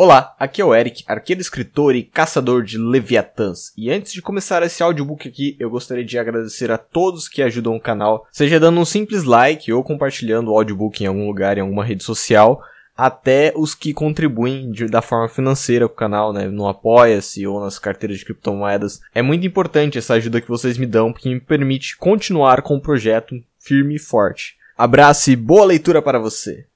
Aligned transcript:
Olá, 0.00 0.36
aqui 0.38 0.62
é 0.62 0.64
o 0.64 0.72
Eric, 0.72 1.02
arqueiro 1.08 1.40
escritor 1.40 1.96
e 1.96 2.04
caçador 2.04 2.62
de 2.62 2.78
Leviatãs. 2.78 3.72
E 3.76 3.90
antes 3.90 4.12
de 4.12 4.22
começar 4.22 4.62
esse 4.62 4.80
audiobook 4.80 5.26
aqui, 5.26 5.56
eu 5.58 5.68
gostaria 5.68 6.04
de 6.04 6.16
agradecer 6.16 6.70
a 6.70 6.78
todos 6.78 7.28
que 7.28 7.42
ajudam 7.42 7.74
o 7.74 7.80
canal, 7.80 8.24
seja 8.30 8.60
dando 8.60 8.78
um 8.78 8.84
simples 8.84 9.24
like 9.24 9.72
ou 9.72 9.82
compartilhando 9.82 10.52
o 10.52 10.56
audiobook 10.56 11.02
em 11.02 11.08
algum 11.08 11.26
lugar, 11.26 11.58
em 11.58 11.62
alguma 11.62 11.84
rede 11.84 12.04
social, 12.04 12.62
até 12.96 13.52
os 13.56 13.74
que 13.74 13.92
contribuem 13.92 14.70
de, 14.70 14.86
da 14.86 15.02
forma 15.02 15.28
financeira 15.28 15.88
com 15.88 15.94
o 15.94 15.98
canal, 15.98 16.32
né, 16.32 16.46
no 16.46 16.68
Apoia-se 16.68 17.44
ou 17.44 17.60
nas 17.60 17.76
carteiras 17.76 18.18
de 18.18 18.24
criptomoedas. 18.24 19.00
É 19.12 19.20
muito 19.20 19.44
importante 19.44 19.98
essa 19.98 20.14
ajuda 20.14 20.40
que 20.40 20.48
vocês 20.48 20.78
me 20.78 20.86
dão, 20.86 21.12
porque 21.12 21.28
me 21.28 21.40
permite 21.40 21.96
continuar 21.96 22.62
com 22.62 22.76
o 22.76 22.80
projeto 22.80 23.34
firme 23.58 23.96
e 23.96 23.98
forte. 23.98 24.58
Abraço 24.76 25.32
e 25.32 25.34
boa 25.34 25.64
leitura 25.64 26.00
para 26.00 26.20
você. 26.20 26.66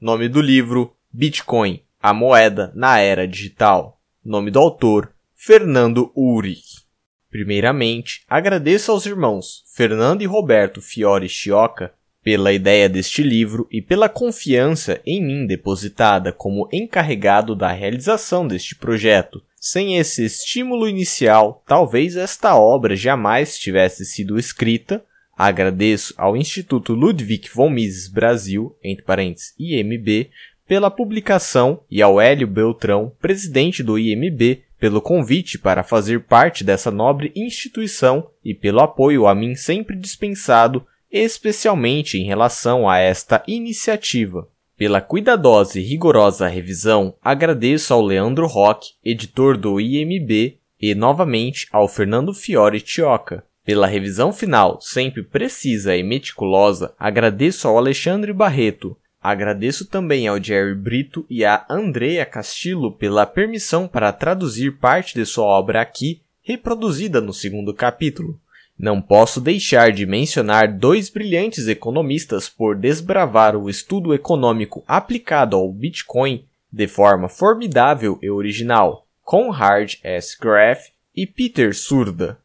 Nome 0.00 0.30
do 0.30 0.40
livro: 0.40 0.96
Bitcoin 1.12 1.84
a 2.04 2.12
moeda 2.12 2.70
na 2.74 2.98
era 2.98 3.26
digital. 3.26 3.98
Nome 4.22 4.50
do 4.50 4.58
autor: 4.58 5.10
Fernando 5.34 6.12
Urich. 6.14 6.84
Primeiramente, 7.30 8.24
agradeço 8.28 8.92
aos 8.92 9.06
irmãos 9.06 9.64
Fernando 9.74 10.20
e 10.20 10.26
Roberto 10.26 10.82
Fiore 10.82 11.30
Chioca 11.30 11.94
pela 12.22 12.52
ideia 12.52 12.90
deste 12.90 13.22
livro 13.22 13.66
e 13.70 13.80
pela 13.80 14.10
confiança 14.10 15.00
em 15.06 15.24
mim 15.24 15.46
depositada 15.46 16.30
como 16.30 16.68
encarregado 16.70 17.56
da 17.56 17.72
realização 17.72 18.46
deste 18.46 18.74
projeto. 18.74 19.42
Sem 19.58 19.96
esse 19.96 20.26
estímulo 20.26 20.86
inicial, 20.86 21.64
talvez 21.66 22.16
esta 22.16 22.54
obra 22.54 22.94
jamais 22.94 23.58
tivesse 23.58 24.04
sido 24.04 24.38
escrita. 24.38 25.02
Agradeço 25.34 26.12
ao 26.18 26.36
Instituto 26.36 26.92
Ludwig 26.92 27.48
von 27.48 27.70
Mises 27.70 28.08
Brasil, 28.08 28.76
entre 28.84 29.02
parênteses 29.02 29.54
IMB, 29.58 30.30
pela 30.66 30.90
publicação 30.90 31.80
e 31.90 32.00
ao 32.00 32.20
Hélio 32.20 32.46
Beltrão, 32.46 33.12
presidente 33.20 33.82
do 33.82 33.98
IMB, 33.98 34.62
pelo 34.78 35.00
convite 35.00 35.58
para 35.58 35.82
fazer 35.82 36.24
parte 36.24 36.64
dessa 36.64 36.90
nobre 36.90 37.32
instituição 37.34 38.28
e 38.44 38.54
pelo 38.54 38.80
apoio 38.80 39.26
a 39.26 39.34
mim 39.34 39.54
sempre 39.54 39.96
dispensado, 39.96 40.84
especialmente 41.10 42.18
em 42.18 42.24
relação 42.24 42.88
a 42.88 42.98
esta 42.98 43.42
iniciativa. 43.46 44.48
Pela 44.76 45.00
cuidadosa 45.00 45.78
e 45.78 45.82
rigorosa 45.82 46.48
revisão, 46.48 47.14
agradeço 47.22 47.94
ao 47.94 48.02
Leandro 48.02 48.46
Roque, 48.46 48.88
editor 49.04 49.56
do 49.56 49.80
IMB, 49.80 50.58
e 50.80 50.94
novamente 50.94 51.68
ao 51.72 51.86
Fernando 51.86 52.34
Fiore 52.34 52.80
Tioca. 52.80 53.44
Pela 53.64 53.86
revisão 53.86 54.32
final, 54.32 54.78
sempre 54.80 55.22
precisa 55.22 55.96
e 55.96 56.02
meticulosa, 56.02 56.92
agradeço 56.98 57.66
ao 57.66 57.78
Alexandre 57.78 58.32
Barreto, 58.32 58.96
Agradeço 59.24 59.86
também 59.86 60.28
ao 60.28 60.38
Jerry 60.38 60.74
Brito 60.74 61.24
e 61.30 61.46
a 61.46 61.64
Andrea 61.70 62.26
Castillo 62.26 62.92
pela 62.92 63.24
permissão 63.24 63.88
para 63.88 64.12
traduzir 64.12 64.72
parte 64.72 65.14
de 65.14 65.24
sua 65.24 65.46
obra 65.46 65.80
aqui, 65.80 66.20
reproduzida 66.42 67.22
no 67.22 67.32
segundo 67.32 67.72
capítulo. 67.72 68.38
Não 68.78 69.00
posso 69.00 69.40
deixar 69.40 69.92
de 69.92 70.04
mencionar 70.04 70.70
dois 70.70 71.08
brilhantes 71.08 71.68
economistas 71.68 72.50
por 72.50 72.76
desbravar 72.76 73.56
o 73.56 73.70
estudo 73.70 74.12
econômico 74.12 74.84
aplicado 74.86 75.56
ao 75.56 75.72
Bitcoin 75.72 76.44
de 76.70 76.86
forma 76.86 77.26
formidável 77.26 78.18
e 78.20 78.28
original, 78.28 79.06
Conrad 79.22 79.94
S. 80.02 80.36
Graff 80.38 80.92
e 81.16 81.26
Peter 81.26 81.74
Surda. 81.74 82.38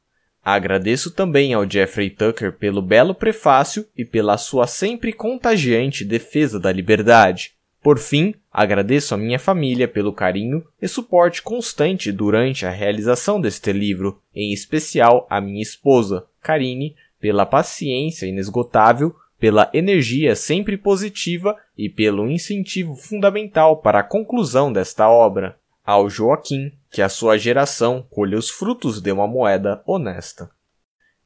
Agradeço 0.52 1.12
também 1.12 1.54
ao 1.54 1.70
Jeffrey 1.70 2.10
Tucker 2.10 2.54
pelo 2.54 2.82
belo 2.82 3.14
prefácio 3.14 3.86
e 3.96 4.04
pela 4.04 4.36
sua 4.36 4.66
sempre 4.66 5.14
contagiante 5.14 6.04
defesa 6.04 6.60
da 6.60 6.72
liberdade. 6.72 7.52
Por 7.84 8.00
fim, 8.00 8.34
agradeço 8.52 9.14
à 9.14 9.18
minha 9.18 9.38
família 9.38 9.88
pelo 9.88 10.12
carinho 10.12 10.66
e 10.82 10.88
suporte 10.88 11.44
constante 11.44 12.12
durante 12.12 12.66
a 12.66 12.72
realização 12.72 13.40
deste 13.40 13.72
livro, 13.72 14.20
em 14.34 14.52
especial 14.52 15.28
à 15.30 15.40
minha 15.40 15.62
esposa, 15.62 16.26
Karine, 16.42 16.96
pela 17.22 17.46
paciência 17.46 18.26
inesgotável, 18.26 19.16
pela 19.40 19.70
energia 19.72 20.36
sempre 20.36 20.78
positiva 20.78 21.56
e 21.78 21.88
pelo 21.88 22.28
incentivo 22.28 22.96
fundamental 22.96 23.78
para 23.78 24.00
a 24.00 24.04
conclusão 24.04 24.74
desta 24.74 25.08
obra 25.08 25.59
ao 25.90 26.08
Joaquim 26.08 26.72
que 26.92 27.02
a 27.02 27.10
sua 27.10 27.36
geração 27.36 28.06
colhe 28.12 28.36
os 28.36 28.48
frutos 28.48 29.02
de 29.02 29.12
uma 29.12 29.28
moeda 29.28 29.82
honesta. 29.88 30.52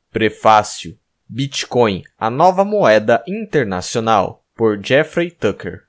Prefácio 0.09 0.97
Bitcoin, 1.27 2.01
a 2.17 2.29
nova 2.29 2.63
moeda 2.63 3.21
internacional, 3.27 4.45
por 4.55 4.79
Jeffrey 4.81 5.29
Tucker. 5.31 5.81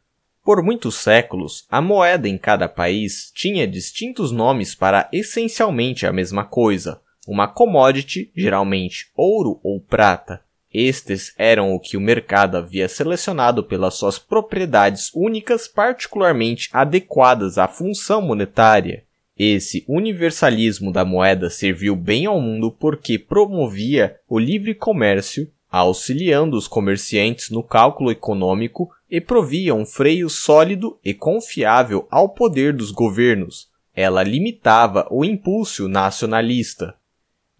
Por 0.42 0.60
muitos 0.60 0.96
séculos, 0.96 1.64
a 1.70 1.80
moeda 1.80 2.28
em 2.28 2.36
cada 2.36 2.68
país 2.68 3.30
tinha 3.32 3.64
distintos 3.64 4.32
nomes 4.32 4.74
para 4.74 5.08
essencialmente 5.12 6.04
a 6.04 6.12
mesma 6.12 6.44
coisa, 6.44 7.00
uma 7.28 7.46
commodity, 7.46 8.32
geralmente 8.34 9.08
ouro 9.14 9.60
ou 9.62 9.80
prata, 9.80 10.42
estes 10.74 11.32
eram 11.38 11.72
o 11.72 11.78
que 11.78 11.96
o 11.96 12.00
mercado 12.00 12.56
havia 12.56 12.88
selecionado 12.88 13.62
pelas 13.62 13.94
suas 13.94 14.18
propriedades 14.18 15.12
únicas 15.14 15.68
particularmente 15.68 16.68
adequadas 16.72 17.56
à 17.56 17.68
função 17.68 18.20
monetária. 18.20 19.04
Esse 19.38 19.84
universalismo 19.88 20.92
da 20.92 21.04
moeda 21.04 21.48
serviu 21.48 21.94
bem 21.94 22.26
ao 22.26 22.40
mundo 22.40 22.72
porque 22.72 23.18
promovia 23.18 24.16
o 24.28 24.38
livre 24.38 24.74
comércio, 24.74 25.48
auxiliando 25.70 26.56
os 26.56 26.68
comerciantes 26.68 27.50
no 27.50 27.62
cálculo 27.62 28.10
econômico 28.10 28.90
e 29.10 29.20
provia 29.20 29.74
um 29.74 29.86
freio 29.86 30.28
sólido 30.28 30.98
e 31.04 31.14
confiável 31.14 32.06
ao 32.10 32.28
poder 32.28 32.72
dos 32.72 32.90
governos. 32.90 33.68
Ela 33.94 34.24
limitava 34.24 35.06
o 35.10 35.24
impulso 35.24 35.88
nacionalista. 35.88 36.94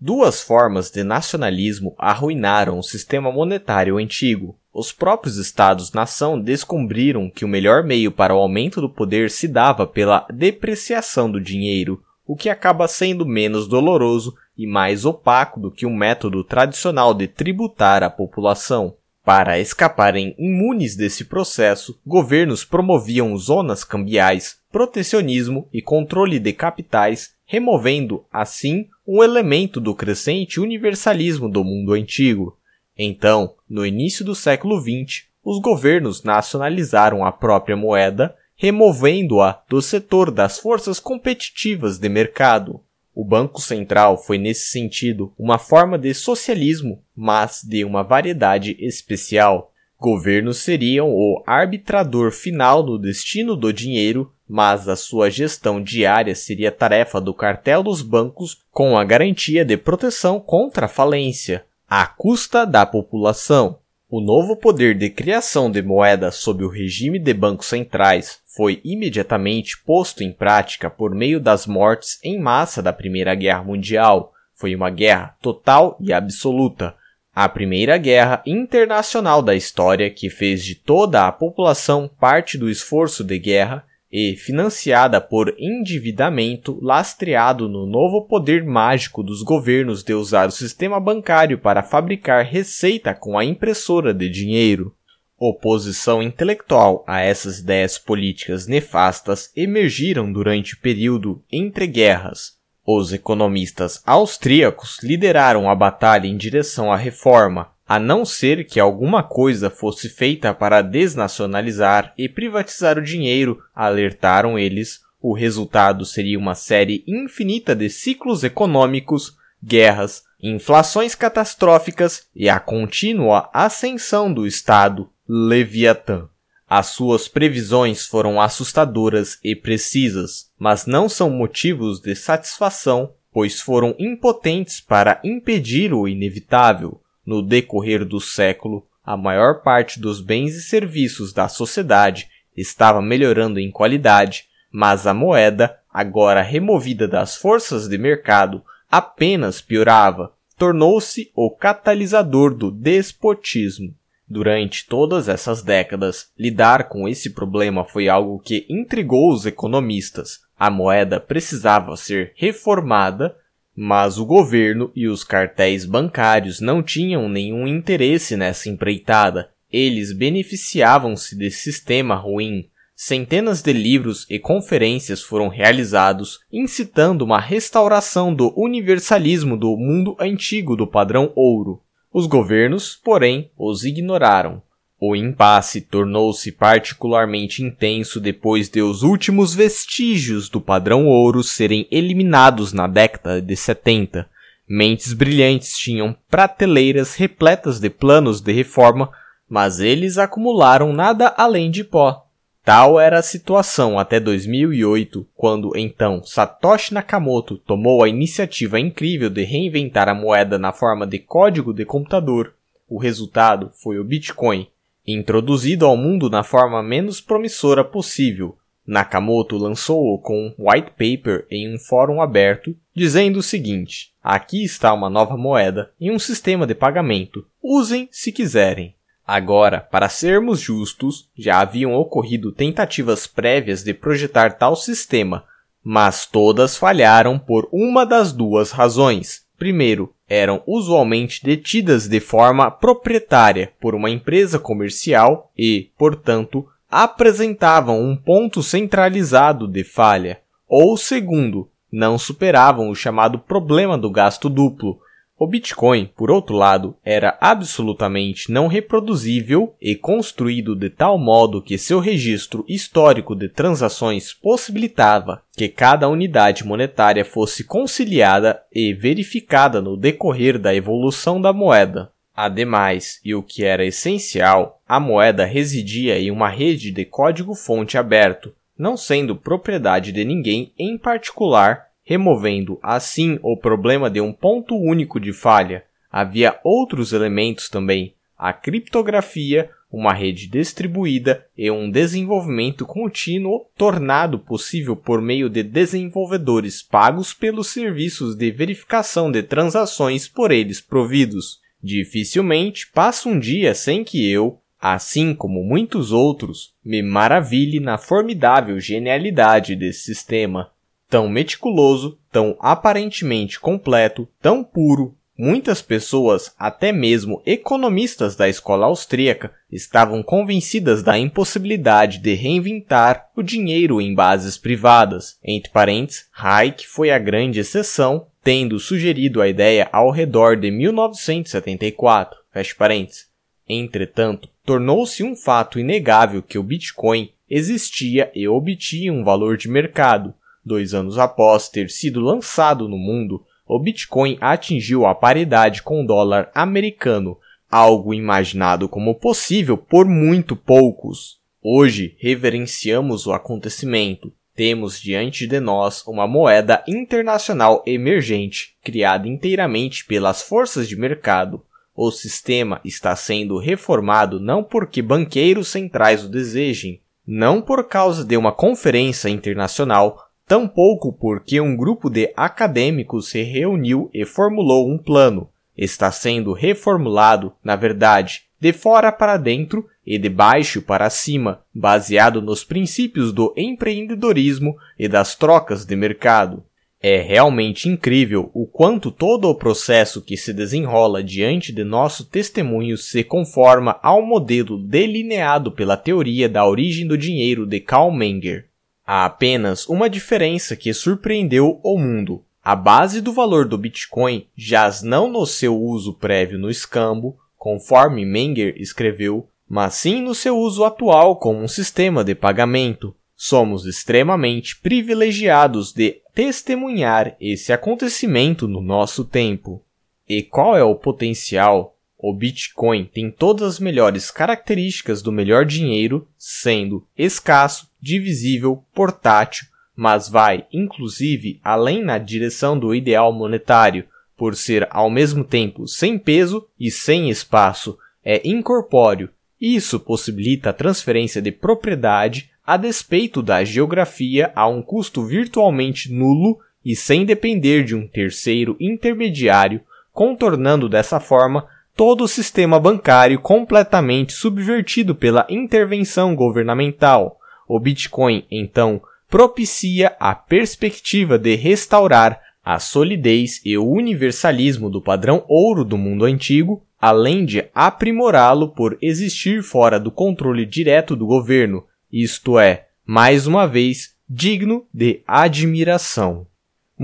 Duas 0.07 0.43
formas 0.43 0.91
de 0.91 1.03
nacionalismo 1.03 1.95
arruinaram 1.97 2.79
o 2.79 2.83
sistema 2.83 3.33
monetário 3.33 3.97
antigo. 3.97 4.55
Os 4.71 4.93
próprios 4.93 5.39
Estados-nação 5.39 6.39
descobriram 6.39 7.31
que 7.31 7.43
o 7.43 7.49
melhor 7.49 7.83
meio 7.83 8.13
para 8.13 8.35
o 8.35 8.39
aumento 8.39 8.83
do 8.83 8.91
poder 8.91 9.31
se 9.31 9.49
dava 9.49 9.87
pela 9.87 10.27
depreciação 10.31 11.31
do 11.31 11.41
dinheiro, 11.41 12.03
o 12.27 12.37
que 12.37 12.51
acaba 12.51 12.87
sendo 12.87 13.25
menos 13.25 13.67
doloroso 13.67 14.35
e 14.59 14.67
mais 14.67 15.07
opaco 15.07 15.59
do 15.59 15.71
que 15.71 15.87
o 15.87 15.91
método 15.91 16.45
tradicional 16.45 17.15
de 17.15 17.27
tributar 17.27 18.03
a 18.03 18.11
população. 18.11 18.95
Para 19.25 19.59
escaparem 19.59 20.35
imunes 20.39 20.95
desse 20.95 21.25
processo, 21.25 21.99
governos 22.07 22.63
promoviam 22.63 23.35
zonas 23.39 23.85
cambiais, 23.85 24.59
protecionismo 24.71 25.67
e 25.73 25.81
controle 25.81 26.39
de 26.39 26.53
capitais, 26.53 27.34
removendo, 27.47 28.25
assim, 28.33 28.89
um 29.07 29.23
elemento 29.23 29.81
do 29.81 29.95
crescente 29.95 30.61
universalismo 30.61 31.49
do 31.49 31.63
mundo 31.63 31.93
antigo. 31.93 32.59
Então, 32.97 33.55
no 33.69 33.85
início 33.85 34.25
do 34.25 34.35
século 34.35 34.81
XX, 34.81 35.25
os 35.45 35.61
governos 35.61 36.23
nacionalizaram 36.23 37.25
a 37.25 37.31
própria 37.31 37.77
moeda, 37.77 38.35
removendo-a 38.57 39.63
do 39.69 39.83
setor 39.83 40.31
das 40.31 40.59
forças 40.59 40.99
competitivas 40.99 41.99
de 41.99 42.09
mercado. 42.09 42.81
O 43.15 43.25
Banco 43.25 43.61
Central 43.61 44.17
foi, 44.17 44.39
nesse 44.39 44.69
sentido, 44.69 45.33
uma 45.39 45.59
forma 45.59 45.99
de 45.99 46.15
socialismo, 46.15 47.03
mas 47.15 47.63
de 47.63 47.85
uma 47.85 48.03
variedade 48.03 48.77
especial. 48.81 49.73
Governos 49.99 50.59
seriam 50.59 51.09
o 51.11 51.43
arbitrador 51.47 52.31
final 52.31 52.83
do 52.83 52.99
destino 52.99 53.57
do 53.57 53.73
dinheiro 53.73 54.31
mas 54.49 54.89
a 54.89 54.97
sua 54.97 55.31
gestão 55.31 55.83
diária 55.83 56.35
seria 56.35 56.71
tarefa 56.71 57.21
do 57.21 57.33
cartel 57.33 57.83
dos 57.83 58.03
bancos 58.03 58.59
com 58.71 58.97
a 58.97 59.05
garantia 59.05 59.65
de 59.65 59.77
proteção 59.77 60.39
contra 60.39 60.87
a 60.87 60.89
falência, 60.89 61.65
à 61.89 62.07
custa 62.07 62.67
da 62.67 62.85
população. 62.85 63.79
O 64.09 64.21
novo 64.21 64.57
poder 64.57 64.97
de 64.97 65.09
criação 65.11 65.71
de 65.71 65.83
moeda 65.83 66.31
sob 66.31 66.63
o 66.63 66.69
regime 66.69 67.19
de 67.19 67.33
bancos 67.33 67.67
centrais 67.67 68.39
foi 68.47 68.81
imediatamente 68.85 69.79
posto 69.83 70.23
em 70.23 70.31
prática 70.31 70.89
por 70.89 71.15
meio 71.15 71.41
das 71.41 71.67
mortes 71.67 72.19
em 72.23 72.39
massa 72.39 72.83
da 72.83 72.93
Primeira 72.93 73.35
Guerra 73.35 73.65
Mundial. 73.65 74.33
Foi 74.55 74.75
uma 74.75 74.91
guerra 74.91 75.35
total 75.43 75.97
e 75.99 76.13
absoluta, 76.13 76.95
a 77.35 77.49
primeira 77.49 77.99
guerra 77.99 78.43
internacional 78.47 79.43
da 79.43 79.57
história 79.57 80.09
que 80.09 80.31
fez 80.31 80.65
de 80.65 80.75
toda 80.75 81.27
a 81.27 81.33
população 81.33 82.09
parte 82.21 82.57
do 82.57 82.71
esforço 82.71 83.25
de 83.25 83.39
guerra 83.39 83.85
e 84.17 84.37
financiada 84.37 85.21
por 85.21 85.53
endividamento 85.59 86.79
lastreado 86.81 87.69
no 87.69 87.85
novo 87.85 88.23
poder 88.23 88.63
mágico 88.63 89.25
dos 89.25 89.43
governos 89.43 90.05
de 90.05 90.15
usar 90.15 90.47
o 90.47 90.53
sistema 90.53 91.01
bancário 91.01 91.59
para 91.59 91.83
fabricar 91.83 92.45
receita 92.45 93.13
com 93.13 93.37
a 93.37 93.45
impressora 93.45 94.15
de 94.15 94.29
dinheiro. 94.29 94.95
Oposição 95.37 96.23
intelectual 96.23 97.03
a 97.09 97.21
essas 97.21 97.59
ideias 97.59 97.99
políticas 97.99 98.69
nefastas 98.69 99.51
emergiram 99.57 100.33
durante 100.33 100.75
o 100.75 100.81
período 100.81 101.43
entre 101.51 101.89
guerras. 101.89 102.53
Os 102.87 103.13
economistas 103.15 104.03
austríacos 104.05 104.99
lideraram 105.03 105.71
a 105.71 105.75
batalha 105.75 106.27
em 106.27 106.37
direção 106.37 106.93
à 106.93 106.97
reforma, 106.97 107.71
a 107.89 107.99
não 107.99 108.25
ser 108.25 108.67
que 108.67 108.79
alguma 108.79 109.23
coisa 109.23 109.71
fosse 109.71 110.09
feita 110.09 110.53
para 110.53 110.83
desnacionalizar 110.83 112.13
e 112.17 112.29
privatizar 112.29 112.99
o 112.99 113.03
dinheiro, 113.03 113.63
alertaram 113.75 114.59
eles, 114.59 115.01
O 115.27 115.33
resultado 115.33 116.05
seria 116.05 116.39
uma 116.39 116.55
série 116.55 117.03
infinita 117.07 117.75
de 117.75 117.89
ciclos 117.89 118.45
econômicos, 118.45 119.35
guerras, 119.63 120.23
inflações 120.39 121.15
catastróficas 121.15 122.27
e 122.37 122.47
a 122.47 122.61
contínua 122.61 123.49
ascensão 123.55 124.31
do 124.31 124.47
Estado 124.47 125.09
Leviatã. 125.27 126.29
As 126.69 126.89
suas 126.89 127.27
previsões 127.29 128.05
foram 128.05 128.39
assustadoras 128.39 129.39
e 129.43 129.57
precisas, 129.57 130.51
mas 130.65 130.87
não 130.87 131.11
são 131.11 131.29
motivos 131.29 132.01
de 132.01 132.17
satisfação, 132.17 133.13
pois 133.31 133.61
foram 133.61 133.95
impotentes 133.99 134.81
para 134.81 135.21
impedir 135.23 135.93
o 135.93 136.09
inevitável. 136.09 137.03
No 137.27 137.43
decorrer 137.43 138.03
do 138.03 138.19
século, 138.19 138.87
a 139.05 139.15
maior 139.15 139.61
parte 139.61 140.01
dos 140.01 140.23
bens 140.23 140.55
e 140.55 140.63
serviços 140.63 141.35
da 141.35 141.49
sociedade 141.49 142.31
estava 142.57 143.03
melhorando 143.03 143.61
em 143.61 143.71
qualidade, 143.71 144.47
mas 144.73 145.07
a 145.07 145.13
moeda, 145.13 145.79
agora 145.93 146.41
removida 146.41 147.07
das 147.07 147.37
forças 147.37 147.87
de 147.87 147.99
mercado, 147.99 148.65
apenas 148.91 149.61
piorava, 149.61 150.33
tornou-se 150.57 151.31
o 151.37 151.51
catalisador 151.51 152.55
do 152.55 152.71
despotismo. 152.71 153.95
Durante 154.27 154.87
todas 154.87 155.29
essas 155.29 155.63
décadas, 155.63 156.31
lidar 156.39 156.89
com 156.89 157.07
esse 157.07 157.35
problema 157.35 157.85
foi 157.85 158.09
algo 158.09 158.39
que 158.39 158.65
intrigou 158.71 159.31
os 159.31 159.45
economistas. 159.45 160.44
A 160.59 160.71
moeda 160.71 161.21
precisava 161.21 161.97
ser 161.97 162.33
reformada, 162.37 163.37
mas 163.77 164.19
o 164.19 164.25
governo 164.25 164.91
e 164.95 165.09
os 165.09 165.25
cartéis 165.25 165.85
bancários 165.85 166.61
não 166.61 166.83
tinham 166.83 167.29
nenhum 167.29 167.67
interesse 167.67 168.37
nessa 168.37 168.69
empreitada. 168.69 169.51
Eles 169.71 170.13
beneficiavam-se 170.13 171.37
desse 171.37 171.63
sistema 171.63 172.15
ruim, 172.15 172.69
Centenas 172.97 173.61
de 173.61 173.73
livros 173.73 174.25
e 174.31 174.39
conferências 174.39 175.21
foram 175.21 175.49
realizados 175.49 176.39
incitando 176.53 177.23
uma 177.23 177.41
restauração 177.41 178.33
do 178.33 178.55
universalismo 178.57 179.57
do 179.57 179.77
mundo 179.77 180.17
antigo 180.19 180.77
do 180.77 180.87
padrão 180.87 181.33
ouro. 181.35 181.83
Os 182.13 182.27
governos, 182.27 182.95
porém, 182.95 183.51
os 183.59 183.85
ignoraram. 183.85 184.63
O 185.07 185.15
impasse 185.15 185.83
tornou-se 185.83 186.51
particularmente 186.51 187.63
intenso 187.63 188.19
depois 188.19 188.71
de 188.71 188.81
os 188.81 189.03
últimos 189.03 189.55
vestígios 189.55 190.49
do 190.49 190.63
padrão 190.63 191.07
ouro 191.07 191.43
serem 191.43 191.87
eliminados 191.91 192.73
na 192.73 192.87
década 192.87 193.39
de 193.43 193.55
70. 193.55 194.27
Mentes 194.67 195.13
brilhantes 195.13 195.77
tinham 195.77 196.17
prateleiras 196.31 197.17
repletas 197.17 197.79
de 197.79 197.91
planos 197.91 198.41
de 198.41 198.51
reforma, 198.51 199.11
mas 199.47 199.79
eles 199.79 200.17
acumularam 200.17 200.91
nada 200.91 201.35
além 201.37 201.71
de 201.71 201.85
pó. 201.85 202.27
Tal 202.65 202.99
era 202.99 203.19
a 203.19 203.23
situação 203.23 203.99
até 203.99 204.19
2008, 204.19 205.29
quando 205.37 205.77
então 205.77 206.25
Satoshi 206.25 206.95
Nakamoto 206.95 207.59
tomou 207.59 208.03
a 208.03 208.09
iniciativa 208.09 208.81
incrível 208.81 209.29
de 209.29 209.45
reinventar 209.45 210.09
a 210.09 210.15
moeda 210.15 210.59
na 210.59 210.73
forma 210.73 211.07
de 211.07 211.19
código 211.19 211.75
de 211.75 211.85
computador. 211.85 212.55
O 212.89 212.97
resultado 212.97 213.71
foi 213.83 213.99
o 213.99 214.05
Bitcoin, 214.05 214.67
introduzido 215.07 215.87
ao 215.87 215.97
mundo 215.97 216.31
na 216.31 216.43
forma 216.43 216.83
menos 216.83 217.21
promissora 217.21 217.85
possível. 217.85 218.57
Nakamoto 218.87 219.57
lançou-o 219.57 220.19
com 220.19 220.55
um 220.59 220.71
white 220.71 220.91
paper 220.91 221.47
em 221.51 221.75
um 221.75 221.79
fórum 221.79 222.21
aberto, 222.21 222.77
dizendo 222.95 223.39
o 223.39 223.43
seguinte: 223.43 224.13
Aqui 224.23 224.63
está 224.63 224.93
uma 224.93 225.09
nova 225.09 225.37
moeda 225.37 225.91
e 225.99 226.11
um 226.11 226.19
sistema 226.19 226.67
de 226.67 226.75
pagamento. 226.75 227.47
Usem 227.63 228.09
se 228.11 228.31
quiserem. 228.31 228.95
Agora, 229.27 229.81
para 229.81 230.11
sermos 230.11 230.61
justos, 230.61 231.31
já 231.37 231.61
haviam 231.61 231.95
ocorrido 231.95 232.53
tentativas 232.53 233.27
prévias 233.27 233.83
de 233.83 233.95
projetar 233.95 234.59
tal 234.59 234.77
sistema, 234.77 235.45
mas 235.83 236.27
todas 236.27 236.77
falharam 236.77 237.39
por 237.39 237.67
uma 237.73 238.05
das 238.05 238.33
duas 238.33 238.71
razões. 238.71 239.47
Primeiro, 239.57 240.14
eram 240.29 240.63
usualmente 240.67 241.45
detidas 241.45 242.09
de 242.09 242.21
forma 242.21 242.71
proprietária 242.71 243.73
por 243.81 243.95
uma 243.95 244.11
empresa 244.11 244.59
comercial 244.59 245.51
e, 245.57 245.91
portanto, 245.99 246.67
apresentavam 246.91 248.01
um 248.01 248.17
ponto 248.17 248.63
centralizado 248.63 249.67
de 249.67 249.85
falha. 249.85 250.41
Ou 250.69 250.97
segundo, 250.97 251.69
não 251.91 252.19
superavam 252.19 252.89
o 252.89 252.95
chamado 252.95 253.39
problema 253.39 253.99
do 253.99 254.11
gasto 254.11 254.49
duplo, 254.49 254.99
o 255.45 255.47
Bitcoin, 255.47 256.11
por 256.17 256.31
outro 256.31 256.57
lado, 256.57 256.97
era 257.05 257.37
absolutamente 257.39 258.51
não 258.51 258.67
reproduzível 258.67 259.75
e 259.79 259.95
construído 259.95 260.75
de 260.75 260.89
tal 260.89 261.19
modo 261.19 261.61
que 261.61 261.77
seu 261.77 262.01
registro 262.01 262.65
histórico 262.67 263.35
de 263.37 263.51
transações 263.51 264.33
possibilitava 264.33 265.43
que 265.55 265.69
cada 265.69 266.09
unidade 266.09 266.67
monetária 266.67 267.27
fosse 267.27 267.63
conciliada 267.63 268.63
e 268.73 268.95
verificada 268.95 269.83
no 269.83 269.99
decorrer 269.99 270.59
da 270.59 270.75
evolução 270.75 271.39
da 271.39 271.53
moeda. 271.53 272.11
Ademais, 272.35 273.21
e 273.23 273.35
o 273.35 273.43
que 273.43 273.65
era 273.65 273.85
essencial, 273.85 274.81
a 274.89 274.99
moeda 274.99 275.45
residia 275.45 276.19
em 276.19 276.31
uma 276.31 276.49
rede 276.49 276.91
de 276.91 277.05
código-fonte 277.05 277.99
aberto, 277.99 278.55
não 278.79 278.97
sendo 278.97 279.37
propriedade 279.37 280.11
de 280.11 280.25
ninguém 280.25 280.73
em 280.79 280.97
particular 280.97 281.89
removendo 282.05 282.79
assim 282.83 283.39
o 283.43 283.57
problema 283.57 284.11
de 284.11 284.21
um 284.21 284.33
ponto 284.33 284.77
único 284.77 285.19
de 285.19 285.33
falha. 285.33 285.85
Havia 286.13 286.61
outros 286.63 287.13
elementos 287.13 287.69
também: 287.69 288.15
a 288.39 288.53
criptografia, 288.53 289.71
uma 289.91 290.13
rede 290.13 290.49
distribuída 290.49 291.47
e 291.57 291.71
um 291.71 291.91
desenvolvimento 291.91 292.85
contínuo 292.85 293.67
tornado 293.77 294.39
possível 294.39 294.95
por 294.95 295.23
meio 295.23 295.49
de 295.49 295.63
desenvolvedores 295.63 296.83
pagos 296.83 297.33
pelos 297.33 297.69
serviços 297.69 298.37
de 298.37 298.51
verificação 298.51 299.31
de 299.31 299.43
transações 299.43 300.29
por 300.29 300.51
eles 300.51 300.81
providos. 300.81 301.61
Dificilmente 301.83 302.91
passa 302.93 303.29
um 303.29 303.39
dia 303.39 303.75
sem 303.75 304.03
que 304.03 304.29
eu, 304.29 304.59
assim 304.81 305.35
como 305.35 305.63
muitos 305.63 306.13
outros, 306.13 306.75
me 306.85 307.03
maravilhe 307.03 307.79
na 307.79 307.97
formidável 307.97 308.81
genialidade 308.81 309.77
desse 309.77 310.01
sistema 310.01 310.74
tão 311.15 311.29
meticuloso, 311.29 312.19
tão 312.33 312.57
aparentemente 312.59 313.61
completo, 313.61 314.29
tão 314.43 314.65
puro, 314.65 315.17
muitas 315.39 315.81
pessoas, 315.81 316.53
até 316.59 316.91
mesmo 316.91 317.41
economistas 317.47 318.35
da 318.35 318.49
escola 318.49 318.87
austríaca, 318.87 319.53
estavam 319.71 320.25
convencidas 320.25 321.05
da 321.05 321.17
impossibilidade 321.17 322.19
de 322.19 322.35
reinventar 322.35 323.31
o 323.37 323.45
dinheiro 323.45 324.01
em 324.01 324.13
bases 324.13 324.59
privadas. 324.59 325.39
Entre 325.45 325.71
parênteses, 325.71 326.27
Hayek 326.37 326.85
foi 326.85 327.13
a 327.13 327.19
grande 327.21 327.61
exceção, 327.61 328.27
tendo 328.43 328.81
sugerido 328.81 329.41
a 329.41 329.47
ideia 329.47 329.89
ao 329.93 330.11
redor 330.11 330.57
de 330.57 330.69
1974. 330.73 332.37
Feche 332.53 332.75
parênteses. 332.75 333.27
Entretanto, 333.69 334.49
tornou-se 334.67 335.23
um 335.23 335.37
fato 335.37 335.79
inegável 335.79 336.43
que 336.43 336.59
o 336.59 336.63
Bitcoin 336.65 337.31
existia 337.49 338.33
e 338.35 338.49
obtinha 338.49 339.13
um 339.13 339.23
valor 339.23 339.57
de 339.57 339.69
mercado, 339.69 340.35
Dois 340.65 340.95
anos 340.95 341.19
após 341.19 341.69
ter 341.69 341.91
sido 341.91 342.21
lançado 342.21 342.89
no 342.89 342.97
mundo, 342.97 343.45
o 343.67 343.79
Bitcoin 343.79 344.39
atingiu 344.41 345.07
a 345.07 345.15
paridade 345.15 345.83
com 345.83 346.03
o 346.03 346.07
dólar 346.07 346.51
americano, 346.55 347.39
algo 347.71 348.15
imaginado 348.15 348.89
como 348.89 349.15
possível 349.15 349.77
por 349.77 350.07
muito 350.07 350.55
poucos. 350.55 351.39
Hoje 351.63 352.17
reverenciamos 352.19 353.27
o 353.27 353.33
acontecimento. 353.33 354.33
Temos 354.55 355.01
diante 355.01 355.47
de 355.47 355.59
nós 355.59 356.07
uma 356.07 356.29
moeda 356.29 356.85
internacional 356.87 357.83
emergente, 357.87 358.77
criada 358.85 359.27
inteiramente 359.27 360.05
pelas 360.05 360.43
forças 360.43 360.89
de 360.89 360.95
mercado. 360.95 361.63
O 361.97 362.11
sistema 362.11 362.81
está 362.85 363.17
sendo 363.17 363.59
reformado 363.59 364.39
não 364.39 364.63
porque 364.63 365.03
banqueiros 365.03 365.69
centrais 365.69 366.25
o 366.25 366.29
desejem, 366.29 367.01
não 367.27 367.61
por 367.61 367.89
causa 367.89 368.25
de 368.25 368.37
uma 368.37 368.53
conferência 368.53 369.29
internacional, 369.29 370.31
tampouco 370.47 371.13
porque 371.13 371.61
um 371.61 371.77
grupo 371.77 372.11
de 372.11 372.33
acadêmicos 372.37 373.29
se 373.29 373.43
reuniu 373.43 374.11
e 374.13 374.25
formulou 374.25 374.91
um 374.91 374.99
plano. 374.99 375.49
Está 375.77 376.13
sendo 376.13 376.53
reformulado, 376.53 377.53
na 377.63 377.75
verdade, 377.77 378.43
de 378.61 378.73
fora 378.73 379.11
para 379.11 379.37
dentro 379.37 379.87
e 380.07 380.19
de 380.19 380.29
baixo 380.29 380.81
para 380.81 381.11
cima, 381.11 381.63
baseado 381.75 382.41
nos 382.41 382.63
princípios 382.63 383.33
do 383.33 383.53
empreendedorismo 383.57 384.77
e 384.99 385.09
das 385.09 385.35
trocas 385.35 385.85
de 385.85 385.97
mercado. 385.97 386.65
É 387.07 387.21
realmente 387.21 387.89
incrível 387.89 388.51
o 388.55 388.67
quanto 388.67 389.11
todo 389.11 389.51
o 389.51 389.55
processo 389.55 390.23
que 390.23 390.39
se 390.39 390.55
desenrola 390.55 391.23
diante 391.23 391.71
de 391.71 391.85
nosso 391.85 392.25
testemunho 392.25 392.97
se 392.97 393.23
conforma 393.23 393.99
ao 394.03 394.25
modelo 394.25 394.79
delineado 394.79 395.71
pela 395.71 395.99
teoria 395.99 396.49
da 396.49 396.67
origem 396.67 397.07
do 397.07 397.19
dinheiro 397.19 397.67
de 397.67 397.81
Karl 397.81 398.11
Menger. 398.11 398.71
Há 399.07 399.27
apenas 399.27 399.87
uma 399.87 400.09
diferença 400.09 400.75
que 400.75 400.93
surpreendeu 400.95 401.79
o 401.83 401.99
mundo. 401.99 402.43
A 402.63 402.75
base 402.75 403.21
do 403.21 403.33
valor 403.33 403.69
do 403.69 403.77
Bitcoin 403.77 404.47
jaz 404.57 405.03
não 405.03 405.29
no 405.29 405.45
seu 405.45 405.79
uso 405.79 406.15
prévio 406.15 406.59
no 406.59 406.71
escambo, 406.71 407.37
conforme 407.59 408.25
Menger 408.25 408.75
escreveu, 408.79 409.47
mas 409.69 409.95
sim 409.95 410.23
no 410.23 410.35
seu 410.35 410.59
uso 410.59 410.85
atual 410.85 411.37
como 411.37 411.61
um 411.61 411.69
sistema 411.69 412.25
de 412.25 412.35
pagamento. 412.35 413.15
Somos 413.37 413.85
extremamente 413.85 414.77
privilegiados 414.81 415.93
de 415.93 416.23
testemunhar 416.35 417.37
esse 417.39 417.73
acontecimento 417.73 418.67
no 418.67 418.81
nosso 418.81 419.25
tempo. 419.25 419.83
E 420.27 420.43
qual 420.43 420.77
é 420.77 420.83
o 420.83 420.95
potencial? 420.95 421.94
O 422.27 422.33
Bitcoin 422.33 423.05
tem 423.05 423.31
todas 423.31 423.75
as 423.75 423.79
melhores 423.79 424.31
características 424.31 425.21
do 425.21 425.31
melhor 425.31 425.67
dinheiro, 425.67 426.27
sendo 426.39 427.07
escasso, 427.19 427.87
divisível, 428.01 428.83
portátil, 428.95 429.67
mas 429.95 430.27
vai, 430.27 430.67
inclusive, 430.73 431.61
além 431.63 432.03
na 432.03 432.17
direção 432.17 432.79
do 432.79 432.95
ideal 432.95 433.31
monetário, 433.31 434.07
por 434.39 434.57
ser 434.57 434.89
ao 434.91 435.11
mesmo 435.11 435.45
tempo 435.45 435.87
sem 435.87 436.19
peso 436.19 436.67
e 436.81 436.91
sem 436.91 437.29
espaço, 437.29 437.99
é 438.25 438.41
incorpóreo. 438.43 439.29
Isso 439.61 440.01
possibilita 440.01 440.71
a 440.71 440.73
transferência 440.73 441.43
de 441.43 441.53
propriedade 441.53 442.51
a 442.67 442.79
despeito 442.79 443.43
da 443.43 443.63
geografia 443.65 444.51
a 444.57 444.67
um 444.67 444.81
custo 444.81 445.27
virtualmente 445.27 446.11
nulo 446.11 446.59
e 446.83 446.97
sem 446.97 447.27
depender 447.27 447.85
de 447.85 447.95
um 447.95 448.09
terceiro 448.09 448.79
intermediário, 448.81 449.83
contornando 450.11 450.89
dessa 450.89 451.21
forma 451.21 451.69
todo 451.97 452.25
o 452.25 452.29
sistema 452.29 452.81
bancário 452.81 453.41
completamente 453.41 454.33
subvertido 454.33 455.15
pela 455.15 455.47
intervenção 455.49 456.35
governamental. 456.35 457.39
O 457.69 457.79
Bitcoin, 457.79 458.45
então, 458.51 459.01
propicia 459.29 460.15
a 460.19 460.35
perspectiva 460.35 461.39
de 461.39 461.55
restaurar 461.55 462.41
a 462.65 462.79
solidez 462.79 463.61
e 463.65 463.77
o 463.77 463.87
universalismo 463.87 464.89
do 464.89 465.01
padrão 465.03 465.45
ouro 465.47 465.85
do 465.85 465.99
mundo 465.99 466.25
antigo, 466.25 466.83
além 466.99 467.45
de 467.45 467.69
aprimorá-lo 467.75 468.69
por 468.69 468.97
existir 469.03 469.63
fora 469.63 470.01
do 470.01 470.11
controle 470.11 470.65
direto 470.65 471.15
do 471.15 471.27
governo, 471.27 471.85
isto 472.11 472.59
é, 472.59 472.87
mais 473.05 473.47
uma 473.47 473.67
vez, 473.67 474.15
digno 474.29 474.87
de 474.93 475.23
admiração. 475.27 476.47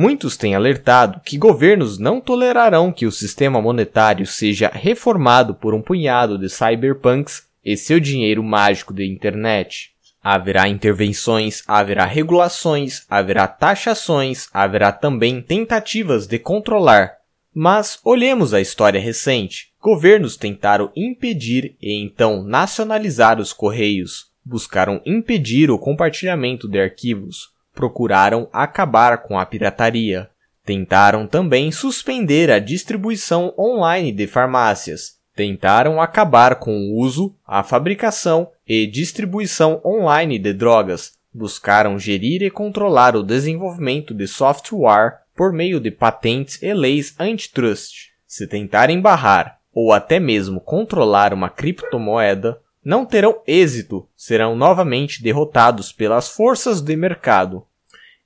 Muitos 0.01 0.35
têm 0.35 0.55
alertado 0.55 1.21
que 1.23 1.37
governos 1.37 1.99
não 1.99 2.23
tolerarão 2.23 2.91
que 2.91 3.05
o 3.05 3.13
sistema 3.13 3.61
monetário 3.61 4.27
seja 4.27 4.71
reformado 4.73 5.55
por 5.55 5.75
um 5.75 5.83
punhado 5.83 6.39
de 6.39 6.49
cyberpunks 6.49 7.43
e 7.63 7.77
seu 7.77 8.01
dinheiro 8.01 8.43
mágico 8.43 8.95
de 8.95 9.05
internet. 9.05 9.91
Haverá 10.25 10.67
intervenções, 10.67 11.63
haverá 11.69 12.07
regulações, 12.07 13.05
haverá 13.11 13.47
taxações, 13.47 14.49
haverá 14.55 14.91
também 14.91 15.43
tentativas 15.43 16.27
de 16.27 16.39
controlar. 16.39 17.17
Mas 17.55 18.01
olhemos 18.03 18.55
a 18.55 18.61
história 18.63 18.99
recente. 18.99 19.71
Governos 19.83 20.35
tentaram 20.35 20.91
impedir 20.97 21.77
e 21.79 22.03
então 22.03 22.43
nacionalizar 22.43 23.39
os 23.39 23.53
correios, 23.53 24.31
buscaram 24.43 25.03
impedir 25.05 25.71
o 25.71 25.79
compartilhamento 25.79 26.67
de 26.67 26.81
arquivos, 26.81 27.51
procuraram 27.81 28.47
acabar 28.53 29.23
com 29.23 29.39
a 29.39 29.47
pirataria, 29.47 30.29
tentaram 30.67 31.27
também 31.27 31.73
suspender 31.73 32.51
a 32.51 32.59
distribuição 32.59 33.55
online 33.59 34.13
de 34.13 34.27
farmácias, 34.27 35.15
tentaram 35.35 35.99
acabar 35.99 36.57
com 36.57 36.77
o 36.77 36.99
uso, 36.99 37.35
a 37.47 37.63
fabricação 37.63 38.51
e 38.69 38.87
distribuição 38.87 39.81
online 39.83 40.39
de 40.39 40.53
drogas, 40.53 41.15
buscaram 41.33 41.99
gerir 41.99 42.43
e 42.43 42.51
controlar 42.51 43.17
o 43.17 43.23
desenvolvimento 43.23 44.13
de 44.13 44.29
software 44.29 45.21
por 45.35 45.51
meio 45.51 45.81
de 45.81 45.91
patentes 45.91 46.63
e 46.63 46.75
leis 46.75 47.15
antitrust. 47.19 48.11
Se 48.27 48.47
tentarem 48.47 49.01
barrar 49.01 49.59
ou 49.73 49.91
até 49.91 50.21
mesmo 50.21 50.61
controlar 50.61 51.33
uma 51.33 51.49
criptomoeda, 51.49 52.61
não 52.85 53.07
terão 53.07 53.41
êxito, 53.47 54.07
serão 54.15 54.55
novamente 54.55 55.23
derrotados 55.23 55.93
pelas 55.93 56.29
forças 56.29 56.83
de 56.83 56.95
mercado. 56.95 57.65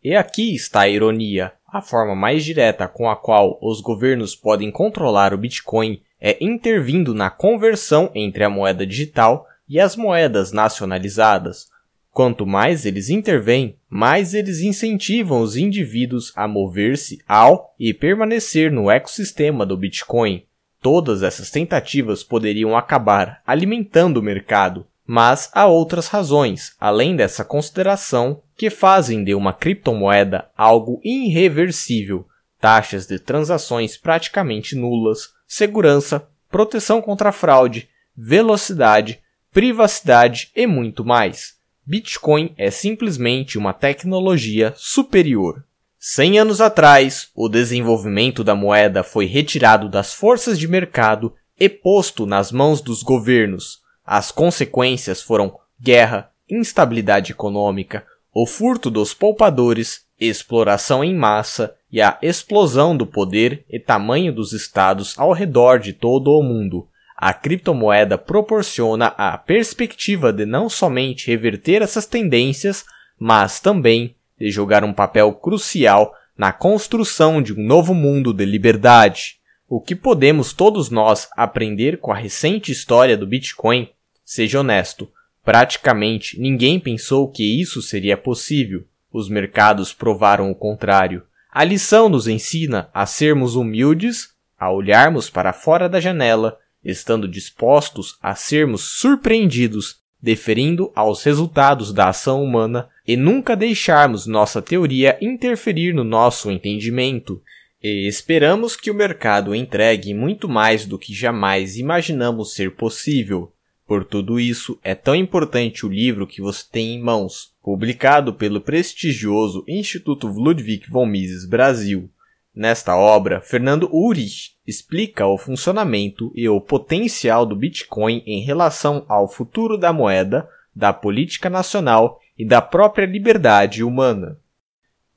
E 0.05 0.15
aqui 0.15 0.55
está 0.55 0.81
a 0.81 0.89
ironia. 0.89 1.53
A 1.67 1.81
forma 1.81 2.15
mais 2.15 2.45
direta 2.45 2.87
com 2.87 3.09
a 3.09 3.17
qual 3.17 3.59
os 3.63 3.81
governos 3.81 4.37
podem 4.37 4.71
controlar 4.71 5.33
o 5.33 5.39
Bitcoin 5.39 6.03
é 6.21 6.37
intervindo 6.45 7.15
na 7.15 7.31
conversão 7.31 8.11
entre 8.15 8.45
a 8.45 8.51
moeda 8.51 8.87
digital 8.87 9.47
e 9.67 9.81
as 9.81 9.97
moedas 9.97 10.53
nacionalizadas. 10.53 11.71
Quanto 12.11 12.47
mais 12.47 12.85
eles 12.85 13.09
intervêm, 13.09 13.79
mais 13.89 14.35
eles 14.35 14.61
incentivam 14.61 15.41
os 15.41 15.57
indivíduos 15.57 16.35
a 16.37 16.47
mover-se 16.47 17.19
ao 17.27 17.75
e 17.81 17.95
permanecer 17.95 18.71
no 18.71 18.91
ecossistema 18.91 19.65
do 19.65 19.75
Bitcoin. 19.75 20.45
Todas 20.83 21.23
essas 21.23 21.51
tentativas 21.51 22.23
poderiam 22.23 22.77
acabar 22.77 23.41
alimentando 23.47 24.19
o 24.19 24.23
mercado, 24.23 24.87
mas 25.07 25.51
há 25.55 25.67
outras 25.67 26.09
razões, 26.09 26.77
além 26.79 27.17
dessa 27.17 27.43
consideração, 27.43 28.43
que 28.57 28.71
fazem 28.71 29.25
de 29.25 29.35
uma 29.35 29.53
criptomoeda 29.53 30.49
algo 30.57 31.01
irreversível, 31.03 32.27
taxas 32.61 33.07
de 33.07 33.19
transações 33.19 33.97
praticamente 33.97 34.77
nulas, 34.77 35.31
segurança, 35.47 36.29
proteção 36.51 37.03
contra 37.03 37.33
fraude, 37.33 37.89
velocidade, 38.17 39.21
privacidade 39.53 40.51
e 40.55 40.67
muito 40.67 41.05
mais. 41.05 41.55
Bitcoin 41.87 42.55
é 42.57 42.71
simplesmente 42.71 43.59
uma 43.59 43.73
tecnologia 43.73 44.73
superior. 44.77 45.65
Cem 45.99 46.39
anos 46.39 46.61
atrás, 46.61 47.31
o 47.35 47.49
desenvolvimento 47.49 48.45
da 48.45 48.55
moeda 48.55 49.03
foi 49.03 49.27
retirado 49.27 49.89
das 49.89 50.15
forças 50.15 50.59
de 50.59 50.69
mercado 50.69 51.35
e 51.59 51.69
posto 51.69 52.27
nas 52.27 52.53
mãos 52.53 52.81
dos 52.81 53.03
governos. 53.03 53.81
As 54.05 54.31
consequências 54.31 55.23
foram 55.23 55.59
guerra, 55.81 56.31
instabilidade 56.49 57.33
econômica, 57.33 58.07
o 58.35 58.47
furto 58.47 58.91
dos 58.91 59.15
poupadores, 59.15 60.07
exploração 60.19 61.05
em 61.05 61.15
massa 61.15 61.77
e 61.91 62.03
a 62.03 62.19
explosão 62.21 62.97
do 62.97 63.07
poder 63.07 63.65
e 63.71 63.79
tamanho 63.79 64.33
dos 64.33 64.53
estados 64.53 65.17
ao 65.17 65.33
redor 65.33 65.79
de 65.79 65.93
todo 65.93 66.33
o 66.33 66.43
mundo. 66.43 66.89
A 67.17 67.33
criptomoeda 67.33 68.19
proporciona 68.19 69.07
a 69.17 69.39
perspectiva 69.39 70.33
de 70.33 70.45
não 70.45 70.69
somente 70.69 71.29
reverter 71.29 71.81
essas 71.81 72.07
tendências, 72.07 72.85
mas 73.17 73.61
também 73.61 74.17
de 74.37 74.51
jogar 74.51 74.83
um 74.83 74.93
papel 74.93 75.33
crucial 75.35 76.13
na 76.37 76.53
construção 76.53 77.41
de 77.41 77.53
um 77.53 77.63
novo 77.65 77.95
mundo 77.95 78.33
de 78.35 78.45
liberdade. 78.45 79.37
O 79.69 79.81
que 79.81 79.95
podemos 79.95 80.53
todos 80.53 80.91
nós 80.91 81.29
aprender 81.37 81.99
com 81.99 82.11
a 82.11 82.17
recente 82.17 82.73
história 82.73 83.17
do 83.17 83.29
Bitcoin? 83.29 83.89
Seja 84.25 84.59
honesto, 84.59 85.09
praticamente 85.45 86.41
ninguém 86.41 86.81
pensou 86.81 87.31
que 87.31 87.61
isso 87.61 87.83
seria 87.83 88.17
possível. 88.17 88.85
Os 89.13 89.29
mercados 89.29 89.93
provaram 89.93 90.51
o 90.51 90.55
contrário. 90.55 91.23
A 91.53 91.63
lição 91.63 92.09
nos 92.09 92.27
ensina 92.27 92.89
a 92.93 93.07
sermos 93.07 93.55
humildes, 93.55 94.31
a 94.59 94.73
olharmos 94.73 95.31
para 95.31 95.53
fora 95.53 95.89
da 95.89 96.01
janela 96.01 96.59
estando 96.85 97.27
dispostos 97.27 98.19
a 98.21 98.35
sermos 98.35 98.83
surpreendidos, 98.83 99.97
deferindo 100.21 100.93
aos 100.95 101.23
resultados 101.23 101.93
da 101.93 102.09
ação 102.09 102.43
humana 102.43 102.89
e 103.07 103.17
nunca 103.17 103.57
deixarmos 103.57 104.27
nossa 104.27 104.61
teoria 104.61 105.17
interferir 105.21 105.95
no 105.95 106.05
nosso 106.05 106.51
entendimento. 106.51 107.43
E 107.83 108.07
esperamos 108.07 108.77
que 108.77 108.91
o 108.91 108.95
mercado 108.95 109.55
entregue 109.55 110.15
muito 110.15 110.49
mais 110.49 110.87
do 110.87 110.99
que 110.99 111.15
jamais 111.15 111.77
imaginamos 111.77 112.55
ser 112.55 112.73
possível. 112.73 113.53
Por 113.87 114.05
tudo 114.05 114.41
isso, 114.41 114.79
é 114.83 114.95
tão 114.95 115.15
importante 115.15 115.85
o 115.85 115.91
livro 115.91 116.27
que 116.27 116.41
você 116.41 116.65
tem 116.71 116.95
em 116.95 117.03
mãos, 117.03 117.55
publicado 117.63 118.33
pelo 118.33 118.61
prestigioso 118.61 119.65
Instituto 119.69 120.27
Ludwig 120.27 120.89
von 120.89 121.07
Mises 121.07 121.47
Brasil, 121.47 122.11
Nesta 122.55 122.97
obra, 122.97 123.41
Fernando 123.41 123.89
Urich 123.93 124.55
explica 124.65 125.27
o 125.27 125.37
funcionamento 125.37 126.31
e 126.37 126.49
o 126.49 126.61
potencial 126.61 127.45
do 127.45 127.57
Bitcoin 127.57 128.23
em 128.25 128.45
relação 128.45 129.05
ao 129.09 129.27
futuro 129.27 129.77
da 129.77 129.93
moeda, 129.93 130.49
da 130.75 130.93
política 130.93 131.51
nacional 131.51 132.21
e 132.39 132.45
da 132.45 132.63
própria 132.63 133.07
liberdade 133.07 133.83
humana. 133.83 134.39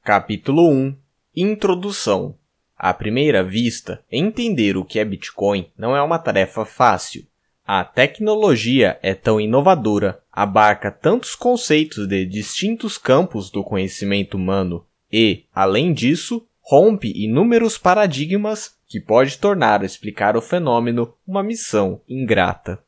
Capítulo 0.03 0.67
1 0.67 0.95
Introdução 1.35 2.35
À 2.75 2.91
primeira 2.91 3.43
vista, 3.43 4.03
entender 4.11 4.75
o 4.75 4.83
que 4.83 4.97
é 4.97 5.05
Bitcoin 5.05 5.69
não 5.77 5.95
é 5.95 6.01
uma 6.01 6.17
tarefa 6.17 6.65
fácil. 6.65 7.23
A 7.69 7.83
tecnologia 7.83 8.97
é 9.03 9.13
tão 9.13 9.41
inovadora, 9.41 10.21
abarca 10.31 10.89
tantos 10.89 11.35
conceitos 11.35 12.07
de 12.07 12.25
distintos 12.25 12.97
campos 12.97 13.51
do 13.51 13.61
conhecimento 13.61 14.37
humano 14.37 14.85
e, 15.11 15.43
além 15.53 15.91
disso, 15.91 16.47
rompe 16.61 17.11
inúmeros 17.13 17.77
paradigmas 17.77 18.77
que 18.87 19.01
pode 19.01 19.37
tornar 19.37 19.83
explicar 19.83 20.37
o 20.37 20.41
fenômeno 20.41 21.13
uma 21.27 21.43
missão 21.43 21.99
ingrata. 22.07 22.79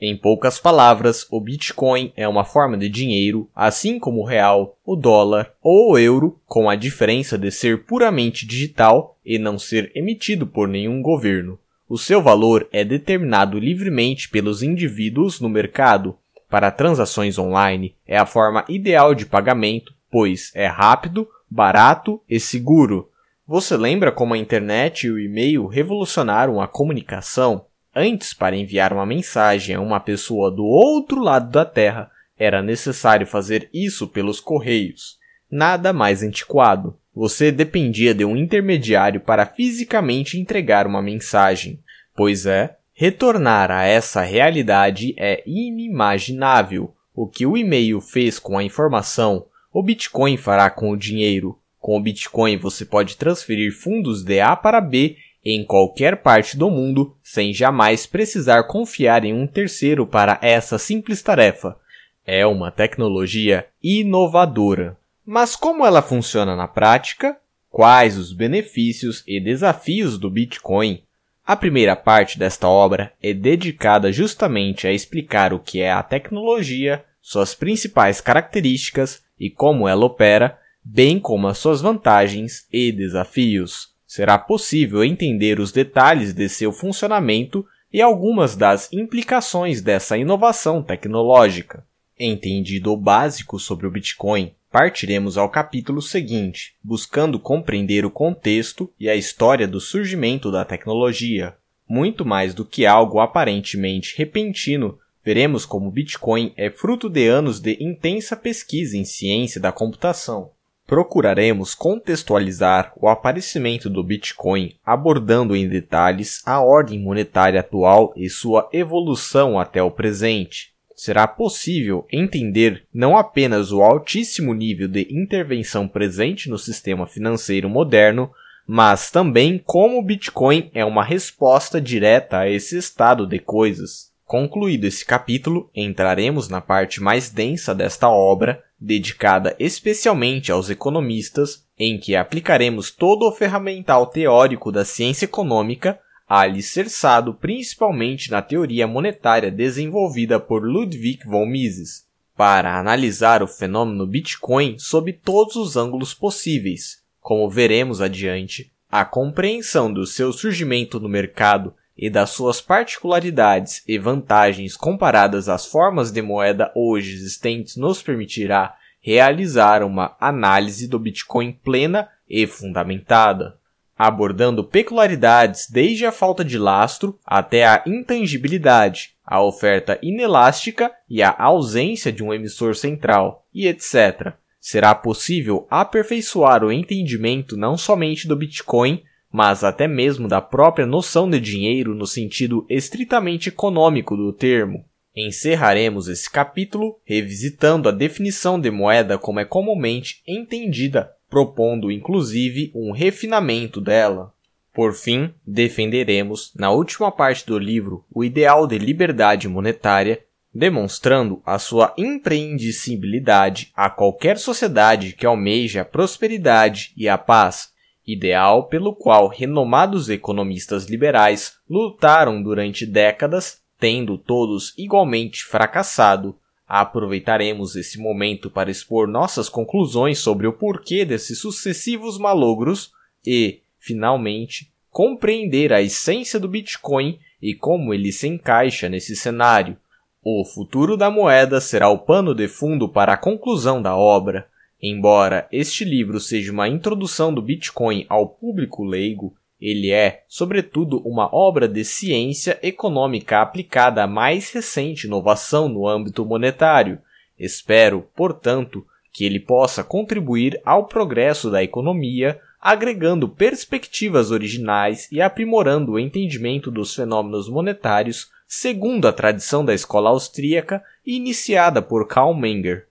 Em 0.00 0.16
poucas 0.16 0.58
palavras, 0.58 1.26
o 1.30 1.38
Bitcoin 1.38 2.10
é 2.16 2.26
uma 2.26 2.46
forma 2.46 2.78
de 2.78 2.88
dinheiro, 2.88 3.50
assim 3.54 3.98
como 3.98 4.22
o 4.22 4.26
real, 4.26 4.78
o 4.82 4.96
dólar 4.96 5.52
ou 5.62 5.92
o 5.92 5.98
euro, 5.98 6.40
com 6.46 6.70
a 6.70 6.74
diferença 6.74 7.36
de 7.36 7.50
ser 7.50 7.84
puramente 7.84 8.46
digital 8.46 9.18
e 9.22 9.38
não 9.38 9.58
ser 9.58 9.92
emitido 9.94 10.46
por 10.46 10.68
nenhum 10.68 11.02
governo. 11.02 11.58
O 11.92 11.98
seu 11.98 12.22
valor 12.22 12.66
é 12.72 12.82
determinado 12.86 13.58
livremente 13.58 14.30
pelos 14.30 14.62
indivíduos 14.62 15.38
no 15.40 15.48
mercado, 15.50 16.16
para 16.48 16.70
transações 16.70 17.38
online 17.38 17.94
é 18.06 18.16
a 18.16 18.24
forma 18.24 18.64
ideal 18.66 19.14
de 19.14 19.26
pagamento, 19.26 19.92
pois 20.10 20.50
é 20.54 20.66
rápido, 20.66 21.28
barato 21.50 22.18
e 22.26 22.40
seguro. 22.40 23.10
Você 23.46 23.76
lembra 23.76 24.10
como 24.10 24.32
a 24.32 24.38
internet 24.38 25.06
e 25.06 25.10
o 25.10 25.20
e-mail 25.20 25.66
revolucionaram 25.66 26.62
a 26.62 26.66
comunicação? 26.66 27.66
Antes, 27.94 28.32
para 28.32 28.56
enviar 28.56 28.94
uma 28.94 29.04
mensagem 29.04 29.76
a 29.76 29.80
uma 29.82 30.00
pessoa 30.00 30.50
do 30.50 30.64
outro 30.64 31.20
lado 31.20 31.50
da 31.50 31.66
Terra, 31.66 32.10
era 32.38 32.62
necessário 32.62 33.26
fazer 33.26 33.68
isso 33.70 34.08
pelos 34.08 34.40
correios. 34.40 35.18
Nada 35.50 35.92
mais 35.92 36.22
antiquado. 36.22 36.96
Você 37.14 37.52
dependia 37.52 38.14
de 38.14 38.24
um 38.24 38.36
intermediário 38.36 39.20
para 39.20 39.44
fisicamente 39.44 40.38
entregar 40.38 40.86
uma 40.86 41.02
mensagem. 41.02 41.78
Pois 42.16 42.46
é, 42.46 42.76
retornar 42.94 43.70
a 43.70 43.84
essa 43.84 44.22
realidade 44.22 45.14
é 45.18 45.42
inimaginável. 45.46 46.94
O 47.14 47.26
que 47.26 47.44
o 47.44 47.56
e-mail 47.56 48.00
fez 48.00 48.38
com 48.38 48.56
a 48.56 48.64
informação, 48.64 49.44
o 49.72 49.82
Bitcoin 49.82 50.38
fará 50.38 50.70
com 50.70 50.90
o 50.90 50.96
dinheiro. 50.96 51.58
Com 51.78 51.98
o 51.98 52.00
Bitcoin 52.00 52.56
você 52.56 52.84
pode 52.84 53.16
transferir 53.16 53.72
fundos 53.72 54.22
de 54.22 54.40
A 54.40 54.56
para 54.56 54.80
B 54.80 55.16
em 55.44 55.64
qualquer 55.64 56.22
parte 56.22 56.56
do 56.56 56.70
mundo 56.70 57.16
sem 57.22 57.52
jamais 57.52 58.06
precisar 58.06 58.62
confiar 58.64 59.24
em 59.24 59.34
um 59.34 59.46
terceiro 59.46 60.06
para 60.06 60.38
essa 60.40 60.78
simples 60.78 61.20
tarefa. 61.20 61.76
É 62.24 62.46
uma 62.46 62.70
tecnologia 62.70 63.66
inovadora. 63.82 64.96
Mas 65.24 65.54
como 65.54 65.86
ela 65.86 66.02
funciona 66.02 66.56
na 66.56 66.66
prática? 66.66 67.36
Quais 67.70 68.18
os 68.18 68.32
benefícios 68.32 69.22
e 69.26 69.40
desafios 69.40 70.18
do 70.18 70.28
Bitcoin? 70.28 71.02
A 71.44 71.56
primeira 71.56 71.96
parte 71.96 72.38
desta 72.38 72.68
obra 72.68 73.12
é 73.22 73.32
dedicada 73.32 74.12
justamente 74.12 74.86
a 74.86 74.92
explicar 74.92 75.52
o 75.52 75.58
que 75.58 75.80
é 75.80 75.90
a 75.90 76.02
tecnologia, 76.02 77.04
suas 77.20 77.54
principais 77.54 78.20
características 78.20 79.22
e 79.38 79.48
como 79.48 79.88
ela 79.88 80.04
opera, 80.04 80.58
bem 80.84 81.18
como 81.18 81.46
as 81.46 81.58
suas 81.58 81.80
vantagens 81.80 82.66
e 82.72 82.90
desafios. 82.90 83.92
Será 84.06 84.36
possível 84.36 85.04
entender 85.04 85.58
os 85.58 85.72
detalhes 85.72 86.32
de 86.32 86.48
seu 86.48 86.72
funcionamento 86.72 87.64
e 87.92 88.02
algumas 88.02 88.56
das 88.56 88.92
implicações 88.92 89.80
dessa 89.80 90.18
inovação 90.18 90.82
tecnológica. 90.82 91.86
Entendido 92.18 92.92
o 92.92 92.96
básico 92.96 93.58
sobre 93.58 93.86
o 93.86 93.90
Bitcoin, 93.90 94.52
partiremos 94.72 95.36
ao 95.36 95.50
capítulo 95.50 96.00
seguinte, 96.00 96.74
buscando 96.82 97.38
compreender 97.38 98.06
o 98.06 98.10
contexto 98.10 98.90
e 98.98 99.06
a 99.06 99.14
história 99.14 99.68
do 99.68 99.78
surgimento 99.78 100.50
da 100.50 100.64
tecnologia. 100.64 101.54
Muito 101.86 102.24
mais 102.24 102.54
do 102.54 102.64
que 102.64 102.86
algo 102.86 103.20
aparentemente 103.20 104.16
repentino, 104.16 104.98
veremos 105.22 105.66
como 105.66 105.90
Bitcoin 105.90 106.54
é 106.56 106.70
fruto 106.70 107.10
de 107.10 107.28
anos 107.28 107.60
de 107.60 107.76
intensa 107.84 108.34
pesquisa 108.34 108.96
em 108.96 109.04
ciência 109.04 109.60
da 109.60 109.70
computação. 109.70 110.50
Procuraremos 110.86 111.74
contextualizar 111.74 112.92
o 112.96 113.08
aparecimento 113.08 113.90
do 113.90 114.02
Bitcoin, 114.02 114.74
abordando 114.84 115.54
em 115.54 115.68
detalhes 115.68 116.40
a 116.46 116.60
ordem 116.60 116.98
monetária 116.98 117.60
atual 117.60 118.12
e 118.16 118.28
sua 118.30 118.68
evolução 118.72 119.58
até 119.58 119.82
o 119.82 119.90
presente 119.90 120.71
será 121.02 121.26
possível 121.26 122.06
entender 122.12 122.84
não 122.94 123.16
apenas 123.16 123.72
o 123.72 123.82
altíssimo 123.82 124.54
nível 124.54 124.86
de 124.86 125.08
intervenção 125.10 125.88
presente 125.88 126.48
no 126.48 126.56
sistema 126.56 127.08
financeiro 127.08 127.68
moderno, 127.68 128.30
mas 128.64 129.10
também 129.10 129.58
como 129.58 129.98
o 129.98 130.02
Bitcoin 130.02 130.70
é 130.72 130.84
uma 130.84 131.02
resposta 131.02 131.80
direta 131.80 132.38
a 132.38 132.48
esse 132.48 132.78
estado 132.78 133.26
de 133.26 133.40
coisas. 133.40 134.12
Concluído 134.24 134.84
esse 134.84 135.04
capítulo, 135.04 135.68
entraremos 135.74 136.48
na 136.48 136.60
parte 136.60 137.02
mais 137.02 137.28
densa 137.28 137.74
desta 137.74 138.08
obra, 138.08 138.62
dedicada 138.78 139.56
especialmente 139.58 140.52
aos 140.52 140.70
economistas, 140.70 141.64
em 141.76 141.98
que 141.98 142.14
aplicaremos 142.14 142.92
todo 142.92 143.28
o 143.28 143.32
ferramental 143.32 144.06
teórico 144.06 144.70
da 144.70 144.84
ciência 144.84 145.24
econômica 145.24 145.98
alicerçado 146.40 147.34
principalmente 147.34 148.30
na 148.30 148.40
teoria 148.40 148.86
monetária 148.86 149.50
desenvolvida 149.50 150.40
por 150.40 150.64
Ludwig 150.64 151.26
von 151.26 151.44
Mises, 151.44 152.06
para 152.34 152.78
analisar 152.78 153.42
o 153.42 153.46
fenômeno 153.46 154.06
Bitcoin 154.06 154.78
sob 154.78 155.12
todos 155.12 155.56
os 155.56 155.76
ângulos 155.76 156.14
possíveis. 156.14 157.02
Como 157.20 157.50
veremos 157.50 158.00
adiante, 158.00 158.72
a 158.90 159.04
compreensão 159.04 159.92
do 159.92 160.06
seu 160.06 160.32
surgimento 160.32 160.98
no 160.98 161.06
mercado 161.06 161.74
e 161.94 162.08
das 162.08 162.30
suas 162.30 162.62
particularidades 162.62 163.82
e 163.86 163.98
vantagens 163.98 164.74
comparadas 164.74 165.50
às 165.50 165.66
formas 165.66 166.10
de 166.10 166.22
moeda 166.22 166.72
hoje 166.74 167.12
existentes 167.12 167.76
nos 167.76 168.02
permitirá 168.02 168.74
realizar 169.02 169.82
uma 169.82 170.16
análise 170.18 170.88
do 170.88 170.98
Bitcoin 170.98 171.52
plena 171.52 172.08
e 172.26 172.46
fundamentada 172.46 173.60
abordando 174.04 174.64
peculiaridades 174.64 175.70
desde 175.70 176.04
a 176.04 176.10
falta 176.10 176.44
de 176.44 176.58
lastro 176.58 177.16
até 177.24 177.64
a 177.64 177.84
intangibilidade, 177.86 179.10
a 179.24 179.40
oferta 179.40 179.96
inelástica 180.02 180.90
e 181.08 181.22
a 181.22 181.32
ausência 181.38 182.10
de 182.10 182.20
um 182.20 182.34
emissor 182.34 182.74
central, 182.74 183.46
e 183.54 183.68
etc. 183.68 184.32
Será 184.60 184.92
possível 184.92 185.68
aperfeiçoar 185.70 186.64
o 186.64 186.72
entendimento 186.72 187.56
não 187.56 187.76
somente 187.76 188.26
do 188.26 188.34
Bitcoin, 188.34 189.04
mas 189.30 189.62
até 189.62 189.86
mesmo 189.86 190.26
da 190.26 190.40
própria 190.40 190.84
noção 190.84 191.30
de 191.30 191.38
dinheiro 191.38 191.94
no 191.94 192.06
sentido 192.06 192.66
estritamente 192.68 193.50
econômico 193.50 194.16
do 194.16 194.32
termo. 194.32 194.84
Encerraremos 195.14 196.08
esse 196.08 196.28
capítulo 196.28 196.98
revisitando 197.04 197.88
a 197.88 197.92
definição 197.92 198.60
de 198.60 198.70
moeda 198.70 199.16
como 199.16 199.38
é 199.38 199.44
comumente 199.44 200.22
entendida 200.26 201.12
propondo 201.32 201.90
inclusive 201.90 202.70
um 202.74 202.92
refinamento 202.92 203.80
dela. 203.80 204.34
Por 204.70 204.92
fim, 204.92 205.32
defenderemos, 205.46 206.52
na 206.54 206.70
última 206.70 207.10
parte 207.10 207.46
do 207.46 207.58
livro, 207.58 208.04
o 208.14 208.22
ideal 208.22 208.66
de 208.66 208.76
liberdade 208.76 209.48
monetária, 209.48 210.22
demonstrando 210.54 211.40
a 211.46 211.58
sua 211.58 211.94
impreendicibilidade 211.96 213.72
a 213.74 213.88
qualquer 213.88 214.36
sociedade 214.36 215.14
que 215.14 215.24
almeja 215.24 215.80
a 215.80 215.84
prosperidade 215.86 216.92
e 216.98 217.08
a 217.08 217.16
paz, 217.16 217.70
ideal 218.06 218.68
pelo 218.68 218.94
qual 218.94 219.26
renomados 219.26 220.10
economistas 220.10 220.84
liberais 220.84 221.54
lutaram 221.66 222.42
durante 222.42 222.84
décadas, 222.84 223.62
tendo 223.80 224.18
todos 224.18 224.74
igualmente 224.76 225.44
fracassado 225.44 226.36
Aproveitaremos 226.74 227.76
esse 227.76 228.00
momento 228.00 228.48
para 228.48 228.70
expor 228.70 229.06
nossas 229.06 229.46
conclusões 229.46 230.20
sobre 230.20 230.46
o 230.46 230.54
porquê 230.54 231.04
desses 231.04 231.38
sucessivos 231.38 232.16
malogros 232.16 232.92
e, 233.26 233.60
finalmente, 233.78 234.72
compreender 234.88 235.70
a 235.70 235.82
essência 235.82 236.40
do 236.40 236.48
Bitcoin 236.48 237.18
e 237.42 237.54
como 237.54 237.92
ele 237.92 238.10
se 238.10 238.26
encaixa 238.26 238.88
nesse 238.88 239.14
cenário. 239.14 239.76
O 240.24 240.46
futuro 240.46 240.96
da 240.96 241.10
moeda 241.10 241.60
será 241.60 241.90
o 241.90 241.98
pano 241.98 242.34
de 242.34 242.48
fundo 242.48 242.88
para 242.88 243.12
a 243.12 243.18
conclusão 243.18 243.82
da 243.82 243.94
obra. 243.94 244.48
Embora 244.80 245.46
este 245.52 245.84
livro 245.84 246.18
seja 246.18 246.50
uma 246.52 246.70
introdução 246.70 247.34
do 247.34 247.42
Bitcoin 247.42 248.06
ao 248.08 248.26
público 248.26 248.82
leigo, 248.82 249.36
ele 249.62 249.92
é, 249.92 250.24
sobretudo, 250.26 251.00
uma 251.06 251.32
obra 251.32 251.68
de 251.68 251.84
ciência 251.84 252.58
econômica 252.64 253.40
aplicada 253.40 254.02
à 254.02 254.06
mais 254.08 254.50
recente 254.50 255.06
inovação 255.06 255.68
no 255.68 255.86
âmbito 255.86 256.26
monetário. 256.26 256.98
Espero, 257.38 258.08
portanto, 258.16 258.84
que 259.12 259.24
ele 259.24 259.38
possa 259.38 259.84
contribuir 259.84 260.60
ao 260.64 260.86
progresso 260.86 261.48
da 261.48 261.62
economia, 261.62 262.40
agregando 262.60 263.28
perspectivas 263.28 264.32
originais 264.32 265.08
e 265.12 265.20
aprimorando 265.20 265.92
o 265.92 265.98
entendimento 265.98 266.68
dos 266.68 266.92
fenômenos 266.94 267.48
monetários 267.48 268.30
segundo 268.48 269.06
a 269.06 269.12
tradição 269.12 269.64
da 269.64 269.72
escola 269.72 270.10
austríaca 270.10 270.82
iniciada 271.06 271.80
por 271.80 272.08
Karl 272.08 272.34
Menger. 272.34 272.86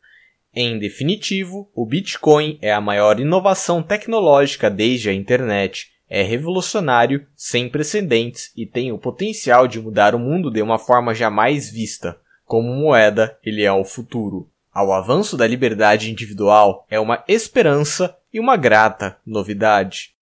Em 0.55 0.79
definitivo, 0.79 1.69
o 1.75 1.85
Bitcoin 1.85 2.57
é 2.61 2.73
a 2.73 2.81
maior 2.81 3.19
inovação 3.19 3.83
tecnológica 3.83 4.69
desde 4.69 5.09
a 5.09 5.13
internet 5.13 5.91
é 6.13 6.23
revolucionário, 6.23 7.25
sem 7.37 7.69
precedentes 7.69 8.51
e 8.53 8.65
tem 8.65 8.91
o 8.91 8.97
potencial 8.97 9.65
de 9.65 9.79
mudar 9.79 10.13
o 10.13 10.19
mundo 10.19 10.51
de 10.51 10.61
uma 10.61 10.77
forma 10.77 11.15
jamais 11.15 11.71
vista. 11.71 12.19
Como 12.43 12.75
moeda, 12.75 13.39
ele 13.41 13.63
é 13.63 13.71
o 13.71 13.85
futuro. 13.85 14.51
Ao 14.73 14.91
avanço 14.91 15.37
da 15.37 15.47
liberdade 15.47 16.11
individual 16.11 16.85
é 16.89 16.99
uma 16.99 17.23
esperança 17.29 18.13
e 18.33 18.41
uma 18.41 18.57
grata 18.57 19.17
novidade. 19.25 20.13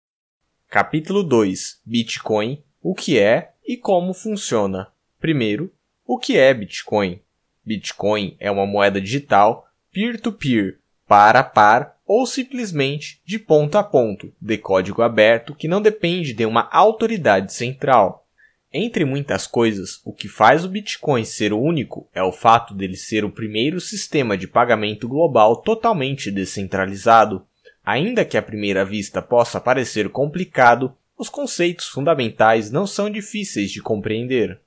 Capítulo 0.69 1.23
2 1.23 1.81
Bitcoin: 1.83 2.61
O 2.83 2.93
que 2.93 3.17
é 3.17 3.53
e 3.67 3.75
como 3.75 4.13
funciona. 4.13 4.89
Primeiro, 5.19 5.73
o 6.05 6.19
que 6.19 6.37
é 6.37 6.53
Bitcoin? 6.53 7.19
Bitcoin 7.65 8.37
é 8.39 8.51
uma 8.51 8.67
moeda 8.67 9.01
digital 9.01 9.67
peer-to-peer, 9.91 10.77
par 11.09 11.35
a 11.35 11.43
par 11.43 11.95
ou 12.05 12.27
simplesmente 12.27 13.19
de 13.25 13.39
ponto 13.39 13.79
a 13.79 13.83
ponto, 13.83 14.31
de 14.39 14.59
código 14.59 15.01
aberto 15.01 15.55
que 15.55 15.67
não 15.67 15.81
depende 15.81 16.33
de 16.33 16.45
uma 16.45 16.69
autoridade 16.71 17.51
central. 17.51 18.27
Entre 18.71 19.03
muitas 19.03 19.47
coisas, 19.47 19.99
o 20.05 20.13
que 20.13 20.27
faz 20.27 20.63
o 20.63 20.69
Bitcoin 20.69 21.25
ser 21.25 21.51
único 21.51 22.07
é 22.13 22.21
o 22.21 22.31
fato 22.31 22.75
dele 22.75 22.95
ser 22.95 23.25
o 23.25 23.31
primeiro 23.31 23.81
sistema 23.81 24.37
de 24.37 24.47
pagamento 24.47 25.07
global 25.07 25.55
totalmente 25.55 26.29
descentralizado. 26.29 27.43
Ainda 27.83 28.23
que 28.23 28.37
à 28.37 28.41
primeira 28.43 28.85
vista 28.85 29.19
possa 29.19 29.59
parecer 29.59 30.09
complicado, 30.09 30.95
os 31.17 31.27
conceitos 31.27 31.87
fundamentais 31.87 32.69
não 32.69 32.85
são 32.85 33.09
difíceis 33.09 33.71
de 33.71 33.81
compreender. 33.81 34.59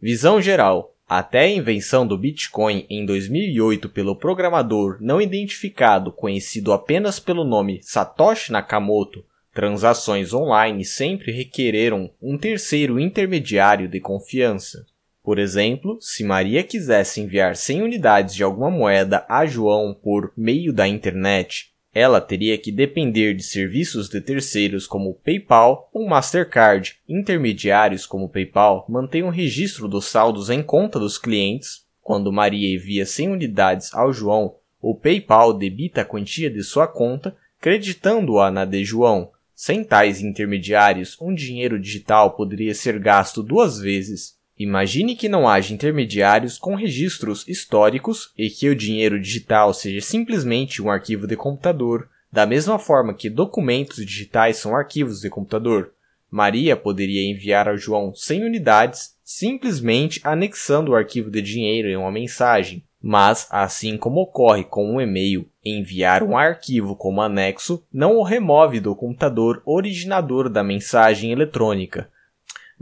Visão 0.00 0.40
geral: 0.40 0.91
até 1.18 1.40
a 1.40 1.48
invenção 1.48 2.06
do 2.06 2.16
Bitcoin 2.16 2.86
em 2.88 3.04
2008 3.04 3.90
pelo 3.90 4.16
programador 4.16 4.96
não 4.98 5.20
identificado 5.20 6.10
conhecido 6.10 6.72
apenas 6.72 7.20
pelo 7.20 7.44
nome 7.44 7.80
Satoshi 7.82 8.50
Nakamoto, 8.50 9.22
transações 9.52 10.32
online 10.32 10.86
sempre 10.86 11.30
requereram 11.30 12.10
um 12.20 12.38
terceiro 12.38 12.98
intermediário 12.98 13.88
de 13.88 14.00
confiança. 14.00 14.86
Por 15.22 15.38
exemplo, 15.38 15.98
se 16.00 16.24
Maria 16.24 16.62
quisesse 16.62 17.20
enviar 17.20 17.56
100 17.56 17.82
unidades 17.82 18.34
de 18.34 18.42
alguma 18.42 18.70
moeda 18.70 19.26
a 19.28 19.44
João 19.44 19.92
por 19.92 20.32
meio 20.34 20.72
da 20.72 20.88
internet, 20.88 21.71
ela 21.94 22.20
teria 22.20 22.56
que 22.56 22.72
depender 22.72 23.34
de 23.34 23.42
serviços 23.42 24.08
de 24.08 24.20
terceiros 24.20 24.86
como 24.86 25.14
PayPal 25.14 25.90
ou 25.92 26.08
Mastercard. 26.08 26.96
Intermediários 27.06 28.06
como 28.06 28.28
PayPal 28.28 28.86
mantêm 28.88 29.22
um 29.22 29.28
registro 29.28 29.86
dos 29.86 30.06
saldos 30.06 30.48
em 30.48 30.62
conta 30.62 30.98
dos 30.98 31.18
clientes. 31.18 31.84
Quando 32.00 32.32
Maria 32.32 32.74
envia 32.74 33.04
100 33.04 33.28
unidades 33.28 33.94
ao 33.94 34.12
João, 34.12 34.56
o 34.80 34.94
PayPal 34.94 35.52
debita 35.52 36.00
a 36.00 36.04
quantia 36.04 36.50
de 36.50 36.62
sua 36.62 36.86
conta, 36.88 37.36
creditando-a 37.60 38.50
na 38.50 38.64
de 38.64 38.84
João. 38.84 39.30
Sem 39.54 39.84
tais 39.84 40.20
intermediários, 40.20 41.16
um 41.20 41.32
dinheiro 41.32 41.78
digital 41.78 42.32
poderia 42.32 42.74
ser 42.74 42.98
gasto 42.98 43.42
duas 43.42 43.78
vezes. 43.78 44.36
Imagine 44.62 45.16
que 45.16 45.28
não 45.28 45.48
haja 45.48 45.74
intermediários 45.74 46.56
com 46.56 46.76
registros 46.76 47.44
históricos 47.48 48.32
e 48.38 48.48
que 48.48 48.68
o 48.68 48.76
dinheiro 48.76 49.20
digital 49.20 49.74
seja 49.74 50.00
simplesmente 50.00 50.80
um 50.80 50.88
arquivo 50.88 51.26
de 51.26 51.34
computador, 51.34 52.08
da 52.30 52.46
mesma 52.46 52.78
forma 52.78 53.12
que 53.12 53.28
documentos 53.28 54.06
digitais 54.06 54.58
são 54.58 54.76
arquivos 54.76 55.20
de 55.20 55.28
computador. 55.28 55.92
Maria 56.30 56.76
poderia 56.76 57.28
enviar 57.28 57.68
a 57.68 57.76
João 57.76 58.14
100 58.14 58.44
unidades 58.44 59.16
simplesmente 59.24 60.20
anexando 60.22 60.92
o 60.92 60.94
arquivo 60.94 61.28
de 61.28 61.42
dinheiro 61.42 61.88
em 61.88 61.96
uma 61.96 62.12
mensagem. 62.12 62.84
Mas, 63.02 63.48
assim 63.50 63.96
como 63.96 64.20
ocorre 64.20 64.62
com 64.62 64.94
um 64.94 65.00
e-mail, 65.00 65.44
enviar 65.64 66.22
um 66.22 66.36
arquivo 66.36 66.94
como 66.94 67.20
anexo 67.20 67.84
não 67.92 68.16
o 68.16 68.22
remove 68.22 68.78
do 68.78 68.94
computador 68.94 69.60
originador 69.66 70.48
da 70.48 70.62
mensagem 70.62 71.32
eletrônica. 71.32 72.08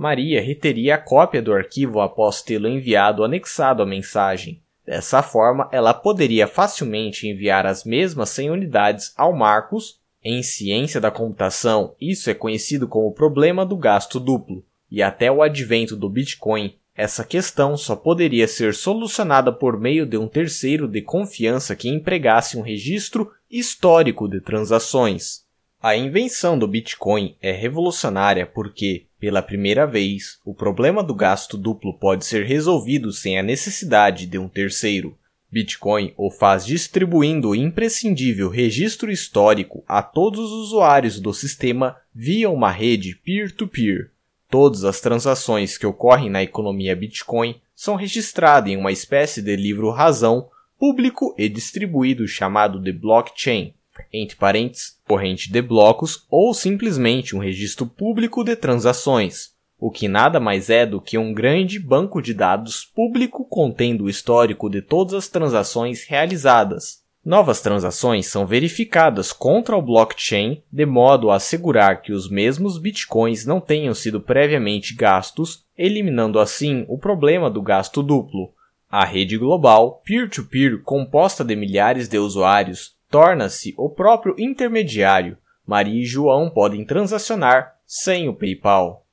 Maria 0.01 0.41
reteria 0.41 0.95
a 0.95 0.99
cópia 0.99 1.43
do 1.43 1.53
arquivo 1.53 2.01
após 2.01 2.41
tê-lo 2.41 2.67
enviado 2.67 3.23
anexado 3.23 3.83
à 3.83 3.87
mensagem. 3.87 4.63
Dessa 4.83 5.23
forma, 5.23 5.69
ela 5.71 5.93
poderia 5.93 6.47
facilmente 6.47 7.29
enviar 7.29 7.67
as 7.67 7.85
mesmas 7.85 8.31
100 8.31 8.51
unidades 8.51 9.13
ao 9.15 9.37
Marcos. 9.37 10.01
Em 10.25 10.43
ciência 10.43 11.03
da 11.03 11.11
computação, 11.11 11.95
isso 12.01 12.31
é 12.31 12.35
conhecido 12.35 12.89
como 12.89 13.09
o 13.09 13.13
problema 13.13 13.67
do 13.67 13.77
gasto 13.77 14.19
duplo, 14.19 14.65
e 14.91 15.03
até 15.03 15.31
o 15.31 15.43
advento 15.43 15.95
do 15.95 16.09
Bitcoin, 16.09 16.75
essa 16.97 17.23
questão 17.23 17.77
só 17.77 17.95
poderia 17.95 18.49
ser 18.49 18.73
solucionada 18.73 19.53
por 19.53 19.79
meio 19.79 20.07
de 20.07 20.17
um 20.17 20.27
terceiro 20.27 20.89
de 20.89 21.03
confiança 21.03 21.77
que 21.77 21.91
empregasse 21.91 22.57
um 22.57 22.63
registro 22.63 23.31
histórico 23.51 24.27
de 24.27 24.41
transações. 24.41 25.40
A 25.83 25.97
invenção 25.97 26.59
do 26.59 26.69
Bitcoin 26.69 27.35
é 27.41 27.53
revolucionária 27.53 28.45
porque, 28.45 29.07
pela 29.19 29.41
primeira 29.41 29.87
vez, 29.87 30.39
o 30.45 30.53
problema 30.53 31.03
do 31.03 31.15
gasto 31.15 31.57
duplo 31.57 31.95
pode 31.95 32.27
ser 32.27 32.45
resolvido 32.45 33.11
sem 33.15 33.39
a 33.39 33.43
necessidade 33.43 34.27
de 34.27 34.37
um 34.37 34.47
terceiro. 34.47 35.17
Bitcoin 35.51 36.13
o 36.19 36.31
faz 36.31 36.67
distribuindo 36.67 37.49
o 37.49 37.55
imprescindível 37.55 38.51
registro 38.51 39.11
histórico 39.11 39.83
a 39.89 40.03
todos 40.03 40.53
os 40.53 40.67
usuários 40.67 41.19
do 41.19 41.33
sistema 41.33 41.97
via 42.15 42.51
uma 42.51 42.71
rede 42.71 43.15
peer-to-peer. 43.25 44.11
Todas 44.51 44.85
as 44.85 45.01
transações 45.01 45.79
que 45.79 45.87
ocorrem 45.87 46.29
na 46.29 46.43
economia 46.43 46.95
Bitcoin 46.95 47.59
são 47.75 47.97
registradas 47.97 48.71
em 48.71 48.77
uma 48.77 48.93
espécie 48.93 49.41
de 49.41 49.57
livro-razão 49.57 50.51
público 50.79 51.35
e 51.39 51.49
distribuído 51.49 52.29
chamado 52.29 52.79
de 52.79 52.93
blockchain 52.93 53.73
entre 54.13 54.37
parênteses, 54.37 54.99
corrente 55.11 55.51
de 55.51 55.61
blocos 55.61 56.25
ou 56.31 56.55
simplesmente 56.55 57.35
um 57.35 57.41
registro 57.41 57.85
público 57.85 58.45
de 58.45 58.55
transações, 58.55 59.51
o 59.77 59.91
que 59.91 60.07
nada 60.07 60.39
mais 60.39 60.71
é 60.71 60.87
do 60.87 61.01
que 61.01 61.19
um 61.19 61.35
grande 61.35 61.81
banco 61.81 62.23
de 62.23 62.33
dados 62.33 62.85
público 62.85 63.45
contendo 63.45 64.05
o 64.05 64.09
histórico 64.09 64.71
de 64.71 64.81
todas 64.81 65.15
as 65.15 65.27
transações 65.27 66.05
realizadas. 66.05 67.01
Novas 67.25 67.61
transações 67.61 68.29
são 68.29 68.47
verificadas 68.47 69.33
contra 69.33 69.77
o 69.77 69.83
blockchain 69.83 70.63
de 70.71 70.87
modo 70.87 71.29
a 71.29 71.35
assegurar 71.35 72.03
que 72.03 72.13
os 72.13 72.31
mesmos 72.31 72.79
bitcoins 72.79 73.45
não 73.45 73.61
tenham 73.61 73.93
sido 73.95 74.21
previamente 74.21 74.95
gastos, 74.95 75.65
eliminando 75.77 76.39
assim 76.39 76.85
o 76.89 76.97
problema 76.97 77.51
do 77.51 77.61
gasto 77.61 78.01
duplo. 78.01 78.53
A 78.89 79.05
rede 79.05 79.37
global, 79.37 80.01
peer-to-peer, 80.05 80.75
-peer, 80.75 80.83
composta 80.85 81.45
de 81.45 81.57
milhares 81.57 82.09
de 82.09 82.17
usuários, 82.17 82.95
torna-se 83.11 83.75
o 83.77 83.91
próprio 83.91 84.35
intermediário. 84.39 85.37
Maria 85.67 86.01
e 86.01 86.07
João 86.07 86.49
podem 86.49 86.85
transacionar 86.85 87.77
sem 87.87 88.29
o 88.29 88.35
PayPal. 88.35 89.05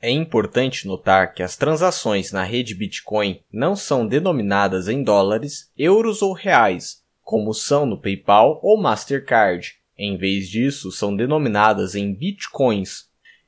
É 0.00 0.10
importante 0.10 0.86
notar 0.86 1.32
que 1.32 1.42
as 1.42 1.56
transações 1.56 2.30
na 2.30 2.44
rede 2.44 2.74
Bitcoin 2.74 3.40
não 3.50 3.74
são 3.74 4.06
denominadas 4.06 4.88
em 4.88 5.02
dólares, 5.02 5.70
euros 5.76 6.20
ou 6.20 6.34
reais, 6.34 7.02
como 7.22 7.52
são 7.54 7.86
no 7.86 7.98
PayPal 7.98 8.60
ou 8.62 8.80
Mastercard. 8.80 9.74
Em 9.98 10.18
vez 10.18 10.48
disso, 10.48 10.92
são 10.92 11.16
denominadas 11.16 11.94
em 11.94 12.14
bitcoins. 12.14 13.06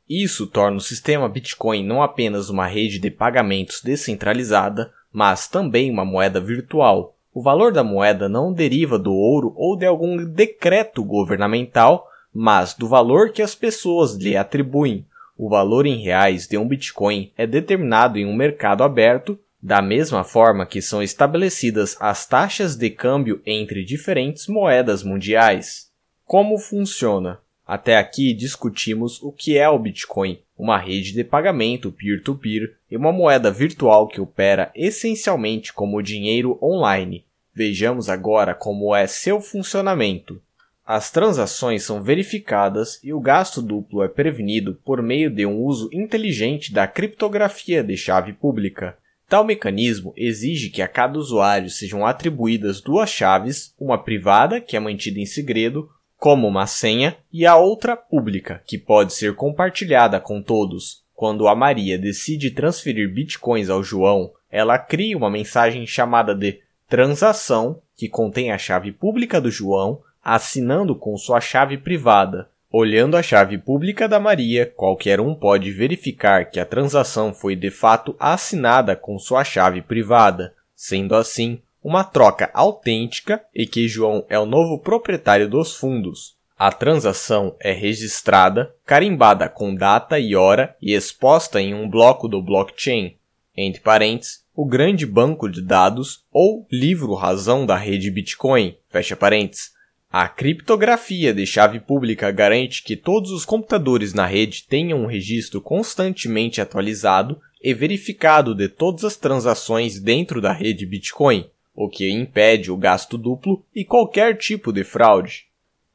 Isso 0.08 0.46
torna 0.46 0.78
o 0.78 0.80
sistema 0.80 1.28
Bitcoin 1.28 1.84
não 1.84 2.02
apenas 2.02 2.48
uma 2.48 2.66
rede 2.66 2.98
de 2.98 3.10
pagamentos 3.10 3.82
descentralizada, 3.82 4.90
mas 5.12 5.46
também 5.46 5.90
uma 5.90 6.06
moeda 6.06 6.40
virtual, 6.40 7.17
o 7.38 7.40
valor 7.40 7.72
da 7.72 7.84
moeda 7.84 8.28
não 8.28 8.52
deriva 8.52 8.98
do 8.98 9.14
ouro 9.14 9.52
ou 9.54 9.76
de 9.76 9.86
algum 9.86 10.24
decreto 10.24 11.04
governamental, 11.04 12.08
mas 12.34 12.74
do 12.74 12.88
valor 12.88 13.30
que 13.30 13.40
as 13.40 13.54
pessoas 13.54 14.16
lhe 14.16 14.36
atribuem. 14.36 15.06
O 15.36 15.48
valor 15.48 15.86
em 15.86 16.02
reais 16.02 16.48
de 16.48 16.58
um 16.58 16.66
Bitcoin 16.66 17.30
é 17.38 17.46
determinado 17.46 18.18
em 18.18 18.26
um 18.26 18.34
mercado 18.34 18.82
aberto, 18.82 19.38
da 19.62 19.80
mesma 19.80 20.24
forma 20.24 20.66
que 20.66 20.82
são 20.82 21.00
estabelecidas 21.00 21.96
as 22.00 22.26
taxas 22.26 22.74
de 22.74 22.90
câmbio 22.90 23.40
entre 23.46 23.84
diferentes 23.84 24.48
moedas 24.48 25.04
mundiais. 25.04 25.92
Como 26.26 26.58
funciona? 26.58 27.38
Até 27.64 27.98
aqui 27.98 28.34
discutimos 28.34 29.22
o 29.22 29.30
que 29.30 29.56
é 29.56 29.68
o 29.68 29.78
Bitcoin, 29.78 30.40
uma 30.58 30.76
rede 30.76 31.12
de 31.12 31.22
pagamento 31.22 31.92
peer-to-peer 31.92 32.62
-peer 32.62 32.74
e 32.90 32.96
uma 32.96 33.12
moeda 33.12 33.48
virtual 33.48 34.08
que 34.08 34.20
opera 34.20 34.72
essencialmente 34.74 35.72
como 35.72 36.02
dinheiro 36.02 36.58
online. 36.60 37.27
Vejamos 37.58 38.08
agora 38.08 38.54
como 38.54 38.94
é 38.94 39.08
seu 39.08 39.40
funcionamento. 39.40 40.40
As 40.86 41.10
transações 41.10 41.82
são 41.82 42.00
verificadas 42.00 43.00
e 43.02 43.12
o 43.12 43.18
gasto 43.18 43.60
duplo 43.60 44.00
é 44.04 44.06
prevenido 44.06 44.78
por 44.84 45.02
meio 45.02 45.28
de 45.28 45.44
um 45.44 45.60
uso 45.64 45.90
inteligente 45.92 46.72
da 46.72 46.86
criptografia 46.86 47.82
de 47.82 47.96
chave 47.96 48.32
pública. 48.32 48.96
Tal 49.28 49.42
mecanismo 49.42 50.14
exige 50.16 50.70
que 50.70 50.80
a 50.80 50.86
cada 50.86 51.18
usuário 51.18 51.68
sejam 51.68 52.06
atribuídas 52.06 52.80
duas 52.80 53.10
chaves, 53.10 53.74
uma 53.76 53.98
privada, 54.00 54.60
que 54.60 54.76
é 54.76 54.80
mantida 54.80 55.18
em 55.18 55.26
segredo, 55.26 55.90
como 56.16 56.46
uma 56.46 56.68
senha, 56.68 57.16
e 57.32 57.44
a 57.44 57.56
outra 57.56 57.96
pública, 57.96 58.62
que 58.68 58.78
pode 58.78 59.12
ser 59.12 59.34
compartilhada 59.34 60.20
com 60.20 60.40
todos. 60.40 61.02
Quando 61.12 61.48
a 61.48 61.56
Maria 61.56 61.98
decide 61.98 62.52
transferir 62.52 63.12
bitcoins 63.12 63.68
ao 63.68 63.82
João, 63.82 64.30
ela 64.48 64.78
cria 64.78 65.18
uma 65.18 65.28
mensagem 65.28 65.84
chamada 65.88 66.36
de 66.36 66.60
transação, 66.88 67.80
que 67.94 68.08
contém 68.08 68.50
a 68.50 68.58
chave 68.58 68.90
pública 68.90 69.40
do 69.40 69.50
João, 69.50 70.00
assinando 70.24 70.96
com 70.96 71.16
sua 71.16 71.40
chave 71.40 71.76
privada. 71.76 72.48
Olhando 72.70 73.16
a 73.16 73.22
chave 73.22 73.56
pública 73.56 74.08
da 74.08 74.18
Maria, 74.18 74.66
qualquer 74.66 75.20
um 75.20 75.34
pode 75.34 75.70
verificar 75.70 76.50
que 76.50 76.60
a 76.60 76.66
transação 76.66 77.32
foi 77.32 77.56
de 77.56 77.70
fato 77.70 78.14
assinada 78.18 78.96
com 78.96 79.18
sua 79.18 79.44
chave 79.44 79.80
privada, 79.80 80.54
sendo 80.74 81.14
assim 81.14 81.60
uma 81.82 82.04
troca 82.04 82.50
autêntica 82.52 83.42
e 83.54 83.66
que 83.66 83.88
João 83.88 84.24
é 84.28 84.38
o 84.38 84.46
novo 84.46 84.78
proprietário 84.78 85.48
dos 85.48 85.76
fundos. 85.76 86.36
A 86.58 86.72
transação 86.72 87.54
é 87.60 87.72
registrada, 87.72 88.74
carimbada 88.84 89.48
com 89.48 89.74
data 89.74 90.18
e 90.18 90.34
hora 90.34 90.76
e 90.82 90.92
exposta 90.92 91.60
em 91.60 91.72
um 91.72 91.88
bloco 91.88 92.28
do 92.28 92.42
blockchain. 92.42 93.16
Entre 93.56 93.80
parênteses, 93.80 94.44
o 94.58 94.66
grande 94.66 95.06
banco 95.06 95.48
de 95.48 95.62
dados 95.62 96.24
ou 96.32 96.66
livro-razão 96.68 97.64
da 97.64 97.76
rede 97.76 98.10
Bitcoin, 98.10 98.74
fecha 98.88 99.14
parênteses. 99.14 99.70
A 100.10 100.26
criptografia 100.26 101.32
de 101.32 101.46
chave 101.46 101.78
pública 101.78 102.32
garante 102.32 102.82
que 102.82 102.96
todos 102.96 103.30
os 103.30 103.44
computadores 103.44 104.12
na 104.12 104.26
rede 104.26 104.64
tenham 104.68 105.00
um 105.00 105.06
registro 105.06 105.60
constantemente 105.60 106.60
atualizado 106.60 107.40
e 107.62 107.72
verificado 107.72 108.52
de 108.52 108.68
todas 108.68 109.04
as 109.04 109.16
transações 109.16 110.00
dentro 110.00 110.40
da 110.40 110.52
rede 110.52 110.84
Bitcoin, 110.84 111.48
o 111.72 111.88
que 111.88 112.10
impede 112.10 112.68
o 112.72 112.76
gasto 112.76 113.16
duplo 113.16 113.64
e 113.72 113.84
qualquer 113.84 114.36
tipo 114.36 114.72
de 114.72 114.82
fraude. 114.82 115.46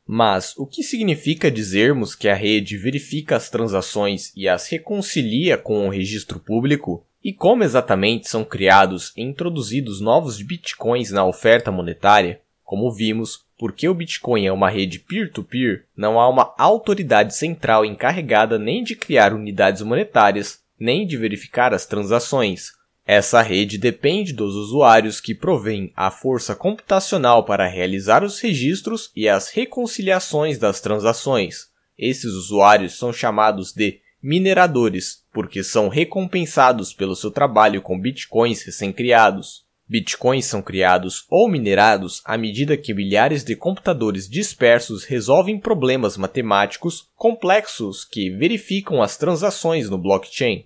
Mas 0.08 0.58
o 0.58 0.66
que 0.66 0.84
significa 0.84 1.52
dizermos 1.52 2.16
que 2.16 2.30
a 2.30 2.34
rede 2.34 2.78
verifica 2.78 3.36
as 3.36 3.50
transações 3.50 4.32
e 4.38 4.48
as 4.48 4.70
reconcilia 4.70 5.58
com 5.58 5.86
o 5.86 5.90
registro 5.90 6.40
público? 6.40 7.06
E 7.24 7.32
como 7.32 7.64
exatamente 7.64 8.28
são 8.28 8.44
criados 8.44 9.14
e 9.16 9.22
introduzidos 9.22 10.02
novos 10.02 10.42
bitcoins 10.42 11.10
na 11.10 11.26
oferta 11.26 11.72
monetária? 11.72 12.42
Como 12.64 12.92
vimos, 12.92 13.46
porque 13.58 13.88
o 13.88 13.94
Bitcoin 13.94 14.46
é 14.46 14.52
uma 14.52 14.70
rede 14.70 15.00
peer-to-peer, 15.00 15.78
-peer, 15.78 15.84
não 15.96 16.20
há 16.20 16.28
uma 16.28 16.54
autoridade 16.58 17.34
central 17.34 17.86
encarregada 17.86 18.60
nem 18.60 18.84
de 18.84 18.94
criar 18.94 19.34
unidades 19.34 19.82
monetárias, 19.82 20.60
nem 20.78 21.08
de 21.08 21.16
verificar 21.16 21.74
as 21.74 21.86
transações. 21.86 22.74
Essa 23.06 23.42
rede 23.42 23.78
depende 23.78 24.34
dos 24.34 24.56
usuários 24.56 25.22
que 25.22 25.34
provêm 25.34 25.94
a 25.96 26.12
força 26.12 26.56
computacional 26.56 27.46
para 27.46 27.68
realizar 27.68 28.22
os 28.24 28.40
registros 28.42 29.12
e 29.16 29.30
as 29.30 29.50
reconciliações 29.50 30.58
das 30.58 30.82
transações. 30.82 31.68
Esses 31.98 32.34
usuários 32.34 32.98
são 32.98 33.14
chamados 33.14 33.72
de 33.72 34.02
mineradores, 34.22 35.23
porque 35.34 35.64
são 35.64 35.90
recompensados 35.90 36.94
pelo 36.94 37.16
seu 37.16 37.32
trabalho 37.32 37.82
com 37.82 38.00
bitcoins 38.00 38.62
recém-criados. 38.64 39.66
Bitcoins 39.90 40.46
são 40.46 40.62
criados 40.62 41.26
ou 41.30 41.50
minerados 41.50 42.22
à 42.24 42.38
medida 42.38 42.78
que 42.78 42.94
milhares 42.94 43.44
de 43.44 43.56
computadores 43.56 44.30
dispersos 44.30 45.04
resolvem 45.04 45.60
problemas 45.60 46.16
matemáticos 46.16 47.10
complexos 47.16 48.06
que 48.06 48.30
verificam 48.30 49.02
as 49.02 49.18
transações 49.18 49.90
no 49.90 49.98
blockchain. 49.98 50.66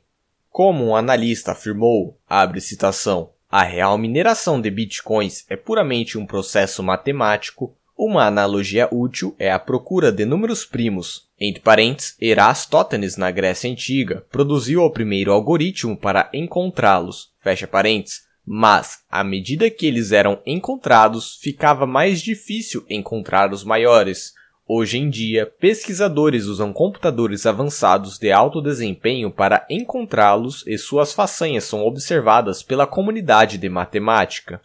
Como 0.49 0.85
um 0.85 0.95
analista 0.95 1.53
afirmou, 1.53 2.19
abre 2.27 2.61
citação, 2.61 3.31
a 3.49 3.63
real 3.63 3.97
mineração 3.97 4.59
de 4.59 4.69
bitcoins 4.69 5.45
é 5.49 5.55
puramente 5.55 6.17
um 6.17 6.25
processo 6.25 6.83
matemático. 6.83 7.73
Uma 7.97 8.27
analogia 8.27 8.87
útil 8.91 9.35
é 9.39 9.51
a 9.51 9.57
procura 9.57 10.11
de 10.11 10.23
números 10.23 10.63
primos. 10.63 11.23
Entre 11.39 11.59
parênteses, 11.59 12.15
Erastótenes, 12.21 13.17
na 13.17 13.31
Grécia 13.31 13.71
Antiga, 13.71 14.23
produziu 14.31 14.83
o 14.83 14.91
primeiro 14.91 15.31
algoritmo 15.31 15.97
para 15.97 16.29
encontrá-los. 16.31 17.31
Fecha 17.41 17.65
parênteses. 17.65 18.21
Mas, 18.45 18.99
à 19.09 19.23
medida 19.23 19.67
que 19.71 19.87
eles 19.87 20.11
eram 20.11 20.39
encontrados, 20.45 21.39
ficava 21.41 21.87
mais 21.87 22.21
difícil 22.21 22.85
encontrar 22.87 23.51
os 23.51 23.63
maiores. 23.63 24.31
Hoje 24.67 24.99
em 24.99 25.09
dia, 25.09 25.51
pesquisadores 25.59 26.45
usam 26.45 26.71
computadores 26.71 27.47
avançados 27.47 28.19
de 28.19 28.31
alto 28.31 28.61
desempenho 28.61 29.31
para 29.31 29.65
encontrá-los 29.67 30.63
e 30.67 30.77
suas 30.77 31.13
façanhas 31.13 31.63
são 31.63 31.83
observadas 31.83 32.61
pela 32.61 32.85
comunidade 32.85 33.57
de 33.57 33.67
matemática. 33.69 34.61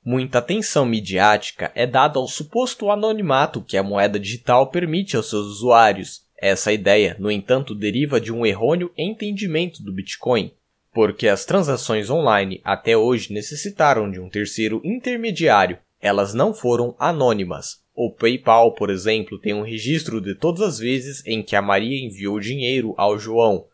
Muita 0.03 0.39
atenção 0.39 0.87
midiática 0.87 1.71
é 1.75 1.85
dada 1.85 2.17
ao 2.17 2.27
suposto 2.27 2.89
anonimato 2.89 3.61
que 3.61 3.77
a 3.77 3.83
moeda 3.83 4.19
digital 4.19 4.71
permite 4.71 5.15
aos 5.15 5.29
seus 5.29 5.45
usuários. 5.45 6.23
Essa 6.35 6.73
ideia, 6.73 7.15
no 7.19 7.29
entanto, 7.29 7.75
deriva 7.75 8.19
de 8.19 8.33
um 8.33 8.43
errôneo 8.43 8.91
entendimento 8.97 9.83
do 9.83 9.93
Bitcoin, 9.93 10.51
porque 10.91 11.27
as 11.27 11.45
transações 11.45 12.09
online 12.09 12.59
até 12.63 12.97
hoje 12.97 13.31
necessitaram 13.31 14.09
de 14.09 14.19
um 14.19 14.27
terceiro 14.27 14.81
intermediário, 14.83 15.77
elas 16.01 16.33
não 16.33 16.55
foram 16.55 16.95
anônimas. 16.97 17.81
O 17.93 18.12
PayPal, 18.12 18.73
por 18.73 18.89
exemplo, 18.89 19.38
tem 19.39 19.54
um 19.54 19.63
registro 19.63 20.21
de 20.21 20.34
todas 20.34 20.62
as 20.62 20.80
vezes 20.80 21.25
em 21.25 21.43
que 21.43 21.56
a 21.56 21.62
Maria 21.62 22.06
enviou 22.06 22.39
dinheiro 22.39 22.93
ao 22.97 23.19
João. 23.19 23.65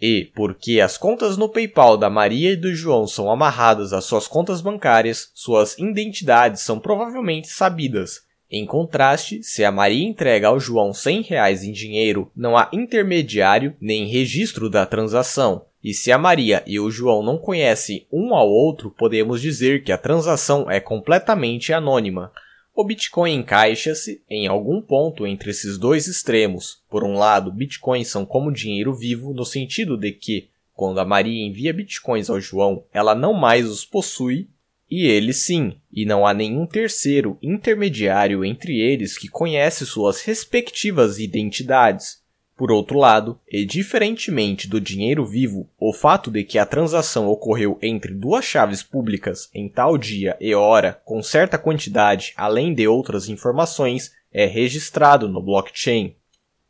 E, 0.00 0.30
porque 0.34 0.80
as 0.80 0.96
contas 0.96 1.36
no 1.36 1.48
PayPal 1.48 1.96
da 1.96 2.08
Maria 2.08 2.52
e 2.52 2.56
do 2.56 2.72
João 2.72 3.06
são 3.06 3.30
amarradas 3.30 3.92
às 3.92 4.04
suas 4.04 4.28
contas 4.28 4.60
bancárias, 4.60 5.30
suas 5.34 5.76
identidades 5.76 6.62
são 6.62 6.78
provavelmente 6.78 7.48
sabidas. 7.48 8.20
Em 8.50 8.64
contraste, 8.64 9.42
se 9.42 9.64
a 9.64 9.72
Maria 9.72 10.06
entrega 10.06 10.48
ao 10.48 10.60
João 10.60 10.94
100 10.94 11.22
reais 11.22 11.64
em 11.64 11.72
dinheiro, 11.72 12.30
não 12.34 12.56
há 12.56 12.70
intermediário 12.72 13.76
nem 13.80 14.06
registro 14.06 14.70
da 14.70 14.86
transação. 14.86 15.66
E 15.82 15.92
se 15.92 16.10
a 16.10 16.16
Maria 16.16 16.62
e 16.66 16.80
o 16.80 16.90
João 16.90 17.22
não 17.22 17.36
conhecem 17.36 18.06
um 18.10 18.34
ao 18.34 18.48
outro, 18.48 18.90
podemos 18.90 19.42
dizer 19.42 19.82
que 19.82 19.92
a 19.92 19.98
transação 19.98 20.70
é 20.70 20.80
completamente 20.80 21.72
anônima. 21.72 22.32
O 22.80 22.84
Bitcoin 22.84 23.34
encaixa-se 23.34 24.22
em 24.30 24.46
algum 24.46 24.80
ponto 24.80 25.26
entre 25.26 25.50
esses 25.50 25.76
dois 25.76 26.06
extremos. 26.06 26.80
Por 26.88 27.02
um 27.02 27.18
lado, 27.18 27.50
bitcoins 27.50 28.06
são 28.06 28.24
como 28.24 28.52
dinheiro 28.52 28.94
vivo, 28.94 29.34
no 29.34 29.44
sentido 29.44 29.96
de 29.96 30.12
que, 30.12 30.48
quando 30.74 31.00
a 31.00 31.04
Maria 31.04 31.44
envia 31.44 31.72
bitcoins 31.72 32.30
ao 32.30 32.40
João, 32.40 32.84
ela 32.92 33.16
não 33.16 33.34
mais 33.34 33.68
os 33.68 33.84
possui, 33.84 34.48
e 34.88 35.06
ele 35.08 35.32
sim, 35.32 35.74
e 35.92 36.06
não 36.06 36.24
há 36.24 36.32
nenhum 36.32 36.68
terceiro 36.68 37.36
intermediário 37.42 38.44
entre 38.44 38.78
eles 38.78 39.18
que 39.18 39.26
conhece 39.26 39.84
suas 39.84 40.22
respectivas 40.22 41.18
identidades. 41.18 42.22
Por 42.58 42.72
outro 42.72 42.98
lado, 42.98 43.38
e 43.48 43.64
diferentemente 43.64 44.68
do 44.68 44.80
dinheiro 44.80 45.24
vivo, 45.24 45.70
o 45.78 45.92
fato 45.92 46.28
de 46.28 46.42
que 46.42 46.58
a 46.58 46.66
transação 46.66 47.28
ocorreu 47.28 47.78
entre 47.80 48.12
duas 48.12 48.44
chaves 48.44 48.82
públicas 48.82 49.48
em 49.54 49.68
tal 49.68 49.96
dia 49.96 50.36
e 50.40 50.52
hora 50.56 51.00
com 51.04 51.22
certa 51.22 51.56
quantidade, 51.56 52.34
além 52.36 52.74
de 52.74 52.88
outras 52.88 53.28
informações, 53.28 54.10
é 54.32 54.44
registrado 54.44 55.28
no 55.28 55.40
blockchain. 55.40 56.16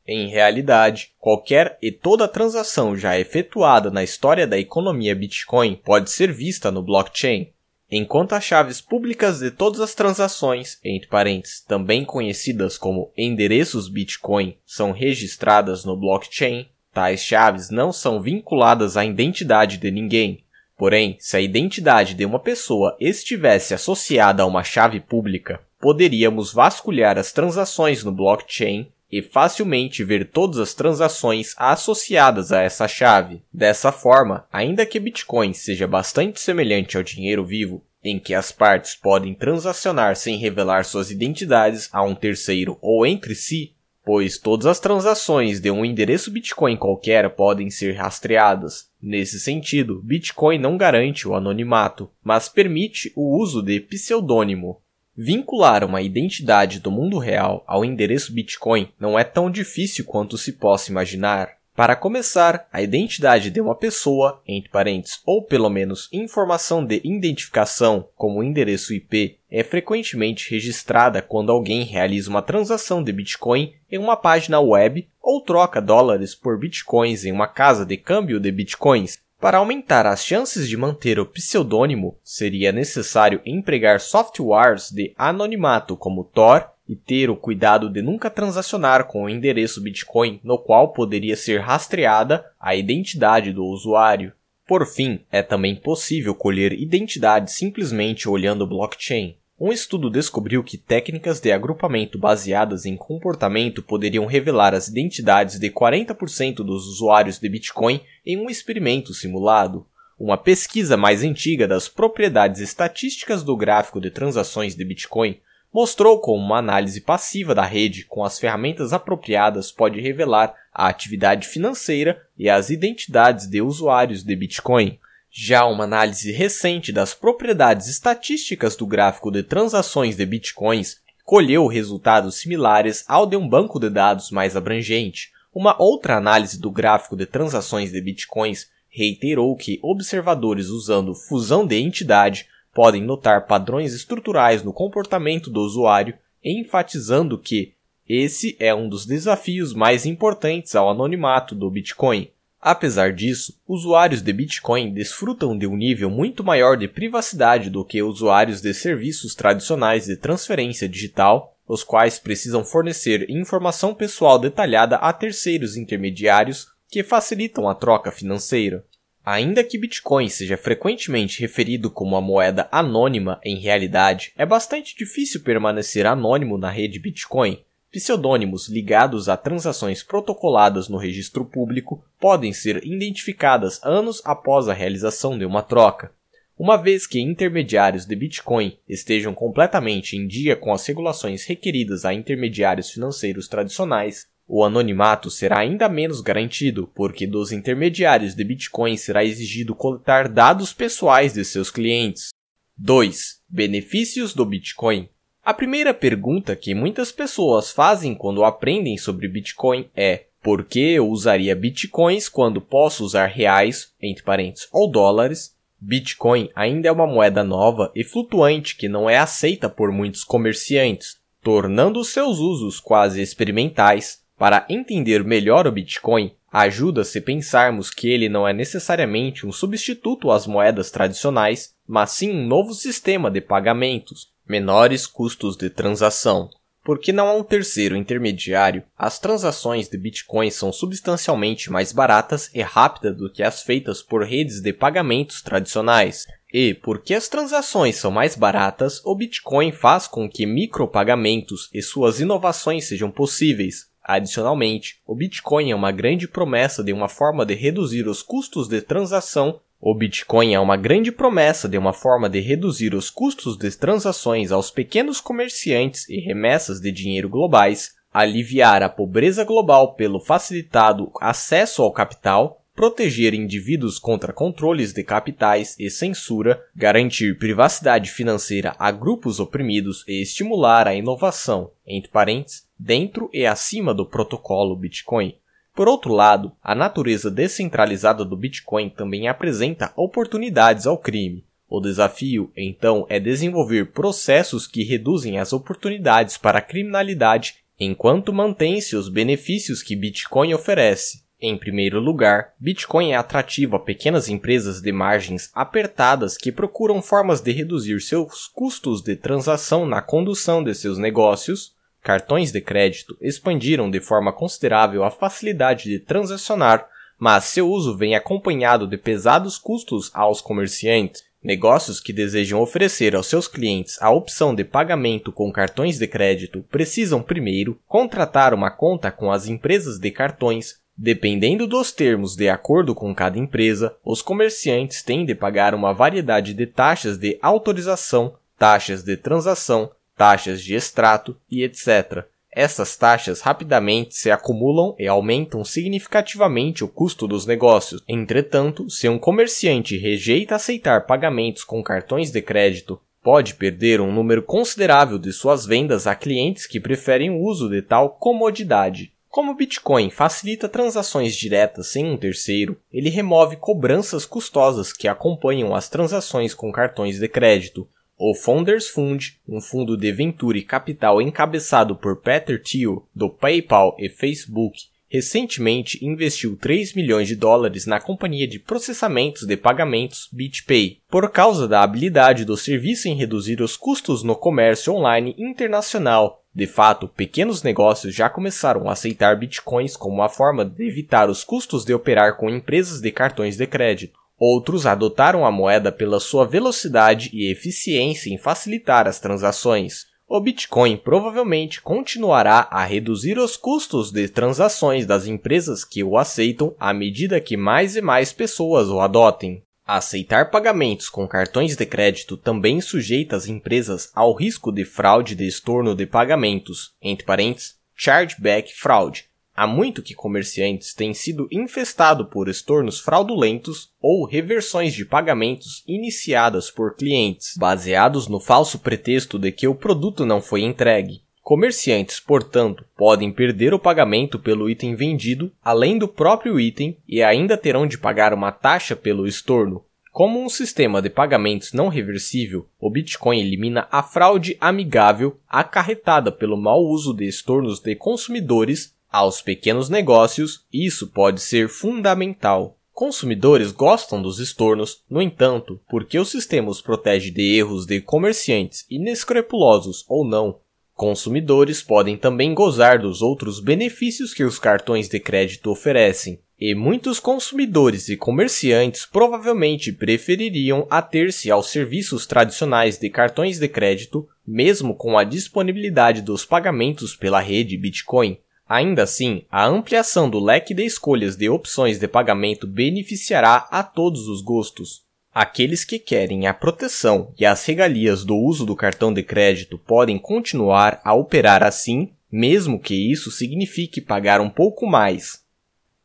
Em 0.07 0.29
realidade, 0.29 1.13
qualquer 1.19 1.79
e 1.81 1.91
toda 1.91 2.29
transação 2.29 2.95
já 2.95 3.19
efetuada 3.19 3.91
na 3.91 4.05
história 4.05 4.47
da 4.47 4.59
economia 4.59 5.15
Bitcoin 5.15 5.75
pode 5.83 6.11
ser 6.11 6.31
vista 6.31 6.71
no 6.71 6.83
blockchain. 6.83 7.51
Enquanto 7.91 8.35
as 8.35 8.45
chaves 8.45 8.83
públicas 8.83 9.39
de 9.39 9.51
todas 9.51 9.81
as 9.81 9.95
transações, 9.95 10.79
entre 10.85 11.09
parênteses, 11.09 11.63
também 11.63 12.05
conhecidas 12.05 12.77
como 12.77 13.11
endereços 13.17 13.89
Bitcoin, 13.89 14.59
são 14.67 14.93
registradas 14.93 15.87
no 15.87 15.97
blockchain, 15.97 16.69
tais 16.93 17.23
chaves 17.23 17.71
não 17.71 17.91
são 17.91 18.21
vinculadas 18.21 18.97
à 18.97 19.07
identidade 19.07 19.79
de 19.79 19.91
ninguém. 19.91 20.45
Porém, 20.77 21.17
se 21.19 21.37
a 21.37 21.41
identidade 21.41 22.13
de 22.15 22.27
uma 22.27 22.39
pessoa 22.39 22.95
estivesse 23.01 23.73
associada 23.73 24.43
a 24.43 24.47
uma 24.47 24.63
chave 24.63 25.01
pública, 25.01 25.61
poderíamos 25.81 26.53
vasculhar 26.53 27.17
as 27.17 27.33
transações 27.33 28.05
no 28.05 28.13
blockchain 28.13 28.93
e 29.11 29.23
facilmente 29.23 30.05
ver 30.05 30.31
todas 30.31 30.59
as 30.59 30.75
transações 30.75 31.55
associadas 31.57 32.53
a 32.53 32.63
essa 32.63 32.87
chave. 32.87 33.43
Dessa 33.53 33.91
forma, 33.91 34.47
ainda 34.53 34.85
que 34.85 35.01
Bitcoin 35.01 35.53
seja 35.53 35.87
bastante 35.87 36.41
semelhante 36.41 36.97
ao 36.97 37.03
dinheiro 37.03 37.45
vivo, 37.45 37.85
em 38.03 38.19
que 38.19 38.35
as 38.35 38.53
partes 38.53 38.95
podem 38.95 39.35
transacionar 39.35 40.17
sem 40.17 40.37
revelar 40.37 40.85
suas 40.85 41.11
identidades 41.11 41.89
a 41.93 42.03
um 42.03 42.15
terceiro 42.15 42.79
ou 42.81 43.05
entre 43.07 43.35
si, 43.35 43.75
pois 44.05 44.39
todas 44.39 44.67
as 44.67 44.81
transações 44.81 45.61
de 45.61 45.71
um 45.71 45.85
endereço 45.85 46.31
Bitcoin 46.31 46.77
qualquer 46.77 47.29
podem 47.31 47.69
ser 47.69 47.93
rastreadas. 47.93 48.89
Nesse 49.03 49.39
sentido, 49.39 50.01
Bitcoin 50.03 50.59
não 50.59 50.79
garante 50.79 51.29
o 51.29 51.35
anonimato, 51.35 52.11
mas 52.25 52.49
permite 52.49 53.13
o 53.15 53.39
uso 53.39 53.63
de 53.63 53.79
pseudônimo. 53.81 54.81
Vincular 55.21 55.83
uma 55.83 56.01
identidade 56.01 56.79
do 56.79 56.93
mundo 56.93 57.19
real 57.19 57.65
ao 57.67 57.85
endereço 57.85 58.33
Bitcoin 58.33 58.89
não 59.01 59.19
é 59.19 59.25
tão 59.25 59.51
difícil 59.51 60.05
quanto 60.05 60.39
se 60.39 60.53
possa 60.53 60.93
imaginar. 60.93 61.59
Para 61.75 61.97
começar, 61.97 62.69
a 62.73 62.81
identidade 62.81 63.51
de 63.51 63.61
uma 63.61 63.75
pessoa, 63.75 64.41
entre 64.47 64.71
parênteses, 64.71 65.21
ou 65.27 65.43
pelo 65.43 65.69
menos 65.69 66.09
informação 66.13 66.85
de 66.85 67.01
identificação, 67.03 68.07
como 68.15 68.45
endereço 68.45 68.95
IP, 68.95 69.39
é 69.51 69.65
frequentemente 69.65 70.49
registrada 70.53 71.21
quando 71.21 71.51
alguém 71.51 71.83
realiza 71.83 72.31
uma 72.31 72.41
transação 72.41 73.03
de 73.03 73.13
Bitcoin 73.13 73.75
em 73.91 73.99
uma 73.99 74.17
página 74.17 74.61
web 74.61 75.09
ou 75.21 75.41
troca 75.41 75.83
dólares 75.83 76.33
por 76.33 76.57
Bitcoins 76.61 77.25
em 77.25 77.33
uma 77.33 77.49
casa 77.49 77.85
de 77.85 77.97
câmbio 77.97 78.39
de 78.39 78.53
Bitcoins. 78.53 79.19
Para 79.41 79.59
aumentar 79.59 80.05
as 80.05 80.25
chances 80.25 80.69
de 80.69 80.77
manter 80.77 81.21
o 81.21 81.25
pseudônimo, 81.25 82.19
seria 82.25 82.73
necessário 82.73 83.41
empregar 83.47 84.01
softwares 84.01 84.91
de 84.91 85.15
anonimato 85.17 85.97
como 85.97 86.25
Tor 86.25 86.69
e 86.89 86.97
ter 86.97 87.31
o 87.31 87.37
cuidado 87.37 87.89
de 87.89 88.03
nunca 88.03 88.29
transacionar 88.29 89.07
com 89.07 89.23
o 89.23 89.29
endereço 89.29 89.81
Bitcoin 89.81 90.41
no 90.43 90.59
qual 90.59 90.93
poderia 90.93 91.37
ser 91.37 91.61
rastreada 91.61 92.45
a 92.59 92.75
identidade 92.75 93.53
do 93.53 93.65
usuário. 93.65 94.33
Por 94.67 94.85
fim, 94.85 95.21
é 95.31 95.41
também 95.41 95.77
possível 95.77 96.35
colher 96.35 96.73
identidade 96.73 97.53
simplesmente 97.53 98.29
olhando 98.29 98.65
o 98.65 98.67
blockchain. 98.67 99.38
Um 99.61 99.73
estudo 99.73 100.09
descobriu 100.09 100.63
que 100.63 100.79
técnicas 100.79 101.41
de 101.41 101.51
agrupamento 101.51 102.17
baseadas 102.17 102.87
em 102.87 102.97
comportamento 102.97 103.83
poderiam 103.83 104.25
revelar 104.25 104.73
as 104.73 104.87
identidades 104.87 105.59
de 105.59 105.69
40% 105.69 106.57
dos 106.57 106.87
usuários 106.87 107.41
de 107.41 107.49
Bitcoin 107.49 108.01
em 108.25 108.37
um 108.37 108.49
experimento 108.49 109.13
simulado. 109.13 109.85
Uma 110.17 110.37
pesquisa 110.37 110.97
mais 110.97 111.25
antiga 111.25 111.67
das 111.67 111.89
propriedades 111.89 112.61
estatísticas 112.61 113.43
do 113.43 113.57
gráfico 113.57 114.01
de 114.01 114.13
transações 114.13 114.77
de 114.77 114.85
Bitcoin 114.85 115.41
mostrou 115.75 116.21
como 116.21 116.45
uma 116.45 116.59
análise 116.59 117.01
passiva 117.01 117.53
da 117.53 117.65
rede 117.65 118.05
com 118.05 118.25
as 118.25 118.39
ferramentas 118.39 118.93
apropriadas 118.93 119.73
pode 119.73 120.01
revelar 120.01 120.55
a 120.73 120.87
atividade 120.87 121.49
financeira 121.49 122.23
e 122.39 122.49
as 122.49 122.71
identidades 122.71 123.49
de 123.49 123.61
usuários 123.61 124.23
de 124.23 124.37
Bitcoin. 124.37 125.01
Já 125.31 125.67
uma 125.67 125.85
análise 125.85 126.33
recente 126.33 126.91
das 126.93 127.15
propriedades 127.15 127.89
estatísticas 127.89 128.75
do 128.77 128.87
gráfico 128.87 129.31
de 129.31 129.43
transações 129.43 130.17
de 130.17 130.25
bitcoins 130.25 131.01
colheu 131.25 131.67
resultados 131.67 132.37
similares 132.37 133.05
ao 133.07 133.27
de 133.27 133.37
um 133.37 133.47
banco 133.47 133.79
de 133.79 133.91
dados 133.91 134.31
mais 134.31 134.57
abrangente. 134.57 135.31
Uma 135.55 135.77
outra 135.81 136.17
análise 136.17 136.59
do 136.59 136.71
gráfico 136.71 137.17
de 137.17 137.27
transações 137.27 137.93
de 137.93 138.01
bitcoins 138.01 138.71
reiterou 138.89 139.55
que 139.55 139.79
observadores 139.83 140.69
usando 140.69 141.15
fusão 141.15 141.67
de 141.67 141.77
entidade 141.77 142.47
podem 142.73 143.03
notar 143.03 143.47
padrões 143.47 143.93
estruturais 143.93 144.63
no 144.63 144.73
comportamento 144.73 145.51
do 145.51 145.61
usuário, 145.61 146.17
enfatizando 146.43 147.39
que 147.39 147.75
esse 148.09 148.57
é 148.59 148.75
um 148.75 148.89
dos 148.89 149.05
desafios 149.05 149.75
mais 149.75 150.07
importantes 150.07 150.75
ao 150.75 150.89
anonimato 150.89 151.55
do 151.55 151.71
Bitcoin. 151.71 152.31
Apesar 152.61 153.13
disso, 153.13 153.57
usuários 153.69 154.21
de 154.21 154.33
Bitcoin 154.33 154.93
desfrutam 154.93 155.57
de 155.57 155.67
um 155.67 155.77
nível 155.77 156.11
muito 156.11 156.43
maior 156.43 156.77
de 156.77 156.89
privacidade 156.89 157.71
do 157.71 157.85
que 157.85 158.03
usuários 158.03 158.61
de 158.61 158.75
serviços 158.75 159.35
tradicionais 159.35 160.07
de 160.07 160.17
transferência 160.17 160.89
digital, 160.89 161.57
os 161.69 161.85
quais 161.85 162.19
precisam 162.19 162.65
fornecer 162.65 163.31
informação 163.31 163.95
pessoal 163.95 164.39
detalhada 164.39 164.97
a 164.97 165.13
terceiros 165.13 165.77
intermediários 165.77 166.67
que 166.91 167.05
facilitam 167.05 167.69
a 167.69 167.75
troca 167.75 168.11
financeira. 168.11 168.85
Ainda 169.25 169.63
que 169.63 169.77
Bitcoin 169.77 170.29
seja 170.29 170.57
frequentemente 170.57 171.41
referido 171.41 171.91
como 171.91 172.13
uma 172.13 172.21
moeda 172.21 172.67
anônima, 172.73 173.39
em 173.45 173.59
realidade 173.59 174.33
é 174.37 174.47
bastante 174.47 174.97
difícil 174.97 175.43
permanecer 175.43 176.07
anônimo 176.07 176.57
na 176.57 176.71
rede 176.71 176.99
Bitcoin, 176.99 177.63
Pseudônimos 177.91 178.69
ligados 178.69 179.31
a 179.31 179.37
transações 179.37 180.03
protocoladas 180.03 180.89
no 180.89 180.99
registro 180.99 181.45
público 181.45 182.05
podem 182.21 182.53
ser 182.53 182.85
identificadas 182.85 183.81
anos 183.83 184.21
após 184.27 184.69
a 184.69 184.75
realização 184.75 185.39
de 185.39 185.47
uma 185.47 185.63
troca. 185.63 186.13
Uma 186.59 186.77
vez 186.77 187.07
que 187.07 187.21
intermediários 187.21 188.05
de 188.05 188.15
Bitcoin 188.15 188.77
estejam 188.87 189.33
completamente 189.33 190.17
em 190.17 190.27
dia 190.27 190.55
com 190.55 190.73
as 190.73 190.85
regulações 190.85 191.47
requeridas 191.47 192.05
a 192.05 192.13
intermediários 192.13 192.91
financeiros 192.91 193.49
tradicionais, 193.49 194.27
o 194.47 194.65
anonimato 194.65 195.31
será 195.31 195.61
ainda 195.61 195.89
menos 195.89 196.21
garantido, 196.21 196.91
porque 196.95 197.27
dos 197.27 197.53
intermediários 197.53 198.35
de 198.35 198.45
Bitcoin 198.45 198.97
será 198.97 199.25
exigido 199.25 199.75
coletar 199.75 200.29
dados 200.29 200.73
pessoais 200.75 201.33
de 201.33 201.45
seus 201.45 201.71
clientes. 201.71 202.31
2. 202.77 203.41
Benefícios 203.49 204.35
do 204.35 204.45
Bitcoin 204.45 205.09
a 205.49 205.55
primeira 205.55 205.95
pergunta 205.95 206.55
que 206.55 206.75
muitas 206.75 207.11
pessoas 207.11 207.71
fazem 207.71 208.15
quando 208.15 208.45
aprendem 208.45 208.99
sobre 208.99 209.27
Bitcoin 209.27 209.89
é: 209.97 210.25
por 210.43 210.63
que 210.63 210.91
eu 210.91 211.09
usaria 211.09 211.57
Bitcoins 211.57 212.29
quando 212.29 212.61
posso 212.61 213.03
usar 213.03 213.29
reais, 213.29 213.95
entre 213.99 214.23
parênteses, 214.23 214.69
ou 214.71 214.91
dólares? 214.91 215.57
Bitcoin 215.81 216.51
ainda 216.55 216.89
é 216.89 216.93
uma 216.93 217.07
moeda 217.07 217.43
nova 217.43 217.91
e 217.95 218.05
flutuante 218.05 218.77
que 218.77 218.91
não 218.91 219.09
é 219.09 219.17
aceita 219.17 219.71
por 219.71 219.91
muitos 219.91 220.23
comerciantes, 220.23 221.17
tornando 221.43 222.05
seus 222.05 222.39
usos 222.39 222.79
quase 222.79 223.23
experimentais. 223.23 224.21
Para 224.37 224.67
entender 224.69 225.25
melhor 225.25 225.67
o 225.67 225.73
Bitcoin, 225.73 226.31
ajuda 226.53 227.05
se 227.05 227.23
pensarmos 227.23 227.91
que 227.91 228.11
ele 228.11 228.29
não 228.29 228.47
é 228.47 228.53
necessariamente 228.53 229.47
um 229.47 229.53
substituto 229.53 230.31
às 230.31 230.47
moedas 230.47 230.91
tradicionais, 230.91 231.73
mas 231.87 232.11
sim 232.11 232.33
um 232.33 232.47
novo 232.47 232.75
sistema 232.75 233.31
de 233.31 233.41
pagamentos 233.41 234.29
menores 234.49 235.07
custos 235.07 235.57
de 235.57 235.69
transação. 235.69 236.51
Porque 236.83 237.13
não 237.13 237.29
há 237.29 237.35
um 237.35 237.43
terceiro 237.43 237.95
intermediário, 237.95 238.83
as 238.97 239.19
transações 239.19 239.89
de 239.89 239.99
Bitcoin 239.99 240.51
são 240.51 240.73
substancialmente 240.73 241.71
mais 241.71 241.93
baratas 241.93 242.51
e 242.55 242.63
rápidas 242.63 243.15
do 243.15 243.31
que 243.31 243.43
as 243.43 243.63
feitas 243.63 244.01
por 244.01 244.25
redes 244.25 244.63
de 244.63 244.73
pagamentos 244.73 245.43
tradicionais. 245.43 246.27
E, 246.51 246.73
porque 246.73 247.13
as 247.13 247.29
transações 247.29 247.97
são 247.97 248.11
mais 248.11 248.35
baratas, 248.35 249.03
o 249.05 249.15
Bitcoin 249.15 249.71
faz 249.71 250.07
com 250.07 250.27
que 250.31 250.47
micropagamentos 250.47 251.69
e 251.75 251.83
suas 251.83 252.21
inovações 252.21 252.89
sejam 252.89 253.11
possíveis. 253.11 253.89
Adicionalmente, 254.03 255.03
o 255.07 255.15
Bitcoin 255.15 255.71
é 255.71 255.75
uma 255.75 255.93
grande 255.93 256.27
promessa 256.27 256.83
de 256.83 256.95
uma 256.95 257.11
forma 257.11 257.45
de 257.45 257.55
reduzir 257.55 258.09
os 258.09 258.23
custos 258.23 258.67
de 258.67 258.81
transação 258.81 259.61
o 259.81 259.95
Bitcoin 259.95 260.55
é 260.55 260.61
uma 260.61 260.77
grande 260.77 261.13
promessa 261.13 261.69
de 261.69 261.79
uma 261.79 261.93
forma 261.93 262.29
de 262.29 262.41
reduzir 262.41 262.95
os 262.95 263.11
custos 263.11 263.57
de 263.57 263.71
transações 263.71 264.51
aos 264.51 264.71
pequenos 264.71 265.21
comerciantes 265.21 266.09
e 266.09 266.19
remessas 266.19 266.81
de 266.81 266.91
dinheiro 266.91 267.29
globais, 267.29 267.93
aliviar 268.13 268.83
a 268.83 268.89
pobreza 268.89 269.45
global 269.45 269.95
pelo 269.95 270.19
facilitado 270.19 271.13
acesso 271.21 271.83
ao 271.83 271.93
capital, 271.93 272.61
proteger 272.75 273.35
indivíduos 273.35 273.99
contra 273.99 274.33
controles 274.33 274.93
de 274.93 275.05
capitais 275.05 275.77
e 275.79 275.89
censura, 275.89 276.61
garantir 276.75 277.39
privacidade 277.39 278.11
financeira 278.11 278.75
a 278.79 278.91
grupos 278.91 279.39
oprimidos 279.39 280.05
e 280.09 280.23
estimular 280.23 280.89
a 280.89 280.95
inovação, 280.95 281.71
entre 281.87 282.11
parênteses, 282.11 282.67
dentro 282.79 283.31
e 283.33 283.47
acima 283.47 283.95
do 283.95 284.05
protocolo 284.05 284.77
Bitcoin. 284.77 285.37
Por 285.79 285.87
outro 285.87 286.13
lado, 286.13 286.51
a 286.61 286.75
natureza 286.75 287.31
descentralizada 287.31 288.25
do 288.25 288.37
Bitcoin 288.37 288.91
também 288.91 289.29
apresenta 289.29 289.93
oportunidades 289.95 290.89
ao 290.89 290.99
crime. 290.99 291.45
O 291.69 291.81
desafio, 291.81 292.51
então, 292.57 293.07
é 293.09 293.21
desenvolver 293.21 293.93
processos 293.93 294.67
que 294.67 294.83
reduzem 294.83 295.39
as 295.39 295.53
oportunidades 295.53 296.37
para 296.37 296.59
a 296.59 296.63
criminalidade 296.63 297.59
enquanto 297.79 298.33
mantém-se 298.33 298.97
os 298.97 299.09
benefícios 299.09 299.81
que 299.81 299.95
Bitcoin 299.95 300.53
oferece. 300.53 301.23
Em 301.41 301.57
primeiro 301.57 302.01
lugar, 302.01 302.55
Bitcoin 302.59 303.13
é 303.13 303.15
atrativo 303.17 303.77
a 303.77 303.79
pequenas 303.79 304.29
empresas 304.29 304.83
de 304.83 304.91
margens 304.91 305.49
apertadas 305.55 306.37
que 306.37 306.51
procuram 306.51 307.01
formas 307.01 307.41
de 307.41 307.53
reduzir 307.53 308.01
seus 308.01 308.49
custos 308.49 309.01
de 309.01 309.15
transação 309.15 309.87
na 309.87 310.03
condução 310.03 310.61
de 310.65 310.75
seus 310.75 310.99
negócios, 310.99 311.78
cartões 312.09 312.51
de 312.51 312.63
crédito 312.63 313.19
expandiram 313.21 313.91
de 313.91 314.01
forma 314.01 314.33
considerável 314.33 315.05
a 315.05 315.11
facilidade 315.11 315.91
de 315.91 315.99
transacionar, 315.99 316.89
mas 317.19 317.45
seu 317.45 317.69
uso 317.69 317.95
vem 317.99 318.15
acompanhado 318.15 318.87
de 318.87 318.97
pesados 318.97 319.59
custos 319.59 320.11
aos 320.15 320.41
comerciantes. 320.41 321.23
Negócios 321.45 322.01
que 322.01 322.11
desejam 322.11 322.63
oferecer 322.63 323.15
aos 323.15 323.27
seus 323.27 323.47
clientes 323.47 324.01
a 324.01 324.11
opção 324.11 324.55
de 324.55 324.65
pagamento 324.65 325.31
com 325.31 325.53
cartões 325.53 325.99
de 325.99 326.07
crédito 326.07 326.65
precisam 326.71 327.23
primeiro 327.23 327.79
contratar 327.87 328.55
uma 328.55 328.71
conta 328.71 329.11
com 329.11 329.31
as 329.31 329.47
empresas 329.47 329.99
de 329.99 330.11
cartões. 330.11 330.77
Dependendo 330.97 331.67
dos 331.67 331.93
termos 331.93 332.35
de 332.35 332.49
acordo 332.49 332.95
com 332.95 333.15
cada 333.15 333.39
empresa, 333.39 333.95
os 334.03 334.23
comerciantes 334.23 335.03
têm 335.03 335.27
de 335.27 335.35
pagar 335.35 335.75
uma 335.75 335.93
variedade 335.93 336.55
de 336.55 336.67
taxas 336.67 337.19
de 337.19 337.39
autorização, 337.43 338.35
taxas 338.59 339.03
de 339.03 339.15
transação, 339.15 339.91
taxas 340.19 340.63
de 340.63 340.75
extrato 340.75 341.37
e 341.49 341.63
etc. 341.63 342.27
Essas 342.51 342.97
taxas 342.97 343.41
rapidamente 343.41 344.17
se 344.17 344.31
acumulam 344.31 344.95
e 344.99 345.07
aumentam 345.07 345.65
significativamente 345.65 346.83
o 346.83 346.89
custo 346.89 347.29
dos 347.29 347.47
negócios. 347.47 348.03
Entretanto, 348.09 348.91
se 348.91 349.09
um 349.09 349.19
comerciante 349.19 349.97
rejeita 349.97 350.57
aceitar 350.57 351.07
pagamentos 351.07 351.63
com 351.63 351.83
cartões 351.83 352.33
de 352.33 352.43
crédito, 352.43 353.01
pode 353.23 353.55
perder 353.55 354.01
um 354.01 354.13
número 354.13 354.43
considerável 354.43 355.19
de 355.19 355.33
suas 355.33 355.65
vendas 355.65 356.07
a 356.07 356.17
clientes 356.17 356.67
que 356.67 356.81
preferem 356.81 357.31
o 357.31 357.41
uso 357.41 357.69
de 357.69 357.81
tal 357.81 358.11
comodidade. 358.11 359.13
Como 359.29 359.53
o 359.53 359.55
Bitcoin 359.55 360.11
facilita 360.11 360.69
transações 360.69 361.37
diretas 361.37 361.89
sem 361.89 362.07
um 362.07 362.17
terceiro, 362.17 362.77
ele 362.91 363.11
remove 363.11 363.57
cobranças 363.57 364.25
custosas 364.25 364.93
que 364.93 365.07
acompanham 365.07 365.77
as 365.77 365.89
transações 365.89 366.55
com 366.55 366.73
cartões 366.73 367.21
de 367.21 367.29
crédito, 367.29 367.87
o 368.19 368.35
Founders 368.35 368.89
Fund, 368.89 369.39
um 369.49 369.61
fundo 369.61 369.97
de 369.97 370.11
venture 370.11 370.61
capital 370.63 371.23
encabeçado 371.23 371.95
por 371.95 372.17
Peter 372.17 372.61
Thiel, 372.61 373.07
do 373.15 373.31
PayPal 373.31 373.97
e 373.97 374.09
Facebook, 374.09 374.87
recentemente 375.09 376.05
investiu 376.05 376.57
3 376.57 376.95
milhões 376.95 377.29
de 377.29 377.37
dólares 377.37 377.87
na 377.87 378.01
companhia 378.01 378.47
de 378.47 378.59
processamentos 378.59 379.47
de 379.47 379.57
pagamentos 379.57 380.29
BitPay, 380.33 380.99
por 381.09 381.31
causa 381.31 381.69
da 381.69 381.81
habilidade 381.83 382.45
do 382.45 382.57
serviço 382.57 383.09
em 383.09 383.15
reduzir 383.15 383.63
os 383.63 383.77
custos 383.77 384.25
no 384.25 384.35
comércio 384.35 384.93
online 384.93 385.35
internacional. 385.39 386.43
De 386.53 386.67
fato, 386.67 387.07
pequenos 387.07 387.63
negócios 387.63 388.13
já 388.13 388.29
começaram 388.29 388.89
a 388.89 388.93
aceitar 388.93 389.39
bitcoins 389.39 389.97
como 389.97 390.17
uma 390.17 390.29
forma 390.29 390.65
de 390.65 390.89
evitar 390.89 391.31
os 391.31 391.45
custos 391.45 391.85
de 391.85 391.95
operar 391.95 392.37
com 392.37 392.51
empresas 392.51 393.01
de 393.01 393.13
cartões 393.13 393.57
de 393.57 393.67
crédito. 393.67 394.19
Outros 394.39 394.87
adotaram 394.87 395.45
a 395.45 395.51
moeda 395.51 395.91
pela 395.91 396.21
sua 396.21 396.47
velocidade 396.47 397.29
e 397.33 397.51
eficiência 397.51 398.31
em 398.31 398.39
facilitar 398.39 399.09
as 399.09 399.19
transações. 399.19 400.07
O 400.29 400.39
Bitcoin 400.41 400.97
provavelmente 400.97 401.81
continuará 401.81 402.69
a 402.71 402.85
reduzir 402.85 403.39
os 403.39 403.57
custos 403.57 404.13
de 404.13 404.29
transações 404.29 405.07
das 405.07 405.27
empresas 405.27 405.85
que 405.85 406.05
o 406.05 406.17
aceitam 406.17 406.75
à 406.79 406.93
medida 406.93 407.41
que 407.41 407.57
mais 407.57 407.97
e 407.97 408.03
mais 408.03 408.33
pessoas 408.33 408.89
o 408.89 409.01
adotem. 409.01 409.63
Aceitar 409.87 410.51
pagamentos 410.51 411.09
com 411.09 411.27
cartões 411.27 411.75
de 411.75 411.87
crédito 411.87 412.37
também 412.37 412.79
sujeita 412.79 413.35
as 413.37 413.49
empresas 413.49 414.11
ao 414.15 414.35
risco 414.35 414.71
de 414.71 414.85
fraude 414.85 415.35
de 415.35 415.47
estorno 415.47 415.95
de 415.95 416.05
pagamentos, 416.05 416.91
entre 417.01 417.25
parênteses, 417.25 417.77
chargeback 417.97 418.73
fraud, 418.75 419.25
Há 419.59 419.67
muito 419.67 420.05
que 420.05 420.15
comerciantes 420.15 420.95
têm 420.95 421.13
sido 421.13 421.49
infestados 421.51 422.29
por 422.31 422.49
estornos 422.49 423.01
fraudulentos 423.01 423.91
ou 424.01 424.25
reversões 424.25 424.95
de 424.95 425.05
pagamentos 425.05 425.83
iniciadas 425.85 426.71
por 426.71 426.95
clientes, 426.95 427.55
baseados 427.57 428.29
no 428.29 428.39
falso 428.39 428.79
pretexto 428.79 429.37
de 429.37 429.51
que 429.51 429.67
o 429.67 429.75
produto 429.75 430.25
não 430.25 430.41
foi 430.41 430.63
entregue. 430.63 431.23
Comerciantes, 431.43 432.21
portanto, 432.21 432.85
podem 432.97 433.33
perder 433.33 433.75
o 433.75 433.81
pagamento 433.81 434.39
pelo 434.39 434.71
item 434.71 434.95
vendido, 434.95 435.51
além 435.61 435.99
do 435.99 436.07
próprio 436.07 436.61
item, 436.61 436.97
e 437.09 437.21
ainda 437.21 437.57
terão 437.57 437.85
de 437.85 437.99
pagar 437.99 438.33
uma 438.33 438.53
taxa 438.53 438.95
pelo 438.95 439.27
estorno. 439.27 439.83
Como 440.13 440.41
um 440.41 440.49
sistema 440.49 441.03
de 441.03 441.11
pagamentos 441.11 441.73
não 441.73 441.89
reversível, 441.89 442.69
o 442.79 442.89
Bitcoin 442.89 443.41
elimina 443.41 443.89
a 443.91 444.05
fraude 444.05 444.57
amigável 444.61 445.37
acarretada 445.49 446.31
pelo 446.31 446.57
mau 446.57 446.81
uso 446.81 447.13
de 447.13 447.27
estornos 447.27 447.81
de 447.81 447.97
consumidores 447.97 448.97
aos 449.11 449.41
pequenos 449.41 449.89
negócios, 449.89 450.65
isso 450.73 451.09
pode 451.09 451.41
ser 451.41 451.69
fundamental. 451.69 452.77
Consumidores 452.93 453.71
gostam 453.71 454.21
dos 454.21 454.41
estornos, 454.41 455.05
no 455.09 455.23
entanto, 455.23 455.81
porque 455.89 456.19
o 456.19 456.25
sistema 456.25 456.69
os 456.69 456.81
protege 456.81 457.31
de 457.31 457.57
erros 457.57 457.87
de 457.87 458.01
comerciantes 458.01 458.85
inescrupulosos 458.91 460.05
ou 460.09 460.25
não. 460.25 460.59
Consumidores 460.95 461.81
podem 461.81 462.17
também 462.17 462.53
gozar 462.53 462.99
dos 462.99 463.23
outros 463.23 463.61
benefícios 463.61 464.35
que 464.35 464.43
os 464.43 464.59
cartões 464.59 465.09
de 465.09 465.21
crédito 465.21 465.71
oferecem, 465.71 466.41
e 466.61 466.75
muitos 466.75 467.21
consumidores 467.21 468.09
e 468.09 468.17
comerciantes 468.17 469.07
provavelmente 469.07 469.93
prefeririam 469.93 470.85
ater-se 470.91 471.53
aos 471.53 471.71
serviços 471.71 472.27
tradicionais 472.27 472.99
de 472.99 473.09
cartões 473.09 473.61
de 473.61 473.69
crédito, 473.69 474.29
mesmo 474.45 474.93
com 474.93 475.17
a 475.17 475.23
disponibilidade 475.23 476.21
dos 476.21 476.45
pagamentos 476.45 477.15
pela 477.15 477.39
rede 477.39 477.77
Bitcoin. 477.77 478.37
Ainda 478.69 479.05
assim, 479.05 479.45
a 479.51 479.65
ampliação 479.67 480.29
do 480.29 480.39
leque 480.39 480.75
de 480.75 480.85
escolhas 480.85 481.37
de 481.37 481.49
opções 481.49 481.99
de 481.99 482.07
pagamento 482.07 482.67
beneficiará 482.67 483.67
a 483.71 483.83
todos 483.83 484.29
os 484.29 484.43
gostos. 484.43 485.03
Aqueles 485.33 485.85
que 485.85 485.99
querem 485.99 486.47
a 486.47 486.53
proteção 486.53 487.33
e 487.39 487.47
as 487.47 487.65
regalias 487.65 488.25
do 488.25 488.37
uso 488.37 488.67
do 488.67 488.77
cartão 488.77 489.13
de 489.13 489.23
crédito 489.23 489.79
podem 489.79 490.19
continuar 490.19 491.01
a 491.03 491.15
operar 491.15 491.63
assim, 491.63 492.11
mesmo 492.31 492.79
que 492.79 492.95
isso 492.95 493.31
signifique 493.31 494.01
pagar 494.03 494.41
um 494.41 494.51
pouco 494.51 494.87
mais. 494.87 495.43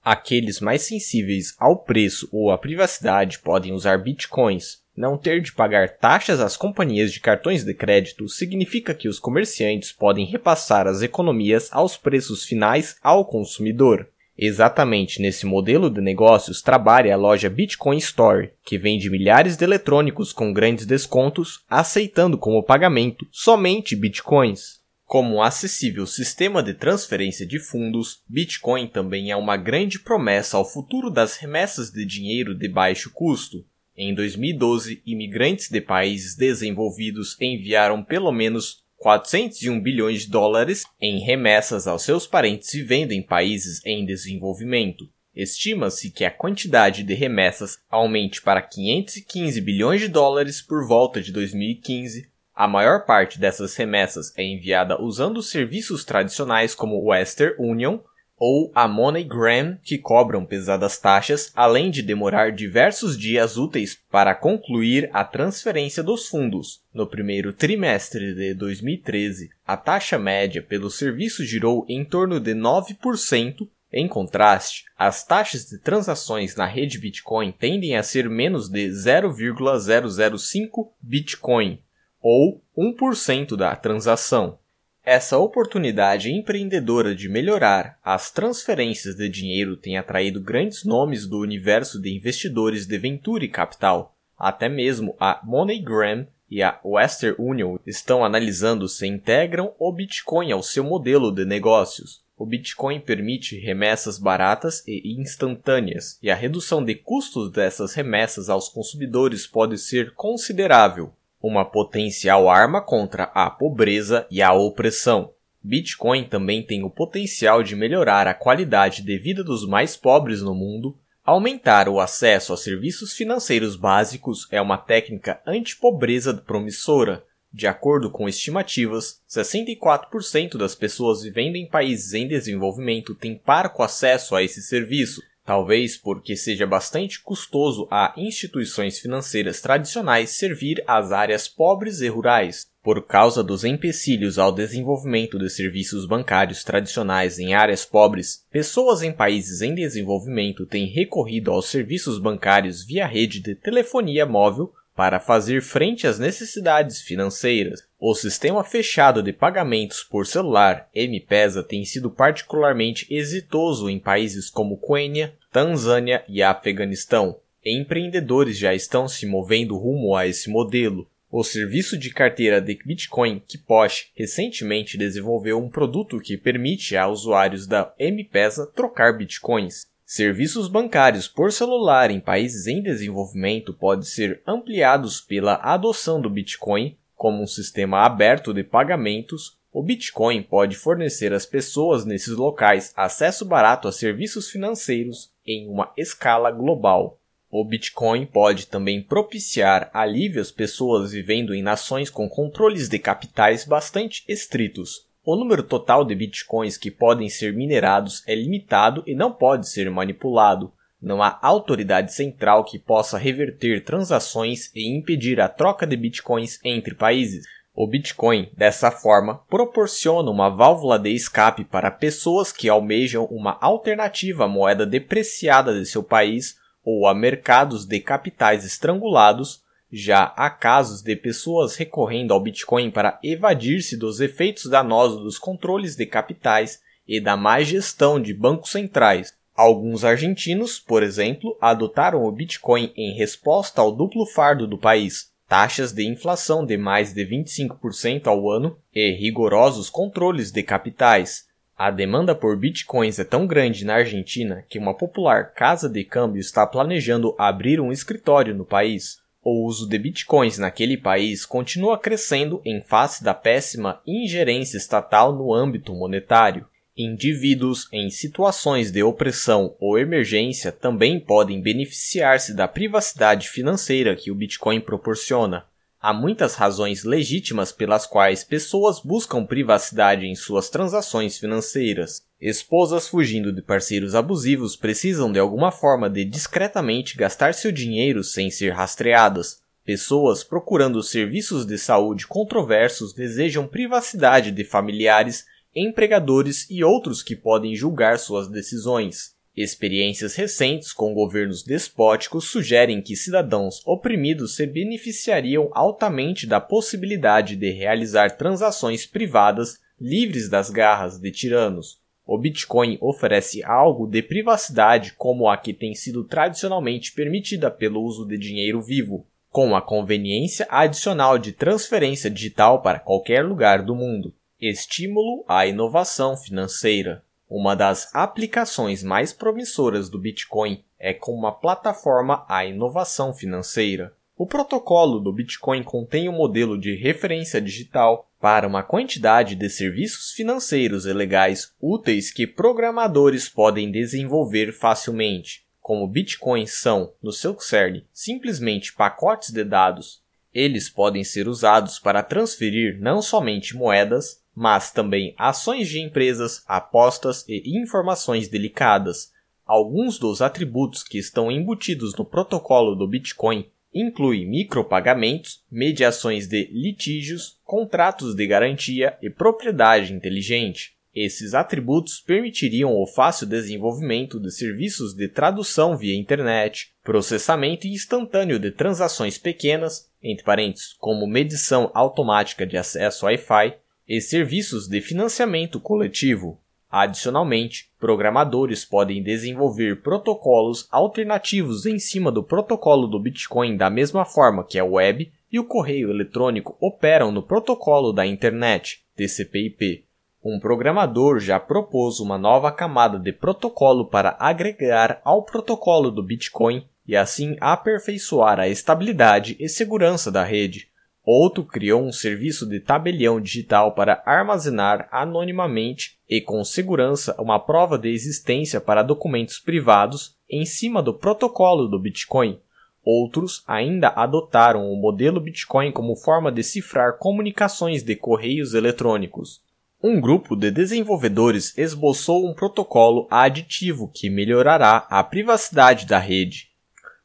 Aqueles 0.02 0.60
mais 0.60 0.84
sensíveis 0.84 1.56
ao 1.58 1.78
preço 1.78 2.30
ou 2.32 2.52
à 2.52 2.58
privacidade 2.58 3.40
podem 3.40 3.74
usar 3.74 3.98
bitcoins, 3.98 4.83
não 4.96 5.18
ter 5.18 5.42
de 5.42 5.52
pagar 5.52 5.98
taxas 5.98 6.40
às 6.40 6.56
companhias 6.56 7.12
de 7.12 7.20
cartões 7.20 7.64
de 7.64 7.74
crédito 7.74 8.30
significa 8.30 8.94
que 8.94 9.08
os 9.08 9.20
comerciantes 9.20 9.92
podem 9.92 10.26
repassar 10.26 10.88
as 10.88 11.02
economias 11.02 11.70
aos 11.72 11.98
preços 11.98 12.44
finais 12.44 12.96
ao 13.02 13.26
consumidor. 13.26 14.08
Exatamente 14.38 15.22
nesse 15.22 15.46
modelo 15.46 15.90
de 15.90 16.02
negócios 16.02 16.62
trabalha 16.62 17.14
a 17.14 17.18
loja 17.18 17.50
Bitcoin 17.50 17.98
Store, 17.98 18.52
que 18.66 18.78
vende 18.78 19.10
milhares 19.10 19.56
de 19.56 19.64
eletrônicos 19.64 20.34
com 20.34 20.52
grandes 20.52 20.86
descontos, 20.86 21.64
aceitando 21.70 22.38
como 22.38 22.64
pagamento 22.64 23.28
somente 23.32 23.96
bitcoins. 23.96 24.82
Como 25.06 25.36
um 25.36 25.44
acessível 25.44 26.08
sistema 26.08 26.64
de 26.64 26.74
transferência 26.74 27.46
de 27.46 27.60
fundos, 27.60 28.24
Bitcoin 28.28 28.88
também 28.88 29.30
é 29.30 29.36
uma 29.36 29.56
grande 29.56 30.00
promessa 30.00 30.58
ao 30.58 30.66
futuro 30.66 31.12
das 31.12 31.38
remessas 31.38 31.92
de 31.92 32.04
dinheiro 32.04 32.56
de 32.56 32.68
baixo 32.68 33.12
custo, 33.14 33.64
em 33.96 34.14
2012, 34.14 35.04
imigrantes 35.06 35.70
de 35.70 35.80
países 35.80 36.36
desenvolvidos 36.36 37.40
enviaram 37.40 38.04
pelo 38.04 38.32
menos 38.32 38.84
401 38.98 39.80
bilhões 39.82 40.22
de 40.22 40.32
dólares 40.32 40.84
em 41.00 41.20
remessas 41.20 41.86
aos 41.88 42.04
seus 42.04 42.26
parentes 42.26 42.72
vivendo 42.72 43.12
em 43.12 43.22
países 43.22 43.82
em 43.86 44.06
desenvolvimento. 44.06 45.06
Estima-se 45.36 46.10
que 46.10 46.26
a 46.26 46.32
quantidade 46.32 47.04
de 47.04 47.14
remessas 47.14 47.78
aumente 47.90 48.42
para 48.42 48.62
515 48.62 49.62
bilhões 49.62 50.02
de 50.02 50.08
dólares 50.08 50.62
por 50.62 50.88
volta 50.88 51.22
de 51.22 51.32
2015. 51.32 52.32
A 52.56 52.68
maior 52.68 53.06
parte 53.06 53.40
dessas 53.40 53.76
remessas 53.76 54.32
é 54.38 54.44
enviada 54.44 55.02
usando 55.02 55.42
serviços 55.42 56.06
tradicionais 56.06 56.74
como 56.74 57.04
Western 57.04 57.56
Union 57.60 58.00
ou 58.46 58.70
a 58.76 58.90
MoneyGram, 58.90 59.78
que 59.82 59.98
cobram 59.98 60.46
pesadas 60.46 60.98
taxas, 60.98 61.50
além 61.56 61.90
de 61.90 62.02
demorar 62.02 62.52
diversos 62.52 63.18
dias 63.18 63.56
úteis 63.56 63.98
para 64.12 64.36
concluir 64.36 65.10
a 65.14 65.24
transferência 65.24 66.04
dos 66.04 66.28
fundos. 66.28 66.82
No 66.94 67.08
primeiro 67.08 67.54
trimestre 67.54 68.36
de 68.36 68.54
2013, 68.54 69.50
a 69.66 69.78
taxa 69.78 70.20
média 70.20 70.62
pelo 70.62 70.90
serviço 70.90 71.46
girou 71.46 71.86
em 71.88 72.04
torno 72.04 72.38
de 72.38 72.54
9%, 72.54 73.66
em 73.94 74.10
contraste, 74.10 74.84
as 74.98 75.24
taxas 75.24 75.70
de 75.70 75.78
transações 75.78 76.58
na 76.58 76.66
rede 76.66 77.00
Bitcoin 77.00 77.50
tendem 77.50 77.96
a 77.96 78.04
ser 78.04 78.30
menos 78.30 78.68
de 78.68 78.92
0,005 78.92 80.94
Bitcoin, 81.02 81.80
ou 82.22 82.62
1% 82.78 83.56
da 83.56 83.74
transação. 83.74 84.60
Essa 85.06 85.38
oportunidade 85.38 86.32
empreendedora 86.32 87.14
de 87.14 87.28
melhorar 87.28 88.00
as 88.02 88.32
transferências 88.32 89.16
de 89.16 89.28
dinheiro 89.28 89.76
tem 89.76 89.98
atraído 89.98 90.40
grandes 90.40 90.86
nomes 90.86 91.28
do 91.28 91.40
universo 91.40 92.02
de 92.02 92.16
investidores 92.16 92.88
de 92.88 92.98
venture 92.98 93.50
capital. 93.50 94.16
Até 94.40 94.70
mesmo 94.70 95.14
a 95.20 95.42
MoneyGram 95.44 96.26
e 96.50 96.64
a 96.64 96.80
Western 96.86 97.36
Union 97.38 97.78
estão 97.86 98.24
analisando 98.24 98.88
se 98.88 99.06
integram 99.06 99.74
o 99.78 99.92
Bitcoin 99.92 100.54
ao 100.54 100.64
seu 100.64 100.86
modelo 100.86 101.34
de 101.34 101.44
negócios. 101.44 102.24
O 102.38 102.46
Bitcoin 102.46 103.02
permite 103.02 103.60
remessas 103.60 104.18
baratas 104.18 104.88
e 104.88 105.20
instantâneas, 105.20 106.18
e 106.24 106.32
a 106.32 106.36
redução 106.36 106.84
de 106.84 106.96
custos 106.96 107.52
dessas 107.52 107.94
remessas 107.94 108.50
aos 108.50 108.70
consumidores 108.70 109.46
pode 109.46 109.78
ser 109.78 110.14
considerável, 110.14 111.14
uma 111.44 111.66
potencial 111.66 112.50
arma 112.50 112.82
contra 112.82 113.26
a 113.26 113.50
pobreza 113.50 114.26
e 114.32 114.42
a 114.42 114.54
opressão. 114.54 115.34
Bitcoin 115.62 116.24
também 116.24 116.64
tem 116.64 116.84
o 116.84 116.90
potencial 116.90 117.62
de 117.62 117.76
melhorar 117.76 118.28
a 118.28 118.34
qualidade 118.34 119.02
de 119.02 119.18
vida 119.18 119.44
dos 119.44 119.68
mais 119.68 119.98
pobres 119.98 120.42
no 120.42 120.56
mundo. 120.56 120.98
Aumentar 121.24 121.90
o 121.90 122.00
acesso 122.00 122.54
a 122.54 122.58
serviços 122.58 123.14
financeiros 123.14 123.76
básicos 123.76 124.48
é 124.52 124.62
uma 124.62 124.78
técnica 124.78 125.42
antipobreza 125.46 126.34
promissora, 126.34 127.24
de 127.54 127.68
acordo 127.68 128.10
com 128.10 128.28
estimativas, 128.28 129.22
64% 129.30 130.58
das 130.58 130.74
pessoas 130.74 131.22
vivendo 131.22 131.56
em 131.56 131.68
países 131.68 132.14
em 132.14 132.28
desenvolvimento 132.28 133.14
têm 133.14 133.38
parco 133.38 133.84
acesso 133.84 134.36
a 134.36 134.42
esse 134.42 134.62
serviço, 134.62 135.22
talvez 135.46 135.98
porque 135.98 136.36
seja 136.36 136.66
bastante 136.66 137.22
custoso 137.22 137.88
a 137.92 138.14
instituições 138.18 139.00
financeiras 139.00 139.62
tradicionais 139.62 140.32
servir 140.32 140.84
às 140.88 141.12
áreas 141.12 141.48
pobres 141.48 142.02
e 142.02 142.08
rurais. 142.08 142.72
Por 142.84 143.06
causa 143.06 143.42
dos 143.42 143.64
empecilhos 143.64 144.38
ao 144.38 144.52
desenvolvimento 144.52 145.40
de 145.40 145.50
serviços 145.50 146.06
bancários 146.06 146.64
tradicionais 146.64 147.40
em 147.40 147.54
áreas 147.54 147.86
pobres, 147.86 148.46
pessoas 148.52 149.02
em 149.02 149.12
países 149.12 149.62
em 149.62 149.74
desenvolvimento 149.74 150.66
têm 150.66 150.88
recorrido 150.88 151.52
aos 151.52 151.68
serviços 151.68 152.20
bancários 152.20 152.86
via 152.86 153.08
rede 153.08 153.40
de 153.40 153.56
telefonia 153.56 154.26
móvel 154.26 154.74
para 154.96 155.20
fazer 155.20 155.62
frente 155.62 156.06
às 156.06 156.20
necessidades 156.20 157.02
financeiras. 157.02 157.84
O 158.00 158.14
sistema 158.14 158.64
fechado 158.64 159.24
de 159.24 159.34
pagamentos 159.34 160.04
por 160.04 160.28
celular 160.28 160.90
M-Pesa 160.94 161.64
tem 161.64 161.84
sido 161.86 162.12
particularmente 162.12 163.08
exitoso 163.10 163.90
em 163.90 163.98
países 163.98 164.50
como 164.50 164.78
Quênia, 164.78 165.34
Tanzânia 165.52 166.24
e 166.28 166.44
Afeganistão. 166.44 167.40
Empreendedores 167.66 168.58
já 168.58 168.74
estão 168.74 169.08
se 169.08 169.26
movendo 169.26 169.78
rumo 169.78 170.16
a 170.16 170.28
esse 170.28 170.50
modelo. 170.50 171.08
O 171.32 171.44
serviço 171.44 171.98
de 171.98 172.12
carteira 172.12 172.62
de 172.62 172.78
Bitcoin 172.86 173.42
Kiposh 173.48 174.12
recentemente 174.14 174.98
desenvolveu 174.98 175.58
um 175.58 175.68
produto 175.68 176.20
que 176.20 176.38
permite 176.38 176.96
a 176.96 177.08
usuários 177.08 177.66
da 177.66 177.92
M-Pesa 177.98 178.68
trocar 178.68 179.18
bitcoins. 179.18 179.88
Serviços 180.06 180.68
bancários 180.68 181.28
por 181.28 181.52
celular 181.52 182.12
em 182.12 182.20
países 182.20 182.68
em 182.68 182.84
desenvolvimento 182.84 183.74
podem 183.74 184.04
ser 184.04 184.42
ampliados 184.46 185.22
pela 185.22 185.56
adoção 185.56 186.22
do 186.22 186.30
Bitcoin 186.30 186.98
como 187.16 187.42
um 187.42 187.48
sistema 187.48 188.00
aberto 188.06 188.54
de 188.54 188.64
pagamentos. 188.64 189.58
O 189.72 189.82
Bitcoin 189.82 190.44
pode 190.44 190.76
fornecer 190.76 191.32
às 191.34 191.46
pessoas 191.46 192.06
nesses 192.06 192.36
locais 192.36 192.94
acesso 192.98 193.46
barato 193.46 193.88
a 193.88 193.92
serviços 193.92 194.50
financeiros 194.50 195.32
em 195.46 195.70
uma 195.70 195.92
escala 195.98 196.52
global. 196.52 197.18
O 197.50 197.64
Bitcoin 197.64 198.26
pode 198.26 198.68
também 198.68 199.02
propiciar 199.02 199.90
alívio 199.94 200.42
às 200.42 200.52
pessoas 200.52 201.12
vivendo 201.12 201.54
em 201.54 201.62
nações 201.62 202.10
com 202.10 202.28
controles 202.28 202.90
de 202.90 203.00
capitais 203.00 203.64
bastante 203.64 204.24
estritos, 204.28 205.08
o 205.26 205.36
número 205.36 205.64
total 205.64 206.04
de 206.04 206.14
bitcoins 206.14 206.78
que 206.78 206.92
podem 206.92 207.30
ser 207.30 207.54
minerados 207.54 208.24
é 208.28 208.36
limitado 208.36 209.04
e 209.08 209.16
não 209.16 209.32
pode 209.32 209.70
ser 209.70 209.90
manipulado. 209.90 210.72
Não 211.02 211.24
há 211.24 211.38
autoridade 211.42 212.14
central 212.14 212.64
que 212.64 212.78
possa 212.78 213.18
reverter 213.18 213.84
transações 213.84 214.70
e 214.76 214.88
impedir 214.88 215.40
a 215.40 215.48
troca 215.48 215.88
de 215.88 215.96
bitcoins 215.96 216.60
entre 216.64 216.94
países. 216.94 217.46
O 217.76 217.88
Bitcoin, 217.88 218.52
dessa 218.56 218.92
forma, 218.92 219.40
proporciona 219.50 220.30
uma 220.30 220.48
válvula 220.48 221.00
de 221.00 221.10
escape 221.10 221.66
para 221.66 221.90
pessoas 221.90 222.52
que 222.52 222.70
almejam 222.70 223.26
uma 223.26 223.58
alternativa 223.60 224.46
à 224.46 224.48
moeda 224.48 224.86
depreciada 224.86 225.74
de 225.74 225.84
seu 225.88 226.04
país 226.04 226.56
ou 226.86 227.08
a 227.08 227.16
mercados 227.16 227.86
de 227.86 228.00
capitais 228.00 228.64
estrangulados 228.64 229.63
já 229.96 230.34
há 230.36 230.50
casos 230.50 231.04
de 231.04 231.16
pessoas 231.16 231.76
recorrendo 231.76 232.34
ao 232.34 232.40
Bitcoin 232.40 232.90
para 232.90 233.20
evadir-se 233.24 233.96
dos 233.96 234.20
efeitos 234.20 234.66
danosos 234.66 235.22
dos 235.22 235.38
controles 235.38 235.96
de 235.96 236.08
capitais 236.08 236.82
e 237.08 237.20
da 237.20 237.38
má 237.38 237.62
gestão 237.62 238.20
de 238.20 238.34
bancos 238.34 238.72
centrais. 238.72 239.32
Alguns 239.56 240.04
argentinos, 240.04 240.80
por 240.80 241.04
exemplo, 241.04 241.56
adotaram 241.62 242.24
o 242.24 242.32
Bitcoin 242.32 242.92
em 242.98 243.14
resposta 243.14 243.82
ao 243.82 243.92
duplo 243.92 244.26
fardo 244.26 244.66
do 244.66 244.80
país, 244.80 245.32
taxas 245.48 245.92
de 245.92 246.04
inflação 246.08 246.66
de 246.66 246.76
mais 246.76 247.14
de 247.14 247.24
25% 247.24 248.26
ao 248.26 248.50
ano 248.50 248.76
e 248.96 249.12
rigorosos 249.12 249.92
controles 249.92 250.52
de 250.52 250.64
capitais. 250.64 251.46
A 251.78 251.92
demanda 251.92 252.34
por 252.34 252.58
bitcoins 252.58 253.20
é 253.20 253.24
tão 253.24 253.46
grande 253.46 253.86
na 253.86 253.96
Argentina 253.96 254.64
que 254.68 254.80
uma 254.80 254.96
popular 254.96 255.54
casa 255.54 255.88
de 255.88 256.04
câmbio 256.04 256.40
está 256.40 256.66
planejando 256.66 257.36
abrir 257.38 257.80
um 257.80 257.92
escritório 257.92 258.56
no 258.56 258.66
país. 258.66 259.23
O 259.44 259.66
uso 259.66 259.90
de 259.90 260.00
bitcoins 260.00 260.58
naquele 260.58 260.96
país 260.96 261.46
continua 261.46 262.00
crescendo 262.00 262.62
em 262.64 262.82
face 262.82 263.22
da 263.22 263.34
péssima 263.34 264.02
ingerência 264.08 264.78
estatal 264.78 265.34
no 265.34 265.54
âmbito 265.54 265.94
monetário. 265.94 266.66
Indivíduos 266.96 267.90
em 267.92 268.10
situações 268.10 268.90
de 268.90 269.04
opressão 269.04 269.76
ou 269.82 270.00
emergência 270.00 270.72
também 270.72 271.20
podem 271.20 271.62
beneficiar-se 271.62 272.56
da 272.56 272.70
privacidade 272.70 273.50
financeira 273.50 274.16
que 274.16 274.32
o 274.32 274.36
Bitcoin 274.36 274.80
proporciona. 274.80 275.66
Há 276.06 276.12
muitas 276.12 276.56
razões 276.56 277.06
legítimas 277.06 277.72
pelas 277.72 278.06
quais 278.06 278.44
pessoas 278.44 279.00
buscam 279.00 279.46
privacidade 279.46 280.26
em 280.26 280.36
suas 280.36 280.70
transações 280.70 281.38
financeiras. 281.38 282.24
Esposas 282.42 283.08
fugindo 283.08 283.54
de 283.54 283.62
parceiros 283.62 284.14
abusivos 284.14 284.76
precisam 284.76 285.32
de 285.32 285.40
alguma 285.40 285.72
forma 285.72 286.10
de 286.10 286.26
discretamente 286.26 287.16
gastar 287.16 287.54
seu 287.54 287.72
dinheiro 287.72 288.22
sem 288.22 288.52
ser 288.52 288.72
rastreadas. 288.72 289.62
Pessoas 289.86 290.44
procurando 290.44 291.02
serviços 291.02 291.66
de 291.66 291.78
saúde 291.78 292.28
controversos 292.28 293.14
desejam 293.14 293.66
privacidade 293.66 294.52
de 294.52 294.66
familiares, 294.66 295.46
empregadores 295.74 296.70
e 296.70 296.84
outros 296.84 297.24
que 297.24 297.34
podem 297.34 297.78
julgar 297.78 298.20
suas 298.20 298.50
decisões. 298.50 299.33
Experiências 299.56 300.36
recentes 300.36 300.92
com 300.92 301.14
governos 301.14 301.62
despóticos 301.62 302.50
sugerem 302.50 303.04
que 303.04 303.16
cidadãos 303.16 303.86
oprimidos 303.86 304.56
se 304.56 304.66
beneficiariam 304.66 305.70
altamente 305.74 306.48
da 306.48 306.60
possibilidade 306.60 307.56
de 307.56 307.70
realizar 307.70 308.36
transações 308.36 309.06
privadas 309.06 309.78
livres 310.02 310.50
das 310.50 310.72
garras 310.72 311.20
de 311.20 311.32
tiranos. 311.32 312.02
O 312.26 312.36
Bitcoin 312.36 312.98
oferece 313.00 313.64
algo 313.64 314.08
de 314.08 314.24
privacidade 314.24 315.14
como 315.14 315.48
a 315.48 315.56
que 315.56 315.72
tem 315.72 315.94
sido 315.94 316.24
tradicionalmente 316.24 317.12
permitida 317.12 317.70
pelo 317.70 318.02
uso 318.02 318.26
de 318.26 318.40
dinheiro 318.40 318.82
vivo, 318.82 319.28
com 319.52 319.76
a 319.76 319.82
conveniência 319.84 320.66
adicional 320.68 321.38
de 321.38 321.52
transferência 321.52 322.28
digital 322.28 322.82
para 322.82 322.98
qualquer 322.98 323.46
lugar 323.46 323.84
do 323.84 323.94
mundo. 323.94 324.34
Estímulo 324.60 325.46
à 325.48 325.68
inovação 325.68 326.36
financeira. 326.36 327.24
Uma 327.56 327.76
das 327.76 328.10
aplicações 328.16 329.04
mais 329.04 329.32
promissoras 329.32 330.10
do 330.10 330.18
Bitcoin 330.18 330.84
é 330.98 331.14
como 331.14 331.38
uma 331.38 331.52
plataforma 331.52 332.44
à 332.50 332.66
inovação 332.66 333.32
financeira. 333.32 334.12
O 334.36 334.48
protocolo 334.48 335.20
do 335.20 335.32
Bitcoin 335.32 335.84
contém 335.84 336.28
um 336.28 336.32
modelo 336.32 336.76
de 336.80 336.96
referência 336.96 337.62
digital 337.62 338.28
para 338.42 338.68
uma 338.68 338.82
quantidade 338.82 339.54
de 339.54 339.70
serviços 339.70 340.32
financeiros 340.32 341.06
e 341.06 341.14
legais 341.14 341.72
úteis 341.80 342.32
que 342.32 342.48
programadores 342.48 343.48
podem 343.48 343.92
desenvolver 343.92 344.72
facilmente, 344.72 345.64
como 345.80 346.08
bitcoins 346.08 346.82
são, 346.82 347.14
no 347.22 347.32
seu 347.32 347.56
cerne, 347.60 348.04
simplesmente 348.12 348.92
pacotes 348.92 349.52
de 349.52 349.64
dados. 349.64 350.24
Eles 350.52 350.90
podem 350.90 351.24
ser 351.24 351.48
usados 351.48 352.00
para 352.00 352.24
transferir 352.24 353.00
não 353.00 353.22
somente 353.22 353.76
moedas, 353.76 354.43
mas 354.56 354.92
também 354.92 355.34
ações 355.38 355.90
de 355.90 356.00
empresas, 356.00 356.64
apostas 356.68 357.46
e 357.48 357.78
informações 357.78 358.48
delicadas. 358.48 359.32
Alguns 359.66 360.20
dos 360.20 360.42
atributos 360.42 361.04
que 361.04 361.18
estão 361.18 361.52
embutidos 361.52 362.16
no 362.16 362.26
protocolo 362.26 362.96
do 362.96 363.08
Bitcoin 363.08 363.66
inclui 363.94 364.46
micropagamentos, 364.46 365.64
mediações 365.72 366.48
de 366.48 366.68
litígios, 366.72 367.60
contratos 367.64 368.36
de 368.36 368.46
garantia 368.48 369.18
e 369.22 369.30
propriedade 369.30 370.14
inteligente. 370.14 370.94
Esses 371.14 371.54
atributos 371.54 372.20
permitiriam 372.20 372.92
o 372.92 373.06
fácil 373.06 373.46
desenvolvimento 373.46 374.40
de 374.40 374.52
serviços 374.52 375.14
de 375.14 375.28
tradução 375.28 375.96
via 375.96 376.18
internet, 376.18 376.92
processamento 377.04 377.86
instantâneo 377.86 378.58
de 378.58 378.72
transações 378.72 379.38
pequenas, 379.38 380.10
entre 380.24 380.44
parênteses, 380.44 380.96
como 380.98 381.28
medição 381.28 381.92
automática 381.94 382.66
de 382.66 382.78
acesso 382.78 383.28
Wi-Fi, 383.28 383.78
e 384.08 384.20
serviços 384.22 384.88
de 384.88 385.02
financiamento 385.02 385.80
coletivo. 385.80 386.60
Adicionalmente, 386.90 387.90
programadores 388.00 388.86
podem 388.86 389.24
desenvolver 389.24 390.02
protocolos 390.04 390.88
alternativos 390.92 391.88
em 391.88 391.98
cima 391.98 392.32
do 392.32 392.44
protocolo 392.44 393.08
do 393.08 393.20
Bitcoin 393.20 393.76
da 393.76 393.90
mesma 393.90 394.26
forma 394.26 394.64
que 394.64 394.78
a 394.78 394.86
web 394.86 395.32
e 395.52 395.60
o 395.60 395.64
correio 395.64 396.12
eletrônico 396.12 396.78
operam 396.80 397.32
no 397.32 397.42
protocolo 397.42 398.14
da 398.14 398.26
internet, 398.26 399.04
TCP/IP. 399.16 400.06
Um 400.44 400.60
programador 400.60 401.40
já 401.40 401.60
propôs 401.60 402.20
uma 402.20 402.38
nova 402.38 402.72
camada 402.72 403.18
de 403.18 403.32
protocolo 403.32 404.06
para 404.06 404.36
agregar 404.40 405.22
ao 405.24 405.44
protocolo 405.44 406.12
do 406.12 406.22
Bitcoin 406.22 406.86
e 407.08 407.16
assim 407.16 407.56
aperfeiçoar 407.60 408.60
a 408.60 408.68
estabilidade 408.68 409.56
e 409.60 409.68
segurança 409.68 410.32
da 410.32 410.44
rede. 410.44 410.90
Outro 411.26 411.64
criou 411.64 412.04
um 412.04 412.12
serviço 412.12 412.68
de 412.68 412.82
tabelião 412.82 413.40
digital 413.40 413.94
para 413.94 414.22
armazenar 414.26 415.08
anonimamente 415.10 416.18
e 416.30 416.42
com 416.42 416.64
segurança 416.66 417.34
uma 417.40 417.58
prova 417.60 417.98
de 417.98 418.10
existência 418.10 418.82
para 418.82 419.02
documentos 419.02 419.58
privados 419.58 420.36
em 420.50 420.66
cima 420.66 421.02
do 421.02 421.14
protocolo 421.14 421.88
do 421.88 421.98
Bitcoin. 421.98 422.60
Outros 423.06 423.64
ainda 423.66 424.10
adotaram 424.10 424.92
o 424.92 424.96
modelo 424.98 425.40
Bitcoin 425.40 425.94
como 425.94 426.16
forma 426.16 426.52
de 426.52 426.62
cifrar 426.62 427.18
comunicações 427.18 428.04
de 428.04 428.16
correios 428.16 428.74
eletrônicos. 428.74 429.62
Um 430.02 430.20
grupo 430.20 430.58
de 430.58 430.70
desenvolvedores 430.70 431.78
esboçou 431.78 432.46
um 432.46 432.54
protocolo 432.54 433.28
aditivo 433.32 434.12
que 434.14 434.30
melhorará 434.30 435.08
a 435.10 435.24
privacidade 435.24 436.06
da 436.06 436.20
rede. 436.20 436.70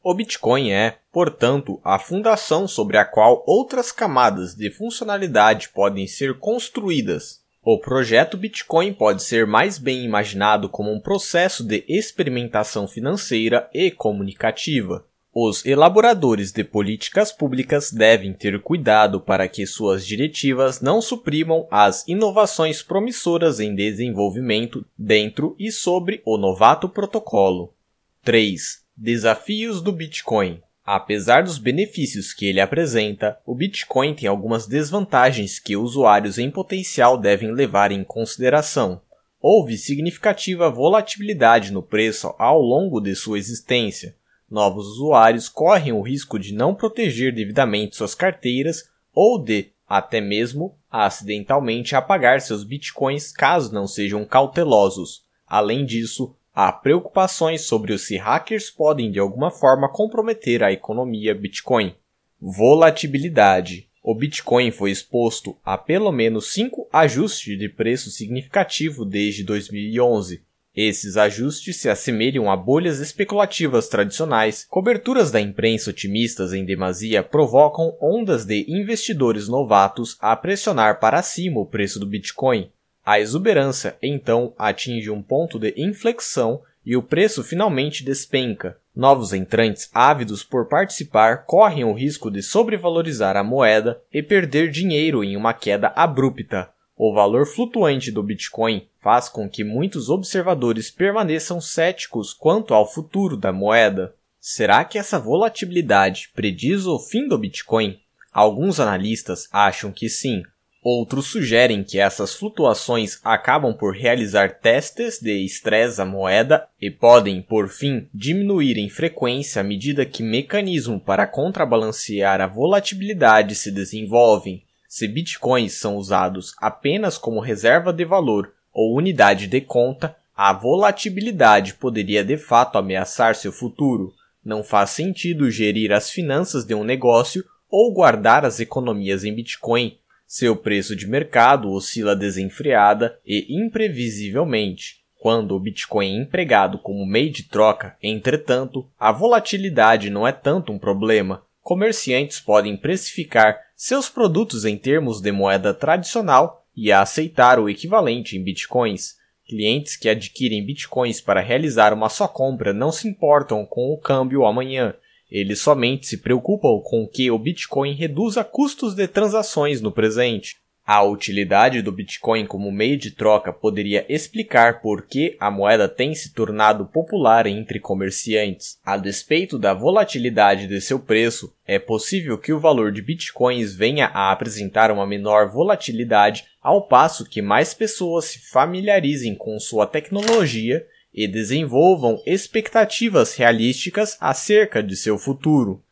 O 0.03 0.14
Bitcoin 0.14 0.70
é, 0.70 0.99
portanto, 1.18 1.80
a 1.82 1.98
fundação 1.98 2.68
sobre 2.68 2.96
a 2.96 3.04
qual 3.04 3.42
outras 3.44 3.90
camadas 3.90 4.54
de 4.54 4.70
funcionalidade 4.70 5.68
podem 5.70 6.06
ser 6.06 6.38
construídas. 6.38 7.40
O 7.60 7.76
projeto 7.76 8.36
Bitcoin 8.36 8.92
pode 8.92 9.24
ser 9.24 9.44
mais 9.44 9.78
bem 9.78 10.04
imaginado 10.04 10.68
como 10.68 10.92
um 10.92 11.00
processo 11.00 11.64
de 11.64 11.84
experimentação 11.88 12.86
financeira 12.86 13.68
e 13.74 13.90
comunicativa. 13.90 15.04
Os 15.34 15.66
elaboradores 15.66 16.52
de 16.52 16.62
políticas 16.62 17.32
públicas 17.32 17.90
devem 17.90 18.32
ter 18.32 18.62
cuidado 18.62 19.20
para 19.20 19.48
que 19.48 19.66
suas 19.66 20.06
diretivas 20.06 20.80
não 20.80 21.02
suprimam 21.02 21.66
as 21.68 22.06
inovações 22.06 22.80
promissoras 22.80 23.58
em 23.58 23.74
desenvolvimento 23.74 24.86
dentro 24.96 25.56
e 25.58 25.72
sobre 25.72 26.22
o 26.24 26.38
novato 26.38 26.88
protocolo. 26.88 27.74
3. 28.22 28.84
Desafios 28.96 29.82
do 29.82 29.90
Bitcoin. 29.90 30.62
Apesar 30.91 31.43
dos 31.43 31.59
benefícios 31.59 32.32
que 32.32 32.47
ele 32.47 32.62
apresenta, 32.62 33.39
o 33.45 33.55
Bitcoin 33.55 34.14
tem 34.14 34.26
algumas 34.26 34.66
desvantagens 34.66 35.59
que 35.59 35.76
usuários 35.76 36.39
em 36.39 36.51
potencial 36.51 37.18
devem 37.18 37.53
levar 37.53 37.93
em 37.93 38.03
consideração. 38.03 38.99
Houve 39.39 39.76
significativa 39.76 40.70
volatilidade 40.70 41.74
no 41.74 41.82
preço 41.82 42.34
ao 42.39 42.59
longo 42.62 43.03
de 43.03 43.14
sua 43.14 43.36
existência. 43.36 44.16
Novos 44.51 44.86
usuários 44.86 45.47
correm 45.47 45.93
o 45.93 46.01
risco 46.01 46.39
de 46.39 46.55
não 46.55 46.74
proteger 46.74 47.34
devidamente 47.34 47.95
suas 47.95 48.14
carteiras 48.14 48.89
ou 49.12 49.39
de, 49.39 49.68
até 49.86 50.22
mesmo, 50.22 50.74
acidentalmente 50.91 51.95
apagar 51.95 52.41
seus 52.41 52.64
bitcoins 52.64 53.30
caso 53.30 53.74
não 53.74 53.86
sejam 53.86 54.24
cautelosos. 54.24 55.22
Além 55.47 55.84
disso, 55.84 56.34
Há 56.61 56.72
preocupações 56.72 57.61
sobre 57.61 57.96
se 57.98 58.16
hackers 58.16 58.68
podem 58.68 59.12
de 59.12 59.20
alguma 59.20 59.48
forma 59.48 59.88
comprometer 59.88 60.61
a 60.64 60.72
economia 60.72 61.32
Bitcoin. 61.32 61.94
Volatilidade. 62.40 63.88
O 64.02 64.12
Bitcoin 64.12 64.72
foi 64.72 64.90
exposto 64.90 65.56
a 65.64 65.78
pelo 65.78 66.11
menos 66.11 66.52
cinco 66.52 66.88
ajustes 66.92 67.56
de 67.56 67.68
preço 67.68 68.11
significativo 68.11 69.04
desde 69.04 69.44
2011. 69.44 70.42
Esses 70.74 71.16
ajustes 71.16 71.76
se 71.76 71.88
assemelham 71.88 72.50
a 72.50 72.56
bolhas 72.56 72.98
especulativas 72.98 73.86
tradicionais. 73.86 74.66
Coberturas 74.68 75.30
da 75.30 75.40
imprensa 75.40 75.90
otimistas 75.90 76.52
em 76.52 76.64
demasia 76.64 77.22
provocam 77.22 77.96
ondas 78.00 78.44
de 78.44 78.64
investidores 78.68 79.46
novatos 79.46 80.16
a 80.18 80.34
pressionar 80.34 80.98
para 80.98 81.22
cima 81.22 81.61
o 81.61 81.66
preço 81.66 82.00
do 82.00 82.06
Bitcoin. 82.06 82.68
A 83.09 83.18
exuberância 83.18 83.96
então 84.02 84.52
atinge 84.59 85.11
um 85.11 85.22
ponto 85.22 85.59
de 85.59 85.72
inflexão 85.78 86.61
e 86.84 86.94
o 86.94 87.02
preço 87.02 87.42
finalmente 87.42 88.04
despenca. 88.04 88.76
Novos 88.94 89.32
entrantes 89.32 89.88
ávidos 89.94 90.44
por 90.44 90.68
participar 90.68 91.46
correm 91.46 91.84
o 91.84 91.94
risco 91.94 92.30
de 92.30 92.42
sobrevalorizar 92.42 93.34
a 93.34 93.42
moeda 93.42 93.98
e 94.12 94.22
perder 94.22 94.70
dinheiro 94.70 95.24
em 95.24 95.38
uma 95.38 95.54
queda 95.54 95.90
abrupta. 95.96 96.68
O 96.94 97.14
valor 97.14 97.46
flutuante 97.46 98.12
do 98.12 98.22
Bitcoin 98.22 98.86
faz 99.00 99.26
com 99.26 99.48
que 99.48 99.64
muitos 99.64 100.11
observadores 100.11 100.90
permaneçam 100.90 101.62
céticos 101.62 102.34
quanto 102.34 102.74
ao 102.74 102.86
futuro 102.86 103.38
da 103.38 103.50
moeda. 103.50 104.14
Será 104.38 104.84
que 104.84 104.98
essa 104.98 105.18
volatilidade 105.18 106.30
prediz 106.34 106.84
o 106.84 106.98
fim 106.98 107.26
do 107.26 107.38
Bitcoin? 107.38 107.98
Alguns 108.30 108.78
analistas 108.78 109.48
acham 109.50 109.90
que 109.90 110.11
sim, 110.11 110.42
Outros 110.82 111.26
sugerem 111.26 111.82
que 111.82 111.98
essas 111.98 112.34
flutuações 112.34 113.18
acabam 113.24 113.74
por 113.74 113.94
realizar 113.94 114.60
testes 114.60 115.18
de 115.20 115.44
estresse 115.44 116.00
à 116.00 116.04
moeda 116.04 116.68
e 116.80 116.88
podem, 116.88 117.42
por 117.42 117.68
fim, 117.68 118.08
diminuir 118.14 118.78
em 118.78 118.88
frequência 118.88 119.60
à 119.60 119.64
medida 119.64 120.06
que 120.06 120.22
mecanismos 120.22 121.02
para 121.02 121.26
contrabalancear 121.26 122.40
a 122.40 122.46
volatilidade 122.46 123.56
se 123.56 123.72
desenvolvem. 123.72 124.62
Se 124.88 125.08
bitcoins 125.08 125.74
são 125.74 125.96
usados 125.96 126.54
apenas 126.58 127.18
como 127.18 127.40
reserva 127.40 127.92
de 127.92 128.04
valor 128.04 128.52
ou 128.72 128.96
unidade 128.96 129.48
de 129.48 129.60
conta, 129.60 130.16
a 130.36 130.52
volatilidade 130.52 131.74
poderia 131.74 132.24
de 132.24 132.36
fato 132.36 132.78
ameaçar 132.78 133.34
seu 133.34 133.50
futuro. 133.50 134.14
Não 134.44 134.62
faz 134.62 134.90
sentido 134.90 135.50
gerir 135.50 135.92
as 135.92 136.08
finanças 136.08 136.64
de 136.64 136.74
um 136.74 136.84
negócio 136.84 137.44
ou 137.68 137.92
guardar 137.92 138.44
as 138.44 138.60
economias 138.60 139.24
em 139.24 139.34
Bitcoin 139.34 139.98
seu 140.28 140.54
preço 140.54 140.94
de 140.94 141.06
mercado 141.06 141.72
oscila 141.72 142.14
desenfreada 142.14 143.18
e 143.26 143.46
imprevisivelmente. 143.48 144.98
Quando 145.16 145.56
o 145.56 145.58
Bitcoin 145.58 146.18
é 146.18 146.22
empregado 146.22 146.78
como 146.78 147.06
meio 147.06 147.32
de 147.32 147.44
troca, 147.44 147.96
entretanto, 148.02 148.86
a 149.00 149.10
volatilidade 149.10 150.10
não 150.10 150.28
é 150.28 150.30
tanto 150.30 150.70
um 150.70 150.78
problema. 150.78 151.42
Comerciantes 151.62 152.40
podem 152.40 152.76
precificar 152.76 153.58
seus 153.74 154.10
produtos 154.10 154.66
em 154.66 154.76
termos 154.76 155.22
de 155.22 155.32
moeda 155.32 155.72
tradicional 155.72 156.66
e 156.76 156.92
aceitar 156.92 157.58
o 157.58 157.68
equivalente 157.68 158.36
em 158.36 158.44
bitcoins. 158.44 159.16
Clientes 159.48 159.96
que 159.96 160.10
adquirem 160.10 160.64
bitcoins 160.64 161.22
para 161.22 161.40
realizar 161.40 161.94
uma 161.94 162.10
só 162.10 162.28
compra 162.28 162.74
não 162.74 162.92
se 162.92 163.08
importam 163.08 163.64
com 163.64 163.92
o 163.92 163.98
câmbio 163.98 164.44
amanhã 164.44 164.94
eles 165.30 165.60
somente 165.60 166.06
se 166.06 166.18
preocupam 166.18 166.80
com 166.82 167.06
que 167.06 167.30
o 167.30 167.38
Bitcoin 167.38 167.94
reduza 167.94 168.42
custos 168.42 168.94
de 168.94 169.06
transações 169.06 169.80
no 169.80 169.92
presente. 169.92 170.56
A 170.90 171.02
utilidade 171.02 171.82
do 171.82 171.92
Bitcoin 171.92 172.46
como 172.46 172.72
meio 172.72 172.96
de 172.96 173.10
troca 173.10 173.52
poderia 173.52 174.06
explicar 174.08 174.80
por 174.80 175.06
que 175.06 175.36
a 175.38 175.50
moeda 175.50 175.86
tem 175.86 176.14
se 176.14 176.32
tornado 176.32 176.86
popular 176.86 177.46
entre 177.46 177.78
comerciantes. 177.78 178.78
A 178.82 178.96
despeito 178.96 179.58
da 179.58 179.74
volatilidade 179.74 180.66
de 180.66 180.80
seu 180.80 180.98
preço, 180.98 181.52
é 181.66 181.78
possível 181.78 182.38
que 182.38 182.54
o 182.54 182.58
valor 182.58 182.90
de 182.90 183.02
Bitcoins 183.02 183.74
venha 183.74 184.06
a 184.06 184.32
apresentar 184.32 184.90
uma 184.90 185.06
menor 185.06 185.52
volatilidade 185.52 186.46
ao 186.62 186.88
passo 186.88 187.28
que 187.28 187.42
mais 187.42 187.74
pessoas 187.74 188.24
se 188.24 188.50
familiarizem 188.50 189.34
com 189.34 189.60
sua 189.60 189.86
tecnologia 189.86 190.86
e 191.12 191.26
desenvolvam 191.26 192.22
expectativas 192.26 193.34
realísticas 193.34 194.16
acerca 194.20 194.82
de 194.82 194.96
seu 194.96 195.18
futuro. 195.18 195.82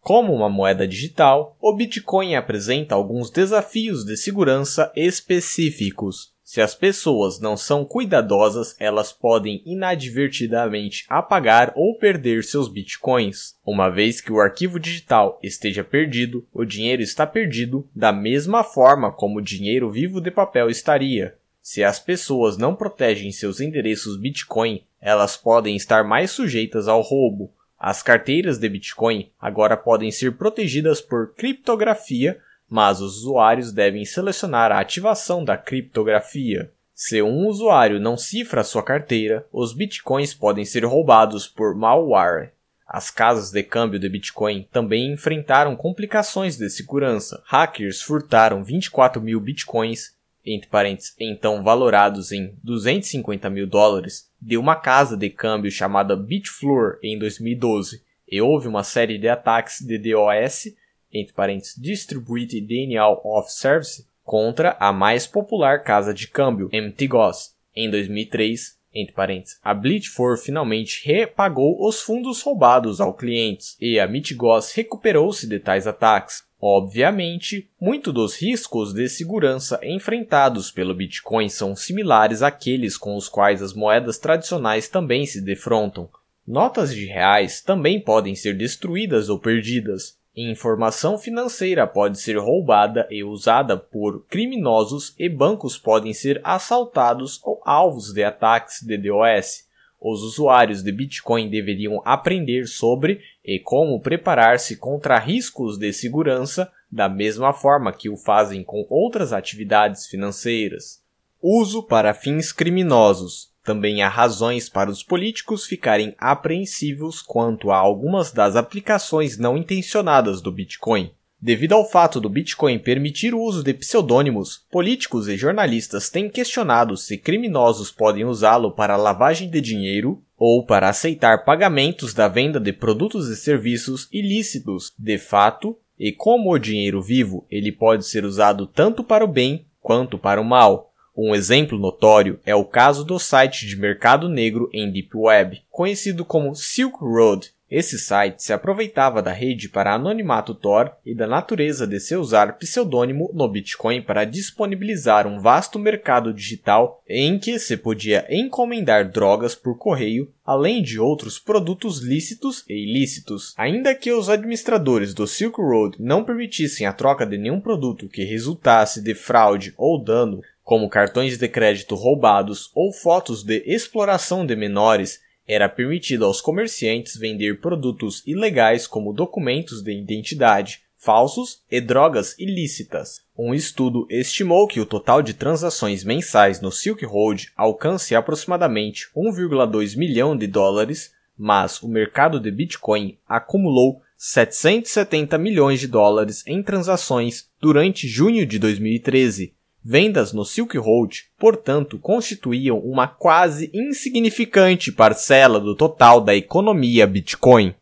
Como 0.00 0.32
uma 0.32 0.48
moeda 0.48 0.86
digital, 0.86 1.56
o 1.60 1.72
Bitcoin 1.72 2.36
apresenta 2.36 2.94
alguns 2.94 3.28
desafios 3.28 4.04
de 4.04 4.16
segurança 4.16 4.92
específicos. 4.94 6.36
Se 6.44 6.60
as 6.60 6.76
pessoas 6.76 7.40
não 7.40 7.56
são 7.56 7.84
cuidadosas, 7.84 8.76
elas 8.78 9.12
podem 9.12 9.60
inadvertidamente 9.66 11.04
apagar 11.08 11.72
ou 11.74 11.98
perder 11.98 12.44
seus 12.44 12.68
bitcoins. 12.68 13.56
Uma 13.66 13.90
vez 13.90 14.20
que 14.20 14.30
o 14.30 14.38
arquivo 14.38 14.78
digital 14.78 15.40
esteja 15.42 15.82
perdido, 15.82 16.46
o 16.54 16.64
dinheiro 16.64 17.02
está 17.02 17.26
perdido 17.26 17.88
da 17.92 18.12
mesma 18.12 18.62
forma 18.62 19.10
como 19.10 19.40
o 19.40 19.42
dinheiro 19.42 19.90
vivo 19.90 20.20
de 20.20 20.30
papel 20.30 20.70
estaria. 20.70 21.36
Se 21.66 21.82
as 21.82 21.98
pessoas 21.98 22.56
não 22.56 22.76
protegem 22.76 23.32
seus 23.32 23.58
endereços 23.58 24.16
Bitcoin, 24.16 24.84
elas 25.00 25.36
podem 25.36 25.74
estar 25.74 26.04
mais 26.04 26.30
sujeitas 26.30 26.86
ao 26.86 27.00
roubo. 27.00 27.52
As 27.76 28.04
carteiras 28.04 28.56
de 28.56 28.68
Bitcoin 28.68 29.32
agora 29.40 29.76
podem 29.76 30.12
ser 30.12 30.36
protegidas 30.36 31.00
por 31.00 31.34
criptografia 31.34 32.40
mas 32.68 33.00
os 33.00 33.18
usuários 33.18 33.72
devem 33.72 34.04
selecionar 34.04 34.72
a 34.72 34.80
ativação 34.80 35.44
da 35.44 35.56
criptografia. 35.56 36.70
Se 36.94 37.22
um 37.22 37.46
usuário 37.46 38.00
não 38.00 38.16
cifra 38.16 38.64
sua 38.64 38.82
carteira, 38.82 39.46
os 39.52 39.72
bitcoins 39.72 40.34
podem 40.34 40.64
ser 40.64 40.84
roubados 40.84 41.46
por 41.46 41.74
malware. 41.74 42.52
As 42.88 43.10
casas 43.10 43.50
de 43.50 43.62
câmbio 43.62 43.98
de 43.98 44.08
Bitcoin 44.08 44.66
também 44.72 45.12
enfrentaram 45.12 45.74
complicações 45.74 46.56
de 46.56 46.70
segurança. 46.70 47.42
Hackers 47.44 48.00
furtaram 48.00 48.62
24 48.62 49.20
mil 49.20 49.40
bitcoins, 49.40 50.15
entre 50.46 50.68
parênteses, 50.68 51.14
então 51.18 51.62
valorados 51.62 52.30
em 52.30 52.54
250 52.62 53.50
mil 53.50 53.66
dólares, 53.66 54.30
de 54.40 54.56
uma 54.56 54.76
casa 54.76 55.16
de 55.16 55.28
câmbio 55.28 55.70
chamada 55.70 56.14
Bitfloor 56.14 56.98
em 57.02 57.18
2012, 57.18 58.02
e 58.28 58.40
houve 58.40 58.68
uma 58.68 58.84
série 58.84 59.18
de 59.18 59.28
ataques 59.28 59.80
de 59.80 59.98
DOS 59.98 60.66
entre 61.12 61.34
parênteses, 61.34 61.74
Distributed 61.76 62.60
Denial 62.60 63.20
of 63.24 63.50
Service, 63.52 64.06
contra 64.22 64.76
a 64.80 64.92
mais 64.92 65.26
popular 65.26 65.82
casa 65.82 66.12
de 66.12 66.28
câmbio, 66.28 66.68
MTGOS. 66.72 67.54
Em 67.74 67.90
2003, 67.90 68.76
entre 68.92 69.14
parênteses, 69.14 69.58
a 69.62 69.74
Bleach4 69.74 70.38
finalmente 70.38 71.06
repagou 71.06 71.86
os 71.86 72.00
fundos 72.00 72.42
roubados 72.42 73.00
aos 73.00 73.16
clientes 73.16 73.76
e 73.80 74.00
a 74.00 74.08
MTGOS 74.08 74.72
recuperou-se 74.72 75.46
de 75.46 75.60
tais 75.60 75.86
ataques. 75.86 76.42
Obviamente, 76.60 77.68
muitos 77.78 78.14
dos 78.14 78.40
riscos 78.40 78.92
de 78.94 79.08
segurança 79.08 79.78
enfrentados 79.82 80.70
pelo 80.70 80.94
Bitcoin 80.94 81.48
são 81.48 81.76
similares 81.76 82.42
àqueles 82.42 82.96
com 82.96 83.14
os 83.16 83.28
quais 83.28 83.62
as 83.62 83.74
moedas 83.74 84.18
tradicionais 84.18 84.88
também 84.88 85.26
se 85.26 85.40
defrontam. 85.40 86.08
Notas 86.46 86.94
de 86.94 87.04
reais 87.04 87.60
também 87.60 88.00
podem 88.00 88.34
ser 88.34 88.56
destruídas 88.56 89.28
ou 89.28 89.38
perdidas. 89.38 90.16
Informação 90.34 91.18
financeira 91.18 91.86
pode 91.86 92.20
ser 92.20 92.38
roubada 92.38 93.06
e 93.10 93.24
usada 93.24 93.76
por 93.76 94.24
criminosos 94.26 95.14
e 95.18 95.28
bancos 95.28 95.76
podem 95.76 96.12
ser 96.12 96.40
assaltados 96.44 97.40
ou 97.42 97.60
alvos 97.64 98.12
de 98.12 98.22
ataques 98.22 98.82
de 98.82 98.96
DOS. 98.96 99.65
Os 100.08 100.22
usuários 100.22 100.84
de 100.84 100.92
Bitcoin 100.92 101.50
deveriam 101.50 102.00
aprender 102.04 102.68
sobre 102.68 103.22
e 103.44 103.58
como 103.58 104.00
preparar-se 104.00 104.76
contra 104.76 105.18
riscos 105.18 105.76
de 105.76 105.92
segurança 105.92 106.70
da 106.88 107.08
mesma 107.08 107.52
forma 107.52 107.92
que 107.92 108.08
o 108.08 108.16
fazem 108.16 108.62
com 108.62 108.86
outras 108.88 109.32
atividades 109.32 110.06
financeiras. 110.06 111.02
Uso 111.42 111.82
para 111.82 112.14
fins 112.14 112.52
criminosos. 112.52 113.50
Também 113.64 114.00
há 114.00 114.08
razões 114.08 114.68
para 114.68 114.88
os 114.88 115.02
políticos 115.02 115.66
ficarem 115.66 116.14
apreensivos 116.18 117.20
quanto 117.20 117.72
a 117.72 117.76
algumas 117.76 118.30
das 118.30 118.54
aplicações 118.54 119.36
não 119.36 119.56
intencionadas 119.56 120.40
do 120.40 120.52
Bitcoin. 120.52 121.10
Devido 121.40 121.74
ao 121.74 121.88
fato 121.88 122.20
do 122.20 122.30
Bitcoin 122.30 122.78
permitir 122.78 123.34
o 123.34 123.40
uso 123.40 123.62
de 123.62 123.74
pseudônimos, 123.74 124.64
políticos 124.70 125.28
e 125.28 125.36
jornalistas 125.36 126.08
têm 126.08 126.30
questionado 126.30 126.96
se 126.96 127.18
criminosos 127.18 127.90
podem 127.90 128.24
usá-lo 128.24 128.72
para 128.72 128.96
lavagem 128.96 129.50
de 129.50 129.60
dinheiro 129.60 130.22
ou 130.36 130.64
para 130.64 130.88
aceitar 130.88 131.44
pagamentos 131.44 132.14
da 132.14 132.26
venda 132.26 132.58
de 132.58 132.72
produtos 132.72 133.28
e 133.28 133.36
serviços 133.36 134.08
ilícitos. 134.10 134.92
De 134.98 135.18
fato, 135.18 135.78
e 135.98 136.10
como 136.10 136.52
o 136.52 136.58
dinheiro 136.58 137.02
vivo, 137.02 137.46
ele 137.50 137.70
pode 137.70 138.06
ser 138.06 138.24
usado 138.24 138.66
tanto 138.66 139.04
para 139.04 139.24
o 139.24 139.28
bem 139.28 139.66
quanto 139.80 140.18
para 140.18 140.40
o 140.40 140.44
mal. 140.44 140.92
Um 141.16 141.34
exemplo 141.34 141.78
notório 141.78 142.38
é 142.44 142.54
o 142.54 142.64
caso 142.64 143.02
do 143.02 143.18
site 143.18 143.66
de 143.66 143.76
mercado 143.76 144.28
negro 144.28 144.68
em 144.72 144.90
Deep 144.90 145.16
Web, 145.16 145.62
conhecido 145.70 146.24
como 146.24 146.54
Silk 146.54 146.98
Road. 147.00 147.50
Esse 147.68 147.98
site 147.98 148.44
se 148.44 148.52
aproveitava 148.52 149.20
da 149.20 149.32
rede 149.32 149.68
para 149.68 149.94
anonimato 149.94 150.54
Tor 150.54 150.92
e 151.04 151.14
da 151.14 151.26
natureza 151.26 151.84
de 151.84 151.98
se 151.98 152.14
usar 152.14 152.58
pseudônimo 152.58 153.30
no 153.34 153.48
Bitcoin 153.48 154.02
para 154.02 154.24
disponibilizar 154.24 155.26
um 155.26 155.40
vasto 155.40 155.76
mercado 155.76 156.32
digital 156.32 157.02
em 157.08 157.38
que 157.40 157.58
se 157.58 157.76
podia 157.76 158.24
encomendar 158.30 159.10
drogas 159.10 159.56
por 159.56 159.76
correio, 159.76 160.30
além 160.44 160.80
de 160.80 161.00
outros 161.00 161.40
produtos 161.40 162.00
lícitos 162.00 162.64
e 162.68 162.74
ilícitos. 162.74 163.52
Ainda 163.56 163.96
que 163.96 164.12
os 164.12 164.28
administradores 164.28 165.12
do 165.12 165.26
Silk 165.26 165.60
Road 165.60 165.96
não 165.98 166.22
permitissem 166.22 166.86
a 166.86 166.92
troca 166.92 167.26
de 167.26 167.36
nenhum 167.36 167.60
produto 167.60 168.08
que 168.08 168.22
resultasse 168.22 169.02
de 169.02 169.12
fraude 169.12 169.74
ou 169.76 170.00
dano, 170.00 170.40
como 170.62 170.88
cartões 170.88 171.36
de 171.36 171.48
crédito 171.48 171.94
roubados 171.94 172.70
ou 172.74 172.92
fotos 172.92 173.42
de 173.42 173.62
exploração 173.66 174.44
de 174.44 174.54
menores, 174.54 175.20
era 175.46 175.68
permitido 175.68 176.24
aos 176.24 176.40
comerciantes 176.40 177.16
vender 177.16 177.60
produtos 177.60 178.22
ilegais 178.26 178.86
como 178.86 179.12
documentos 179.12 179.82
de 179.82 179.92
identidade, 179.92 180.80
falsos 180.96 181.62
e 181.70 181.80
drogas 181.80 182.36
ilícitas. 182.38 183.20
Um 183.38 183.54
estudo 183.54 184.06
estimou 184.10 184.66
que 184.66 184.80
o 184.80 184.86
total 184.86 185.22
de 185.22 185.34
transações 185.34 186.02
mensais 186.02 186.60
no 186.60 186.72
Silk 186.72 187.04
Road 187.04 187.52
alcance 187.56 188.14
aproximadamente 188.14 189.08
1,2 189.16 189.96
milhão 189.96 190.36
de 190.36 190.46
dólares, 190.46 191.12
mas 191.38 191.82
o 191.82 191.88
mercado 191.88 192.40
de 192.40 192.50
Bitcoin 192.50 193.18
acumulou 193.28 194.00
770 194.18 195.36
milhões 195.36 195.78
de 195.78 195.86
dólares 195.86 196.42
em 196.46 196.62
transações 196.62 197.50
durante 197.60 198.08
junho 198.08 198.46
de 198.46 198.58
2013, 198.58 199.54
Vendas 199.88 200.32
no 200.32 200.44
Silk 200.44 200.76
Road, 200.78 201.26
portanto, 201.38 201.96
constituíam 201.96 202.76
uma 202.80 203.06
quase 203.06 203.70
insignificante 203.72 204.90
parcela 204.90 205.60
do 205.60 205.76
total 205.76 206.20
da 206.20 206.34
economia 206.34 207.06
Bitcoin. 207.06 207.72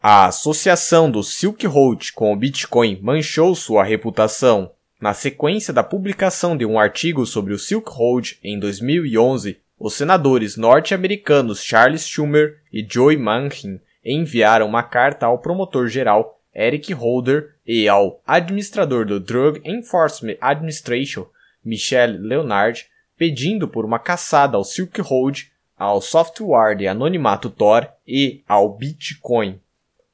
A 0.00 0.26
associação 0.26 1.10
do 1.10 1.24
Silk 1.24 1.66
Road 1.66 2.12
com 2.12 2.32
o 2.32 2.36
Bitcoin 2.36 3.00
manchou 3.02 3.56
sua 3.56 3.82
reputação. 3.82 4.70
Na 5.00 5.12
sequência 5.14 5.74
da 5.74 5.82
publicação 5.82 6.56
de 6.56 6.64
um 6.64 6.78
artigo 6.78 7.26
sobre 7.26 7.52
o 7.52 7.58
Silk 7.58 7.90
Road 7.90 8.38
em 8.40 8.56
2011, 8.56 9.58
os 9.80 9.94
senadores 9.94 10.56
norte-americanos 10.56 11.60
Charles 11.60 12.06
Schumer 12.06 12.60
e 12.72 12.86
Joe 12.88 13.16
Manchin 13.16 13.80
enviaram 14.04 14.68
uma 14.68 14.84
carta 14.84 15.26
ao 15.26 15.38
promotor-geral 15.38 16.35
Eric 16.56 16.92
Holder 16.94 17.54
e 17.66 17.86
ao 17.86 18.22
administrador 18.26 19.04
do 19.04 19.20
Drug 19.20 19.60
Enforcement 19.62 20.36
Administration, 20.40 21.26
Michelle 21.62 22.16
Leonard, 22.16 22.86
pedindo 23.18 23.68
por 23.68 23.84
uma 23.84 23.98
caçada 23.98 24.56
ao 24.56 24.64
Silk 24.64 25.00
Road, 25.02 25.52
ao 25.76 26.00
software 26.00 26.74
de 26.74 26.88
anonimato 26.88 27.50
Tor 27.50 27.86
e 28.06 28.42
ao 28.48 28.74
Bitcoin. 28.74 29.60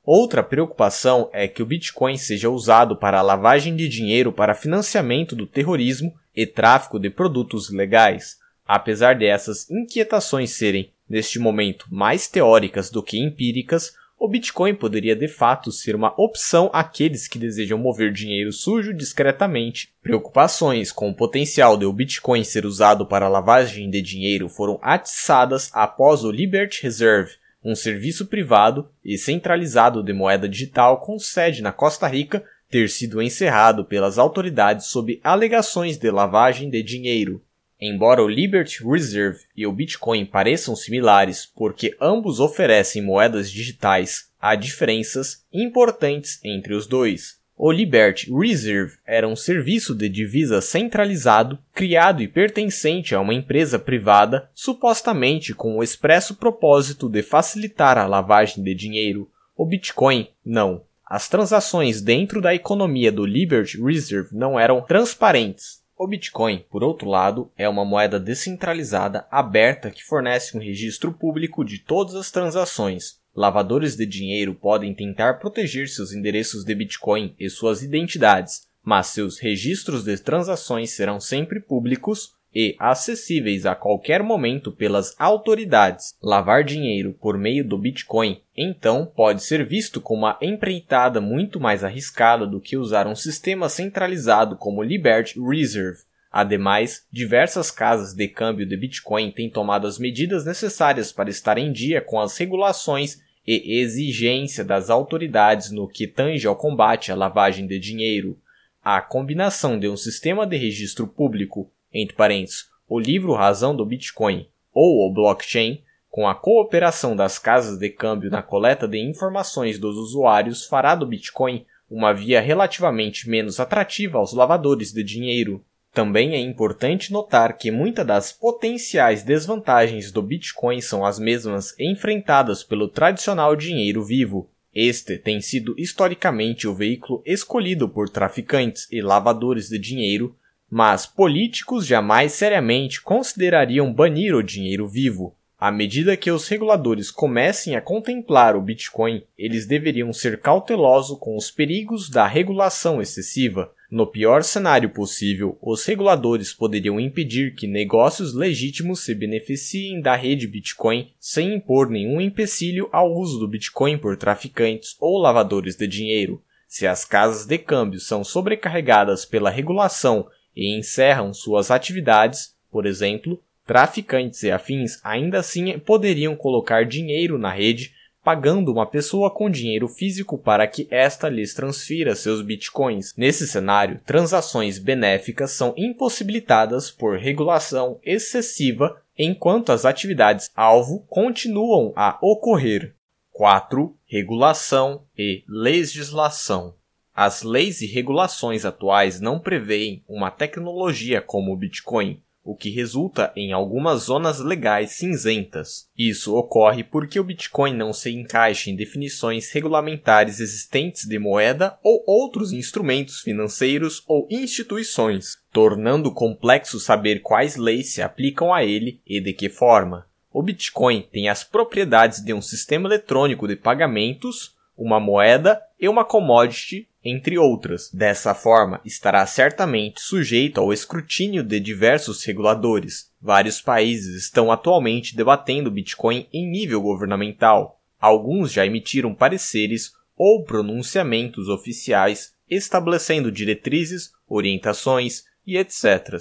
Outra 0.05 0.43
preocupação 0.43 1.31
é 1.33 1.47
que 1.47 1.63
o 1.63 1.67
Bitcoin 1.67 2.17
seja 2.17 2.51
usado 2.51 2.97
para 2.97 3.23
lavagem 3.23 3.77
de 3.77 3.89
dinheiro 3.89 4.33
para 4.33 4.55
financiamento 4.55 5.37
do 5.37 5.47
terrorismo 5.47 6.13
e 6.35 6.45
tráfico 6.45 6.99
de 6.99 7.09
produtos 7.09 7.71
ilegais. 7.71 8.39
Apesar 8.67 9.15
dessas 9.15 9.71
inquietações 9.71 10.51
serem, 10.51 10.91
neste 11.09 11.39
momento, 11.39 11.87
mais 11.89 12.27
teóricas 12.27 12.91
do 12.91 13.01
que 13.01 13.17
empíricas, 13.17 13.93
o 14.23 14.29
Bitcoin 14.29 14.73
poderia 14.73 15.17
de 15.17 15.27
fato 15.27 15.73
ser 15.73 15.97
uma 15.97 16.15
opção 16.17 16.71
àqueles 16.73 17.27
que 17.27 17.41
desejam 17.41 17.77
mover 17.77 18.13
dinheiro 18.13 18.53
sujo 18.53 18.95
discretamente. 18.95 19.93
Preocupações 20.01 20.93
com 20.93 21.11
o 21.11 21.15
potencial 21.15 21.77
de 21.77 21.85
o 21.85 21.93
Bitcoin 21.93 22.45
ser 22.45 22.65
usado 22.65 23.05
para 23.05 23.29
lavagem 23.29 23.91
de 23.91 24.01
dinheiro 24.01 24.49
foram 24.49 24.79
atiçadas 24.81 25.71
após 25.73 26.23
o 26.23 26.31
Liberty 26.31 26.85
Reserve, 26.85 27.33
um 27.65 27.75
serviço 27.75 28.27
privado 28.27 28.89
e 29.05 29.19
centralizado 29.19 30.05
de 30.05 30.13
moeda 30.13 30.49
digital 30.49 31.01
com 31.01 31.19
sede 31.19 31.61
na 31.61 31.73
Costa 31.73 32.07
Rica, 32.07 32.45
ter 32.71 32.89
sido 32.91 33.21
encerrado 33.21 33.85
pelas 33.85 34.19
autoridades 34.19 34.87
sob 34.87 35.21
alegações 35.25 35.99
de 35.99 36.13
lavagem 36.13 36.71
de 36.71 36.81
dinheiro. 36.81 37.43
Embora 37.85 38.23
o 38.23 38.29
Liberty 38.29 38.81
Reserve 38.85 39.41
e 39.57 39.67
o 39.67 39.73
Bitcoin 39.73 40.25
pareçam 40.25 40.77
similares 40.77 41.45
porque 41.45 41.97
ambos 42.01 42.39
oferecem 42.39 43.03
moedas 43.03 43.51
digitais, 43.51 44.29
há 44.41 44.55
diferenças 44.55 45.45
importantes 45.53 46.39
entre 46.45 46.75
os 46.75 46.87
dois. 46.87 47.41
O 47.57 47.73
Liberty 47.73 48.33
Reserve 48.33 48.99
era 49.05 49.27
um 49.27 49.35
serviço 49.35 49.97
de 49.97 50.09
divisa 50.09 50.61
centralizado, 50.61 51.59
criado 51.75 52.23
e 52.23 52.29
pertencente 52.29 53.17
a 53.17 53.21
uma 53.21 53.35
empresa 53.35 53.81
privada, 53.81 54.49
supostamente 54.55 55.53
com 55.53 55.77
o 55.77 55.83
expresso 55.83 56.37
propósito 56.37 57.09
de 57.09 57.21
facilitar 57.21 57.99
a 57.99 58.07
lavagem 58.07 58.63
de 58.63 58.77
dinheiro. 58.77 59.29
O 59.57 59.67
Bitcoin 59.67 60.29
não. 60.47 60.85
As 61.05 61.29
transações 61.29 62.01
dentro 62.01 62.41
da 62.41 62.55
economia 62.55 63.11
do 63.11 63.27
Liberty 63.27 63.77
Reserve 63.83 64.29
não 64.37 64.59
eram 64.59 64.83
transparentes. 64.83 65.82
O 66.03 66.07
Bitcoin, 66.09 66.65
por 66.69 66.83
outro 66.83 67.09
lado, 67.09 67.53
é 67.57 67.69
uma 67.69 67.85
moeda 67.85 68.19
descentralizada 68.19 69.25
aberta 69.31 69.89
que 69.89 70.03
fornece 70.03 70.57
um 70.57 70.61
registro 70.61 71.13
público 71.13 71.65
de 71.65 71.79
todas 71.79 72.17
as 72.17 72.29
transações. 72.29 73.21
Lavadores 73.33 73.95
de 73.95 74.05
dinheiro 74.05 74.53
podem 74.53 74.93
tentar 74.93 75.35
proteger 75.35 75.89
seus 75.89 76.13
endereços 76.13 76.65
de 76.65 76.75
Bitcoin 76.75 77.37
e 77.39 77.49
suas 77.49 77.85
identidades, 77.85 78.67
mas 78.83 79.07
seus 79.07 79.39
registros 79.39 80.03
de 80.03 80.19
transações 80.19 80.91
serão 80.91 81.21
sempre 81.21 81.61
públicos 81.61 82.33
e 82.55 82.77
acessíveis 82.79 83.65
a 83.65 83.75
qualquer 83.75 84.23
momento 84.23 84.71
pelas 84.71 85.15
autoridades. 85.19 86.15
Lavar 86.23 86.65
dinheiro 86.65 87.17
por 87.21 87.39
meio 87.39 87.67
do 87.67 87.79
Bitcoin, 87.79 88.41
então, 88.57 89.07
pode 89.07 89.43
ser 89.43 89.65
visto 89.67 90.01
como 90.01 90.23
uma 90.23 90.39
empreitada 90.43 91.21
muito 91.21 91.59
mais 91.59 91.83
arriscada 91.83 92.47
do 92.47 92.61
que 92.61 92.77
usar 92.77 93.07
um 93.07 93.15
sistema 93.15 93.69
centralizado 93.69 94.57
como 94.57 94.83
Liberty 94.83 95.41
Reserve. 95.41 96.01
Ademais, 96.31 97.07
diversas 97.11 97.71
casas 97.71 98.15
de 98.15 98.29
câmbio 98.29 98.67
de 98.67 98.77
Bitcoin 98.77 99.31
têm 99.31 99.51
tomado 99.51 99.87
as 99.87 99.99
medidas 99.99 100.45
necessárias 100.45 101.13
para 101.13 101.31
estar 101.31 101.59
em 101.59 101.73
dia 101.73 102.01
com 102.01 102.21
as 102.21 102.37
regulações 102.37 103.21
e 103.47 103.81
exigência 103.81 104.65
das 104.65 104.89
autoridades 104.89 105.71
no 105.71 105.89
que 105.89 106.07
tange 106.07 106.47
ao 106.47 106.57
combate 106.57 107.11
à 107.11 107.15
lavagem 107.15 107.67
de 107.67 107.79
dinheiro. 107.79 108.39
A 108.83 109.01
combinação 109.01 109.79
de 109.79 109.89
um 109.89 109.97
sistema 109.97 110.47
de 110.47 110.57
registro 110.57 111.07
público 111.07 111.71
entre 111.93 112.17
parênteses, 112.17 112.67
o 112.89 112.99
livro 112.99 113.33
razão 113.33 113.75
do 113.75 113.87
Bitcoin 113.87 114.49
ou 114.73 115.07
o 115.07 115.13
blockchain, 115.13 115.83
com 116.09 116.29
a 116.29 116.35
cooperação 116.35 117.17
das 117.17 117.39
casas 117.39 117.79
de 117.79 117.89
câmbio 117.89 118.31
na 118.31 118.43
coleta 118.43 118.87
de 118.87 118.99
informações 118.99 119.79
dos 119.79 119.97
usuários, 119.97 120.67
fará 120.67 120.95
do 120.95 121.07
Bitcoin 121.07 121.65
uma 121.91 122.13
via 122.13 122.41
relativamente 122.41 123.29
menos 123.29 123.61
atrativa 123.61 124.19
aos 124.19 124.33
lavadores 124.33 124.93
de 124.93 125.03
dinheiro. 125.03 125.65
Também 125.93 126.35
é 126.35 126.39
importante 126.39 127.13
notar 127.13 127.57
que 127.59 127.71
muitas 127.71 128.07
das 128.07 128.33
potenciais 128.33 129.23
desvantagens 129.23 130.11
do 130.11 130.23
Bitcoin 130.23 130.81
são 130.81 131.05
as 131.05 131.19
mesmas 131.19 131.79
enfrentadas 131.79 132.65
pelo 132.65 132.89
tradicional 132.89 133.55
dinheiro 133.55 134.03
vivo. 134.03 134.51
Este 134.75 135.19
tem 135.19 135.43
sido 135.43 135.75
historicamente 135.77 136.67
o 136.67 136.75
veículo 136.75 137.23
escolhido 137.27 137.87
por 137.87 138.09
traficantes 138.09 138.91
e 138.91 139.03
lavadores 139.03 139.69
de 139.69 139.79
dinheiro 139.79 140.35
mas 140.75 141.05
políticos 141.05 141.87
jamais 141.87 142.33
seriamente 142.33 143.03
considerariam 143.03 143.93
banir 143.93 144.35
o 144.35 144.43
dinheiro 144.43 144.89
vivo. 144.89 145.37
À 145.61 145.71
medida 145.71 146.17
que 146.17 146.31
os 146.31 146.49
reguladores 146.49 147.11
comecem 147.11 147.77
a 147.77 147.81
contemplar 147.83 148.57
o 148.57 148.63
Bitcoin, 148.63 149.23
eles 149.37 149.67
deveriam 149.67 150.15
ser 150.15 150.41
cautelosos 150.41 151.19
com 151.19 151.37
os 151.37 151.51
perigos 151.51 152.09
da 152.09 152.27
regulação 152.27 153.03
excessiva. 153.03 153.71
No 153.91 154.07
pior 154.07 154.43
cenário 154.43 154.89
possível, 154.89 155.59
os 155.61 155.85
reguladores 155.85 156.55
poderiam 156.55 156.99
impedir 156.99 157.55
que 157.55 157.67
negócios 157.67 158.33
legítimos 158.33 159.05
se 159.05 159.15
beneficiem 159.15 160.01
da 160.01 160.17
rede 160.17 160.47
Bitcoin 160.47 161.11
sem 161.21 161.55
impor 161.55 161.91
nenhum 161.91 162.19
empecilho 162.19 162.89
ao 162.91 163.13
uso 163.13 163.39
do 163.39 163.47
Bitcoin 163.47 163.99
por 163.99 164.17
traficantes 164.17 164.97
ou 164.99 165.19
lavadores 165.19 165.77
de 165.77 165.87
dinheiro. 165.87 166.43
Se 166.67 166.87
as 166.87 167.05
casas 167.05 167.45
de 167.45 167.59
câmbio 167.59 168.01
são 168.01 168.25
sobrecarregadas 168.25 169.27
pela 169.27 169.51
regulação 169.51 170.27
e 170.55 170.77
encerram 170.77 171.33
suas 171.33 171.71
atividades, 171.71 172.55
por 172.71 172.87
exemplo, 172.87 173.43
traficantes 173.67 174.43
e 174.43 174.51
afins 174.51 175.01
ainda 175.05 175.39
assim 175.39 175.79
poderiam 175.79 176.35
colocar 176.35 176.85
dinheiro 176.85 177.39
na 177.39 177.51
rede 177.51 177.93
pagando 178.23 178.71
uma 178.71 178.87
pessoa 178.87 179.31
com 179.31 179.51
dinheiro 179.51 179.89
físico 179.89 180.39
para 180.39 180.67
que 180.67 180.87
esta 180.91 181.29
lhes 181.29 181.55
transfira 181.55 182.15
seus 182.15 182.41
bitcoins. 182.41 183.13
Nesse 183.17 183.47
cenário, 183.49 184.01
transações 184.07 184.79
benéficas 184.79 185.51
são 185.51 185.75
impossibilitadas 185.77 186.91
por 186.91 187.19
regulação 187.19 187.99
excessiva 188.05 188.97
enquanto 189.19 189.73
as 189.73 189.85
atividades 189.85 190.51
alvo 190.55 191.01
continuam 191.09 191.93
a 191.97 192.17
ocorrer. 192.23 192.95
4. 193.33 193.95
Regulação 194.07 195.03
e 195.19 195.43
legislação. 195.49 196.75
As 197.15 197.43
leis 197.43 197.83
e 197.83 197.87
regulações 197.87 198.65
atuais 198.65 199.21
não 199.21 199.39
preveem 199.39 200.03
uma 200.09 200.31
tecnologia 200.31 201.21
como 201.21 201.53
o 201.53 201.57
Bitcoin, 201.57 202.21
o 202.45 202.57
que 202.57 202.71
resulta 202.71 203.31
em 203.37 203.53
algumas 203.53 204.05
zonas 204.05 204.41
legais 204.41 204.93
cinzentas. 204.93 205.89
Isso 205.97 206.35
ocorre 206.35 206.83
porque 206.83 207.21
o 207.21 207.25
Bitcoin 207.25 207.75
não 207.75 207.93
se 207.93 208.11
encaixa 208.11 208.71
em 208.71 208.75
definições 208.75 209.51
regulamentares 209.53 210.41
existentes 210.41 211.07
de 211.07 211.19
moeda 211.19 211.79
ou 211.83 212.03
outros 212.07 212.53
instrumentos 212.53 213.21
financeiros 213.21 214.03
ou 214.09 214.27
instituições, 214.31 215.37
tornando 215.53 216.13
complexo 216.13 216.81
saber 216.81 217.21
quais 217.21 217.57
leis 217.57 217.93
se 217.93 218.03
aplicam 218.03 218.53
a 218.53 218.65
ele 218.65 219.01
e 219.07 219.21
de 219.21 219.33
que 219.33 219.49
forma. 219.49 220.07
O 220.33 220.43
Bitcoin 220.43 221.07
tem 221.13 221.29
as 221.29 221.45
propriedades 221.45 222.25
de 222.25 222.33
um 222.33 222.41
sistema 222.41 222.89
eletrônico 222.89 223.47
de 223.47 223.55
pagamentos, 223.55 224.55
uma 224.77 224.99
moeda 224.99 225.61
e 225.79 225.89
uma 225.89 226.05
commodity 226.07 226.89
entre 227.05 227.39
outras. 227.39 227.91
Dessa 227.93 228.35
forma, 228.35 228.81
estará 228.85 229.27
certamente 229.27 230.01
sujeito 230.01 230.61
ao 230.61 230.73
escrutínio 230.73 231.43
de 231.43 231.59
diversos 231.59 232.25
reguladores. 232.25 233.11
Vários 233.21 233.61
países 233.61 234.23
estão 234.23 234.53
atualmente 234.53 235.17
debatendo 235.17 235.71
Bitcoin 235.71 236.27
em 236.33 236.49
nível 236.51 236.81
governamental. 236.81 237.81
Alguns 238.01 238.53
já 238.53 238.67
emitiram 238.67 239.15
pareceres 239.15 239.93
ou 240.17 240.45
pronunciamentos 240.45 241.49
oficiais 241.49 242.35
estabelecendo 242.49 243.33
diretrizes, 243.33 244.13
orientações 244.29 245.25
e 245.47 245.57
etc. 245.57 246.19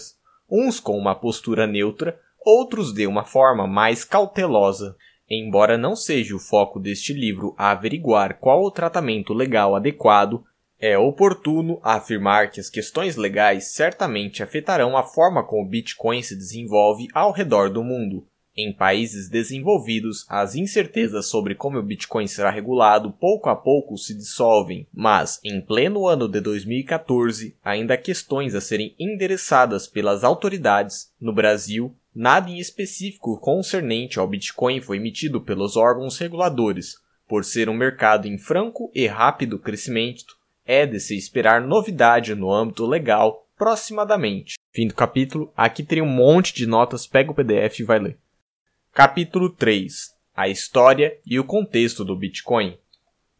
Uns 0.49 0.79
com 0.79 0.97
uma 0.97 1.13
postura 1.13 1.67
neutra, 1.67 2.19
outros 2.45 2.93
de 2.93 3.05
uma 3.05 3.23
forma 3.23 3.67
mais 3.67 4.03
cautelosa. 4.03 4.95
Embora 5.29 5.77
não 5.77 5.95
seja 5.95 6.35
o 6.35 6.39
foco 6.39 6.79
deste 6.79 7.13
livro 7.13 7.55
averiguar 7.57 8.37
qual 8.39 8.63
o 8.63 8.71
tratamento 8.71 9.33
legal 9.33 9.75
adequado, 9.75 10.43
é 10.81 10.97
oportuno 10.97 11.79
afirmar 11.83 12.49
que 12.49 12.59
as 12.59 12.67
questões 12.67 13.15
legais 13.15 13.75
certamente 13.75 14.41
afetarão 14.41 14.97
a 14.97 15.03
forma 15.03 15.43
como 15.43 15.61
o 15.61 15.69
Bitcoin 15.69 16.23
se 16.23 16.35
desenvolve 16.35 17.07
ao 17.13 17.31
redor 17.31 17.69
do 17.69 17.83
mundo. 17.83 18.25
Em 18.57 18.73
países 18.73 19.29
desenvolvidos, 19.29 20.25
as 20.27 20.55
incertezas 20.55 21.27
sobre 21.27 21.53
como 21.53 21.77
o 21.77 21.83
Bitcoin 21.83 22.25
será 22.25 22.49
regulado 22.49 23.11
pouco 23.11 23.47
a 23.47 23.55
pouco 23.55 23.95
se 23.95 24.15
dissolvem, 24.15 24.87
mas 24.91 25.39
em 25.43 25.61
pleno 25.61 26.07
ano 26.07 26.27
de 26.27 26.41
2014, 26.41 27.55
ainda 27.63 27.93
há 27.93 27.97
questões 27.97 28.55
a 28.55 28.59
serem 28.59 28.95
endereçadas 28.99 29.87
pelas 29.87 30.23
autoridades. 30.23 31.11
No 31.21 31.31
Brasil, 31.31 31.95
nada 32.13 32.49
em 32.49 32.57
específico 32.57 33.39
concernente 33.39 34.17
ao 34.17 34.27
Bitcoin 34.27 34.81
foi 34.81 34.97
emitido 34.97 35.39
pelos 35.39 35.77
órgãos 35.77 36.17
reguladores, 36.17 36.95
por 37.27 37.45
ser 37.45 37.69
um 37.69 37.73
mercado 37.73 38.27
em 38.27 38.37
franco 38.37 38.91
e 38.95 39.05
rápido 39.05 39.59
crescimento 39.59 40.40
é 40.71 40.85
de 40.85 41.01
se 41.01 41.17
esperar 41.17 41.59
novidade 41.59 42.33
no 42.33 42.49
âmbito 42.49 42.85
legal 42.85 43.45
proximadamente. 43.57 44.55
Fim 44.71 44.87
do 44.87 44.93
capítulo. 44.93 45.51
Aqui 45.55 45.83
tem 45.83 46.01
um 46.01 46.07
monte 46.07 46.53
de 46.53 46.65
notas, 46.65 47.05
pega 47.05 47.29
o 47.29 47.35
PDF 47.35 47.81
e 47.81 47.83
vai 47.83 47.99
ler. 47.99 48.17
Capítulo 48.93 49.49
3. 49.49 50.15
A 50.33 50.47
história 50.47 51.17
e 51.25 51.37
o 51.37 51.43
contexto 51.43 52.05
do 52.05 52.15
Bitcoin. 52.15 52.77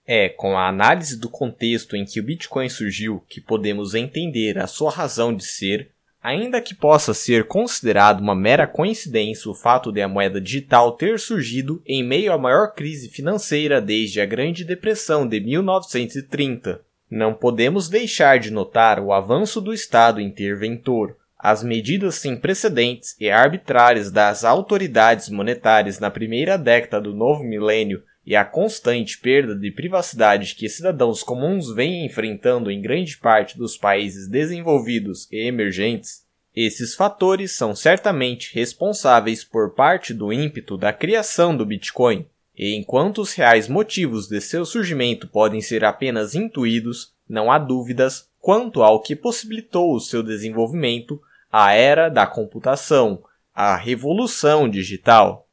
É 0.05 0.27
com 0.27 0.57
a 0.57 0.67
análise 0.67 1.17
do 1.17 1.29
contexto 1.29 1.95
em 1.95 2.03
que 2.03 2.19
o 2.19 2.23
Bitcoin 2.23 2.67
surgiu 2.67 3.23
que 3.29 3.39
podemos 3.39 3.95
entender 3.95 4.59
a 4.59 4.67
sua 4.67 4.91
razão 4.91 5.33
de 5.33 5.45
ser, 5.45 5.89
ainda 6.21 6.59
que 6.59 6.75
possa 6.75 7.13
ser 7.13 7.47
considerado 7.47 8.19
uma 8.19 8.35
mera 8.35 8.67
coincidência 8.67 9.49
o 9.49 9.55
fato 9.55 9.89
de 9.89 10.01
a 10.01 10.07
moeda 10.09 10.41
digital 10.41 10.91
ter 10.97 11.17
surgido 11.17 11.81
em 11.87 12.03
meio 12.03 12.33
à 12.33 12.37
maior 12.37 12.73
crise 12.73 13.07
financeira 13.07 13.79
desde 13.79 14.19
a 14.19 14.25
Grande 14.25 14.65
Depressão 14.65 15.25
de 15.25 15.39
1930. 15.39 16.90
Não 17.11 17.33
podemos 17.33 17.89
deixar 17.89 18.39
de 18.39 18.49
notar 18.49 18.97
o 18.97 19.11
avanço 19.11 19.59
do 19.59 19.73
Estado 19.73 20.21
interventor, 20.21 21.17
as 21.37 21.61
medidas 21.61 22.15
sem 22.15 22.37
precedentes 22.37 23.17
e 23.19 23.29
arbitrárias 23.29 24.09
das 24.09 24.45
autoridades 24.45 25.27
monetárias 25.27 25.99
na 25.99 26.09
primeira 26.09 26.57
década 26.57 27.01
do 27.01 27.13
novo 27.13 27.43
milênio 27.43 28.01
e 28.25 28.33
a 28.33 28.45
constante 28.45 29.17
perda 29.19 29.53
de 29.53 29.71
privacidade 29.71 30.55
que 30.55 30.69
cidadãos 30.69 31.21
comuns 31.21 31.69
vêm 31.75 32.05
enfrentando 32.05 32.71
em 32.71 32.81
grande 32.81 33.17
parte 33.17 33.57
dos 33.57 33.75
países 33.75 34.29
desenvolvidos 34.29 35.27
e 35.29 35.47
emergentes, 35.47 36.21
esses 36.55 36.95
fatores 36.95 37.51
são 37.53 37.75
certamente 37.75 38.53
responsáveis 38.53 39.43
por 39.43 39.73
parte 39.73 40.13
do 40.13 40.31
ímpeto 40.31 40.77
da 40.77 40.93
criação 40.93 41.57
do 41.57 41.65
Bitcoin. 41.65 42.25
E 42.61 42.75
enquanto 42.75 43.23
os 43.23 43.33
reais 43.33 43.67
motivos 43.67 44.27
de 44.27 44.39
seu 44.39 44.67
surgimento 44.67 45.27
podem 45.27 45.61
ser 45.61 45.83
apenas 45.83 46.35
intuídos, 46.35 47.11
não 47.27 47.51
há 47.51 47.57
dúvidas 47.57 48.29
quanto 48.39 48.83
ao 48.83 49.01
que 49.01 49.15
possibilitou 49.15 49.95
o 49.95 49.99
seu 49.99 50.21
desenvolvimento, 50.21 51.19
a 51.51 51.73
era 51.73 52.07
da 52.07 52.27
computação, 52.27 53.23
a 53.51 53.75
revolução 53.75 54.69
digital. 54.69 55.47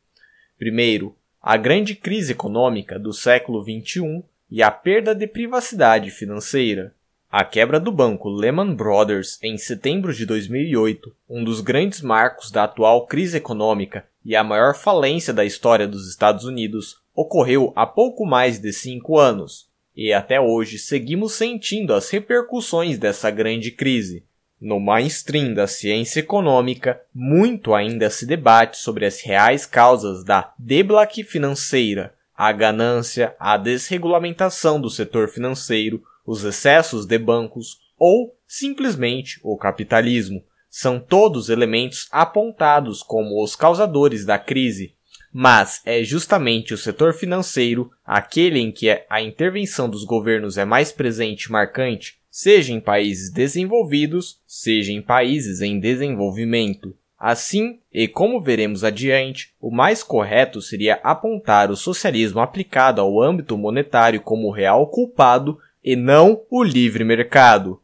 Primeiro, 0.58 1.16
a 1.40 1.56
grande 1.56 1.94
crise 1.94 2.32
econômica 2.32 2.98
do 2.98 3.14
século 3.14 3.64
XXI 3.64 4.22
e 4.50 4.62
a 4.62 4.70
perda 4.70 5.14
de 5.14 5.26
privacidade 5.26 6.10
financeira. 6.10 6.92
A 7.32 7.42
quebra 7.42 7.80
do 7.80 7.90
banco 7.90 8.28
Lehman 8.28 8.74
Brothers 8.74 9.38
em 9.42 9.56
setembro 9.56 10.12
de 10.12 10.26
2008, 10.26 11.14
um 11.26 11.42
dos 11.42 11.62
grandes 11.62 12.02
marcos 12.02 12.50
da 12.50 12.64
atual 12.64 13.06
crise 13.06 13.38
econômica 13.38 14.04
e 14.24 14.36
a 14.36 14.44
maior 14.44 14.74
falência 14.74 15.32
da 15.32 15.44
história 15.44 15.86
dos 15.86 16.08
Estados 16.08 16.44
Unidos, 16.44 16.96
ocorreu 17.14 17.72
há 17.74 17.86
pouco 17.86 18.24
mais 18.24 18.58
de 18.58 18.72
cinco 18.72 19.18
anos, 19.18 19.68
e 19.96 20.12
até 20.12 20.40
hoje 20.40 20.78
seguimos 20.78 21.32
sentindo 21.32 21.92
as 21.92 22.08
repercussões 22.10 22.98
dessa 22.98 23.30
grande 23.30 23.70
crise. 23.70 24.24
No 24.60 24.80
mainstream 24.80 25.54
da 25.54 25.66
ciência 25.66 26.20
econômica, 26.20 27.00
muito 27.14 27.74
ainda 27.74 28.10
se 28.10 28.26
debate 28.26 28.76
sobre 28.76 29.06
as 29.06 29.20
reais 29.20 29.66
causas 29.66 30.24
da 30.24 30.52
deblaque 30.58 31.22
financeira, 31.24 32.14
a 32.36 32.52
ganância, 32.52 33.34
a 33.38 33.56
desregulamentação 33.56 34.80
do 34.80 34.90
setor 34.90 35.28
financeiro, 35.28 36.02
os 36.24 36.44
excessos 36.44 37.06
de 37.06 37.18
bancos 37.18 37.80
ou 37.98 38.36
simplesmente 38.46 39.40
o 39.42 39.56
capitalismo. 39.56 40.44
São 40.70 41.00
todos 41.00 41.48
elementos 41.48 42.08
apontados 42.10 43.02
como 43.02 43.42
os 43.42 43.56
causadores 43.56 44.24
da 44.24 44.38
crise, 44.38 44.94
mas 45.32 45.80
é 45.84 46.02
justamente 46.02 46.72
o 46.74 46.78
setor 46.78 47.12
financeiro 47.12 47.90
aquele 48.04 48.58
em 48.58 48.72
que 48.72 48.88
a 49.08 49.22
intervenção 49.22 49.88
dos 49.88 50.04
governos 50.04 50.58
é 50.58 50.64
mais 50.64 50.90
presente 50.90 51.44
e 51.44 51.52
marcante, 51.52 52.18
seja 52.30 52.72
em 52.72 52.80
países 52.80 53.32
desenvolvidos, 53.32 54.40
seja 54.46 54.92
em 54.92 55.02
países 55.02 55.60
em 55.60 55.78
desenvolvimento. 55.78 56.94
Assim, 57.18 57.80
e 57.92 58.06
como 58.06 58.40
veremos 58.40 58.84
adiante, 58.84 59.52
o 59.60 59.72
mais 59.72 60.04
correto 60.04 60.62
seria 60.62 61.00
apontar 61.02 61.68
o 61.68 61.76
socialismo 61.76 62.40
aplicado 62.40 63.00
ao 63.00 63.20
âmbito 63.20 63.58
monetário 63.58 64.20
como 64.20 64.52
real 64.52 64.86
culpado 64.86 65.58
e 65.82 65.96
não 65.96 66.42
o 66.48 66.62
livre 66.62 67.02
mercado. 67.02 67.80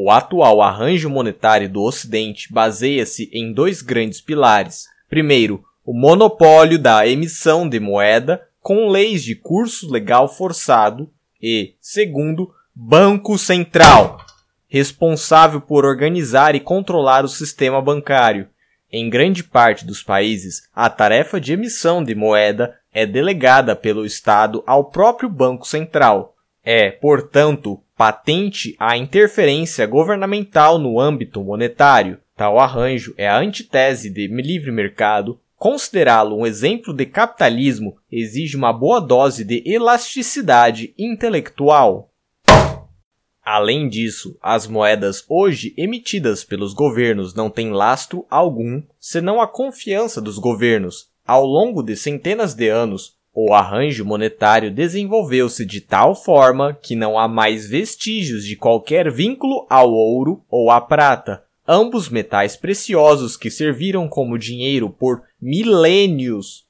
O 0.00 0.12
atual 0.12 0.62
arranjo 0.62 1.10
monetário 1.10 1.68
do 1.68 1.82
Ocidente 1.82 2.52
baseia-se 2.52 3.28
em 3.32 3.52
dois 3.52 3.82
grandes 3.82 4.20
pilares. 4.20 4.86
Primeiro, 5.10 5.64
o 5.84 5.92
monopólio 5.92 6.78
da 6.78 7.04
emissão 7.04 7.68
de 7.68 7.80
moeda 7.80 8.46
com 8.60 8.88
leis 8.88 9.24
de 9.24 9.34
curso 9.34 9.90
legal 9.90 10.28
forçado 10.28 11.10
e, 11.42 11.74
segundo, 11.80 12.48
Banco 12.72 13.36
Central, 13.36 14.18
responsável 14.68 15.60
por 15.60 15.84
organizar 15.84 16.54
e 16.54 16.60
controlar 16.60 17.24
o 17.24 17.28
sistema 17.28 17.82
bancário. 17.82 18.48
Em 18.92 19.10
grande 19.10 19.42
parte 19.42 19.84
dos 19.84 20.00
países, 20.00 20.62
a 20.72 20.88
tarefa 20.88 21.40
de 21.40 21.54
emissão 21.54 22.04
de 22.04 22.14
moeda 22.14 22.78
é 22.92 23.04
delegada 23.04 23.74
pelo 23.74 24.06
Estado 24.06 24.62
ao 24.64 24.84
próprio 24.84 25.28
Banco 25.28 25.66
Central. 25.66 26.36
É, 26.62 26.88
portanto, 26.88 27.82
patente 27.98 28.76
a 28.78 28.96
interferência 28.96 29.84
governamental 29.84 30.78
no 30.78 31.00
âmbito 31.00 31.42
monetário. 31.42 32.18
Tal 32.36 32.60
arranjo 32.60 33.12
é 33.18 33.26
a 33.26 33.40
antítese 33.40 34.08
de 34.08 34.28
livre 34.28 34.70
mercado. 34.70 35.40
Considerá-lo 35.56 36.36
um 36.36 36.46
exemplo 36.46 36.94
de 36.94 37.04
capitalismo 37.04 37.96
exige 38.10 38.56
uma 38.56 38.72
boa 38.72 39.00
dose 39.00 39.44
de 39.44 39.64
elasticidade 39.66 40.94
intelectual. 40.96 42.12
Além 43.44 43.88
disso, 43.88 44.38
as 44.40 44.68
moedas 44.68 45.24
hoje 45.28 45.74
emitidas 45.76 46.44
pelos 46.44 46.72
governos 46.72 47.34
não 47.34 47.50
têm 47.50 47.72
lastro 47.72 48.24
algum, 48.30 48.80
senão 49.00 49.40
a 49.40 49.48
confiança 49.48 50.20
dos 50.20 50.38
governos. 50.38 51.08
Ao 51.26 51.44
longo 51.44 51.82
de 51.82 51.96
centenas 51.96 52.54
de 52.54 52.68
anos, 52.68 53.17
o 53.40 53.54
arranjo 53.54 54.04
monetário 54.04 54.68
desenvolveu-se 54.68 55.64
de 55.64 55.80
tal 55.80 56.12
forma 56.12 56.74
que 56.74 56.96
não 56.96 57.16
há 57.16 57.28
mais 57.28 57.68
vestígios 57.68 58.44
de 58.44 58.56
qualquer 58.56 59.12
vínculo 59.12 59.64
ao 59.70 59.92
ouro 59.92 60.42
ou 60.50 60.72
à 60.72 60.80
prata, 60.80 61.44
ambos 61.64 62.08
metais 62.08 62.56
preciosos 62.56 63.36
que 63.36 63.48
serviram 63.48 64.08
como 64.08 64.36
dinheiro 64.36 64.90
por 64.90 65.22
milênios. 65.40 66.66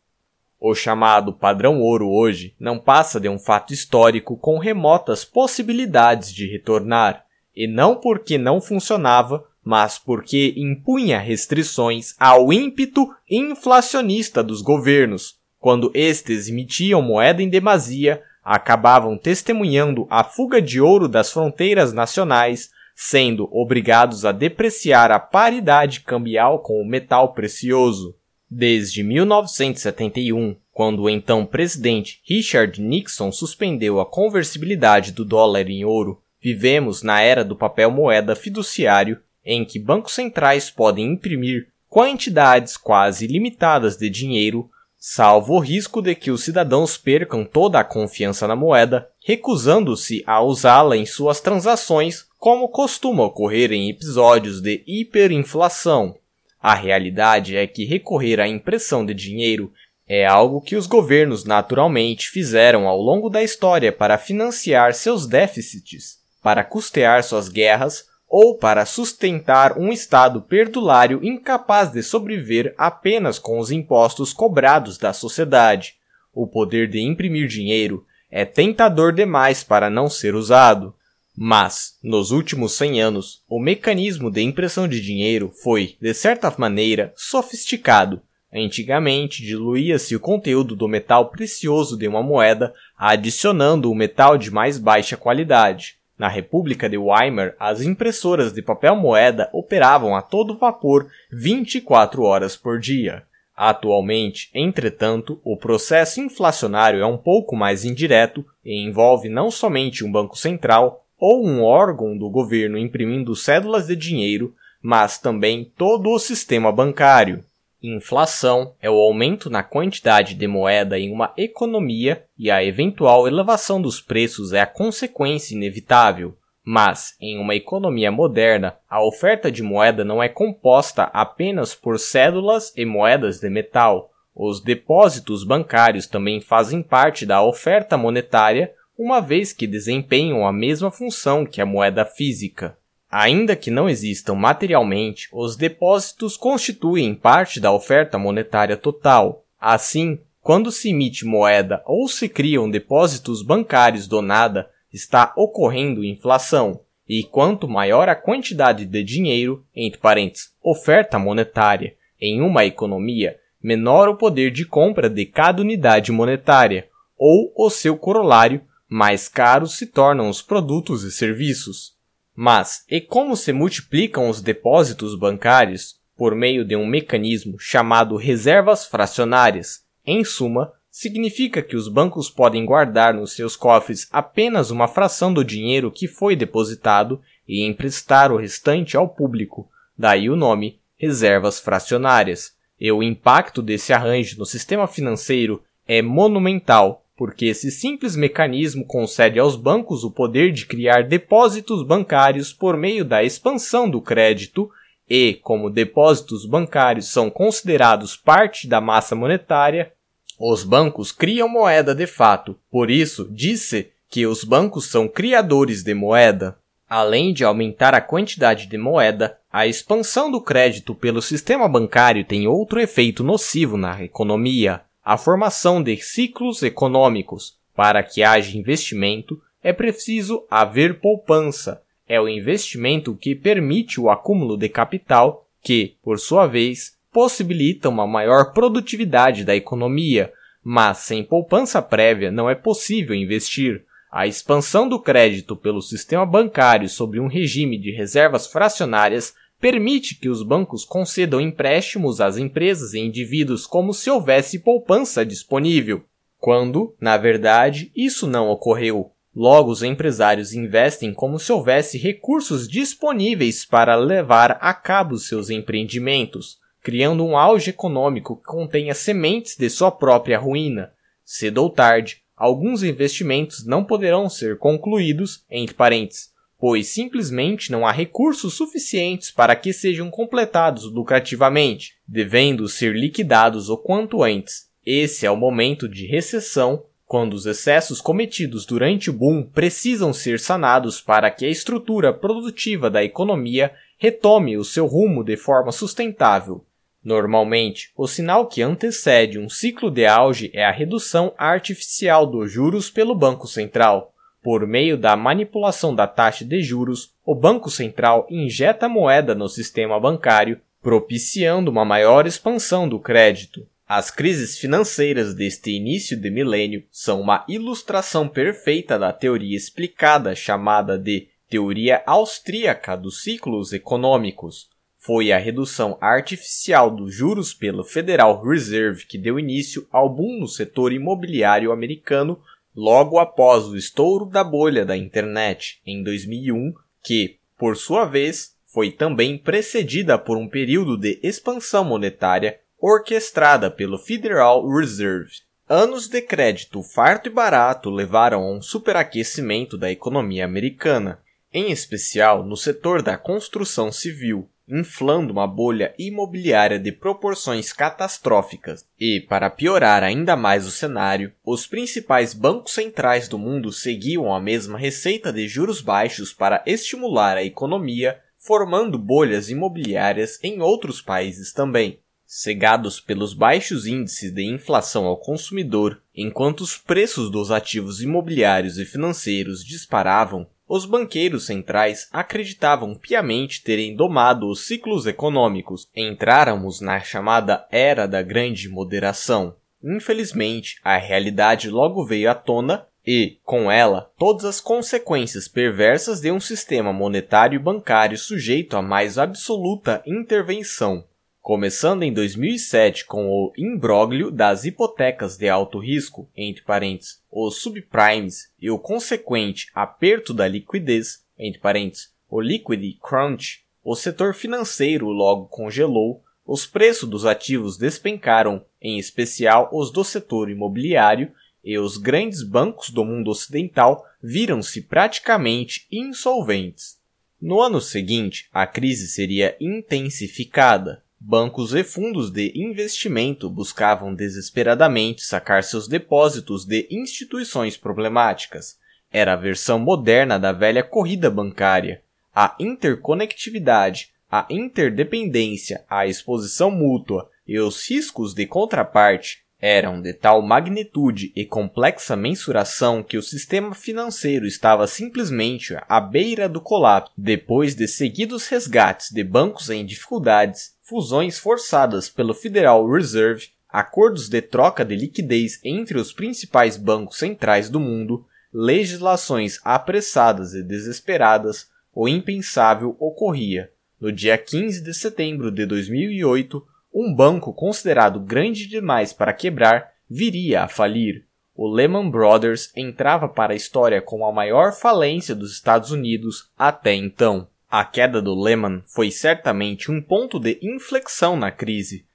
O 0.60 0.74
chamado 0.74 1.32
padrão 1.32 1.80
ouro 1.80 2.10
hoje 2.10 2.54
não 2.60 2.78
passa 2.78 3.18
de 3.18 3.30
um 3.30 3.38
fato 3.38 3.72
histórico 3.72 4.36
com 4.36 4.58
remotas 4.58 5.24
possibilidades 5.24 6.30
de 6.30 6.46
retornar, 6.46 7.24
e 7.56 7.66
não 7.66 7.96
porque 7.96 8.36
não 8.36 8.60
funcionava, 8.60 9.42
mas 9.64 9.98
porque 9.98 10.52
impunha 10.54 11.18
restrições 11.18 12.14
ao 12.20 12.52
ímpeto 12.52 13.08
inflacionista 13.26 14.42
dos 14.42 14.60
governos, 14.60 15.37
quando 15.58 15.90
estes 15.94 16.48
emitiam 16.48 17.02
moeda 17.02 17.42
em 17.42 17.48
demasia, 17.48 18.22
acabavam 18.42 19.18
testemunhando 19.18 20.06
a 20.08 20.24
fuga 20.24 20.62
de 20.62 20.80
ouro 20.80 21.08
das 21.08 21.30
fronteiras 21.30 21.92
nacionais, 21.92 22.70
sendo 22.94 23.48
obrigados 23.52 24.24
a 24.24 24.32
depreciar 24.32 25.10
a 25.10 25.18
paridade 25.18 26.00
cambial 26.00 26.60
com 26.60 26.80
o 26.80 26.86
metal 26.86 27.34
precioso. 27.34 28.16
Desde 28.50 29.02
1971, 29.02 30.56
quando 30.72 31.02
o 31.02 31.10
então 31.10 31.44
presidente 31.44 32.20
Richard 32.24 32.80
Nixon 32.80 33.30
suspendeu 33.30 34.00
a 34.00 34.06
conversibilidade 34.06 35.12
do 35.12 35.24
dólar 35.24 35.68
em 35.68 35.84
ouro, 35.84 36.22
vivemos 36.40 37.02
na 37.02 37.20
era 37.20 37.44
do 37.44 37.54
papel 37.54 37.90
moeda 37.90 38.34
fiduciário, 38.34 39.20
em 39.44 39.64
que 39.64 39.78
bancos 39.78 40.14
centrais 40.14 40.70
podem 40.70 41.12
imprimir 41.12 41.68
quantidades 41.88 42.76
quase 42.76 43.24
ilimitadas 43.24 43.96
de 43.96 44.08
dinheiro 44.08 44.70
salvo 44.98 45.54
o 45.54 45.58
risco 45.60 46.02
de 46.02 46.14
que 46.14 46.30
os 46.30 46.42
cidadãos 46.42 46.96
percam 46.96 47.44
toda 47.44 47.78
a 47.78 47.84
confiança 47.84 48.48
na 48.48 48.56
moeda, 48.56 49.08
recusando-se 49.24 50.22
a 50.26 50.42
usá-la 50.42 50.96
em 50.96 51.06
suas 51.06 51.40
transações, 51.40 52.24
como 52.38 52.68
costuma 52.68 53.24
ocorrer 53.24 53.72
em 53.72 53.88
episódios 53.88 54.60
de 54.60 54.82
hiperinflação. 54.86 56.16
A 56.60 56.74
realidade 56.74 57.56
é 57.56 57.66
que 57.66 57.84
recorrer 57.84 58.40
à 58.40 58.48
impressão 58.48 59.06
de 59.06 59.14
dinheiro 59.14 59.72
é 60.08 60.26
algo 60.26 60.60
que 60.60 60.74
os 60.74 60.86
governos 60.86 61.44
naturalmente 61.44 62.30
fizeram 62.30 62.88
ao 62.88 63.00
longo 63.00 63.28
da 63.28 63.42
história 63.42 63.92
para 63.92 64.18
financiar 64.18 64.94
seus 64.94 65.26
déficits, 65.26 66.16
para 66.42 66.64
custear 66.64 67.22
suas 67.22 67.48
guerras 67.48 68.07
ou 68.28 68.56
para 68.56 68.84
sustentar 68.84 69.78
um 69.78 69.90
Estado 69.90 70.42
perdulário 70.42 71.20
incapaz 71.24 71.90
de 71.90 72.02
sobreviver 72.02 72.74
apenas 72.76 73.38
com 73.38 73.58
os 73.58 73.70
impostos 73.70 74.32
cobrados 74.32 74.98
da 74.98 75.12
sociedade. 75.12 75.94
O 76.34 76.46
poder 76.46 76.88
de 76.88 77.00
imprimir 77.00 77.48
dinheiro 77.48 78.04
é 78.30 78.44
tentador 78.44 79.12
demais 79.12 79.64
para 79.64 79.88
não 79.88 80.10
ser 80.10 80.34
usado. 80.34 80.94
Mas, 81.34 81.96
nos 82.02 82.30
últimos 82.30 82.72
100 82.72 83.00
anos, 83.00 83.42
o 83.48 83.60
mecanismo 83.60 84.30
de 84.30 84.42
impressão 84.42 84.88
de 84.88 85.00
dinheiro 85.00 85.52
foi, 85.62 85.96
de 86.00 86.12
certa 86.12 86.52
maneira, 86.58 87.12
sofisticado. 87.16 88.20
Antigamente, 88.52 89.42
diluía-se 89.42 90.16
o 90.16 90.20
conteúdo 90.20 90.74
do 90.74 90.88
metal 90.88 91.30
precioso 91.30 91.96
de 91.96 92.08
uma 92.08 92.22
moeda, 92.22 92.74
adicionando 92.96 93.90
o 93.90 93.94
metal 93.94 94.36
de 94.36 94.50
mais 94.50 94.78
baixa 94.78 95.16
qualidade. 95.16 95.97
Na 96.18 96.26
República 96.28 96.88
de 96.88 96.98
Weimar, 96.98 97.54
as 97.60 97.80
impressoras 97.80 98.52
de 98.52 98.60
papel 98.60 98.96
moeda 98.96 99.48
operavam 99.52 100.16
a 100.16 100.20
todo 100.20 100.58
vapor 100.58 101.06
24 101.30 102.22
horas 102.22 102.56
por 102.56 102.80
dia. 102.80 103.22
Atualmente, 103.56 104.50
entretanto, 104.52 105.40
o 105.44 105.56
processo 105.56 106.20
inflacionário 106.20 107.00
é 107.00 107.06
um 107.06 107.16
pouco 107.16 107.56
mais 107.56 107.84
indireto 107.84 108.44
e 108.64 108.84
envolve 108.84 109.28
não 109.28 109.50
somente 109.50 110.04
um 110.04 110.10
banco 110.10 110.36
central 110.36 111.04
ou 111.18 111.46
um 111.46 111.62
órgão 111.62 112.16
do 112.16 112.28
governo 112.30 112.78
imprimindo 112.78 113.34
cédulas 113.34 113.86
de 113.86 113.96
dinheiro, 113.96 114.54
mas 114.80 115.18
também 115.18 115.72
todo 115.76 116.10
o 116.10 116.18
sistema 116.18 116.70
bancário. 116.70 117.44
Inflação 117.80 118.74
é 118.82 118.90
o 118.90 118.94
aumento 118.94 119.48
na 119.48 119.62
quantidade 119.62 120.34
de 120.34 120.46
moeda 120.48 120.98
em 120.98 121.12
uma 121.12 121.32
economia 121.36 122.24
e 122.36 122.50
a 122.50 122.64
eventual 122.64 123.28
elevação 123.28 123.80
dos 123.80 124.00
preços 124.00 124.52
é 124.52 124.60
a 124.60 124.66
consequência 124.66 125.54
inevitável. 125.54 126.36
Mas, 126.64 127.14
em 127.20 127.38
uma 127.38 127.54
economia 127.54 128.10
moderna, 128.10 128.76
a 128.90 129.00
oferta 129.02 129.50
de 129.50 129.62
moeda 129.62 130.04
não 130.04 130.20
é 130.20 130.28
composta 130.28 131.04
apenas 131.04 131.72
por 131.72 132.00
cédulas 132.00 132.72
e 132.76 132.84
moedas 132.84 133.38
de 133.38 133.48
metal. 133.48 134.10
Os 134.34 134.60
depósitos 134.60 135.44
bancários 135.44 136.08
também 136.08 136.40
fazem 136.40 136.82
parte 136.82 137.24
da 137.24 137.42
oferta 137.42 137.96
monetária, 137.96 138.74
uma 138.98 139.20
vez 139.20 139.52
que 139.52 139.68
desempenham 139.68 140.44
a 140.44 140.52
mesma 140.52 140.90
função 140.90 141.46
que 141.46 141.60
a 141.60 141.66
moeda 141.66 142.04
física. 142.04 142.76
Ainda 143.10 143.56
que 143.56 143.70
não 143.70 143.88
existam 143.88 144.34
materialmente, 144.34 145.28
os 145.32 145.56
depósitos 145.56 146.36
constituem 146.36 147.14
parte 147.14 147.58
da 147.58 147.72
oferta 147.72 148.18
monetária 148.18 148.76
total. 148.76 149.44
Assim, 149.58 150.18
quando 150.42 150.70
se 150.70 150.90
emite 150.90 151.24
moeda 151.24 151.82
ou 151.86 152.06
se 152.06 152.28
criam 152.28 152.70
depósitos 152.70 153.42
bancários 153.42 154.06
do 154.06 154.20
nada, 154.20 154.70
está 154.92 155.32
ocorrendo 155.36 156.04
inflação. 156.04 156.80
E 157.08 157.22
quanto 157.22 157.66
maior 157.66 158.08
a 158.10 158.14
quantidade 158.14 158.84
de 158.84 159.02
dinheiro, 159.02 159.64
entre 159.74 159.98
parênteses, 159.98 160.52
oferta 160.62 161.18
monetária, 161.18 161.94
em 162.20 162.42
uma 162.42 162.66
economia, 162.66 163.38
menor 163.62 164.08
o 164.08 164.16
poder 164.16 164.50
de 164.50 164.66
compra 164.66 165.08
de 165.08 165.24
cada 165.24 165.62
unidade 165.62 166.12
monetária, 166.12 166.88
ou 167.16 167.52
o 167.56 167.70
seu 167.70 167.96
corolário, 167.96 168.60
mais 168.88 169.28
caros 169.28 169.76
se 169.76 169.86
tornam 169.86 170.28
os 170.28 170.42
produtos 170.42 171.02
e 171.04 171.10
serviços. 171.10 171.97
Mas, 172.40 172.84
e 172.88 173.00
como 173.00 173.36
se 173.36 173.52
multiplicam 173.52 174.28
os 174.30 174.40
depósitos 174.40 175.16
bancários? 175.16 175.96
Por 176.16 176.36
meio 176.36 176.64
de 176.64 176.76
um 176.76 176.86
mecanismo 176.86 177.58
chamado 177.58 178.14
reservas 178.14 178.86
fracionárias. 178.86 179.80
Em 180.06 180.22
suma, 180.22 180.72
significa 180.88 181.60
que 181.60 181.74
os 181.74 181.88
bancos 181.88 182.30
podem 182.30 182.64
guardar 182.64 183.12
nos 183.12 183.32
seus 183.32 183.56
cofres 183.56 184.06
apenas 184.12 184.70
uma 184.70 184.86
fração 184.86 185.34
do 185.34 185.42
dinheiro 185.44 185.90
que 185.90 186.06
foi 186.06 186.36
depositado 186.36 187.20
e 187.46 187.66
emprestar 187.66 188.30
o 188.30 188.36
restante 188.36 188.96
ao 188.96 189.08
público. 189.08 189.68
Daí 189.98 190.30
o 190.30 190.36
nome 190.36 190.78
reservas 190.96 191.58
fracionárias. 191.58 192.52
E 192.80 192.92
o 192.92 193.02
impacto 193.02 193.60
desse 193.60 193.92
arranjo 193.92 194.38
no 194.38 194.46
sistema 194.46 194.86
financeiro 194.86 195.60
é 195.88 196.00
monumental, 196.00 197.04
porque 197.18 197.46
esse 197.46 197.72
simples 197.72 198.14
mecanismo 198.14 198.86
concede 198.86 199.40
aos 199.40 199.56
bancos 199.56 200.04
o 200.04 200.10
poder 200.10 200.52
de 200.52 200.64
criar 200.64 201.02
depósitos 201.02 201.82
bancários 201.82 202.52
por 202.52 202.76
meio 202.76 203.04
da 203.04 203.24
expansão 203.24 203.90
do 203.90 204.00
crédito 204.00 204.70
e, 205.10 205.34
como 205.42 205.68
depósitos 205.68 206.46
bancários 206.46 207.08
são 207.08 207.28
considerados 207.28 208.16
parte 208.16 208.68
da 208.68 208.80
massa 208.80 209.16
monetária, 209.16 209.92
os 210.38 210.62
bancos 210.62 211.10
criam 211.10 211.48
moeda 211.48 211.92
de 211.92 212.06
fato. 212.06 212.56
Por 212.70 212.88
isso, 212.88 213.28
disse 213.28 213.90
que 214.08 214.24
os 214.24 214.44
bancos 214.44 214.88
são 214.88 215.08
criadores 215.08 215.82
de 215.82 215.94
moeda. 215.94 216.56
Além 216.88 217.32
de 217.32 217.42
aumentar 217.42 217.94
a 217.94 218.00
quantidade 218.00 218.66
de 218.66 218.78
moeda, 218.78 219.36
a 219.52 219.66
expansão 219.66 220.30
do 220.30 220.40
crédito 220.40 220.94
pelo 220.94 221.20
sistema 221.20 221.68
bancário 221.68 222.24
tem 222.24 222.46
outro 222.46 222.78
efeito 222.78 223.24
nocivo 223.24 223.76
na 223.76 224.04
economia, 224.04 224.82
a 225.08 225.16
formação 225.16 225.82
de 225.82 225.96
ciclos 225.96 226.62
econômicos. 226.62 227.56
Para 227.74 228.02
que 228.02 228.22
haja 228.22 228.58
investimento, 228.58 229.40
é 229.62 229.72
preciso 229.72 230.44
haver 230.50 231.00
poupança. 231.00 231.80
É 232.06 232.20
o 232.20 232.28
investimento 232.28 233.14
que 233.14 233.34
permite 233.34 233.98
o 233.98 234.10
acúmulo 234.10 234.54
de 234.54 234.68
capital, 234.68 235.46
que, 235.62 235.96
por 236.02 236.18
sua 236.18 236.46
vez, 236.46 236.94
possibilita 237.10 237.88
uma 237.88 238.06
maior 238.06 238.52
produtividade 238.52 239.44
da 239.46 239.56
economia, 239.56 240.30
mas 240.62 240.98
sem 240.98 241.24
poupança 241.24 241.80
prévia 241.80 242.30
não 242.30 242.50
é 242.50 242.54
possível 242.54 243.14
investir. 243.14 243.86
A 244.12 244.26
expansão 244.26 244.86
do 244.86 245.00
crédito 245.00 245.56
pelo 245.56 245.80
sistema 245.80 246.26
bancário 246.26 246.86
sobre 246.86 247.18
um 247.18 247.28
regime 247.28 247.78
de 247.78 247.92
reservas 247.92 248.46
fracionárias 248.46 249.34
permite 249.60 250.14
que 250.14 250.28
os 250.28 250.42
bancos 250.42 250.84
concedam 250.84 251.40
empréstimos 251.40 252.20
às 252.20 252.36
empresas 252.36 252.94
e 252.94 253.00
indivíduos 253.00 253.66
como 253.66 253.92
se 253.92 254.10
houvesse 254.10 254.60
poupança 254.60 255.26
disponível, 255.26 256.04
quando, 256.38 256.94
na 257.00 257.16
verdade, 257.16 257.90
isso 257.94 258.26
não 258.26 258.48
ocorreu. 258.48 259.12
Logo, 259.34 259.70
os 259.70 259.82
empresários 259.82 260.52
investem 260.52 261.12
como 261.12 261.38
se 261.38 261.52
houvesse 261.52 261.98
recursos 261.98 262.68
disponíveis 262.68 263.64
para 263.64 263.94
levar 263.94 264.58
a 264.60 264.72
cabo 264.72 265.16
seus 265.16 265.50
empreendimentos, 265.50 266.58
criando 266.82 267.24
um 267.24 267.36
auge 267.36 267.70
econômico 267.70 268.36
que 268.36 268.44
contenha 268.44 268.94
sementes 268.94 269.56
de 269.56 269.68
sua 269.68 269.90
própria 269.90 270.38
ruína. 270.38 270.92
Cedo 271.24 271.58
ou 271.58 271.70
tarde, 271.70 272.22
alguns 272.36 272.82
investimentos 272.82 273.66
não 273.66 273.84
poderão 273.84 274.28
ser 274.28 274.58
concluídos, 274.58 275.44
entre 275.50 275.74
parênteses, 275.74 276.30
pois 276.58 276.88
simplesmente 276.88 277.70
não 277.70 277.86
há 277.86 277.92
recursos 277.92 278.54
suficientes 278.54 279.30
para 279.30 279.54
que 279.54 279.72
sejam 279.72 280.10
completados 280.10 280.84
lucrativamente, 280.84 281.94
devendo 282.06 282.68
ser 282.68 282.94
liquidados 282.94 283.70
o 283.70 283.76
quanto 283.76 284.22
antes. 284.22 284.68
Esse 284.84 285.24
é 285.24 285.30
o 285.30 285.36
momento 285.36 285.88
de 285.88 286.06
recessão, 286.06 286.84
quando 287.06 287.32
os 287.34 287.46
excessos 287.46 288.00
cometidos 288.00 288.66
durante 288.66 289.08
o 289.08 289.12
boom 289.12 289.42
precisam 289.42 290.12
ser 290.12 290.38
sanados 290.38 291.00
para 291.00 291.30
que 291.30 291.46
a 291.46 291.48
estrutura 291.48 292.12
produtiva 292.12 292.90
da 292.90 293.02
economia 293.02 293.72
retome 293.96 294.58
o 294.58 294.64
seu 294.64 294.86
rumo 294.86 295.24
de 295.24 295.36
forma 295.36 295.72
sustentável. 295.72 296.64
Normalmente, 297.02 297.90
o 297.96 298.06
sinal 298.06 298.46
que 298.46 298.60
antecede 298.60 299.38
um 299.38 299.48
ciclo 299.48 299.90
de 299.90 300.04
auge 300.04 300.50
é 300.52 300.64
a 300.64 300.70
redução 300.70 301.32
artificial 301.38 302.26
dos 302.26 302.52
juros 302.52 302.90
pelo 302.90 303.14
Banco 303.14 303.46
Central. 303.46 304.12
Por 304.48 304.66
meio 304.66 304.96
da 304.96 305.14
manipulação 305.14 305.94
da 305.94 306.06
taxa 306.06 306.42
de 306.42 306.62
juros, 306.62 307.12
o 307.22 307.34
Banco 307.34 307.70
Central 307.70 308.26
injeta 308.30 308.88
moeda 308.88 309.34
no 309.34 309.46
sistema 309.46 310.00
bancário, 310.00 310.58
propiciando 310.80 311.70
uma 311.70 311.84
maior 311.84 312.26
expansão 312.26 312.88
do 312.88 312.98
crédito. 312.98 313.68
As 313.86 314.10
crises 314.10 314.56
financeiras 314.58 315.34
deste 315.34 315.72
início 315.72 316.18
de 316.18 316.30
milênio 316.30 316.82
são 316.90 317.20
uma 317.20 317.44
ilustração 317.46 318.26
perfeita 318.26 318.98
da 318.98 319.12
teoria 319.12 319.54
explicada 319.54 320.34
chamada 320.34 320.98
de 320.98 321.28
teoria 321.50 322.02
austríaca 322.06 322.96
dos 322.96 323.22
ciclos 323.22 323.74
econômicos. 323.74 324.70
Foi 324.96 325.30
a 325.30 325.36
redução 325.36 325.98
artificial 326.00 326.90
dos 326.90 327.14
juros 327.14 327.52
pelo 327.52 327.84
Federal 327.84 328.42
Reserve 328.42 329.04
que 329.04 329.18
deu 329.18 329.38
início 329.38 329.86
ao 329.92 330.08
boom 330.08 330.40
no 330.40 330.48
setor 330.48 330.90
imobiliário 330.90 331.70
americano 331.70 332.40
logo 332.74 333.18
após 333.18 333.64
o 333.66 333.76
estouro 333.76 334.26
da 334.26 334.44
bolha 334.44 334.84
da 334.84 334.96
internet 334.96 335.80
em 335.84 336.02
2001, 336.02 336.72
que, 337.02 337.38
por 337.58 337.76
sua 337.76 338.04
vez, 338.04 338.56
foi 338.66 338.90
também 338.90 339.38
precedida 339.38 340.18
por 340.18 340.36
um 340.36 340.48
período 340.48 340.96
de 340.96 341.18
expansão 341.22 341.84
monetária 341.84 342.60
orquestrada 342.78 343.70
pelo 343.70 343.98
Federal 343.98 344.66
Reserve. 344.68 345.32
Anos 345.68 346.08
de 346.08 346.22
crédito 346.22 346.82
farto 346.82 347.28
e 347.28 347.32
barato 347.32 347.90
levaram 347.90 348.42
a 348.42 348.52
um 348.52 348.62
superaquecimento 348.62 349.76
da 349.76 349.90
economia 349.90 350.44
americana, 350.44 351.20
em 351.52 351.70
especial 351.70 352.44
no 352.44 352.56
setor 352.56 353.02
da 353.02 353.18
construção 353.18 353.90
civil, 353.90 354.48
inflando 354.68 355.32
uma 355.32 355.46
bolha 355.46 355.94
imobiliária 355.98 356.78
de 356.78 356.92
proporções 356.92 357.72
catastróficas. 357.72 358.84
E, 358.98 359.20
para 359.20 359.50
piorar 359.50 360.02
ainda 360.02 360.36
mais 360.36 360.66
o 360.66 360.70
cenário, 360.70 361.32
os 361.44 361.66
principais 361.66 362.34
bancos 362.34 362.72
centrais 362.72 363.28
do 363.28 363.38
mundo 363.38 363.72
seguiam 363.72 364.32
a 364.34 364.40
mesma 364.40 364.78
receita 364.78 365.32
de 365.32 365.48
juros 365.48 365.80
baixos 365.80 366.32
para 366.32 366.62
estimular 366.66 367.36
a 367.36 367.44
economia, 367.44 368.20
formando 368.36 368.98
bolhas 368.98 369.48
imobiliárias 369.50 370.38
em 370.42 370.60
outros 370.60 371.00
países 371.00 371.52
também. 371.52 372.00
Cegados 372.26 373.00
pelos 373.00 373.32
baixos 373.32 373.86
índices 373.86 374.30
de 374.30 374.44
inflação 374.44 375.06
ao 375.06 375.16
consumidor, 375.16 376.02
enquanto 376.14 376.60
os 376.60 376.76
preços 376.76 377.30
dos 377.30 377.50
ativos 377.50 378.02
imobiliários 378.02 378.76
e 378.76 378.84
financeiros 378.84 379.64
disparavam, 379.64 380.46
os 380.68 380.84
banqueiros 380.84 381.46
centrais 381.46 382.08
acreditavam 382.12 382.94
piamente 382.94 383.62
terem 383.62 383.96
domado 383.96 384.48
os 384.48 384.66
ciclos 384.66 385.06
econômicos. 385.06 385.88
Entráramos 385.96 386.80
na 386.80 387.00
chamada 387.00 387.66
Era 387.70 388.06
da 388.06 388.20
Grande 388.20 388.68
Moderação. 388.68 389.56
Infelizmente, 389.82 390.78
a 390.84 390.96
realidade 390.98 391.70
logo 391.70 392.04
veio 392.04 392.30
à 392.30 392.34
tona 392.34 392.86
e, 393.06 393.38
com 393.42 393.70
ela, 393.70 394.10
todas 394.18 394.44
as 394.44 394.60
consequências 394.60 395.48
perversas 395.48 396.20
de 396.20 396.30
um 396.30 396.38
sistema 396.38 396.92
monetário 396.92 397.56
e 397.56 397.62
bancário 397.62 398.18
sujeito 398.18 398.76
à 398.76 398.82
mais 398.82 399.16
absoluta 399.16 400.02
intervenção 400.04 401.04
começando 401.48 402.02
em 402.02 402.12
2007 402.12 403.06
com 403.06 403.26
o 403.26 403.50
imbróglio 403.56 404.30
das 404.30 404.66
hipotecas 404.66 405.38
de 405.38 405.48
alto 405.48 405.78
risco, 405.78 406.28
entre 406.36 406.62
parênteses, 406.62 407.17
os 407.30 407.60
subprimes 407.60 408.52
e 408.60 408.70
o 408.70 408.78
consequente 408.78 409.68
aperto 409.74 410.32
da 410.32 410.48
liquidez, 410.48 411.24
entre 411.38 411.60
parênteses, 411.60 412.12
o 412.28 412.40
liquid 412.40 412.98
crunch, 413.00 413.64
o 413.82 413.94
setor 413.94 414.34
financeiro 414.34 415.08
logo 415.08 415.46
congelou, 415.46 416.22
os 416.46 416.66
preços 416.66 417.08
dos 417.08 417.26
ativos 417.26 417.76
despencaram, 417.76 418.64
em 418.80 418.98
especial 418.98 419.68
os 419.72 419.90
do 419.90 420.02
setor 420.02 420.50
imobiliário, 420.50 421.32
e 421.62 421.78
os 421.78 421.96
grandes 421.98 422.42
bancos 422.42 422.90
do 422.90 423.04
mundo 423.04 423.30
ocidental 423.30 424.06
viram-se 424.22 424.82
praticamente 424.82 425.86
insolventes. 425.92 426.98
No 427.40 427.60
ano 427.60 427.80
seguinte, 427.80 428.48
a 428.52 428.66
crise 428.66 429.08
seria 429.08 429.56
intensificada, 429.60 431.04
Bancos 431.20 431.74
e 431.74 431.82
fundos 431.82 432.30
de 432.30 432.52
investimento 432.54 433.50
buscavam 433.50 434.14
desesperadamente 434.14 435.22
sacar 435.22 435.64
seus 435.64 435.88
depósitos 435.88 436.64
de 436.64 436.86
instituições 436.90 437.76
problemáticas. 437.76 438.78
Era 439.10 439.32
a 439.32 439.36
versão 439.36 439.78
moderna 439.78 440.38
da 440.38 440.52
velha 440.52 440.82
corrida 440.82 441.28
bancária. 441.28 442.02
A 442.34 442.54
interconectividade, 442.60 444.12
a 444.30 444.46
interdependência, 444.48 445.84
a 445.90 446.06
exposição 446.06 446.70
mútua 446.70 447.28
e 447.46 447.58
os 447.58 447.88
riscos 447.88 448.32
de 448.32 448.46
contraparte 448.46 449.42
eram 449.60 450.00
de 450.00 450.12
tal 450.12 450.40
magnitude 450.40 451.32
e 451.34 451.44
complexa 451.44 452.14
mensuração 452.14 453.02
que 453.02 453.18
o 453.18 453.22
sistema 453.22 453.74
financeiro 453.74 454.46
estava 454.46 454.86
simplesmente 454.86 455.76
à 455.88 456.00
beira 456.00 456.48
do 456.48 456.60
colapso 456.60 457.12
depois 457.16 457.74
de 457.74 457.88
seguidos 457.88 458.46
resgates 458.46 459.10
de 459.10 459.24
bancos 459.24 459.68
em 459.68 459.84
dificuldades 459.84 460.76
fusões 460.82 461.38
forçadas 461.38 462.08
pelo 462.08 462.32
Federal 462.32 462.88
Reserve, 462.88 463.48
acordos 463.68 464.28
de 464.28 464.40
troca 464.40 464.84
de 464.84 464.94
liquidez 464.94 465.60
entre 465.64 465.98
os 465.98 466.12
principais 466.12 466.76
bancos 466.76 467.18
centrais 467.18 467.68
do 467.68 467.80
mundo, 467.80 468.24
legislações 468.52 469.58
apressadas 469.64 470.54
e 470.54 470.62
desesperadas, 470.62 471.68
o 471.92 472.08
impensável 472.08 472.96
ocorria. 472.98 473.70
No 474.00 474.12
dia 474.12 474.38
15 474.38 474.82
de 474.82 474.94
setembro 474.94 475.50
de 475.50 475.66
2008, 475.66 476.64
um 476.92 477.14
banco 477.14 477.52
considerado 477.52 478.20
grande 478.20 478.66
demais 478.66 479.12
para 479.12 479.32
quebrar 479.32 479.92
viria 480.08 480.62
a 480.62 480.68
falir. 480.68 481.26
O 481.54 481.68
Lehman 481.68 482.08
Brothers 482.08 482.72
entrava 482.76 483.28
para 483.28 483.52
a 483.52 483.56
história 483.56 484.00
como 484.00 484.24
a 484.24 484.32
maior 484.32 484.72
falência 484.72 485.34
dos 485.34 485.52
Estados 485.52 485.90
Unidos 485.90 486.50
até 486.56 486.94
então. 486.94 487.48
A 487.70 487.84
queda 487.84 488.22
do 488.22 488.34
Lehman 488.34 488.82
foi 488.86 489.10
certamente 489.10 489.90
um 489.90 490.00
ponto 490.00 490.38
de 490.38 490.58
inflexão 490.62 491.36
na 491.36 491.50
crise. 491.50 492.06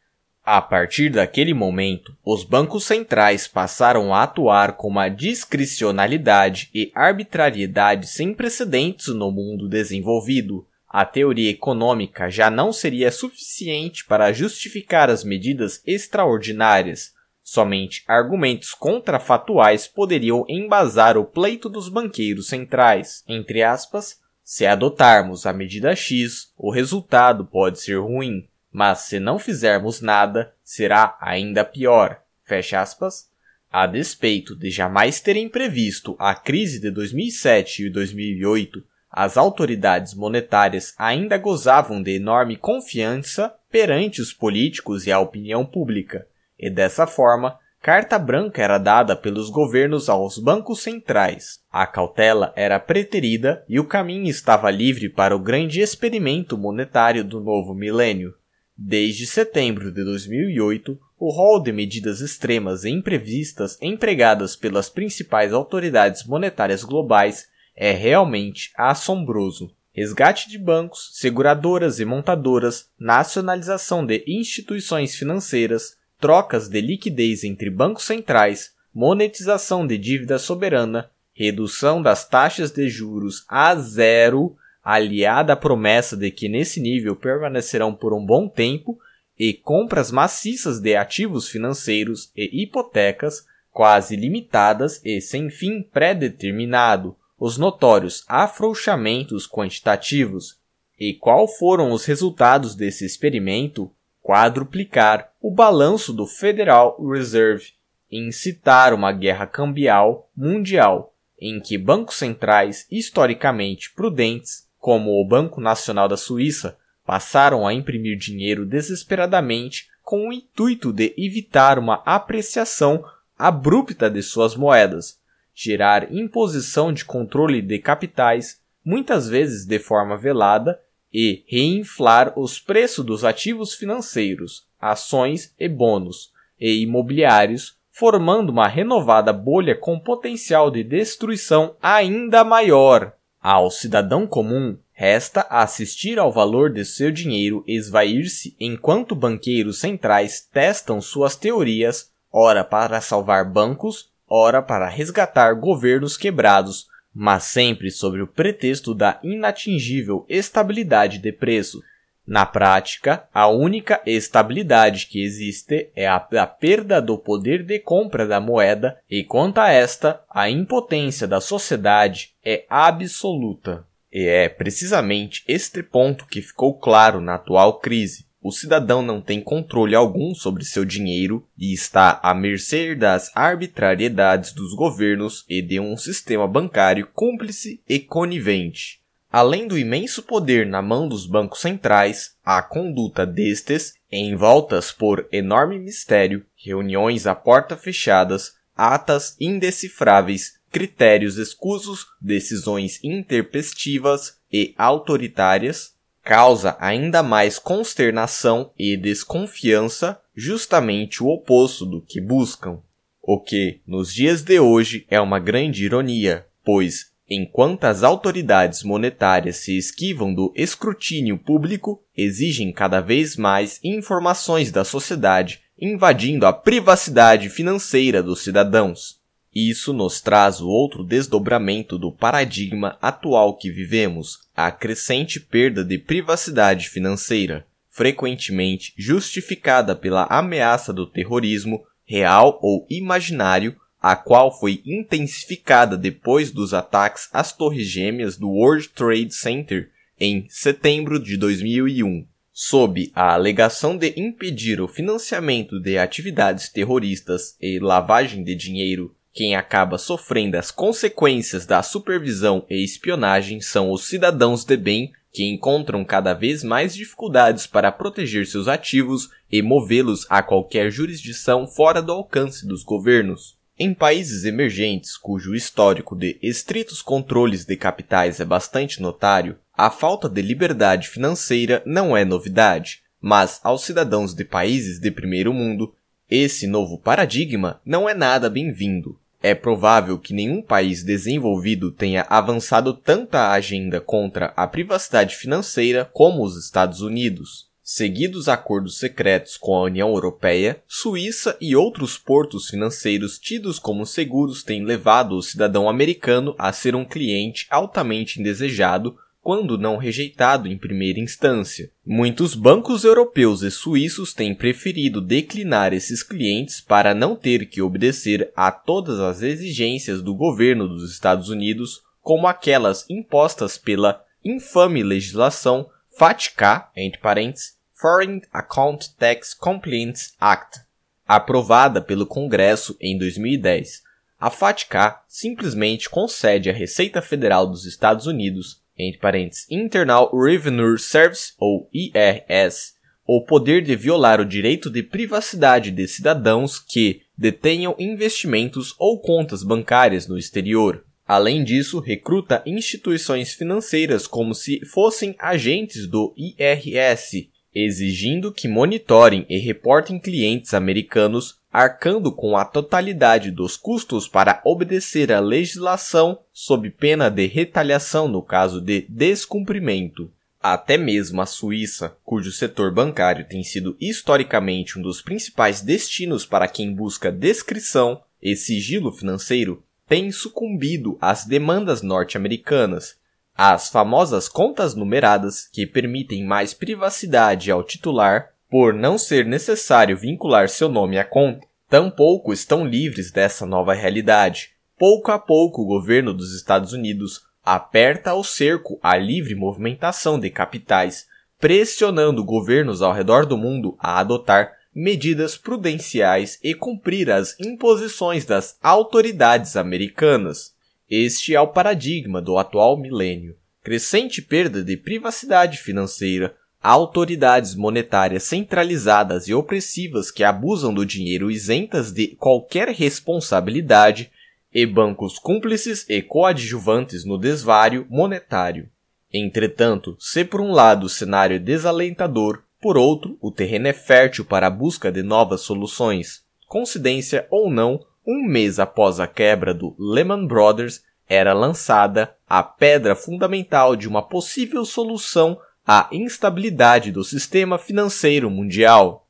A 0.46 0.62
partir 0.62 1.10
daquele 1.10 1.54
momento, 1.54 2.18
os 2.26 2.44
bancos 2.44 2.84
centrais 2.84 3.48
passaram 3.48 4.14
a 4.14 4.24
atuar 4.24 4.76
com 4.76 4.90
uma 4.90 5.08
discricionalidade 5.08 6.70
e 6.74 6.92
arbitrariedade 6.94 8.08
sem 8.08 8.34
precedentes 8.34 9.08
no 9.08 9.32
mundo 9.32 9.70
desenvolvido. 9.70 10.68
A 10.94 11.04
teoria 11.04 11.50
econômica 11.50 12.30
já 12.30 12.52
não 12.52 12.72
seria 12.72 13.12
suficiente 13.12 14.06
para 14.06 14.32
justificar 14.32 15.10
as 15.10 15.24
medidas 15.24 15.82
extraordinárias. 15.86 17.12
Somente 17.44 18.04
argumentos 18.08 18.74
contrafatuais 18.74 19.88
poderiam 19.88 20.46
embasar 20.48 21.18
o 21.18 21.26
pleito 21.26 21.68
dos 21.68 21.90
banqueiros 21.90 22.48
centrais. 22.48 23.24
Entre 23.28 23.64
aspas, 23.64 24.22
se 24.44 24.68
adotarmos 24.68 25.48
a 25.48 25.52
medida 25.52 25.96
X, 25.96 26.54
o 26.56 26.72
resultado 26.72 27.44
pode 27.44 27.82
ser 27.82 28.00
ruim 28.00 28.48
mas 28.74 29.02
se 29.02 29.20
não 29.20 29.38
fizermos 29.38 30.02
nada, 30.02 30.52
será 30.64 31.16
ainda 31.22 31.64
pior. 31.64 32.20
Fecha 32.44 32.82
aspas. 32.82 33.32
A 33.72 33.86
despeito 33.86 34.56
de 34.56 34.72
jamais 34.72 35.22
terem 35.22 35.48
previsto 35.48 36.16
a 36.18 36.34
crise 36.34 36.80
de 36.82 36.90
2007 36.90 37.86
e 37.86 37.90
2008, 37.90 38.84
as 39.16 39.38
autoridades 39.38 40.16
monetárias 40.16 40.96
ainda 40.98 41.38
gozavam 41.38 42.02
de 42.02 42.16
enorme 42.16 42.58
confiança 42.58 43.54
perante 43.72 44.20
os 44.20 44.34
políticos 44.34 45.06
e 45.06 45.12
a 45.12 45.20
opinião 45.20 45.64
pública, 45.64 46.26
e 46.58 46.68
dessa 46.68 47.06
forma, 47.06 47.60
carta 47.80 48.18
branca 48.18 48.64
era 48.64 48.80
dada 48.80 49.16
pelos 49.16 49.52
governos 49.52 50.10
aos 50.10 50.40
bancos 50.40 50.82
centrais. 50.82 51.60
A 51.72 51.86
cautela 51.86 52.52
era 52.56 52.80
preterida 52.80 53.64
e 53.70 53.80
o 53.80 53.86
caminho 53.86 54.28
estava 54.28 54.72
livre 54.72 55.10
para 55.10 55.36
o 55.36 55.40
grande 55.40 55.80
experimento 55.80 56.58
monetário 56.58 57.24
do 57.24 57.40
novo 57.40 57.76
milênio. 57.76 58.34
Desde 58.76 59.28
setembro 59.28 59.92
de 59.92 60.04
2008, 60.04 61.00
o 61.20 61.30
rol 61.30 61.62
de 61.62 61.72
medidas 61.72 62.20
extremas 62.20 62.84
e 62.84 62.90
imprevistas 62.90 63.78
empregadas 63.80 64.56
pelas 64.56 64.90
principais 64.90 65.54
autoridades 65.54 66.26
monetárias 66.26 66.84
globais 66.84 67.53
é 67.76 67.92
realmente 67.92 68.72
assombroso. 68.76 69.72
Resgate 69.94 70.50
de 70.50 70.58
bancos, 70.58 71.10
seguradoras 71.14 72.00
e 72.00 72.06
montadoras, 72.06 72.90
nacionalização 73.00 74.06
de 74.06 74.24
instituições 74.28 75.16
financeiras, 75.16 75.98
trocas 76.20 76.68
de 76.68 76.82
liquidez 76.82 77.44
entre 77.44 77.70
bancos 77.70 78.04
centrais, 78.04 78.74
monetização 78.94 79.86
de 79.86 79.98
dívida 79.98 80.40
soberana, 80.40 81.10
redução 81.34 82.02
das 82.02 82.28
taxas 82.28 82.72
de 82.72 82.90
juros 82.90 83.46
a 83.48 83.76
zero 83.76 84.56
aliada 84.84 85.54
à 85.54 85.56
promessa 85.56 86.18
de 86.18 86.30
que 86.30 86.50
nesse 86.50 86.80
nível 86.80 87.16
permanecerão 87.16 87.94
por 87.94 88.14
um 88.14 88.24
bom 88.24 88.48
tempo, 88.48 89.00
e 89.40 89.54
compras 89.54 90.12
maciças 90.12 90.80
de 90.80 90.96
ativos 90.96 91.50
financeiros 91.50 92.32
e 92.36 92.62
hipotecas 92.62 93.46
quase 93.72 94.16
limitadas 94.16 95.02
e 95.04 95.20
sem 95.20 95.50
fim 95.50 95.82
pré-determinado, 95.82 97.16
os 97.40 97.58
notórios 97.58 98.24
afrouxamentos 98.28 99.48
quantitativos. 99.48 100.60
E 101.00 101.14
qual 101.14 101.48
foram 101.48 101.92
os 101.92 102.06
resultados 102.06 102.76
desse 102.76 103.06
experimento? 103.06 103.92
Quadruplicar 104.22 105.34
o 105.42 105.52
balanço 105.52 106.14
do 106.14 106.26
Federal 106.26 106.98
Reserve, 107.06 107.74
incitar 108.10 108.94
uma 108.94 109.12
guerra 109.12 109.46
cambial 109.46 110.30
mundial, 110.36 111.14
em 111.38 111.60
que 111.60 111.78
bancos 111.78 112.16
centrais 112.16 112.88
historicamente 112.90 113.92
prudentes 113.92 114.66
como 114.80 115.20
o 115.20 115.28
Banco 115.28 115.60
Nacional 115.60 116.08
da 116.08 116.16
Suíça, 116.16 116.78
passaram 117.06 117.68
a 117.68 117.74
imprimir 117.74 118.18
dinheiro 118.18 118.66
desesperadamente 118.66 119.90
com 120.02 120.30
o 120.30 120.34
intuito 120.34 120.94
de 120.94 121.14
evitar 121.18 121.78
uma 121.80 122.02
apreciação 122.06 123.04
abrupta 123.38 124.10
de 124.10 124.22
suas 124.22 124.56
moedas, 124.56 125.20
gerar 125.54 126.12
imposição 126.14 126.92
de 126.92 127.06
controle 127.06 127.62
de 127.62 127.80
capitais, 127.80 128.62
muitas 128.84 129.28
vezes 129.28 129.66
de 129.66 129.80
forma 129.80 130.18
velada, 130.18 130.80
e 131.14 131.44
reinflar 131.48 132.34
os 132.38 132.60
preços 132.60 133.06
dos 133.06 133.24
ativos 133.24 133.76
financeiros, 133.76 134.66
ações 134.82 135.54
e 135.60 135.70
bônus, 135.70 136.34
e 136.60 136.82
imobiliários, 136.82 137.78
formando 137.92 138.50
uma 138.52 138.68
renovada 138.68 139.32
bolha 139.32 139.76
com 139.76 140.00
potencial 140.00 140.72
de 140.72 140.84
destruição 140.84 141.76
ainda 141.80 142.44
maior. 142.44 143.14
Ao 143.40 143.70
cidadão 143.70 144.26
comum, 144.26 144.78
resta 144.92 145.42
assistir 145.50 146.18
ao 146.18 146.32
valor 146.32 146.72
de 146.72 146.84
seu 146.84 147.12
dinheiro 147.12 147.64
esvair-se 147.68 148.56
enquanto 148.60 149.14
banqueiros 149.14 149.80
centrais 149.80 150.42
testam 150.42 151.00
suas 151.00 151.36
teorias, 151.36 152.12
ora 152.32 152.64
para 152.64 153.00
salvar 153.02 153.46
bancos, 153.46 154.13
ora 154.28 154.62
para 154.62 154.88
resgatar 154.88 155.54
governos 155.54 156.18
quebrados, 156.18 156.88
mas 157.14 157.44
sempre 157.44 157.92
sob 157.92 158.22
o 158.22 158.28
pretexto 158.28 158.96
da 158.96 159.20
inatingível 159.24 160.26
estabilidade 160.28 161.20
de 161.20 161.32
preço. 161.32 161.82
Na 162.26 162.46
prática, 162.46 163.28
a 163.34 163.48
única 163.48 164.02
estabilidade 164.06 165.08
que 165.08 165.22
existe 165.22 165.90
é 165.94 166.08
a 166.08 166.18
da 166.20 166.48
perda 166.48 167.02
do 167.02 167.18
poder 167.18 167.64
de 167.64 167.80
compra 167.80 168.26
da 168.26 168.40
moeda, 168.40 168.98
e 169.10 169.26
quanto 169.26 169.58
a 169.58 169.70
esta, 169.70 170.24
a 170.30 170.50
impotência 170.50 171.28
da 171.28 171.42
sociedade 171.42 172.34
é 172.44 172.66
absoluta. 172.70 173.86
E 174.12 174.26
é 174.26 174.48
precisamente 174.48 175.44
este 175.48 175.84
ponto 175.84 176.26
que 176.26 176.42
ficou 176.42 176.78
claro 176.78 177.20
na 177.20 177.36
atual 177.36 177.80
crise. 177.80 178.26
O 178.44 178.52
cidadão 178.52 179.02
não 179.02 179.22
tem 179.22 179.40
controle 179.40 179.96
algum 179.96 180.36
sobre 180.36 180.66
seu 180.66 180.84
dinheiro 180.84 181.48
e 181.58 181.72
está 181.72 182.20
à 182.22 182.34
mercê 182.34 182.94
das 182.94 183.32
arbitrariedades 183.34 184.52
dos 184.52 184.74
governos 184.76 185.46
e 185.48 185.62
de 185.62 185.80
um 185.80 185.96
sistema 185.96 186.46
bancário 186.46 187.08
cúmplice 187.14 187.82
e 187.88 188.00
conivente. 188.00 189.00
Além 189.32 189.66
do 189.66 189.78
imenso 189.78 190.22
poder 190.22 190.68
na 190.68 190.82
mão 190.82 191.08
dos 191.08 191.26
bancos 191.26 191.62
centrais, 191.62 192.36
a 192.44 192.62
conduta 192.62 193.26
destes, 193.26 193.94
envoltas 194.12 194.92
por 194.92 195.26
enorme 195.32 195.80
mistério, 195.80 196.46
reuniões 196.54 197.26
a 197.26 197.34
porta 197.34 197.78
fechadas, 197.78 198.56
atas 198.76 199.38
indecifráveis, 199.40 200.60
critérios 200.70 201.38
escusos, 201.38 202.08
decisões 202.20 203.02
intempestivas 203.02 204.38
e 204.52 204.74
autoritárias, 204.78 205.94
causa 206.24 206.78
ainda 206.80 207.22
mais 207.22 207.60
consternação 207.60 208.72
e 208.78 208.96
desconfiança, 208.96 210.20
justamente 210.36 211.22
o 211.22 211.28
oposto 211.28 211.86
do 211.86 212.02
que 212.02 212.22
buscam. 212.22 212.80
O 213.22 213.40
que, 213.40 213.82
nos 213.86 214.14
dias 214.14 214.42
de 214.42 214.60
hoje, 214.60 215.06
é 215.10 215.20
uma 215.20 215.40
grande 215.40 215.86
ironia, 215.86 216.46
pois 216.64 217.14
Enquanto 217.30 217.86
as 217.86 218.04
autoridades 218.04 218.84
monetárias 218.84 219.58
se 219.58 219.78
esquivam 219.78 220.34
do 220.34 220.54
escrutínio 220.56 221.38
público, 221.38 222.04
exigem 222.16 222.72
cada 222.72 223.00
vez 223.00 223.38
mais 223.38 223.80
informações 223.84 224.72
da 224.72 224.84
sociedade, 224.84 225.62
invadindo 225.80 226.46
a 226.46 226.54
privacidade 226.54 227.50
financeira 227.50 228.22
dos 228.22 228.44
cidadãos. 228.44 229.23
Isso 229.56 229.94
nos 229.94 230.20
traz 230.20 230.62
o 230.62 230.68
outro 230.68 231.04
desdobramento 231.04 232.00
do 232.00 232.12
paradigma 232.12 232.98
atual 233.00 233.56
que 233.56 233.70
vivemos, 233.70 234.40
a 234.56 234.72
crescente 234.72 235.40
perda 235.40 235.84
de 235.84 236.00
privacidade 236.00 236.90
financeira, 236.90 237.66
frequentemente 237.90 238.94
justificada 238.98 239.96
pela 239.96 240.26
ameaça 240.26 240.92
do 240.92 241.06
terrorismo, 241.06 241.86
real 242.04 242.60
ou 242.64 242.88
imaginário, 242.90 243.76
a 244.02 244.16
qual 244.16 244.52
foi 244.60 244.82
intensificada 244.86 245.96
depois 245.96 246.52
dos 246.52 246.74
ataques 246.74 247.30
às 247.32 247.56
Torres 247.56 247.88
Gêmeas 247.88 248.38
do 248.38 248.50
World 248.50 248.90
Trade 248.90 249.34
Center 249.34 249.92
em 250.20 250.48
setembro 250.50 251.22
de 251.22 251.38
2001, 251.38 252.26
sob 252.52 253.12
a 253.14 253.34
alegação 253.34 253.96
de 253.96 254.14
impedir 254.18 254.82
o 254.82 254.88
financiamento 254.88 255.80
de 255.80 255.98
atividades 255.98 256.70
terroristas 256.70 257.56
e 257.62 257.80
lavagem 257.80 258.44
de 258.44 258.56
dinheiro. 258.56 259.16
Quem 259.34 259.56
acaba 259.56 259.98
sofrendo 259.98 260.58
as 260.58 260.70
consequências 260.70 261.66
da 261.66 261.82
supervisão 261.82 262.64
e 262.70 262.84
espionagem 262.84 263.60
são 263.62 263.92
os 263.92 264.06
cidadãos 264.06 264.64
de 264.64 264.78
bem 264.78 265.12
que 265.32 265.44
encontram 265.44 266.06
cada 266.06 266.36
vez 266.36 266.64
mais 266.64 266.94
dificuldades 266.94 267.66
para 267.66 267.92
proteger 267.92 268.46
seus 268.46 268.68
ativos 268.68 269.32
e 269.52 269.64
movê-los 269.64 270.28
a 270.30 270.44
qualquer 270.44 270.92
jurisdição 270.92 271.66
fora 271.66 272.00
do 272.00 272.12
alcance 272.12 272.68
dos 272.68 272.84
governos. 272.84 273.58
Em 273.80 273.92
países 273.92 274.46
emergentes, 274.46 275.18
cujo 275.18 275.56
histórico 275.56 276.16
de 276.16 276.38
estritos 276.44 277.02
controles 277.02 277.66
de 277.66 277.76
capitais 277.76 278.40
é 278.40 278.46
bastante 278.46 279.02
notário, 279.02 279.58
a 279.76 279.90
falta 279.90 280.30
de 280.30 280.44
liberdade 280.44 281.10
financeira 281.10 281.82
não 281.88 282.16
é 282.16 282.24
novidade, 282.24 283.02
mas 283.20 283.60
aos 283.64 283.82
cidadãos 283.82 284.36
de 284.36 284.46
países 284.46 285.00
de 285.00 285.10
primeiro 285.10 285.52
mundo, 285.52 285.92
esse 286.30 286.68
novo 286.68 287.00
paradigma 287.00 287.82
não 287.84 288.08
é 288.08 288.14
nada 288.14 288.48
bem-vindo. 288.48 289.20
É 289.46 289.54
provável 289.54 290.18
que 290.18 290.34
nenhum 290.34 290.62
país 290.62 291.04
desenvolvido 291.04 291.92
tenha 291.92 292.26
avançado 292.30 292.94
tanta 292.94 293.52
agenda 293.52 294.00
contra 294.00 294.54
a 294.56 294.66
privacidade 294.66 295.36
financeira 295.36 296.10
como 296.14 296.46
os 296.46 296.56
Estados 296.56 297.02
Unidos. 297.02 297.68
Seguidos 297.84 298.48
acordos 298.48 298.98
secretos 298.98 299.58
com 299.58 299.76
a 299.76 299.82
União 299.82 300.14
Europeia, 300.14 300.82
Suíça 300.88 301.58
e 301.60 301.76
outros 301.76 302.18
portos 302.18 302.70
financeiros 302.70 303.38
tidos 303.38 303.78
como 303.78 304.06
seguros 304.06 304.64
têm 304.64 304.86
levado 304.86 305.36
o 305.36 305.44
cidadão 305.44 305.90
americano 305.90 306.56
a 306.58 306.72
ser 306.72 306.96
um 306.96 307.04
cliente 307.04 307.68
altamente 307.70 308.40
indesejado 308.40 309.18
quando 309.44 309.78
não 309.78 309.98
rejeitado 309.98 310.70
em 310.70 310.78
primeira 310.78 311.20
instância. 311.20 311.92
Muitos 312.06 312.56
bancos 312.56 313.04
europeus 313.04 313.62
e 313.62 313.70
suíços 313.70 314.34
têm 314.34 314.56
preferido 314.56 315.20
declinar 315.20 315.92
esses 315.92 316.24
clientes 316.24 316.80
para 316.80 317.14
não 317.14 317.36
ter 317.36 317.66
que 317.66 317.82
obedecer 317.82 318.52
a 318.56 318.72
todas 318.72 319.20
as 319.20 319.42
exigências 319.42 320.22
do 320.22 320.34
governo 320.34 320.88
dos 320.88 321.12
Estados 321.12 321.50
Unidos, 321.50 322.02
como 322.22 322.48
aquelas 322.48 323.06
impostas 323.10 323.78
pela 323.78 324.24
infame 324.46 325.04
legislação 325.04 325.90
FATCA, 326.18 326.90
entre 326.96 327.20
parênteses, 327.20 327.76
Foreign 327.94 328.42
Account 328.52 329.14
Tax 329.16 329.54
Compliance 329.54 330.32
Act, 330.40 330.80
aprovada 331.28 332.00
pelo 332.02 332.26
Congresso 332.26 332.96
em 333.00 333.18
2010. 333.18 334.04
A 334.40 334.50
FATCA 334.50 335.22
simplesmente 335.28 336.10
concede 336.10 336.70
à 336.70 336.74
Receita 336.74 337.22
Federal 337.22 337.66
dos 337.66 337.86
Estados 337.86 338.28
Unidos 338.28 338.83
entre 339.04 339.20
parênteses, 339.20 339.66
Internal 339.70 340.32
Revenue 340.34 340.98
Service, 340.98 341.54
ou 341.60 341.90
IRS, 341.94 342.94
o 343.26 343.42
poder 343.42 343.82
de 343.82 343.96
violar 343.96 344.42
o 344.42 344.46
direito 344.46 344.90
de 344.90 345.02
privacidade 345.02 345.92
de 345.92 346.08
cidadãos 346.08 346.80
que 346.80 347.22
detenham 347.38 347.96
investimentos 347.98 348.94
ou 349.00 349.20
contas 349.20 349.64
bancárias 349.64 350.28
no 350.28 350.38
exterior. 350.38 351.04
Além 351.26 351.64
disso, 351.64 352.00
recruta 352.00 352.62
instituições 352.66 353.54
financeiras 353.54 354.28
como 354.28 354.54
se 354.54 354.86
fossem 354.86 355.36
agentes 355.40 356.06
do 356.06 356.34
IRS, 356.36 357.50
exigindo 357.74 358.52
que 358.52 358.68
monitorem 358.68 359.46
e 359.50 359.58
reportem 359.58 360.20
clientes 360.20 360.74
americanos 360.74 361.56
arcando 361.74 362.32
com 362.32 362.56
a 362.56 362.64
totalidade 362.64 363.50
dos 363.50 363.76
custos 363.76 364.28
para 364.28 364.62
obedecer 364.64 365.34
à 365.34 365.40
legislação 365.40 366.38
sob 366.54 366.88
pena 366.92 367.32
de 367.32 367.48
retaliação 367.48 368.28
no 368.28 368.44
caso 368.44 368.80
de 368.80 369.08
descumprimento. 369.10 370.32
Até 370.62 370.98
mesmo 370.98 371.42
a 371.42 371.48
Suíça, 371.48 372.16
cujo 372.24 372.52
setor 372.52 372.94
bancário 372.94 373.46
tem 373.50 373.64
sido 373.64 373.98
historicamente 374.00 375.00
um 375.00 375.02
dos 375.02 375.20
principais 375.20 375.82
destinos 375.82 376.46
para 376.46 376.68
quem 376.68 376.94
busca 376.94 377.32
descrição 377.32 378.22
e 378.40 378.56
sigilo 378.56 379.12
financeiro, 379.12 379.84
tem 380.08 380.32
sucumbido 380.32 381.18
às 381.20 381.44
demandas 381.44 382.04
norte-americanas. 382.04 383.16
As 383.56 383.90
famosas 383.90 384.48
contas 384.48 384.94
numeradas, 384.94 385.68
que 385.72 385.88
permitem 385.88 386.46
mais 386.46 386.74
privacidade 386.74 387.72
ao 387.72 387.84
titular, 387.84 388.53
por 388.74 388.92
não 388.92 389.20
ser 389.20 389.46
necessário 389.46 390.18
vincular 390.18 390.68
seu 390.68 390.90
nome 390.90 391.20
à 391.20 391.24
conta, 391.24 391.68
tampouco 391.88 392.52
estão 392.52 392.84
livres 392.84 393.30
dessa 393.30 393.68
nova 393.68 393.94
realidade. 393.94 394.72
Pouco 394.98 395.32
a 395.32 395.38
pouco, 395.38 395.84
o 395.84 395.86
governo 395.86 396.34
dos 396.34 396.56
Estados 396.56 396.92
Unidos 396.92 397.42
aperta 397.64 398.34
o 398.34 398.44
cerco 398.44 398.98
à 399.04 399.16
livre 399.16 399.54
movimentação 399.54 400.40
de 400.40 400.50
capitais, 400.50 401.28
pressionando 401.60 402.44
governos 402.44 403.04
ao 403.04 403.14
redor 403.14 403.46
do 403.46 403.60
mundo 403.60 403.96
a 404.00 404.20
adotar 404.20 404.72
medidas 404.92 405.56
prudenciais 405.56 406.58
e 406.64 406.74
cumprir 406.74 407.30
as 407.30 407.56
imposições 407.60 408.44
das 408.44 408.80
autoridades 408.82 409.78
americanas. 409.78 410.74
Este 411.08 411.54
é 411.54 411.62
o 411.62 411.68
paradigma 411.68 412.42
do 412.42 412.58
atual 412.58 413.00
milênio. 413.00 413.56
Crescente 413.84 414.42
perda 414.42 414.84
de 414.84 414.98
privacidade 414.98 415.78
financeira, 415.78 416.56
autoridades 416.84 417.76
monetárias 417.76 418.44
centralizadas 418.44 419.48
e 419.48 419.54
opressivas 419.54 420.30
que 420.30 420.44
abusam 420.44 420.94
do 420.94 421.06
dinheiro 421.06 421.50
isentas 421.50 422.12
de 422.12 422.36
qualquer 422.36 422.90
responsabilidade 422.90 424.30
e 424.74 424.86
bancos 424.86 425.40
cúmplices 425.40 426.06
e 426.10 426.22
coadjuvantes 426.22 427.24
no 427.24 427.38
desvário 427.38 428.06
monetário. 428.10 428.90
Entretanto, 429.34 430.18
se 430.20 430.44
por 430.44 430.60
um 430.60 430.72
lado 430.72 431.06
o 431.06 431.10
cenário 431.10 431.56
é 431.56 431.60
desalentador, 431.60 432.62
por 432.82 432.98
outro, 432.98 433.38
o 433.40 433.50
terreno 433.50 433.88
é 433.88 433.94
fértil 433.94 434.44
para 434.44 434.68
a 434.68 434.70
busca 434.70 435.10
de 435.10 435.24
novas 435.24 435.62
soluções. 435.62 436.44
Coincidência 436.68 437.48
ou 437.50 437.72
não, 437.72 438.04
um 438.28 438.46
mês 438.46 438.78
após 438.78 439.22
a 439.22 439.28
quebra 439.28 439.74
do 439.74 439.96
Lehman 439.98 440.46
Brothers, 440.46 441.02
era 441.30 441.54
lançada 441.54 442.36
a 442.48 442.62
pedra 442.62 443.16
fundamental 443.16 443.96
de 443.96 444.08
uma 444.08 444.22
possível 444.22 444.84
solução 444.84 445.58
a 445.86 446.08
instabilidade 446.14 447.12
do 447.12 447.26
sistema 447.26 447.78
financeiro 447.78 448.50
mundial. 448.50 449.28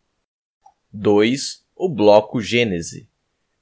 2. 0.93 1.63
O 1.75 1.89
bloco 1.89 2.39
Gênese. 2.39 3.07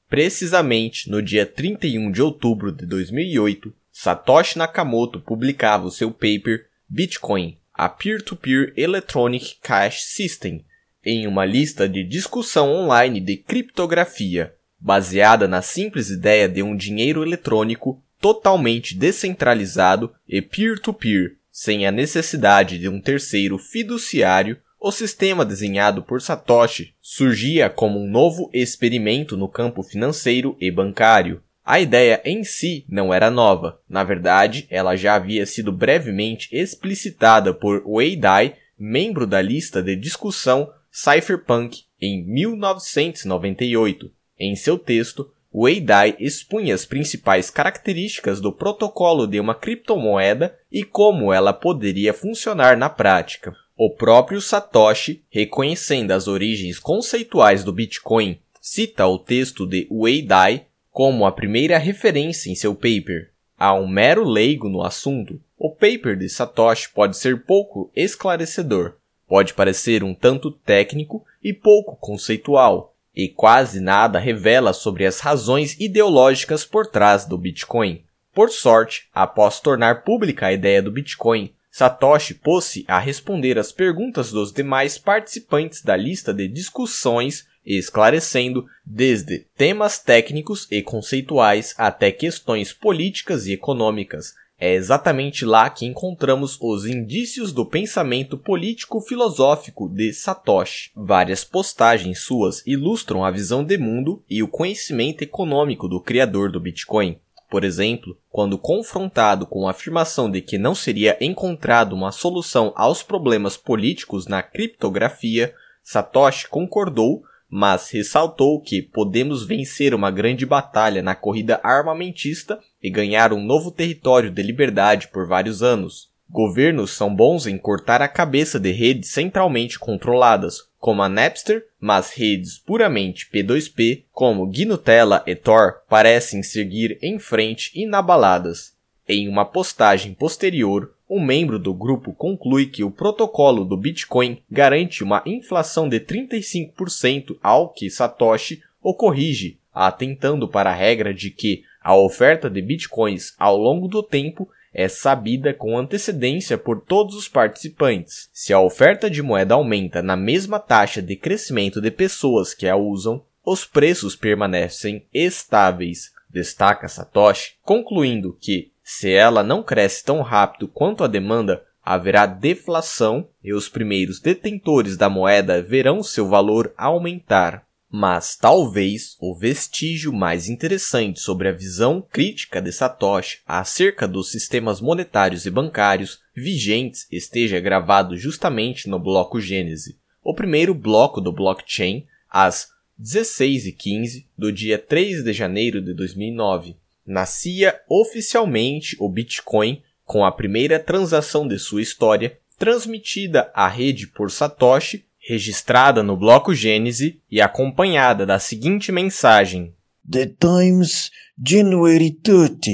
Precisamente 0.10 1.10
no 1.10 1.22
dia 1.22 1.46
31 1.46 2.12
de 2.12 2.22
outubro 2.22 2.70
de 2.70 2.86
2008, 2.86 3.74
Satoshi 3.94 4.58
Nakamoto 4.58 5.22
publicava 5.22 5.86
o 5.86 5.92
seu 5.92 6.12
paper 6.12 6.68
Bitcoin, 6.90 7.58
a 7.74 7.88
Peer-to-Peer 7.88 8.74
Electronic 8.76 9.56
Cash 9.62 10.04
System, 10.04 10.66
em 11.06 11.28
uma 11.28 11.46
lista 11.46 11.88
de 11.88 12.04
discussão 12.04 12.74
online 12.74 13.22
de 13.22 13.38
criptografia, 13.38 14.54
baseada 14.78 15.48
na 15.48 15.62
simples 15.62 16.10
ideia 16.10 16.50
de 16.50 16.62
um 16.62 16.76
dinheiro 16.76 17.24
eletrônico 17.24 18.04
totalmente 18.20 18.94
descentralizado 18.98 20.14
e 20.28 20.42
peer-to-peer, 20.42 21.38
sem 21.52 21.86
a 21.86 21.92
necessidade 21.92 22.78
de 22.78 22.88
um 22.88 23.02
terceiro 23.02 23.58
fiduciário, 23.58 24.58
o 24.80 24.92
sistema 24.92 25.46
desenhado 25.46 26.02
por 26.02 26.22
Satoshi 26.22 26.96
surgia 27.00 27.70
como 27.70 28.00
um 28.00 28.10
novo 28.10 28.50
experimento 28.52 29.38
no 29.38 29.48
campo 29.48 29.84
financeiro 29.84 30.58
e 30.60 30.72
bancário. 30.72 31.44
A 31.64 31.80
ideia 31.80 32.20
em 32.26 32.44
si 32.44 32.84
não 32.90 33.14
era 33.14 33.30
nova, 33.30 33.80
na 33.88 34.04
verdade, 34.04 34.66
ela 34.70 34.96
já 34.96 35.14
havia 35.14 35.46
sido 35.46 35.72
brevemente 35.72 36.50
explicitada 36.52 37.54
por 37.54 37.84
Wei 37.86 38.16
Dai, 38.16 38.56
membro 38.80 39.28
da 39.28 39.40
lista 39.40 39.84
de 39.84 39.96
discussão 39.96 40.74
Cypherpunk, 40.92 41.84
em 42.02 42.26
1998, 42.26 44.12
em 44.40 44.56
seu 44.56 44.80
texto 44.80 45.32
Wei 45.54 45.82
Dai 45.82 46.16
expunha 46.18 46.74
as 46.74 46.86
principais 46.86 47.50
características 47.50 48.40
do 48.40 48.54
protocolo 48.54 49.28
de 49.28 49.38
uma 49.38 49.54
criptomoeda 49.54 50.58
e 50.72 50.84
como 50.84 51.34
ela 51.34 51.52
poderia 51.52 52.14
funcionar 52.14 52.78
na 52.78 52.90
prática. 52.90 53.54
O 53.76 53.90
próprio 53.90 54.40
Satoshi, 54.40 55.24
reconhecendo 55.30 56.12
as 56.12 56.28
origens 56.28 56.80
conceituais 56.80 57.66
do 57.66 57.74
Bitcoin, 57.74 58.40
cita 58.62 59.06
o 59.08 59.20
texto 59.20 59.68
de 59.68 59.88
Wei 59.92 60.22
Dai 60.22 60.68
como 60.90 61.26
a 61.26 61.32
primeira 61.32 61.78
referência 61.78 62.50
em 62.50 62.56
seu 62.56 62.74
paper. 62.74 63.32
A 63.58 63.74
um 63.74 63.88
mero 63.88 64.24
leigo 64.24 64.70
no 64.70 64.82
assunto, 64.82 65.42
o 65.58 65.70
paper 65.70 66.16
de 66.16 66.30
Satoshi 66.30 66.90
pode 66.90 67.18
ser 67.18 67.44
pouco 67.44 67.92
esclarecedor, 67.96 68.96
pode 69.28 69.54
parecer 69.54 70.04
um 70.04 70.14
tanto 70.14 70.50
técnico 70.50 71.26
e 71.44 71.54
pouco 71.54 71.96
conceitual, 71.98 72.91
e 73.16 73.28
quase 73.28 73.80
nada 73.80 74.20
revela 74.20 74.74
sobre 74.74 75.06
as 75.06 75.20
razões 75.20 75.80
ideológicas 75.80 76.64
por 76.64 76.88
trás 76.88 77.26
do 77.26 77.38
Bitcoin. 77.38 78.04
Por 78.34 78.50
sorte, 78.50 79.10
após 79.14 79.60
tornar 79.60 80.04
pública 80.04 80.48
a 80.48 80.54
ideia 80.54 80.82
do 80.82 80.92
Bitcoin, 80.92 81.54
Satoshi 81.70 82.34
pôs-se 82.34 82.84
a 82.88 83.00
responder 83.00 83.58
às 83.58 83.72
perguntas 83.72 84.32
dos 84.32 84.52
demais 84.52 84.98
participantes 84.98 85.82
da 85.82 85.96
lista 85.96 86.34
de 86.34 86.48
discussões, 86.48 87.46
esclarecendo 87.66 88.66
desde 88.86 89.40
temas 89.56 90.00
técnicos 90.00 90.68
e 90.70 90.82
conceituais 90.82 91.74
até 91.78 92.12
questões 92.12 92.74
políticas 92.74 93.48
e 93.48 93.54
econômicas, 93.54 94.34
é 94.62 94.76
exatamente 94.76 95.44
lá 95.44 95.68
que 95.72 95.88
encontramos 95.88 96.56
os 96.62 96.86
indícios 96.86 97.52
do 97.52 97.66
pensamento 97.66 98.38
político-filosófico 98.38 99.90
de 99.90 100.14
Satoshi. 100.14 100.92
Várias 100.96 101.44
postagens 101.44 102.20
suas 102.20 102.62
ilustram 102.68 103.26
a 103.26 103.32
visão 103.32 103.64
de 103.64 103.76
mundo 103.76 104.24
e 104.30 104.44
o 104.44 104.48
conhecimento 104.48 105.24
econômico 105.24 105.88
do 105.88 106.00
criador 106.00 106.52
do 106.52 106.60
Bitcoin. 106.60 107.18
Por 107.50 107.64
exemplo, 107.64 108.16
quando 108.30 108.56
confrontado 108.56 109.48
com 109.48 109.68
a 109.68 109.72
afirmação 109.72 110.30
de 110.30 110.42
que 110.42 110.60
não 110.60 110.76
seria 110.76 111.18
encontrado 111.20 111.94
uma 111.94 112.12
solução 112.12 112.72
aos 112.76 113.02
problemas 113.02 113.58
políticos 113.58 114.28
na 114.28 114.44
criptografia, 114.44 115.56
Satoshi 115.84 116.48
concordou 116.48 117.24
mas 117.52 117.90
ressaltou 117.92 118.62
que 118.62 118.82
podemos 118.82 119.46
vencer 119.46 119.94
uma 119.94 120.10
grande 120.10 120.46
batalha 120.46 121.02
na 121.02 121.14
corrida 121.14 121.60
armamentista 121.62 122.58
e 122.82 122.90
ganhar 122.90 123.34
um 123.34 123.44
novo 123.44 123.70
território 123.70 124.32
de 124.32 124.42
liberdade 124.42 125.10
por 125.10 125.28
vários 125.28 125.62
anos. 125.62 126.10
Governos 126.30 126.92
são 126.92 127.14
bons 127.14 127.46
em 127.46 127.58
cortar 127.58 128.02
a 128.02 128.08
cabeça 128.08 128.58
de 128.58 128.72
redes 128.72 129.10
centralmente 129.10 129.78
controladas, 129.78 130.60
como 130.80 131.04
a 131.04 131.10
Napster, 131.10 131.66
mas 131.78 132.14
redes 132.14 132.58
puramente 132.58 133.30
P2P, 133.30 134.06
como 134.14 134.48
GNUtella 134.48 135.22
e 135.28 135.36
Tor, 135.36 135.82
parecem 135.90 136.42
seguir 136.42 136.98
em 137.02 137.20
frente 137.20 137.70
inabaladas. 137.76 138.74
Em 139.08 139.28
uma 139.28 139.46
postagem 139.46 140.14
posterior, 140.14 140.94
um 141.10 141.24
membro 141.24 141.60
do 141.60 141.74
grupo 141.74 142.14
conclui 142.14 142.68
que 142.68 142.84
o 142.84 142.92
protocolo 142.92 143.66
do 143.66 143.76
Bitcoin 143.76 144.42
garante 144.50 145.04
uma 145.04 145.22
inflação 145.26 145.90
de 145.90 146.00
35% 146.00 147.38
ao 147.44 147.70
que 147.70 147.90
Satoshi 147.90 148.62
o 148.82 148.94
corrige, 148.94 149.58
atentando 149.74 150.48
para 150.48 150.70
a 150.70 150.76
regra 150.76 151.14
de 151.14 151.30
que 151.30 151.64
a 151.84 151.96
oferta 151.96 152.50
de 152.50 152.62
bitcoins 152.62 153.34
ao 153.38 153.58
longo 153.58 153.88
do 153.88 154.04
tempo 154.04 154.48
é 154.74 154.88
sabida 154.88 155.54
com 155.54 155.78
antecedência 155.78 156.58
por 156.58 156.82
todos 156.82 157.16
os 157.16 157.28
participantes. 157.28 158.30
Se 158.32 158.54
a 158.54 158.60
oferta 158.60 159.10
de 159.10 159.22
moeda 159.22 159.56
aumenta 159.56 160.02
na 160.02 160.16
mesma 160.16 160.60
taxa 160.60 161.02
de 161.02 161.16
crescimento 161.16 161.82
de 161.82 161.92
pessoas 161.92 162.54
que 162.54 162.68
a 162.68 162.76
usam, 162.76 163.22
os 163.44 163.66
preços 163.66 164.16
permanecem 164.16 165.06
estáveis, 165.14 166.12
destaca 166.30 166.88
Satoshi, 166.88 167.56
concluindo 167.64 168.38
que 168.40 168.71
se 168.94 169.10
ela 169.10 169.42
não 169.42 169.64
cresce 169.64 170.04
tão 170.04 170.22
rápido 170.22 170.68
quanto 170.68 171.02
a 171.02 171.08
demanda, 171.08 171.64
haverá 171.82 172.26
deflação 172.26 173.26
e 173.42 173.54
os 173.54 173.70
primeiros 173.70 174.20
detentores 174.20 174.98
da 174.98 175.10
moeda 175.10 175.62
verão 175.62 176.04
seu 176.04 176.28
valor 176.28 176.74
aumentar. 176.78 177.66
Mas 177.90 178.36
talvez 178.36 179.16
o 179.18 179.34
vestígio 179.34 180.12
mais 180.12 180.50
interessante 180.50 181.22
sobre 181.22 181.48
a 181.48 181.54
visão 181.54 182.02
crítica 182.02 182.62
de 182.62 182.70
Satoshi 182.74 183.40
acerca 183.48 184.06
dos 184.06 184.30
sistemas 184.30 184.82
monetários 184.82 185.46
e 185.46 185.50
bancários 185.50 186.20
vigentes 186.36 187.08
esteja 187.10 187.62
gravado 187.62 188.18
justamente 188.18 188.90
no 188.90 189.00
bloco 189.00 189.40
Gênese, 189.40 189.98
o 190.22 190.36
primeiro 190.36 190.76
bloco 190.76 191.22
do 191.22 191.32
blockchain, 191.32 192.06
às 192.30 192.68
16h15 193.02 194.26
do 194.38 194.52
dia 194.52 194.78
3 194.78 195.24
de 195.24 195.32
janeiro 195.32 195.82
de 195.82 195.94
2009 195.94 196.76
nascia 197.12 197.80
oficialmente 197.90 198.96
o 199.00 199.10
Bitcoin 199.10 199.84
com 200.06 200.26
a 200.26 200.32
primeira 200.32 200.80
transação 200.80 201.48
de 201.48 201.60
sua 201.60 201.82
história, 201.82 202.40
transmitida 202.58 203.52
à 203.54 203.68
rede 203.68 204.08
por 204.08 204.32
Satoshi, 204.32 205.06
registrada 205.20 206.02
no 206.02 206.16
bloco 206.16 206.56
Gênese 206.56 207.22
e 207.30 207.42
acompanhada 207.42 208.26
da 208.26 208.40
seguinte 208.40 208.92
mensagem: 208.92 209.74
The 210.10 210.28
Times, 210.40 211.12
January 211.46 212.12
30, 212.12 212.72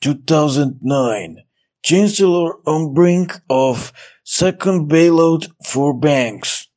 2009. 0.00 1.44
Chancellor 1.86 2.60
on 2.66 2.88
brink 2.88 3.34
of 3.48 3.92
second 4.24 4.86
bailout 4.86 5.50
for 5.64 5.92
banks. 5.92 6.68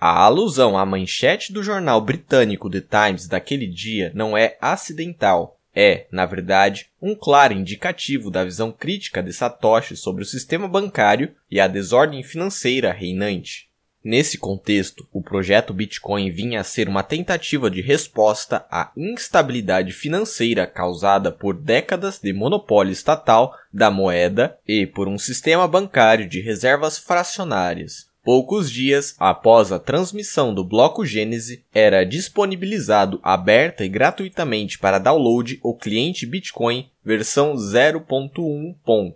A 0.00 0.24
alusão 0.24 0.78
à 0.78 0.86
manchete 0.86 1.52
do 1.52 1.62
jornal 1.62 2.00
britânico 2.00 2.70
The 2.70 2.80
Times 2.80 3.26
daquele 3.26 3.66
dia 3.66 4.12
não 4.14 4.36
é 4.36 4.56
acidental 4.60 5.57
é, 5.80 6.08
na 6.10 6.26
verdade, 6.26 6.88
um 7.00 7.14
claro 7.14 7.54
indicativo 7.54 8.32
da 8.32 8.42
visão 8.42 8.72
crítica 8.72 9.22
de 9.22 9.32
Satoshi 9.32 9.96
sobre 9.96 10.24
o 10.24 10.26
sistema 10.26 10.66
bancário 10.66 11.32
e 11.48 11.60
a 11.60 11.68
desordem 11.68 12.20
financeira 12.24 12.90
reinante. 12.90 13.68
Nesse 14.02 14.38
contexto, 14.38 15.06
o 15.12 15.22
projeto 15.22 15.72
Bitcoin 15.72 16.32
vinha 16.32 16.62
a 16.62 16.64
ser 16.64 16.88
uma 16.88 17.04
tentativa 17.04 17.70
de 17.70 17.80
resposta 17.80 18.66
à 18.68 18.90
instabilidade 18.96 19.92
financeira 19.92 20.66
causada 20.66 21.30
por 21.30 21.54
décadas 21.54 22.18
de 22.18 22.32
monopólio 22.32 22.90
estatal 22.90 23.54
da 23.72 23.88
moeda 23.88 24.58
e 24.66 24.84
por 24.84 25.06
um 25.06 25.16
sistema 25.16 25.68
bancário 25.68 26.28
de 26.28 26.40
reservas 26.40 26.98
fracionárias. 26.98 28.07
Poucos 28.30 28.70
dias 28.70 29.16
após 29.18 29.72
a 29.72 29.78
transmissão 29.78 30.52
do 30.52 30.62
bloco 30.62 31.02
Gênese, 31.02 31.64
era 31.72 32.04
disponibilizado 32.04 33.18
aberta 33.22 33.86
e 33.86 33.88
gratuitamente 33.88 34.78
para 34.78 34.98
download 34.98 35.58
o 35.62 35.74
cliente 35.74 36.26
Bitcoin 36.26 36.90
versão 37.02 37.54
0.1. 37.54 39.14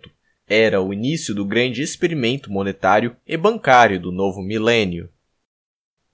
Era 0.49 0.81
o 0.81 0.91
início 0.91 1.35
do 1.35 1.45
grande 1.45 1.83
experimento 1.83 2.51
monetário 2.51 3.15
e 3.27 3.37
bancário 3.37 3.99
do 3.99 4.11
novo 4.11 4.41
milênio. 4.41 5.11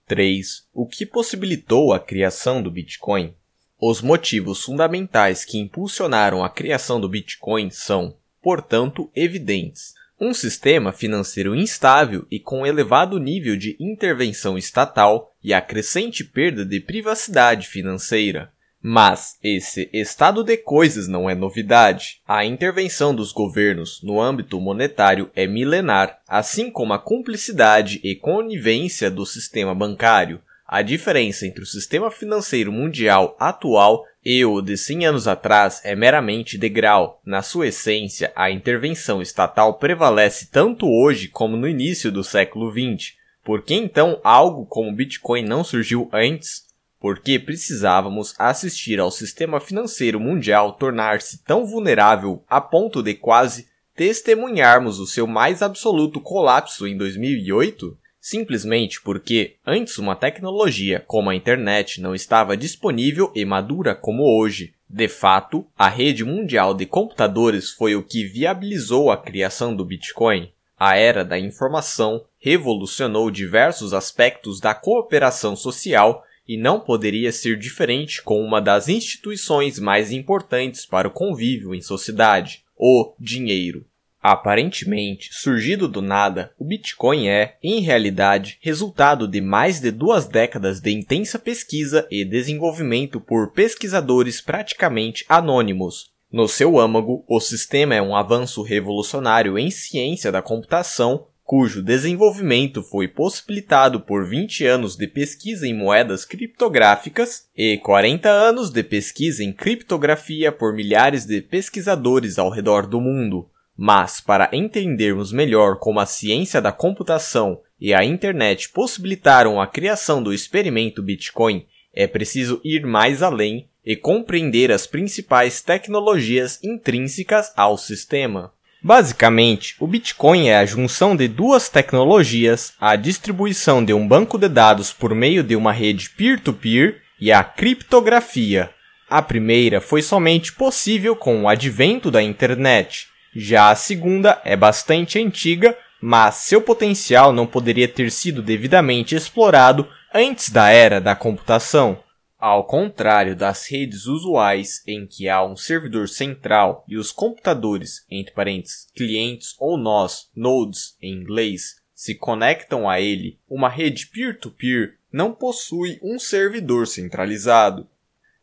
3. 0.05 0.67
O 0.73 0.85
que 0.85 1.05
possibilitou 1.05 1.93
a 1.93 2.01
criação 2.01 2.61
do 2.61 2.69
Bitcoin? 2.69 3.33
Os 3.79 4.01
motivos 4.01 4.61
fundamentais 4.65 5.45
que 5.45 5.57
impulsionaram 5.57 6.43
a 6.43 6.49
criação 6.49 6.99
do 6.99 7.07
Bitcoin 7.07 7.69
são, 7.69 8.17
portanto, 8.41 9.09
evidentes. 9.15 9.97
Um 10.21 10.33
sistema 10.33 10.91
financeiro 10.91 11.55
instável 11.55 12.27
e 12.29 12.41
com 12.41 12.65
elevado 12.65 13.17
nível 13.17 13.55
de 13.55 13.77
intervenção 13.79 14.57
estatal 14.57 15.33
e 15.41 15.53
a 15.53 15.61
crescente 15.61 16.25
perda 16.25 16.65
de 16.65 16.81
privacidade 16.81 17.67
financeira. 17.67 18.51
Mas 18.81 19.37
esse 19.41 19.89
estado 19.93 20.43
de 20.43 20.57
coisas 20.57 21.07
não 21.07 21.29
é 21.29 21.35
novidade. 21.35 22.21
A 22.27 22.43
intervenção 22.43 23.15
dos 23.15 23.31
governos 23.31 24.01
no 24.03 24.21
âmbito 24.21 24.59
monetário 24.59 25.29
é 25.33 25.47
milenar, 25.47 26.19
assim 26.27 26.69
como 26.69 26.91
a 26.91 26.99
cumplicidade 26.99 28.01
e 28.03 28.13
conivência 28.13 29.09
do 29.09 29.25
sistema 29.25 29.73
bancário. 29.73 30.41
A 30.71 30.83
diferença 30.83 31.47
entre 31.47 31.63
o 31.63 31.65
sistema 31.65 32.11
financeiro 32.11 32.71
mundial 32.71 33.35
atual 33.39 34.05
e 34.23 34.45
o 34.45 34.61
de 34.61 34.77
100 34.77 35.07
anos 35.07 35.27
atrás 35.27 35.81
é 35.83 35.95
meramente 35.95 36.59
degrau. 36.59 37.19
Na 37.25 37.41
sua 37.41 37.69
essência, 37.69 38.31
a 38.35 38.51
intervenção 38.51 39.19
estatal 39.19 39.79
prevalece 39.79 40.51
tanto 40.51 40.87
hoje 40.87 41.27
como 41.27 41.57
no 41.57 41.67
início 41.67 42.11
do 42.11 42.23
século 42.23 42.71
XX. 42.71 43.15
Por 43.43 43.63
que 43.63 43.73
então 43.73 44.21
algo 44.23 44.63
como 44.63 44.93
Bitcoin 44.93 45.43
não 45.43 45.63
surgiu 45.63 46.07
antes? 46.13 46.67
Porque 46.99 47.39
precisávamos 47.39 48.35
assistir 48.37 48.99
ao 48.99 49.09
sistema 49.09 49.59
financeiro 49.59 50.19
mundial 50.19 50.73
tornar-se 50.73 51.43
tão 51.43 51.65
vulnerável 51.65 52.43
a 52.47 52.61
ponto 52.61 53.01
de 53.01 53.15
quase 53.15 53.67
testemunharmos 53.95 54.99
o 54.99 55.07
seu 55.07 55.25
mais 55.25 55.63
absoluto 55.63 56.21
colapso 56.21 56.85
em 56.85 56.95
2008? 56.95 57.97
Simplesmente 58.29 59.01
porque 59.01 59.55
antes 59.65 59.97
uma 59.97 60.15
tecnologia 60.15 61.03
como 61.07 61.31
a 61.31 61.35
internet 61.35 61.99
não 61.99 62.13
estava 62.13 62.55
disponível 62.55 63.31
e 63.33 63.43
madura 63.43 63.95
como 63.95 64.23
hoje. 64.23 64.75
De 64.87 65.07
fato, 65.07 65.65
a 65.75 65.89
rede 65.89 66.23
mundial 66.23 66.75
de 66.75 66.85
computadores 66.85 67.71
foi 67.71 67.95
o 67.95 68.03
que 68.03 68.23
viabilizou 68.23 69.11
a 69.11 69.17
criação 69.17 69.75
do 69.75 69.83
Bitcoin. 69.83 70.51
A 70.77 70.95
era 70.95 71.25
da 71.25 71.39
informação 71.39 72.23
revolucionou 72.37 73.31
diversos 73.31 73.93
aspectos 73.95 74.59
da 74.59 74.75
cooperação 74.75 75.55
social 75.55 76.23
e 76.47 76.55
não 76.55 76.79
poderia 76.79 77.31
ser 77.31 77.57
diferente 77.57 78.21
com 78.21 78.43
uma 78.43 78.61
das 78.61 78.87
instituições 78.87 79.79
mais 79.79 80.11
importantes 80.11 80.85
para 80.85 81.07
o 81.07 81.11
convívio 81.11 81.73
em 81.73 81.81
sociedade, 81.81 82.63
o 82.77 83.11
dinheiro. 83.19 83.85
Aparentemente, 84.21 85.29
surgido 85.31 85.87
do 85.87 86.01
nada, 86.01 86.51
o 86.59 86.65
Bitcoin 86.65 87.29
é, 87.29 87.57
em 87.63 87.79
realidade, 87.79 88.57
resultado 88.61 89.25
de 89.25 89.39
mais 89.39 89.79
de 89.79 89.91
duas 89.91 90.27
décadas 90.27 90.81
de 90.81 90.91
intensa 90.91 91.39
pesquisa 91.39 92.05
e 92.11 92.25
desenvolvimento 92.25 93.21
por 93.21 93.53
pesquisadores 93.53 94.41
praticamente 94.41 95.25
anônimos. 95.29 96.11
No 96.29 96.47
seu 96.49 96.77
âmago, 96.77 97.23
o 97.27 97.39
sistema 97.39 97.95
é 97.95 98.01
um 98.01 98.15
avanço 98.15 98.61
revolucionário 98.61 99.57
em 99.57 99.71
ciência 99.71 100.31
da 100.31 100.41
computação, 100.41 101.25
cujo 101.43 101.81
desenvolvimento 101.81 102.83
foi 102.83 103.07
possibilitado 103.07 104.01
por 104.01 104.27
20 104.27 104.65
anos 104.67 104.95
de 104.95 105.07
pesquisa 105.07 105.65
em 105.65 105.73
moedas 105.73 106.25
criptográficas 106.25 107.47
e 107.57 107.77
40 107.77 108.29
anos 108.29 108.69
de 108.69 108.83
pesquisa 108.83 109.43
em 109.43 109.51
criptografia 109.51 110.51
por 110.51 110.75
milhares 110.75 111.25
de 111.25 111.41
pesquisadores 111.41 112.37
ao 112.37 112.51
redor 112.51 112.85
do 112.85 113.01
mundo. 113.01 113.49
Mas, 113.81 114.19
para 114.19 114.49
entendermos 114.51 115.31
melhor 115.31 115.79
como 115.79 116.01
a 116.01 116.05
ciência 116.05 116.61
da 116.61 116.69
computação 116.69 117.61
e 117.79 117.93
a 117.93 118.03
internet 118.03 118.67
possibilitaram 118.67 119.61
a 119.61 119.65
criação 119.65 120.21
do 120.21 120.33
experimento 120.33 121.01
Bitcoin, 121.01 121.65
é 121.93 122.05
preciso 122.05 122.59
ir 122.61 122.85
mais 122.85 123.23
além 123.23 123.69
e 123.85 123.95
compreender 123.95 124.69
as 124.69 124.85
principais 124.85 125.61
tecnologias 125.61 126.61
intrínsecas 126.61 127.53
ao 127.55 127.77
sistema. 127.77 128.51
Basicamente, 128.83 129.77
o 129.79 129.87
Bitcoin 129.87 130.49
é 130.49 130.57
a 130.57 130.65
junção 130.65 131.15
de 131.15 131.29
duas 131.29 131.69
tecnologias, 131.69 132.73
a 132.81 132.97
distribuição 132.97 133.81
de 133.81 133.93
um 133.93 134.05
banco 134.05 134.37
de 134.37 134.49
dados 134.49 134.91
por 134.91 135.15
meio 135.15 135.41
de 135.41 135.55
uma 135.55 135.71
rede 135.71 136.09
peer-to-peer 136.09 136.95
-peer 136.95 137.01
e 137.17 137.31
a 137.31 137.45
criptografia. 137.45 138.71
A 139.09 139.21
primeira 139.21 139.79
foi 139.79 140.01
somente 140.01 140.51
possível 140.51 141.15
com 141.15 141.43
o 141.43 141.47
advento 141.47 142.11
da 142.11 142.21
internet, 142.21 143.07
já 143.35 143.69
a 143.69 143.75
segunda 143.75 144.41
é 144.43 144.55
bastante 144.55 145.19
antiga, 145.19 145.77
mas 146.01 146.35
seu 146.35 146.61
potencial 146.61 147.33
não 147.33 147.45
poderia 147.45 147.87
ter 147.87 148.11
sido 148.11 148.41
devidamente 148.41 149.15
explorado 149.15 149.87
Antes 150.13 150.49
da 150.49 150.69
era 150.69 150.99
da 150.99 151.15
computação, 151.15 152.03
ao 152.39 152.65
contrário 152.65 153.35
das 153.35 153.69
redes 153.69 154.07
usuais 154.07 154.81
em 154.87 155.05
que 155.05 155.29
há 155.29 155.45
um 155.45 155.55
servidor 155.55 156.09
central 156.09 156.83
e 156.87 156.97
os 156.97 157.11
computadores, 157.11 158.03
entre 158.09 158.33
parênteses, 158.33 158.87
clientes 158.95 159.53
ou 159.59 159.77
nós, 159.77 160.31
nodes 160.35 160.97
em 160.99 161.13
inglês, 161.13 161.75
se 161.93 162.15
conectam 162.15 162.89
a 162.89 162.99
ele, 162.99 163.37
uma 163.47 163.69
rede 163.69 164.07
peer-to-peer 164.07 164.87
-peer 164.87 164.93
não 165.13 165.31
possui 165.31 165.99
um 166.01 166.17
servidor 166.17 166.87
centralizado. 166.87 167.87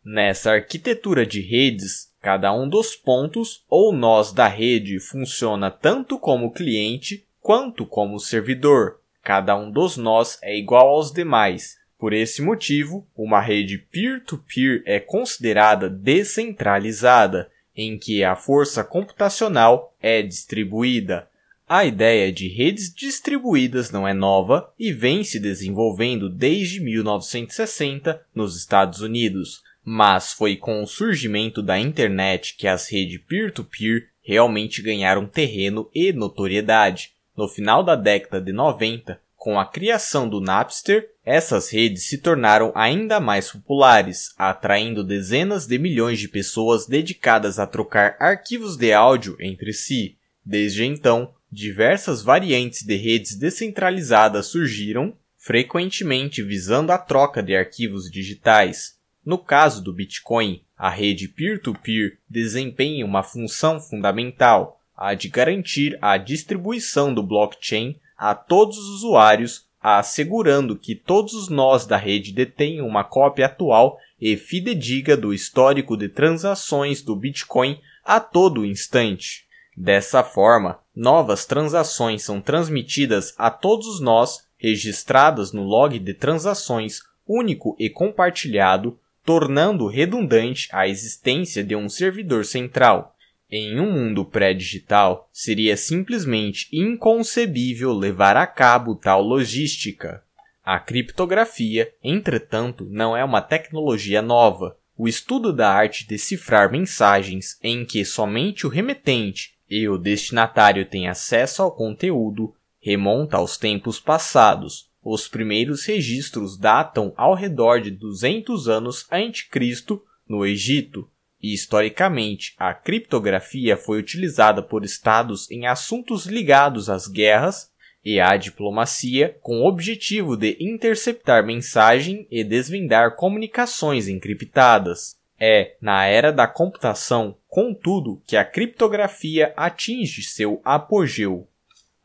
Nessa 0.05 0.53
arquitetura 0.53 1.27
de 1.27 1.41
redes, 1.41 2.13
cada 2.27 2.53
um 2.53 2.69
dos 2.69 2.97
pontos 2.97 3.63
ou 3.71 3.93
nós 3.93 4.33
da 4.33 4.49
rede 4.49 4.99
funciona 4.99 5.71
tanto 5.71 6.19
como 6.19 6.51
cliente 6.51 7.25
quanto 7.41 7.87
como 7.87 8.19
servidor. 8.19 8.99
Cada 9.23 9.57
um 9.57 9.71
dos 9.71 9.97
nós 9.97 10.37
é 10.43 10.59
igual 10.59 10.89
aos 10.89 11.13
demais, 11.13 11.79
por 11.97 12.13
esse 12.13 12.43
motivo, 12.43 13.07
uma 13.17 13.41
rede 13.41 13.79
peer-to-peer 13.79 14.81
-peer 14.81 14.83
é 14.87 14.99
considerada 14.99 15.89
descentralizada, 15.89 17.49
em 17.77 17.97
que 17.97 18.25
a 18.25 18.35
força 18.35 18.83
computacional 18.83 19.95
é 20.03 20.21
distribuída. 20.21 21.29
A 21.69 21.85
ideia 21.85 22.33
de 22.33 22.49
redes 22.49 22.93
distribuídas 22.93 23.93
não 23.93 24.07
é 24.07 24.13
nova 24.13 24.69
e 24.77 24.93
vem 24.93 25.23
se 25.23 25.39
desenvolvendo 25.39 26.29
desde 26.29 26.81
1960 26.81 28.21
nos 28.35 28.57
Estados 28.57 29.01
Unidos, 29.01 29.63
mas 29.89 30.33
foi 30.33 30.57
com 30.57 30.83
o 30.83 30.87
surgimento 30.87 31.63
da 31.63 31.79
internet 31.79 32.57
que 32.59 32.67
as 32.67 32.91
redes 32.91 33.21
peer-to-peer 33.25 34.01
-peer 34.01 34.07
realmente 34.21 34.83
ganharam 34.83 35.29
terreno 35.29 35.89
e 35.95 36.13
notoriedade. 36.13 37.13
No 37.37 37.47
final 37.47 37.85
da 37.85 37.95
década 37.95 38.41
de 38.41 38.53
90, 38.53 39.21
com 39.37 39.61
a 39.61 39.65
criação 39.65 40.29
do 40.29 40.41
Napster, 40.41 41.09
essas 41.25 41.71
redes 41.71 42.09
se 42.09 42.19
tornaram 42.19 42.73
ainda 42.75 43.21
mais 43.21 43.53
populares, 43.53 44.35
atraindo 44.37 45.05
dezenas 45.05 45.69
de 45.69 45.79
milhões 45.79 46.19
de 46.19 46.27
pessoas 46.27 46.89
dedicadas 46.89 47.61
a 47.61 47.67
trocar 47.67 48.17
arquivos 48.19 48.77
de 48.77 48.93
áudio 48.93 49.37
entre 49.39 49.73
si. 49.73 50.17
Desde 50.45 50.85
então, 50.85 51.33
diversas 51.49 52.23
variantes 52.23 52.83
de 52.83 52.97
redes 52.97 53.37
descentralizadas 53.37 54.47
surgiram, 54.47 55.17
frequentemente 55.39 56.43
visando 56.43 56.91
a 56.91 56.99
troca 56.99 57.41
de 57.41 57.55
arquivos 57.55 58.11
digitais. 58.11 58.96
No 59.27 59.39
caso 59.39 59.83
do 59.83 59.93
Bitcoin, 59.93 60.63
a 60.79 60.89
rede 60.89 61.27
peer-to-peer 61.27 62.11
-peer 62.11 62.19
desempenha 62.31 63.05
uma 63.05 63.25
função 63.25 63.81
fundamental, 63.81 64.81
a 64.97 65.15
de 65.15 65.29
garantir 65.29 65.99
a 66.01 66.17
distribuição 66.17 67.13
do 67.13 67.25
blockchain 67.25 67.99
a 68.17 68.37
todos 68.37 68.79
os 68.79 69.03
usuários, 69.03 69.67
assegurando 69.83 70.79
que 70.79 70.95
todos 70.95 71.35
os 71.35 71.49
nós 71.49 71.85
da 71.85 71.97
rede 71.97 72.33
detenham 72.33 72.87
uma 72.87 73.03
cópia 73.03 73.47
atual 73.47 73.99
e 74.21 74.37
fidedigna 74.37 75.17
do 75.17 75.35
histórico 75.35 75.97
de 75.97 76.09
transações 76.09 77.03
do 77.03 77.17
Bitcoin 77.17 77.81
a 78.05 78.21
todo 78.21 78.65
instante. 78.65 79.45
Dessa 79.77 80.23
forma, 80.23 80.79
novas 80.95 81.45
transações 81.45 82.23
são 82.23 82.41
transmitidas 82.41 83.35
a 83.37 83.51
todos 83.51 83.89
os 83.89 84.01
nós 84.01 84.47
registradas 84.57 85.53
no 85.53 85.65
log 85.65 85.99
de 85.99 86.15
transações 86.15 87.01
único 87.27 87.75
e 87.77 87.91
compartilhado, 87.91 88.97
tornando 89.27 89.89
redundante 89.89 90.69
a 90.73 90.87
existência 90.87 91.65
de 91.65 91.75
um 91.75 91.89
servidor 91.89 92.45
central, 92.45 93.17
em 93.51 93.79
um 93.81 93.93
mundo 93.93 94.25
pré-digital, 94.25 95.29
seria 95.33 95.77
simplesmente 95.77 96.69
inconcebível 96.73 97.93
levar 97.93 98.37
a 98.37 98.47
cabo 98.47 98.95
tal 98.95 99.23
logística. 99.23 100.23
A 100.65 100.79
criptografia, 100.79 101.93
entretanto, 102.03 102.87
não 102.91 103.17
é 103.17 103.25
uma 103.25 103.43
tecnologia 103.43 104.23
nova. 104.23 104.77
O 104.97 105.07
estudo 105.07 105.53
da 105.53 105.71
arte 105.71 106.05
de 106.05 106.11
decifrar 106.11 106.71
mensagens 106.71 107.59
em 107.63 107.85
que 107.85 108.05
somente 108.05 108.67
o 108.67 108.71
remetente 108.71 109.55
e 109.69 109.89
o 109.89 109.99
destinatário 109.99 110.85
têm 110.87 111.09
acesso 111.09 111.63
ao 111.63 111.71
conteúdo 111.71 112.55
remonta 112.81 113.37
aos 113.37 113.57
tempos 113.57 113.99
passados. 113.99 114.86
Os 115.09 115.29
primeiros 115.29 115.87
registros 115.87 116.59
datam 116.59 117.15
ao 117.17 117.33
redor 117.33 117.81
de 117.81 117.93
200 117.93 118.67
anos 118.69 119.07
a.C. 119.09 120.01
no 120.29 120.45
Egito, 120.45 121.09
e 121.41 121.55
historicamente, 121.55 122.57
a 122.59 122.75
criptografia 122.75 123.77
foi 123.77 124.01
utilizada 124.01 124.61
por 124.61 124.85
estados 124.85 125.49
em 125.49 125.65
assuntos 125.65 126.27
ligados 126.27 126.91
às 126.91 127.07
guerras 127.07 127.71
e 128.05 128.19
à 128.19 128.37
diplomacia, 128.37 129.39
com 129.43 129.61
o 129.61 129.69
objetivo 129.69 130.37
de 130.37 130.57
interceptar 130.59 131.47
mensagem 131.47 132.27
e 132.29 132.43
desvendar 132.43 133.15
comunicações 133.15 134.09
encriptadas. 134.09 135.15
É 135.39 135.77
na 135.81 136.05
era 136.05 136.33
da 136.33 136.49
computação, 136.49 137.39
contudo, 137.47 138.21
que 138.27 138.37
a 138.37 138.45
criptografia 138.45 139.55
atinge 139.57 140.25
seu 140.25 140.61
apogeu. 140.65 141.49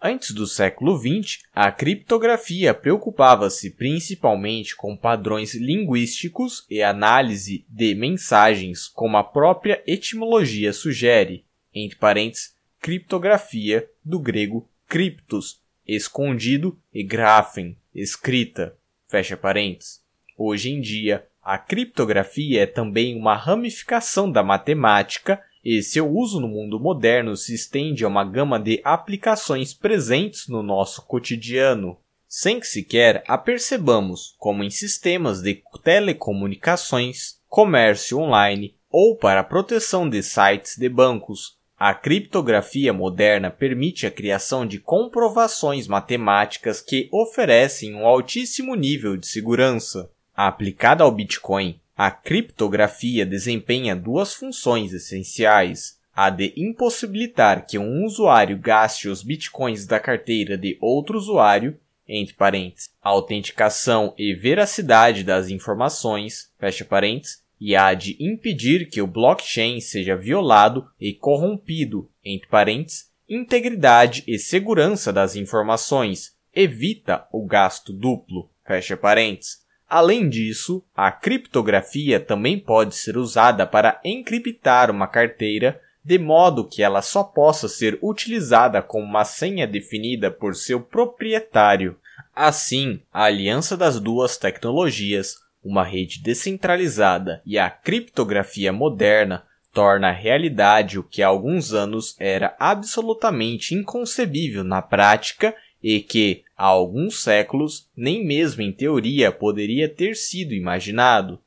Antes 0.04 0.32
do 0.32 0.48
século 0.48 0.98
XX, 0.98 1.44
a 1.54 1.72
criptografia 1.72 2.74
preocupava-se 2.74 3.70
principalmente 3.70 4.76
com 4.76 4.98
padrões 4.98 5.54
linguísticos 5.54 6.66
e 6.68 6.82
análise 6.82 7.64
de 7.70 7.94
mensagens, 7.94 8.88
como 8.88 9.16
a 9.16 9.24
própria 9.24 9.84
etimologia 9.86 10.74
sugere, 10.74 11.46
entre 11.72 12.00
parênteses, 12.00 12.56
criptografia 12.80 13.88
do 14.04 14.20
grego 14.20 14.68
cryptos, 14.88 15.62
escondido, 15.88 16.76
e 16.92 17.04
graphen, 17.04 17.78
escrita, 17.94 18.76
fecha 19.08 19.38
parênteses. 19.38 20.02
Hoje 20.36 20.72
em 20.72 20.82
dia, 20.82 21.28
a 21.44 21.60
criptografia 21.60 22.64
é 22.64 22.66
também 22.66 23.16
uma 23.16 23.36
ramificação 23.36 24.32
da 24.32 24.42
matemática 24.42 25.42
e 25.64 25.82
seu 25.84 26.10
uso 26.10 26.40
no 26.40 26.48
mundo 26.48 26.80
moderno 26.80 27.36
se 27.36 27.54
estende 27.54 28.04
a 28.04 28.08
uma 28.08 28.24
gama 28.24 28.60
de 28.60 28.82
aplicações 28.84 29.74
presentes 29.74 30.48
no 30.48 30.64
nosso 30.64 31.04
cotidiano, 31.04 31.98
sem 32.28 32.60
que 32.60 32.68
sequer 32.68 33.24
a 33.28 33.38
percebamos, 33.38 34.36
como 34.38 34.64
em 34.64 34.70
sistemas 34.70 35.42
de 35.42 35.62
telecomunicações, 35.84 37.40
comércio 37.50 38.20
online 38.20 38.74
ou 38.90 39.18
para 39.18 39.42
a 39.42 39.44
proteção 39.44 40.10
de 40.10 40.24
sites 40.24 40.78
de 40.78 40.88
bancos. 40.88 41.58
A 41.78 41.94
criptografia 41.94 42.94
moderna 42.94 43.50
permite 43.50 44.06
a 44.06 44.12
criação 44.12 44.66
de 44.66 44.80
comprovações 44.80 45.88
matemáticas 45.88 46.80
que 46.80 47.10
oferecem 47.12 47.96
um 47.96 48.06
altíssimo 48.06 48.76
nível 48.76 49.18
de 49.18 49.28
segurança. 49.28 50.10
Aplicada 50.34 51.04
ao 51.04 51.12
Bitcoin, 51.12 51.81
a 51.96 52.10
criptografia 52.10 53.26
desempenha 53.26 53.96
duas 53.96 54.34
funções 54.34 54.94
essenciais: 54.94 56.00
a 56.14 56.30
de 56.30 56.54
impossibilitar 56.58 57.66
que 57.66 57.78
um 57.78 58.06
usuário 58.06 58.58
gaste 58.58 59.08
os 59.08 59.24
bitcoins 59.24 59.86
da 59.86 60.00
carteira 60.00 60.58
de 60.58 60.78
outro 60.82 61.18
usuário, 61.18 61.80
entre 62.08 62.34
parênteses, 62.34 62.90
autenticação 63.02 64.14
e 64.18 64.34
veracidade 64.34 65.24
das 65.24 65.50
informações, 65.50 66.52
fecha 66.60 66.84
parênteses, 66.84 67.42
e 67.60 67.76
a 67.76 67.94
de 67.94 68.18
impedir 68.20 68.90
que 68.90 69.02
o 69.02 69.08
blockchain 69.08 69.80
seja 69.80 70.16
violado 70.16 70.88
e 71.00 71.14
corrompido, 71.14 72.10
entre 72.26 72.50
parênteses, 72.50 73.12
integridade 73.30 74.24
e 74.28 74.38
segurança 74.40 75.14
das 75.14 75.36
informações, 75.36 76.36
evita 76.54 77.26
o 77.32 77.46
gasto 77.46 77.94
duplo, 77.94 78.50
fecha 78.66 78.98
parênteses. 78.98 79.61
Além 79.92 80.30
disso, 80.30 80.82
a 80.96 81.12
criptografia 81.12 82.18
também 82.18 82.58
pode 82.58 82.96
ser 82.96 83.18
usada 83.18 83.68
para 83.68 84.00
encriptar 84.06 84.90
uma 84.90 85.06
carteira 85.06 85.82
de 86.02 86.18
modo 86.18 86.66
que 86.66 86.82
ela 86.82 87.02
só 87.02 87.26
possa 87.26 87.68
ser 87.68 88.00
utilizada 88.02 88.82
com 88.82 89.04
uma 89.04 89.26
senha 89.26 89.68
definida 89.68 90.32
por 90.32 90.56
seu 90.56 90.80
proprietário. 90.80 91.98
Assim, 92.34 93.02
a 93.12 93.26
aliança 93.26 93.76
das 93.76 94.00
duas 94.00 94.38
tecnologias, 94.38 95.36
uma 95.62 95.84
rede 95.84 96.24
descentralizada 96.24 97.42
e 97.46 97.60
a 97.60 97.70
criptografia 97.70 98.72
moderna, 98.72 99.44
torna 99.74 100.10
realidade 100.10 100.98
o 100.98 101.04
que 101.04 101.22
há 101.22 101.28
alguns 101.28 101.74
anos 101.74 102.16
era 102.18 102.56
absolutamente 102.58 103.76
inconcebível 103.76 104.64
na 104.64 104.82
prática 104.82 105.54
e 105.84 106.00
que, 106.00 106.46
há 106.62 106.66
alguns 106.66 107.24
séculos, 107.24 107.90
nem 107.98 108.24
mesmo 108.24 108.62
em 108.62 108.72
teoria 108.72 109.32
poderia 109.32 109.90
ter 109.90 110.16
sido 110.16 110.54
imaginado. 110.54 111.40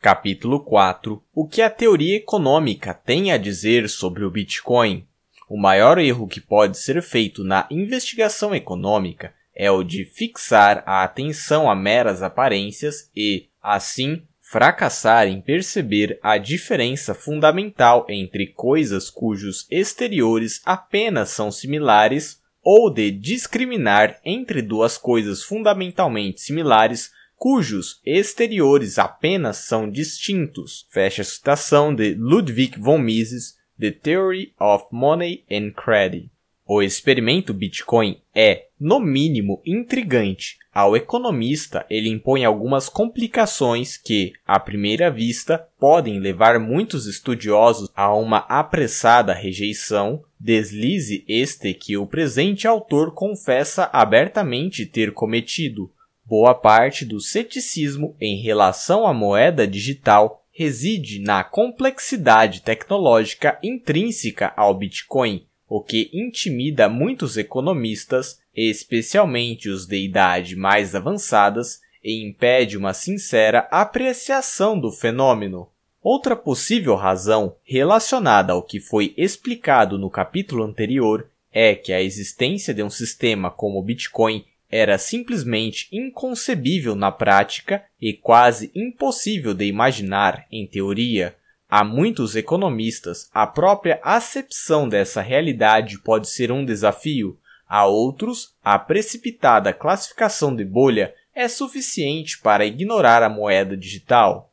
Capítulo 0.00 0.64
4 0.64 1.22
O 1.34 1.46
que 1.46 1.60
a 1.60 1.68
teoria 1.68 2.16
econômica 2.16 2.94
tem 2.94 3.32
a 3.32 3.36
dizer 3.36 3.86
sobre 3.90 4.24
o 4.24 4.30
Bitcoin? 4.30 5.06
O 5.46 5.58
maior 5.58 5.98
erro 5.98 6.26
que 6.26 6.40
pode 6.40 6.78
ser 6.78 7.02
feito 7.02 7.44
na 7.44 7.68
investigação 7.70 8.54
econômica 8.54 9.34
é 9.54 9.70
o 9.70 9.84
de 9.84 10.06
fixar 10.06 10.82
a 10.86 11.04
atenção 11.04 11.70
a 11.70 11.74
meras 11.74 12.22
aparências 12.22 13.10
e, 13.14 13.48
assim, 13.62 14.22
fracassar 14.40 15.28
em 15.28 15.38
perceber 15.38 16.18
a 16.22 16.38
diferença 16.38 17.12
fundamental 17.12 18.06
entre 18.08 18.46
coisas 18.46 19.10
cujos 19.10 19.66
exteriores 19.70 20.62
apenas 20.64 21.28
são 21.28 21.52
similares 21.52 22.39
ou 22.62 22.92
de 22.92 23.10
discriminar 23.10 24.20
entre 24.24 24.62
duas 24.62 24.98
coisas 24.98 25.42
fundamentalmente 25.42 26.40
similares 26.40 27.10
cujos 27.40 28.00
exteriores 28.04 28.98
apenas 28.98 29.56
são 29.56 29.90
distintos. 29.90 30.86
Fecha 30.90 31.22
a 31.22 31.24
citação 31.24 31.94
de 31.94 32.14
Ludwig 32.14 32.78
von 32.78 32.98
Mises, 32.98 33.56
The 33.78 33.90
Theory 33.90 34.52
of 34.60 34.84
Money 34.92 35.44
and 35.50 35.70
Credit. 35.70 36.30
O 36.66 36.82
experimento 36.82 37.54
Bitcoin 37.54 38.20
é, 38.34 38.66
no 38.78 39.00
mínimo, 39.00 39.62
intrigante. 39.64 40.58
Ao 40.72 40.96
economista, 40.96 41.84
ele 41.90 42.08
impõe 42.08 42.44
algumas 42.44 42.88
complicações 42.88 43.96
que, 43.96 44.32
à 44.46 44.60
primeira 44.60 45.10
vista, 45.10 45.66
podem 45.78 46.20
levar 46.20 46.60
muitos 46.60 47.06
estudiosos 47.06 47.90
a 47.94 48.14
uma 48.14 48.38
apressada 48.48 49.34
rejeição, 49.34 50.22
deslize 50.38 51.24
este 51.26 51.74
que 51.74 51.96
o 51.96 52.06
presente 52.06 52.68
autor 52.68 53.12
confessa 53.12 53.90
abertamente 53.92 54.86
ter 54.86 55.12
cometido. 55.12 55.90
Boa 56.24 56.54
parte 56.54 57.04
do 57.04 57.20
ceticismo 57.20 58.14
em 58.20 58.40
relação 58.40 59.08
à 59.08 59.12
moeda 59.12 59.66
digital 59.66 60.44
reside 60.52 61.18
na 61.18 61.42
complexidade 61.42 62.60
tecnológica 62.62 63.58
intrínseca 63.60 64.52
ao 64.56 64.72
Bitcoin 64.72 65.44
o 65.70 65.80
que 65.80 66.10
intimida 66.12 66.88
muitos 66.88 67.36
economistas, 67.36 68.39
especialmente 68.68 69.68
os 69.68 69.86
de 69.86 69.96
idade 69.96 70.56
mais 70.56 70.94
avançadas, 70.94 71.80
e 72.02 72.22
impede 72.24 72.76
uma 72.76 72.92
sincera 72.92 73.68
apreciação 73.70 74.78
do 74.78 74.90
fenômeno. 74.90 75.68
Outra 76.02 76.34
possível 76.34 76.94
razão, 76.94 77.56
relacionada 77.62 78.54
ao 78.54 78.62
que 78.62 78.80
foi 78.80 79.14
explicado 79.16 79.98
no 79.98 80.10
capítulo 80.10 80.64
anterior, 80.64 81.28
é 81.52 81.74
que 81.74 81.92
a 81.92 82.00
existência 82.00 82.72
de 82.72 82.82
um 82.82 82.88
sistema 82.88 83.50
como 83.50 83.78
o 83.78 83.82
Bitcoin 83.82 84.44
era 84.70 84.96
simplesmente 84.98 85.88
inconcebível 85.92 86.94
na 86.94 87.10
prática 87.10 87.84
e 88.00 88.12
quase 88.12 88.70
impossível 88.74 89.52
de 89.52 89.64
imaginar 89.64 90.46
em 90.50 90.66
teoria. 90.66 91.34
A 91.68 91.84
muitos 91.84 92.34
economistas, 92.34 93.28
a 93.32 93.46
própria 93.46 94.00
acepção 94.02 94.88
dessa 94.88 95.20
realidade 95.20 95.98
pode 95.98 96.28
ser 96.28 96.50
um 96.50 96.64
desafio. 96.64 97.38
A 97.70 97.86
outros, 97.86 98.56
a 98.64 98.76
precipitada 98.80 99.72
classificação 99.72 100.56
de 100.56 100.64
bolha 100.64 101.14
é 101.32 101.46
suficiente 101.46 102.40
para 102.40 102.66
ignorar 102.66 103.22
a 103.22 103.28
moeda 103.28 103.76
digital. 103.76 104.52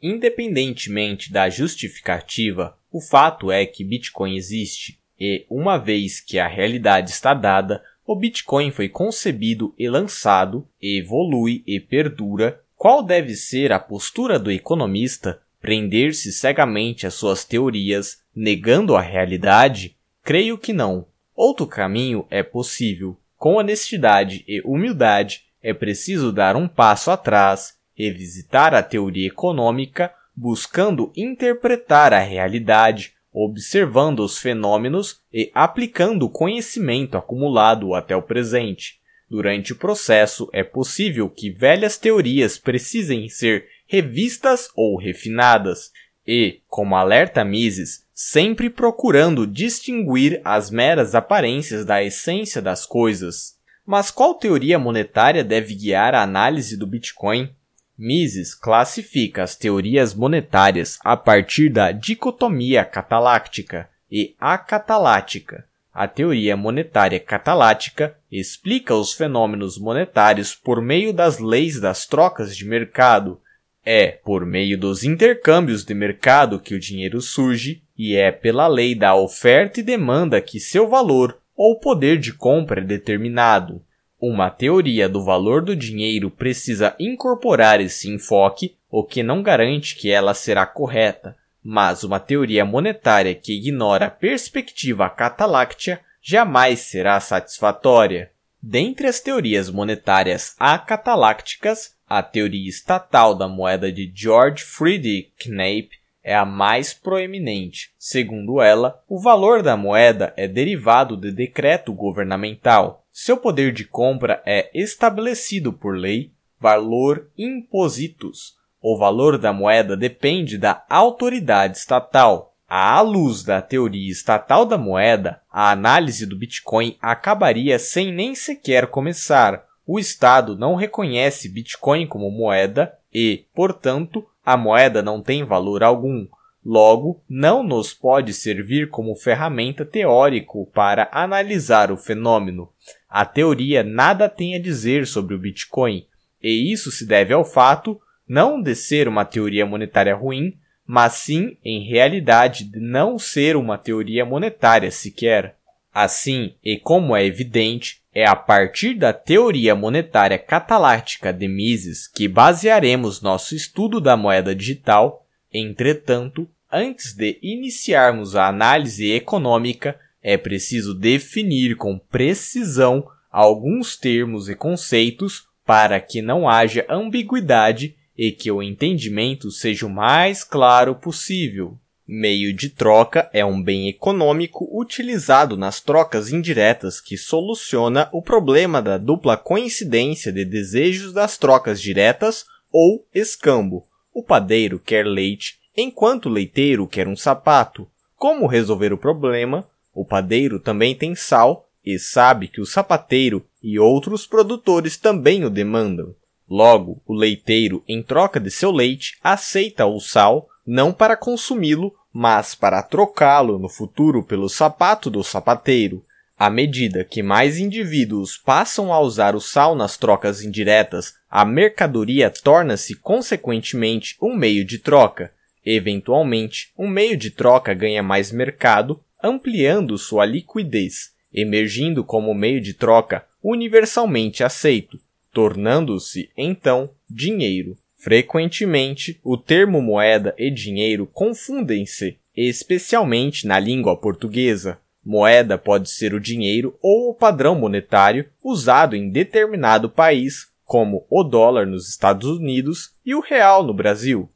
Independentemente 0.00 1.30
da 1.30 1.50
justificativa, 1.50 2.78
o 2.90 3.02
fato 3.02 3.52
é 3.52 3.66
que 3.66 3.84
Bitcoin 3.84 4.34
existe 4.34 4.98
e, 5.20 5.44
uma 5.50 5.76
vez 5.76 6.22
que 6.22 6.38
a 6.38 6.48
realidade 6.48 7.10
está 7.10 7.34
dada, 7.34 7.84
o 8.06 8.16
Bitcoin 8.16 8.70
foi 8.70 8.88
concebido 8.88 9.74
e 9.78 9.86
lançado, 9.86 10.66
evolui 10.80 11.62
e 11.66 11.78
perdura. 11.78 12.62
Qual 12.74 13.02
deve 13.02 13.34
ser 13.34 13.72
a 13.72 13.78
postura 13.78 14.38
do 14.38 14.50
economista 14.50 15.42
Prender-se 15.60 16.32
cegamente 16.32 17.06
às 17.06 17.12
suas 17.14 17.44
teorias, 17.44 18.22
negando 18.34 18.96
a 18.96 19.02
realidade? 19.02 19.96
Creio 20.22 20.56
que 20.56 20.72
não. 20.72 21.04
Outro 21.38 21.68
caminho 21.68 22.26
é 22.30 22.42
possível. 22.42 23.16
Com 23.36 23.54
honestidade 23.54 24.44
e 24.48 24.60
humildade, 24.62 25.44
é 25.62 25.72
preciso 25.72 26.32
dar 26.32 26.56
um 26.56 26.66
passo 26.66 27.12
atrás, 27.12 27.74
revisitar 27.94 28.74
a 28.74 28.82
teoria 28.82 29.28
econômica, 29.28 30.12
buscando 30.34 31.12
interpretar 31.16 32.12
a 32.12 32.18
realidade, 32.18 33.12
observando 33.32 34.18
os 34.18 34.38
fenômenos 34.38 35.20
e 35.32 35.48
aplicando 35.54 36.24
o 36.24 36.28
conhecimento 36.28 37.16
acumulado 37.16 37.94
até 37.94 38.16
o 38.16 38.22
presente. 38.22 38.98
Durante 39.30 39.72
o 39.72 39.76
processo, 39.76 40.50
é 40.52 40.64
possível 40.64 41.30
que 41.30 41.52
velhas 41.52 41.96
teorias 41.96 42.58
precisem 42.58 43.28
ser 43.28 43.68
revistas 43.86 44.70
ou 44.74 44.98
refinadas, 44.98 45.92
e, 46.26 46.62
como 46.66 46.96
alerta 46.96 47.44
Mises, 47.44 48.07
sempre 48.20 48.68
procurando 48.68 49.46
distinguir 49.46 50.40
as 50.44 50.72
meras 50.72 51.14
aparências 51.14 51.84
da 51.84 52.02
essência 52.02 52.60
das 52.60 52.84
coisas. 52.84 53.56
Mas 53.86 54.10
qual 54.10 54.34
teoria 54.34 54.76
monetária 54.76 55.44
deve 55.44 55.72
guiar 55.72 56.16
a 56.16 56.22
análise 56.24 56.76
do 56.76 56.84
Bitcoin? 56.84 57.48
Mises 57.96 58.56
classifica 58.56 59.44
as 59.44 59.54
teorias 59.54 60.14
monetárias 60.14 60.98
a 61.04 61.16
partir 61.16 61.68
da 61.68 61.92
dicotomia 61.92 62.84
cataláctica 62.84 63.88
e 64.10 64.34
acatalática. 64.40 65.64
A 65.94 66.08
teoria 66.08 66.56
monetária 66.56 67.20
catalática 67.20 68.16
explica 68.32 68.96
os 68.96 69.12
fenômenos 69.12 69.78
monetários 69.78 70.56
por 70.56 70.82
meio 70.82 71.12
das 71.12 71.38
leis 71.38 71.80
das 71.80 72.04
trocas 72.04 72.56
de 72.56 72.64
mercado, 72.64 73.40
é 73.84 74.08
por 74.08 74.44
meio 74.44 74.78
dos 74.78 75.04
intercâmbios 75.04 75.84
de 75.84 75.94
mercado 75.94 76.60
que 76.60 76.74
o 76.74 76.80
dinheiro 76.80 77.20
surge 77.20 77.82
e 77.96 78.14
é 78.14 78.30
pela 78.30 78.66
lei 78.66 78.94
da 78.94 79.14
oferta 79.14 79.80
e 79.80 79.82
demanda 79.82 80.40
que 80.40 80.60
seu 80.60 80.88
valor 80.88 81.38
ou 81.56 81.80
poder 81.80 82.18
de 82.18 82.32
compra 82.32 82.80
é 82.80 82.84
determinado. 82.84 83.82
Uma 84.20 84.50
teoria 84.50 85.08
do 85.08 85.24
valor 85.24 85.62
do 85.62 85.74
dinheiro 85.74 86.30
precisa 86.30 86.94
incorporar 86.98 87.80
esse 87.80 88.10
enfoque, 88.10 88.76
o 88.90 89.04
que 89.04 89.22
não 89.22 89.42
garante 89.42 89.96
que 89.96 90.10
ela 90.10 90.34
será 90.34 90.66
correta, 90.66 91.36
mas 91.62 92.04
uma 92.04 92.20
teoria 92.20 92.64
monetária 92.64 93.34
que 93.34 93.56
ignora 93.56 94.06
a 94.06 94.10
perspectiva 94.10 95.08
cataláctea 95.08 96.00
jamais 96.22 96.80
será 96.80 97.18
satisfatória. 97.20 98.30
Dentre 98.60 99.06
as 99.06 99.20
teorias 99.20 99.70
monetárias 99.70 100.54
acatalácticas, 100.58 101.96
a 102.08 102.22
teoria 102.22 102.68
estatal 102.68 103.34
da 103.34 103.46
moeda 103.46 103.92
de 103.92 104.10
George 104.14 104.64
Friedrich 104.64 105.32
Knapp 105.38 105.90
é 106.22 106.34
a 106.34 106.44
mais 106.44 106.92
proeminente. 106.92 107.90
Segundo 107.98 108.60
ela, 108.60 109.02
o 109.08 109.20
valor 109.20 109.62
da 109.62 109.76
moeda 109.76 110.32
é 110.36 110.46
derivado 110.46 111.16
de 111.16 111.32
decreto 111.32 111.92
governamental. 111.92 113.04
Seu 113.12 113.36
poder 113.36 113.72
de 113.72 113.84
compra 113.84 114.42
é 114.44 114.70
estabelecido 114.74 115.72
por 115.72 115.96
lei, 115.96 116.30
valor 116.60 117.28
impositos. 117.36 118.56
O 118.80 118.96
valor 118.96 119.38
da 119.38 119.52
moeda 119.52 119.96
depende 119.96 120.56
da 120.56 120.84
autoridade 120.88 121.78
estatal. 121.78 122.54
À 122.68 123.00
luz 123.00 123.42
da 123.42 123.62
teoria 123.62 124.12
estatal 124.12 124.66
da 124.66 124.76
moeda, 124.76 125.40
a 125.50 125.70
análise 125.70 126.26
do 126.26 126.36
Bitcoin 126.36 126.96
acabaria 127.00 127.78
sem 127.78 128.12
nem 128.12 128.34
sequer 128.34 128.88
começar, 128.88 129.64
o 129.90 129.98
Estado 129.98 130.54
não 130.54 130.74
reconhece 130.74 131.48
Bitcoin 131.48 132.06
como 132.06 132.30
moeda 132.30 132.92
e, 133.10 133.46
portanto, 133.54 134.22
a 134.44 134.54
moeda 134.54 135.02
não 135.02 135.22
tem 135.22 135.44
valor 135.44 135.82
algum. 135.82 136.28
Logo, 136.62 137.22
não 137.26 137.62
nos 137.62 137.94
pode 137.94 138.34
servir 138.34 138.90
como 138.90 139.16
ferramenta 139.16 139.86
teórico 139.86 140.66
para 140.74 141.08
analisar 141.10 141.90
o 141.90 141.96
fenômeno. 141.96 142.68
A 143.08 143.24
teoria 143.24 143.82
nada 143.82 144.28
tem 144.28 144.54
a 144.54 144.60
dizer 144.60 145.06
sobre 145.06 145.34
o 145.34 145.38
Bitcoin, 145.38 146.06
e 146.42 146.70
isso 146.70 146.90
se 146.90 147.06
deve 147.06 147.32
ao 147.32 147.42
fato 147.42 147.98
não 148.28 148.60
de 148.60 148.74
ser 148.74 149.08
uma 149.08 149.24
teoria 149.24 149.64
monetária 149.64 150.14
ruim, 150.14 150.52
mas 150.86 151.14
sim, 151.14 151.56
em 151.64 151.88
realidade, 151.88 152.64
de 152.64 152.78
não 152.78 153.18
ser 153.18 153.56
uma 153.56 153.78
teoria 153.78 154.26
monetária 154.26 154.90
sequer. 154.90 155.56
Assim, 155.94 156.54
e 156.62 156.78
como 156.78 157.16
é 157.16 157.24
evidente, 157.24 158.02
é 158.18 158.26
a 158.26 158.34
partir 158.34 158.94
da 158.94 159.12
teoria 159.12 159.76
monetária 159.76 160.36
cataláctica 160.36 161.32
de 161.32 161.46
Mises 161.46 162.08
que 162.08 162.26
basearemos 162.26 163.22
nosso 163.22 163.54
estudo 163.54 164.00
da 164.00 164.16
moeda 164.16 164.56
digital. 164.56 165.24
Entretanto, 165.54 166.48
antes 166.68 167.14
de 167.14 167.38
iniciarmos 167.40 168.34
a 168.34 168.48
análise 168.48 169.08
econômica, 169.12 169.96
é 170.20 170.36
preciso 170.36 170.96
definir 170.96 171.76
com 171.76 171.96
precisão 171.96 173.06
alguns 173.30 173.96
termos 173.96 174.48
e 174.48 174.56
conceitos 174.56 175.44
para 175.64 176.00
que 176.00 176.20
não 176.20 176.48
haja 176.48 176.84
ambiguidade 176.90 177.94
e 178.16 178.32
que 178.32 178.50
o 178.50 178.60
entendimento 178.60 179.48
seja 179.52 179.86
o 179.86 179.90
mais 179.90 180.42
claro 180.42 180.96
possível. 180.96 181.78
Meio 182.10 182.54
de 182.54 182.70
troca 182.70 183.28
é 183.34 183.44
um 183.44 183.62
bem 183.62 183.86
econômico 183.86 184.66
utilizado 184.72 185.58
nas 185.58 185.82
trocas 185.82 186.32
indiretas 186.32 187.02
que 187.02 187.18
soluciona 187.18 188.08
o 188.14 188.22
problema 188.22 188.80
da 188.80 188.96
dupla 188.96 189.36
coincidência 189.36 190.32
de 190.32 190.42
desejos 190.42 191.12
das 191.12 191.36
trocas 191.36 191.82
diretas 191.82 192.46
ou 192.72 193.06
escambo. 193.14 193.84
O 194.14 194.22
padeiro 194.22 194.78
quer 194.78 195.04
leite, 195.04 195.58
enquanto 195.76 196.26
o 196.26 196.30
leiteiro 196.30 196.86
quer 196.86 197.06
um 197.06 197.14
sapato. 197.14 197.86
Como 198.16 198.46
resolver 198.46 198.90
o 198.90 198.98
problema? 198.98 199.68
O 199.94 200.02
padeiro 200.02 200.58
também 200.58 200.94
tem 200.94 201.14
sal 201.14 201.68
e 201.84 201.98
sabe 201.98 202.48
que 202.48 202.62
o 202.62 202.66
sapateiro 202.66 203.44
e 203.62 203.78
outros 203.78 204.26
produtores 204.26 204.96
também 204.96 205.44
o 205.44 205.50
demandam. 205.50 206.14
Logo, 206.48 207.02
o 207.06 207.12
leiteiro, 207.12 207.84
em 207.86 208.02
troca 208.02 208.40
de 208.40 208.50
seu 208.50 208.70
leite, 208.70 209.18
aceita 209.22 209.84
o 209.84 210.00
sal 210.00 210.48
não 210.70 210.92
para 210.92 211.16
consumi-lo, 211.16 211.94
mas 212.12 212.54
para 212.54 212.82
trocá-lo 212.82 213.58
no 213.58 213.70
futuro 213.70 214.22
pelo 214.22 214.50
sapato 214.50 215.08
do 215.08 215.24
sapateiro. 215.24 216.04
À 216.38 216.50
medida 216.50 217.04
que 217.04 217.22
mais 217.22 217.58
indivíduos 217.58 218.36
passam 218.36 218.92
a 218.92 219.00
usar 219.00 219.34
o 219.34 219.40
sal 219.40 219.74
nas 219.74 219.96
trocas 219.96 220.42
indiretas, 220.42 221.14
a 221.30 221.42
mercadoria 221.42 222.28
torna-se 222.30 222.94
consequentemente 222.94 224.14
um 224.20 224.36
meio 224.36 224.62
de 224.62 224.78
troca. 224.78 225.32
Eventualmente, 225.64 226.70
um 226.78 226.86
meio 226.86 227.16
de 227.16 227.30
troca 227.30 227.72
ganha 227.72 228.02
mais 228.02 228.30
mercado, 228.30 229.00
ampliando 229.22 229.96
sua 229.96 230.26
liquidez, 230.26 231.12
emergindo 231.32 232.04
como 232.04 232.34
meio 232.34 232.60
de 232.60 232.74
troca 232.74 233.24
universalmente 233.42 234.44
aceito, 234.44 235.00
tornando-se 235.32 236.28
então 236.36 236.90
dinheiro. 237.08 237.74
Frequentemente, 237.98 239.18
o 239.24 239.36
termo 239.36 239.82
moeda 239.82 240.32
e 240.38 240.50
dinheiro 240.50 241.04
confundem-se, 241.12 242.16
especialmente 242.36 243.44
na 243.44 243.58
língua 243.58 243.96
portuguesa. 243.96 244.78
Moeda 245.04 245.58
pode 245.58 245.90
ser 245.90 246.14
o 246.14 246.20
dinheiro 246.20 246.76
ou 246.80 247.10
o 247.10 247.14
padrão 247.14 247.56
monetário 247.56 248.26
usado 248.42 248.94
em 248.94 249.10
determinado 249.10 249.90
país, 249.90 250.46
como 250.64 251.06
o 251.10 251.24
dólar 251.24 251.66
nos 251.66 251.88
Estados 251.88 252.28
Unidos 252.28 252.92
e 253.04 253.16
o 253.16 253.20
real 253.20 253.64
no 253.64 253.74
Brasil. 253.74 254.28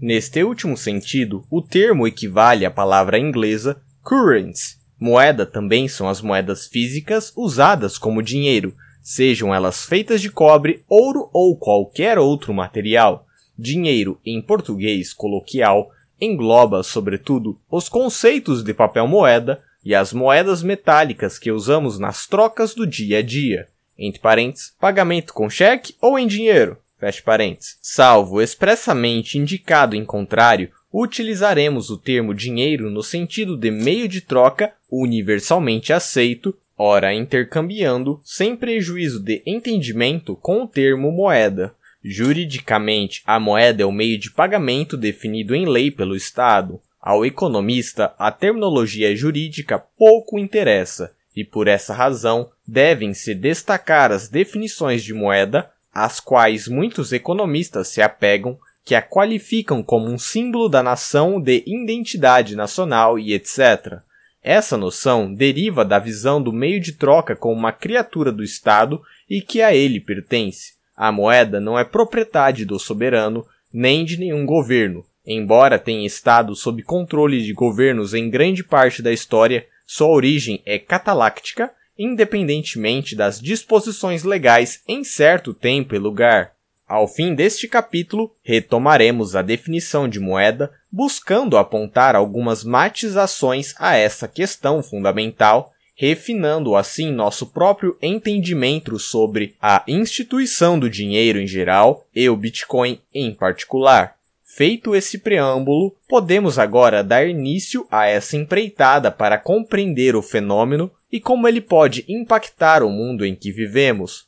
Neste 0.00 0.42
último 0.42 0.76
sentido, 0.76 1.44
o 1.50 1.60
termo 1.60 2.06
equivale 2.06 2.64
à 2.64 2.70
palavra 2.70 3.18
inglesa 3.18 3.82
currency. 4.02 4.76
Moeda 4.98 5.44
também 5.44 5.88
são 5.88 6.08
as 6.08 6.22
moedas 6.22 6.66
físicas 6.66 7.32
usadas 7.36 7.98
como 7.98 8.22
dinheiro, 8.22 8.74
sejam 9.02 9.54
elas 9.54 9.84
feitas 9.84 10.20
de 10.20 10.30
cobre, 10.30 10.84
ouro 10.88 11.28
ou 11.32 11.56
qualquer 11.56 12.18
outro 12.18 12.52
material. 12.52 13.26
Dinheiro, 13.58 14.20
em 14.24 14.40
português 14.40 15.12
coloquial, 15.12 15.90
engloba, 16.20 16.82
sobretudo, 16.82 17.58
os 17.70 17.88
conceitos 17.88 18.62
de 18.62 18.74
papel 18.74 19.06
moeda, 19.06 19.62
e 19.84 19.94
as 19.94 20.12
moedas 20.12 20.62
metálicas 20.62 21.38
que 21.38 21.50
usamos 21.50 21.98
nas 21.98 22.26
trocas 22.26 22.74
do 22.74 22.86
dia 22.86 23.18
a 23.18 23.22
dia, 23.22 23.66
entre 23.98 24.20
parênteses, 24.20 24.74
pagamento 24.78 25.32
com 25.32 25.48
cheque 25.48 25.94
ou 26.00 26.18
em 26.18 26.26
dinheiro, 26.26 26.76
fecha 26.98 27.22
parênteses. 27.22 27.78
Salvo 27.80 28.42
expressamente 28.42 29.38
indicado 29.38 29.96
em 29.96 30.04
contrário, 30.04 30.70
utilizaremos 30.92 31.88
o 31.88 31.96
termo 31.96 32.34
dinheiro 32.34 32.90
no 32.90 33.02
sentido 33.02 33.56
de 33.56 33.70
meio 33.70 34.06
de 34.08 34.20
troca 34.20 34.72
universalmente 34.90 35.92
aceito, 35.92 36.54
ora 36.82 37.12
intercambiando, 37.12 38.22
sem 38.24 38.56
prejuízo 38.56 39.22
de 39.22 39.42
entendimento 39.44 40.34
com 40.34 40.62
o 40.62 40.66
termo 40.66 41.12
moeda. 41.12 41.74
Juridicamente, 42.02 43.22
a 43.26 43.38
moeda 43.38 43.82
é 43.82 43.84
o 43.84 43.92
meio 43.92 44.18
de 44.18 44.30
pagamento 44.30 44.96
definido 44.96 45.54
em 45.54 45.66
lei 45.66 45.90
pelo 45.90 46.16
Estado. 46.16 46.80
Ao 46.98 47.26
economista, 47.26 48.14
a 48.18 48.32
terminologia 48.32 49.14
jurídica 49.14 49.78
pouco 49.98 50.38
interessa, 50.38 51.12
e 51.36 51.44
por 51.44 51.68
essa 51.68 51.92
razão 51.92 52.48
devem-se 52.66 53.34
destacar 53.34 54.10
as 54.10 54.30
definições 54.30 55.04
de 55.04 55.12
moeda, 55.12 55.70
às 55.92 56.18
quais 56.18 56.66
muitos 56.66 57.12
economistas 57.12 57.88
se 57.88 58.00
apegam, 58.00 58.58
que 58.86 58.94
a 58.94 59.02
qualificam 59.02 59.82
como 59.82 60.08
um 60.08 60.16
símbolo 60.16 60.66
da 60.66 60.82
nação 60.82 61.38
de 61.38 61.62
identidade 61.66 62.56
nacional 62.56 63.18
e 63.18 63.34
etc. 63.34 64.00
Essa 64.42 64.76
noção 64.76 65.32
deriva 65.32 65.84
da 65.84 65.98
visão 65.98 66.42
do 66.42 66.52
meio 66.52 66.80
de 66.80 66.92
troca 66.92 67.36
como 67.36 67.54
uma 67.54 67.72
criatura 67.72 68.32
do 68.32 68.42
Estado 68.42 69.02
e 69.28 69.40
que 69.40 69.60
a 69.60 69.74
ele 69.74 70.00
pertence. 70.00 70.74
A 70.96 71.12
moeda 71.12 71.60
não 71.60 71.78
é 71.78 71.84
propriedade 71.84 72.64
do 72.64 72.78
soberano 72.78 73.46
nem 73.72 74.04
de 74.04 74.16
nenhum 74.16 74.44
governo, 74.44 75.04
Embora 75.26 75.78
tenha 75.78 76.06
estado 76.06 76.54
sob 76.56 76.82
controle 76.82 77.42
de 77.42 77.52
governos 77.52 78.14
em 78.14 78.30
grande 78.30 78.64
parte 78.64 79.02
da 79.02 79.12
história, 79.12 79.66
sua 79.86 80.08
origem 80.08 80.62
é 80.64 80.78
cataláctica, 80.78 81.70
independentemente 81.98 83.14
das 83.14 83.40
disposições 83.40 84.24
legais 84.24 84.82
em 84.88 85.04
certo 85.04 85.52
tempo 85.52 85.94
e 85.94 85.98
lugar. 85.98 86.52
Ao 86.88 87.06
fim 87.06 87.34
deste 87.34 87.68
capítulo, 87.68 88.32
retomaremos 88.42 89.36
a 89.36 89.42
definição 89.42 90.08
de 90.08 90.18
moeda, 90.18 90.72
buscando 90.90 91.56
apontar 91.56 92.16
algumas 92.16 92.64
matizações 92.64 93.74
a 93.78 93.94
essa 93.96 94.26
questão 94.26 94.82
fundamental, 94.82 95.72
refinando 95.94 96.74
assim 96.74 97.12
nosso 97.12 97.46
próprio 97.46 97.96
entendimento 98.00 98.98
sobre 98.98 99.54
a 99.60 99.84
instituição 99.86 100.78
do 100.78 100.88
dinheiro 100.88 101.40
em 101.40 101.46
geral 101.46 102.06
e 102.14 102.28
o 102.28 102.36
Bitcoin 102.36 103.00
em 103.14 103.34
particular. 103.34 104.16
Feito 104.42 104.96
esse 104.96 105.18
preâmbulo, 105.18 105.94
podemos 106.08 106.58
agora 106.58 107.04
dar 107.04 107.26
início 107.28 107.86
a 107.90 108.06
essa 108.06 108.36
empreitada 108.36 109.10
para 109.10 109.38
compreender 109.38 110.16
o 110.16 110.22
fenômeno 110.22 110.90
e 111.10 111.20
como 111.20 111.46
ele 111.46 111.60
pode 111.60 112.04
impactar 112.08 112.82
o 112.82 112.90
mundo 112.90 113.24
em 113.24 113.36
que 113.36 113.52
vivemos. 113.52 114.26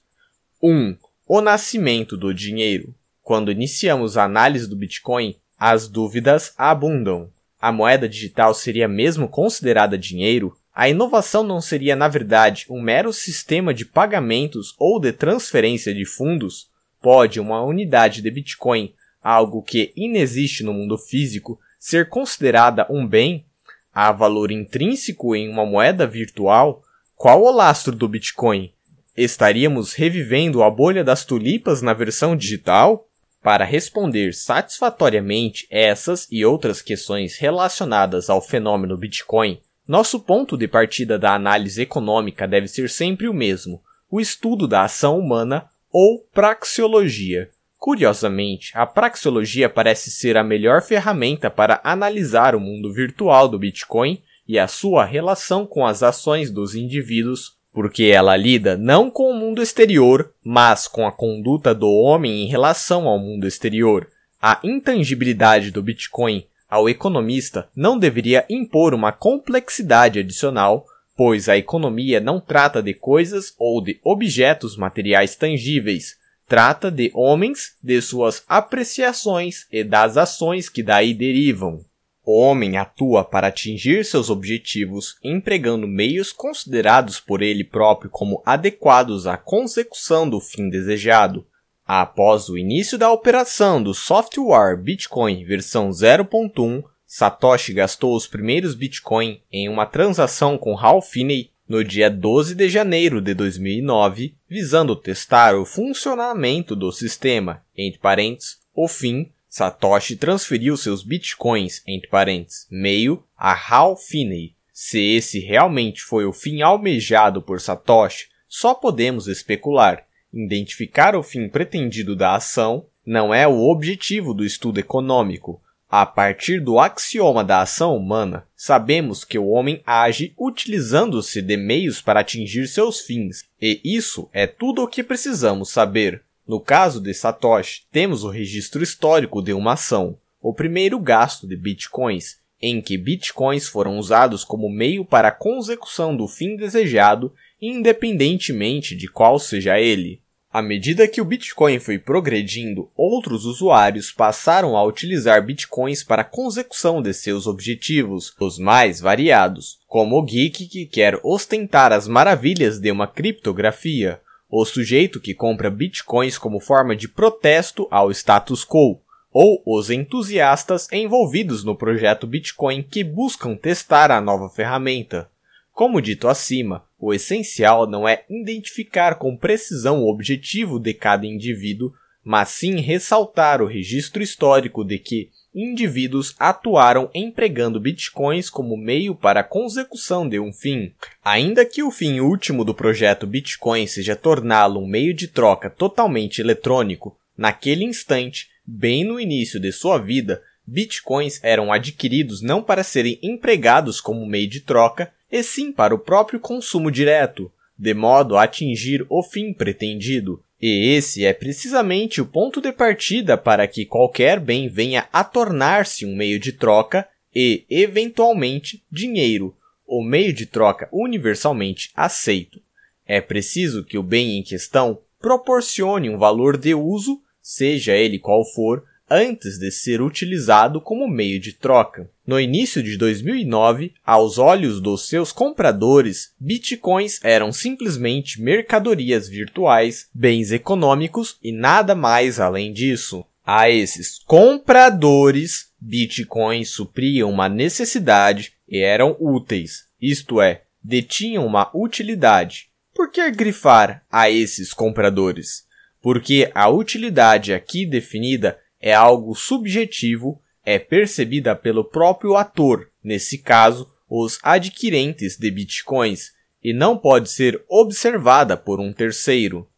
1. 0.63 0.71
Um, 0.71 0.97
o 1.27 1.41
nascimento 1.41 2.17
do 2.17 2.33
dinheiro. 2.33 2.95
Quando 3.21 3.51
iniciamos 3.51 4.17
a 4.17 4.25
análise 4.25 4.69
do 4.69 4.77
Bitcoin, 4.77 5.37
as 5.65 5.87
dúvidas 5.87 6.53
abundam. 6.59 7.31
A 7.61 7.71
moeda 7.71 8.09
digital 8.09 8.53
seria 8.53 8.89
mesmo 8.89 9.29
considerada 9.29 9.97
dinheiro? 9.97 10.57
A 10.75 10.89
inovação 10.89 11.45
não 11.45 11.61
seria, 11.61 11.95
na 11.95 12.09
verdade, 12.09 12.67
um 12.69 12.83
mero 12.83 13.13
sistema 13.13 13.73
de 13.73 13.85
pagamentos 13.85 14.75
ou 14.77 14.99
de 14.99 15.13
transferência 15.13 15.95
de 15.95 16.05
fundos? 16.05 16.69
Pode 17.01 17.39
uma 17.39 17.63
unidade 17.63 18.21
de 18.21 18.29
Bitcoin 18.29 18.93
algo 19.23 19.63
que 19.63 19.93
inexiste 19.95 20.65
no 20.65 20.73
mundo 20.75 20.99
físico, 20.99 21.61
ser 21.79 22.09
considerada 22.09 22.85
um 22.91 23.07
bem, 23.07 23.47
há 23.95 24.11
valor 24.11 24.51
intrínseco 24.51 25.37
em 25.37 25.49
uma 25.49 25.65
moeda 25.65 26.09
virtual, 26.09 26.83
qual 27.15 27.41
o 27.41 27.53
lastro 27.53 27.95
do 27.95 28.09
Bitcoin? 28.09 28.73
Estaríamos 29.17 29.93
revivendo 29.93 30.61
a 30.61 30.69
bolha 30.69 31.05
das 31.05 31.25
tulipas 31.25 31.81
na 31.83 31.93
versão 31.93 32.35
digital? 32.35 33.07
Para 33.43 33.65
responder 33.65 34.33
satisfatoriamente 34.33 35.67
essas 35.69 36.29
e 36.31 36.45
outras 36.45 36.81
questões 36.81 37.37
relacionadas 37.37 38.31
ao 38.31 38.41
fenômeno 38.41 38.97
Bitcoin, 38.97 39.61
nosso 39.87 40.21
ponto 40.21 40.57
de 40.57 40.69
partida 40.69 41.19
da 41.19 41.35
análise 41.35 41.83
econômica 41.83 42.47
deve 42.47 42.69
ser 42.69 42.89
sempre 42.89 43.29
o 43.29 43.35
mesmo: 43.35 43.83
o 44.09 44.21
estudo 44.21 44.69
da 44.69 44.83
ação 44.83 45.19
humana 45.19 45.67
ou 45.91 46.21
praxeologia. 46.33 47.51
Curiosamente, 47.79 48.71
a 48.75 48.87
praxeologia 48.87 49.69
parece 49.69 50.09
ser 50.13 50.37
a 50.37 50.45
melhor 50.45 50.81
ferramenta 50.81 51.51
para 51.51 51.81
analisar 51.83 52.55
o 52.55 52.61
mundo 52.61 52.93
virtual 52.93 53.49
do 53.49 53.59
Bitcoin 53.59 54.23
e 54.47 54.57
a 54.57 54.69
sua 54.69 55.05
relação 55.05 55.67
com 55.67 55.85
as 55.85 56.01
ações 56.01 56.49
dos 56.49 56.77
indivíduos, 56.77 57.57
porque 57.73 58.05
ela 58.05 58.37
lida 58.37 58.77
não 58.77 59.11
com 59.11 59.31
o 59.31 59.35
mundo 59.35 59.63
exterior, 59.63 60.33
mas 60.45 60.87
com 60.87 61.07
a 61.07 61.13
conduta 61.13 61.75
do 61.75 61.89
homem 61.89 62.43
em 62.43 62.47
relação 62.47 63.09
ao 63.09 63.19
mundo 63.19 63.47
exterior. 63.47 64.09
A 64.41 64.61
intangibilidade 64.63 65.71
do 65.71 65.83
Bitcoin 65.83 66.45
ao 66.69 66.89
economista 66.89 67.69
não 67.77 67.99
deveria 67.99 68.45
impor 68.49 68.95
uma 68.95 69.13
complexidade 69.13 70.19
adicional, 70.19 70.87
pois 71.17 71.49
a 71.49 71.57
economia 71.57 72.21
não 72.21 72.41
trata 72.41 72.83
de 72.83 72.95
coisas 72.95 73.55
ou 73.59 73.83
de 73.83 74.01
objetos 74.03 74.77
materiais 74.77 75.37
tangíveis, 75.37 76.17
trata 76.49 76.91
de 76.91 77.11
homens, 77.15 77.77
de 77.83 78.01
suas 78.03 78.43
apreciações 78.49 79.67
e 79.71 79.85
das 79.85 80.17
ações 80.17 80.69
que 80.69 80.83
daí 80.83 81.15
derivam. 81.15 81.85
O 82.25 82.39
homem 82.39 82.77
atua 82.77 83.25
para 83.25 83.49
atingir 83.49 84.05
seus 84.05 84.31
objetivos 84.31 85.17
empregando 85.25 85.89
meios 85.89 86.33
considerados 86.33 87.19
por 87.19 87.43
ele 87.43 87.65
próprio 87.65 88.09
como 88.09 88.41
adequados 88.47 89.27
à 89.27 89.37
consecução 89.37 90.29
do 90.29 90.41
fim 90.41 90.69
desejado. 90.69 91.45
Após 91.85 92.49
o 92.49 92.57
início 92.57 92.97
da 92.97 93.11
operação 93.11 93.83
do 93.83 93.93
software 93.93 94.77
Bitcoin 94.77 95.45
versão 95.45 95.91
0.1, 95.91 96.85
Satoshi 97.05 97.75
gastou 97.75 98.15
os 98.15 98.27
primeiros 98.27 98.75
Bitcoin 98.75 99.41
em 99.53 99.69
uma 99.69 99.85
transação 99.85 100.57
com 100.57 100.79
Hal 100.79 101.03
Finney 101.03 101.51
no 101.69 101.83
dia 101.83 102.09
12 102.09 102.55
de 102.55 102.69
janeiro 102.69 103.21
de 103.21 103.35
2009, 103.35 104.35
visando 104.49 104.95
testar 104.95 105.57
o 105.57 105.65
funcionamento 105.65 106.77
do 106.77 106.93
sistema. 106.93 107.65
Entre 107.77 107.99
parênteses, 107.99 108.59
o 108.75 108.87
fim, 108.87 109.32
Satoshi 109.53 110.17
transferiu 110.17 110.79
seus 110.79 111.03
bitcoins, 111.03 111.83
entre 111.87 112.09
parênteses, 112.09 112.67
meio 112.71 113.23
a 113.37 113.53
Hal 113.53 113.99
Finney. 113.99 114.55
Se 114.73 114.99
esse 114.99 115.41
realmente 115.41 116.01
foi 116.01 116.25
o 116.25 116.33
fim 116.33 116.63
almejado 116.63 117.43
por 117.43 117.61
Satoshi, 117.61 118.29
só 118.49 118.73
podemos 118.73 119.29
especular. 119.29 120.07
Identificar 120.33 121.15
o 121.15 121.23
fim 121.23 121.51
pretendido 121.51 122.17
da 122.17 122.35
ação 122.35 122.87
não 123.05 123.35
é 123.35 123.47
o 123.47 123.69
objetivo 123.69 124.33
do 124.33 124.43
estudo 124.43 124.81
econômico, 124.81 125.61
a 125.87 126.07
partir 126.07 126.59
do 126.59 126.81
axioma 126.81 127.45
da 127.45 127.61
ação 127.61 127.95
humana, 127.95 128.47
sabemos 128.57 129.23
que 129.23 129.39
o 129.39 129.49
homem 129.49 129.83
age 129.85 130.33
utilizando-se 130.39 131.43
de 131.43 131.59
meios 131.59 132.01
para 132.01 132.21
atingir 132.21 132.67
seus 132.69 133.01
fins, 133.01 133.45
e 133.61 133.79
isso 133.85 134.31
é 134.33 134.47
tudo 134.47 134.83
o 134.83 134.89
que 134.89 135.03
precisamos 135.03 135.69
saber. 135.69 136.23
No 136.53 136.61
caso 136.61 137.01
de 137.01 137.15
Satoshi, 137.15 137.85
temos 137.91 138.25
o 138.25 138.29
registro 138.29 138.83
histórico 138.83 139.41
de 139.41 139.55
uma 139.55 139.73
ação, 139.73 140.19
o 140.39 140.53
primeiro 140.53 141.01
gasto 141.01 141.47
de 141.47 141.57
bitcoins, 141.57 142.37
em 142.61 142.83
que 142.83 142.99
bitcoins 142.99 143.67
foram 143.67 143.97
usados 143.97 144.45
como 144.45 144.69
meio 144.69 145.03
para 145.03 145.29
a 145.29 145.33
consecução 145.33 146.15
do 146.15 146.29
fim 146.29 146.55
desejado, 146.55 147.33
independentemente 147.59 148.95
de 148.95 149.09
qual 149.09 149.39
seja 149.39 149.81
ele. 149.81 150.21
À 150.53 150.61
medida 150.61 151.09
que 151.09 151.23
o 151.23 151.25
Bitcoin 151.25 151.79
foi 151.79 151.99
progredindo, 151.99 152.91
outros 152.95 153.47
usuários 153.47 154.13
passaram 154.13 154.77
a 154.77 154.85
utilizar 154.85 155.43
bitcoins 155.43 156.05
para 156.05 156.21
a 156.21 156.27
consecução 156.27 157.01
de 157.01 157.15
seus 157.15 157.47
objetivos, 157.47 158.31
os 158.39 158.59
mais 158.59 159.01
variados, 159.01 159.79
como 159.89 160.19
o 160.19 160.23
geek 160.23 160.67
que 160.67 160.85
quer 160.85 161.19
ostentar 161.23 161.95
as 161.95 162.07
maravilhas 162.07 162.79
de 162.79 162.91
uma 162.91 163.07
criptografia, 163.07 164.21
o 164.55 164.67
sujeito 164.67 165.19
que 165.19 165.33
compra 165.33 165.71
bitcoins 165.71 166.37
como 166.37 166.61
forma 166.61 166.95
de 166.95 167.09
protesto 167.09 167.89
ao 167.91 168.11
status 168.11 168.67
quo, 168.67 169.01
ou 169.33 169.63
os 169.65 169.89
entusiastas 169.89 170.87
envolvidos 170.93 171.65
no 171.65 171.75
projeto 171.75 172.27
Bitcoin 172.27 172.83
que 172.83 173.03
buscam 173.03 173.57
testar 173.57 174.11
a 174.11 174.21
nova 174.21 174.51
ferramenta. 174.51 175.31
Como 175.73 176.03
dito 176.03 176.29
acima, 176.29 176.85
o 176.99 177.15
essencial 177.15 177.87
não 177.87 178.07
é 178.07 178.27
identificar 178.29 179.15
com 179.15 179.35
precisão 179.35 180.03
o 180.03 180.11
objetivo 180.11 180.79
de 180.79 180.93
cada 180.93 181.27
indivíduo, 181.27 181.91
mas 182.23 182.51
sim 182.51 182.79
ressaltar 182.79 183.63
o 183.63 183.67
registro 183.67 184.23
histórico 184.23 184.85
de 184.85 184.99
que 184.99 185.31
indivíduos 185.55 186.35
atuaram 186.39 187.11
empregando 187.15 187.81
bitcoins 187.81 188.49
como 188.49 188.77
meio 188.77 189.15
para 189.15 189.41
a 189.41 189.45
consecução 189.45 190.29
de 190.29 190.39
um 190.41 190.53
fim. 190.53 190.93
Ainda 191.25 191.65
que 191.65 191.83
o 191.83 191.91
fim 191.91 192.21
último 192.21 192.65
do 192.65 192.75
projeto 192.75 193.27
Bitcoin 193.27 193.87
seja 193.87 194.17
torná-lo 194.17 194.81
um 194.81 194.87
meio 194.87 195.13
de 195.15 195.29
troca 195.29 195.69
totalmente 195.69 196.41
eletrônico, 196.41 197.17
naquele 197.37 197.85
instante, 197.85 198.49
bem 198.67 199.05
no 199.05 199.21
início 199.21 199.61
de 199.61 199.73
sua 199.73 199.99
vida, 199.99 200.43
bitcoins 200.67 201.43
eram 201.43 201.73
adquiridos 201.73 202.41
não 202.41 202.63
para 202.63 202.83
serem 202.83 203.19
empregados 203.23 204.01
como 204.01 204.27
meio 204.27 204.49
de 204.49 204.61
troca, 204.61 205.13
e 205.31 205.43
sim 205.43 205.73
para 205.73 205.95
o 205.95 205.99
próprio 205.99 206.39
consumo 206.39 206.91
direto, 206.91 207.51
de 207.79 207.95
modo 207.95 208.37
a 208.37 208.45
atingir 208.45 209.05
o 209.09 209.23
fim 209.23 209.53
pretendido. 209.53 210.43
E 210.63 210.95
esse 210.95 211.27
é 211.27 211.33
precisamente 211.33 212.21
o 212.21 212.27
ponto 212.27 212.61
de 212.61 212.71
partida 212.71 213.37
para 213.37 213.67
que 213.67 213.85
qualquer 213.85 214.39
bem 214.39 214.69
venha 214.69 215.09
a 215.13 215.25
tornar-se 215.25 216.07
um 216.07 216.15
meio 216.15 216.39
de 216.39 216.53
troca 216.53 217.09
e, 217.35 217.65
eventualmente, 217.69 218.81
dinheiro, 218.89 219.57
o 219.85 220.05
meio 220.05 220.33
de 220.33 220.47
troca 220.47 220.89
universalmente 220.93 221.91
aceito. 221.97 222.63
É 223.05 223.21
preciso 223.21 223.85
que 223.85 223.99
o 223.99 224.05
bem 224.05 224.39
em 224.39 224.43
questão 224.45 225.01
proporcione 225.21 226.09
um 226.09 226.17
valor 226.17 226.57
de 226.57 226.75
uso, 226.75 227.21
seja 227.43 227.97
ele 227.97 228.21
qual 228.21 228.45
for, 228.45 228.85
antes 229.13 229.59
de 229.59 229.71
ser 229.71 230.01
utilizado 230.01 230.81
como 230.81 231.07
meio 231.07 231.39
de 231.39 231.53
troca. 231.53 232.09
No 232.27 232.41
início 232.41 232.83
de 232.83 232.97
2009, 232.97 233.93
aos 234.05 234.39
olhos 234.39 234.81
dos 234.81 235.07
seus 235.07 235.31
compradores, 235.31 236.33
bitcoins 236.41 237.21
eram 237.23 237.53
simplesmente 237.53 238.41
mercadorias 238.41 239.29
virtuais, 239.29 240.09
bens 240.15 240.51
econômicos 240.51 241.37
e 241.43 241.53
nada 241.53 241.95
mais 241.95 242.41
além 242.41 242.73
disso. 242.73 243.25
A 243.45 243.69
esses 243.69 244.21
compradores, 244.25 245.67
bitcoins 245.79 246.71
supriam 246.71 247.29
uma 247.29 247.49
necessidade 247.49 248.53
e 248.69 248.79
eram 248.79 249.17
úteis, 249.21 249.85
isto 250.01 250.41
é, 250.41 250.63
detinham 250.83 251.45
uma 251.45 251.71
utilidade. 251.75 252.69
Por 252.95 253.11
que 253.11 253.31
grifar 253.31 254.03
a 254.11 254.31
esses 254.31 254.73
compradores? 254.73 255.65
Porque 256.01 256.51
a 256.55 256.69
utilidade 256.69 257.53
aqui 257.53 257.87
definida 257.87 258.59
é 258.83 258.93
algo 258.93 259.35
subjetivo, 259.37 260.43
é 260.65 260.79
percebida 260.79 261.55
pelo 261.55 261.85
próprio 261.85 262.37
ator, 262.37 262.89
nesse 263.03 263.39
caso, 263.39 263.89
os 264.09 264.39
adquirentes 264.43 265.39
de 265.39 265.51
bitcoins, 265.51 266.33
e 266.63 266.73
não 266.73 266.99
pode 266.99 267.31
ser 267.31 267.65
observada 267.69 268.57
por 268.57 268.81
um 268.81 268.93
terceiro. 268.93 269.69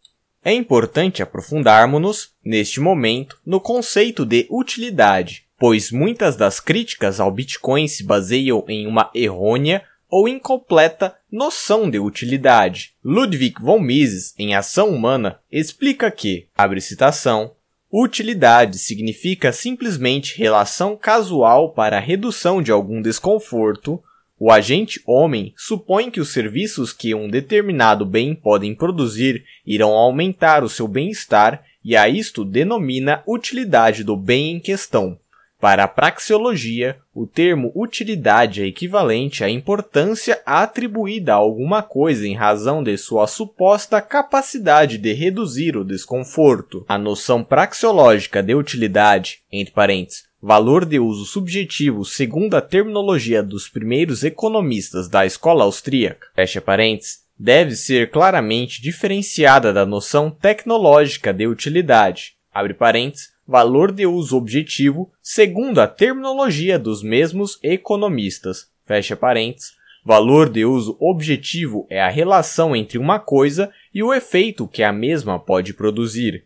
É 0.43 0.53
importante 0.53 1.23
aprofundarmos-nos, 1.23 2.31
neste 2.45 2.81
momento, 2.81 3.39
no 3.47 3.61
conceito 3.61 4.27
de 4.27 4.47
utilidade, 4.51 5.45
pois 5.59 5.91
muitas 5.91 6.37
das 6.37 6.61
críticas 6.61 7.21
ao 7.21 7.31
Bitcoin 7.31 7.89
se 7.89 8.05
baseiam 8.05 8.65
em 8.69 8.87
uma 8.87 9.11
errônea 9.15 9.83
ou 10.11 10.29
incompleta 10.29 11.17
noção 11.33 11.89
de 11.89 11.99
utilidade. 11.99 12.93
Ludwig 13.03 13.55
von 13.61 13.81
Mises, 13.81 14.35
em 14.39 14.55
Ação 14.55 14.91
Humana, 14.91 15.41
explica 15.51 16.11
que, 16.11 16.47
abre 16.55 16.81
citação, 16.81 17.57
Utilidade 17.97 18.77
significa 18.77 19.53
simplesmente 19.53 20.37
relação 20.37 20.97
casual 20.97 21.73
para 21.73 21.99
a 21.99 22.01
redução 22.01 22.61
de 22.61 22.73
algum 22.73 23.01
desconforto. 23.01 24.03
O 24.37 24.51
agente 24.51 25.01
homem 25.07 25.55
supõe 25.57 26.11
que 26.11 26.21
os 26.21 26.33
serviços 26.33 26.93
que 26.93 27.15
um 27.15 27.29
determinado 27.29 28.05
bem 28.05 28.35
podem 28.35 28.75
produzir 28.75 29.45
irão 29.65 29.93
aumentar 29.93 30.65
o 30.65 30.69
seu 30.69 30.89
bem-estar 30.89 31.63
e 31.85 31.95
a 31.95 32.09
isto 32.09 32.45
denomina 32.45 33.23
utilidade 33.29 34.03
do 34.03 34.17
bem 34.17 34.57
em 34.57 34.59
questão. 34.59 35.17
Para 35.65 35.85
a 35.85 35.89
praxeologia, 35.89 36.99
o 37.15 37.27
termo 37.27 37.73
utilidade 37.75 38.63
é 38.63 38.67
equivalente 38.67 39.43
à 39.43 39.49
importância 39.49 40.43
atribuída 40.45 41.33
a 41.33 41.37
alguma 41.37 41.83
coisa 41.83 42.29
em 42.29 42.35
razão 42.35 42.83
de 42.83 42.99
sua 42.99 43.27
suposta 43.27 43.99
capacidade 44.03 44.99
de 44.99 45.15
reduzir 45.15 45.75
o 45.75 45.83
desconforto. 45.83 46.85
A 46.87 46.99
noção 46.99 47.43
praxeológica 47.43 48.43
de 48.43 48.55
utilidade, 48.55 49.39
entre 49.51 49.73
parênteses, 49.73 50.25
valor 50.39 50.85
de 50.85 50.99
uso 50.99 51.25
subjetivo 51.25 52.05
segundo 52.05 52.57
a 52.57 52.61
terminologia 52.61 53.43
dos 53.43 53.67
primeiros 53.67 54.23
economistas 54.23 55.09
da 55.09 55.25
escola 55.25 55.65
austríaca, 55.65 56.27
fecha 56.35 56.61
parênteses, 56.61 57.21
deve 57.39 57.75
ser 57.75 58.11
claramente 58.11 58.83
diferenciada 58.83 59.73
da 59.73 59.87
noção 59.87 60.31
tecnológica 60.31 61.33
de 61.33 61.47
utilidade, 61.47 62.35
abre 62.53 62.75
parênteses, 62.75 63.33
valor 63.47 63.93
de 63.93 64.07
uso 64.07 64.37
objetivo, 64.37 65.11
segundo 65.23 65.81
a 65.81 65.87
terminologia 65.87 66.79
dos 66.79 67.03
mesmos 67.03 67.59
economistas. 67.63 68.69
Fecha 68.87 69.17
parênteses. 69.17 69.73
Valor 70.05 70.51
de 70.51 70.67
uso 70.67 70.99
objetivo 71.01 71.87
é 71.89 72.01
a 72.03 72.11
relação 72.11 72.77
entre 72.77 72.99
uma 72.99 73.19
coisa 73.19 73.73
e 73.93 74.03
o 74.03 74.13
efeito 74.13 74.69
que 74.69 74.83
a 74.83 74.93
mesma 74.93 75.39
pode 75.39 75.73
produzir. 75.73 76.45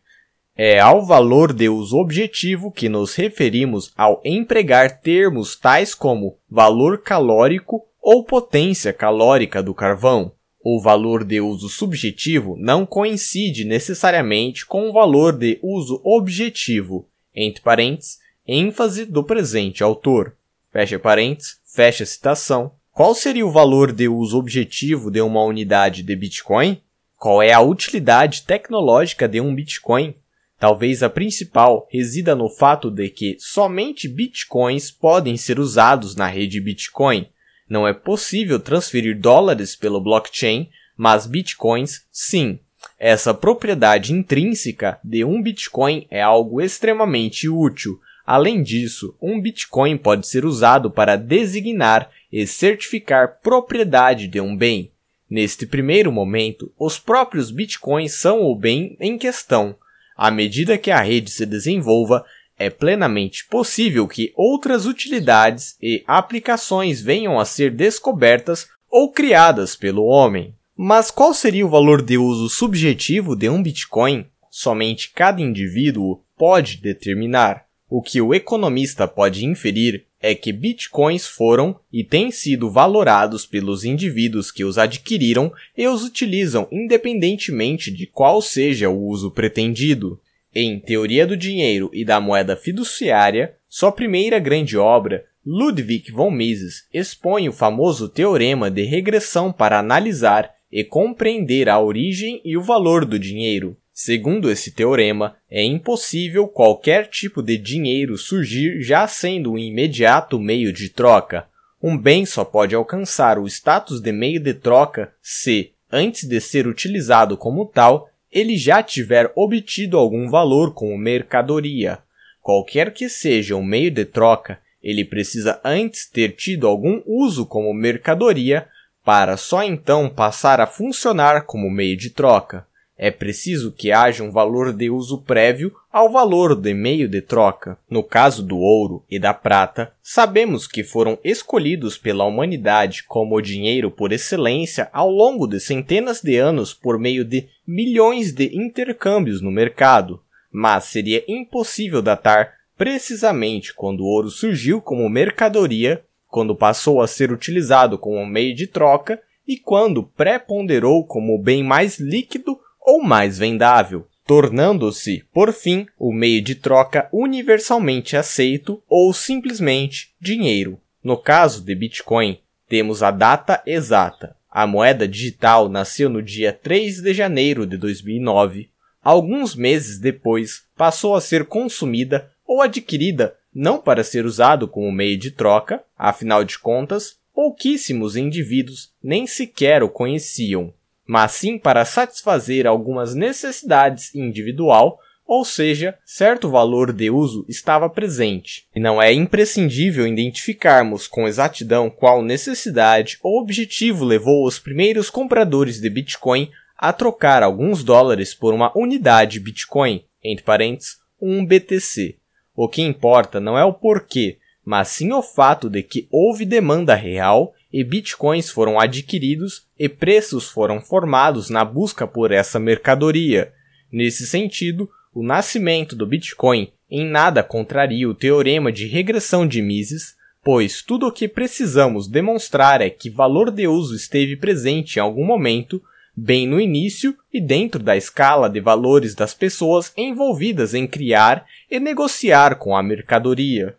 É 0.56 0.78
ao 0.78 1.04
valor 1.04 1.52
de 1.52 1.68
uso 1.68 1.96
objetivo 1.98 2.70
que 2.70 2.88
nos 2.88 3.14
referimos 3.14 3.92
ao 3.96 4.20
empregar 4.24 5.00
termos 5.00 5.56
tais 5.56 5.94
como 5.94 6.36
valor 6.48 6.98
calórico 6.98 7.84
ou 8.00 8.24
potência 8.24 8.92
calórica 8.92 9.62
do 9.62 9.74
carvão. 9.74 10.32
O 10.60 10.80
valor 10.80 11.24
de 11.24 11.40
uso 11.40 11.68
subjetivo 11.68 12.56
não 12.58 12.84
coincide 12.84 13.64
necessariamente 13.64 14.66
com 14.66 14.88
o 14.88 14.92
valor 14.92 15.32
de 15.36 15.58
uso 15.62 16.00
objetivo, 16.04 17.08
entre 17.34 17.62
parênteses, 17.62 18.18
ênfase 18.46 19.04
do 19.04 19.22
presente 19.22 19.82
autor. 19.82 20.34
Fecha 20.72 20.98
parênteses, 20.98 21.60
fecha 21.64 22.04
citação. 22.04 22.72
Qual 22.92 23.14
seria 23.14 23.46
o 23.46 23.52
valor 23.52 23.92
de 23.92 24.08
uso 24.08 24.36
objetivo 24.36 25.10
de 25.10 25.20
uma 25.20 25.44
unidade 25.44 26.02
de 26.02 26.16
Bitcoin? 26.16 26.80
Qual 27.16 27.40
é 27.40 27.52
a 27.52 27.60
utilidade 27.60 28.42
tecnológica 28.42 29.28
de 29.28 29.40
um 29.40 29.54
Bitcoin? 29.54 30.14
Talvez 30.58 31.04
a 31.04 31.08
principal 31.08 31.86
resida 31.88 32.34
no 32.34 32.48
fato 32.48 32.90
de 32.90 33.08
que 33.08 33.36
somente 33.38 34.08
Bitcoins 34.08 34.90
podem 34.90 35.36
ser 35.36 35.60
usados 35.60 36.16
na 36.16 36.26
rede 36.26 36.60
Bitcoin, 36.60 37.28
não 37.68 37.86
é 37.86 37.92
possível 37.92 38.58
transferir 38.58 39.18
dólares 39.18 39.76
pelo 39.76 40.00
blockchain, 40.00 40.68
mas 40.96 41.26
bitcoins 41.26 42.06
sim. 42.10 42.58
Essa 42.98 43.34
propriedade 43.34 44.12
intrínseca 44.12 44.98
de 45.04 45.24
um 45.24 45.42
bitcoin 45.42 46.06
é 46.10 46.22
algo 46.22 46.60
extremamente 46.60 47.48
útil. 47.48 48.00
Além 48.26 48.62
disso, 48.62 49.16
um 49.22 49.40
bitcoin 49.40 49.96
pode 49.96 50.26
ser 50.26 50.44
usado 50.44 50.90
para 50.90 51.16
designar 51.16 52.10
e 52.30 52.46
certificar 52.46 53.40
propriedade 53.42 54.28
de 54.28 54.40
um 54.40 54.56
bem. 54.56 54.92
Neste 55.30 55.66
primeiro 55.66 56.10
momento, 56.10 56.72
os 56.78 56.98
próprios 56.98 57.50
bitcoins 57.50 58.14
são 58.14 58.42
o 58.42 58.54
bem 58.54 58.96
em 59.00 59.18
questão. 59.18 59.76
À 60.16 60.30
medida 60.30 60.76
que 60.76 60.90
a 60.90 61.00
rede 61.00 61.30
se 61.30 61.46
desenvolva, 61.46 62.24
é 62.58 62.68
plenamente 62.68 63.46
possível 63.46 64.08
que 64.08 64.32
outras 64.36 64.86
utilidades 64.86 65.76
e 65.80 66.02
aplicações 66.06 67.00
venham 67.00 67.38
a 67.38 67.44
ser 67.44 67.70
descobertas 67.70 68.66
ou 68.90 69.12
criadas 69.12 69.76
pelo 69.76 70.04
homem. 70.04 70.54
Mas 70.76 71.10
qual 71.10 71.34
seria 71.34 71.66
o 71.66 71.70
valor 71.70 72.02
de 72.02 72.16
uso 72.16 72.48
subjetivo 72.48 73.36
de 73.36 73.48
um 73.48 73.62
Bitcoin? 73.62 74.26
Somente 74.50 75.12
cada 75.14 75.40
indivíduo 75.40 76.20
pode 76.36 76.78
determinar. 76.78 77.66
O 77.90 78.02
que 78.02 78.20
o 78.20 78.34
economista 78.34 79.08
pode 79.08 79.46
inferir 79.46 80.04
é 80.20 80.34
que 80.34 80.52
bitcoins 80.52 81.26
foram 81.26 81.78
e 81.92 82.04
têm 82.04 82.30
sido 82.30 82.70
valorados 82.70 83.46
pelos 83.46 83.84
indivíduos 83.84 84.50
que 84.50 84.64
os 84.64 84.76
adquiriram 84.76 85.52
e 85.76 85.86
os 85.86 86.04
utilizam 86.04 86.68
independentemente 86.70 87.90
de 87.90 88.06
qual 88.06 88.42
seja 88.42 88.90
o 88.90 89.06
uso 89.06 89.30
pretendido. 89.30 90.20
Em 90.54 90.80
Teoria 90.80 91.26
do 91.26 91.36
Dinheiro 91.36 91.90
e 91.92 92.04
da 92.04 92.20
Moeda 92.20 92.56
Fiduciária, 92.56 93.54
sua 93.68 93.92
primeira 93.92 94.38
grande 94.38 94.78
obra, 94.78 95.24
Ludwig 95.44 96.10
von 96.10 96.30
Mises 96.30 96.88
expõe 96.92 97.48
o 97.48 97.52
famoso 97.52 98.08
teorema 98.08 98.70
de 98.70 98.82
regressão 98.82 99.52
para 99.52 99.78
analisar 99.78 100.50
e 100.70 100.82
compreender 100.84 101.68
a 101.68 101.80
origem 101.80 102.40
e 102.44 102.56
o 102.56 102.62
valor 102.62 103.04
do 103.04 103.18
dinheiro. 103.18 103.76
Segundo 103.92 104.50
esse 104.50 104.70
teorema, 104.70 105.36
é 105.50 105.62
impossível 105.62 106.46
qualquer 106.48 107.08
tipo 107.08 107.42
de 107.42 107.58
dinheiro 107.58 108.16
surgir 108.16 108.80
já 108.80 109.06
sendo 109.06 109.52
um 109.52 109.58
imediato 109.58 110.38
meio 110.38 110.72
de 110.72 110.88
troca. 110.88 111.46
Um 111.82 111.96
bem 111.96 112.24
só 112.24 112.44
pode 112.44 112.74
alcançar 112.74 113.38
o 113.38 113.46
status 113.46 114.00
de 114.00 114.12
meio 114.12 114.40
de 114.40 114.54
troca 114.54 115.12
se, 115.20 115.72
antes 115.90 116.28
de 116.28 116.40
ser 116.40 116.66
utilizado 116.66 117.36
como 117.36 117.66
tal, 117.66 118.08
ele 118.32 118.56
já 118.56 118.82
tiver 118.82 119.32
obtido 119.34 119.98
algum 119.98 120.28
valor 120.28 120.74
como 120.74 120.96
mercadoria. 120.96 121.98
Qualquer 122.42 122.92
que 122.92 123.08
seja 123.08 123.56
o 123.56 123.62
meio 123.62 123.90
de 123.90 124.04
troca, 124.04 124.58
ele 124.82 125.04
precisa 125.04 125.60
antes 125.64 126.08
ter 126.08 126.32
tido 126.32 126.66
algum 126.66 127.02
uso 127.04 127.44
como 127.44 127.72
mercadoria 127.74 128.68
para 129.04 129.36
só 129.36 129.62
então 129.62 130.08
passar 130.08 130.60
a 130.60 130.66
funcionar 130.66 131.42
como 131.42 131.70
meio 131.70 131.96
de 131.96 132.10
troca. 132.10 132.66
É 132.96 133.10
preciso 133.10 133.72
que 133.72 133.92
haja 133.92 134.22
um 134.22 134.30
valor 134.30 134.72
de 134.72 134.90
uso 134.90 135.22
prévio 135.22 135.74
ao 135.98 136.08
valor 136.08 136.54
de 136.54 136.72
meio 136.72 137.08
de 137.08 137.20
troca. 137.20 137.76
No 137.90 138.04
caso 138.04 138.40
do 138.40 138.56
ouro 138.56 139.04
e 139.10 139.18
da 139.18 139.34
prata, 139.34 139.90
sabemos 140.00 140.64
que 140.64 140.84
foram 140.84 141.18
escolhidos 141.24 141.98
pela 141.98 142.24
humanidade 142.24 143.02
como 143.02 143.34
o 143.34 143.40
dinheiro 143.40 143.90
por 143.90 144.12
excelência 144.12 144.88
ao 144.92 145.10
longo 145.10 145.44
de 145.44 145.58
centenas 145.58 146.22
de 146.22 146.36
anos 146.36 146.72
por 146.72 147.00
meio 147.00 147.24
de 147.24 147.48
milhões 147.66 148.30
de 148.30 148.56
intercâmbios 148.56 149.42
no 149.42 149.50
mercado. 149.50 150.22
Mas 150.52 150.84
seria 150.84 151.24
impossível 151.26 152.00
datar 152.00 152.54
precisamente 152.76 153.74
quando 153.74 154.04
o 154.04 154.06
ouro 154.06 154.30
surgiu 154.30 154.80
como 154.80 155.08
mercadoria, 155.08 156.04
quando 156.28 156.54
passou 156.54 157.02
a 157.02 157.08
ser 157.08 157.32
utilizado 157.32 157.98
como 157.98 158.24
meio 158.24 158.54
de 158.54 158.68
troca 158.68 159.20
e 159.48 159.56
quando 159.56 160.04
preponderou 160.04 161.04
como 161.04 161.36
bem 161.42 161.64
mais 161.64 161.98
líquido 161.98 162.56
ou 162.80 163.02
mais 163.02 163.36
vendável, 163.36 164.06
tornando-se, 164.28 165.24
por 165.32 165.54
fim, 165.54 165.86
o 165.98 166.12
meio 166.12 166.42
de 166.42 166.54
troca 166.54 167.08
universalmente 167.10 168.14
aceito 168.14 168.82
ou 168.86 169.10
simplesmente 169.14 170.14
dinheiro. 170.20 170.78
No 171.02 171.16
caso 171.16 171.64
de 171.64 171.74
Bitcoin, 171.74 172.38
temos 172.68 173.02
a 173.02 173.10
data 173.10 173.62
exata. 173.64 174.36
A 174.50 174.66
moeda 174.66 175.08
digital 175.08 175.70
nasceu 175.70 176.10
no 176.10 176.20
dia 176.22 176.52
3 176.52 177.00
de 177.00 177.14
janeiro 177.14 177.66
de 177.66 177.78
2009. 177.78 178.68
Alguns 179.02 179.54
meses 179.54 179.98
depois, 179.98 180.64
passou 180.76 181.16
a 181.16 181.22
ser 181.22 181.46
consumida 181.46 182.30
ou 182.46 182.60
adquirida 182.60 183.34
não 183.54 183.78
para 183.78 184.04
ser 184.04 184.26
usado 184.26 184.68
como 184.68 184.92
meio 184.92 185.16
de 185.16 185.30
troca, 185.30 185.82
afinal 185.96 186.44
de 186.44 186.58
contas, 186.58 187.16
pouquíssimos 187.32 188.14
indivíduos 188.14 188.92
nem 189.02 189.26
sequer 189.26 189.82
o 189.82 189.88
conheciam 189.88 190.74
mas 191.08 191.32
sim 191.32 191.58
para 191.58 191.86
satisfazer 191.86 192.66
algumas 192.66 193.14
necessidades 193.14 194.14
individual, 194.14 194.98
ou 195.26 195.42
seja, 195.42 195.96
certo 196.04 196.50
valor 196.50 196.92
de 196.92 197.10
uso 197.10 197.46
estava 197.48 197.88
presente. 197.88 198.66
E 198.76 198.80
não 198.80 199.00
é 199.00 199.10
imprescindível 199.10 200.06
identificarmos 200.06 201.08
com 201.08 201.26
exatidão 201.26 201.88
qual 201.88 202.22
necessidade 202.22 203.18
ou 203.22 203.40
objetivo 203.40 204.04
levou 204.04 204.46
os 204.46 204.58
primeiros 204.58 205.08
compradores 205.08 205.80
de 205.80 205.88
Bitcoin 205.88 206.50
a 206.76 206.92
trocar 206.92 207.42
alguns 207.42 207.82
dólares 207.82 208.34
por 208.34 208.52
uma 208.52 208.70
unidade 208.76 209.40
Bitcoin, 209.40 210.04
entre 210.22 210.44
parênteses, 210.44 210.98
um 211.20 211.44
BTC. 211.44 212.16
O 212.54 212.68
que 212.68 212.82
importa 212.82 213.40
não 213.40 213.56
é 213.58 213.64
o 213.64 213.72
porquê, 213.72 214.38
mas 214.64 214.88
sim 214.88 215.10
o 215.12 215.22
fato 215.22 215.70
de 215.70 215.82
que 215.82 216.06
houve 216.10 216.44
demanda 216.44 216.94
real 216.94 217.54
e 217.72 217.84
bitcoins 217.84 218.50
foram 218.50 218.80
adquiridos 218.80 219.66
e 219.78 219.88
preços 219.88 220.48
foram 220.48 220.80
formados 220.80 221.50
na 221.50 221.64
busca 221.64 222.06
por 222.06 222.32
essa 222.32 222.58
mercadoria. 222.58 223.52
Nesse 223.90 224.26
sentido, 224.26 224.88
o 225.14 225.22
nascimento 225.22 225.96
do 225.96 226.06
Bitcoin 226.06 226.70
em 226.90 227.04
nada 227.04 227.42
contraria 227.42 228.08
o 228.08 228.14
teorema 228.14 228.72
de 228.72 228.86
regressão 228.86 229.46
de 229.46 229.60
Mises, 229.60 230.16
pois 230.42 230.80
tudo 230.80 231.06
o 231.06 231.12
que 231.12 231.28
precisamos 231.28 232.08
demonstrar 232.08 232.80
é 232.80 232.88
que 232.88 233.10
valor 233.10 233.50
de 233.50 233.66
uso 233.66 233.94
esteve 233.94 234.36
presente 234.36 234.96
em 234.96 235.00
algum 235.00 235.24
momento, 235.24 235.82
bem 236.16 236.46
no 236.46 236.60
início 236.60 237.14
e 237.32 237.40
dentro 237.40 237.82
da 237.82 237.96
escala 237.96 238.48
de 238.48 238.60
valores 238.60 239.14
das 239.14 239.34
pessoas 239.34 239.92
envolvidas 239.96 240.72
em 240.72 240.86
criar 240.86 241.44
e 241.70 241.78
negociar 241.78 242.56
com 242.56 242.74
a 242.74 242.82
mercadoria. 242.82 243.76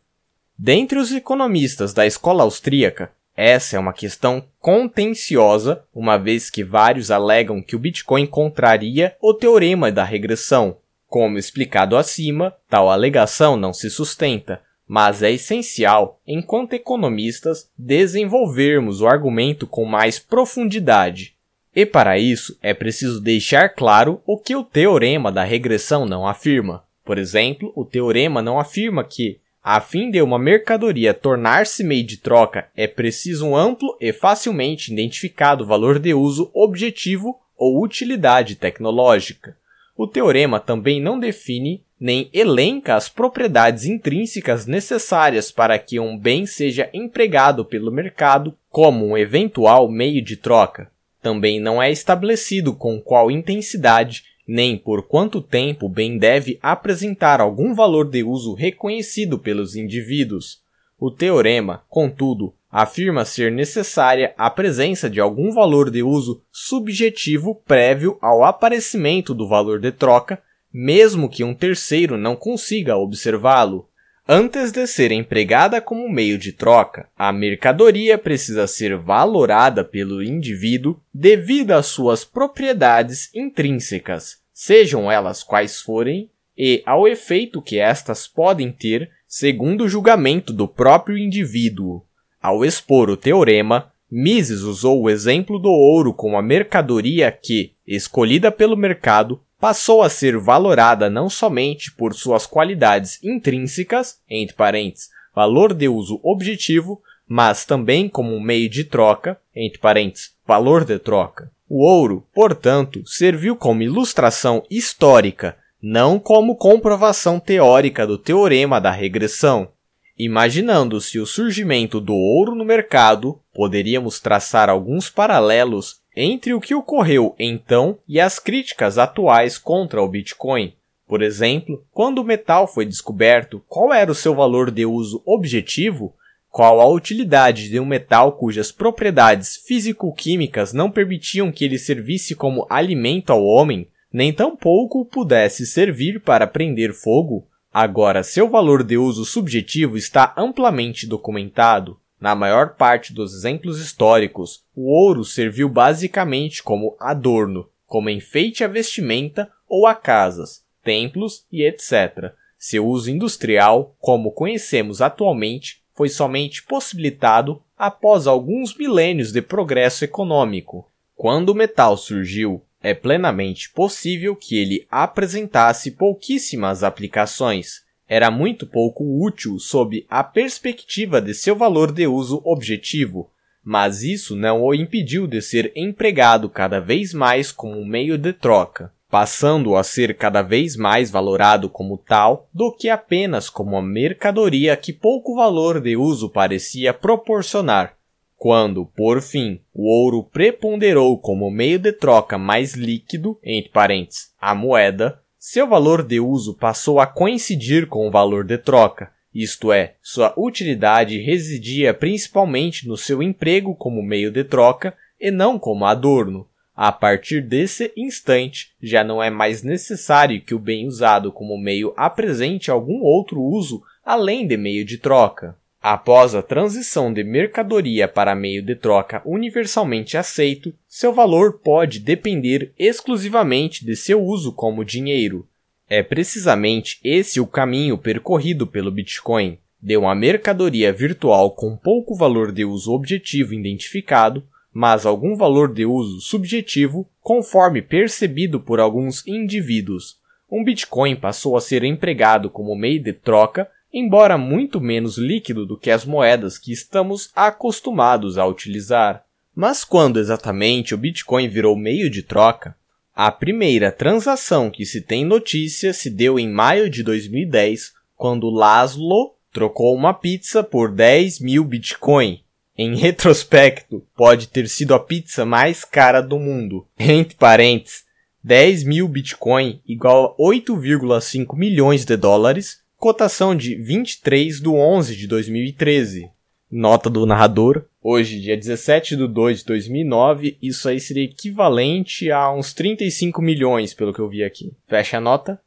Dentre 0.57 0.99
os 0.99 1.11
economistas 1.11 1.93
da 1.93 2.05
escola 2.05 2.43
austríaca, 2.43 3.11
essa 3.39 3.77
é 3.77 3.79
uma 3.79 3.93
questão 3.93 4.43
contenciosa, 4.59 5.81
uma 5.95 6.17
vez 6.17 6.49
que 6.49 6.61
vários 6.61 7.09
alegam 7.09 7.61
que 7.61 7.73
o 7.73 7.79
Bitcoin 7.79 8.25
contraria 8.25 9.15
o 9.21 9.33
teorema 9.33 9.89
da 9.89 10.03
regressão. 10.03 10.75
Como 11.07 11.37
explicado 11.37 11.95
acima, 11.95 12.53
tal 12.69 12.89
alegação 12.89 13.55
não 13.55 13.71
se 13.71 13.89
sustenta, 13.89 14.61
mas 14.85 15.23
é 15.23 15.31
essencial, 15.31 16.19
enquanto 16.27 16.73
economistas, 16.73 17.69
desenvolvermos 17.77 18.99
o 18.99 19.07
argumento 19.07 19.65
com 19.65 19.85
mais 19.85 20.19
profundidade. 20.19 21.33
E 21.73 21.85
para 21.85 22.19
isso 22.19 22.57
é 22.61 22.73
preciso 22.73 23.21
deixar 23.21 23.69
claro 23.69 24.21
o 24.25 24.37
que 24.37 24.53
o 24.53 24.65
teorema 24.65 25.31
da 25.31 25.45
regressão 25.45 26.05
não 26.05 26.27
afirma. 26.27 26.83
Por 27.05 27.17
exemplo, 27.17 27.71
o 27.73 27.85
teorema 27.85 28.41
não 28.41 28.59
afirma 28.59 29.01
que 29.01 29.39
a 29.71 29.79
fim 29.79 30.09
de 30.09 30.19
uma 30.19 30.39
mercadoria 30.39 31.13
tornar-se 31.13 31.83
meio 31.83 32.03
de 32.03 32.17
troca, 32.17 32.67
é 32.75 32.87
preciso 32.87 33.45
um 33.45 33.55
amplo 33.55 33.95
e 34.01 34.11
facilmente 34.11 34.91
identificado 34.91 35.63
valor 35.63 35.99
de 35.99 36.11
uso 36.11 36.49
objetivo 36.55 37.39
ou 37.55 37.83
utilidade 37.83 38.55
tecnológica. 38.55 39.55
O 39.95 40.07
teorema 40.07 40.59
também 40.59 40.99
não 40.99 41.19
define 41.19 41.83
nem 41.99 42.31
elenca 42.33 42.95
as 42.95 43.09
propriedades 43.09 43.85
intrínsecas 43.85 44.65
necessárias 44.65 45.51
para 45.51 45.77
que 45.77 45.99
um 45.99 46.17
bem 46.17 46.47
seja 46.47 46.89
empregado 46.91 47.63
pelo 47.63 47.91
mercado 47.91 48.57
como 48.71 49.05
um 49.05 49.15
eventual 49.15 49.87
meio 49.87 50.23
de 50.23 50.35
troca. 50.35 50.89
Também 51.21 51.59
não 51.59 51.79
é 51.79 51.91
estabelecido 51.91 52.73
com 52.73 52.99
qual 52.99 53.29
intensidade 53.29 54.23
nem 54.51 54.75
por 54.75 55.03
quanto 55.03 55.43
tempo 55.43 55.85
o 55.85 55.89
bem 55.89 56.17
deve 56.17 56.57
apresentar 56.59 57.39
algum 57.39 57.75
valor 57.75 58.09
de 58.09 58.23
uso 58.23 58.55
reconhecido 58.55 59.37
pelos 59.37 59.75
indivíduos. 59.75 60.63
O 60.99 61.11
teorema, 61.11 61.83
contudo, 61.87 62.51
afirma 62.71 63.25
ser 63.25 63.51
necessária 63.51 64.33
a 64.35 64.49
presença 64.49 65.07
de 65.07 65.19
algum 65.19 65.51
valor 65.51 65.91
de 65.91 66.01
uso 66.01 66.41
subjetivo 66.51 67.61
prévio 67.63 68.17
ao 68.19 68.43
aparecimento 68.43 69.35
do 69.35 69.47
valor 69.47 69.79
de 69.79 69.91
troca, 69.91 70.41
mesmo 70.73 71.29
que 71.29 71.43
um 71.43 71.53
terceiro 71.53 72.17
não 72.17 72.35
consiga 72.35 72.97
observá-lo. 72.97 73.87
Antes 74.27 74.71
de 74.71 74.87
ser 74.87 75.11
empregada 75.11 75.79
como 75.79 76.11
meio 76.11 76.39
de 76.39 76.53
troca, 76.53 77.07
a 77.15 77.31
mercadoria 77.31 78.17
precisa 78.17 78.65
ser 78.65 78.97
valorada 78.97 79.83
pelo 79.83 80.23
indivíduo 80.23 80.99
devido 81.13 81.71
às 81.71 81.85
suas 81.85 82.25
propriedades 82.25 83.29
intrínsecas 83.35 84.38
sejam 84.61 85.09
elas 85.09 85.41
quais 85.41 85.79
forem, 85.79 86.29
e 86.57 86.83
ao 86.85 87.07
efeito 87.07 87.61
que 87.61 87.79
estas 87.79 88.27
podem 88.27 88.73
ter, 88.73 89.09
segundo 89.25 89.85
o 89.85 89.87
julgamento 89.87 90.51
do 90.51 90.67
próprio 90.67 91.17
indivíduo. 91.17 92.03
Ao 92.41 92.65
expor 92.65 93.09
o 93.09 93.15
teorema, 93.15 93.89
Mises 94.11 94.63
usou 94.63 95.01
o 95.01 95.09
exemplo 95.09 95.57
do 95.59 95.69
ouro 95.69 96.13
como 96.13 96.35
a 96.35 96.41
mercadoria 96.41 97.31
que, 97.31 97.75
escolhida 97.87 98.51
pelo 98.51 98.75
mercado, 98.75 99.41
passou 99.57 100.03
a 100.03 100.09
ser 100.09 100.37
valorada 100.37 101.09
não 101.09 101.29
somente 101.29 101.93
por 101.93 102.13
suas 102.13 102.45
qualidades 102.45 103.17
intrínsecas, 103.23 104.19
entre 104.29 104.57
parênteses, 104.57 105.09
valor 105.33 105.73
de 105.73 105.87
uso 105.87 106.19
objetivo, 106.21 107.01
mas 107.25 107.63
também 107.63 108.09
como 108.09 108.35
um 108.35 108.41
meio 108.41 108.67
de 108.67 108.83
troca, 108.83 109.39
entre 109.55 109.79
parênteses, 109.79 110.35
valor 110.45 110.83
de 110.83 110.99
troca. 110.99 111.49
O 111.69 111.85
ouro, 111.85 112.25
portanto, 112.33 113.03
serviu 113.05 113.55
como 113.55 113.83
ilustração 113.83 114.63
histórica, 114.71 115.55
não 115.79 116.17
como 116.17 116.55
comprovação 116.55 117.39
teórica 117.39 118.07
do 118.07 118.17
teorema 118.17 118.81
da 118.81 118.89
regressão. 118.89 119.69
Imaginando-se 120.17 121.19
o 121.19 121.27
surgimento 121.27 122.01
do 122.01 122.15
ouro 122.15 122.55
no 122.55 122.65
mercado, 122.65 123.39
poderíamos 123.53 124.19
traçar 124.19 124.67
alguns 124.67 125.11
paralelos 125.11 126.01
entre 126.15 126.55
o 126.55 126.59
que 126.59 126.73
ocorreu 126.73 127.35
então 127.37 127.99
e 128.07 128.19
as 128.19 128.39
críticas 128.39 128.97
atuais 128.97 129.59
contra 129.59 130.01
o 130.01 130.07
Bitcoin. 130.07 130.73
Por 131.07 131.21
exemplo, 131.21 131.85
quando 131.91 132.17
o 132.17 132.23
metal 132.23 132.67
foi 132.67 132.85
descoberto, 132.85 133.63
qual 133.67 133.93
era 133.93 134.11
o 134.11 134.15
seu 134.15 134.33
valor 134.33 134.71
de 134.71 134.87
uso 134.87 135.21
objetivo 135.23 136.15
qual 136.49 136.81
a 136.81 136.89
utilidade 136.89 137.69
de 137.69 137.79
um 137.79 137.85
metal 137.85 138.33
cujas 138.33 138.71
propriedades 138.71 139.57
físico-químicas 139.57 140.73
não 140.73 140.89
permitiam 140.89 141.51
que 141.51 141.63
ele 141.63 141.77
servisse 141.77 142.35
como 142.35 142.65
alimento 142.69 143.31
ao 143.31 143.43
homem, 143.43 143.87
nem 144.11 144.33
tampouco 144.33 145.05
pudesse 145.05 145.65
servir 145.65 146.19
para 146.21 146.47
prender 146.47 146.93
fogo. 146.93 147.47
Agora, 147.71 148.23
seu 148.23 148.49
valor 148.49 148.83
de 148.83 148.97
uso 148.97 149.23
subjetivo 149.23 149.95
está 149.95 150.33
amplamente 150.35 151.05
documentado. 151.05 151.99
Na 152.19 152.35
maior 152.35 152.75
parte 152.75 153.13
dos 153.13 153.33
exemplos 153.33 153.79
históricos, 153.79 154.63
o 154.75 154.91
ouro 154.91 155.23
serviu 155.23 155.69
basicamente 155.69 156.63
como 156.63 156.97
adorno, 156.99 157.69
como 157.85 158.09
enfeite 158.09 158.63
à 158.63 158.67
vestimenta 158.67 159.49
ou 159.67 159.85
a 159.85 159.93
casas, 159.93 160.63
templos 160.83 161.45
e 161.51 161.63
etc. 161.63 162.33
Seu 162.57 162.85
uso 162.85 163.09
industrial, 163.09 163.95
como 163.99 164.31
conhecemos 164.31 165.01
atualmente, 165.01 165.78
foi 165.99 166.07
somente 166.07 166.63
possibilitado 166.63 167.61
após 167.77 168.25
alguns 168.25 168.73
milênios 168.73 169.33
de 169.33 169.41
progresso 169.41 170.05
econômico. 170.05 170.89
Quando 171.13 171.49
o 171.49 171.53
metal 171.53 171.97
surgiu, 171.97 172.63
é 172.81 172.93
plenamente 172.93 173.69
possível 173.69 174.33
que 174.33 174.57
ele 174.57 174.87
apresentasse 174.89 175.91
pouquíssimas 175.91 176.85
aplicações. 176.85 177.81
Era 178.07 178.31
muito 178.31 178.65
pouco 178.65 179.21
útil 179.21 179.59
sob 179.59 180.05
a 180.09 180.23
perspectiva 180.23 181.21
de 181.21 181.33
seu 181.33 181.53
valor 181.53 181.91
de 181.91 182.07
uso 182.07 182.41
objetivo, 182.45 183.29
mas 183.61 184.01
isso 184.01 184.37
não 184.37 184.63
o 184.63 184.73
impediu 184.73 185.27
de 185.27 185.41
ser 185.41 185.69
empregado 185.75 186.49
cada 186.49 186.79
vez 186.79 187.13
mais 187.13 187.51
como 187.51 187.83
meio 187.83 188.17
de 188.17 188.31
troca, 188.31 188.89
passando 189.09 189.75
a 189.75 189.83
ser 189.83 190.15
cada 190.15 190.41
vez 190.41 190.75
mais 190.75 191.09
valorado 191.09 191.69
como 191.69 191.97
tal 191.97 192.47
do 192.53 192.71
que 192.71 192.89
apenas 192.89 193.49
como 193.49 193.71
uma 193.71 193.81
mercadoria 193.81 194.77
que 194.77 194.93
pouco 194.93 195.35
valor 195.35 195.81
de 195.81 195.97
uso 195.97 196.29
parecia 196.29 196.93
proporcionar. 196.93 197.95
Quando, 198.37 198.85
por 198.85 199.21
fim, 199.21 199.59
o 199.73 199.89
ouro 199.89 200.23
preponderou 200.23 201.17
como 201.17 201.51
meio 201.51 201.79
de 201.79 201.91
troca 201.91 202.37
mais 202.37 202.73
líquido, 202.73 203.37
entre 203.43 203.71
parênteses, 203.71 204.31
a 204.39 204.55
moeda, 204.55 205.19
seu 205.37 205.67
valor 205.67 206.03
de 206.03 206.19
uso 206.19 206.53
passou 206.53 206.99
a 206.99 207.07
coincidir 207.07 207.87
com 207.87 208.07
o 208.07 208.11
valor 208.11 208.45
de 208.45 208.57
troca, 208.57 209.11
isto 209.33 209.71
é, 209.71 209.95
sua 210.01 210.33
utilidade 210.35 211.21
residia 211.21 211.93
principalmente 211.93 212.87
no 212.87 212.97
seu 212.97 213.21
emprego 213.21 213.75
como 213.75 214.01
meio 214.01 214.31
de 214.31 214.43
troca 214.43 214.95
e 215.19 215.29
não 215.29 215.59
como 215.59 215.85
adorno. 215.85 216.47
A 216.81 216.93
partir 216.93 217.41
desse 217.41 217.91
instante, 217.97 218.71
já 218.81 219.03
não 219.03 219.21
é 219.21 219.29
mais 219.29 219.63
necessário 219.63 220.39
que 220.39 220.55
o 220.55 220.59
bem 220.59 220.87
usado 220.87 221.29
como 221.29 221.57
meio 221.57 221.93
apresente 221.97 222.71
algum 222.71 223.01
outro 223.01 223.41
uso 223.41 223.83
além 224.05 224.47
de 224.47 224.55
meio 224.55 224.85
de 224.85 224.97
troca. 224.97 225.57
Após 225.81 226.33
a 226.33 226.41
transição 226.41 227.11
de 227.11 227.21
mercadoria 227.21 228.07
para 228.07 228.33
meio 228.33 228.61
de 228.61 228.77
troca 228.77 229.21
universalmente 229.25 230.15
aceito, 230.15 230.73
seu 230.87 231.11
valor 231.11 231.59
pode 231.59 231.99
depender 231.99 232.71
exclusivamente 232.79 233.85
de 233.85 233.97
seu 233.97 234.23
uso 234.23 234.53
como 234.53 234.85
dinheiro. 234.85 235.45
É 235.89 236.01
precisamente 236.01 236.97
esse 237.03 237.41
o 237.41 237.45
caminho 237.45 237.97
percorrido 237.97 238.65
pelo 238.65 238.89
Bitcoin, 238.89 239.57
de 239.81 239.97
uma 239.97 240.15
mercadoria 240.15 240.93
virtual 240.93 241.51
com 241.51 241.75
pouco 241.75 242.15
valor 242.15 242.53
de 242.53 242.63
uso 242.63 242.93
objetivo 242.93 243.53
identificado, 243.53 244.47
mas 244.73 245.05
algum 245.05 245.35
valor 245.35 245.73
de 245.73 245.85
uso 245.85 246.21
subjetivo, 246.21 247.09
conforme 247.21 247.81
percebido 247.81 248.59
por 248.59 248.79
alguns 248.79 249.25
indivíduos. 249.27 250.17
Um 250.51 250.63
Bitcoin 250.63 251.15
passou 251.15 251.55
a 251.55 251.61
ser 251.61 251.83
empregado 251.83 252.49
como 252.49 252.75
meio 252.75 253.01
de 253.01 253.13
troca 253.13 253.69
embora 253.93 254.37
muito 254.37 254.79
menos 254.79 255.17
líquido 255.17 255.65
do 255.65 255.77
que 255.77 255.89
as 255.89 256.05
moedas 256.05 256.57
que 256.57 256.71
estamos 256.71 257.29
acostumados 257.35 258.37
a 258.37 258.45
utilizar. 258.45 259.23
Mas 259.55 259.83
quando 259.83 260.19
exatamente 260.19 260.93
o 260.93 260.97
Bitcoin 260.97 261.47
virou 261.47 261.75
meio 261.75 262.09
de 262.09 262.23
troca? 262.23 262.75
A 263.15 263.31
primeira 263.31 263.91
transação 263.91 264.69
que 264.69 264.85
se 264.85 265.01
tem 265.01 265.25
notícia 265.25 265.91
se 265.91 266.09
deu 266.09 266.39
em 266.39 266.47
maio 266.47 266.89
de 266.89 267.03
2010, 267.03 267.93
quando 268.15 268.49
Laszlo 268.49 269.33
trocou 269.51 269.93
uma 269.95 270.13
pizza 270.13 270.63
por 270.63 270.91
10 270.91 271.39
mil 271.41 271.65
Bitcoin. 271.65 272.41
Em 272.81 272.95
retrospecto, 272.95 274.07
pode 274.15 274.47
ter 274.47 274.69
sido 274.69 274.93
a 274.93 274.99
pizza 275.01 275.43
mais 275.43 275.83
cara 275.83 276.21
do 276.21 276.39
mundo. 276.39 276.87
Entre 276.97 277.35
parênteses, 277.35 278.05
10 278.41 278.85
mil 278.85 279.05
Bitcoin 279.05 279.81
igual 279.85 280.33
a 280.39 280.41
8,5 280.41 281.57
milhões 281.57 282.05
de 282.05 282.15
dólares, 282.15 282.79
cotação 282.95 283.53
de 283.53 283.75
23 283.75 284.61
de 284.61 284.69
11 284.69 285.13
de 285.17 285.27
2013. 285.27 286.29
Nota 286.71 287.09
do 287.09 287.25
narrador, 287.25 287.83
hoje, 288.01 288.39
dia 288.39 288.55
17 288.55 289.17
de 289.17 289.27
2 289.27 289.59
de 289.59 289.65
2009, 289.65 290.57
isso 290.61 290.87
aí 290.87 291.01
seria 291.01 291.25
equivalente 291.25 292.31
a 292.31 292.49
uns 292.49 292.71
35 292.71 293.41
milhões, 293.41 293.93
pelo 293.93 294.13
que 294.13 294.21
eu 294.21 294.29
vi 294.29 294.41
aqui. 294.41 294.71
Fecha 294.87 295.17
a 295.17 295.21
nota. 295.21 295.59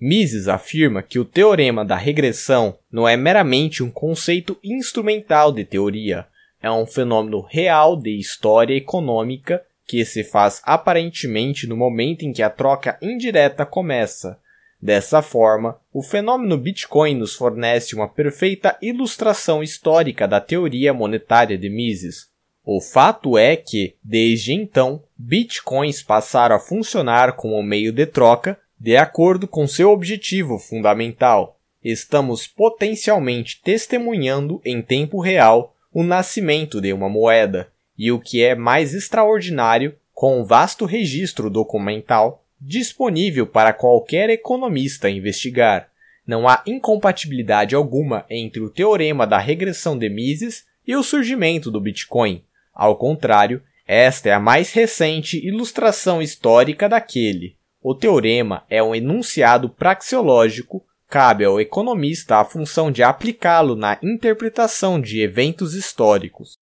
Mises 0.00 0.46
afirma 0.46 1.02
que 1.02 1.18
o 1.18 1.24
teorema 1.24 1.84
da 1.84 1.96
regressão 1.96 2.78
não 2.92 3.08
é 3.08 3.16
meramente 3.16 3.82
um 3.82 3.90
conceito 3.90 4.56
instrumental 4.62 5.50
de 5.50 5.64
teoria, 5.64 6.28
é 6.62 6.70
um 6.70 6.86
fenômeno 6.86 7.40
real 7.40 7.96
de 7.96 8.18
história 8.18 8.74
econômica 8.74 9.62
que 9.86 10.04
se 10.04 10.22
faz 10.22 10.62
aparentemente 10.64 11.66
no 11.66 11.76
momento 11.76 12.22
em 12.24 12.32
que 12.32 12.42
a 12.42 12.50
troca 12.50 12.98
indireta 13.02 13.66
começa, 13.66 14.38
Dessa 14.82 15.20
forma, 15.20 15.78
o 15.92 16.02
fenômeno 16.02 16.56
Bitcoin 16.56 17.14
nos 17.14 17.34
fornece 17.34 17.94
uma 17.94 18.08
perfeita 18.08 18.78
ilustração 18.80 19.62
histórica 19.62 20.26
da 20.26 20.40
teoria 20.40 20.94
monetária 20.94 21.58
de 21.58 21.68
Mises. 21.68 22.30
O 22.64 22.80
fato 22.80 23.36
é 23.36 23.56
que, 23.56 23.94
desde 24.02 24.54
então, 24.54 25.02
bitcoins 25.18 26.02
passaram 26.02 26.56
a 26.56 26.60
funcionar 26.60 27.34
como 27.34 27.62
meio 27.62 27.92
de 27.92 28.06
troca 28.06 28.58
de 28.78 28.96
acordo 28.96 29.46
com 29.46 29.66
seu 29.66 29.90
objetivo 29.90 30.58
fundamental. 30.58 31.58
Estamos 31.84 32.46
potencialmente 32.46 33.60
testemunhando 33.62 34.62
em 34.64 34.80
tempo 34.80 35.20
real 35.20 35.74
o 35.92 36.02
nascimento 36.02 36.80
de 36.80 36.92
uma 36.92 37.08
moeda, 37.08 37.70
e 37.98 38.10
o 38.10 38.18
que 38.18 38.42
é 38.42 38.54
mais 38.54 38.94
extraordinário, 38.94 39.94
com 40.12 40.40
um 40.40 40.44
vasto 40.44 40.84
registro 40.84 41.50
documental, 41.50 42.44
disponível 42.60 43.46
para 43.46 43.72
qualquer 43.72 44.30
economista 44.30 45.08
investigar. 45.08 45.88
Não 46.26 46.48
há 46.48 46.62
incompatibilidade 46.66 47.74
alguma 47.74 48.24
entre 48.28 48.60
o 48.60 48.70
teorema 48.70 49.26
da 49.26 49.38
regressão 49.38 49.98
de 49.98 50.08
Mises 50.08 50.64
e 50.86 50.94
o 50.94 51.02
surgimento 51.02 51.70
do 51.70 51.80
Bitcoin. 51.80 52.44
Ao 52.74 52.96
contrário, 52.96 53.62
esta 53.86 54.28
é 54.28 54.32
a 54.32 54.38
mais 54.38 54.72
recente 54.72 55.44
ilustração 55.44 56.22
histórica 56.22 56.88
daquele. 56.88 57.56
O 57.82 57.94
teorema 57.94 58.64
é 58.68 58.82
um 58.82 58.94
enunciado 58.94 59.68
praxeológico, 59.68 60.84
cabe 61.10 61.44
ao 61.44 61.60
economista 61.60 62.36
a 62.36 62.44
função 62.44 62.90
de 62.90 63.02
aplicá-lo 63.02 63.74
na 63.74 63.98
interpretação 64.02 65.00
de 65.00 65.20
eventos 65.20 65.74
históricos. 65.74 66.56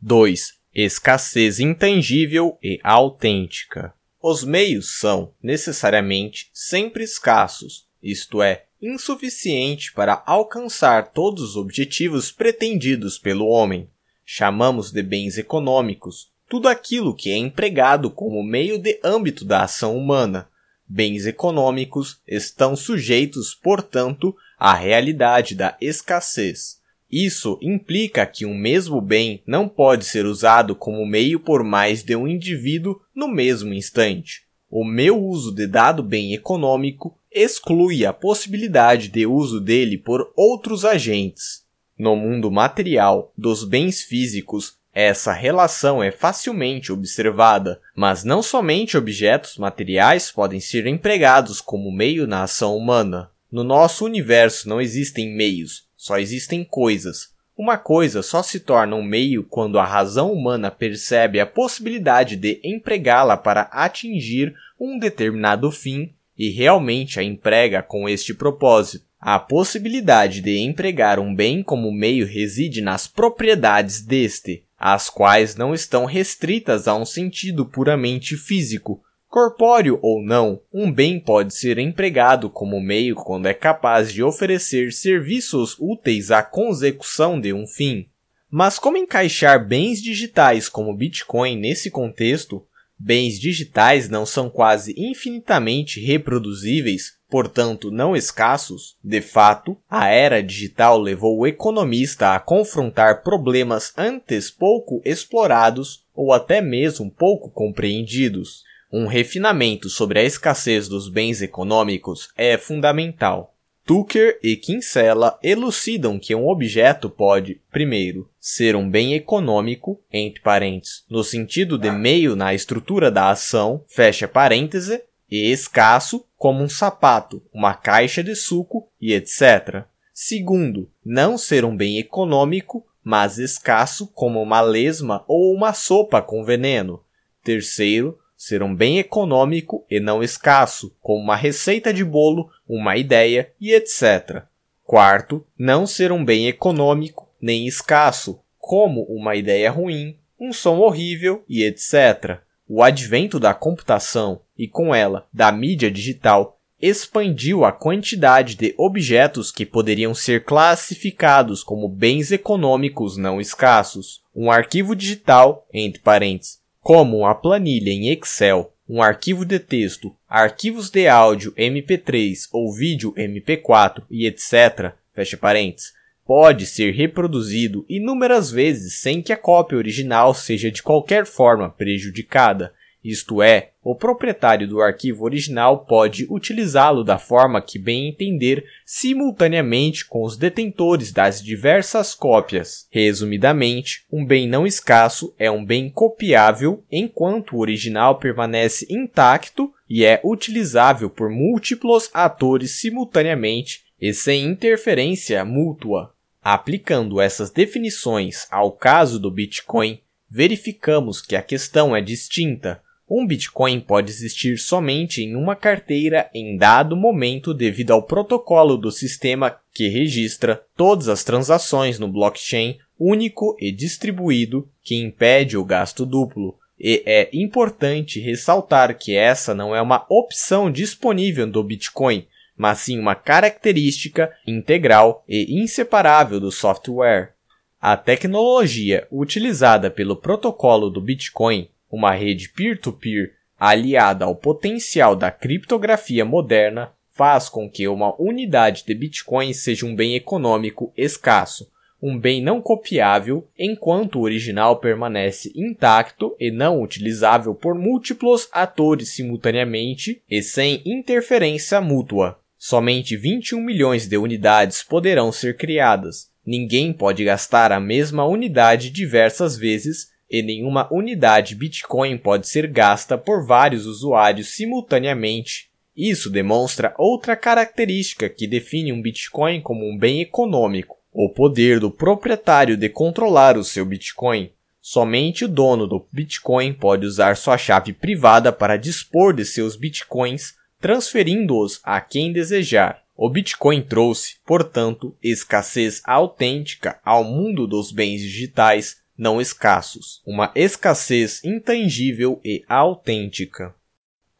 2. 0.00 0.54
Escassez 0.74 1.60
intangível 1.60 2.58
e 2.62 2.80
autêntica. 2.82 3.94
Os 4.20 4.42
meios 4.42 4.98
são, 4.98 5.32
necessariamente, 5.42 6.50
sempre 6.52 7.04
escassos, 7.04 7.86
isto 8.02 8.42
é, 8.42 8.64
insuficiente 8.82 9.92
para 9.92 10.22
alcançar 10.26 11.12
todos 11.12 11.50
os 11.50 11.56
objetivos 11.56 12.32
pretendidos 12.32 13.18
pelo 13.18 13.46
homem. 13.46 13.88
Chamamos 14.26 14.90
de 14.90 15.02
bens 15.02 15.38
econômicos 15.38 16.34
tudo 16.48 16.68
aquilo 16.68 17.14
que 17.14 17.30
é 17.30 17.36
empregado 17.36 18.10
como 18.10 18.42
meio 18.42 18.78
de 18.78 19.00
âmbito 19.02 19.44
da 19.44 19.62
ação 19.62 19.96
humana. 19.96 20.48
Bens 20.94 21.26
econômicos 21.26 22.20
estão 22.24 22.76
sujeitos, 22.76 23.52
portanto, 23.52 24.32
à 24.56 24.72
realidade 24.74 25.56
da 25.56 25.76
escassez. 25.80 26.78
Isso 27.10 27.58
implica 27.60 28.24
que 28.24 28.46
um 28.46 28.56
mesmo 28.56 29.00
bem 29.00 29.42
não 29.44 29.68
pode 29.68 30.04
ser 30.04 30.24
usado 30.24 30.76
como 30.76 31.04
meio 31.04 31.40
por 31.40 31.64
mais 31.64 32.04
de 32.04 32.14
um 32.14 32.28
indivíduo 32.28 33.00
no 33.12 33.26
mesmo 33.26 33.74
instante. 33.74 34.42
O 34.70 34.84
meu 34.84 35.20
uso 35.20 35.52
de 35.52 35.66
dado 35.66 36.00
bem 36.00 36.32
econômico 36.32 37.18
exclui 37.28 38.06
a 38.06 38.12
possibilidade 38.12 39.08
de 39.08 39.26
uso 39.26 39.60
dele 39.60 39.98
por 39.98 40.32
outros 40.36 40.84
agentes. 40.84 41.64
No 41.98 42.14
mundo 42.14 42.52
material 42.52 43.32
dos 43.36 43.64
bens 43.64 44.00
físicos, 44.00 44.78
essa 44.94 45.32
relação 45.32 46.00
é 46.00 46.12
facilmente 46.12 46.92
observada, 46.92 47.80
mas 47.96 48.22
não 48.22 48.40
somente 48.40 48.96
objetos 48.96 49.58
materiais 49.58 50.30
podem 50.30 50.60
ser 50.60 50.86
empregados 50.86 51.60
como 51.60 51.90
meio 51.90 52.28
na 52.28 52.44
ação 52.44 52.76
humana. 52.76 53.28
No 53.50 53.64
nosso 53.64 54.04
universo 54.04 54.68
não 54.68 54.80
existem 54.80 55.34
meios, 55.34 55.88
só 55.96 56.18
existem 56.18 56.62
coisas. 56.62 57.34
Uma 57.56 57.76
coisa 57.76 58.22
só 58.22 58.42
se 58.42 58.60
torna 58.60 58.94
um 58.94 59.02
meio 59.02 59.44
quando 59.44 59.78
a 59.78 59.84
razão 59.84 60.32
humana 60.32 60.70
percebe 60.70 61.40
a 61.40 61.46
possibilidade 61.46 62.36
de 62.36 62.60
empregá-la 62.64 63.36
para 63.36 63.62
atingir 63.72 64.54
um 64.78 64.98
determinado 64.98 65.70
fim 65.70 66.12
e 66.36 66.50
realmente 66.50 67.18
a 67.18 67.22
emprega 67.22 67.82
com 67.82 68.08
este 68.08 68.34
propósito. 68.34 69.06
A 69.26 69.38
possibilidade 69.38 70.42
de 70.42 70.58
empregar 70.58 71.18
um 71.18 71.34
bem 71.34 71.62
como 71.62 71.90
meio 71.90 72.26
reside 72.26 72.82
nas 72.82 73.06
propriedades 73.06 74.02
deste, 74.02 74.64
as 74.78 75.08
quais 75.08 75.56
não 75.56 75.72
estão 75.72 76.04
restritas 76.04 76.86
a 76.86 76.94
um 76.94 77.06
sentido 77.06 77.64
puramente 77.64 78.36
físico, 78.36 79.02
Corpóreo 79.26 79.98
ou 80.02 80.22
não, 80.22 80.60
um 80.70 80.92
bem 80.92 81.18
pode 81.18 81.54
ser 81.54 81.78
empregado 81.78 82.50
como 82.50 82.78
meio 82.82 83.16
quando 83.16 83.46
é 83.46 83.54
capaz 83.54 84.12
de 84.12 84.22
oferecer 84.22 84.92
serviços 84.92 85.74
úteis 85.80 86.30
à 86.30 86.42
consecução 86.42 87.40
de 87.40 87.50
um 87.50 87.66
fim. 87.66 88.06
Mas 88.50 88.78
como 88.78 88.98
encaixar 88.98 89.66
bens 89.66 90.02
digitais 90.02 90.68
como 90.68 90.94
Bitcoin 90.94 91.56
nesse 91.56 91.90
contexto? 91.90 92.62
Bens 92.98 93.40
digitais 93.40 94.08
não 94.08 94.24
são 94.26 94.50
quase 94.50 94.94
infinitamente 94.96 95.98
reproduzíveis, 95.98 97.14
portanto 97.34 97.90
não 97.90 98.14
escassos. 98.14 98.96
De 99.02 99.20
fato, 99.20 99.76
a 99.90 100.08
era 100.08 100.40
digital 100.40 100.96
levou 100.96 101.36
o 101.36 101.48
economista 101.48 102.32
a 102.32 102.38
confrontar 102.38 103.24
problemas 103.24 103.92
antes 103.98 104.52
pouco 104.52 105.02
explorados 105.04 106.04
ou 106.14 106.32
até 106.32 106.60
mesmo 106.60 107.10
pouco 107.10 107.50
compreendidos. 107.50 108.62
Um 108.92 109.08
refinamento 109.08 109.90
sobre 109.90 110.20
a 110.20 110.22
escassez 110.22 110.86
dos 110.86 111.08
bens 111.08 111.42
econômicos 111.42 112.28
é 112.36 112.56
fundamental. 112.56 113.52
Tucker 113.84 114.38
e 114.40 114.54
Kinsella 114.54 115.36
elucidam 115.42 116.20
que 116.20 116.36
um 116.36 116.46
objeto 116.46 117.10
pode, 117.10 117.60
primeiro, 117.68 118.30
ser 118.38 118.76
um 118.76 118.88
bem 118.88 119.12
econômico, 119.14 120.00
entre 120.12 120.40
parênteses, 120.40 121.02
no 121.10 121.24
sentido 121.24 121.76
de 121.76 121.90
meio 121.90 122.36
na 122.36 122.54
estrutura 122.54 123.10
da 123.10 123.30
ação, 123.30 123.82
fecha 123.88 124.28
parêntese, 124.28 125.02
e 125.30 125.50
escasso, 125.50 126.24
como 126.36 126.62
um 126.62 126.68
sapato, 126.68 127.42
uma 127.52 127.74
caixa 127.74 128.22
de 128.22 128.34
suco 128.34 128.88
e 129.00 129.12
etc. 129.12 129.84
Segundo, 130.12 130.90
não 131.04 131.36
ser 131.36 131.64
um 131.64 131.76
bem 131.76 131.98
econômico, 131.98 132.86
mas 133.02 133.38
escasso, 133.38 134.06
como 134.08 134.40
uma 134.40 134.60
lesma 134.60 135.24
ou 135.26 135.52
uma 135.54 135.72
sopa 135.72 136.22
com 136.22 136.44
veneno. 136.44 137.02
Terceiro, 137.42 138.18
ser 138.36 138.62
um 138.62 138.74
bem 138.74 138.98
econômico 138.98 139.84
e 139.90 140.00
não 140.00 140.22
escasso, 140.22 140.94
como 141.00 141.20
uma 141.22 141.36
receita 141.36 141.92
de 141.92 142.04
bolo, 142.04 142.50
uma 142.68 142.96
ideia 142.96 143.52
e 143.60 143.72
etc. 143.72 144.44
Quarto, 144.84 145.46
não 145.58 145.86
ser 145.86 146.12
um 146.12 146.24
bem 146.24 146.46
econômico 146.46 147.28
nem 147.40 147.66
escasso, 147.66 148.40
como 148.58 149.02
uma 149.02 149.36
ideia 149.36 149.70
ruim, 149.70 150.18
um 150.38 150.52
som 150.52 150.78
horrível 150.78 151.44
e 151.48 151.62
etc. 151.62 152.40
O 152.66 152.82
advento 152.82 153.38
da 153.38 153.52
computação 153.52 154.40
e 154.56 154.66
com 154.66 154.94
ela 154.94 155.26
da 155.32 155.52
mídia 155.52 155.90
digital 155.90 156.58
expandiu 156.80 157.64
a 157.64 157.72
quantidade 157.72 158.56
de 158.56 158.74
objetos 158.76 159.50
que 159.50 159.64
poderiam 159.64 160.14
ser 160.14 160.44
classificados 160.44 161.62
como 161.62 161.88
bens 161.88 162.32
econômicos 162.32 163.16
não 163.16 163.40
escassos. 163.40 164.22
Um 164.34 164.50
arquivo 164.50 164.94
digital, 164.94 165.66
entre 165.72 166.00
parênteses, 166.00 166.60
como 166.80 167.18
uma 167.18 167.34
planilha 167.34 167.90
em 167.90 168.10
Excel, 168.10 168.72
um 168.88 169.02
arquivo 169.02 169.44
de 169.44 169.58
texto, 169.58 170.14
arquivos 170.28 170.90
de 170.90 171.08
áudio 171.08 171.52
MP3 171.52 172.48
ou 172.52 172.72
vídeo 172.72 173.14
MP4 173.14 174.02
e 174.10 174.26
etc., 174.26 174.92
fecha 175.14 175.36
parênteses, 175.36 175.92
pode 176.26 176.66
ser 176.66 176.92
reproduzido 176.92 177.84
inúmeras 177.88 178.50
vezes 178.50 179.00
sem 179.00 179.20
que 179.20 179.32
a 179.32 179.36
cópia 179.36 179.78
original 179.78 180.34
seja 180.34 180.70
de 180.70 180.82
qualquer 180.82 181.26
forma 181.26 181.68
prejudicada. 181.68 182.72
Isto 183.04 183.42
é, 183.42 183.72
o 183.82 183.94
proprietário 183.94 184.66
do 184.66 184.80
arquivo 184.80 185.24
original 185.24 185.84
pode 185.84 186.26
utilizá-lo 186.30 187.04
da 187.04 187.18
forma 187.18 187.60
que 187.60 187.78
bem 187.78 188.08
entender 188.08 188.64
simultaneamente 188.86 190.06
com 190.06 190.24
os 190.24 190.38
detentores 190.38 191.12
das 191.12 191.42
diversas 191.42 192.14
cópias. 192.14 192.88
Resumidamente, 192.90 194.06
um 194.10 194.24
bem 194.24 194.48
não 194.48 194.66
escasso 194.66 195.34
é 195.38 195.50
um 195.50 195.62
bem 195.62 195.90
copiável 195.90 196.82
enquanto 196.90 197.56
o 197.56 197.58
original 197.58 198.18
permanece 198.18 198.86
intacto 198.88 199.70
e 199.86 200.02
é 200.02 200.18
utilizável 200.24 201.10
por 201.10 201.28
múltiplos 201.28 202.08
atores 202.14 202.80
simultaneamente 202.80 203.84
e 204.00 204.14
sem 204.14 204.46
interferência 204.46 205.44
mútua. 205.44 206.13
Aplicando 206.44 207.20
essas 207.20 207.50
definições 207.50 208.46
ao 208.50 208.70
caso 208.70 209.18
do 209.18 209.30
Bitcoin, 209.30 209.98
verificamos 210.30 211.20
que 211.20 211.34
a 211.34 211.42
questão 211.42 211.96
é 211.96 212.00
distinta 212.00 212.84
um 213.08 213.26
Bitcoin 213.26 213.80
pode 213.80 214.10
existir 214.10 214.58
somente 214.58 215.22
em 215.22 215.36
uma 215.36 215.54
carteira 215.54 216.30
em 216.34 216.56
dado 216.56 216.96
momento 216.96 217.52
devido 217.52 217.90
ao 217.90 218.02
protocolo 218.02 218.78
do 218.78 218.90
sistema 218.90 219.58
que 219.72 219.88
registra 219.88 220.62
todas 220.74 221.08
as 221.08 221.22
transações 221.22 221.98
no 221.98 222.08
blockchain 222.08 222.78
único 222.98 223.56
e 223.60 223.70
distribuído 223.70 224.68
que 224.82 224.96
impede 224.96 225.56
o 225.56 225.64
gasto 225.64 226.06
duplo. 226.06 226.58
E 226.80 227.02
é 227.04 227.28
importante 227.32 228.20
ressaltar 228.20 228.96
que 228.96 229.14
essa 229.14 229.54
não 229.54 229.76
é 229.76 229.82
uma 229.82 230.06
opção 230.08 230.70
disponível 230.70 231.46
do 231.46 231.62
Bitcoin, 231.62 232.26
mas 232.56 232.78
sim 232.78 232.98
uma 232.98 233.14
característica 233.14 234.32
integral 234.46 235.24
e 235.28 235.60
inseparável 235.60 236.38
do 236.38 236.50
software. 236.50 237.34
A 237.80 237.96
tecnologia 237.96 239.06
utilizada 239.10 239.90
pelo 239.90 240.16
protocolo 240.16 240.88
do 240.88 241.00
Bitcoin 241.00 241.68
uma 241.90 242.12
rede 242.12 242.48
peer-to-peer 242.48 243.28
-peer 243.28 243.32
aliada 243.58 244.24
ao 244.24 244.34
potencial 244.34 245.14
da 245.14 245.30
criptografia 245.30 246.24
moderna 246.24 246.92
faz 247.10 247.48
com 247.48 247.70
que 247.70 247.86
uma 247.86 248.20
unidade 248.20 248.84
de 248.84 248.94
Bitcoin 248.94 249.52
seja 249.52 249.86
um 249.86 249.94
bem 249.94 250.16
econômico 250.16 250.92
escasso, 250.96 251.70
um 252.02 252.18
bem 252.18 252.42
não 252.42 252.60
copiável, 252.60 253.48
enquanto 253.56 254.16
o 254.16 254.22
original 254.22 254.78
permanece 254.78 255.52
intacto 255.54 256.34
e 256.38 256.50
não 256.50 256.82
utilizável 256.82 257.54
por 257.54 257.74
múltiplos 257.76 258.48
atores 258.52 259.14
simultaneamente 259.14 260.20
e 260.28 260.42
sem 260.42 260.82
interferência 260.84 261.80
mútua. 261.80 262.38
Somente 262.66 263.14
21 263.14 263.60
milhões 263.60 264.06
de 264.06 264.16
unidades 264.16 264.82
poderão 264.82 265.30
ser 265.30 265.54
criadas. 265.54 266.30
Ninguém 266.46 266.94
pode 266.94 267.22
gastar 267.22 267.70
a 267.70 267.78
mesma 267.78 268.24
unidade 268.24 268.88
diversas 268.88 269.54
vezes 269.54 270.08
e 270.30 270.42
nenhuma 270.42 270.88
unidade 270.90 271.54
Bitcoin 271.54 272.16
pode 272.16 272.48
ser 272.48 272.66
gasta 272.66 273.18
por 273.18 273.46
vários 273.46 273.84
usuários 273.84 274.56
simultaneamente. 274.56 275.68
Isso 275.94 276.30
demonstra 276.30 276.94
outra 276.96 277.36
característica 277.36 278.30
que 278.30 278.46
define 278.46 278.94
um 278.94 279.02
Bitcoin 279.02 279.60
como 279.60 279.86
um 279.86 279.98
bem 279.98 280.22
econômico: 280.22 280.96
o 281.12 281.28
poder 281.28 281.78
do 281.78 281.90
proprietário 281.90 282.78
de 282.78 282.88
controlar 282.88 283.58
o 283.58 283.62
seu 283.62 283.84
Bitcoin. 283.84 284.50
Somente 284.80 285.44
o 285.44 285.48
dono 285.48 285.86
do 285.86 286.08
Bitcoin 286.10 286.72
pode 286.72 287.04
usar 287.04 287.36
sua 287.36 287.58
chave 287.58 287.92
privada 287.92 288.50
para 288.50 288.78
dispor 288.78 289.34
de 289.34 289.44
seus 289.44 289.76
Bitcoins, 289.76 290.54
transferindo-os 290.84 291.80
a 291.82 291.98
quem 291.98 292.30
desejar. 292.30 293.02
O 293.16 293.30
Bitcoin 293.30 293.80
trouxe, 293.80 294.34
portanto, 294.44 295.16
escassez 295.22 296.02
autêntica 296.04 297.00
ao 297.02 297.24
mundo 297.24 297.66
dos 297.66 297.90
bens 297.90 298.20
digitais, 298.20 298.98
não 299.16 299.40
escassos, 299.40 300.20
uma 300.26 300.52
escassez 300.54 301.42
intangível 301.42 302.38
e 302.44 302.62
autêntica. 302.68 303.74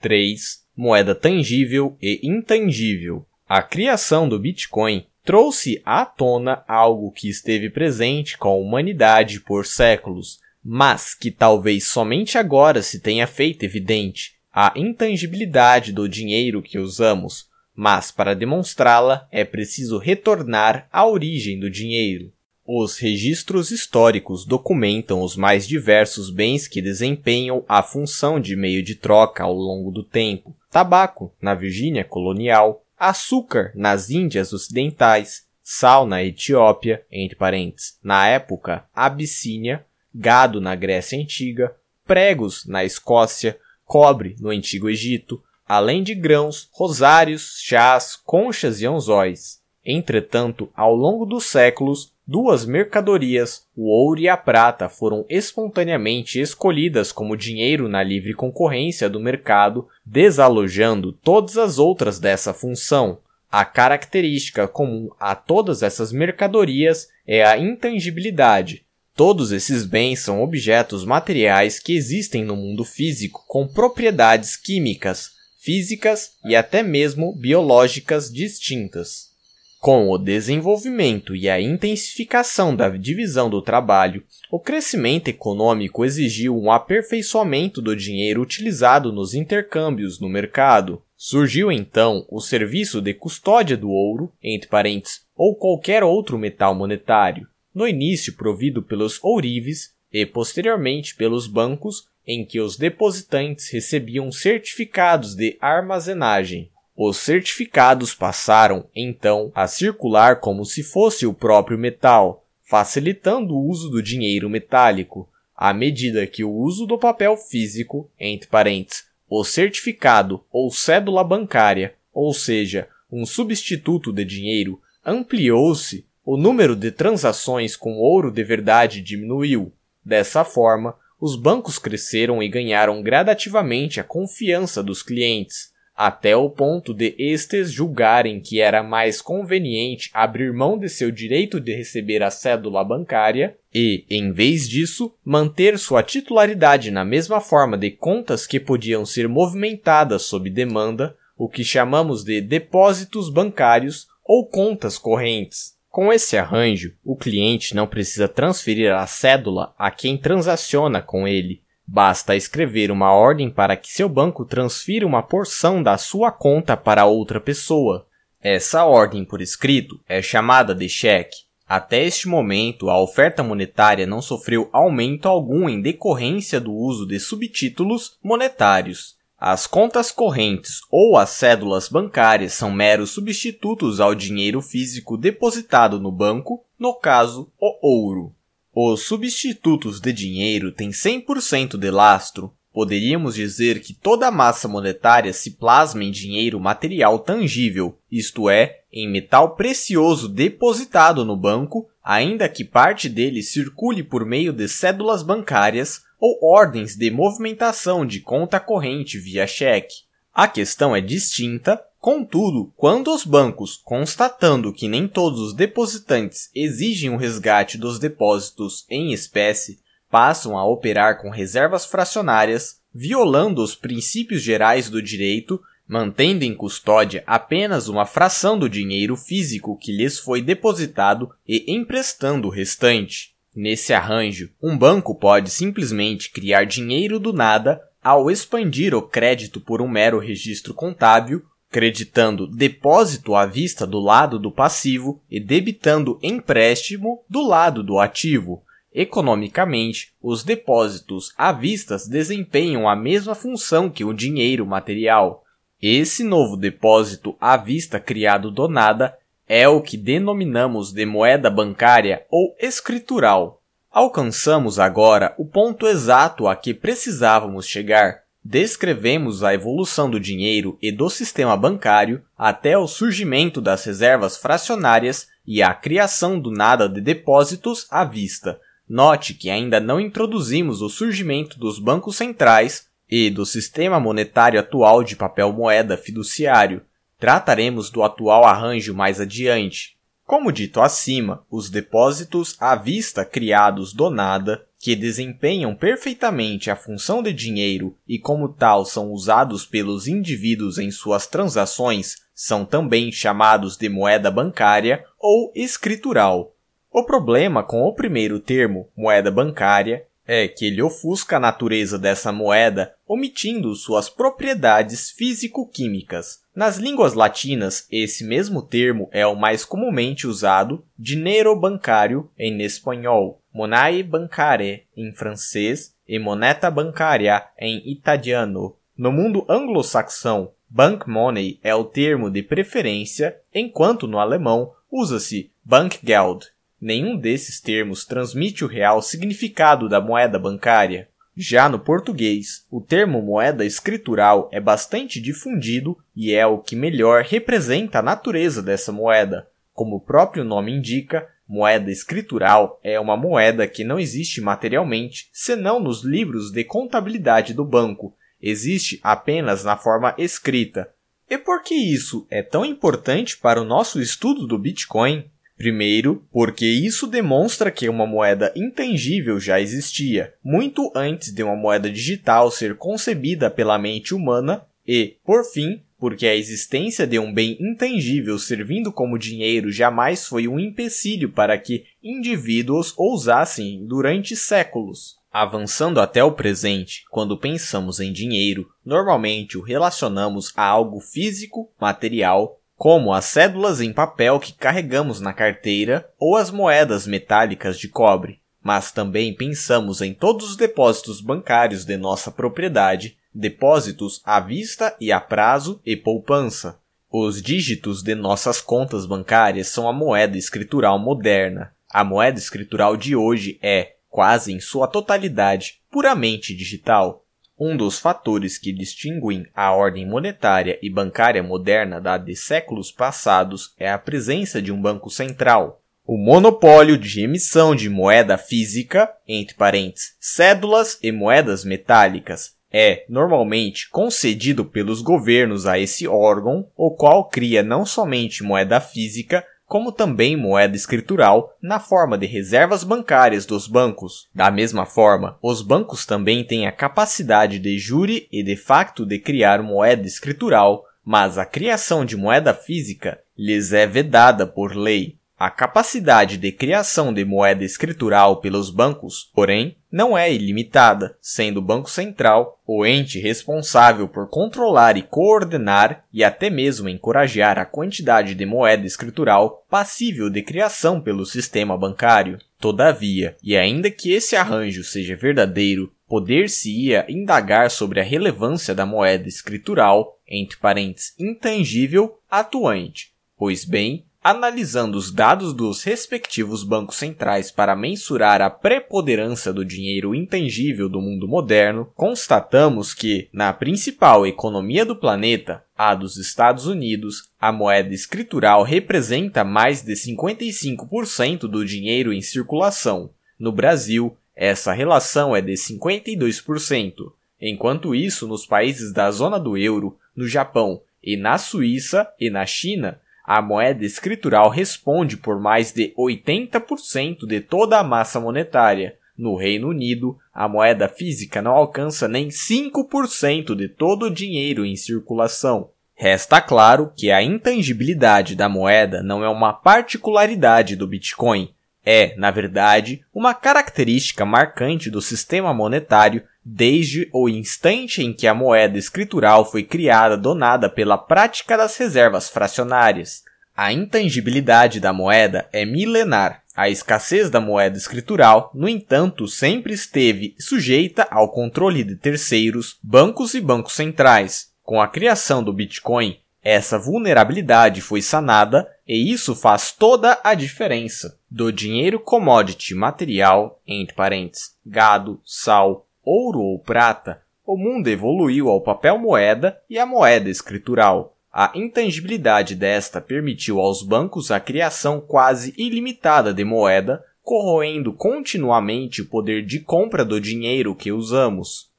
3. 0.02 0.62
Moeda 0.76 1.14
tangível 1.14 1.96
e 1.98 2.20
intangível. 2.22 3.24
A 3.48 3.62
criação 3.62 4.28
do 4.28 4.38
Bitcoin 4.38 5.06
trouxe 5.24 5.80
à 5.82 6.04
tona 6.04 6.62
algo 6.68 7.10
que 7.10 7.30
esteve 7.30 7.70
presente 7.70 8.36
com 8.36 8.50
a 8.50 8.56
humanidade 8.56 9.40
por 9.40 9.64
séculos, 9.64 10.40
mas 10.62 11.14
que 11.14 11.30
talvez 11.30 11.86
somente 11.86 12.36
agora 12.36 12.82
se 12.82 13.00
tenha 13.00 13.26
feito 13.26 13.62
evidente 13.62 14.33
a 14.54 14.72
intangibilidade 14.76 15.92
do 15.92 16.08
dinheiro 16.08 16.62
que 16.62 16.78
usamos, 16.78 17.48
mas 17.74 18.12
para 18.12 18.34
demonstrá-la 18.34 19.26
é 19.32 19.44
preciso 19.44 19.98
retornar 19.98 20.86
à 20.92 21.04
origem 21.04 21.58
do 21.58 21.68
dinheiro. 21.68 22.32
Os 22.64 22.96
registros 22.96 23.72
históricos 23.72 24.46
documentam 24.46 25.20
os 25.20 25.36
mais 25.36 25.66
diversos 25.66 26.30
bens 26.30 26.68
que 26.68 26.80
desempenham 26.80 27.64
a 27.68 27.82
função 27.82 28.40
de 28.40 28.54
meio 28.54 28.82
de 28.82 28.94
troca 28.94 29.42
ao 29.42 29.52
longo 29.52 29.90
do 29.90 30.04
tempo. 30.04 30.56
Tabaco, 30.70 31.34
na 31.42 31.54
Virgínia 31.54 32.04
colonial, 32.04 32.84
açúcar 32.96 33.72
nas 33.74 34.08
Índias 34.08 34.52
Ocidentais, 34.52 35.42
sal 35.64 36.06
na 36.06 36.22
Etiópia, 36.22 37.04
entre 37.10 37.36
parênteses, 37.36 37.98
na 38.02 38.28
época 38.28 38.84
Abissínia, 38.94 39.84
gado 40.14 40.60
na 40.60 40.76
Grécia 40.76 41.18
Antiga, 41.18 41.74
pregos 42.06 42.64
na 42.66 42.84
Escócia, 42.84 43.58
cobre 43.84 44.36
no 44.40 44.50
Antigo 44.50 44.88
Egito, 44.88 45.42
além 45.66 46.02
de 46.02 46.14
grãos, 46.14 46.68
rosários, 46.72 47.58
chás, 47.62 48.16
conchas 48.16 48.80
e 48.80 48.86
anzóis. 48.86 49.62
Entretanto, 49.84 50.70
ao 50.74 50.94
longo 50.94 51.26
dos 51.26 51.44
séculos, 51.44 52.14
Duas 52.26 52.64
mercadorias, 52.64 53.66
o 53.76 53.84
ouro 53.84 54.18
e 54.18 54.30
a 54.30 54.36
prata, 54.36 54.88
foram 54.88 55.26
espontaneamente 55.28 56.40
escolhidas 56.40 57.12
como 57.12 57.36
dinheiro 57.36 57.86
na 57.86 58.02
livre 58.02 58.32
concorrência 58.32 59.10
do 59.10 59.20
mercado, 59.20 59.86
desalojando 60.06 61.12
todas 61.12 61.58
as 61.58 61.78
outras 61.78 62.18
dessa 62.18 62.54
função. 62.54 63.18
A 63.52 63.62
característica 63.62 64.66
comum 64.66 65.10
a 65.20 65.34
todas 65.34 65.82
essas 65.82 66.12
mercadorias 66.12 67.10
é 67.26 67.44
a 67.44 67.58
intangibilidade. 67.58 68.83
Todos 69.16 69.52
esses 69.52 69.84
bens 69.84 70.18
são 70.18 70.42
objetos 70.42 71.04
materiais 71.04 71.78
que 71.78 71.94
existem 71.94 72.44
no 72.44 72.56
mundo 72.56 72.84
físico 72.84 73.44
com 73.46 73.64
propriedades 73.64 74.56
químicas, 74.56 75.30
físicas 75.56 76.32
e 76.44 76.56
até 76.56 76.82
mesmo 76.82 77.32
biológicas 77.32 78.28
distintas. 78.28 79.32
Com 79.78 80.10
o 80.10 80.18
desenvolvimento 80.18 81.36
e 81.36 81.48
a 81.48 81.60
intensificação 81.60 82.74
da 82.74 82.88
divisão 82.88 83.48
do 83.48 83.62
trabalho, 83.62 84.24
o 84.50 84.58
crescimento 84.58 85.28
econômico 85.28 86.04
exigiu 86.04 86.58
um 86.58 86.72
aperfeiçoamento 86.72 87.80
do 87.80 87.94
dinheiro 87.94 88.42
utilizado 88.42 89.12
nos 89.12 89.32
intercâmbios 89.32 90.18
no 90.18 90.28
mercado. 90.28 91.00
Surgiu 91.16 91.70
então 91.70 92.26
o 92.28 92.40
serviço 92.40 93.00
de 93.00 93.14
custódia 93.14 93.76
do 93.76 93.90
ouro, 93.90 94.32
entre 94.42 94.68
parênteses, 94.68 95.20
ou 95.36 95.54
qualquer 95.54 96.02
outro 96.02 96.36
metal 96.36 96.74
monetário 96.74 97.46
no 97.74 97.88
início 97.88 98.34
provido 98.34 98.82
pelos 98.82 99.18
ourives 99.22 99.94
e 100.12 100.24
posteriormente 100.24 101.16
pelos 101.16 101.46
bancos, 101.46 102.06
em 102.26 102.44
que 102.44 102.60
os 102.60 102.76
depositantes 102.76 103.68
recebiam 103.70 104.30
certificados 104.30 105.34
de 105.34 105.58
armazenagem. 105.60 106.70
Os 106.96 107.16
certificados 107.16 108.14
passaram, 108.14 108.88
então, 108.94 109.50
a 109.54 109.66
circular 109.66 110.38
como 110.40 110.64
se 110.64 110.82
fosse 110.82 111.26
o 111.26 111.34
próprio 111.34 111.76
metal, 111.76 112.46
facilitando 112.62 113.54
o 113.54 113.68
uso 113.68 113.90
do 113.90 114.00
dinheiro 114.00 114.48
metálico, 114.48 115.28
à 115.56 115.74
medida 115.74 116.26
que 116.26 116.44
o 116.44 116.50
uso 116.50 116.86
do 116.86 116.96
papel 116.96 117.36
físico, 117.36 118.08
entre 118.18 118.48
parênteses, 118.48 119.06
o 119.28 119.44
certificado 119.44 120.44
ou 120.52 120.70
cédula 120.70 121.24
bancária, 121.24 121.94
ou 122.12 122.32
seja, 122.32 122.88
um 123.10 123.26
substituto 123.26 124.12
de 124.12 124.24
dinheiro, 124.24 124.80
ampliou-se 125.04 126.06
o 126.24 126.36
número 126.36 126.74
de 126.74 126.90
transações 126.90 127.76
com 127.76 127.98
ouro 127.98 128.30
de 128.30 128.42
verdade 128.42 129.02
diminuiu. 129.02 129.72
Dessa 130.04 130.44
forma, 130.44 130.96
os 131.20 131.36
bancos 131.36 131.78
cresceram 131.78 132.42
e 132.42 132.48
ganharam 132.48 133.02
gradativamente 133.02 134.00
a 134.00 134.04
confiança 134.04 134.82
dos 134.82 135.02
clientes, 135.02 135.72
até 135.96 136.34
o 136.34 136.50
ponto 136.50 136.92
de 136.92 137.14
estes 137.18 137.70
julgarem 137.70 138.40
que 138.40 138.60
era 138.60 138.82
mais 138.82 139.22
conveniente 139.22 140.10
abrir 140.12 140.52
mão 140.52 140.76
de 140.76 140.88
seu 140.88 141.10
direito 141.10 141.60
de 141.60 141.74
receber 141.74 142.22
a 142.22 142.30
cédula 142.30 142.82
bancária 142.82 143.56
e, 143.72 144.04
em 144.10 144.32
vez 144.32 144.68
disso, 144.68 145.14
manter 145.24 145.78
sua 145.78 146.02
titularidade 146.02 146.90
na 146.90 147.04
mesma 147.04 147.40
forma 147.40 147.78
de 147.78 147.90
contas 147.90 148.46
que 148.46 148.58
podiam 148.58 149.06
ser 149.06 149.28
movimentadas 149.28 150.22
sob 150.22 150.50
demanda, 150.50 151.16
o 151.36 151.48
que 151.48 151.62
chamamos 151.62 152.24
de 152.24 152.40
depósitos 152.40 153.28
bancários 153.30 154.08
ou 154.24 154.46
contas 154.46 154.98
correntes. 154.98 155.73
Com 155.94 156.12
esse 156.12 156.36
arranjo, 156.36 156.92
o 157.04 157.14
cliente 157.14 157.72
não 157.72 157.86
precisa 157.86 158.26
transferir 158.26 158.92
a 158.92 159.06
cédula 159.06 159.72
a 159.78 159.92
quem 159.92 160.18
transaciona 160.18 161.00
com 161.00 161.28
ele. 161.28 161.62
Basta 161.86 162.34
escrever 162.34 162.90
uma 162.90 163.12
ordem 163.12 163.48
para 163.48 163.76
que 163.76 163.92
seu 163.92 164.08
banco 164.08 164.44
transfira 164.44 165.06
uma 165.06 165.22
porção 165.22 165.80
da 165.80 165.96
sua 165.96 166.32
conta 166.32 166.76
para 166.76 167.04
outra 167.04 167.40
pessoa. 167.40 168.08
Essa 168.42 168.84
ordem 168.84 169.24
por 169.24 169.40
escrito 169.40 170.00
é 170.08 170.20
chamada 170.20 170.74
de 170.74 170.88
cheque. 170.88 171.44
Até 171.64 172.02
este 172.02 172.26
momento, 172.26 172.90
a 172.90 173.00
oferta 173.00 173.44
monetária 173.44 174.04
não 174.04 174.20
sofreu 174.20 174.68
aumento 174.72 175.28
algum 175.28 175.68
em 175.68 175.80
decorrência 175.80 176.60
do 176.60 176.72
uso 176.72 177.06
de 177.06 177.20
subtítulos 177.20 178.18
monetários. 178.20 179.14
As 179.46 179.66
contas 179.66 180.10
correntes 180.10 180.80
ou 180.90 181.18
as 181.18 181.28
cédulas 181.28 181.90
bancárias 181.90 182.54
são 182.54 182.70
meros 182.70 183.10
substitutos 183.10 184.00
ao 184.00 184.14
dinheiro 184.14 184.62
físico 184.62 185.18
depositado 185.18 186.00
no 186.00 186.10
banco, 186.10 186.64
no 186.78 186.94
caso, 186.94 187.52
o 187.60 187.86
ouro. 187.86 188.32
Os 188.74 189.02
substitutos 189.02 190.00
de 190.00 190.14
dinheiro 190.14 190.72
têm 190.72 190.88
100% 190.88 191.76
de 191.76 191.90
lastro. 191.90 192.54
Poderíamos 192.72 193.34
dizer 193.34 193.82
que 193.82 193.92
toda 193.92 194.28
a 194.28 194.30
massa 194.30 194.66
monetária 194.66 195.34
se 195.34 195.50
plasma 195.50 196.02
em 196.02 196.10
dinheiro 196.10 196.58
material 196.58 197.18
tangível, 197.18 197.98
isto 198.10 198.48
é, 198.48 198.80
em 198.90 199.06
metal 199.06 199.54
precioso 199.56 200.26
depositado 200.26 201.22
no 201.22 201.36
banco, 201.36 201.86
ainda 202.02 202.48
que 202.48 202.64
parte 202.64 203.10
dele 203.10 203.42
circule 203.42 204.02
por 204.02 204.24
meio 204.24 204.54
de 204.54 204.66
cédulas 204.68 205.22
bancárias 205.22 206.02
ou 206.18 206.38
ordens 206.42 206.96
de 206.96 207.10
movimentação 207.10 208.06
de 208.06 208.20
conta 208.20 208.60
corrente 208.60 209.18
via 209.18 209.46
cheque. 209.46 210.04
A 210.32 210.48
questão 210.48 210.96
é 210.96 211.00
distinta, 211.00 211.80
contudo, 212.00 212.72
quando 212.76 213.14
os 213.14 213.24
bancos, 213.24 213.76
constatando 213.76 214.72
que 214.72 214.88
nem 214.88 215.06
todos 215.06 215.40
os 215.40 215.54
depositantes 215.54 216.50
exigem 216.54 217.10
o 217.10 217.16
resgate 217.16 217.78
dos 217.78 217.98
depósitos 217.98 218.84
em 218.90 219.12
espécie, 219.12 219.78
passam 220.10 220.56
a 220.56 220.64
operar 220.66 221.20
com 221.20 221.30
reservas 221.30 221.86
fracionárias, 221.86 222.80
violando 222.94 223.62
os 223.62 223.74
princípios 223.74 224.42
gerais 224.42 224.88
do 224.88 225.02
direito, 225.02 225.60
mantendo 225.86 226.44
em 226.44 226.54
custódia 226.54 227.22
apenas 227.26 227.88
uma 227.88 228.06
fração 228.06 228.58
do 228.58 228.68
dinheiro 228.68 229.16
físico 229.16 229.76
que 229.76 229.92
lhes 229.92 230.18
foi 230.18 230.40
depositado 230.40 231.30
e 231.46 231.64
emprestando 231.72 232.48
o 232.48 232.50
restante. 232.50 233.33
Nesse 233.54 233.92
arranjo, 233.92 234.50
um 234.60 234.76
banco 234.76 235.14
pode 235.14 235.48
simplesmente 235.48 236.30
criar 236.30 236.64
dinheiro 236.64 237.20
do 237.20 237.32
nada 237.32 237.80
ao 238.02 238.30
expandir 238.30 238.94
o 238.94 239.00
crédito 239.00 239.60
por 239.60 239.80
um 239.80 239.88
mero 239.88 240.18
registro 240.18 240.74
contábil, 240.74 241.42
creditando 241.70 242.46
depósito 242.46 243.34
à 243.34 243.46
vista 243.46 243.86
do 243.86 244.00
lado 244.00 244.38
do 244.38 244.50
passivo 244.50 245.22
e 245.30 245.38
debitando 245.38 246.18
empréstimo 246.22 247.24
do 247.28 247.46
lado 247.46 247.82
do 247.82 247.98
ativo. 247.98 248.62
Economicamente, 248.92 250.12
os 250.22 250.44
depósitos 250.44 251.32
à 251.36 251.50
vista 251.50 251.96
desempenham 252.08 252.88
a 252.88 252.94
mesma 252.94 253.34
função 253.34 253.90
que 253.90 254.04
o 254.04 254.12
dinheiro 254.12 254.66
material. 254.66 255.42
Esse 255.82 256.22
novo 256.22 256.56
depósito 256.56 257.36
à 257.40 257.56
vista 257.56 257.98
criado 257.98 258.50
do 258.50 258.68
nada 258.68 259.16
é 259.48 259.68
o 259.68 259.80
que 259.80 259.96
denominamos 259.96 260.92
de 260.92 261.04
moeda 261.04 261.50
bancária 261.50 262.24
ou 262.30 262.54
escritural. 262.58 263.60
Alcançamos 263.90 264.78
agora 264.78 265.34
o 265.38 265.44
ponto 265.44 265.86
exato 265.86 266.48
a 266.48 266.56
que 266.56 266.74
precisávamos 266.74 267.66
chegar. 267.66 268.24
Descrevemos 268.42 269.44
a 269.44 269.54
evolução 269.54 270.10
do 270.10 270.18
dinheiro 270.18 270.76
e 270.82 270.90
do 270.90 271.08
sistema 271.08 271.56
bancário 271.56 272.22
até 272.36 272.76
o 272.76 272.86
surgimento 272.86 273.60
das 273.60 273.84
reservas 273.84 274.36
fracionárias 274.36 275.28
e 275.46 275.62
a 275.62 275.72
criação 275.72 276.38
do 276.38 276.50
nada 276.50 276.88
de 276.88 277.00
depósitos 277.00 277.86
à 277.90 278.04
vista. 278.04 278.60
Note 278.88 279.32
que 279.32 279.48
ainda 279.48 279.80
não 279.80 279.98
introduzimos 279.98 280.82
o 280.82 280.90
surgimento 280.90 281.58
dos 281.58 281.78
bancos 281.78 282.16
centrais 282.16 282.86
e 283.08 283.30
do 283.30 283.46
sistema 283.46 283.98
monetário 284.00 284.58
atual 284.58 285.02
de 285.02 285.16
papel 285.16 285.52
moeda 285.52 285.96
fiduciário, 285.96 286.82
Trataremos 287.18 287.90
do 287.90 288.02
atual 288.02 288.44
arranjo 288.44 288.94
mais 288.94 289.20
adiante. 289.20 289.96
Como 290.26 290.50
dito 290.50 290.80
acima, 290.80 291.44
os 291.50 291.68
depósitos 291.68 292.56
à 292.58 292.74
vista 292.74 293.24
criados 293.24 293.92
do 293.92 294.08
nada, 294.08 294.64
que 294.78 294.96
desempenham 294.96 295.74
perfeitamente 295.74 296.70
a 296.70 296.76
função 296.76 297.22
de 297.22 297.32
dinheiro 297.32 297.96
e 298.08 298.18
como 298.18 298.48
tal 298.48 298.84
são 298.84 299.10
usados 299.12 299.66
pelos 299.66 300.08
indivíduos 300.08 300.78
em 300.78 300.90
suas 300.90 301.26
transações, 301.26 302.16
são 302.34 302.64
também 302.64 303.12
chamados 303.12 303.76
de 303.76 303.88
moeda 303.88 304.30
bancária 304.30 305.04
ou 305.18 305.52
escritural. 305.54 306.54
O 306.90 307.04
problema 307.04 307.62
com 307.62 307.82
o 307.82 307.94
primeiro 307.94 308.40
termo, 308.40 308.88
moeda 308.96 309.30
bancária, 309.30 310.06
é 310.26 310.48
que 310.48 310.66
ele 310.66 310.82
ofusca 310.82 311.36
a 311.36 311.40
natureza 311.40 311.98
dessa 311.98 312.32
moeda, 312.32 312.94
omitindo 313.06 313.74
suas 313.74 314.08
propriedades 314.08 315.10
físico-químicas. 315.10 316.42
Nas 316.54 316.76
línguas 316.76 317.14
latinas, 317.14 317.86
esse 317.90 318.24
mesmo 318.24 318.62
termo 318.62 319.08
é 319.12 319.26
o 319.26 319.34
mais 319.34 319.64
comumente 319.64 320.26
usado, 320.26 320.84
dinheiro 320.98 321.54
bancário 321.58 322.30
em 322.38 322.62
espanhol, 322.62 323.42
monnaie 323.52 324.02
bancare 324.02 324.84
em 324.96 325.12
francês 325.12 325.94
e 326.06 326.18
moneta 326.18 326.70
bancária 326.70 327.44
em 327.58 327.90
italiano. 327.90 328.76
No 328.96 329.10
mundo 329.10 329.44
anglo-saxão, 329.48 330.52
bank 330.70 331.08
money 331.08 331.58
é 331.62 331.74
o 331.74 331.84
termo 331.84 332.30
de 332.30 332.42
preferência, 332.42 333.36
enquanto 333.52 334.06
no 334.06 334.18
alemão 334.18 334.72
usa-se 334.90 335.50
Bankgeld. 335.64 336.46
Nenhum 336.84 337.16
desses 337.16 337.62
termos 337.62 338.04
transmite 338.04 338.62
o 338.62 338.68
real 338.68 339.00
significado 339.00 339.88
da 339.88 340.02
moeda 340.02 340.38
bancária. 340.38 341.08
Já 341.34 341.66
no 341.66 341.78
português, 341.78 342.66
o 342.70 342.78
termo 342.78 343.22
moeda 343.22 343.64
escritural 343.64 344.50
é 344.52 344.60
bastante 344.60 345.18
difundido 345.18 345.96
e 346.14 346.34
é 346.34 346.46
o 346.46 346.58
que 346.58 346.76
melhor 346.76 347.22
representa 347.22 348.00
a 348.00 348.02
natureza 348.02 348.62
dessa 348.62 348.92
moeda. 348.92 349.48
Como 349.72 349.96
o 349.96 350.00
próprio 350.00 350.44
nome 350.44 350.76
indica, 350.76 351.26
moeda 351.48 351.90
escritural 351.90 352.78
é 352.84 353.00
uma 353.00 353.16
moeda 353.16 353.66
que 353.66 353.82
não 353.82 353.98
existe 353.98 354.42
materialmente, 354.42 355.30
senão 355.32 355.80
nos 355.80 356.04
livros 356.04 356.50
de 356.50 356.64
contabilidade 356.64 357.54
do 357.54 357.64
banco, 357.64 358.14
existe 358.42 359.00
apenas 359.02 359.64
na 359.64 359.78
forma 359.78 360.14
escrita. 360.18 360.90
E 361.30 361.38
por 361.38 361.62
que 361.62 361.74
isso 361.74 362.26
é 362.28 362.42
tão 362.42 362.62
importante 362.62 363.38
para 363.38 363.58
o 363.58 363.64
nosso 363.64 364.02
estudo 364.02 364.46
do 364.46 364.58
Bitcoin? 364.58 365.30
Primeiro, 365.56 366.24
porque 366.32 366.66
isso 366.66 367.06
demonstra 367.06 367.70
que 367.70 367.88
uma 367.88 368.06
moeda 368.06 368.52
intangível 368.56 369.38
já 369.38 369.60
existia, 369.60 370.34
muito 370.42 370.90
antes 370.94 371.32
de 371.32 371.42
uma 371.42 371.54
moeda 371.54 371.88
digital 371.88 372.50
ser 372.50 372.76
concebida 372.76 373.50
pela 373.50 373.78
mente 373.78 374.14
humana, 374.14 374.66
e, 374.86 375.16
por 375.24 375.44
fim, 375.44 375.80
porque 375.98 376.26
a 376.26 376.34
existência 376.34 377.06
de 377.06 377.18
um 377.18 377.32
bem 377.32 377.56
intangível 377.60 378.38
servindo 378.38 378.92
como 378.92 379.18
dinheiro 379.18 379.70
jamais 379.70 380.26
foi 380.26 380.46
um 380.46 380.58
empecilho 380.58 381.30
para 381.30 381.56
que 381.56 381.84
indivíduos 382.02 382.92
ousassem 382.96 383.86
durante 383.86 384.36
séculos. 384.36 385.16
Avançando 385.32 386.00
até 386.00 386.22
o 386.22 386.32
presente, 386.32 387.04
quando 387.10 387.38
pensamos 387.38 388.00
em 388.00 388.12
dinheiro, 388.12 388.68
normalmente 388.84 389.56
o 389.56 389.62
relacionamos 389.62 390.52
a 390.54 390.64
algo 390.64 391.00
físico, 391.00 391.72
material, 391.80 392.60
como 392.76 393.12
as 393.12 393.26
cédulas 393.26 393.80
em 393.80 393.92
papel 393.92 394.38
que 394.40 394.52
carregamos 394.52 395.20
na 395.20 395.32
carteira 395.32 396.08
ou 396.18 396.36
as 396.36 396.50
moedas 396.50 397.06
metálicas 397.06 397.78
de 397.78 397.88
cobre. 397.88 398.40
Mas 398.62 398.90
também 398.90 399.34
pensamos 399.34 400.00
em 400.00 400.14
todos 400.14 400.50
os 400.50 400.56
depósitos 400.56 401.20
bancários 401.20 401.84
de 401.84 401.96
nossa 401.96 402.30
propriedade, 402.30 403.16
depósitos 403.34 404.22
à 404.24 404.40
vista 404.40 404.96
e 405.00 405.12
a 405.12 405.20
prazo 405.20 405.80
e 405.84 405.96
poupança. 405.96 406.78
Os 407.10 407.40
dígitos 407.40 408.02
de 408.02 408.14
nossas 408.14 408.60
contas 408.60 409.06
bancárias 409.06 409.68
são 409.68 409.88
a 409.88 409.92
moeda 409.92 410.36
escritural 410.36 410.98
moderna. 410.98 411.72
A 411.88 412.02
moeda 412.02 412.38
escritural 412.38 412.96
de 412.96 413.14
hoje 413.14 413.58
é, 413.62 413.94
quase 414.08 414.52
em 414.52 414.58
sua 414.58 414.88
totalidade, 414.88 415.80
puramente 415.90 416.54
digital. 416.56 417.23
Um 417.58 417.76
dos 417.76 418.00
fatores 418.00 418.58
que 418.58 418.72
distinguem 418.72 419.46
a 419.54 419.72
ordem 419.72 420.04
monetária 420.04 420.76
e 420.82 420.90
bancária 420.90 421.42
moderna 421.42 422.00
da 422.00 422.18
de 422.18 422.34
séculos 422.34 422.90
passados 422.90 423.74
é 423.78 423.88
a 423.88 423.98
presença 423.98 424.60
de 424.60 424.72
um 424.72 424.80
banco 424.80 425.08
central. 425.08 425.80
O 426.04 426.18
monopólio 426.18 426.98
de 426.98 427.22
emissão 427.22 427.74
de 427.74 427.88
moeda 427.88 428.36
física, 428.36 429.08
entre 429.26 429.54
parênteses, 429.54 430.16
cédulas 430.20 430.98
e 431.00 431.12
moedas 431.12 431.64
metálicas, 431.64 432.54
é 432.72 433.04
normalmente 433.08 433.88
concedido 433.88 434.64
pelos 434.64 435.00
governos 435.00 435.64
a 435.64 435.78
esse 435.78 436.08
órgão, 436.08 436.66
o 436.76 436.90
qual 436.90 437.28
cria 437.28 437.62
não 437.62 437.86
somente 437.86 438.42
moeda 438.42 438.80
física, 438.80 439.46
como 439.74 439.90
também 439.90 440.36
moeda 440.36 440.76
escritural 440.76 441.52
na 441.60 441.80
forma 441.80 442.16
de 442.16 442.26
reservas 442.26 442.84
bancárias 442.84 443.44
dos 443.44 443.66
bancos. 443.66 444.28
Da 444.32 444.48
mesma 444.48 444.86
forma, 444.86 445.36
os 445.42 445.62
bancos 445.62 446.06
também 446.06 446.44
têm 446.44 446.68
a 446.68 446.70
capacidade 446.70 447.58
de 447.58 447.76
jure 447.76 448.28
e 448.30 448.44
de 448.44 448.54
facto 448.54 449.04
de 449.04 449.18
criar 449.18 449.64
moeda 449.64 450.06
escritural, 450.06 450.84
mas 451.04 451.38
a 451.38 451.44
criação 451.44 452.04
de 452.04 452.16
moeda 452.16 452.54
física 452.54 453.18
lhes 453.36 453.72
é 453.72 453.84
vedada 453.84 454.46
por 454.46 454.76
lei. 454.76 455.16
A 455.36 455.50
capacidade 455.50 456.36
de 456.36 456.52
criação 456.52 457.12
de 457.12 457.24
moeda 457.24 457.64
escritural 457.64 458.40
pelos 458.40 458.70
bancos, 458.70 459.28
porém, 459.34 459.76
não 459.94 460.18
é 460.18 460.32
ilimitada, 460.32 461.16
sendo 461.20 461.58
o 461.58 461.62
Banco 461.62 461.88
Central 461.88 462.60
o 462.66 462.84
ente 462.84 463.20
responsável 463.20 464.08
por 464.08 464.28
controlar 464.28 464.96
e 464.96 465.02
coordenar 465.02 466.04
e 466.12 466.24
até 466.24 466.50
mesmo 466.50 466.88
encorajar 466.88 467.60
a 467.60 467.64
quantidade 467.64 468.34
de 468.34 468.44
moeda 468.44 468.84
escritural 468.84 469.64
passível 469.70 470.28
de 470.28 470.42
criação 470.42 471.00
pelo 471.00 471.24
sistema 471.24 471.78
bancário. 471.78 472.38
Todavia, 472.58 473.36
e 473.40 473.56
ainda 473.56 473.88
que 473.88 474.12
esse 474.12 474.34
arranjo 474.34 474.82
seja 474.82 475.14
verdadeiro, 475.14 475.92
poder-se-ia 476.08 477.06
indagar 477.08 477.70
sobre 477.70 478.00
a 478.00 478.04
relevância 478.04 478.74
da 478.74 478.84
moeda 478.84 479.28
escritural, 479.28 480.18
entre 480.26 480.56
parênteses, 480.56 481.14
intangível, 481.20 482.18
atuante, 482.28 483.12
pois 483.38 483.64
bem, 483.64 484.04
analisando 484.24 484.96
os 484.96 485.12
dados 485.12 485.52
dos 485.52 485.82
respectivos 485.82 486.64
bancos 486.64 486.96
centrais 486.96 487.52
para 487.52 487.76
mensurar 487.76 488.40
a 488.40 488.48
preponderância 488.48 489.52
do 489.52 489.62
dinheiro 489.62 490.14
intangível 490.14 490.88
do 490.88 490.98
mundo 490.98 491.28
moderno, 491.28 491.92
constatamos 491.94 492.94
que, 492.94 493.28
na 493.30 493.52
principal 493.52 494.26
economia 494.26 494.86
do 494.86 494.96
planeta, 494.96 495.62
a 495.76 495.94
dos 495.94 496.16
Estados 496.16 496.66
Unidos, 496.66 497.28
a 497.38 497.52
moeda 497.52 497.92
escritural 497.92 498.62
representa 498.62 499.44
mais 499.44 499.82
de 499.82 499.92
55% 499.92 501.40
do 501.40 501.62
dinheiro 501.62 502.10
em 502.10 502.22
circulação. 502.22 503.10
No 503.38 503.52
Brasil, 503.52 504.16
essa 504.34 504.72
relação 504.72 505.36
é 505.36 505.42
de 505.42 505.52
52%. 505.52 507.12
Enquanto 507.38 507.94
isso, 507.94 508.26
nos 508.26 508.46
países 508.46 508.90
da 508.90 509.10
zona 509.10 509.38
do 509.38 509.58
euro, 509.58 509.98
no 510.16 510.26
Japão 510.26 510.80
e 511.02 511.14
na 511.14 511.36
Suíça 511.36 512.10
e 512.18 512.30
na 512.30 512.46
China, 512.46 512.98
a 513.24 513.40
moeda 513.40 513.84
escritural 513.86 514.50
responde 514.50 515.16
por 515.16 515.40
mais 515.40 515.72
de 515.72 515.94
80% 515.96 517.26
de 517.26 517.40
toda 517.40 517.78
a 517.78 517.84
massa 517.84 518.20
monetária. 518.20 518.96
No 519.16 519.34
Reino 519.34 519.68
Unido, 519.68 520.18
a 520.32 520.46
moeda 520.46 520.88
física 520.88 521.40
não 521.40 521.52
alcança 521.52 522.06
nem 522.06 522.28
5% 522.28 523.54
de 523.54 523.68
todo 523.68 524.06
o 524.06 524.10
dinheiro 524.10 524.66
em 524.66 524.76
circulação. 524.76 525.70
Resta 525.94 526.40
claro 526.40 526.92
que 526.94 527.10
a 527.10 527.22
intangibilidade 527.22 528.34
da 528.34 528.48
moeda 528.48 529.02
não 529.02 529.24
é 529.24 529.28
uma 529.28 529.52
particularidade 529.52 530.76
do 530.76 530.86
Bitcoin. 530.86 531.54
É, 531.86 532.16
na 532.16 532.30
verdade, 532.30 533.04
uma 533.14 533.32
característica 533.32 534.24
marcante 534.24 534.90
do 534.90 535.00
sistema 535.00 535.54
monetário 535.54 536.24
desde 536.44 537.08
o 537.12 537.28
instante 537.28 538.02
em 538.02 538.12
que 538.12 538.26
a 538.26 538.34
moeda 538.34 538.76
escritural 538.76 539.50
foi 539.50 539.62
criada 539.62 540.16
donada 540.16 540.68
pela 540.68 540.98
prática 540.98 541.56
das 541.56 541.76
reservas 541.76 542.28
fracionárias. 542.28 543.22
A 543.56 543.72
intangibilidade 543.72 544.80
da 544.80 544.92
moeda 544.92 545.48
é 545.52 545.64
milenar. 545.64 546.42
A 546.56 546.68
escassez 546.68 547.30
da 547.30 547.40
moeda 547.40 547.76
escritural, 547.76 548.50
no 548.54 548.68
entanto, 548.68 549.26
sempre 549.26 549.72
esteve 549.72 550.36
sujeita 550.38 551.06
ao 551.10 551.30
controle 551.30 551.82
de 551.82 551.96
terceiros, 551.96 552.78
bancos 552.82 553.34
e 553.34 553.40
bancos 553.40 553.72
centrais. 553.72 554.52
Com 554.62 554.80
a 554.80 554.86
criação 554.86 555.42
do 555.42 555.52
Bitcoin, 555.52 556.18
essa 556.42 556.78
vulnerabilidade 556.78 557.80
foi 557.80 558.02
sanada 558.02 558.68
e 558.86 559.12
isso 559.12 559.34
faz 559.34 559.72
toda 559.72 560.20
a 560.22 560.34
diferença. 560.34 561.18
Do 561.30 561.50
dinheiro 561.50 561.98
commodity 561.98 562.74
material, 562.74 563.60
entre 563.66 563.94
parênteses, 563.94 564.54
gado, 564.64 565.20
sal, 565.24 565.86
ouro 566.04 566.40
ou 566.40 566.58
prata, 566.58 567.22
o 567.46 567.56
mundo 567.56 567.88
evoluiu 567.88 568.48
ao 568.48 568.60
papel 568.60 568.98
moeda 568.98 569.60
e 569.68 569.78
à 569.78 569.84
moeda 569.84 570.30
escritural. 570.30 571.16
A 571.32 571.50
intangibilidade 571.54 572.54
desta 572.54 573.00
permitiu 573.00 573.60
aos 573.60 573.82
bancos 573.82 574.30
a 574.30 574.38
criação 574.38 575.00
quase 575.00 575.52
ilimitada 575.58 576.32
de 576.32 576.44
moeda, 576.44 577.04
corroendo 577.22 577.92
continuamente 577.92 579.02
o 579.02 579.06
poder 579.06 579.44
de 579.44 579.60
compra 579.60 580.04
do 580.04 580.20
dinheiro 580.20 580.74
que 580.74 580.92
usamos. 580.92 581.70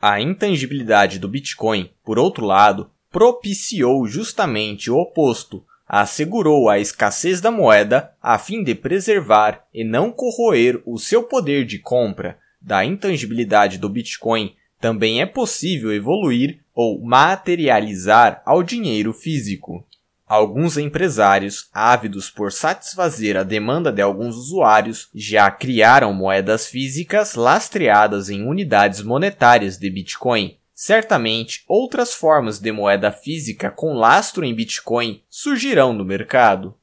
A 0.00 0.20
intangibilidade 0.20 1.18
do 1.18 1.28
Bitcoin, 1.28 1.90
por 2.04 2.18
outro 2.18 2.46
lado, 2.46 2.90
propiciou 3.10 4.06
justamente 4.06 4.90
o 4.90 4.96
oposto, 4.96 5.64
assegurou 5.86 6.68
a 6.68 6.78
escassez 6.78 7.40
da 7.40 7.50
moeda 7.50 8.14
a 8.22 8.38
fim 8.38 8.62
de 8.62 8.74
preservar 8.74 9.66
e 9.74 9.82
não 9.82 10.12
corroer 10.12 10.80
o 10.86 10.98
seu 10.98 11.24
poder 11.24 11.66
de 11.66 11.80
compra, 11.80 12.38
da 12.60 12.84
intangibilidade 12.84 13.78
do 13.78 13.88
Bitcoin, 13.88 14.54
também 14.80 15.20
é 15.20 15.26
possível 15.26 15.92
evoluir 15.92 16.60
ou 16.74 17.02
materializar 17.04 18.42
ao 18.46 18.62
dinheiro 18.62 19.12
físico. 19.12 19.86
Alguns 20.26 20.78
empresários, 20.78 21.68
ávidos 21.74 22.30
por 22.30 22.52
satisfazer 22.52 23.36
a 23.36 23.42
demanda 23.42 23.90
de 23.90 24.00
alguns 24.00 24.36
usuários, 24.36 25.10
já 25.12 25.50
criaram 25.50 26.14
moedas 26.14 26.68
físicas 26.68 27.34
lastreadas 27.34 28.30
em 28.30 28.46
unidades 28.46 29.02
monetárias 29.02 29.76
de 29.76 29.90
Bitcoin. 29.90 30.56
Certamente, 30.72 31.64
outras 31.66 32.14
formas 32.14 32.60
de 32.60 32.70
moeda 32.70 33.10
física 33.10 33.70
com 33.70 33.94
lastro 33.94 34.44
em 34.44 34.54
Bitcoin 34.54 35.20
surgirão 35.28 35.92
no 35.92 36.04
mercado. 36.04 36.76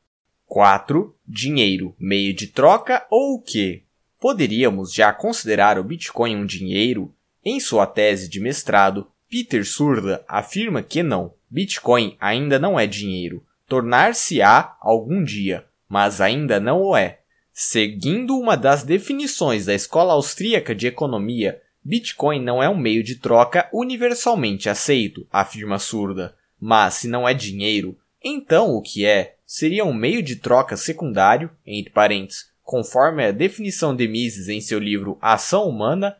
4. 0.45 1.15
Dinheiro, 1.25 1.95
meio 1.97 2.33
de 2.33 2.47
troca 2.47 3.07
ou 3.09 3.35
o 3.35 3.41
que? 3.41 3.86
Poderíamos 4.19 4.93
já 4.93 5.13
considerar 5.13 5.77
o 5.77 5.83
Bitcoin 5.83 6.35
um 6.35 6.45
dinheiro? 6.45 7.13
Em 7.43 7.59
sua 7.59 7.85
tese 7.85 8.27
de 8.27 8.39
mestrado, 8.39 9.07
Peter 9.29 9.65
Surda 9.65 10.23
afirma 10.27 10.81
que 10.81 11.03
não. 11.03 11.33
Bitcoin 11.49 12.17
ainda 12.19 12.57
não 12.57 12.79
é 12.79 12.87
dinheiro. 12.87 13.45
Tornar-se-á 13.67 14.75
algum 14.81 15.23
dia, 15.23 15.65
mas 15.87 16.19
ainda 16.19 16.59
não 16.59 16.81
o 16.81 16.97
é. 16.97 17.19
Seguindo 17.53 18.37
uma 18.37 18.55
das 18.55 18.83
definições 18.83 19.65
da 19.65 19.73
Escola 19.73 20.13
Austríaca 20.13 20.73
de 20.73 20.87
Economia, 20.87 21.61
Bitcoin 21.83 22.41
não 22.41 22.61
é 22.61 22.67
um 22.69 22.77
meio 22.77 23.03
de 23.03 23.15
troca 23.15 23.69
universalmente 23.71 24.69
aceito, 24.69 25.25
afirma 25.31 25.79
Surda. 25.79 26.35
Mas 26.59 26.95
se 26.95 27.07
não 27.07 27.27
é 27.27 27.33
dinheiro, 27.33 27.97
então 28.23 28.71
o 28.71 28.81
que 28.81 29.05
é? 29.05 29.35
Seria 29.45 29.85
um 29.85 29.93
meio 29.93 30.21
de 30.21 30.35
troca 30.35 30.75
secundário, 30.75 31.49
entre 31.65 31.91
parênteses, 31.91 32.51
conforme 32.67 33.23
a 33.23 33.31
definição 33.31 33.95
de 33.95 34.09
Mises 34.09 34.49
em 34.49 34.59
seu 34.59 34.77
livro 34.77 35.17
Ação 35.21 35.69
Humana, 35.69 36.17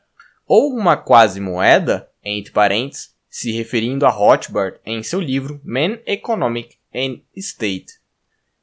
ou 0.48 0.74
uma 0.74 0.96
quase 0.96 1.42
moeda, 1.42 2.10
entre 2.24 2.54
parênteses, 2.54 3.14
se 3.30 3.52
referindo 3.52 4.06
a 4.06 4.10
Rothbard 4.10 4.80
em 4.86 5.04
seu 5.04 5.20
livro 5.20 5.60
Man 5.62 6.00
Economic 6.06 6.78
and 6.96 7.20
State. 7.36 7.96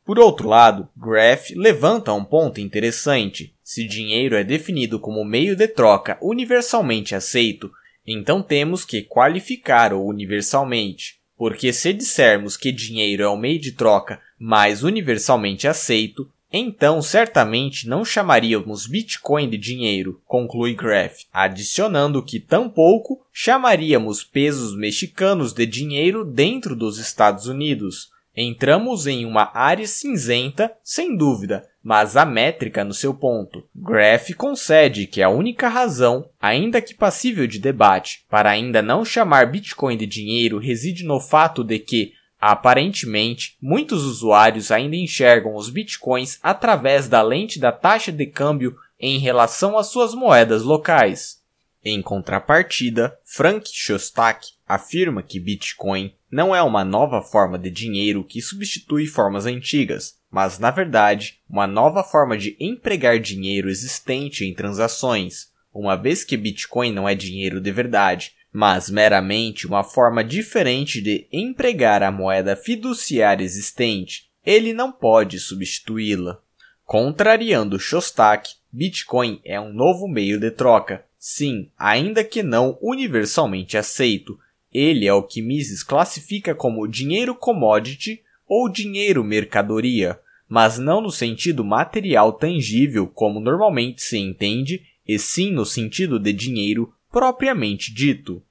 Por 0.03 0.19
outro 0.19 0.49
lado, 0.49 0.89
Graf 0.97 1.51
levanta 1.51 2.11
um 2.15 2.25
ponto 2.25 2.59
interessante. 2.59 3.55
Se 3.63 3.87
dinheiro 3.87 4.35
é 4.35 4.43
definido 4.43 4.99
como 4.99 5.23
meio 5.23 5.55
de 5.55 5.69
troca 5.69 6.17
universalmente 6.23 7.15
aceito, 7.15 7.71
então 8.07 8.43
temos 8.43 8.83
que 8.83 9.03
qualificar 9.03 9.93
o 9.93 10.03
universalmente. 10.03 11.21
Porque 11.37 11.71
se 11.71 11.93
dissermos 11.93 12.57
que 12.57 12.73
dinheiro 12.73 13.23
é 13.23 13.29
o 13.29 13.37
meio 13.37 13.61
de 13.61 13.73
troca 13.73 14.23
mais 14.39 14.83
universalmente 14.83 15.69
aceito, 15.69 16.31
então 16.57 17.03
certamente 17.03 17.89
não 17.89 18.05
chamaríamos 18.05 18.87
Bitcoin 18.87 19.51
de 19.51 19.59
dinheiro, 19.59 20.21
conclui 20.25 20.73
Graf, 20.73 21.25
adicionando 21.33 22.23
que 22.23 22.39
tampouco 22.39 23.27
chamaríamos 23.33 24.23
pesos 24.23 24.77
mexicanos 24.77 25.53
de 25.53 25.67
dinheiro 25.67 26.25
dentro 26.25 26.77
dos 26.77 26.99
Estados 26.99 27.47
Unidos, 27.47 28.15
Entramos 28.37 29.07
em 29.07 29.25
uma 29.25 29.49
área 29.55 29.87
cinzenta, 29.87 30.73
sem 30.83 31.17
dúvida, 31.17 31.69
mas 31.83 32.17
amétrica 32.17 32.83
no 32.83 32.93
seu 32.93 33.15
ponto. 33.15 33.63
Graff 33.73 34.35
concede 34.35 35.07
que 35.07 35.23
a 35.23 35.29
única 35.29 35.69
razão, 35.69 36.29
ainda 36.41 36.81
que 36.81 36.95
passível 36.95 37.47
de 37.47 37.61
debate, 37.61 38.25
para 38.29 38.51
ainda 38.51 38.83
não 38.83 39.05
chamar 39.05 39.53
Bitcoin 39.53 39.97
de 39.97 40.07
dinheiro 40.07 40.59
reside 40.59 41.05
no 41.05 41.21
fato 41.21 41.63
de 41.63 41.79
que, 41.79 42.13
aparentemente, 42.53 43.57
muitos 43.59 44.03
usuários 44.03 44.71
ainda 44.71 44.95
enxergam 44.97 45.55
os 45.55 45.71
bitcoins 45.71 46.39
através 46.43 47.09
da 47.09 47.23
lente 47.23 47.59
da 47.59 47.73
taxa 47.73 48.13
de 48.13 48.27
câmbio 48.27 48.77
em 49.01 49.19
relação 49.19 49.79
às 49.79 49.87
suas 49.87 50.15
moedas 50.15 50.63
locais. 50.63 51.43
Em 51.83 52.03
contrapartida, 52.03 53.19
Frank 53.25 53.71
Shostak 53.73 54.49
afirma 54.69 55.23
que 55.23 55.41
Bitcoin 55.41 56.15
não 56.31 56.55
é 56.55 56.63
uma 56.63 56.85
nova 56.85 57.23
forma 57.23 57.59
de 57.59 57.71
dinheiro 57.71 58.23
que 58.23 58.43
substitui 58.43 59.07
formas 59.07 59.47
antigas, 59.47 60.19
mas, 60.31 60.59
na 60.59 60.71
verdade, 60.71 61.41
uma 61.49 61.67
nova 61.67 62.05
forma 62.05 62.37
de 62.37 62.59
empregar 62.61 63.19
dinheiro 63.19 63.71
existente 63.71 64.45
em 64.45 64.53
transações, 64.53 65.51
uma 65.73 65.97
vez 65.97 66.25
que 66.25 66.37
Bitcoin 66.37 66.93
não 66.93 67.09
é 67.09 67.15
dinheiro 67.15 67.59
de 67.59 67.73
verdade, 67.73 68.33
mas 68.55 68.89
meramente 68.89 69.67
uma 69.67 69.83
forma 69.83 70.23
diferente 70.23 71.03
de 71.03 71.27
empregar 71.33 72.05
a 72.05 72.13
moeda 72.13 72.55
fiduciária 72.55 73.45
existente. 73.45 74.31
Ele 74.47 74.73
não 74.73 74.93
pode 74.93 75.41
substituí-la. 75.41 76.41
Contrariando 76.85 77.81
Shostak, 77.81 78.51
Bitcoin 78.73 79.41
é 79.45 79.61
um 79.61 79.73
novo 79.73 80.07
meio 80.07 80.39
de 80.39 80.53
troca, 80.53 81.05
Sim, 81.27 81.71
ainda 81.79 82.23
que 82.23 82.43
não 82.43 82.79
universalmente 82.83 83.79
aceito, 83.79 84.39
ele 84.71 85.07
é 85.07 85.15
o 85.15 85.23
que 85.23 85.41
Mises 85.41 85.83
classifica 85.83 86.55
como 86.55 86.87
dinheiro 86.87 87.35
commodity 87.35 88.21
ou 88.47 88.69
dinheiro 88.69 89.25
mercadoria, 89.25 90.21
mas 90.47 90.79
não 90.79 91.01
no 91.01 91.11
sentido 91.11 91.65
material 91.65 92.35
tangível 92.35 93.07
como 93.07 93.41
normalmente 93.41 94.03
se 94.03 94.19
entende, 94.19 94.83
e 95.09 95.19
sim 95.19 95.51
no 95.51 95.65
sentido 95.65 96.21
de 96.21 96.31
dinheiro 96.31 96.93
propriamente 97.15 97.95
dito. 97.95 98.43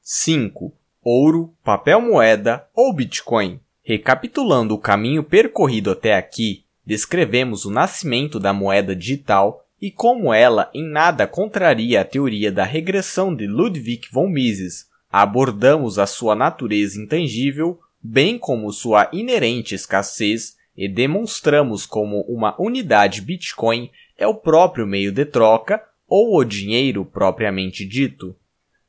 5. 0.00 0.72
Ouro, 1.02 1.52
papel 1.64 2.00
moeda 2.00 2.68
ou 2.72 2.92
Bitcoin. 2.92 3.58
Recapitulando 3.82 4.76
o 4.76 4.78
caminho 4.78 5.24
percorrido 5.24 5.90
até 5.90 6.14
aqui, 6.14 6.64
descrevemos 6.86 7.64
o 7.64 7.70
nascimento 7.72 8.38
da 8.38 8.52
moeda 8.52 8.94
digital 8.94 9.66
e 9.80 9.90
como 9.90 10.32
ela 10.32 10.70
em 10.72 10.88
nada 10.88 11.26
contraria 11.26 12.00
a 12.00 12.04
teoria 12.04 12.52
da 12.52 12.62
regressão 12.62 13.34
de 13.34 13.48
Ludwig 13.48 14.06
von 14.12 14.28
Mises, 14.28 14.86
abordamos 15.10 15.98
a 15.98 16.06
sua 16.06 16.36
natureza 16.36 17.00
intangível, 17.00 17.80
bem 18.00 18.38
como 18.38 18.72
sua 18.72 19.10
inerente 19.12 19.74
escassez, 19.74 20.56
e 20.76 20.88
demonstramos 20.88 21.84
como 21.86 22.20
uma 22.28 22.54
unidade 22.56 23.20
Bitcoin 23.20 23.90
é 24.16 24.28
o 24.28 24.36
próprio 24.36 24.86
meio 24.86 25.10
de 25.10 25.24
troca 25.24 25.82
ou 26.14 26.36
o 26.36 26.44
dinheiro 26.44 27.06
propriamente 27.06 27.86
dito. 27.86 28.36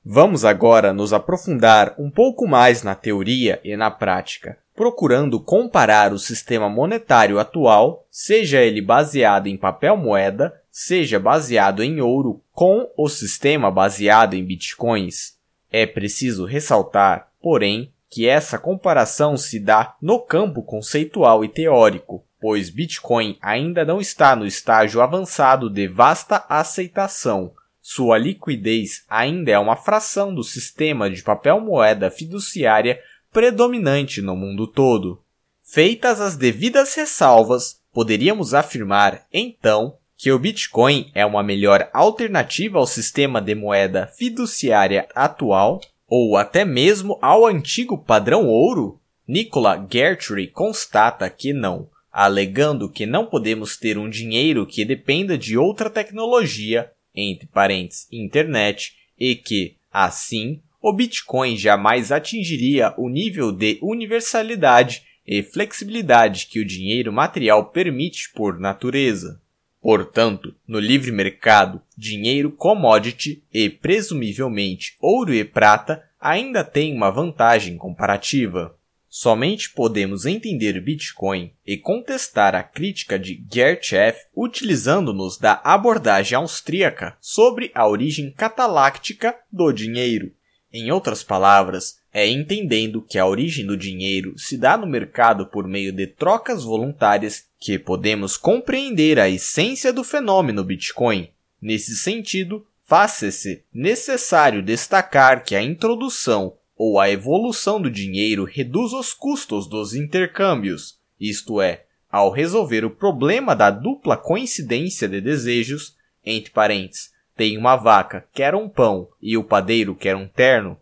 Vamos 0.03 0.43
agora 0.43 0.91
nos 0.91 1.13
aprofundar 1.13 1.95
um 1.97 2.11
pouco 2.11 2.45
mais 2.45 2.83
na 2.83 2.95
teoria 2.95 3.61
e 3.63 3.77
na 3.77 3.89
prática, 3.89 4.57
procurando 4.75 5.39
comparar 5.39 6.11
o 6.11 6.19
sistema 6.19 6.67
monetário 6.67 7.39
atual, 7.39 8.05
seja 8.11 8.59
ele 8.59 8.81
baseado 8.81 9.47
em 9.47 9.55
papel 9.55 9.95
moeda, 9.95 10.53
seja 10.69 11.17
baseado 11.17 11.81
em 11.81 12.01
ouro 12.01 12.41
com 12.51 12.91
o 12.97 13.07
sistema 13.07 13.71
baseado 13.71 14.33
em 14.33 14.43
bitcoins. 14.43 15.37
É 15.71 15.85
preciso 15.85 16.43
ressaltar, 16.43 17.31
porém, 17.41 17.93
que 18.09 18.27
essa 18.27 18.59
comparação 18.59 19.37
se 19.37 19.61
dá 19.61 19.95
no 20.01 20.19
campo 20.19 20.61
conceitual 20.61 21.45
e 21.45 21.47
teórico, 21.47 22.25
pois 22.43 22.69
Bitcoin 22.69 23.37
ainda 23.41 23.85
não 23.85 24.01
está 24.01 24.35
no 24.35 24.45
estágio 24.45 25.01
avançado 25.01 25.69
de 25.69 25.87
vasta 25.87 26.43
aceitação. 26.49 27.53
Sua 27.81 28.17
liquidez 28.17 29.05
ainda 29.07 29.49
é 29.49 29.57
uma 29.57 29.77
fração 29.77 30.35
do 30.35 30.43
sistema 30.43 31.09
de 31.09 31.23
papel 31.23 31.61
moeda 31.61 32.11
fiduciária 32.11 32.99
predominante 33.31 34.21
no 34.21 34.35
mundo 34.35 34.67
todo. 34.67 35.23
Feitas 35.63 36.19
as 36.19 36.35
devidas 36.35 36.93
ressalvas, 36.95 37.79
poderíamos 37.93 38.53
afirmar, 38.53 39.25
então, 39.31 39.95
que 40.17 40.29
o 40.29 40.37
Bitcoin 40.37 41.09
é 41.15 41.25
uma 41.25 41.41
melhor 41.41 41.89
alternativa 41.93 42.77
ao 42.77 42.85
sistema 42.85 43.39
de 43.39 43.55
moeda 43.55 44.05
fiduciária 44.17 45.07
atual 45.15 45.79
ou 46.05 46.35
até 46.35 46.65
mesmo 46.65 47.17
ao 47.21 47.45
antigo 47.45 47.97
padrão 47.97 48.47
ouro? 48.47 48.99
Nicola 49.25 49.87
Gertrude 49.89 50.47
constata 50.47 51.29
que 51.29 51.53
não, 51.53 51.87
alegando 52.13 52.87
que 52.87 53.07
não 53.07 53.25
podemos 53.25 53.75
ter 53.75 53.97
um 53.97 54.07
dinheiro 54.07 54.67
que 54.67 54.85
dependa 54.85 55.35
de 55.35 55.57
outra 55.57 55.89
tecnologia, 55.89 56.91
entre 57.15 57.47
parênteses, 57.47 58.07
internet, 58.11 58.93
e 59.19 59.35
que, 59.35 59.77
assim, 59.91 60.61
o 60.79 60.93
Bitcoin 60.93 61.57
jamais 61.57 62.11
atingiria 62.11 62.93
o 62.97 63.09
nível 63.09 63.51
de 63.51 63.79
universalidade 63.81 65.01
e 65.25 65.41
flexibilidade 65.41 66.47
que 66.47 66.59
o 66.59 66.65
dinheiro 66.65 67.11
material 67.11 67.71
permite 67.71 68.31
por 68.35 68.59
natureza. 68.59 69.41
Portanto, 69.81 70.53
no 70.67 70.79
livre 70.79 71.11
mercado, 71.11 71.81
dinheiro 71.97 72.51
commodity 72.51 73.43
e 73.51 73.69
presumivelmente 73.69 74.95
ouro 74.99 75.33
e 75.33 75.43
prata 75.43 76.03
ainda 76.19 76.63
têm 76.63 76.95
uma 76.95 77.09
vantagem 77.09 77.75
comparativa. 77.75 78.77
Somente 79.15 79.69
podemos 79.69 80.25
entender 80.25 80.81
Bitcoin 80.81 81.53
e 81.63 81.77
contestar 81.77 82.55
a 82.55 82.63
crítica 82.63 83.19
de 83.19 83.45
Gertchev 83.47 84.17
utilizando-nos 84.35 85.37
da 85.37 85.61
abordagem 85.63 86.35
austríaca 86.35 87.15
sobre 87.21 87.69
a 87.75 87.87
origem 87.87 88.31
cataláctica 88.31 89.37
do 89.51 89.71
dinheiro. 89.71 90.33
Em 90.73 90.91
outras 90.91 91.23
palavras, 91.23 91.99
é 92.11 92.27
entendendo 92.27 93.03
que 93.03 93.19
a 93.19 93.27
origem 93.27 93.67
do 93.67 93.77
dinheiro 93.77 94.33
se 94.35 94.57
dá 94.57 94.75
no 94.75 94.87
mercado 94.87 95.45
por 95.45 95.67
meio 95.67 95.91
de 95.91 96.07
trocas 96.07 96.63
voluntárias 96.63 97.45
que 97.59 97.77
podemos 97.77 98.35
compreender 98.35 99.19
a 99.19 99.29
essência 99.29 99.93
do 99.93 100.03
fenômeno 100.03 100.63
Bitcoin. 100.63 101.29
Nesse 101.61 101.95
sentido, 101.95 102.65
faz-se 102.83 103.63
necessário 103.71 104.63
destacar 104.63 105.43
que 105.43 105.55
a 105.55 105.61
introdução 105.61 106.57
ou 106.77 106.99
a 106.99 107.09
evolução 107.09 107.81
do 107.81 107.89
dinheiro 107.89 108.45
reduz 108.45 108.93
os 108.93 109.13
custos 109.13 109.67
dos 109.67 109.93
intercâmbios, 109.93 110.97
isto 111.19 111.61
é, 111.61 111.85
ao 112.09 112.31
resolver 112.31 112.85
o 112.85 112.91
problema 112.91 113.55
da 113.55 113.71
dupla 113.71 114.17
coincidência 114.17 115.07
de 115.07 115.21
desejos, 115.21 115.95
entre 116.25 116.51
parênteses, 116.51 117.11
tem 117.35 117.57
uma 117.57 117.75
vaca, 117.75 118.27
quer 118.33 118.53
um 118.53 118.69
pão, 118.69 119.09
e 119.21 119.35
o 119.37 119.43
padeiro 119.43 119.95
quer 119.95 120.15
um 120.15 120.27
terno, 120.27 120.77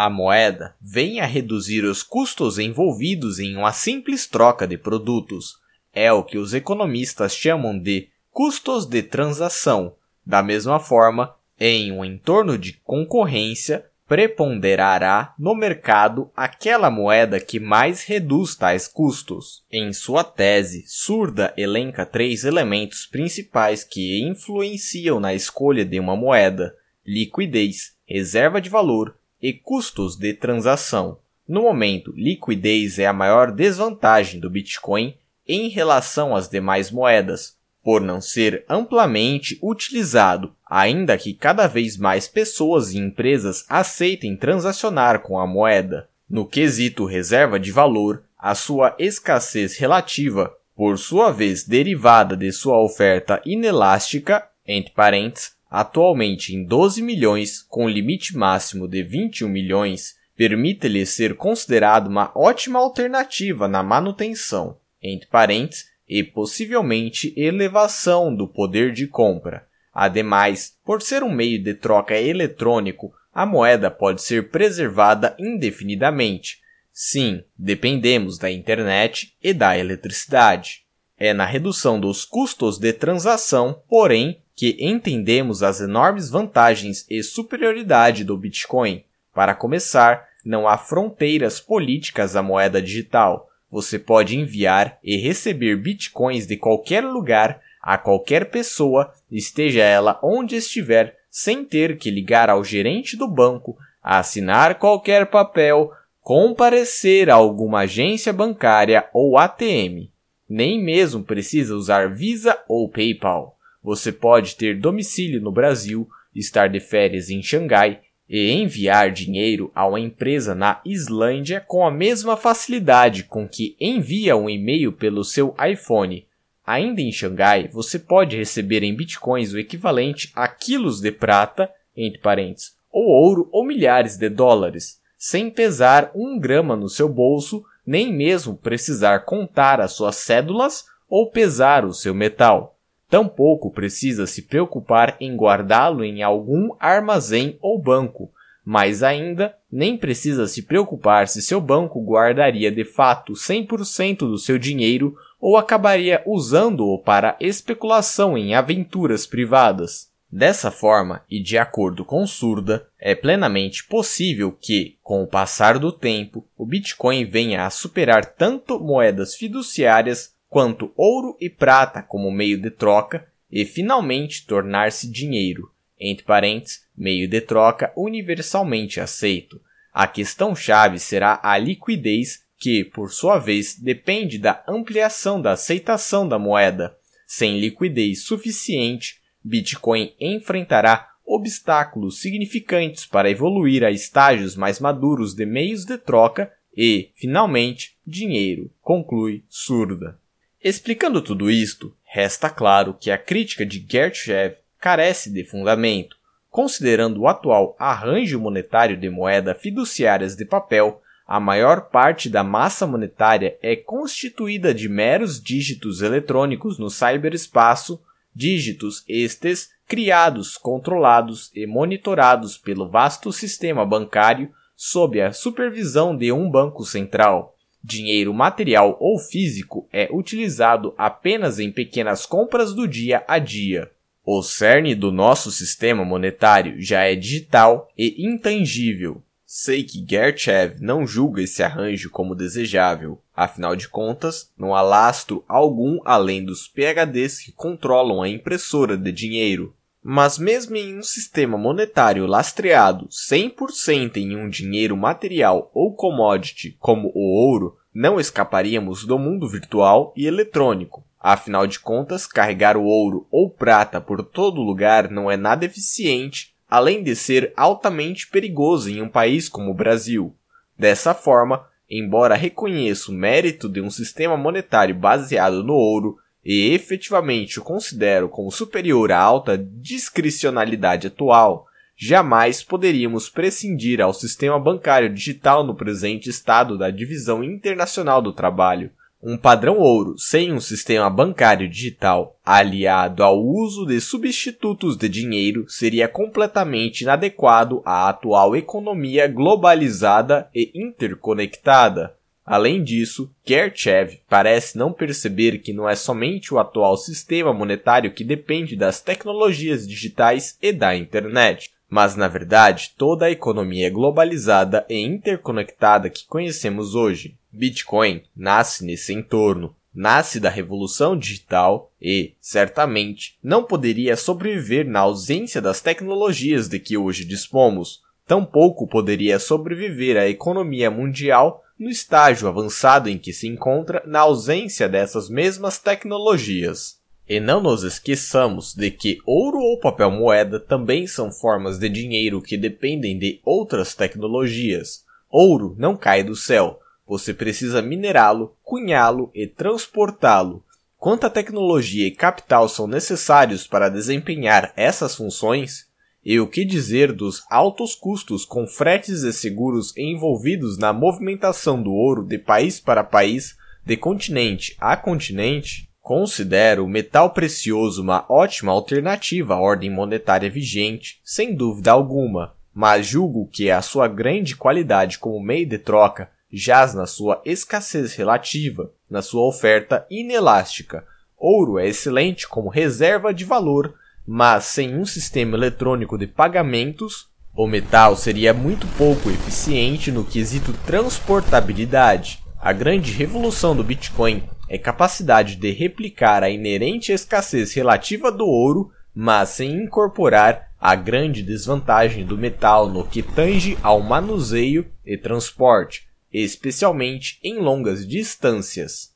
a 0.00 0.08
moeda 0.08 0.76
vem 0.80 1.18
a 1.18 1.26
reduzir 1.26 1.84
os 1.84 2.04
custos 2.04 2.56
envolvidos 2.56 3.40
em 3.40 3.56
uma 3.56 3.72
simples 3.72 4.28
troca 4.28 4.64
de 4.64 4.78
produtos. 4.78 5.56
É 5.92 6.12
o 6.12 6.22
que 6.22 6.38
os 6.38 6.54
economistas 6.54 7.34
chamam 7.34 7.76
de 7.76 8.08
custos 8.30 8.86
de 8.86 9.02
transação. 9.02 9.96
Da 10.24 10.40
mesma 10.40 10.78
forma, 10.78 11.34
em 11.58 11.90
um 11.90 12.04
entorno 12.04 12.56
de 12.56 12.74
concorrência, 12.84 13.87
preponderará 14.08 15.34
no 15.38 15.54
mercado 15.54 16.30
aquela 16.34 16.90
moeda 16.90 17.38
que 17.38 17.60
mais 17.60 18.02
reduz 18.04 18.56
tais 18.56 18.88
custos. 18.88 19.62
Em 19.70 19.92
sua 19.92 20.24
tese, 20.24 20.82
Surda 20.86 21.52
elenca 21.58 22.06
três 22.06 22.44
elementos 22.44 23.04
principais 23.04 23.84
que 23.84 24.26
influenciam 24.26 25.20
na 25.20 25.34
escolha 25.34 25.84
de 25.84 26.00
uma 26.00 26.16
moeda: 26.16 26.74
liquidez, 27.06 27.92
reserva 28.06 28.62
de 28.62 28.70
valor 28.70 29.14
e 29.42 29.52
custos 29.52 30.16
de 30.16 30.32
transação. 30.32 31.18
No 31.46 31.62
momento, 31.62 32.12
liquidez 32.16 32.98
é 32.98 33.06
a 33.06 33.12
maior 33.12 33.52
desvantagem 33.52 34.40
do 34.40 34.48
Bitcoin 34.48 35.14
em 35.46 35.68
relação 35.68 36.34
às 36.34 36.48
demais 36.48 36.90
moedas, 36.90 37.57
por 37.82 38.00
não 38.00 38.20
ser 38.20 38.64
amplamente 38.68 39.58
utilizado, 39.62 40.52
ainda 40.68 41.16
que 41.16 41.32
cada 41.32 41.66
vez 41.66 41.96
mais 41.96 42.28
pessoas 42.28 42.92
e 42.92 42.98
empresas 42.98 43.64
aceitem 43.68 44.36
transacionar 44.36 45.20
com 45.20 45.38
a 45.38 45.46
moeda. 45.46 46.08
No 46.28 46.44
quesito 46.44 47.06
reserva 47.06 47.58
de 47.58 47.70
valor, 47.70 48.22
a 48.38 48.54
sua 48.54 48.94
escassez 48.98 49.76
relativa, 49.78 50.54
por 50.76 50.98
sua 50.98 51.32
vez 51.32 51.64
derivada 51.64 52.36
de 52.36 52.52
sua 52.52 52.80
oferta 52.82 53.40
inelástica, 53.44 54.46
entre 54.66 54.92
parênteses, 54.92 55.52
atualmente 55.70 56.54
em 56.54 56.62
12 56.62 57.02
milhões, 57.02 57.62
com 57.68 57.88
limite 57.88 58.36
máximo 58.36 58.86
de 58.86 59.02
21 59.02 59.48
milhões, 59.48 60.16
permite-lhe 60.36 61.04
ser 61.04 61.34
considerado 61.34 62.06
uma 62.06 62.30
ótima 62.34 62.78
alternativa 62.78 63.66
na 63.66 63.82
manutenção, 63.82 64.76
entre 65.02 65.26
parênteses, 65.26 65.87
e 66.08 66.22
possivelmente 66.22 67.32
elevação 67.36 68.34
do 68.34 68.48
poder 68.48 68.92
de 68.92 69.06
compra. 69.06 69.66
Ademais, 69.92 70.76
por 70.84 71.02
ser 71.02 71.22
um 71.22 71.30
meio 71.30 71.62
de 71.62 71.74
troca 71.74 72.18
eletrônico, 72.18 73.12
a 73.34 73.44
moeda 73.44 73.90
pode 73.90 74.22
ser 74.22 74.50
preservada 74.50 75.36
indefinidamente. 75.38 76.60
Sim, 76.92 77.44
dependemos 77.56 78.38
da 78.38 78.50
internet 78.50 79.36
e 79.42 79.52
da 79.52 79.78
eletricidade. 79.78 80.82
É 81.16 81.32
na 81.32 81.44
redução 81.44 82.00
dos 82.00 82.24
custos 82.24 82.78
de 82.78 82.92
transação, 82.92 83.82
porém, 83.88 84.40
que 84.54 84.76
entendemos 84.80 85.62
as 85.62 85.80
enormes 85.80 86.30
vantagens 86.30 87.06
e 87.08 87.22
superioridade 87.22 88.24
do 88.24 88.36
Bitcoin. 88.36 89.04
Para 89.32 89.54
começar, 89.54 90.26
não 90.44 90.66
há 90.66 90.76
fronteiras 90.76 91.60
políticas 91.60 92.34
à 92.34 92.42
moeda 92.42 92.82
digital. 92.82 93.47
Você 93.70 93.98
pode 93.98 94.36
enviar 94.36 94.98
e 95.02 95.16
receber 95.16 95.76
bitcoins 95.76 96.46
de 96.46 96.56
qualquer 96.56 97.04
lugar 97.04 97.60
a 97.82 97.96
qualquer 97.96 98.50
pessoa, 98.50 99.12
esteja 99.30 99.82
ela 99.82 100.18
onde 100.22 100.56
estiver, 100.56 101.16
sem 101.30 101.64
ter 101.64 101.96
que 101.98 102.10
ligar 102.10 102.50
ao 102.50 102.64
gerente 102.64 103.16
do 103.16 103.28
banco, 103.28 103.76
assinar 104.02 104.78
qualquer 104.78 105.26
papel, 105.26 105.92
comparecer 106.20 107.30
a 107.30 107.34
alguma 107.34 107.80
agência 107.80 108.32
bancária 108.32 109.08
ou 109.12 109.38
ATM. 109.38 110.10
Nem 110.48 110.82
mesmo 110.82 111.22
precisa 111.22 111.74
usar 111.74 112.10
Visa 112.10 112.58
ou 112.68 112.88
PayPal. 112.88 113.56
Você 113.82 114.10
pode 114.10 114.56
ter 114.56 114.78
domicílio 114.78 115.40
no 115.40 115.52
Brasil, 115.52 116.08
estar 116.34 116.68
de 116.68 116.80
férias 116.80 117.30
em 117.30 117.42
Xangai 117.42 118.00
e 118.28 118.50
enviar 118.52 119.10
dinheiro 119.10 119.72
a 119.74 119.86
uma 119.86 119.98
empresa 119.98 120.54
na 120.54 120.80
Islândia 120.84 121.64
com 121.66 121.86
a 121.86 121.90
mesma 121.90 122.36
facilidade 122.36 123.24
com 123.24 123.48
que 123.48 123.76
envia 123.80 124.36
um 124.36 124.50
e-mail 124.50 124.92
pelo 124.92 125.24
seu 125.24 125.54
iPhone. 125.58 126.26
Ainda 126.66 127.00
em 127.00 127.10
Xangai, 127.10 127.68
você 127.68 127.98
pode 127.98 128.36
receber 128.36 128.82
em 128.82 128.94
bitcoins 128.94 129.54
o 129.54 129.58
equivalente 129.58 130.30
a 130.34 130.46
quilos 130.46 131.00
de 131.00 131.10
prata, 131.10 131.70
entre 131.96 132.20
parênteses, 132.20 132.72
ou 132.92 133.04
ouro 133.06 133.48
ou 133.50 133.64
milhares 133.64 134.18
de 134.18 134.28
dólares, 134.28 135.00
sem 135.16 135.50
pesar 135.50 136.10
um 136.14 136.38
grama 136.38 136.76
no 136.76 136.88
seu 136.88 137.08
bolso, 137.08 137.64
nem 137.86 138.12
mesmo 138.12 138.54
precisar 138.54 139.20
contar 139.20 139.80
as 139.80 139.92
suas 139.92 140.16
cédulas 140.16 140.84
ou 141.08 141.30
pesar 141.30 141.86
o 141.86 141.94
seu 141.94 142.14
metal. 142.14 142.77
Tampouco 143.08 143.70
precisa 143.70 144.26
se 144.26 144.42
preocupar 144.42 145.16
em 145.18 145.34
guardá-lo 145.34 146.04
em 146.04 146.22
algum 146.22 146.70
armazém 146.78 147.58
ou 147.62 147.80
banco, 147.80 148.30
mas 148.62 149.02
ainda 149.02 149.54
nem 149.72 149.96
precisa 149.96 150.46
se 150.46 150.62
preocupar 150.62 151.26
se 151.26 151.40
seu 151.40 151.58
banco 151.58 152.04
guardaria 152.04 152.70
de 152.70 152.84
fato 152.84 153.32
100% 153.32 154.18
do 154.18 154.36
seu 154.36 154.58
dinheiro 154.58 155.16
ou 155.40 155.56
acabaria 155.56 156.22
usando-o 156.26 156.98
para 156.98 157.36
especulação 157.40 158.36
em 158.36 158.54
aventuras 158.54 159.26
privadas. 159.26 160.08
Dessa 160.30 160.70
forma, 160.70 161.22
e 161.30 161.42
de 161.42 161.56
acordo 161.56 162.04
com 162.04 162.26
Surda, 162.26 162.86
é 162.98 163.14
plenamente 163.14 163.84
possível 163.84 164.52
que, 164.52 164.98
com 165.02 165.22
o 165.22 165.26
passar 165.26 165.78
do 165.78 165.90
tempo, 165.90 166.44
o 166.54 166.66
Bitcoin 166.66 167.24
venha 167.24 167.64
a 167.64 167.70
superar 167.70 168.26
tanto 168.26 168.78
moedas 168.78 169.34
fiduciárias 169.34 170.34
quanto 170.48 170.92
ouro 170.96 171.36
e 171.40 171.50
prata 171.50 172.02
como 172.02 172.30
meio 172.30 172.60
de 172.60 172.70
troca 172.70 173.26
e 173.50 173.64
finalmente 173.64 174.46
tornar-se 174.46 175.10
dinheiro, 175.10 175.70
entre 175.98 176.24
parênteses, 176.24 176.86
meio 176.96 177.28
de 177.28 177.40
troca 177.40 177.92
universalmente 177.96 179.00
aceito. 179.00 179.60
A 179.92 180.06
questão 180.06 180.54
chave 180.54 180.98
será 180.98 181.40
a 181.42 181.56
liquidez, 181.58 182.46
que, 182.58 182.84
por 182.84 183.12
sua 183.12 183.38
vez, 183.38 183.78
depende 183.78 184.38
da 184.38 184.64
ampliação 184.66 185.40
da 185.40 185.52
aceitação 185.52 186.28
da 186.28 186.38
moeda. 186.38 186.96
Sem 187.26 187.60
liquidez 187.60 188.24
suficiente, 188.24 189.20
Bitcoin 189.44 190.12
enfrentará 190.20 191.08
obstáculos 191.24 192.20
significantes 192.20 193.06
para 193.06 193.30
evoluir 193.30 193.84
a 193.84 193.90
estágios 193.90 194.56
mais 194.56 194.80
maduros 194.80 195.34
de 195.34 195.44
meios 195.44 195.84
de 195.84 195.98
troca 195.98 196.52
e, 196.76 197.10
finalmente, 197.14 197.96
dinheiro, 198.06 198.70
conclui 198.80 199.44
Surda. 199.48 200.18
Explicando 200.62 201.22
tudo 201.22 201.48
isto, 201.48 201.94
resta 202.04 202.50
claro 202.50 202.92
que 202.92 203.12
a 203.12 203.18
crítica 203.18 203.64
de 203.64 203.84
Gertchev 203.88 204.56
carece 204.80 205.30
de 205.32 205.44
fundamento, 205.44 206.16
considerando 206.50 207.20
o 207.20 207.28
atual 207.28 207.76
arranjo 207.78 208.40
monetário 208.40 208.96
de 208.96 209.08
moeda 209.08 209.54
fiduciárias 209.54 210.34
de 210.34 210.44
papel, 210.44 211.00
a 211.28 211.38
maior 211.38 211.90
parte 211.90 212.28
da 212.28 212.42
massa 212.42 212.86
monetária 212.86 213.56
é 213.62 213.76
constituída 213.76 214.74
de 214.74 214.88
meros 214.88 215.40
dígitos 215.40 216.00
eletrônicos 216.02 216.76
no 216.76 216.90
cyberespaço, 216.90 218.02
dígitos 218.34 219.04
estes 219.06 219.70
criados, 219.86 220.56
controlados 220.58 221.52
e 221.54 221.66
monitorados 221.66 222.58
pelo 222.58 222.88
vasto 222.88 223.32
sistema 223.32 223.86
bancário 223.86 224.50
sob 224.74 225.20
a 225.20 225.32
supervisão 225.32 226.16
de 226.16 226.32
um 226.32 226.50
banco 226.50 226.84
central. 226.84 227.57
Dinheiro 227.82 228.34
material 228.34 228.96
ou 229.00 229.18
físico 229.18 229.88
é 229.92 230.08
utilizado 230.12 230.94
apenas 230.98 231.58
em 231.58 231.70
pequenas 231.70 232.26
compras 232.26 232.74
do 232.74 232.86
dia 232.86 233.24
a 233.26 233.38
dia. 233.38 233.90
O 234.24 234.42
cerne 234.42 234.94
do 234.94 235.10
nosso 235.10 235.50
sistema 235.50 236.04
monetário 236.04 236.74
já 236.82 237.04
é 237.04 237.14
digital 237.14 237.88
e 237.96 238.26
intangível. 238.26 239.22
Sei 239.46 239.82
que 239.82 240.04
Gertchev 240.06 240.76
não 240.78 241.06
julga 241.06 241.40
esse 241.40 241.62
arranjo 241.62 242.10
como 242.10 242.34
desejável, 242.34 243.18
afinal 243.34 243.74
de 243.74 243.88
contas, 243.88 244.52
não 244.58 244.74
há 244.74 244.82
lastro 244.82 245.42
algum 245.48 246.00
além 246.04 246.44
dos 246.44 246.68
PHDs 246.68 247.38
que 247.38 247.52
controlam 247.52 248.20
a 248.20 248.28
impressora 248.28 248.94
de 248.98 249.10
dinheiro. 249.10 249.74
Mas 250.02 250.38
mesmo 250.38 250.76
em 250.76 250.98
um 250.98 251.02
sistema 251.02 251.58
monetário 251.58 252.26
lastreado 252.26 253.08
100% 253.08 254.16
em 254.16 254.36
um 254.36 254.48
dinheiro 254.48 254.96
material 254.96 255.70
ou 255.74 255.94
commodity 255.94 256.76
como 256.78 257.10
o 257.14 257.20
ouro, 257.20 257.76
não 257.92 258.20
escaparíamos 258.20 259.04
do 259.04 259.18
mundo 259.18 259.48
virtual 259.48 260.12
e 260.16 260.26
eletrônico. 260.26 261.04
Afinal 261.20 261.66
de 261.66 261.80
contas, 261.80 262.26
carregar 262.26 262.76
o 262.76 262.84
ouro 262.84 263.26
ou 263.30 263.50
prata 263.50 264.00
por 264.00 264.22
todo 264.22 264.62
lugar 264.62 265.10
não 265.10 265.30
é 265.30 265.36
nada 265.36 265.64
eficiente, 265.64 266.54
além 266.68 267.02
de 267.02 267.16
ser 267.16 267.52
altamente 267.56 268.28
perigoso 268.28 268.88
em 268.88 269.02
um 269.02 269.08
país 269.08 269.48
como 269.48 269.70
o 269.70 269.74
Brasil. 269.74 270.34
Dessa 270.78 271.12
forma, 271.12 271.66
embora 271.90 272.36
reconheça 272.36 273.10
o 273.10 273.14
mérito 273.14 273.68
de 273.68 273.80
um 273.80 273.90
sistema 273.90 274.36
monetário 274.36 274.94
baseado 274.94 275.64
no 275.64 275.74
ouro 275.74 276.16
e 276.44 276.72
efetivamente 276.72 277.58
o 277.58 277.62
considero 277.62 278.28
como 278.28 278.50
superior 278.50 279.12
à 279.12 279.18
alta 279.18 279.58
discricionalidade 279.58 281.08
atual, 281.08 281.66
jamais 281.96 282.62
poderíamos 282.62 283.28
prescindir 283.28 284.00
ao 284.00 284.14
sistema 284.14 284.58
bancário 284.58 285.12
digital 285.12 285.64
no 285.64 285.74
presente 285.74 286.30
estado 286.30 286.78
da 286.78 286.90
divisão 286.90 287.42
internacional 287.42 288.22
do 288.22 288.32
trabalho. 288.32 288.90
Um 289.20 289.36
padrão 289.36 289.78
ouro 289.78 290.16
sem 290.16 290.52
um 290.52 290.60
sistema 290.60 291.10
bancário 291.10 291.68
digital 291.68 292.38
aliado 292.46 293.24
ao 293.24 293.44
uso 293.44 293.84
de 293.84 294.00
substitutos 294.00 294.96
de 294.96 295.08
dinheiro 295.08 295.64
seria 295.68 296.06
completamente 296.06 297.00
inadequado 297.00 297.82
à 297.84 298.08
atual 298.08 298.54
economia 298.54 299.26
globalizada 299.26 300.48
e 300.54 300.70
interconectada. 300.72 302.16
Além 302.50 302.82
disso, 302.82 303.30
Kerchev 303.44 304.20
parece 304.26 304.78
não 304.78 304.90
perceber 304.90 305.58
que 305.58 305.70
não 305.70 305.86
é 305.86 305.94
somente 305.94 306.54
o 306.54 306.58
atual 306.58 306.96
sistema 306.96 307.52
monetário 307.52 308.10
que 308.10 308.24
depende 308.24 308.74
das 308.74 309.02
tecnologias 309.02 309.86
digitais 309.86 310.56
e 310.62 310.72
da 310.72 310.96
internet, 310.96 311.70
mas 311.90 312.16
na 312.16 312.26
verdade 312.26 312.94
toda 312.96 313.26
a 313.26 313.30
economia 313.30 313.90
globalizada 313.90 314.86
e 314.88 314.98
interconectada 314.98 316.08
que 316.08 316.26
conhecemos 316.26 316.94
hoje. 316.94 317.36
Bitcoin 317.52 318.22
nasce 318.34 318.82
nesse 318.82 319.12
entorno, 319.12 319.76
nasce 319.94 320.40
da 320.40 320.48
revolução 320.48 321.18
digital 321.18 321.92
e, 322.00 322.32
certamente, 322.40 323.36
não 323.44 323.62
poderia 323.62 324.16
sobreviver 324.16 324.88
na 324.88 325.00
ausência 325.00 325.60
das 325.60 325.82
tecnologias 325.82 326.66
de 326.66 326.78
que 326.78 326.96
hoje 326.96 327.26
dispomos. 327.26 328.00
Tampouco 328.26 328.86
poderia 328.86 329.38
sobreviver 329.38 330.16
a 330.16 330.26
economia 330.26 330.90
mundial 330.90 331.62
no 331.78 331.88
estágio 331.88 332.48
avançado 332.48 333.08
em 333.08 333.18
que 333.18 333.32
se 333.32 333.46
encontra 333.46 334.02
na 334.06 334.20
ausência 334.20 334.88
dessas 334.88 335.28
mesmas 335.28 335.78
tecnologias. 335.78 336.98
E 337.28 337.38
não 337.38 337.60
nos 337.60 337.82
esqueçamos 337.82 338.74
de 338.74 338.90
que 338.90 339.18
ouro 339.26 339.58
ou 339.58 339.78
papel 339.78 340.10
moeda 340.10 340.58
também 340.58 341.06
são 341.06 341.30
formas 341.30 341.78
de 341.78 341.88
dinheiro 341.88 342.40
que 342.40 342.56
dependem 342.56 343.18
de 343.18 343.40
outras 343.44 343.94
tecnologias. 343.94 345.04
Ouro 345.30 345.76
não 345.78 345.94
cai 345.94 346.24
do 346.24 346.34
céu, 346.34 346.80
você 347.06 347.32
precisa 347.34 347.82
minerá-lo, 347.82 348.56
cunhá-lo 348.62 349.30
e 349.34 349.46
transportá-lo. 349.46 350.64
quanta 350.96 351.30
tecnologia 351.30 352.06
e 352.06 352.10
capital 352.10 352.68
são 352.68 352.86
necessários 352.86 353.66
para 353.66 353.88
desempenhar 353.88 354.72
essas 354.74 355.14
funções, 355.14 355.87
e 356.28 356.38
o 356.38 356.46
que 356.46 356.62
dizer 356.62 357.10
dos 357.10 357.42
altos 357.48 357.94
custos 357.94 358.44
com 358.44 358.66
fretes 358.66 359.22
e 359.22 359.32
seguros 359.32 359.96
envolvidos 359.96 360.76
na 360.76 360.92
movimentação 360.92 361.82
do 361.82 361.90
ouro 361.90 362.22
de 362.22 362.36
país 362.36 362.78
para 362.78 363.02
país, 363.02 363.56
de 363.82 363.96
continente 363.96 364.76
a 364.78 364.94
continente, 364.94 365.88
considero 366.02 366.84
o 366.84 366.86
metal 366.86 367.30
precioso 367.30 368.02
uma 368.02 368.26
ótima 368.28 368.72
alternativa 368.72 369.54
à 369.54 369.58
ordem 369.58 369.88
monetária 369.88 370.50
vigente, 370.50 371.18
sem 371.24 371.54
dúvida 371.54 371.92
alguma, 371.92 372.54
mas 372.74 373.06
julgo 373.06 373.48
que 373.50 373.70
a 373.70 373.80
sua 373.80 374.06
grande 374.06 374.54
qualidade 374.54 375.18
como 375.18 375.42
meio 375.42 375.66
de 375.66 375.78
troca 375.78 376.30
jaz 376.52 376.92
na 376.92 377.06
sua 377.06 377.40
escassez 377.42 378.14
relativa, 378.14 378.92
na 379.08 379.22
sua 379.22 379.48
oferta 379.48 380.06
inelástica. 380.10 381.06
Ouro 381.38 381.78
é 381.78 381.88
excelente 381.88 382.46
como 382.46 382.68
reserva 382.68 383.32
de 383.32 383.46
valor, 383.46 383.94
mas 384.30 384.64
sem 384.64 384.94
um 384.94 385.06
sistema 385.06 385.56
eletrônico 385.56 386.18
de 386.18 386.26
pagamentos, 386.26 387.28
o 387.56 387.66
metal 387.66 388.14
seria 388.14 388.52
muito 388.52 388.86
pouco 388.98 389.30
eficiente 389.30 390.12
no 390.12 390.22
quesito 390.22 390.74
transportabilidade. 390.84 392.44
A 392.60 392.70
grande 392.70 393.10
revolução 393.10 393.74
do 393.74 393.82
Bitcoin 393.82 394.42
é 394.68 394.76
capacidade 394.76 395.56
de 395.56 395.70
replicar 395.70 396.42
a 396.42 396.50
inerente 396.50 397.10
escassez 397.10 397.72
relativa 397.72 398.30
do 398.30 398.46
ouro, 398.46 398.90
mas 399.14 399.48
sem 399.48 399.72
incorporar 399.72 400.72
a 400.78 400.94
grande 400.94 401.42
desvantagem 401.42 402.26
do 402.26 402.36
metal 402.36 402.86
no 402.86 403.04
que 403.04 403.22
tange 403.22 403.78
ao 403.82 404.02
manuseio 404.02 404.86
e 405.06 405.16
transporte, 405.16 406.06
especialmente 406.30 407.38
em 407.42 407.60
longas 407.60 408.06
distâncias. 408.06 409.08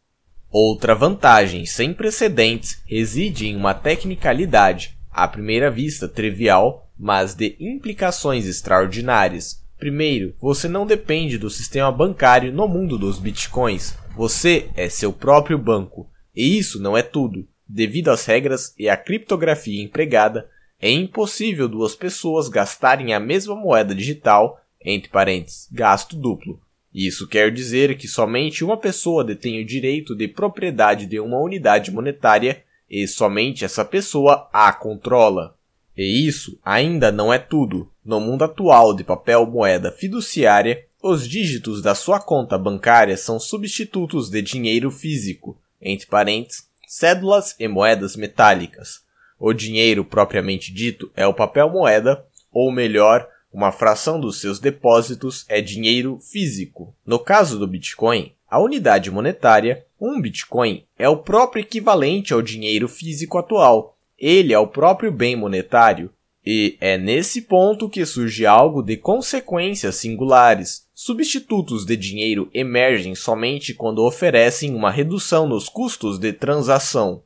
Outra 0.50 0.94
vantagem 0.94 1.66
sem 1.66 1.92
precedentes 1.92 2.80
reside 2.86 3.46
em 3.46 3.56
uma 3.56 3.74
tecnicalidade, 3.74 5.01
à 5.12 5.28
primeira 5.28 5.70
vista 5.70 6.08
trivial, 6.08 6.90
mas 6.98 7.34
de 7.34 7.56
implicações 7.60 8.46
extraordinárias. 8.46 9.62
Primeiro, 9.78 10.34
você 10.40 10.68
não 10.68 10.86
depende 10.86 11.38
do 11.38 11.50
sistema 11.50 11.90
bancário 11.90 12.52
no 12.52 12.68
mundo 12.68 12.96
dos 12.96 13.18
bitcoins. 13.18 13.96
Você 14.16 14.70
é 14.76 14.88
seu 14.88 15.12
próprio 15.12 15.58
banco. 15.58 16.08
E 16.34 16.58
isso 16.58 16.80
não 16.80 16.96
é 16.96 17.02
tudo. 17.02 17.46
Devido 17.68 18.10
às 18.10 18.24
regras 18.24 18.74
e 18.78 18.88
à 18.88 18.96
criptografia 18.96 19.82
empregada, 19.82 20.48
é 20.80 20.90
impossível 20.90 21.68
duas 21.68 21.94
pessoas 21.94 22.48
gastarem 22.48 23.14
a 23.14 23.20
mesma 23.20 23.54
moeda 23.54 23.94
digital, 23.94 24.60
entre 24.84 25.10
parênteses, 25.10 25.68
gasto 25.70 26.16
duplo, 26.16 26.60
isso 26.94 27.26
quer 27.26 27.50
dizer 27.50 27.96
que 27.96 28.06
somente 28.06 28.62
uma 28.62 28.76
pessoa 28.76 29.24
detém 29.24 29.62
o 29.62 29.64
direito 29.64 30.14
de 30.14 30.28
propriedade 30.28 31.06
de 31.06 31.18
uma 31.18 31.40
unidade 31.40 31.90
monetária 31.90 32.62
e 32.92 33.08
somente 33.08 33.64
essa 33.64 33.86
pessoa 33.86 34.50
a 34.52 34.70
controla. 34.70 35.56
E 35.96 36.28
isso 36.28 36.58
ainda 36.62 37.10
não 37.10 37.32
é 37.32 37.38
tudo. 37.38 37.90
No 38.04 38.20
mundo 38.20 38.44
atual 38.44 38.94
de 38.94 39.02
papel 39.02 39.46
moeda 39.46 39.90
fiduciária, 39.90 40.84
os 41.02 41.26
dígitos 41.26 41.80
da 41.80 41.94
sua 41.94 42.20
conta 42.20 42.58
bancária 42.58 43.16
são 43.16 43.40
substitutos 43.40 44.28
de 44.28 44.42
dinheiro 44.42 44.90
físico, 44.90 45.58
entre 45.80 46.06
parênteses, 46.06 46.68
cédulas 46.86 47.56
e 47.58 47.66
moedas 47.66 48.14
metálicas. 48.14 49.00
O 49.38 49.54
dinheiro 49.54 50.04
propriamente 50.04 50.72
dito 50.72 51.10
é 51.16 51.26
o 51.26 51.34
papel 51.34 51.70
moeda, 51.70 52.24
ou 52.52 52.70
melhor, 52.70 53.26
uma 53.50 53.72
fração 53.72 54.20
dos 54.20 54.40
seus 54.40 54.58
depósitos 54.58 55.44
é 55.48 55.60
dinheiro 55.60 56.18
físico. 56.20 56.94
No 57.06 57.18
caso 57.18 57.58
do 57.58 57.66
Bitcoin, 57.66 58.32
a 58.48 58.60
unidade 58.60 59.10
monetária, 59.10 59.84
um 60.02 60.20
Bitcoin, 60.20 60.84
é 60.98 61.08
o 61.08 61.18
próprio 61.18 61.60
equivalente 61.60 62.34
ao 62.34 62.42
dinheiro 62.42 62.88
físico 62.88 63.38
atual. 63.38 63.96
Ele 64.18 64.52
é 64.52 64.58
o 64.58 64.66
próprio 64.66 65.12
bem 65.12 65.36
monetário. 65.36 66.10
E 66.44 66.76
é 66.80 66.98
nesse 66.98 67.42
ponto 67.42 67.88
que 67.88 68.04
surge 68.04 68.44
algo 68.44 68.82
de 68.82 68.96
consequências 68.96 69.94
singulares. 69.94 70.88
Substitutos 70.92 71.86
de 71.86 71.96
dinheiro 71.96 72.50
emergem 72.52 73.14
somente 73.14 73.72
quando 73.72 74.04
oferecem 74.04 74.74
uma 74.74 74.90
redução 74.90 75.46
nos 75.46 75.68
custos 75.68 76.18
de 76.18 76.32
transação. 76.32 77.22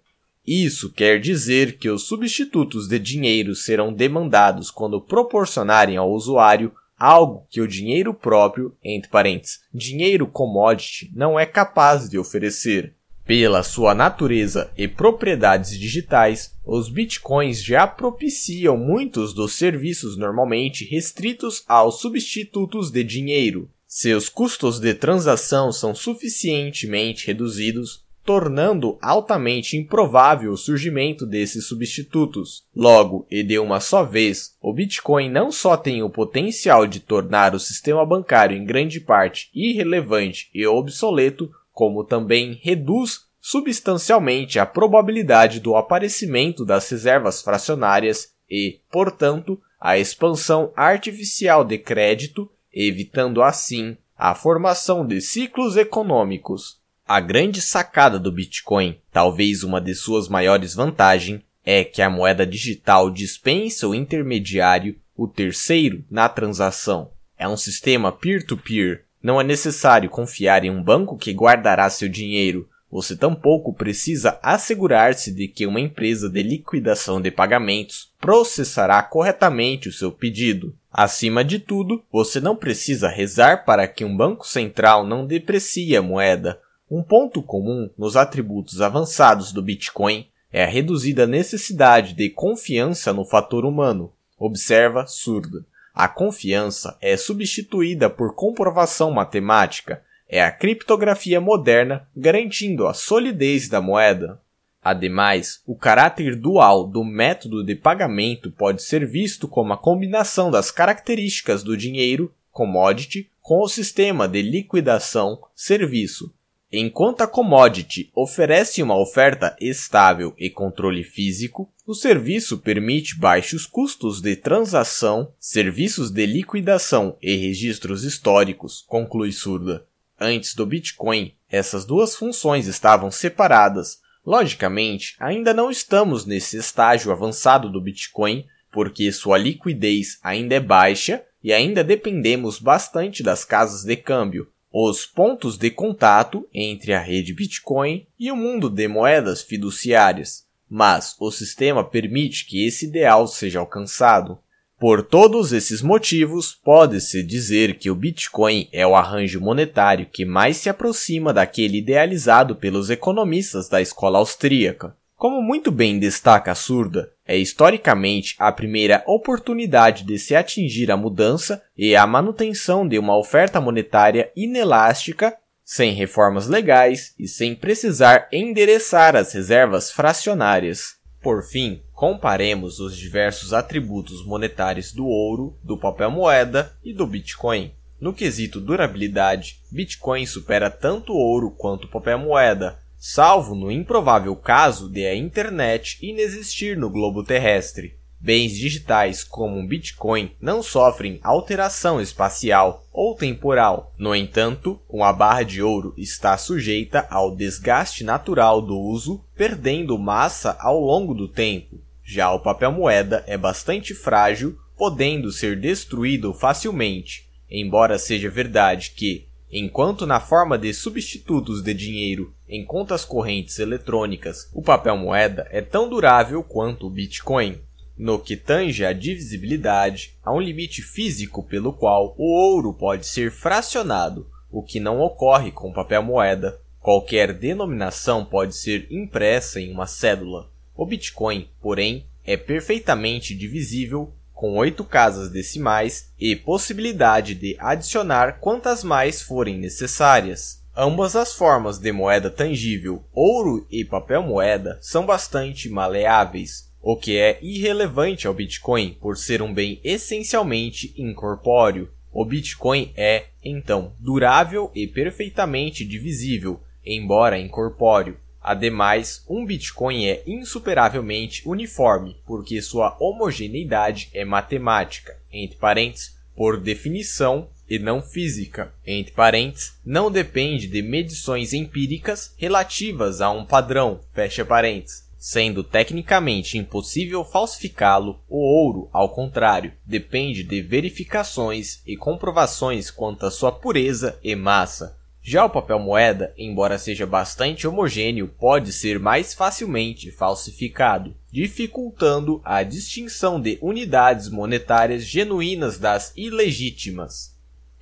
Isso 0.47 0.93
quer 0.93 1.19
dizer 1.19 1.79
que 1.79 1.89
os 1.89 2.07
substitutos 2.07 2.87
de 2.87 2.99
dinheiro 2.99 3.55
serão 3.55 3.91
demandados 3.91 4.71
quando 4.71 5.01
proporcionarem 5.01 5.97
ao 5.97 6.13
usuário 6.13 6.71
algo 6.99 7.47
que 7.51 7.61
o 7.61 7.69
dinheiro 7.69 8.15
próprio, 8.15 8.77
entre 8.83 9.11
parênteses, 9.11 9.61
dinheiro 9.73 10.27
commodity, 10.27 11.11
não 11.15 11.39
é 11.39 11.45
capaz 11.45 12.09
de 12.09 12.19
oferecer. 12.19 12.95
Pela 13.25 13.65
sua 13.65 13.93
natureza 13.93 14.71
e 14.79 14.87
propriedades 14.87 15.77
digitais, 15.77 16.55
os 16.65 16.89
bitcoins 16.89 17.61
já 17.61 17.85
propiciam 17.85 18.77
muitos 18.77 19.35
dos 19.35 19.55
serviços 19.55 20.17
normalmente 20.17 20.85
restritos 20.85 21.65
aos 21.67 22.01
substitutos 22.01 22.91
de 22.91 23.03
dinheiro. 23.03 23.69
Seus 23.89 24.29
custos 24.29 24.79
de 24.79 24.95
transação 24.95 25.73
são 25.73 25.93
suficientemente 25.93 27.27
reduzidos 27.27 28.06
tornando 28.27 28.99
altamente 29.01 29.77
improvável 29.77 30.51
o 30.51 30.57
surgimento 30.57 31.25
desses 31.25 31.69
substitutos. 31.69 32.67
Logo, 32.75 33.25
e 33.31 33.45
de 33.45 33.57
uma 33.57 33.79
só 33.79 34.03
vez, 34.03 34.57
o 34.61 34.73
Bitcoin 34.73 35.31
não 35.31 35.53
só 35.53 35.77
tem 35.77 36.03
o 36.03 36.11
potencial 36.11 36.89
de 36.89 36.99
tornar 36.99 37.55
o 37.55 37.61
sistema 37.61 38.05
bancário 38.05 38.57
em 38.57 38.65
grande 38.65 39.01
parte 39.01 39.49
irrelevante 39.55 40.51
e 40.53 40.67
obsoleto, 40.67 41.49
como 41.73 42.03
também 42.03 42.59
reduz 42.61 43.27
substancialmente 43.41 44.59
a 44.59 44.67
probabilidade 44.67 45.61
do 45.61 45.77
aparecimento 45.77 46.65
das 46.65 46.91
reservas 46.91 47.41
fracionárias 47.41 48.33
e, 48.51 48.81
portanto, 48.91 49.61
a 49.81 49.97
expansão 49.97 50.73
artificial 50.75 51.65
de 51.65 51.79
crédito, 51.79 52.51
evitando 52.73 53.41
assim 53.41 53.97
a 54.19 54.35
formação 54.35 55.07
de 55.07 55.21
ciclos 55.21 55.77
econômicos. 55.77 56.81
A 57.09 57.21
grande 57.21 57.63
sacada 57.63 58.19
do 58.19 58.33
Bitcoin, 58.33 58.99
talvez 59.13 59.63
uma 59.63 59.81
de 59.81 59.95
suas 59.95 60.29
maiores 60.29 60.75
vantagens, 60.75 61.41
é 61.65 61.85
que 61.85 62.03
a 62.03 62.11
moeda 62.11 62.45
digital 62.45 63.13
dispensa 63.13 63.87
o 63.87 63.95
intermediário, 63.95 64.97
o 65.17 65.29
terceiro, 65.29 66.05
na 66.11 66.29
transação. 66.29 67.13
É 67.39 67.47
um 67.47 67.57
sistema 67.57 68.11
peer-to-peer. 68.11 68.97
-peer. 68.97 69.01
Não 69.23 69.41
é 69.41 69.45
necessário 69.45 70.11
confiar 70.11 70.65
em 70.65 70.71
um 70.71 70.83
banco 70.83 71.17
que 71.17 71.31
guardará 71.31 71.89
seu 71.89 72.09
dinheiro. 72.09 72.69
Você 72.91 73.15
tampouco 73.15 73.73
precisa 73.73 74.41
assegurar-se 74.43 75.33
de 75.33 75.47
que 75.47 75.65
uma 75.65 75.81
empresa 75.81 76.29
de 76.29 76.43
liquidação 76.43 77.21
de 77.21 77.31
pagamentos 77.31 78.11
processará 78.21 79.01
corretamente 79.01 79.89
o 79.89 79.93
seu 79.93 80.11
pedido. 80.11 80.75
Acima 80.93 81.45
de 81.45 81.61
tudo, 81.61 82.03
você 82.11 82.41
não 82.41 82.57
precisa 82.57 83.09
rezar 83.09 83.65
para 83.65 83.87
que 83.87 84.05
um 84.05 84.17
banco 84.17 84.45
central 84.45 85.07
não 85.07 85.25
deprecie 85.25 85.97
a 85.97 86.03
moeda 86.03 86.61
um 86.91 87.03
ponto 87.03 87.43
comum 87.43 87.91
nos 87.99 88.17
atributos 88.17 88.81
avançados 88.81 89.51
do 89.51 89.61
Bitcoin 89.61 90.29
é 90.53 90.63
a 90.63 90.69
reduzida 90.69 91.27
necessidade 91.27 92.13
de 92.15 92.31
confiança 92.31 93.13
no 93.13 93.25
fator 93.25 93.65
humano. 93.65 94.13
Observa 94.39 95.05
surda. 95.07 95.65
A 95.93 96.07
confiança 96.07 96.97
é 97.01 97.17
substituída 97.17 98.09
por 98.09 98.35
comprovação 98.35 99.11
matemática. 99.11 100.03
É 100.29 100.43
a 100.43 100.53
criptografia 100.53 101.41
moderna 101.41 102.07
garantindo 102.17 102.87
a 102.87 102.95
solidez 102.95 103.69
da 103.69 103.81
moeda. 103.81 104.41
Ademais, 104.83 105.61
o 105.67 105.75
caráter 105.75 106.37
dual 106.37 106.87
do 106.87 107.03
método 107.03 107.65
de 107.65 107.75
pagamento 107.75 108.53
pode 108.53 108.83
ser 108.83 109.05
visto 109.05 109.49
como 109.49 109.73
a 109.73 109.77
combinação 109.77 110.53
das 110.53 110.71
características 110.71 111.65
do 111.65 111.77
dinheiro, 111.77 112.33
commodity, 112.53 113.29
com 113.43 113.61
o 113.61 113.69
sistema 113.69 114.29
de 114.29 114.43
liquidação, 114.43 115.41
serviço, 115.55 116.33
Enquanto 116.73 117.21
a 117.21 117.29
commodity 117.29 118.11
oferece 118.13 118.83
uma 118.83 118.99
oferta 118.99 119.57
estável 119.61 120.35
e 120.37 120.51
controle 120.51 121.05
físico, 121.05 121.73
o 121.87 121.95
serviço 121.95 122.59
permite 122.59 123.17
baixos 123.17 123.65
custos 123.65 124.21
de 124.21 124.35
transação, 124.35 125.33
serviços 125.39 126.11
de 126.11 126.27
liquidação 126.27 127.17
e 127.23 127.37
registros 127.37 128.03
históricos, 128.03 128.85
conclui 128.89 129.31
Surda. 129.31 129.87
Antes 130.19 130.57
do 130.57 130.67
Bitcoin, 130.67 131.35
essas 131.49 131.85
duas 131.85 132.17
funções 132.17 132.67
estavam 132.67 133.13
separadas. 133.13 133.99
Logicamente, 134.25 135.15
ainda 135.21 135.55
não 135.55 135.71
estamos 135.71 136.27
nesse 136.27 136.57
estágio 136.57 137.13
avançado 137.13 137.71
do 137.71 137.81
Bitcoin, 137.81 138.45
porque 138.73 139.13
sua 139.13 139.39
liquidez 139.39 140.19
ainda 140.21 140.57
é 140.57 140.61
baixa 140.61 141.23
e 141.45 141.53
ainda 141.53 141.85
dependemos 141.85 142.59
bastante 142.59 143.23
das 143.23 143.45
casas 143.45 143.85
de 143.85 143.95
câmbio, 143.95 144.51
os 144.79 145.07
pontos 145.07 145.57
de 145.57 145.71
contato 145.71 146.47
entre 146.53 146.93
a 146.93 147.01
rede 147.01 147.33
Bitcoin 147.33 148.07
e 148.21 148.31
o 148.31 148.37
mundo 148.37 148.69
de 148.69 148.87
moedas 148.87 149.41
fiduciárias, 149.41 150.45
mas 150.69 151.17
o 151.19 151.31
sistema 151.31 151.83
permite 151.83 152.45
que 152.45 152.67
esse 152.67 152.85
ideal 152.85 153.27
seja 153.27 153.59
alcançado. 153.59 154.39
Por 154.79 155.03
todos 155.03 155.55
esses 155.55 155.81
motivos, 155.81 156.53
pode-se 156.63 157.23
dizer 157.23 157.79
que 157.79 157.91
o 157.91 157.95
Bitcoin 157.95 158.69
é 158.71 158.87
o 158.87 158.95
arranjo 158.95 159.41
monetário 159.41 160.11
que 160.13 160.27
mais 160.27 160.59
se 160.59 160.69
aproxima 160.69 161.33
daquele 161.33 161.79
idealizado 161.79 162.55
pelos 162.55 162.91
economistas 162.91 163.71
da 163.71 163.81
escola 163.81 164.19
austríaca. 164.19 164.95
Como 165.17 165.41
muito 165.41 165.71
bem 165.71 165.99
destaca 165.99 166.53
a 166.53 166.55
Surda, 166.55 167.11
é 167.27 167.39
historicamente 167.39 168.37
a 168.39 168.53
primeira 168.53 169.03
oportunidade 169.07 170.05
de 170.05 170.19
se 170.19 170.37
atingir 170.37 170.91
a 170.91 170.97
mudança 170.97 171.63
e 171.75 171.97
a 171.97 172.07
manutenção 172.07 172.87
de 172.87 172.99
uma 172.99 173.17
oferta 173.17 173.59
monetária 173.59 174.31
inelástica, 174.37 175.35
sem 175.65 175.95
reformas 175.95 176.49
legais 176.49 177.15
e 177.19 177.27
sem 177.27 177.55
precisar 177.55 178.29
endereçar 178.31 179.17
as 179.17 179.33
reservas 179.33 179.91
fracionárias. 179.91 180.97
Por 181.23 181.43
fim, 181.43 181.81
comparemos 181.95 182.79
os 182.79 182.95
diversos 182.95 183.55
atributos 183.55 184.23
monetários 184.25 184.93
do 184.93 185.07
ouro, 185.07 185.57
do 185.65 185.79
papel 185.79 186.11
moeda 186.11 186.77
e 186.85 186.93
do 186.93 187.07
Bitcoin. 187.07 187.73
No 187.99 188.13
quesito 188.13 188.61
durabilidade, 188.61 189.61
Bitcoin 189.73 190.27
supera 190.27 190.71
tanto 190.71 191.15
ouro 191.15 191.51
quanto 191.51 191.87
o 191.87 191.91
papel 191.91 192.19
moeda, 192.19 192.79
salvo 192.99 193.55
no 193.55 193.71
improvável 193.71 194.35
caso 194.35 194.89
de 194.89 195.07
a 195.07 195.15
internet 195.15 195.99
inexistir 196.01 196.77
no 196.77 196.91
globo 196.91 197.23
terrestre. 197.23 197.97
Bens 198.19 198.57
digitais 198.57 199.23
como 199.23 199.59
um 199.59 199.67
Bitcoin 199.67 200.33
não 200.41 200.63
sofrem 200.63 201.21
alteração 201.23 202.01
espacial 202.01 202.85
ou 202.93 203.15
temporal. 203.15 203.93
No 203.97 204.15
entanto, 204.15 204.81
uma 204.89 205.13
barra 205.13 205.43
de 205.43 205.63
ouro 205.63 205.95
está 205.97 206.37
sujeita 206.37 207.07
ao 207.11 207.37
desgaste 207.37 208.03
natural 208.03 208.63
do 208.63 208.77
uso, 208.77 209.23
perdendo 209.37 209.99
massa 209.99 210.57
ao 210.59 210.81
longo 210.81 211.15
do 211.15 211.29
tempo. 211.29 211.79
Já 212.03 212.33
o 212.33 212.41
papel 212.41 212.73
moeda 212.73 213.23
é 213.27 213.37
bastante 213.37 213.95
frágil, 213.95 214.59
podendo 214.77 215.31
ser 215.31 215.59
destruído 215.61 216.33
facilmente. 216.33 217.29
Embora 217.51 217.99
seja 217.99 218.31
verdade 218.31 218.93
que, 218.97 219.27
enquanto 219.51 220.07
na 220.07 220.21
forma 220.21 220.59
de 220.59 220.73
substitutos 220.73 221.63
de 221.63 221.75
dinheiro 221.75 222.35
em 222.49 222.65
contas 222.65 223.05
correntes 223.05 223.59
eletrônicas, 223.59 224.49
o 224.53 224.63
papel 224.63 224.97
moeda 224.97 225.47
é 225.51 225.61
tão 225.61 225.89
durável 225.89 226.43
quanto 226.43 226.87
o 226.87 226.91
Bitcoin. 226.91 227.61
No 227.99 228.19
que 228.19 228.37
tange 228.37 228.85
à 228.85 228.93
divisibilidade, 228.93 230.15
há 230.23 230.33
um 230.33 230.41
limite 230.41 230.83
físico 230.83 231.43
pelo 231.43 231.73
qual 231.73 232.15
o 232.19 232.25
ouro 232.25 232.73
pode 232.73 233.07
ser 233.07 233.33
fracionado, 233.33 234.31
o 234.51 234.63
que 234.63 234.79
não 234.79 235.01
ocorre 235.01 235.51
com 235.51 235.73
papel 235.73 236.03
moeda. 236.03 236.61
Qualquer 236.79 237.33
denominação 237.33 238.25
pode 238.25 238.55
ser 238.55 238.87
impressa 238.91 239.61
em 239.61 239.73
uma 239.73 239.87
cédula. 239.87 240.49
O 240.77 240.87
Bitcoin, 240.87 241.49
porém, 241.61 242.07
é 242.25 242.37
perfeitamente 242.37 243.35
divisível 243.35 244.13
com 244.33 244.59
oito 244.59 244.85
casas 244.85 245.31
decimais 245.31 246.13
e 246.21 246.37
possibilidade 246.37 247.35
de 247.35 247.57
adicionar 247.59 248.39
quantas 248.39 248.85
mais 248.85 249.23
forem 249.23 249.59
necessárias. 249.59 250.56
Ambas 250.79 251.17
as 251.17 251.33
formas 251.33 251.79
de 251.79 251.91
moeda 251.91 252.29
tangível, 252.29 253.03
ouro 253.15 253.67
e 253.71 253.83
papel 253.83 254.23
moeda, 254.23 254.79
são 254.83 255.07
bastante 255.07 255.71
maleáveis, 255.71 256.71
o 256.83 256.95
que 256.95 257.17
é 257.17 257.39
irrelevante 257.41 258.27
ao 258.27 258.35
Bitcoin 258.35 258.93
por 259.01 259.17
ser 259.17 259.41
um 259.41 259.55
bem 259.55 259.81
essencialmente 259.83 260.93
incorpóreo. 260.99 261.91
O 262.13 262.27
Bitcoin 262.27 262.93
é, 262.95 263.25
então, 263.43 263.95
durável 263.99 264.71
e 264.75 264.87
perfeitamente 264.87 265.83
divisível, 265.83 266.61
embora 266.85 267.39
incorpóreo. 267.39 268.19
Ademais, 268.43 269.25
um 269.27 269.47
Bitcoin 269.47 270.05
é 270.07 270.23
insuperavelmente 270.27 271.43
uniforme, 271.49 272.19
porque 272.27 272.61
sua 272.61 272.95
homogeneidade 273.01 274.11
é 274.13 274.27
matemática, 274.27 275.17
entre 275.33 275.57
parênteses, 275.57 276.19
por 276.37 276.61
definição 276.61 277.49
e 277.69 277.79
não 277.79 278.01
física, 278.01 278.73
entre 278.87 279.13
parênteses, 279.13 279.75
não 279.85 280.11
depende 280.11 280.67
de 280.67 280.83
medições 280.83 281.53
empíricas 281.53 282.35
relativas 282.37 283.21
a 283.21 283.31
um 283.31 283.45
padrão, 283.45 284.01
fecha 284.13 284.45
parênteses 284.45 285.07
sendo 285.27 285.65
tecnicamente 285.65 286.57
impossível 286.57 287.25
falsificá-lo, 287.25 288.21
o 288.29 288.39
ouro, 288.39 288.89
ao 288.93 289.09
contrário, 289.09 289.73
depende 289.85 290.45
de 290.45 290.63
verificações 290.63 291.81
e 291.85 291.97
comprovações 291.97 292.93
quanto 292.93 293.27
à 293.27 293.31
sua 293.33 293.51
pureza 293.51 294.17
e 294.23 294.37
massa. 294.37 294.97
Já 295.21 295.45
o 295.45 295.51
papel 295.51 295.81
moeda, 295.81 296.33
embora 296.39 296.79
seja 296.79 297.05
bastante 297.05 297.67
homogêneo, 297.67 298.29
pode 298.39 298.73
ser 298.73 299.01
mais 299.01 299.35
facilmente 299.35 300.13
falsificado, 300.13 301.13
dificultando 301.33 302.41
a 302.45 302.63
distinção 302.63 303.41
de 303.41 303.59
unidades 303.61 304.29
monetárias 304.29 305.03
genuínas 305.03 305.77
das 305.77 306.13
ilegítimas. 306.17 307.36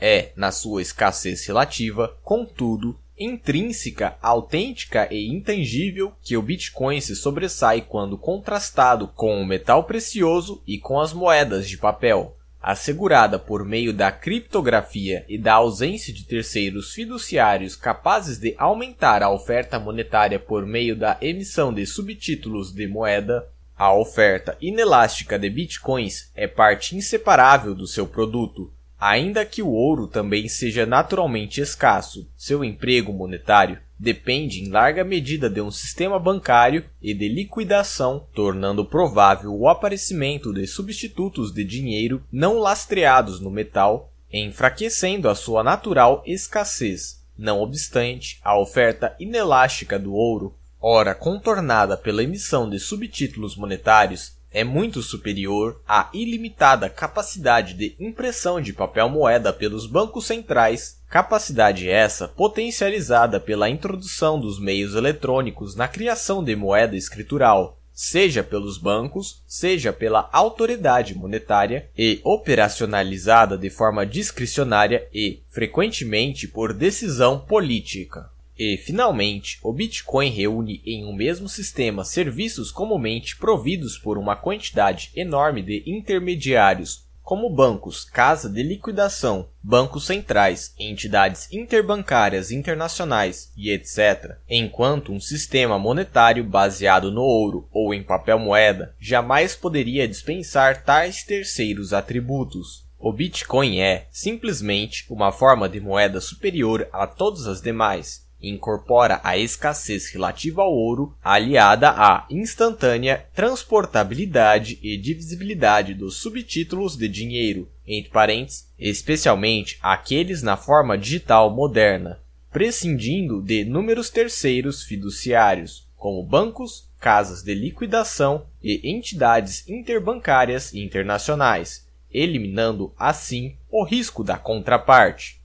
É, 0.07 0.33
na 0.37 0.53
sua 0.53 0.83
escassez 0.83 1.47
relativa, 1.47 2.15
contudo, 2.23 2.95
intrínseca, 3.19 4.19
autêntica 4.21 5.09
e 5.11 5.27
intangível 5.33 6.13
que 6.23 6.37
o 6.37 6.43
Bitcoin 6.43 7.01
se 7.01 7.17
sobressai 7.17 7.81
quando 7.81 8.19
contrastado 8.19 9.09
com 9.09 9.41
o 9.41 9.47
metal 9.47 9.85
precioso 9.85 10.63
e 10.67 10.79
com 10.79 11.01
as 11.01 11.15
moedas 11.15 11.67
de 11.67 11.79
papel, 11.79 12.37
assegurada 12.61 13.39
por 13.39 13.65
meio 13.65 13.95
da 13.95 14.13
criptografia 14.13 15.25
e 15.27 15.39
da 15.39 15.55
ausência 15.55 16.13
de 16.13 16.25
terceiros 16.25 16.93
fiduciários 16.93 17.75
capazes 17.75 18.37
de 18.37 18.55
aumentar 18.59 19.23
a 19.23 19.31
oferta 19.31 19.79
monetária 19.79 20.39
por 20.39 20.67
meio 20.67 20.95
da 20.95 21.17
emissão 21.23 21.73
de 21.73 21.87
subtítulos 21.87 22.75
de 22.75 22.87
moeda. 22.87 23.49
A 23.75 23.95
oferta 23.95 24.55
inelástica 24.61 25.39
de 25.39 25.49
bitcoins 25.49 26.31
é 26.35 26.47
parte 26.47 26.95
inseparável 26.95 27.75
do 27.75 27.87
seu 27.87 28.07
produto, 28.07 28.71
Ainda 29.07 29.45
que 29.45 29.61
o 29.61 29.69
ouro 29.69 30.07
também 30.07 30.49
seja 30.49 30.87
naturalmente 30.87 31.61
escasso, 31.61 32.27
seu 32.39 32.65
emprego 32.65 33.13
monetário 33.13 33.79
depende 33.99 34.63
em 34.63 34.71
larga 34.71 35.05
medida 35.05 35.51
de 35.51 35.61
um 35.61 35.71
sistema 35.71 36.19
bancário 36.19 36.83
e 37.03 37.13
de 37.13 37.29
liquidação, 37.29 38.27
tornando 38.35 38.83
provável 38.83 39.55
o 39.55 39.69
aparecimento 39.69 40.55
de 40.55 40.67
substitutos 40.67 41.53
de 41.53 41.65
dinheiro 41.65 42.25
não 42.33 42.59
lastreados 42.59 43.41
no 43.41 43.51
metal, 43.51 44.11
enfraquecendo 44.33 45.29
a 45.29 45.35
sua 45.35 45.63
natural 45.63 46.23
escassez. 46.25 47.23
Não 47.37 47.61
obstante, 47.61 48.41
a 48.43 48.59
oferta 48.59 49.15
inelástica 49.21 49.99
do 49.99 50.15
ouro, 50.15 50.55
ora 50.81 51.15
contornada 51.15 51.95
pela 51.95 52.23
emissão 52.23 52.71
de 52.71 52.79
subtítulos 52.79 53.55
monetários, 53.55 54.33
é 54.55 54.63
muito 54.63 55.03
superior 55.03 55.83
à 55.87 56.09
ilimitada 56.15 56.89
capacidade 56.89 57.75
de 57.75 57.97
impressão 57.99 58.61
de 58.61 58.73
papel 58.73 59.09
moeda 59.09 59.53
pelos 59.53 59.85
bancos 59.85 60.27
centrais, 60.27 61.01
capacidade 61.11 61.91
essa 61.91 62.29
potencializada 62.29 63.41
pela 63.41 63.69
introdução 63.69 64.39
dos 64.39 64.61
meios 64.61 64.95
eletrônicos 64.95 65.75
na 65.75 65.89
criação 65.89 66.43
de 66.43 66.55
moeda 66.55 66.97
escritural, 66.97 67.77
seja 67.93 68.45
pelos 68.45 68.79
bancos, 68.79 69.43
seja 69.47 69.93
pela 69.93 70.29
autoridade 70.33 71.17
monetária 71.17 71.91
e 71.99 72.21
operacionalizada 72.23 73.59
de 73.59 73.71
forma 73.71 74.07
discricionária 74.07 75.07
e, 75.13 75.43
frequentemente, 75.51 76.47
por 76.47 76.73
decisão 76.73 77.41
política. 77.41 78.34
E, 78.59 78.77
finalmente, 78.77 79.59
o 79.63 79.73
Bitcoin 79.73 80.31
reúne 80.31 80.81
em 80.87 81.05
um 81.05 81.13
mesmo 81.13 81.49
sistema 81.49 82.05
serviços 82.05 82.71
comumente 82.71 83.37
providos 83.37 83.99
por 83.99 84.17
uma 84.17 84.37
quantidade 84.37 85.11
enorme 85.17 85.63
de 85.63 85.83
intermediários, 85.87 87.05
como 87.25 87.49
bancos, 87.49 88.05
casa 88.05 88.51
de 88.51 88.63
liquidação, 88.63 89.49
bancos 89.63 90.05
centrais, 90.05 90.75
entidades 90.79 91.51
interbancárias 91.51 92.51
internacionais 92.51 93.51
e 93.57 93.71
etc., 93.71 94.37
enquanto 94.49 95.11
um 95.11 95.19
sistema 95.19 95.79
monetário 95.79 96.45
baseado 96.45 97.11
no 97.11 97.23
ouro 97.23 97.67
ou 97.73 97.95
em 97.95 98.03
papel 98.03 98.39
moeda 98.39 98.95
jamais 99.01 99.57
poderia 99.57 100.07
dispensar 100.07 100.85
tais 100.85 101.25
terceiros 101.25 101.95
atributos. 101.95 102.85
O 102.99 103.13
Bitcoin 103.13 103.81
é, 103.81 104.07
simplesmente, 104.11 105.07
uma 105.11 105.33
forma 105.33 105.69
de 105.69 105.81
moeda 105.81 106.21
superior 106.21 106.89
a 106.93 107.07
todas 107.07 107.47
as 107.47 107.61
demais, 107.61 108.24
incorpora 108.49 109.21
a 109.23 109.37
escassez 109.37 110.11
relativa 110.11 110.63
ao 110.63 110.73
ouro, 110.73 111.15
aliada 111.23 111.91
à 111.91 112.27
instantânea 112.31 113.27
transportabilidade 113.35 114.79
e 114.83 114.97
divisibilidade 114.97 115.95
dos 115.95 116.17
subtítulos 116.17 116.97
de 116.97 117.09
dinheiro, 117.09 117.69
entre 117.87 118.11
parênteses, 118.11 118.69
especialmente 118.79 119.79
aqueles 119.83 120.43
na 120.43 120.57
forma 120.57 120.97
digital 120.97 121.55
moderna, 121.55 122.21
prescindindo 122.51 123.43
de 123.43 123.65
números 123.65 124.11
terceiros 124.11 124.83
fiduciários, 124.83 125.89
como 125.97 126.23
bancos, 126.23 126.89
casas 127.01 127.43
de 127.43 127.55
liquidação 127.55 128.47
e 128.63 128.91
entidades 128.91 129.69
interbancárias 129.69 130.75
internacionais, 130.75 131.89
eliminando 132.11 132.93
assim 132.99 133.57
o 133.71 133.85
risco 133.85 134.23
da 134.23 134.39
contraparte. 134.39 135.44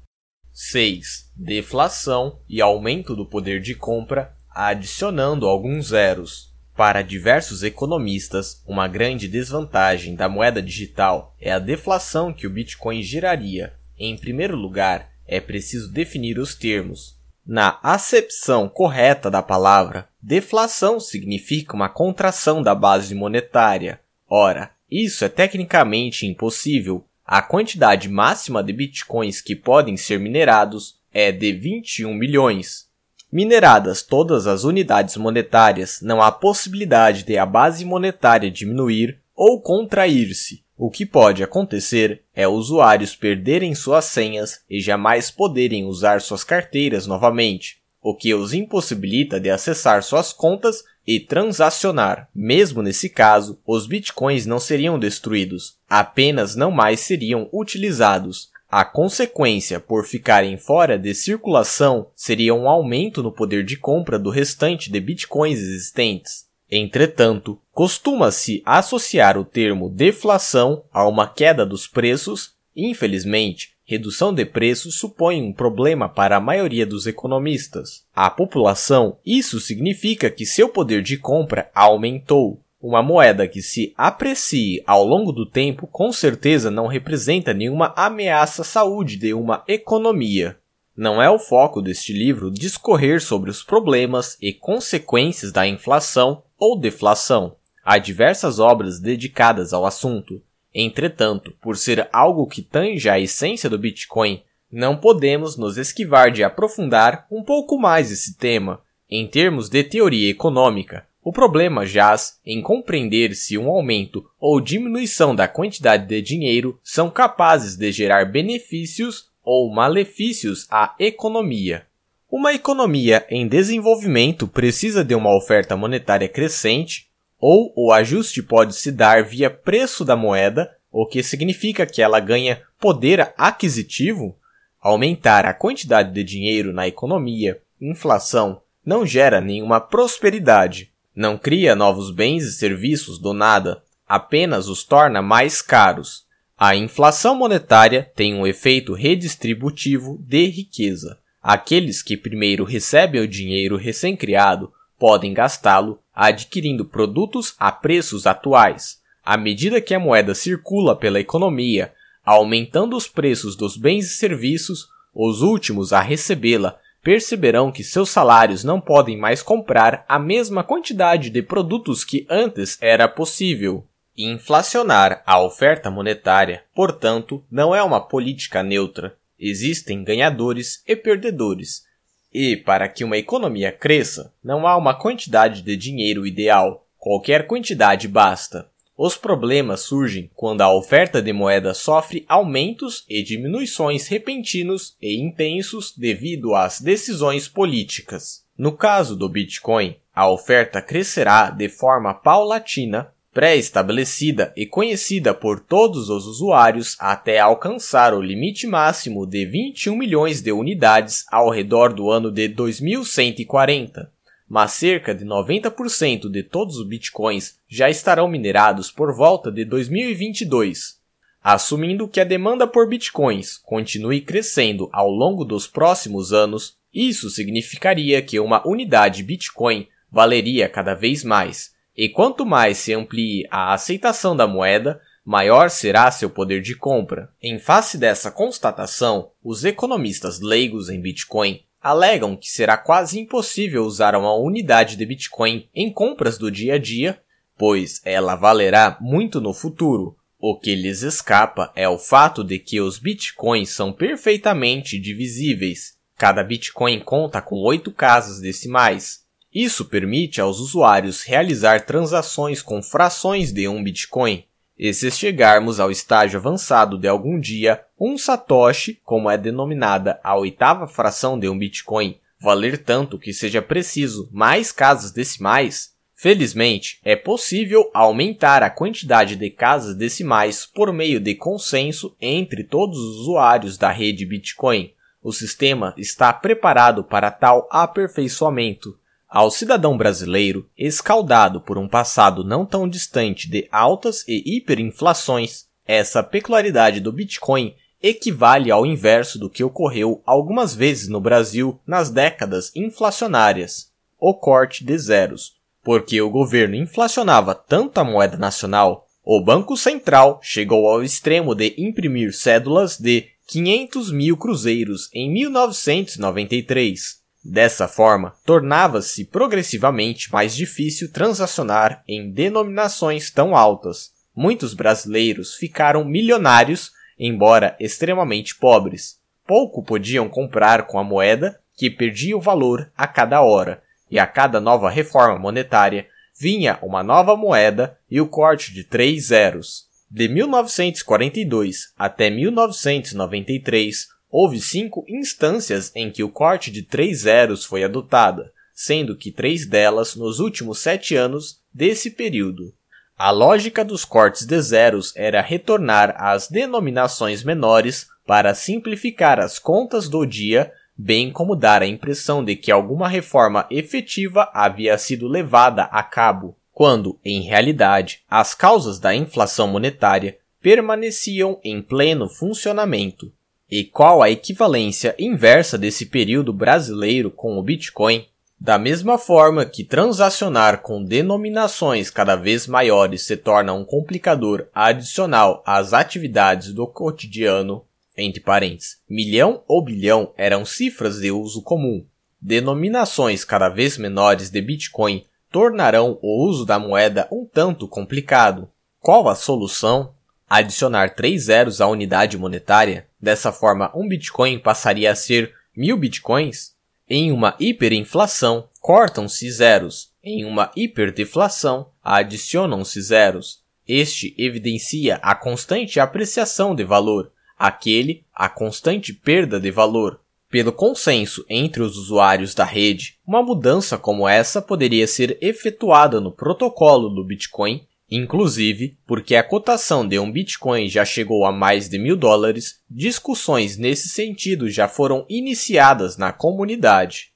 6. 0.62 1.32
Deflação 1.38 2.38
e 2.50 2.60
aumento 2.60 3.16
do 3.16 3.26
poder 3.26 3.62
de 3.62 3.74
compra, 3.74 4.36
adicionando 4.54 5.48
alguns 5.48 5.88
zeros. 5.88 6.54
Para 6.76 7.02
diversos 7.02 7.64
economistas, 7.64 8.62
uma 8.68 8.86
grande 8.86 9.30
desvantagem 9.30 10.16
da 10.16 10.28
moeda 10.28 10.62
digital 10.62 11.34
é 11.40 11.50
a 11.50 11.60
deflação 11.60 12.34
que 12.34 12.46
o 12.46 12.50
Bitcoin 12.50 13.02
geraria. 13.02 13.74
Em 13.98 14.18
primeiro 14.18 14.58
lugar, 14.58 15.10
é 15.26 15.40
preciso 15.40 15.94
definir 15.94 16.38
os 16.38 16.54
termos. 16.56 17.18
Na 17.48 17.80
acepção 17.82 18.68
correta 18.68 19.32
da 19.32 19.42
palavra, 19.42 20.10
deflação 20.22 21.00
significa 21.00 21.74
uma 21.74 21.88
contração 21.88 22.62
da 22.62 22.76
base 22.76 23.16
monetária. 23.16 24.02
Ora, 24.28 24.72
isso 24.92 25.24
é 25.24 25.30
tecnicamente 25.30 26.26
impossível. 26.26 27.06
A 27.32 27.44
quantidade 27.44 28.10
máxima 28.10 28.64
de 28.64 28.74
bitcoins 28.74 29.40
que 29.40 29.56
podem 29.56 29.96
ser 29.96 30.20
minerados 30.20 30.96
é 31.14 31.32
de 31.32 31.54
21 31.54 32.12
milhões. 32.12 32.88
Mineradas 33.32 34.02
todas 34.02 34.48
as 34.48 34.64
unidades 34.64 35.16
monetárias, 35.16 36.00
não 36.02 36.24
há 36.24 36.32
possibilidade 36.32 37.22
de 37.22 37.38
a 37.38 37.46
base 37.46 37.86
monetária 37.86 38.50
diminuir 38.50 39.20
ou 39.36 39.62
contrair-se. 39.62 40.64
O 40.76 40.90
que 40.90 41.06
pode 41.06 41.44
acontecer 41.44 42.24
é 42.34 42.48
usuários 42.48 43.16
perderem 43.16 43.76
suas 43.76 44.06
senhas 44.06 44.62
e 44.68 44.82
jamais 44.82 45.30
poderem 45.30 45.86
usar 45.86 46.22
suas 46.22 46.44
carteiras 46.44 47.06
novamente, 47.06 47.80
o 48.02 48.16
que 48.16 48.34
os 48.34 48.56
impossibilita 48.56 49.40
de 49.40 49.52
acessar 49.52 50.02
suas 50.02 50.34
contas 50.34 50.84
e 51.12 51.20
transacionar. 51.20 52.30
Mesmo 52.36 52.84
nesse 52.84 53.10
caso, 53.10 53.60
os 53.66 53.88
bitcoins 53.88 54.46
não 54.46 54.60
seriam 54.60 55.00
destruídos, 55.00 55.80
apenas 55.90 56.56
não 56.56 56.70
mais 56.70 57.00
seriam 57.00 57.50
utilizados. 57.52 58.52
A 58.70 58.86
consequência 58.86 59.80
por 59.80 60.06
ficarem 60.06 60.56
fora 60.56 61.00
de 61.00 61.16
circulação 61.16 62.12
seria 62.16 62.54
um 62.54 62.70
aumento 62.70 63.24
no 63.24 63.32
poder 63.32 63.66
de 63.66 63.76
compra 63.76 64.20
do 64.20 64.30
restante 64.30 64.92
de 64.92 65.00
bitcoins 65.00 65.58
existentes. 65.58 66.46
Entretanto, 66.70 67.60
costuma-se 67.72 68.62
associar 68.64 69.36
o 69.36 69.44
termo 69.44 69.90
deflação 69.90 70.84
a 70.94 71.08
uma 71.08 71.28
queda 71.28 71.66
dos 71.66 71.88
preços. 71.88 72.54
Infelizmente, 72.76 73.76
redução 73.90 74.32
de 74.32 74.46
preços 74.46 75.00
supõe 75.00 75.42
um 75.42 75.52
problema 75.52 76.08
para 76.08 76.38
a 76.38 76.40
maioria 76.40 76.86
dos 76.86 77.08
economistas. 77.08 78.06
A 78.14 78.30
população, 78.30 79.18
isso 79.26 79.60
significa 79.60 80.30
que 80.30 80.46
seu 80.46 80.70
poder 80.70 81.02
de 81.02 81.18
compra 81.18 81.72
aumentou. 81.74 82.62
Uma 82.80 83.02
moeda 83.02 83.48
que 83.48 83.64
se 83.64 83.92
aprecie 83.98 84.84
ao 84.86 85.04
longo 85.04 85.32
do 85.32 85.44
tempo 85.44 85.88
com 85.88 86.12
certeza 86.12 86.70
não 86.70 86.86
representa 86.86 87.52
nenhuma 87.52 87.92
ameaça 87.98 88.62
à 88.62 88.66
saúde 88.66 89.18
de 89.18 89.34
uma 89.34 89.64
economia. 89.68 90.56
Não 90.96 91.20
é 91.20 91.28
o 91.28 91.40
foco 91.40 91.82
deste 91.82 92.14
livro 92.14 92.52
discorrer 92.52 93.20
sobre 93.20 93.50
os 93.50 93.64
problemas 93.64 94.38
e 94.40 94.54
consequências 94.54 95.52
da 95.52 95.68
inflação 95.68 96.44
ou 96.60 96.80
deflação. 96.80 97.56
Há 97.84 97.98
diversas 97.98 98.60
obras 98.60 99.00
dedicadas 99.00 99.74
ao 99.74 99.84
assunto. 99.84 100.44
Entretanto, 100.74 101.54
por 101.62 101.78
ser 101.78 102.08
algo 102.12 102.48
que 102.48 102.62
tange 102.62 103.10
a 103.10 103.20
essência 103.20 103.70
do 103.70 103.78
Bitcoin, 103.78 104.44
não 104.72 104.96
podemos 104.96 105.58
nos 105.58 105.78
esquivar 105.78 106.32
de 106.32 106.44
aprofundar 106.44 107.26
um 107.32 107.44
pouco 107.44 107.78
mais 107.78 108.12
esse 108.12 108.38
tema. 108.38 108.82
Em 109.10 109.28
termos 109.28 109.68
de 109.68 109.84
teoria 109.84 110.30
econômica, 110.30 111.08
o 111.24 111.34
problema 111.34 111.86
jaz 111.86 112.40
em 112.46 112.62
compreender 112.62 113.36
se 113.36 113.58
um 113.58 113.68
aumento 113.70 114.24
ou 114.40 114.62
diminuição 114.62 115.36
da 115.36 115.48
quantidade 115.48 116.08
de 116.08 116.22
dinheiro 116.22 116.80
são 116.84 117.10
capazes 117.10 117.76
de 117.76 117.92
gerar 117.92 118.26
benefícios 118.26 119.30
ou 119.44 119.74
malefícios 119.74 120.68
à 120.70 120.96
economia. 121.00 121.86
Uma 122.32 122.54
economia 122.54 123.26
em 123.30 123.48
desenvolvimento 123.48 124.48
precisa 124.48 125.04
de 125.04 125.16
uma 125.16 125.36
oferta 125.36 125.76
monetária 125.76 126.30
crescente, 126.30 127.09
ou 127.40 127.74
o 127.76 127.92
ajuste 127.92 128.44
pode 128.44 128.76
se 128.76 128.92
dar 128.92 129.24
via 129.24 129.50
preço 129.50 130.04
da 130.04 130.16
moeda, 130.16 130.70
o 130.92 131.06
que 131.06 131.24
significa 131.24 131.86
que 131.86 132.02
ela 132.02 132.20
ganha 132.20 132.62
poder 132.80 133.34
aquisitivo. 133.38 134.38
Aumentar 134.82 135.46
a 135.46 135.54
quantidade 135.54 136.14
de 136.14 136.24
dinheiro 136.24 136.74
na 136.74 136.88
economia, 136.88 137.62
inflação, 137.82 138.62
não 138.86 139.06
gera 139.06 139.40
nenhuma 139.42 139.80
prosperidade. 139.80 140.92
Não 141.16 141.38
cria 141.38 141.76
novos 141.76 142.12
bens 142.12 142.44
e 142.44 142.52
serviços 142.52 143.20
do 143.20 143.34
nada, 143.34 143.82
apenas 144.08 144.68
os 144.68 144.84
torna 144.84 145.22
mais 145.22 145.62
caros. 145.62 146.26
A 146.58 146.76
inflação 146.76 147.36
monetária 147.36 148.10
tem 148.16 148.36
um 148.36 148.46
efeito 148.46 148.94
redistributivo 148.94 150.18
de 150.28 150.46
riqueza. 150.46 151.18
Aqueles 151.42 152.02
que 152.02 152.18
primeiro 152.18 152.64
recebem 152.66 153.22
o 153.22 153.28
dinheiro 153.28 153.78
recém-criado 153.78 154.72
podem 154.98 155.34
gastá-lo 155.34 156.00
adquirindo 156.28 156.84
produtos 156.84 157.56
a 157.58 157.72
preços 157.72 158.28
atuais. 158.28 159.00
À 159.24 159.38
medida 159.38 159.80
que 159.80 159.94
a 159.94 160.00
moeda 160.00 160.36
circula 160.36 160.94
pela 160.94 161.20
economia, 161.20 161.94
aumentando 162.26 162.98
os 162.98 163.08
preços 163.08 163.56
dos 163.56 163.78
bens 163.78 164.08
e 164.08 164.18
serviços, 164.18 164.90
os 165.16 165.42
últimos 165.42 165.94
a 165.94 166.02
recebê-la 166.02 166.78
perceberão 167.02 167.72
que 167.72 167.86
seus 167.86 168.10
salários 168.10 168.66
não 168.66 168.82
podem 168.82 169.18
mais 169.18 169.42
comprar 169.42 170.04
a 170.10 170.20
mesma 170.20 170.62
quantidade 170.62 171.30
de 171.30 171.42
produtos 171.42 172.04
que 172.04 172.28
antes 172.30 172.78
era 172.82 173.08
possível. 173.08 173.86
Inflacionar 174.18 175.24
a 175.26 175.42
oferta 175.42 175.90
monetária, 175.90 176.64
portanto, 176.76 177.42
não 177.50 177.74
é 177.74 177.82
uma 177.82 178.02
política 178.02 178.62
neutra. 178.62 179.16
Existem 179.40 180.04
ganhadores 180.04 180.84
e 180.86 180.98
perdedores. 180.98 181.88
E, 182.34 182.56
para 182.56 182.88
que 182.88 183.04
uma 183.04 183.18
economia 183.18 183.72
cresça, 183.72 184.34
não 184.44 184.68
há 184.68 184.78
uma 184.78 184.94
quantidade 184.94 185.62
de 185.62 185.76
dinheiro 185.76 186.26
ideal. 186.28 186.86
Qualquer 186.98 187.48
quantidade 187.48 188.08
basta. 188.08 188.70
Os 189.02 189.16
problemas 189.16 189.80
surgem 189.80 190.30
quando 190.36 190.60
a 190.60 190.74
oferta 190.74 191.22
de 191.22 191.32
moeda 191.32 191.74
sofre 191.74 192.26
aumentos 192.28 193.06
e 193.08 193.24
diminuições 193.24 194.08
repentinos 194.08 194.98
e 195.02 195.18
intensos 195.18 195.96
devido 195.98 196.54
às 196.54 196.82
decisões 196.82 197.48
políticas. 197.48 198.44
No 198.58 198.74
caso 198.74 199.16
do 199.16 199.30
Bitcoin, 199.30 199.96
a 200.14 200.30
oferta 200.30 200.82
crescerá 200.82 201.50
de 201.50 201.70
forma 201.70 202.14
paulatina, 202.14 203.14
pré-estabelecida 203.34 204.52
e 204.56 204.66
conhecida 204.66 205.34
por 205.34 205.60
todos 205.60 206.10
os 206.10 206.26
usuários 206.26 206.96
até 207.00 207.40
alcançar 207.40 208.14
o 208.14 208.22
limite 208.22 208.66
máximo 208.66 209.26
de 209.26 209.46
21 209.46 209.96
milhões 209.96 210.42
de 210.42 210.52
unidades 210.52 211.26
ao 211.32 211.50
redor 211.50 211.94
do 211.94 212.10
ano 212.10 212.32
de 212.32 212.48
2140 212.48 214.12
mas 214.50 214.72
cerca 214.72 215.14
de 215.14 215.24
90% 215.24 216.28
de 216.28 216.42
todos 216.42 216.78
os 216.78 216.88
bitcoins 216.88 217.60
já 217.68 217.88
estarão 217.88 218.28
minerados 218.28 218.90
por 218.90 219.16
volta 219.16 219.52
de 219.52 219.64
2022. 219.64 220.98
Assumindo 221.42 222.08
que 222.08 222.20
a 222.20 222.24
demanda 222.24 222.66
por 222.66 222.90
bitcoins 222.90 223.58
continue 223.58 224.22
crescendo 224.22 224.90
ao 224.92 225.10
longo 225.10 225.46
dos 225.46 225.68
próximos 225.68 226.34
anos, 226.34 226.76
isso 226.94 227.30
significaria 227.30 228.22
que 228.22 228.40
uma 228.40 228.68
unidade 228.68 229.22
Bitcoin 229.22 229.88
valeria 230.12 230.68
cada 230.68 230.96
vez 230.96 231.24
mais, 231.24 231.72
e 232.02 232.08
quanto 232.08 232.46
mais 232.46 232.78
se 232.78 232.94
amplie 232.94 233.46
a 233.52 233.74
aceitação 233.74 234.34
da 234.34 234.48
moeda, 234.48 235.02
maior 235.26 235.70
será 235.70 236.10
seu 236.10 236.30
poder 236.30 236.62
de 236.62 236.74
compra. 236.74 237.30
Em 237.44 237.60
face 237.60 237.98
dessa 237.98 238.32
constatação, 238.32 239.32
os 239.44 239.66
economistas 239.66 240.40
leigos 240.40 240.88
em 240.90 241.02
Bitcoin 241.02 241.62
alegam 241.82 242.38
que 242.38 242.50
será 242.50 242.78
quase 242.78 243.20
impossível 243.20 243.84
usar 243.84 244.16
uma 244.16 244.34
unidade 244.34 244.96
de 244.96 245.06
Bitcoin 245.06 245.68
em 245.76 245.92
compras 245.92 246.38
do 246.38 246.50
dia 246.50 246.76
a 246.76 246.78
dia, 246.78 247.22
pois 247.58 248.00
ela 248.06 248.38
valerá 248.38 248.98
muito 249.02 249.42
no 249.42 249.54
futuro. 249.54 250.16
O 250.40 250.58
que 250.58 250.76
lhes 250.76 251.02
escapa 251.02 251.70
é 251.76 251.90
o 251.90 251.98
fato 251.98 252.46
de 252.46 252.60
que 252.60 252.80
os 252.80 252.98
bitcoins 252.98 253.72
são 253.72 253.92
perfeitamente 253.92 254.98
divisíveis. 254.98 255.98
Cada 256.16 256.46
bitcoin 256.46 257.02
conta 257.02 257.42
com 257.42 257.58
oito 257.58 257.92
casas 257.92 258.40
decimais. 258.40 259.19
Isso 259.54 259.86
permite 259.86 260.40
aos 260.40 260.60
usuários 260.60 261.24
realizar 261.24 261.86
transações 261.86 262.62
com 262.62 262.82
frações 262.82 263.52
de 263.52 263.68
um 263.68 263.84
bitcoin. 263.84 264.44
E 264.80 264.94
se 264.94 265.12
chegarmos 265.12 265.78
ao 265.78 265.92
estágio 265.92 266.40
avançado 266.40 266.98
de 266.98 267.06
algum 267.06 267.38
dia, 267.38 267.84
um 268.00 268.18
satoshi, 268.18 269.02
como 269.04 269.30
é 269.30 269.38
denominada 269.38 270.20
a 270.24 270.38
oitava 270.38 270.88
fração 270.88 271.38
de 271.38 271.50
um 271.50 271.58
Bitcoin, 271.58 272.18
valer 272.40 272.78
tanto 272.78 273.20
que 273.20 273.34
seja 273.34 273.62
preciso 273.62 274.30
mais 274.32 274.72
casas 274.72 275.12
decimais, 275.12 275.94
felizmente 276.16 277.00
é 277.04 277.16
possível 277.16 277.90
aumentar 277.94 278.64
a 278.64 278.70
quantidade 278.70 279.36
de 279.36 279.50
casas 279.50 279.96
decimais 279.96 280.66
por 280.66 280.94
meio 280.94 281.20
de 281.20 281.36
consenso 281.36 282.16
entre 282.22 282.64
todos 282.64 282.98
os 282.98 283.22
usuários 283.22 283.78
da 283.78 283.92
rede 283.92 284.26
Bitcoin. 284.26 284.94
O 285.22 285.34
sistema 285.34 285.94
está 285.98 286.32
preparado 286.32 287.04
para 287.04 287.30
tal 287.30 287.68
aperfeiçoamento. 287.70 288.98
Ao 289.30 289.52
cidadão 289.52 289.96
brasileiro, 289.96 290.68
escaldado 290.76 291.62
por 291.62 291.78
um 291.78 291.88
passado 291.88 292.44
não 292.44 292.66
tão 292.66 292.90
distante 292.90 293.48
de 293.48 293.68
altas 293.72 294.28
e 294.28 294.58
hiperinflações, 294.58 295.66
essa 295.86 296.24
peculiaridade 296.24 297.00
do 297.00 297.12
Bitcoin 297.12 297.76
equivale 298.02 298.72
ao 298.72 298.88
inverso 298.88 299.38
do 299.38 299.48
que 299.48 299.64
ocorreu 299.64 300.24
algumas 300.26 300.74
vezes 300.74 301.08
no 301.08 301.22
Brasil 301.22 301.80
nas 301.86 302.10
décadas 302.10 302.76
inflacionárias, 302.76 303.92
o 304.20 304.34
corte 304.34 304.84
de 304.84 304.98
zeros. 304.98 305.60
porque 305.82 306.22
o 306.22 306.30
governo 306.30 306.76
inflacionava 306.76 307.56
tanto 307.56 308.00
a 308.00 308.04
moeda 308.04 308.36
nacional, 308.38 309.08
o 309.24 309.42
Banco 309.42 309.78
Central 309.78 310.40
chegou 310.42 310.88
ao 310.88 311.02
extremo 311.02 311.56
de 311.56 311.74
imprimir 311.78 312.34
cédulas 312.34 312.98
de 312.98 313.28
500 313.48 314.12
mil 314.12 314.36
cruzeiros 314.38 315.10
em 315.14 315.32
1993. 315.32 317.19
Dessa 317.44 317.88
forma, 317.88 318.36
tornava-se 318.46 319.26
progressivamente 319.26 320.32
mais 320.32 320.56
difícil 320.56 321.12
transacionar 321.12 322.04
em 322.08 322.32
denominações 322.32 323.32
tão 323.32 323.56
altas. 323.56 324.12
Muitos 324.36 324.74
brasileiros 324.74 325.56
ficaram 325.56 326.04
milionários, 326.04 326.92
embora 327.18 327.76
extremamente 327.80 328.56
pobres. 328.56 329.20
Pouco 329.48 329.84
podiam 329.84 330.28
comprar 330.30 330.86
com 330.86 331.00
a 331.00 331.04
moeda, 331.04 331.60
que 331.76 331.90
perdia 331.90 332.38
o 332.38 332.42
valor 332.42 332.92
a 332.96 333.08
cada 333.08 333.42
hora, 333.42 333.82
e 334.12 334.20
a 334.20 334.28
cada 334.28 334.60
nova 334.60 334.90
reforma 334.90 335.40
monetária 335.40 336.08
vinha 336.38 336.78
uma 336.82 337.04
nova 337.04 337.36
moeda 337.36 337.98
e 338.10 338.20
o 338.20 338.28
corte 338.28 338.74
de 338.74 338.84
três 338.84 339.28
zeros. 339.28 339.88
De 340.12 340.28
1942 340.28 341.94
até 341.98 342.30
1993, 342.30 344.08
houve 344.30 344.60
cinco 344.62 345.04
instâncias 345.08 345.92
em 345.96 346.12
que 346.12 346.24
o 346.24 346.30
corte 346.30 346.72
de 346.72 346.82
três 346.82 347.22
zeros 347.22 347.66
foi 347.66 347.84
adotada, 347.84 348.52
sendo 348.74 349.16
que 349.16 349.32
três 349.32 349.66
delas 349.66 350.16
nos 350.16 350.40
últimos 350.40 350.80
sete 350.80 351.16
anos 351.16 351.62
desse 351.74 352.12
período. 352.12 352.74
A 353.18 353.32
lógica 353.32 353.84
dos 353.84 354.06
cortes 354.06 354.46
de 354.46 354.62
zeros 354.62 355.14
era 355.16 355.42
retornar 355.42 356.16
às 356.18 356.48
denominações 356.48 357.44
menores 357.44 358.08
para 358.26 358.56
simplificar 358.56 359.40
as 359.40 359.60
contas 359.60 360.08
do 360.08 360.26
dia, 360.26 360.72
bem 360.98 361.32
como 361.32 361.56
dar 361.56 361.82
a 361.82 361.88
impressão 361.88 362.44
de 362.44 362.56
que 362.56 362.72
alguma 362.72 363.10
reforma 363.10 363.68
efetiva 363.70 364.50
havia 364.54 364.98
sido 364.98 365.28
levada 365.28 365.84
a 365.84 366.02
cabo 366.02 366.56
quando, 366.80 367.20
em 367.26 367.42
realidade, 367.42 368.22
as 368.30 368.56
causas 368.56 369.00
da 369.00 369.14
inflação 369.14 369.68
monetária 369.68 370.38
permaneciam 370.62 371.60
em 371.62 371.82
pleno 371.82 372.30
funcionamento. 372.30 373.34
E 373.72 373.84
qual 373.84 374.24
a 374.24 374.32
equivalência 374.32 375.16
inversa 375.20 375.78
desse 375.78 376.08
período 376.08 376.52
brasileiro 376.52 377.30
com 377.30 377.58
o 377.58 377.62
Bitcoin? 377.62 378.26
Da 378.60 378.78
mesma 378.78 379.18
forma 379.18 379.64
que 379.64 379.84
transacionar 379.84 380.82
com 380.82 381.04
denominações 381.04 382.10
cada 382.10 382.36
vez 382.36 382.68
maiores 382.68 383.26
se 383.26 383.38
torna 383.38 383.72
um 383.74 383.86
complicador 383.86 384.68
adicional 384.74 385.64
às 385.66 385.94
atividades 385.94 386.74
do 386.74 386.86
cotidiano, 386.88 387.86
entre 388.18 388.42
parênteses, 388.42 388.98
milhão 389.08 389.64
ou 389.68 389.84
bilhão 389.84 390.34
eram 390.36 390.66
cifras 390.66 391.20
de 391.20 391.32
uso 391.32 391.62
comum. 391.62 392.04
Denominações 392.42 393.46
cada 393.46 393.70
vez 393.70 393.98
menores 393.98 394.50
de 394.50 394.62
Bitcoin 394.62 395.26
tornarão 395.52 396.18
o 396.22 396.44
uso 396.44 396.66
da 396.66 396.80
moeda 396.80 397.28
um 397.32 397.46
tanto 397.46 397.88
complicado. 397.88 398.68
Qual 399.00 399.30
a 399.30 399.36
solução? 399.36 400.14
Adicionar 400.50 401.16
três 401.16 401.44
zeros 401.44 401.80
à 401.80 401.88
unidade 401.88 402.38
monetária? 402.38 403.09
Dessa 403.22 403.52
forma, 403.52 403.92
um 403.96 404.08
Bitcoin 404.08 404.60
passaria 404.60 405.12
a 405.12 405.16
ser 405.16 405.54
mil 405.76 405.98
Bitcoins? 405.98 406.74
Em 407.08 407.32
uma 407.32 407.56
hiperinflação, 407.60 408.70
cortam-se 408.80 409.50
zeros. 409.52 410.14
Em 410.24 410.46
uma 410.46 410.72
hiperdeflação, 410.76 411.90
adicionam-se 412.04 413.02
zeros. 413.02 413.64
Este 413.88 414.36
evidencia 414.38 415.16
a 415.24 415.34
constante 415.34 416.00
apreciação 416.00 416.76
de 416.76 416.84
valor, 416.84 417.32
aquele 417.58 418.24
a 418.34 418.48
constante 418.48 419.12
perda 419.12 419.60
de 419.60 419.72
valor. 419.72 420.22
Pelo 420.50 420.72
consenso 420.72 421.46
entre 421.50 421.82
os 421.82 421.98
usuários 421.98 422.54
da 422.54 422.64
rede, 422.64 423.18
uma 423.26 423.42
mudança 423.44 423.98
como 423.98 424.28
essa 424.28 424.62
poderia 424.62 425.08
ser 425.08 425.38
efetuada 425.42 426.20
no 426.22 426.32
protocolo 426.32 427.10
do 427.10 427.24
Bitcoin, 427.24 427.86
inclusive 428.10 428.98
porque 429.06 429.36
a 429.36 429.44
cotação 429.44 430.08
de 430.08 430.18
um 430.20 430.32
Bitcoin 430.32 430.88
já 430.88 431.06
chegou 431.06 431.46
a 431.46 431.52
mais 431.52 431.90
de 431.90 431.98
mil 431.98 432.16
dólares, 432.16 432.82
discussões 432.90 433.78
nesse 433.78 434.10
sentido 434.10 434.70
já 434.70 434.88
foram 434.88 435.26
iniciadas 435.30 436.18
na 436.18 436.32
comunidade. 436.32 437.32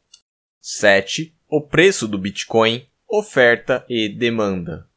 7. 0.61 1.35
O 1.49 1.61
preço 1.61 2.07
do 2.07 2.17
Bitcoin, 2.17 2.85
oferta 3.07 3.85
e 3.89 4.09
demanda. 4.09 4.87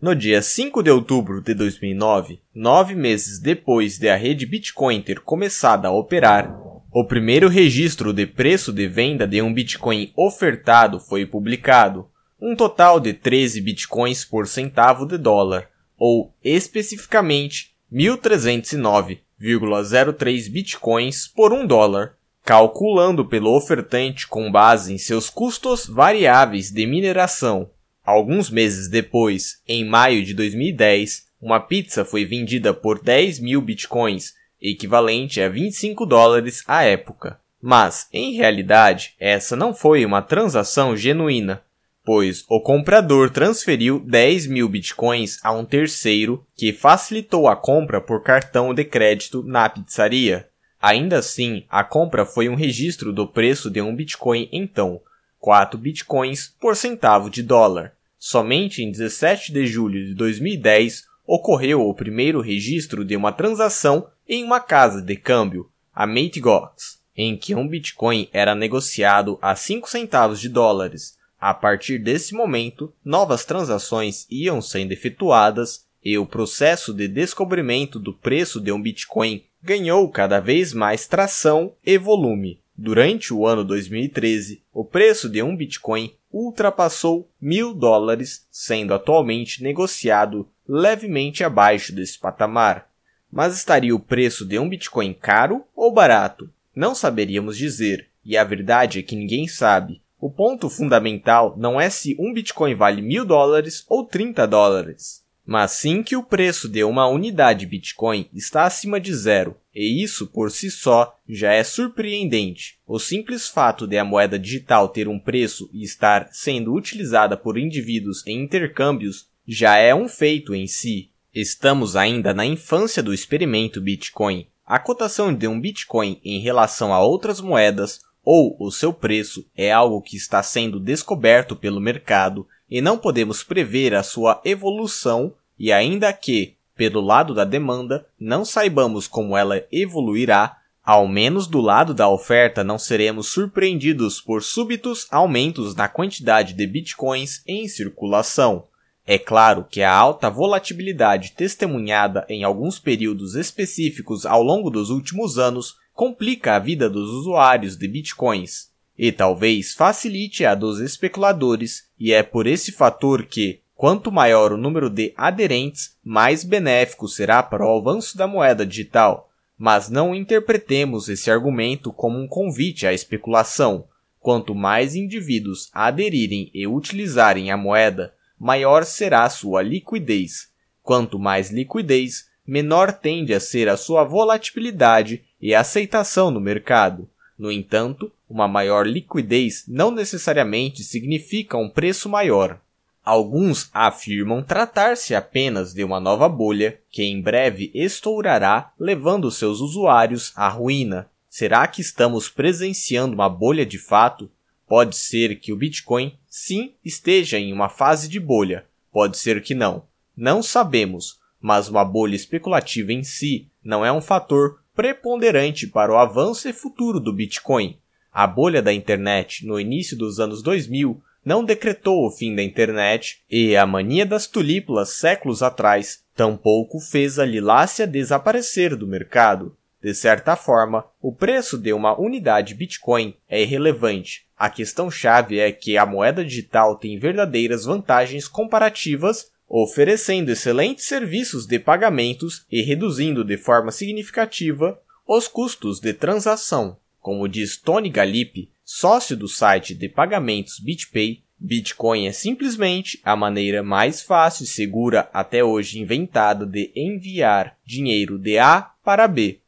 No 0.00 0.14
dia 0.14 0.40
5 0.40 0.82
de 0.82 0.90
outubro 0.90 1.42
de 1.42 1.52
2009, 1.54 2.40
nove 2.54 2.94
meses 2.94 3.40
depois 3.40 3.98
de 3.98 4.08
a 4.08 4.16
rede 4.16 4.46
Bitcoin 4.46 5.02
ter 5.02 5.18
começado 5.20 5.86
a 5.86 5.90
operar, 5.90 6.56
o 6.90 7.04
primeiro 7.04 7.48
registro 7.48 8.12
de 8.12 8.24
preço 8.24 8.72
de 8.72 8.88
venda 8.88 9.26
de 9.26 9.42
um 9.42 9.52
Bitcoin 9.52 10.12
ofertado 10.16 10.98
foi 10.98 11.26
publicado, 11.26 12.08
um 12.40 12.54
total 12.54 13.00
de 13.00 13.12
13 13.12 13.60
Bitcoins 13.60 14.24
por 14.24 14.46
centavo 14.46 15.04
de 15.04 15.18
dólar, 15.18 15.68
ou 15.98 16.32
especificamente 16.42 17.74
1.309,03 17.92 20.50
Bitcoins 20.50 21.26
por 21.26 21.52
um 21.52 21.66
dólar, 21.66 22.16
calculando 22.44 23.24
pelo 23.24 23.56
ofertante 23.56 24.26
com 24.26 24.50
base 24.50 24.94
em 24.94 24.98
seus 24.98 25.28
custos 25.28 25.86
variáveis 25.86 26.70
de 26.70 26.86
mineração. 26.86 27.70
Alguns 28.04 28.48
meses 28.48 28.88
depois, 28.88 29.60
em 29.66 29.84
maio 29.84 30.24
de 30.24 30.32
2010, 30.32 31.26
uma 31.40 31.60
pizza 31.60 32.04
foi 32.04 32.24
vendida 32.24 32.72
por 32.72 33.02
10 33.02 33.40
mil 33.40 33.60
bitcoins 33.60 34.38
equivalente 34.60 35.40
a 35.40 35.48
25 35.48 36.06
dólares 36.06 36.62
à 36.66 36.84
época. 36.84 37.38
Mas, 37.60 38.06
em 38.12 38.34
realidade, 38.34 39.14
essa 39.18 39.56
não 39.56 39.74
foi 39.74 40.04
uma 40.04 40.22
transação 40.22 40.96
genuína, 40.96 41.62
pois 42.08 42.42
o 42.48 42.58
comprador 42.58 43.28
transferiu 43.28 44.00
10 44.00 44.46
mil 44.46 44.66
bitcoins 44.66 45.38
a 45.44 45.52
um 45.52 45.62
terceiro 45.62 46.42
que 46.56 46.72
facilitou 46.72 47.46
a 47.46 47.54
compra 47.54 48.00
por 48.00 48.22
cartão 48.22 48.72
de 48.72 48.82
crédito 48.82 49.42
na 49.42 49.68
pizzaria. 49.68 50.48
Ainda 50.80 51.18
assim, 51.18 51.66
a 51.68 51.84
compra 51.84 52.24
foi 52.24 52.48
um 52.48 52.54
registro 52.54 53.12
do 53.12 53.26
preço 53.26 53.68
de 53.68 53.82
um 53.82 53.94
bitcoin 53.94 54.48
então, 54.50 55.02
4 55.38 55.78
bitcoins 55.78 56.54
por 56.58 56.74
centavo 56.74 57.28
de 57.28 57.42
dólar. 57.42 57.92
Somente 58.18 58.82
em 58.82 58.90
17 58.90 59.52
de 59.52 59.66
julho 59.66 60.06
de 60.06 60.14
2010 60.14 61.04
ocorreu 61.26 61.86
o 61.86 61.92
primeiro 61.92 62.40
registro 62.40 63.04
de 63.04 63.16
uma 63.16 63.32
transação 63.32 64.08
em 64.26 64.42
uma 64.42 64.60
casa 64.60 65.02
de 65.02 65.14
câmbio, 65.14 65.68
a 65.94 66.06
Mategox, 66.06 67.00
em 67.14 67.36
que 67.36 67.54
um 67.54 67.68
Bitcoin 67.68 68.30
era 68.32 68.54
negociado 68.54 69.38
a 69.42 69.54
5 69.54 69.90
centavos 69.90 70.40
de 70.40 70.48
dólares. 70.48 71.17
A 71.40 71.54
partir 71.54 71.98
desse 71.98 72.34
momento, 72.34 72.92
novas 73.04 73.44
transações 73.44 74.26
iam 74.28 74.60
sendo 74.60 74.92
efetuadas 74.92 75.86
e 76.04 76.18
o 76.18 76.26
processo 76.26 76.92
de 76.92 77.06
descobrimento 77.06 77.98
do 77.98 78.12
preço 78.12 78.60
de 78.60 78.72
um 78.72 78.80
Bitcoin 78.80 79.44
ganhou 79.62 80.08
cada 80.08 80.40
vez 80.40 80.72
mais 80.72 81.06
tração 81.06 81.72
e 81.84 81.96
volume. 81.96 82.60
Durante 82.76 83.34
o 83.34 83.46
ano 83.46 83.64
2013, 83.64 84.62
o 84.72 84.84
preço 84.84 85.28
de 85.28 85.42
um 85.42 85.56
Bitcoin 85.56 86.12
ultrapassou 86.32 87.28
mil 87.40 87.74
dólares, 87.74 88.46
sendo 88.50 88.94
atualmente 88.94 89.62
negociado 89.62 90.48
levemente 90.68 91.42
abaixo 91.42 91.92
desse 91.92 92.18
patamar. 92.18 92.88
Mas 93.30 93.56
estaria 93.56 93.94
o 93.94 94.00
preço 94.00 94.44
de 94.44 94.58
um 94.58 94.68
Bitcoin 94.68 95.12
caro 95.12 95.64
ou 95.74 95.92
barato? 95.92 96.50
Não 96.74 96.94
saberíamos 96.94 97.56
dizer, 97.56 98.08
e 98.24 98.36
a 98.36 98.44
verdade 98.44 99.00
é 99.00 99.02
que 99.02 99.16
ninguém 99.16 99.48
sabe. 99.48 100.00
O 100.20 100.28
ponto 100.28 100.68
fundamental 100.68 101.54
não 101.56 101.80
é 101.80 101.88
se 101.88 102.16
um 102.18 102.32
Bitcoin 102.32 102.74
vale 102.74 103.00
mil 103.00 103.24
dólares 103.24 103.84
ou 103.88 104.04
30 104.04 104.46
dólares, 104.46 105.22
mas 105.46 105.70
sim 105.70 106.02
que 106.02 106.16
o 106.16 106.24
preço 106.24 106.68
de 106.68 106.82
uma 106.82 107.06
unidade 107.06 107.64
Bitcoin 107.64 108.28
está 108.34 108.64
acima 108.64 109.00
de 109.00 109.14
zero, 109.14 109.56
e 109.72 110.02
isso 110.02 110.26
por 110.26 110.50
si 110.50 110.70
só 110.70 111.16
já 111.28 111.52
é 111.52 111.62
surpreendente. 111.62 112.78
O 112.84 112.98
simples 112.98 113.48
fato 113.48 113.86
de 113.86 113.96
a 113.96 114.04
moeda 114.04 114.38
digital 114.38 114.88
ter 114.88 115.06
um 115.06 115.20
preço 115.20 115.70
e 115.72 115.84
estar 115.84 116.28
sendo 116.32 116.74
utilizada 116.74 117.36
por 117.36 117.56
indivíduos 117.56 118.26
em 118.26 118.42
intercâmbios 118.42 119.28
já 119.46 119.76
é 119.76 119.94
um 119.94 120.08
feito 120.08 120.54
em 120.54 120.66
si. 120.66 121.10
Estamos 121.32 121.94
ainda 121.94 122.34
na 122.34 122.44
infância 122.44 123.02
do 123.02 123.14
experimento 123.14 123.80
Bitcoin. 123.80 124.48
A 124.66 124.78
cotação 124.78 125.32
de 125.32 125.46
um 125.46 125.58
Bitcoin 125.58 126.20
em 126.22 126.40
relação 126.40 126.92
a 126.92 127.00
outras 127.00 127.40
moedas 127.40 128.00
ou 128.30 128.54
o 128.60 128.70
seu 128.70 128.92
preço 128.92 129.46
é 129.56 129.72
algo 129.72 130.02
que 130.02 130.14
está 130.14 130.42
sendo 130.42 130.78
descoberto 130.78 131.56
pelo 131.56 131.80
mercado 131.80 132.46
e 132.70 132.78
não 132.78 132.98
podemos 132.98 133.42
prever 133.42 133.94
a 133.94 134.02
sua 134.02 134.38
evolução 134.44 135.32
e 135.58 135.72
ainda 135.72 136.12
que, 136.12 136.54
pelo 136.76 137.00
lado 137.00 137.32
da 137.32 137.46
demanda, 137.46 138.06
não 138.20 138.44
saibamos 138.44 139.08
como 139.08 139.34
ela 139.34 139.64
evoluirá, 139.72 140.58
ao 140.84 141.08
menos 141.08 141.46
do 141.46 141.58
lado 141.62 141.94
da 141.94 142.06
oferta 142.06 142.62
não 142.62 142.78
seremos 142.78 143.28
surpreendidos 143.28 144.20
por 144.20 144.42
súbitos 144.42 145.06
aumentos 145.10 145.74
na 145.74 145.88
quantidade 145.88 146.52
de 146.52 146.66
bitcoins 146.66 147.42
em 147.46 147.66
circulação. 147.66 148.64
É 149.06 149.18
claro 149.18 149.64
que 149.64 149.80
a 149.80 149.90
alta 149.90 150.28
volatilidade 150.28 151.32
testemunhada 151.32 152.26
em 152.28 152.44
alguns 152.44 152.78
períodos 152.78 153.34
específicos 153.34 154.26
ao 154.26 154.42
longo 154.42 154.68
dos 154.68 154.90
últimos 154.90 155.38
anos 155.38 155.76
complica 155.98 156.54
a 156.54 156.60
vida 156.60 156.88
dos 156.88 157.10
usuários 157.10 157.76
de 157.76 157.88
bitcoins. 157.88 158.70
e 158.96 159.10
talvez 159.10 159.74
facilite 159.74 160.44
a 160.44 160.54
dos 160.54 160.78
especuladores, 160.78 161.88
e 161.98 162.12
é 162.12 162.22
por 162.22 162.46
esse 162.46 162.70
fator 162.70 163.24
que, 163.24 163.62
quanto 163.74 164.12
maior 164.12 164.52
o 164.52 164.56
número 164.56 164.88
de 164.88 165.12
aderentes, 165.16 165.96
mais 166.04 166.44
benéfico 166.44 167.08
será 167.08 167.42
para 167.42 167.66
o 167.66 167.78
avanço 167.78 168.16
da 168.16 168.28
moeda 168.28 168.64
digital. 168.64 169.28
Mas 169.58 169.90
não 169.90 170.14
interpretemos 170.14 171.08
esse 171.08 171.32
argumento 171.32 171.92
como 171.92 172.16
um 172.16 172.28
convite 172.28 172.86
à 172.86 172.92
especulação. 172.92 173.84
Quanto 174.20 174.54
mais 174.54 174.94
indivíduos 174.94 175.68
aderirem 175.72 176.48
e 176.54 176.64
utilizarem 176.64 177.50
a 177.50 177.56
moeda, 177.56 178.14
maior 178.38 178.84
será 178.84 179.28
sua 179.28 179.62
liquidez. 179.62 180.52
Quanto 180.80 181.18
mais 181.18 181.50
liquidez, 181.50 182.28
menor 182.46 182.92
tende 182.92 183.34
a 183.34 183.40
ser 183.40 183.68
a 183.68 183.76
sua 183.76 184.04
volatilidade 184.04 185.24
e 185.40 185.54
aceitação 185.54 186.30
no 186.30 186.40
mercado. 186.40 187.08
No 187.38 187.50
entanto, 187.52 188.10
uma 188.28 188.48
maior 188.48 188.86
liquidez 188.86 189.64
não 189.68 189.90
necessariamente 189.90 190.82
significa 190.82 191.56
um 191.56 191.68
preço 191.68 192.08
maior. 192.08 192.60
Alguns 193.04 193.70
afirmam 193.72 194.42
tratar-se 194.42 195.14
apenas 195.14 195.72
de 195.72 195.82
uma 195.82 195.98
nova 195.98 196.28
bolha 196.28 196.78
que 196.90 197.02
em 197.02 197.22
breve 197.22 197.70
estourará, 197.72 198.72
levando 198.78 199.30
seus 199.30 199.60
usuários 199.60 200.32
à 200.36 200.48
ruína. 200.48 201.08
Será 201.30 201.66
que 201.66 201.80
estamos 201.80 202.28
presenciando 202.28 203.14
uma 203.14 203.28
bolha 203.28 203.64
de 203.64 203.78
fato? 203.78 204.30
Pode 204.66 204.96
ser 204.96 205.40
que 205.40 205.52
o 205.52 205.56
Bitcoin 205.56 206.12
sim 206.28 206.74
esteja 206.84 207.38
em 207.38 207.52
uma 207.52 207.70
fase 207.70 208.08
de 208.08 208.20
bolha, 208.20 208.66
pode 208.92 209.16
ser 209.16 209.42
que 209.42 209.54
não. 209.54 209.84
Não 210.14 210.42
sabemos, 210.42 211.18
mas 211.40 211.68
uma 211.68 211.84
bolha 211.84 212.16
especulativa 212.16 212.92
em 212.92 213.02
si 213.02 213.46
não 213.64 213.86
é 213.86 213.92
um 213.92 214.02
fator 214.02 214.60
preponderante 214.78 215.66
para 215.66 215.90
o 215.90 215.96
avanço 215.96 216.48
e 216.48 216.52
futuro 216.52 217.00
do 217.00 217.12
Bitcoin. 217.12 217.76
A 218.12 218.28
bolha 218.28 218.62
da 218.62 218.72
internet 218.72 219.44
no 219.44 219.58
início 219.58 219.98
dos 219.98 220.20
anos 220.20 220.40
2000 220.40 221.02
não 221.24 221.42
decretou 221.42 222.06
o 222.06 222.12
fim 222.12 222.32
da 222.32 222.44
internet 222.44 223.20
e 223.28 223.56
a 223.56 223.66
mania 223.66 224.06
das 224.06 224.28
tulípulas 224.28 224.90
séculos 224.90 225.42
atrás 225.42 226.04
tampouco 226.14 226.78
fez 226.78 227.18
a 227.18 227.24
lilácia 227.24 227.88
desaparecer 227.88 228.76
do 228.76 228.86
mercado. 228.86 229.56
De 229.82 229.92
certa 229.92 230.36
forma, 230.36 230.84
o 231.02 231.12
preço 231.12 231.58
de 231.58 231.72
uma 231.72 232.00
unidade 232.00 232.54
Bitcoin 232.54 233.16
é 233.28 233.42
irrelevante. 233.42 234.28
A 234.36 234.48
questão-chave 234.48 235.40
é 235.40 235.50
que 235.50 235.76
a 235.76 235.84
moeda 235.84 236.24
digital 236.24 236.76
tem 236.76 236.96
verdadeiras 236.96 237.64
vantagens 237.64 238.28
comparativas, 238.28 239.32
oferecendo 239.48 240.30
excelentes 240.30 240.84
serviços 240.84 241.46
de 241.46 241.58
pagamentos 241.58 242.44
e 242.50 242.62
reduzindo 242.62 243.24
de 243.24 243.36
forma 243.36 243.70
significativa 243.70 244.80
os 245.06 245.26
custos 245.26 245.80
de 245.80 245.92
transação. 245.92 246.76
Como 247.00 247.28
diz 247.28 247.56
Tony 247.56 247.88
Galip, 247.88 248.50
sócio 248.64 249.16
do 249.16 249.26
site 249.26 249.74
de 249.74 249.88
pagamentos 249.88 250.58
BitPay, 250.58 251.22
Bitcoin 251.40 252.06
é 252.06 252.12
simplesmente 252.12 253.00
a 253.04 253.14
maneira 253.14 253.62
mais 253.62 254.02
fácil 254.02 254.42
e 254.42 254.46
segura 254.46 255.08
até 255.12 255.42
hoje 255.42 255.78
inventada 255.78 256.44
de 256.44 256.72
enviar 256.74 257.56
dinheiro 257.64 258.18
de 258.18 258.38
A 258.38 258.72
para 258.82 259.06
B 259.06 259.40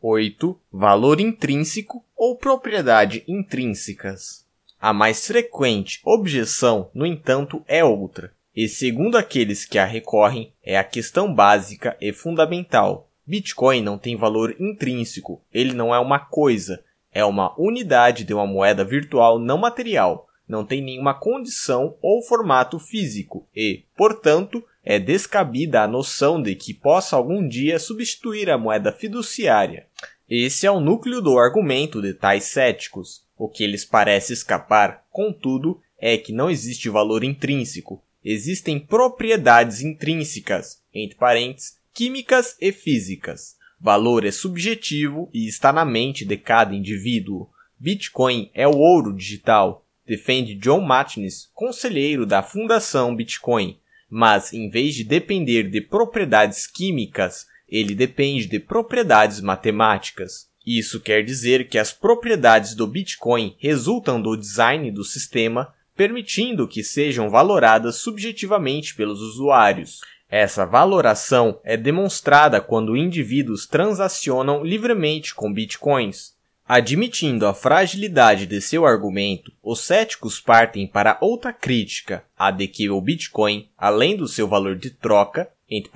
8. 0.00 0.58
Valor 0.72 1.20
intrínseco 1.20 2.04
ou 2.16 2.36
propriedade 2.36 3.22
intrínsecas. 3.28 4.44
A 4.80 4.92
mais 4.92 5.24
frequente 5.24 6.00
objeção, 6.04 6.90
no 6.92 7.06
entanto, 7.06 7.62
é 7.68 7.84
outra, 7.84 8.34
e 8.54 8.68
segundo 8.68 9.16
aqueles 9.16 9.64
que 9.64 9.78
a 9.78 9.84
recorrem, 9.84 10.52
é 10.62 10.76
a 10.76 10.84
questão 10.84 11.32
básica 11.32 11.96
e 12.00 12.12
fundamental. 12.12 13.08
Bitcoin 13.26 13.82
não 13.82 13.96
tem 13.96 14.16
valor 14.16 14.54
intrínseco, 14.60 15.40
ele 15.52 15.72
não 15.72 15.94
é 15.94 15.98
uma 15.98 16.18
coisa, 16.18 16.82
é 17.12 17.24
uma 17.24 17.54
unidade 17.58 18.24
de 18.24 18.34
uma 18.34 18.46
moeda 18.46 18.84
virtual 18.84 19.38
não 19.38 19.58
material, 19.58 20.28
não 20.48 20.64
tem 20.64 20.82
nenhuma 20.82 21.14
condição 21.14 21.96
ou 22.02 22.22
formato 22.22 22.78
físico 22.78 23.46
e, 23.54 23.84
portanto, 23.96 24.62
é 24.84 24.98
descabida 24.98 25.82
a 25.82 25.88
noção 25.88 26.42
de 26.42 26.54
que 26.54 26.74
possa 26.74 27.16
algum 27.16 27.46
dia 27.46 27.78
substituir 27.78 28.50
a 28.50 28.58
moeda 28.58 28.92
fiduciária. 28.92 29.86
Esse 30.28 30.66
é 30.66 30.70
o 30.70 30.80
núcleo 30.80 31.20
do 31.20 31.38
argumento 31.38 32.02
de 32.02 32.12
tais 32.14 32.44
céticos. 32.44 33.24
O 33.36 33.48
que 33.48 33.62
eles 33.62 33.84
parece 33.84 34.32
escapar, 34.32 35.04
contudo, 35.10 35.80
é 35.98 36.16
que 36.16 36.32
não 36.32 36.50
existe 36.50 36.88
valor 36.88 37.22
intrínseco, 37.22 38.02
existem 38.24 38.78
propriedades 38.78 39.80
intrínsecas, 39.80 40.82
entre 40.94 41.16
parênteses, 41.16 41.76
químicas 41.92 42.56
e 42.60 42.72
físicas. 42.72 43.56
Valor 43.80 44.24
é 44.24 44.30
subjetivo 44.30 45.28
e 45.34 45.46
está 45.46 45.72
na 45.72 45.84
mente 45.84 46.24
de 46.24 46.36
cada 46.36 46.74
indivíduo. 46.74 47.48
Bitcoin 47.78 48.50
é 48.54 48.66
o 48.66 48.76
ouro 48.76 49.12
digital, 49.12 49.84
defende 50.06 50.54
John 50.54 50.80
Matnis, 50.80 51.50
conselheiro 51.52 52.24
da 52.24 52.42
Fundação 52.42 53.14
Bitcoin. 53.14 53.78
Mas, 54.08 54.52
em 54.52 54.68
vez 54.68 54.94
de 54.94 55.04
depender 55.04 55.70
de 55.70 55.80
propriedades 55.80 56.66
químicas, 56.66 57.46
ele 57.68 57.94
depende 57.94 58.46
de 58.46 58.60
propriedades 58.60 59.40
matemáticas. 59.40 60.48
Isso 60.64 61.00
quer 61.00 61.24
dizer 61.24 61.68
que 61.68 61.78
as 61.78 61.92
propriedades 61.92 62.74
do 62.74 62.86
Bitcoin 62.86 63.56
resultam 63.58 64.20
do 64.20 64.36
design 64.36 64.90
do 64.90 65.02
sistema, 65.02 65.74
permitindo 65.96 66.68
que 66.68 66.82
sejam 66.82 67.28
valoradas 67.28 67.96
subjetivamente 67.96 68.94
pelos 68.94 69.20
usuários. 69.20 70.00
Essa 70.28 70.64
valoração 70.64 71.60
é 71.62 71.76
demonstrada 71.76 72.60
quando 72.60 72.96
indivíduos 72.96 73.66
transacionam 73.66 74.64
livremente 74.64 75.34
com 75.34 75.52
bitcoins. 75.52 76.32
Admitindo 76.66 77.46
a 77.46 77.52
fragilidade 77.52 78.46
de 78.46 78.60
seu 78.60 78.86
argumento, 78.86 79.52
os 79.62 79.80
céticos 79.80 80.40
partem 80.40 80.86
para 80.86 81.18
outra 81.20 81.52
crítica, 81.52 82.24
a 82.38 82.50
de 82.50 82.66
que 82.66 82.88
o 82.88 83.00
Bitcoin, 83.00 83.68
além 83.76 84.16
do 84.16 84.26
seu 84.26 84.48
valor 84.48 84.76
de 84.76 84.88
troca, 84.88 85.50
entre 85.68 85.90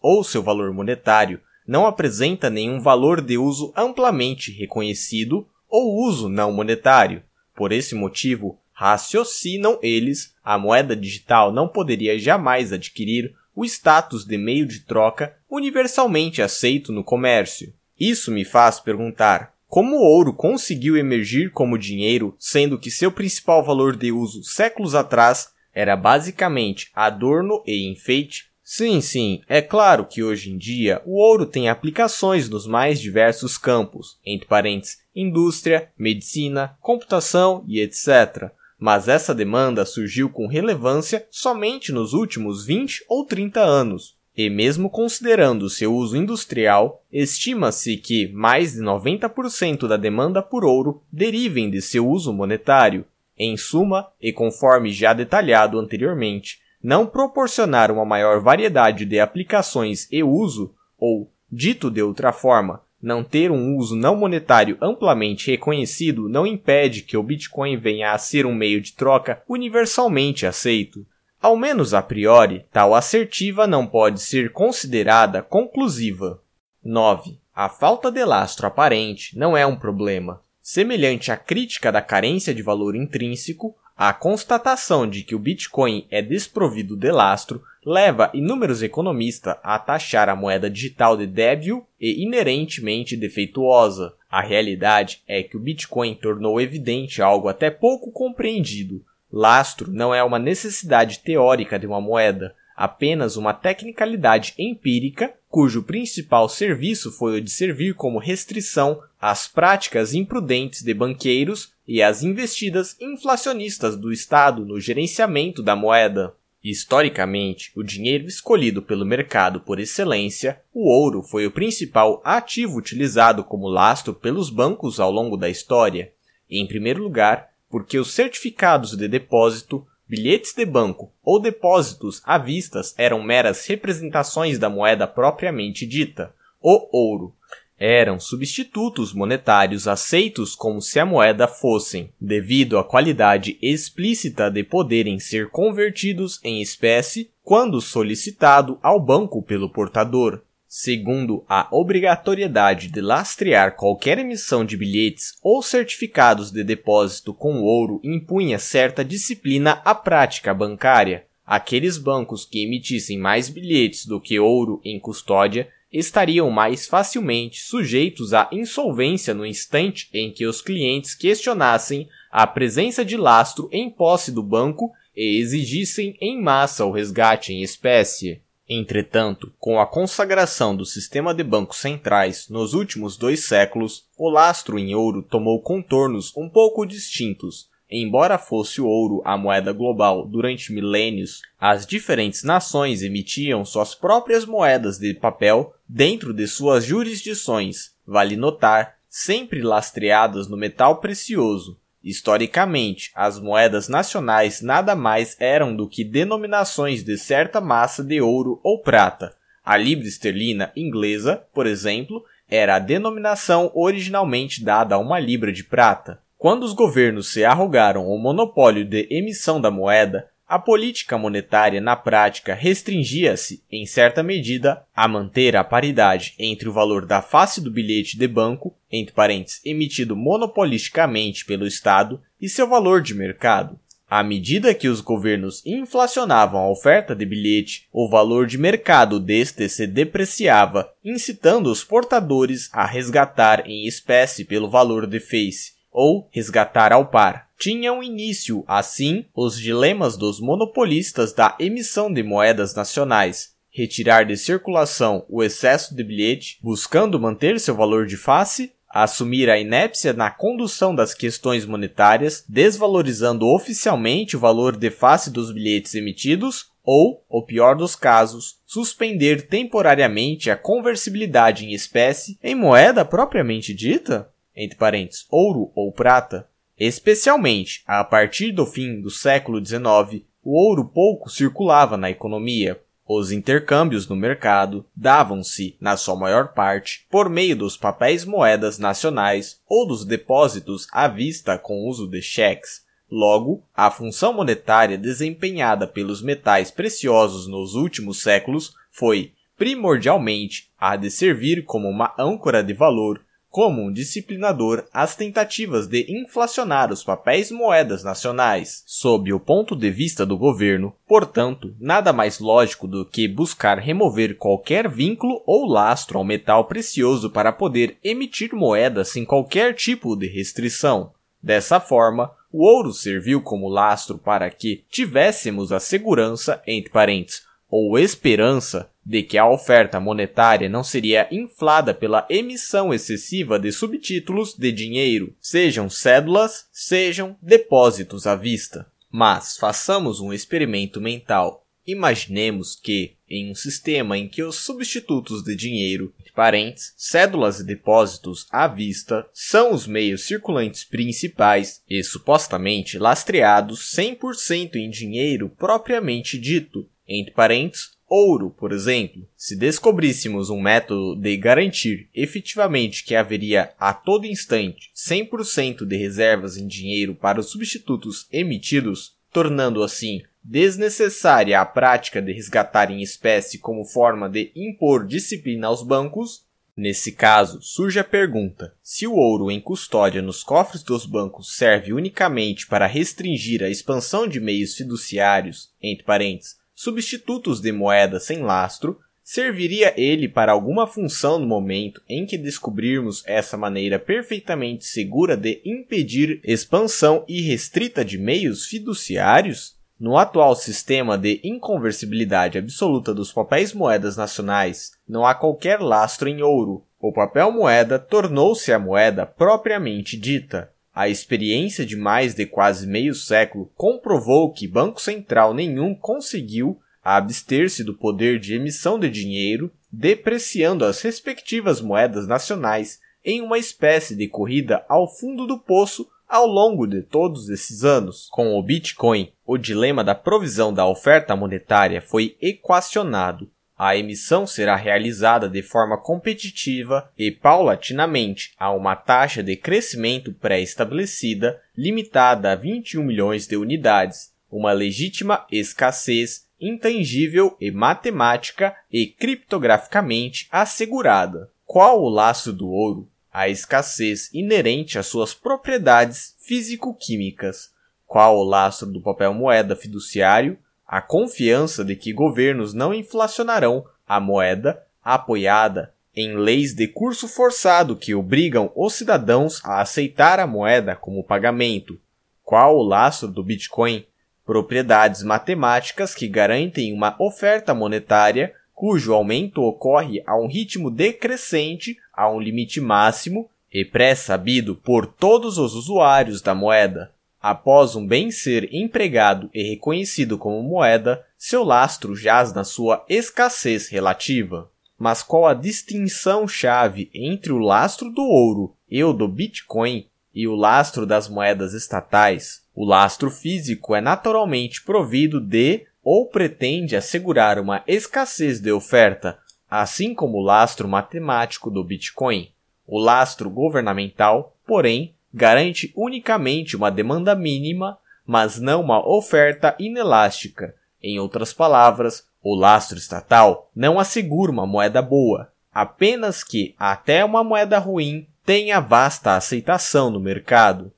ou 0.00 0.24
seu 0.24 0.42
valor 0.42 0.72
monetário, 0.72 1.40
não 1.66 1.84
apresenta 1.84 2.48
nenhum 2.48 2.80
valor 2.80 3.20
de 3.20 3.36
uso 3.36 3.72
amplamente 3.76 4.52
reconhecido 4.52 5.46
ou 5.68 6.06
uso 6.06 6.28
não 6.28 6.52
monetário. 6.52 7.22
Por 7.54 7.72
esse 7.72 7.94
motivo, 7.94 8.58
raciocinam 8.74 9.78
eles, 9.80 10.34
a 10.44 10.58
moeda 10.58 10.94
digital 10.94 11.52
não 11.52 11.68
poderia 11.68 12.18
jamais 12.18 12.72
adquirir 12.72 13.32
o 13.54 13.64
status 13.64 14.26
de 14.26 14.36
meio 14.36 14.66
de 14.66 14.80
troca 14.80 15.36
universalmente 15.48 16.42
aceito 16.42 16.92
no 16.92 17.04
comércio. 17.04 17.72
Isso 17.98 18.32
me 18.32 18.44
faz 18.44 18.80
perguntar: 18.80 19.54
como 19.68 19.96
o 19.96 20.02
ouro 20.02 20.32
conseguiu 20.32 20.96
emergir 20.96 21.50
como 21.50 21.78
dinheiro, 21.78 22.34
sendo 22.38 22.78
que 22.78 22.90
seu 22.90 23.12
principal 23.12 23.64
valor 23.64 23.96
de 23.96 24.10
uso 24.10 24.42
séculos 24.42 24.94
atrás 24.94 25.48
era 25.72 25.96
basicamente 25.96 26.90
adorno 26.94 27.62
e 27.66 27.88
enfeite? 27.88 28.52
Sim, 28.62 29.00
sim, 29.02 29.42
é 29.46 29.60
claro 29.60 30.06
que 30.06 30.22
hoje 30.22 30.50
em 30.50 30.56
dia 30.56 31.02
o 31.04 31.20
ouro 31.20 31.44
tem 31.44 31.68
aplicações 31.68 32.48
nos 32.48 32.66
mais 32.66 32.98
diversos 32.98 33.58
campos, 33.58 34.18
entre 34.24 34.48
parênteses, 34.48 34.98
indústria, 35.14 35.90
medicina, 35.98 36.74
computação 36.80 37.62
e 37.68 37.78
etc. 37.80 38.50
Mas 38.78 39.08
essa 39.08 39.34
demanda 39.34 39.84
surgiu 39.84 40.28
com 40.28 40.46
relevância 40.46 41.26
somente 41.30 41.92
nos 41.92 42.12
últimos 42.12 42.64
20 42.66 43.04
ou 43.08 43.24
30 43.24 43.60
anos, 43.60 44.16
e 44.36 44.50
mesmo 44.50 44.90
considerando 44.90 45.70
seu 45.70 45.94
uso 45.94 46.16
industrial, 46.16 47.04
estima-se 47.12 47.96
que 47.96 48.32
mais 48.32 48.72
de 48.72 48.80
90% 48.80 49.86
da 49.86 49.96
demanda 49.96 50.42
por 50.42 50.64
ouro 50.64 51.02
derivem 51.10 51.70
de 51.70 51.80
seu 51.80 52.08
uso 52.08 52.32
monetário. 52.32 53.04
Em 53.38 53.56
suma, 53.56 54.08
e 54.20 54.32
conforme 54.32 54.92
já 54.92 55.12
detalhado 55.12 55.78
anteriormente, 55.78 56.60
não 56.82 57.06
proporcionar 57.06 57.90
uma 57.90 58.04
maior 58.04 58.40
variedade 58.40 59.04
de 59.04 59.18
aplicações 59.18 60.06
e 60.10 60.22
uso, 60.22 60.74
ou, 60.98 61.30
dito 61.50 61.90
de 61.90 62.02
outra 62.02 62.32
forma, 62.32 62.82
não 63.04 63.22
ter 63.22 63.50
um 63.50 63.76
uso 63.76 63.94
não 63.94 64.16
monetário 64.16 64.78
amplamente 64.80 65.50
reconhecido 65.50 66.28
não 66.28 66.46
impede 66.46 67.02
que 67.02 67.16
o 67.16 67.22
Bitcoin 67.22 67.76
venha 67.76 68.12
a 68.12 68.18
ser 68.18 68.46
um 68.46 68.54
meio 68.54 68.80
de 68.80 68.94
troca 68.94 69.42
universalmente 69.46 70.46
aceito. 70.46 71.06
Ao 71.40 71.54
menos 71.54 71.92
a 71.92 72.00
priori, 72.00 72.64
tal 72.72 72.94
assertiva 72.94 73.66
não 73.66 73.86
pode 73.86 74.22
ser 74.22 74.50
considerada 74.52 75.42
conclusiva. 75.42 76.40
9. 76.82 77.38
A 77.54 77.68
falta 77.68 78.10
de 78.10 78.24
lastro 78.24 78.66
aparente 78.66 79.38
não 79.38 79.54
é 79.54 79.66
um 79.66 79.76
problema. 79.76 80.40
Semelhante 80.62 81.30
à 81.30 81.36
crítica 81.36 81.92
da 81.92 82.00
carência 82.00 82.54
de 82.54 82.62
valor 82.62 82.96
intrínseco, 82.96 83.76
a 83.94 84.14
constatação 84.14 85.06
de 85.06 85.22
que 85.22 85.34
o 85.34 85.38
Bitcoin 85.38 86.06
é 86.10 86.22
desprovido 86.22 86.96
de 86.96 87.10
lastro 87.12 87.62
leva 87.84 88.30
inúmeros 88.34 88.82
economistas 88.82 89.56
a 89.62 89.78
taxar 89.78 90.28
a 90.28 90.36
moeda 90.36 90.70
digital 90.70 91.16
de 91.16 91.26
débil 91.26 91.86
e 92.00 92.22
inerentemente 92.22 93.16
defeituosa. 93.16 94.14
A 94.30 94.40
realidade 94.40 95.22
é 95.28 95.42
que 95.42 95.56
o 95.56 95.60
Bitcoin 95.60 96.14
tornou 96.14 96.60
evidente 96.60 97.22
algo 97.22 97.48
até 97.48 97.70
pouco 97.70 98.10
compreendido, 98.10 99.04
Lastro 99.36 99.90
não 99.90 100.14
é 100.14 100.22
uma 100.22 100.38
necessidade 100.38 101.18
teórica 101.18 101.76
de 101.76 101.88
uma 101.88 102.00
moeda, 102.00 102.54
apenas 102.76 103.36
uma 103.36 103.52
tecnicalidade 103.52 104.54
empírica 104.56 105.34
cujo 105.48 105.82
principal 105.82 106.48
serviço 106.48 107.10
foi 107.10 107.38
o 107.38 107.40
de 107.40 107.50
servir 107.50 107.94
como 107.94 108.20
restrição 108.20 109.00
às 109.20 109.48
práticas 109.48 110.14
imprudentes 110.14 110.82
de 110.82 110.94
banqueiros 110.94 111.72
e 111.86 112.00
as 112.00 112.22
investidas 112.22 112.96
inflacionistas 113.00 113.96
do 113.96 114.12
Estado 114.12 114.64
no 114.64 114.78
gerenciamento 114.78 115.64
da 115.64 115.74
moeda. 115.74 116.32
Historicamente, 116.64 117.70
o 117.76 117.82
dinheiro 117.82 118.26
escolhido 118.26 118.80
pelo 118.80 119.04
mercado 119.04 119.60
por 119.60 119.78
excelência, 119.78 120.62
o 120.72 120.88
ouro 120.88 121.22
foi 121.22 121.46
o 121.46 121.50
principal 121.50 122.22
ativo 122.24 122.78
utilizado 122.78 123.44
como 123.44 123.68
lastro 123.68 124.14
pelos 124.14 124.48
bancos 124.48 124.98
ao 124.98 125.12
longo 125.12 125.36
da 125.36 125.50
história. 125.50 126.10
Em 126.48 126.66
primeiro 126.66 127.02
lugar, 127.02 127.50
porque 127.68 127.98
os 127.98 128.12
certificados 128.12 128.96
de 128.96 129.06
depósito, 129.06 129.86
bilhetes 130.08 130.54
de 130.54 130.64
banco 130.64 131.12
ou 131.22 131.38
depósitos 131.38 132.22
à 132.24 132.38
vistas 132.38 132.94
eram 132.96 133.22
meras 133.22 133.66
representações 133.66 134.58
da 134.58 134.70
moeda 134.70 135.06
propriamente 135.06 135.84
dita, 135.84 136.34
o 136.62 136.88
ouro, 136.96 137.34
eram 137.78 138.20
substitutos 138.20 139.12
monetários 139.12 139.88
aceitos 139.88 140.54
como 140.54 140.80
se 140.80 141.00
a 141.00 141.06
moeda 141.06 141.48
fossem, 141.48 142.10
devido 142.20 142.78
à 142.78 142.84
qualidade 142.84 143.58
explícita 143.60 144.50
de 144.50 144.62
poderem 144.62 145.18
ser 145.18 145.50
convertidos 145.50 146.40
em 146.44 146.62
espécie 146.62 147.30
quando 147.42 147.80
solicitado 147.80 148.78
ao 148.82 149.00
banco 149.00 149.42
pelo 149.42 149.68
portador. 149.68 150.42
Segundo 150.66 151.44
a 151.48 151.68
obrigatoriedade 151.70 152.88
de 152.88 153.00
lastrear 153.00 153.76
qualquer 153.76 154.18
emissão 154.18 154.64
de 154.64 154.76
bilhetes 154.76 155.38
ou 155.40 155.62
certificados 155.62 156.50
de 156.50 156.64
depósito 156.64 157.32
com 157.32 157.62
ouro 157.62 158.00
impunha 158.02 158.58
certa 158.58 159.04
disciplina 159.04 159.80
à 159.84 159.94
prática 159.94 160.52
bancária, 160.52 161.26
aqueles 161.46 161.96
bancos 161.96 162.44
que 162.44 162.64
emitissem 162.64 163.18
mais 163.18 163.48
bilhetes 163.48 164.06
do 164.06 164.20
que 164.20 164.40
ouro 164.40 164.80
em 164.84 164.98
custódia 164.98 165.68
estariam 165.94 166.50
mais 166.50 166.86
facilmente 166.86 167.60
sujeitos 167.60 168.34
à 168.34 168.48
insolvência 168.50 169.32
no 169.32 169.46
instante 169.46 170.08
em 170.12 170.32
que 170.32 170.44
os 170.44 170.60
clientes 170.60 171.14
questionassem 171.14 172.08
a 172.32 172.46
presença 172.48 173.04
de 173.04 173.16
lastro 173.16 173.68
em 173.70 173.88
posse 173.88 174.32
do 174.32 174.42
banco 174.42 174.90
e 175.16 175.38
exigissem 175.38 176.16
em 176.20 176.42
massa 176.42 176.84
o 176.84 176.90
resgate 176.90 177.52
em 177.52 177.62
espécie. 177.62 178.42
Entretanto, 178.68 179.52
com 179.58 179.78
a 179.78 179.86
consagração 179.86 180.74
do 180.74 180.84
sistema 180.84 181.32
de 181.32 181.44
bancos 181.44 181.78
centrais 181.78 182.48
nos 182.48 182.74
últimos 182.74 183.16
dois 183.16 183.44
séculos, 183.44 184.06
o 184.16 184.28
lastro 184.28 184.78
em 184.78 184.94
ouro 184.94 185.22
tomou 185.22 185.60
contornos 185.60 186.34
um 186.36 186.48
pouco 186.48 186.84
distintos, 186.84 187.68
Embora 187.96 188.38
fosse 188.38 188.80
o 188.80 188.88
ouro 188.88 189.22
a 189.24 189.38
moeda 189.38 189.72
global 189.72 190.26
durante 190.26 190.72
milênios, 190.72 191.42
as 191.60 191.86
diferentes 191.86 192.42
nações 192.42 193.02
emitiam 193.02 193.64
suas 193.64 193.94
próprias 193.94 194.44
moedas 194.44 194.98
de 194.98 195.14
papel 195.14 195.72
dentro 195.88 196.34
de 196.34 196.48
suas 196.48 196.84
jurisdições, 196.84 197.94
vale 198.04 198.34
notar, 198.34 198.96
sempre 199.08 199.62
lastreadas 199.62 200.48
no 200.48 200.56
metal 200.56 200.96
precioso. 200.96 201.78
Historicamente, 202.02 203.12
as 203.14 203.38
moedas 203.38 203.88
nacionais 203.88 204.60
nada 204.60 204.96
mais 204.96 205.36
eram 205.38 205.76
do 205.76 205.88
que 205.88 206.02
denominações 206.02 207.04
de 207.04 207.16
certa 207.16 207.60
massa 207.60 208.02
de 208.02 208.20
ouro 208.20 208.58
ou 208.64 208.80
prata. 208.82 209.36
A 209.64 209.76
libra 209.76 210.08
esterlina 210.08 210.72
inglesa, 210.74 211.44
por 211.54 211.64
exemplo, 211.64 212.24
era 212.50 212.74
a 212.74 212.80
denominação 212.80 213.70
originalmente 213.72 214.64
dada 214.64 214.96
a 214.96 214.98
uma 214.98 215.20
libra 215.20 215.52
de 215.52 215.62
prata. 215.62 216.23
Quando 216.44 216.64
os 216.64 216.74
governos 216.74 217.32
se 217.32 217.42
arrogaram 217.42 218.06
o 218.06 218.18
monopólio 218.18 218.84
de 218.84 219.08
emissão 219.10 219.58
da 219.58 219.70
moeda, 219.70 220.28
a 220.46 220.58
política 220.58 221.16
monetária 221.16 221.80
na 221.80 221.96
prática 221.96 222.52
restringia-se, 222.52 223.64
em 223.72 223.86
certa 223.86 224.22
medida, 224.22 224.84
a 224.94 225.08
manter 225.08 225.56
a 225.56 225.64
paridade 225.64 226.34
entre 226.38 226.68
o 226.68 226.72
valor 226.74 227.06
da 227.06 227.22
face 227.22 227.62
do 227.62 227.70
bilhete 227.70 228.18
de 228.18 228.28
banco, 228.28 228.76
entre 228.92 229.14
parênteses, 229.14 229.62
emitido 229.64 230.14
monopolisticamente 230.14 231.46
pelo 231.46 231.66
Estado, 231.66 232.20
e 232.38 232.46
seu 232.46 232.68
valor 232.68 233.00
de 233.00 233.14
mercado. 233.14 233.80
À 234.06 234.22
medida 234.22 234.74
que 234.74 234.86
os 234.86 235.00
governos 235.00 235.64
inflacionavam 235.64 236.60
a 236.60 236.70
oferta 236.70 237.16
de 237.16 237.24
bilhete, 237.24 237.88
o 237.90 238.06
valor 238.06 238.46
de 238.46 238.58
mercado 238.58 239.18
deste 239.18 239.66
se 239.66 239.86
depreciava, 239.86 240.92
incitando 241.02 241.70
os 241.70 241.82
portadores 241.82 242.68
a 242.70 242.84
resgatar 242.84 243.66
em 243.66 243.86
espécie 243.86 244.44
pelo 244.44 244.68
valor 244.68 245.06
de 245.06 245.20
face 245.20 245.73
ou 245.94 246.28
resgatar 246.32 246.92
ao 246.92 247.06
par. 247.06 247.48
Tinham 247.56 248.02
início, 248.02 248.64
assim, 248.66 249.24
os 249.34 249.58
dilemas 249.58 250.16
dos 250.16 250.40
monopolistas 250.40 251.32
da 251.32 251.56
emissão 251.60 252.12
de 252.12 252.22
moedas 252.22 252.74
nacionais. 252.74 253.54
Retirar 253.70 254.24
de 254.24 254.36
circulação 254.36 255.24
o 255.28 255.42
excesso 255.42 255.94
de 255.94 256.02
bilhete, 256.02 256.58
buscando 256.60 257.18
manter 257.18 257.58
seu 257.60 257.74
valor 257.74 258.06
de 258.06 258.16
face, 258.16 258.72
assumir 258.88 259.48
a 259.48 259.58
inépcia 259.58 260.12
na 260.12 260.30
condução 260.30 260.94
das 260.94 261.14
questões 261.14 261.64
monetárias, 261.64 262.44
desvalorizando 262.48 263.46
oficialmente 263.46 264.36
o 264.36 264.40
valor 264.40 264.76
de 264.76 264.90
face 264.90 265.30
dos 265.30 265.52
bilhetes 265.52 265.94
emitidos, 265.94 266.66
ou, 266.84 267.24
o 267.28 267.42
pior 267.42 267.74
dos 267.74 267.96
casos, 267.96 268.58
suspender 268.66 269.48
temporariamente 269.48 270.50
a 270.50 270.56
conversibilidade 270.56 271.64
em 271.64 271.72
espécie 271.72 272.38
em 272.42 272.54
moeda 272.54 273.04
propriamente 273.04 273.72
dita? 273.72 274.30
Entre 274.56 274.76
parênteses, 274.76 275.26
ouro 275.30 275.70
ou 275.74 275.92
prata, 275.92 276.48
especialmente 276.78 277.82
a 277.86 278.02
partir 278.04 278.52
do 278.52 278.66
fim 278.66 279.00
do 279.00 279.10
século 279.10 279.64
XIX, 279.64 280.24
o 280.42 280.52
ouro 280.52 280.84
pouco 280.84 281.30
circulava 281.30 281.96
na 281.96 282.10
economia. 282.10 282.80
Os 283.06 283.30
intercâmbios 283.30 284.08
no 284.08 284.16
mercado 284.16 284.86
davam-se, 284.96 285.76
na 285.78 285.96
sua 285.96 286.16
maior 286.16 286.54
parte, 286.54 287.06
por 287.10 287.28
meio 287.28 287.54
dos 287.54 287.76
papéis 287.76 288.24
moedas 288.24 288.78
nacionais 288.78 289.60
ou 289.68 289.86
dos 289.86 290.04
depósitos 290.04 290.86
à 290.90 291.06
vista 291.06 291.58
com 291.58 291.86
uso 291.86 292.08
de 292.08 292.22
cheques. 292.22 292.82
Logo, 293.10 293.62
a 293.74 293.90
função 293.90 294.32
monetária 294.32 294.96
desempenhada 294.96 295.86
pelos 295.86 296.22
metais 296.22 296.70
preciosos 296.70 297.46
nos 297.46 297.74
últimos 297.74 298.22
séculos 298.22 298.72
foi, 298.90 299.32
primordialmente, 299.56 300.70
a 300.78 300.96
de 300.96 301.10
servir 301.10 301.64
como 301.64 301.88
uma 301.88 302.14
âncora 302.18 302.64
de 302.64 302.72
valor 302.72 303.23
como 303.54 303.82
um 303.82 303.92
disciplinador 303.92 304.84
às 304.92 305.14
tentativas 305.14 305.86
de 305.86 306.04
inflacionar 306.08 306.92
os 306.92 307.04
papéis 307.04 307.52
moedas 307.52 308.02
nacionais. 308.02 308.82
Sob 308.84 309.32
o 309.32 309.38
ponto 309.38 309.76
de 309.76 309.92
vista 309.92 310.26
do 310.26 310.36
governo, 310.36 310.92
portanto, 311.06 311.72
nada 311.78 312.12
mais 312.12 312.40
lógico 312.40 312.88
do 312.88 313.06
que 313.06 313.28
buscar 313.28 313.78
remover 313.78 314.36
qualquer 314.36 314.88
vínculo 314.88 315.40
ou 315.46 315.68
lastro 315.68 316.18
ao 316.18 316.24
metal 316.24 316.64
precioso 316.64 317.30
para 317.30 317.52
poder 317.52 317.96
emitir 318.02 318.52
moedas 318.52 319.10
sem 319.10 319.24
qualquer 319.24 319.72
tipo 319.72 320.16
de 320.16 320.26
restrição. 320.26 321.12
Dessa 321.40 321.78
forma, 321.78 322.32
o 322.50 322.66
ouro 322.66 322.92
serviu 322.92 323.40
como 323.40 323.68
lastro 323.68 324.18
para 324.18 324.50
que 324.50 324.82
tivéssemos 324.90 325.70
a 325.70 325.78
segurança, 325.78 326.60
entre 326.66 326.90
parênteses, 326.90 327.44
ou 327.70 327.96
esperança 327.96 328.90
de 329.04 329.22
que 329.22 329.36
a 329.36 329.48
oferta 329.48 330.00
monetária 330.00 330.68
não 330.68 330.82
seria 330.82 331.28
inflada 331.30 331.92
pela 331.92 332.26
emissão 332.30 332.92
excessiva 332.92 333.58
de 333.58 333.70
subtítulos 333.72 334.54
de 334.54 334.72
dinheiro, 334.72 335.34
sejam 335.40 335.90
cédulas, 335.90 336.66
sejam 336.72 337.36
depósitos 337.42 338.26
à 338.26 338.34
vista. 338.34 338.86
Mas 339.10 339.56
façamos 339.56 340.20
um 340.20 340.32
experimento 340.32 341.00
mental. 341.00 341.66
Imaginemos 341.86 342.74
que, 342.74 343.16
em 343.28 343.50
um 343.50 343.54
sistema 343.54 344.16
em 344.16 344.26
que 344.26 344.42
os 344.42 344.56
substitutos 344.56 345.44
de 345.44 345.54
dinheiro, 345.54 346.14
parentes, 346.34 346.92
cédulas 346.96 347.60
e 347.60 347.64
depósitos 347.64 348.46
à 348.50 348.66
vista 348.66 349.26
são 349.32 349.72
os 349.72 349.86
meios 349.86 350.26
circulantes 350.26 350.84
principais 350.84 351.82
e 351.88 352.02
supostamente 352.02 352.98
lastreados 352.98 353.94
100% 353.94 354.74
em 354.74 354.90
dinheiro 354.90 355.48
propriamente 355.48 356.38
dito, 356.38 356.88
entre 357.06 357.32
parênteses, 357.32 357.93
ouro, 358.08 358.50
por 358.50 358.72
exemplo. 358.72 359.26
Se 359.36 359.56
descobríssemos 359.56 360.50
um 360.50 360.60
método 360.60 361.16
de 361.20 361.36
garantir 361.36 362.08
efetivamente 362.14 363.04
que 363.04 363.14
haveria 363.14 363.72
a 363.78 363.92
todo 363.92 364.26
instante 364.26 364.90
100% 364.94 365.84
de 365.84 365.96
reservas 365.96 366.56
em 366.56 366.66
dinheiro 366.66 367.14
para 367.14 367.40
os 367.40 367.50
substitutos 367.50 368.26
emitidos, 368.30 369.16
tornando 369.32 369.82
assim 369.82 370.22
desnecessária 370.42 371.58
a 371.58 371.64
prática 371.64 372.20
de 372.20 372.32
resgatar 372.32 372.90
em 372.90 373.00
espécie 373.00 373.58
como 373.58 373.84
forma 373.84 374.28
de 374.28 374.52
impor 374.54 375.06
disciplina 375.06 375.68
aos 375.68 375.82
bancos, 375.82 376.44
Nesse 376.76 377.12
caso, 377.12 377.62
surge 377.62 378.00
a 378.00 378.04
pergunta: 378.04 378.74
se 378.82 379.06
o 379.06 379.14
ouro 379.14 379.48
em 379.48 379.60
custódia 379.60 380.20
nos 380.20 380.42
cofres 380.42 380.82
dos 380.82 381.06
bancos 381.06 381.54
serve 381.54 381.92
unicamente 381.92 382.66
para 382.66 382.88
restringir 382.88 383.62
a 383.62 383.68
expansão 383.68 384.26
de 384.26 384.40
meios 384.40 384.74
fiduciários, 384.74 385.72
entre 385.80 386.04
parênteses, 386.04 386.56
substitutos 386.74 387.60
de 387.60 387.72
moeda 387.72 388.18
sem 388.18 388.42
lastro, 388.42 388.98
serviria 389.22 389.94
ele 389.96 390.28
para 390.28 390.52
alguma 390.52 390.86
função 390.86 391.38
no 391.38 391.46
momento 391.46 392.02
em 392.08 392.26
que 392.26 392.36
descobrirmos 392.36 393.22
essa 393.26 393.56
maneira 393.56 393.98
perfeitamente 393.98 394.84
segura 394.84 395.36
de 395.36 395.62
impedir 395.64 396.40
expansão 396.44 397.24
irrestrita 397.26 398.04
de 398.04 398.18
meios 398.18 398.66
fiduciários? 398.66 399.74
No 399.98 400.18
atual 400.18 400.54
sistema 400.56 401.16
de 401.16 401.40
inconversibilidade 401.42 402.58
absoluta 402.58 403.14
dos 403.14 403.32
papéis 403.32 403.72
moedas 403.72 404.16
nacionais, 404.16 404.92
não 405.08 405.24
há 405.24 405.34
qualquer 405.34 405.80
lastro 405.80 406.28
em 406.28 406.42
ouro. 406.42 406.84
O 407.00 407.12
papel 407.12 407.52
moeda 407.52 407.98
tornou-se 407.98 408.72
a 408.72 408.78
moeda 408.78 409.24
propriamente 409.24 410.18
dita. 410.18 410.73
A 410.94 411.08
experiência 411.08 411.84
de 411.84 411.96
mais 411.96 412.36
de 412.36 412.46
quase 412.46 412.86
meio 412.86 413.14
século 413.16 413.68
comprovou 413.74 414.52
que 414.52 414.68
Banco 414.68 415.00
Central 415.00 415.52
nenhum 415.52 415.92
conseguiu 415.92 416.78
abster-se 417.02 417.82
do 417.82 417.94
poder 417.94 418.38
de 418.38 418.54
emissão 418.54 418.98
de 418.98 419.10
dinheiro, 419.10 419.72
depreciando 419.90 420.84
as 420.84 421.02
respectivas 421.02 421.80
moedas 421.80 422.28
nacionais 422.28 423.00
em 423.24 423.42
uma 423.42 423.58
espécie 423.58 424.14
de 424.14 424.28
corrida 424.28 424.84
ao 424.88 425.12
fundo 425.12 425.46
do 425.46 425.58
poço 425.58 426.08
ao 426.28 426.46
longo 426.46 426.86
de 426.86 427.02
todos 427.02 427.48
esses 427.48 427.82
anos. 427.82 428.28
Com 428.30 428.56
o 428.56 428.62
Bitcoin, 428.62 429.32
o 429.44 429.58
dilema 429.58 430.04
da 430.04 430.14
provisão 430.14 430.72
da 430.72 430.86
oferta 430.86 431.34
monetária 431.34 432.00
foi 432.00 432.36
equacionado 432.40 433.50
a 433.76 433.96
emissão 433.96 434.46
será 434.46 434.76
realizada 434.76 435.48
de 435.48 435.62
forma 435.62 435.98
competitiva 435.98 437.10
e 437.18 437.30
paulatinamente 437.30 438.54
a 438.58 438.70
uma 438.70 438.94
taxa 438.94 439.42
de 439.42 439.56
crescimento 439.56 440.32
pré-estabelecida 440.32 441.60
limitada 441.76 442.52
a 442.52 442.54
21 442.54 443.02
milhões 443.02 443.46
de 443.46 443.56
unidades, 443.56 444.32
uma 444.50 444.72
legítima 444.72 445.44
escassez 445.50 446.46
intangível 446.60 447.56
e 447.60 447.70
matemática 447.70 448.74
e 448.90 449.06
criptograficamente 449.06 450.46
assegurada. 450.50 451.50
Qual 451.66 452.00
o 452.00 452.08
laço 452.08 452.52
do 452.52 452.68
ouro? 452.68 453.08
A 453.32 453.48
escassez 453.48 454.32
inerente 454.32 454.96
às 454.96 455.06
suas 455.06 455.34
propriedades 455.34 456.36
físico-químicas. 456.46 457.72
Qual 458.06 458.38
o 458.38 458.44
lastro 458.44 458.86
do 458.86 459.02
papel 459.02 459.34
moeda 459.34 459.74
fiduciário? 459.74 460.56
A 460.94 461.02
confiança 461.02 461.84
de 461.84 461.96
que 461.96 462.12
governos 462.12 462.72
não 462.72 462.94
inflacionarão 462.94 463.84
a 464.06 464.20
moeda 464.20 464.80
apoiada 465.02 465.92
em 466.14 466.36
leis 466.36 466.72
de 466.72 466.86
curso 466.86 467.26
forçado 467.26 467.96
que 467.96 468.14
obrigam 468.14 468.70
os 468.76 468.94
cidadãos 468.94 469.60
a 469.64 469.80
aceitar 469.80 470.38
a 470.38 470.46
moeda 470.46 470.94
como 470.94 471.24
pagamento. 471.24 471.98
Qual 472.44 472.76
o 472.76 472.82
laço 472.84 473.26
do 473.26 473.42
Bitcoin? 473.42 474.06
Propriedades 474.46 475.24
matemáticas 475.24 476.14
que 476.14 476.28
garantem 476.28 476.92
uma 476.92 477.16
oferta 477.18 477.74
monetária 477.74 478.54
cujo 478.72 479.12
aumento 479.12 479.62
ocorre 479.62 480.22
a 480.24 480.36
um 480.36 480.46
ritmo 480.46 480.92
decrescente 480.92 481.98
a 482.12 482.30
um 482.30 482.38
limite 482.38 482.80
máximo 482.80 483.50
e 483.72 483.84
pré-sabido 483.84 484.76
por 484.76 485.06
todos 485.08 485.58
os 485.58 485.74
usuários 485.74 486.40
da 486.40 486.54
moeda. 486.54 487.10
Após 487.46 487.94
um 487.94 488.06
bem 488.06 488.30
ser 488.30 488.72
empregado 488.72 489.50
e 489.52 489.62
reconhecido 489.62 490.38
como 490.38 490.62
moeda, 490.62 491.22
seu 491.36 491.62
lastro 491.62 492.16
jaz 492.16 492.54
na 492.54 492.64
sua 492.64 493.04
escassez 493.06 493.86
relativa. 493.86 494.70
Mas 494.98 495.22
qual 495.22 495.46
a 495.46 495.52
distinção-chave 495.52 497.10
entre 497.12 497.52
o 497.52 497.58
lastro 497.58 498.10
do 498.10 498.22
ouro 498.22 498.74
e 498.90 499.04
o 499.04 499.12
do 499.12 499.28
Bitcoin 499.28 500.06
e 500.34 500.48
o 500.48 500.54
lastro 500.54 501.04
das 501.04 501.28
moedas 501.28 501.74
estatais? 501.74 502.62
O 502.74 502.82
lastro 502.82 503.30
físico 503.30 503.94
é 503.94 504.00
naturalmente 504.00 504.82
provido 504.82 505.38
de 505.38 505.84
ou 506.02 506.26
pretende 506.26 506.96
assegurar 506.96 507.58
uma 507.58 507.84
escassez 507.86 508.58
de 508.58 508.72
oferta, 508.72 509.38
assim 509.70 510.14
como 510.14 510.38
o 510.38 510.42
lastro 510.42 510.88
matemático 510.88 511.70
do 511.70 511.84
Bitcoin. 511.84 512.48
O 512.86 512.98
lastro 512.98 513.50
governamental, 513.50 514.56
porém, 514.66 515.14
garante 515.34 515.92
unicamente 515.96 516.76
uma 516.76 516.92
demanda 516.92 517.34
mínima, 517.34 517.98
mas 518.24 518.60
não 518.60 518.80
uma 518.80 519.06
oferta 519.06 519.74
inelástica. 519.80 520.76
Em 521.02 521.18
outras 521.18 521.52
palavras, 521.52 522.24
o 522.40 522.54
lastro 522.54 522.96
estatal 522.96 523.68
não 523.74 523.98
assegura 523.98 524.52
uma 524.52 524.64
moeda 524.64 525.02
boa, 525.02 525.52
apenas 525.72 526.44
que 526.44 526.74
até 526.78 527.24
uma 527.24 527.42
moeda 527.42 527.78
ruim 527.78 528.28
tenha 528.46 528.78
vasta 528.78 529.34
aceitação 529.34 530.08
no 530.08 530.20
mercado. 530.20 530.92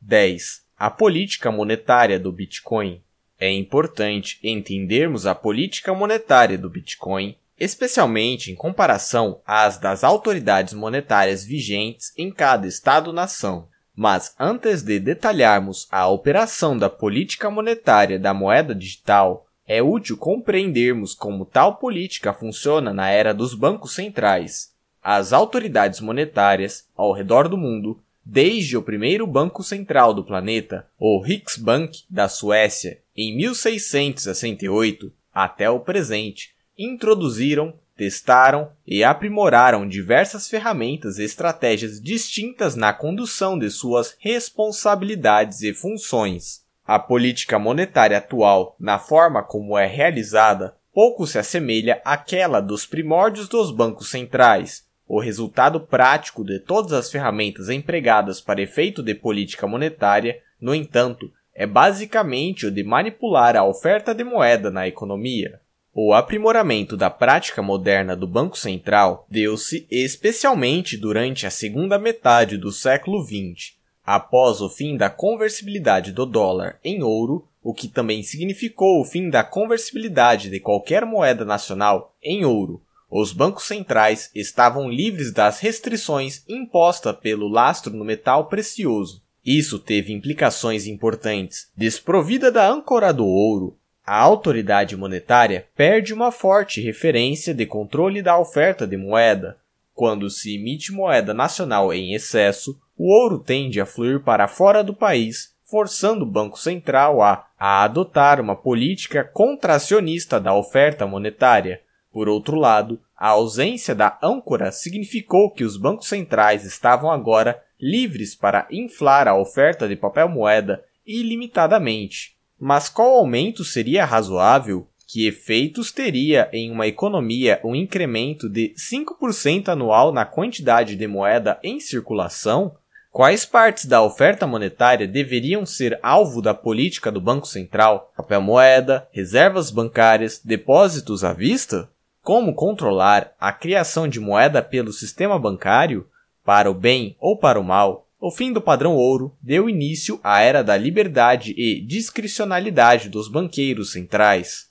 10. 0.00 0.62
A 0.78 0.90
política 0.90 1.52
monetária 1.52 2.18
do 2.18 2.32
Bitcoin. 2.32 3.02
É 3.38 3.50
importante 3.50 4.38
entendermos 4.42 5.26
a 5.26 5.34
política 5.34 5.92
monetária 5.92 6.56
do 6.56 6.70
Bitcoin, 6.70 7.36
especialmente 7.58 8.50
em 8.50 8.54
comparação 8.54 9.40
às 9.46 9.76
das 9.78 10.02
autoridades 10.02 10.72
monetárias 10.72 11.44
vigentes 11.44 12.12
em 12.16 12.30
cada 12.30 12.66
estado-nação. 12.66 13.68
Mas 13.94 14.34
antes 14.38 14.82
de 14.82 14.98
detalharmos 14.98 15.86
a 15.90 16.08
operação 16.08 16.76
da 16.76 16.88
política 16.88 17.50
monetária 17.50 18.18
da 18.18 18.32
moeda 18.32 18.74
digital, 18.74 19.46
é 19.66 19.82
útil 19.82 20.16
compreendermos 20.16 21.14
como 21.14 21.44
tal 21.44 21.76
política 21.76 22.32
funciona 22.32 22.92
na 22.92 23.10
era 23.10 23.32
dos 23.32 23.54
bancos 23.54 23.94
centrais. 23.94 24.72
As 25.02 25.32
autoridades 25.32 26.00
monetárias, 26.00 26.88
ao 26.96 27.12
redor 27.12 27.48
do 27.48 27.56
mundo, 27.56 28.00
desde 28.24 28.76
o 28.76 28.82
primeiro 28.82 29.26
banco 29.26 29.62
central 29.62 30.14
do 30.14 30.24
planeta, 30.24 30.86
o 30.98 31.20
Riksbank 31.20 32.04
da 32.08 32.28
Suécia, 32.28 32.98
em 33.16 33.36
1668, 33.36 35.12
até 35.34 35.68
o 35.68 35.80
presente, 35.80 36.54
introduziram 36.78 37.74
testaram 37.96 38.70
e 38.86 39.04
aprimoraram 39.04 39.86
diversas 39.86 40.48
ferramentas 40.48 41.18
e 41.18 41.24
estratégias 41.24 42.00
distintas 42.00 42.74
na 42.74 42.92
condução 42.92 43.58
de 43.58 43.70
suas 43.70 44.16
responsabilidades 44.18 45.62
e 45.62 45.72
funções. 45.72 46.62
A 46.84 46.98
política 46.98 47.58
monetária 47.58 48.18
atual, 48.18 48.76
na 48.78 48.98
forma 48.98 49.42
como 49.42 49.78
é 49.78 49.86
realizada, 49.86 50.74
pouco 50.92 51.26
se 51.26 51.38
assemelha 51.38 52.02
àquela 52.04 52.60
dos 52.60 52.84
primórdios 52.84 53.48
dos 53.48 53.70
bancos 53.70 54.10
centrais. 54.10 54.84
O 55.06 55.20
resultado 55.20 55.80
prático 55.80 56.44
de 56.44 56.58
todas 56.58 56.92
as 56.92 57.10
ferramentas 57.10 57.68
empregadas 57.68 58.40
para 58.40 58.62
efeito 58.62 59.02
de 59.02 59.14
política 59.14 59.66
monetária, 59.66 60.40
no 60.60 60.74
entanto, 60.74 61.30
é 61.54 61.66
basicamente 61.66 62.66
o 62.66 62.70
de 62.70 62.82
manipular 62.82 63.56
a 63.56 63.64
oferta 63.64 64.14
de 64.14 64.24
moeda 64.24 64.70
na 64.70 64.88
economia. 64.88 65.60
O 65.94 66.14
aprimoramento 66.14 66.96
da 66.96 67.10
prática 67.10 67.60
moderna 67.60 68.16
do 68.16 68.26
Banco 68.26 68.56
Central 68.56 69.26
deu-se 69.28 69.86
especialmente 69.90 70.96
durante 70.96 71.46
a 71.46 71.50
segunda 71.50 71.98
metade 71.98 72.56
do 72.56 72.72
século 72.72 73.22
XX, 73.22 73.74
após 74.02 74.62
o 74.62 74.70
fim 74.70 74.96
da 74.96 75.10
conversibilidade 75.10 76.10
do 76.10 76.24
dólar 76.24 76.78
em 76.82 77.02
ouro, 77.02 77.46
o 77.62 77.74
que 77.74 77.88
também 77.88 78.22
significou 78.22 79.02
o 79.02 79.04
fim 79.04 79.28
da 79.28 79.44
conversibilidade 79.44 80.48
de 80.48 80.58
qualquer 80.58 81.04
moeda 81.04 81.44
nacional 81.44 82.16
em 82.22 82.42
ouro. 82.42 82.80
Os 83.10 83.34
bancos 83.34 83.64
centrais 83.64 84.30
estavam 84.34 84.88
livres 84.88 85.30
das 85.30 85.60
restrições 85.60 86.42
impostas 86.48 87.14
pelo 87.16 87.48
lastro 87.48 87.92
no 87.92 88.02
metal 88.02 88.46
precioso. 88.46 89.20
Isso 89.44 89.78
teve 89.78 90.10
implicações 90.10 90.86
importantes. 90.86 91.70
Desprovida 91.76 92.50
da 92.50 92.66
âncora 92.66 93.12
do 93.12 93.26
ouro, 93.26 93.76
a 94.04 94.18
autoridade 94.18 94.96
monetária 94.96 95.66
perde 95.76 96.12
uma 96.12 96.32
forte 96.32 96.80
referência 96.80 97.54
de 97.54 97.64
controle 97.64 98.20
da 98.20 98.38
oferta 98.38 98.86
de 98.86 98.96
moeda. 98.96 99.56
Quando 99.94 100.28
se 100.28 100.56
emite 100.56 100.90
moeda 100.90 101.32
nacional 101.32 101.92
em 101.92 102.14
excesso, 102.14 102.78
o 102.96 103.12
ouro 103.12 103.38
tende 103.38 103.80
a 103.80 103.86
fluir 103.86 104.20
para 104.20 104.48
fora 104.48 104.82
do 104.82 104.94
país, 104.94 105.54
forçando 105.64 106.24
o 106.24 106.30
Banco 106.30 106.58
Central 106.58 107.22
a, 107.22 107.46
a 107.58 107.84
adotar 107.84 108.40
uma 108.40 108.56
política 108.56 109.22
contracionista 109.22 110.40
da 110.40 110.52
oferta 110.52 111.06
monetária. 111.06 111.80
Por 112.12 112.28
outro 112.28 112.56
lado, 112.56 113.00
a 113.16 113.28
ausência 113.28 113.94
da 113.94 114.18
âncora 114.22 114.72
significou 114.72 115.50
que 115.50 115.64
os 115.64 115.76
bancos 115.76 116.08
centrais 116.08 116.64
estavam 116.64 117.10
agora 117.10 117.62
livres 117.80 118.34
para 118.34 118.66
inflar 118.70 119.28
a 119.28 119.36
oferta 119.36 119.88
de 119.88 119.96
papel 119.96 120.28
moeda 120.28 120.84
ilimitadamente. 121.06 122.31
Mas 122.64 122.88
qual 122.88 123.16
aumento 123.16 123.64
seria 123.64 124.04
razoável? 124.04 124.86
Que 125.08 125.26
efeitos 125.26 125.90
teria 125.90 126.48
em 126.52 126.70
uma 126.70 126.86
economia 126.86 127.60
um 127.64 127.74
incremento 127.74 128.48
de 128.48 128.72
5% 128.78 129.68
anual 129.68 130.12
na 130.12 130.24
quantidade 130.24 130.94
de 130.94 131.08
moeda 131.08 131.58
em 131.60 131.80
circulação? 131.80 132.76
Quais 133.10 133.44
partes 133.44 133.86
da 133.86 134.00
oferta 134.00 134.46
monetária 134.46 135.08
deveriam 135.08 135.66
ser 135.66 135.98
alvo 136.04 136.40
da 136.40 136.54
política 136.54 137.10
do 137.10 137.20
Banco 137.20 137.48
Central? 137.48 138.12
Papel 138.16 138.40
moeda, 138.40 139.08
reservas 139.10 139.72
bancárias, 139.72 140.40
depósitos 140.44 141.24
à 141.24 141.32
vista? 141.32 141.90
Como 142.22 142.54
controlar 142.54 143.32
a 143.40 143.52
criação 143.52 144.06
de 144.06 144.20
moeda 144.20 144.62
pelo 144.62 144.92
sistema 144.92 145.36
bancário? 145.36 146.06
Para 146.44 146.70
o 146.70 146.74
bem 146.74 147.16
ou 147.18 147.36
para 147.36 147.58
o 147.58 147.64
mal? 147.64 148.06
O 148.24 148.30
fim 148.30 148.52
do 148.52 148.62
padrão 148.62 148.94
ouro 148.94 149.36
deu 149.42 149.68
início 149.68 150.20
à 150.22 150.40
era 150.42 150.62
da 150.62 150.76
liberdade 150.76 151.52
e 151.56 151.84
discricionalidade 151.84 153.08
dos 153.08 153.26
banqueiros 153.28 153.90
centrais. 153.90 154.70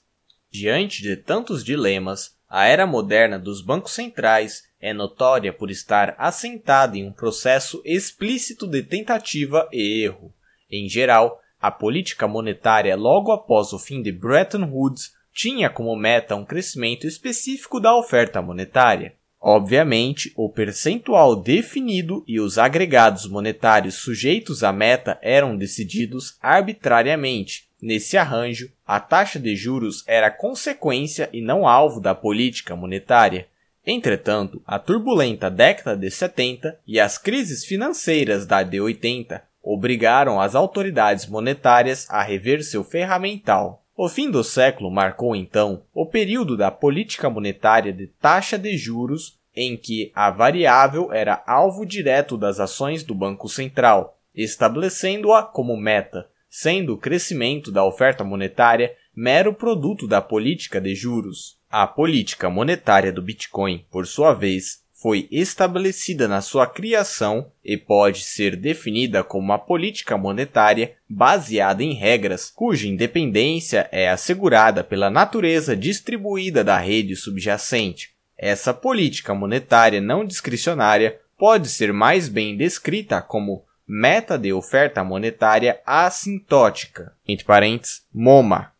Diante 0.50 1.02
de 1.02 1.18
tantos 1.18 1.62
dilemas, 1.62 2.34
a 2.48 2.64
era 2.64 2.86
moderna 2.86 3.38
dos 3.38 3.62
bancos 3.62 3.92
centrais 3.92 4.62
é 4.80 4.94
notória 4.94 5.52
por 5.52 5.70
estar 5.70 6.14
assentada 6.16 6.96
em 6.96 7.06
um 7.06 7.12
processo 7.12 7.82
explícito 7.84 8.66
de 8.66 8.82
tentativa 8.82 9.68
e 9.70 10.02
erro. 10.02 10.32
Em 10.70 10.88
geral, 10.88 11.38
a 11.60 11.70
política 11.70 12.26
monetária 12.26 12.96
logo 12.96 13.32
após 13.32 13.74
o 13.74 13.78
fim 13.78 14.00
de 14.00 14.10
Bretton 14.10 14.64
Woods 14.64 15.12
tinha 15.30 15.68
como 15.68 15.94
meta 15.94 16.34
um 16.34 16.46
crescimento 16.46 17.06
específico 17.06 17.78
da 17.78 17.94
oferta 17.94 18.40
monetária. 18.40 19.14
Obviamente, 19.44 20.32
o 20.36 20.48
percentual 20.48 21.34
definido 21.34 22.22
e 22.28 22.38
os 22.38 22.58
agregados 22.58 23.26
monetários 23.26 23.96
sujeitos 23.96 24.62
à 24.62 24.72
meta 24.72 25.18
eram 25.20 25.56
decididos 25.56 26.36
arbitrariamente. 26.40 27.68
Nesse 27.82 28.16
arranjo, 28.16 28.70
a 28.86 29.00
taxa 29.00 29.40
de 29.40 29.56
juros 29.56 30.04
era 30.06 30.30
consequência 30.30 31.28
e 31.32 31.40
não 31.40 31.66
alvo 31.66 32.00
da 32.00 32.14
política 32.14 32.76
monetária. 32.76 33.48
Entretanto, 33.84 34.62
a 34.64 34.78
turbulenta 34.78 35.50
década 35.50 35.96
de 35.96 36.08
70 36.08 36.78
e 36.86 37.00
as 37.00 37.18
crises 37.18 37.64
financeiras 37.64 38.46
da 38.46 38.62
de 38.62 38.80
80 38.80 39.42
obrigaram 39.60 40.40
as 40.40 40.54
autoridades 40.54 41.26
monetárias 41.26 42.08
a 42.08 42.22
rever 42.22 42.62
seu 42.62 42.84
ferramental. 42.84 43.81
O 43.94 44.08
fim 44.08 44.30
do 44.30 44.42
século 44.42 44.90
marcou 44.90 45.36
então 45.36 45.82
o 45.92 46.06
período 46.06 46.56
da 46.56 46.70
política 46.70 47.28
monetária 47.28 47.92
de 47.92 48.06
taxa 48.06 48.58
de 48.58 48.76
juros 48.76 49.38
em 49.54 49.76
que 49.76 50.10
a 50.14 50.30
variável 50.30 51.12
era 51.12 51.42
alvo 51.46 51.84
direto 51.84 52.38
das 52.38 52.58
ações 52.58 53.02
do 53.02 53.14
Banco 53.14 53.48
Central, 53.48 54.18
estabelecendo-a 54.34 55.42
como 55.42 55.76
meta, 55.76 56.26
sendo 56.48 56.94
o 56.94 56.98
crescimento 56.98 57.70
da 57.70 57.84
oferta 57.84 58.24
monetária 58.24 58.94
mero 59.14 59.52
produto 59.52 60.08
da 60.08 60.22
política 60.22 60.80
de 60.80 60.94
juros. 60.94 61.58
A 61.70 61.86
política 61.86 62.48
monetária 62.48 63.12
do 63.12 63.22
Bitcoin, 63.22 63.84
por 63.90 64.06
sua 64.06 64.32
vez, 64.32 64.81
foi 65.02 65.26
estabelecida 65.32 66.28
na 66.28 66.40
sua 66.40 66.64
criação 66.64 67.50
e 67.64 67.76
pode 67.76 68.20
ser 68.20 68.54
definida 68.54 69.24
como 69.24 69.44
uma 69.44 69.58
política 69.58 70.16
monetária 70.16 70.94
baseada 71.08 71.82
em 71.82 71.92
regras 71.92 72.48
cuja 72.54 72.86
independência 72.86 73.88
é 73.90 74.08
assegurada 74.08 74.84
pela 74.84 75.10
natureza 75.10 75.76
distribuída 75.76 76.62
da 76.62 76.78
rede 76.78 77.16
subjacente. 77.16 78.12
Essa 78.38 78.72
política 78.72 79.34
monetária 79.34 80.00
não 80.00 80.24
discricionária 80.24 81.18
pode 81.36 81.68
ser 81.68 81.92
mais 81.92 82.28
bem 82.28 82.56
descrita 82.56 83.20
como 83.20 83.64
meta 83.86 84.38
de 84.38 84.52
oferta 84.52 85.02
monetária 85.02 85.80
assintótica, 85.84 87.12
entre 87.26 87.44
parênteses, 87.44 88.06
MoMA, 88.14 88.71